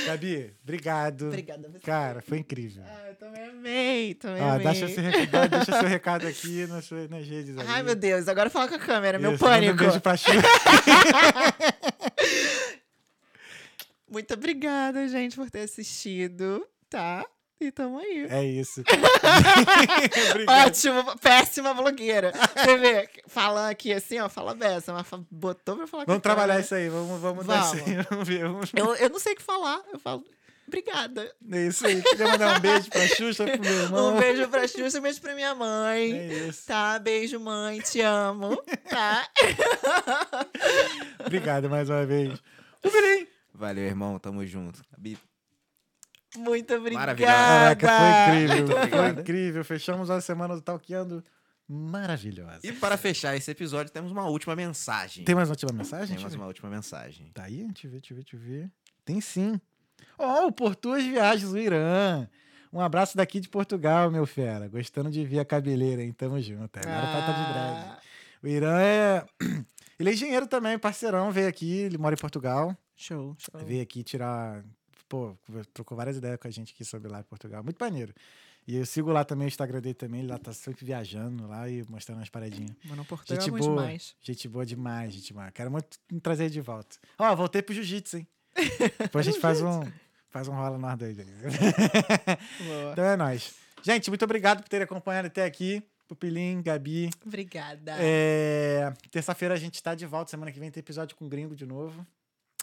Gabi, 0.06 0.54
obrigado. 0.62 1.26
Obrigada 1.28 1.66
a 1.68 1.70
você. 1.70 1.78
Cara, 1.80 2.22
foi 2.22 2.38
incrível. 2.38 2.82
Ah, 2.86 3.08
eu 3.08 3.14
também 3.16 3.44
amei, 3.48 4.14
também 4.14 4.42
Ó, 4.42 4.50
amei. 4.52 4.66
deixa, 4.66 4.88
seu 4.88 5.02
recado, 5.02 5.50
deixa 5.50 5.72
seu 5.78 5.88
recado 5.88 6.26
aqui 6.26 6.66
nas, 6.66 6.84
suas- 6.84 7.08
nas 7.10 7.26
redes. 7.26 7.56
Ai, 7.58 7.66
aí. 7.78 7.82
meu 7.82 7.94
Deus, 7.94 8.26
agora 8.28 8.48
fala 8.50 8.68
com 8.68 8.74
a 8.74 8.78
câmera, 8.78 9.18
meu 9.18 9.32
Isso, 9.34 9.44
manda 9.44 9.56
pânico. 9.56 9.74
Um 9.74 9.86
beijo 9.86 10.00
pra. 10.00 10.14
Muito 14.10 14.34
obrigada, 14.34 15.08
gente, 15.08 15.36
por 15.36 15.50
ter 15.50 15.60
assistido, 15.60 16.66
tá? 16.88 17.24
E 17.60 17.70
tamo 17.70 17.98
aí. 17.98 18.26
É 18.28 18.44
isso. 18.44 18.82
Ótimo, 20.66 21.16
péssima 21.18 21.72
blogueira. 21.72 22.32
Você 22.56 22.76
vê, 22.76 23.08
falando 23.26 23.70
aqui 23.70 23.92
assim, 23.92 24.18
ó, 24.18 24.28
fala 24.28 24.54
beça, 24.54 24.92
mas 24.92 25.06
botou 25.30 25.76
pra 25.76 25.86
falar 25.86 26.04
com 26.04 26.10
Vamos 26.12 26.22
trabalhar 26.22 26.54
câmera. 26.54 26.64
isso 26.64 26.74
aí, 26.74 26.88
vamos, 26.88 27.20
vamos, 27.20 27.46
dar 27.46 27.64
isso 27.64 27.76
Vamos. 27.76 27.88
aí. 27.98 28.06
Vamos 28.10 28.28
ver. 28.28 28.48
Vamos... 28.48 28.70
Eu, 28.74 28.94
eu 28.96 29.08
não 29.08 29.18
sei 29.18 29.32
o 29.32 29.36
que 29.36 29.42
falar, 29.42 29.80
eu 29.92 29.98
falo, 29.98 30.24
obrigada. 30.66 31.32
É 31.50 31.66
isso 31.66 31.86
aí. 31.86 32.02
Queria 32.02 32.26
mandar 32.28 32.56
um 32.58 32.60
beijo 32.60 32.90
pra 32.90 33.06
Xuxa, 33.08 33.44
pro 33.46 33.60
meu 33.60 33.72
irmão. 33.82 34.14
Um 34.14 34.18
beijo 34.18 34.48
pra 34.48 34.68
Xuxa, 34.68 34.98
um 34.98 35.02
beijo 35.02 35.20
pra 35.20 35.34
minha 35.34 35.54
mãe. 35.54 36.12
É 36.12 36.26
isso. 36.48 36.66
Tá, 36.66 36.98
beijo, 36.98 37.38
mãe, 37.40 37.80
te 37.80 38.00
amo. 38.00 38.56
Tá? 38.90 39.28
Obrigado 41.24 41.70
mais 41.70 41.88
uma 41.88 42.04
vez. 42.04 42.34
O. 42.84 42.88
Valeu, 43.54 43.84
irmão. 43.84 44.18
Tamo 44.18 44.44
junto. 44.44 44.82
Muito 46.36 46.74
obrigada. 46.74 47.06
Maravilhosa. 47.06 47.76
Caraca, 47.76 48.30
foi 48.30 48.44
incrível. 48.44 48.76
Foi 48.88 49.20
incrível. 49.22 49.64
Fechamos 49.64 50.10
a 50.10 50.20
semana 50.20 50.54
do 50.54 50.60
Talqueando 50.62 51.22
maravilhosa. 51.68 52.60
E 52.62 52.72
para 52.72 52.96
fechar 52.96 53.36
esse 53.36 53.50
episódio, 53.50 53.92
temos 53.92 54.12
uma 54.12 54.26
última 54.26 54.54
mensagem. 54.54 55.24
Tem 55.24 55.34
mais 55.34 55.48
uma 55.48 55.52
última 55.54 55.72
mensagem? 55.72 56.14
Tem 56.14 56.22
mais 56.22 56.34
uma 56.34 56.46
última 56.46 56.68
mensagem. 56.70 57.30
Tá 57.32 57.44
aí? 57.44 57.66
Deixa 57.68 57.86
eu 57.86 57.90
ver, 57.90 58.00
deixa 58.00 58.12
eu 58.12 58.16
ver, 58.16 58.22
deixa 58.24 58.36
eu 58.36 58.40
ver. 58.40 58.70
Tem 59.04 59.20
sim. 59.20 59.60
Ó, 60.18 60.46
o 60.46 60.52
Portuas 60.52 61.02
Viagens, 61.04 61.52
o 61.52 61.58
Irã. 61.58 62.28
Um 62.72 62.80
abraço 62.80 63.16
daqui 63.16 63.38
de 63.40 63.48
Portugal, 63.48 64.10
meu 64.10 64.26
fera. 64.26 64.68
Gostando 64.68 65.10
de 65.10 65.24
ver 65.24 65.38
a 65.38 65.44
cabeleira, 65.44 66.02
hein? 66.02 66.12
Tamo 66.12 66.40
junto. 66.40 66.76
Agora 66.76 67.06
tá, 67.06 67.26
tá 67.26 67.32
de 67.32 67.52
dread. 67.52 67.86
Ah, 67.86 67.98
O 68.42 68.48
Irã 68.48 68.80
é. 68.80 69.24
Ele 69.98 70.10
é 70.10 70.12
engenheiro 70.12 70.46
também, 70.48 70.76
parceirão. 70.76 71.30
Veio 71.30 71.46
aqui, 71.48 71.70
ele 71.72 71.96
mora 71.96 72.16
em 72.16 72.18
Portugal. 72.18 72.76
Show, 72.96 73.36
show. 73.38 73.64
Veio 73.64 73.80
aqui 73.80 74.02
tirar. 74.02 74.64
Pô, 75.08 75.36
trocou 75.72 75.96
várias 75.96 76.16
ideias 76.16 76.38
com 76.38 76.48
a 76.48 76.50
gente 76.50 76.72
aqui 76.72 76.84
sobre 76.84 77.08
lá 77.10 77.20
em 77.20 77.24
Portugal. 77.24 77.62
Muito 77.62 77.78
maneiro. 77.78 78.12
E 78.66 78.76
eu 78.76 78.86
sigo 78.86 79.12
lá 79.12 79.24
também 79.24 79.46
o 79.46 79.48
Instagram 79.48 79.80
dele 79.80 79.94
também. 79.94 80.20
Ele 80.20 80.30
lá 80.30 80.38
tá 80.38 80.52
sempre 80.52 80.84
viajando 80.84 81.46
lá 81.46 81.68
e 81.68 81.84
mostrando 81.88 82.18
umas 82.18 82.30
paradinhas. 82.30 82.74
Mano, 82.84 83.04
Portugal 83.04 83.40
Gente 83.40 83.54
é 83.54 83.58
boa. 83.58 83.70
demais. 83.82 84.16
Gente 84.22 84.48
boa 84.48 84.64
demais, 84.64 85.12
gente 85.12 85.32
boa. 85.34 85.50
Quero 85.50 85.70
muito 85.70 85.98
trazer 86.22 86.48
de 86.48 86.60
volta. 86.60 86.96
Ó, 87.18 87.36
voltei 87.36 87.60
pro 87.60 87.74
jiu-jitsu, 87.74 88.18
hein? 88.18 88.26
Depois 88.98 89.26
a 89.26 89.30
gente 89.30 89.40
faz 89.40 89.60
um, 89.60 89.82
faz 90.30 90.48
um 90.48 90.52
rola 90.52 90.78
nós 90.78 90.98
dois. 90.98 91.16
então 92.92 93.04
é 93.04 93.16
nóis. 93.16 93.54
Gente, 93.82 94.08
muito 94.08 94.24
obrigado 94.24 94.62
por 94.62 94.68
terem 94.68 94.84
acompanhado 94.84 95.26
até 95.26 95.44
aqui. 95.44 95.82
Pupilim, 96.08 96.62
Gabi. 96.62 97.10
Obrigada. 97.24 97.96
É, 97.98 98.92
Terça-feira 99.10 99.54
a 99.54 99.58
gente 99.58 99.82
tá 99.82 99.94
de 99.94 100.06
volta. 100.06 100.30
Semana 100.30 100.50
que 100.52 100.58
vem 100.60 100.70
tem 100.70 100.80
episódio 100.80 101.16
com 101.16 101.28
gringo 101.28 101.54
de 101.54 101.66
novo. 101.66 102.06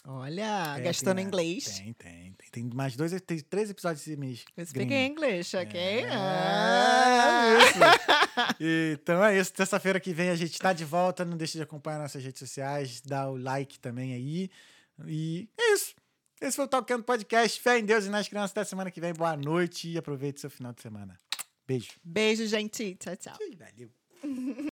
Olha, 0.03 0.75
É, 0.77 0.81
gastando 0.81 1.17
tem- 1.17 1.25
inglês. 1.27 1.77
Tem, 1.77 1.93
tem, 1.93 2.33
tem. 2.33 2.49
Tem 2.51 2.69
mais 2.73 2.95
dois, 2.95 3.11
tem 3.21 3.39
três 3.39 3.69
episódios 3.69 4.01
esse 4.05 4.17
mês. 4.17 4.43
Speak. 4.65 4.91
English, 4.93 5.55
ok? 5.55 5.79
É, 5.79 6.09
Ah. 6.11 7.57
isso. 7.59 7.79
Então 8.93 9.23
é 9.23 9.37
isso. 9.37 9.53
Terça-feira 9.53 9.99
que 9.99 10.13
vem 10.13 10.29
a 10.29 10.35
gente 10.35 10.57
tá 10.57 10.73
de 10.73 10.83
volta. 10.85 11.23
Não 11.23 11.37
deixe 11.37 11.57
de 11.57 11.61
acompanhar 11.63 11.99
nossas 11.99 12.23
redes 12.23 12.39
sociais. 12.39 13.01
Dá 13.01 13.29
o 13.29 13.37
like 13.37 13.79
também 13.79 14.13
aí. 14.13 14.49
E 15.05 15.47
é 15.59 15.73
isso. 15.73 15.93
Esse 16.41 16.55
foi 16.55 16.65
o 16.65 16.67
Talkando 16.67 17.03
Podcast. 17.03 17.59
Fé 17.61 17.77
em 17.77 17.85
Deus 17.85 18.05
e 18.05 18.09
nas 18.09 18.27
crianças. 18.27 18.51
Até 18.51 18.63
semana 18.63 18.89
que 18.89 18.99
vem. 18.99 19.13
Boa 19.13 19.37
noite 19.37 19.87
e 19.89 19.97
aproveite 19.97 20.39
seu 20.41 20.49
final 20.49 20.73
de 20.73 20.81
semana. 20.81 21.15
Beijo. 21.67 21.91
Beijo, 22.03 22.47
gente. 22.47 22.95
Tchau, 22.95 23.15
tchau. 23.17 23.37
Valeu. 23.59 23.91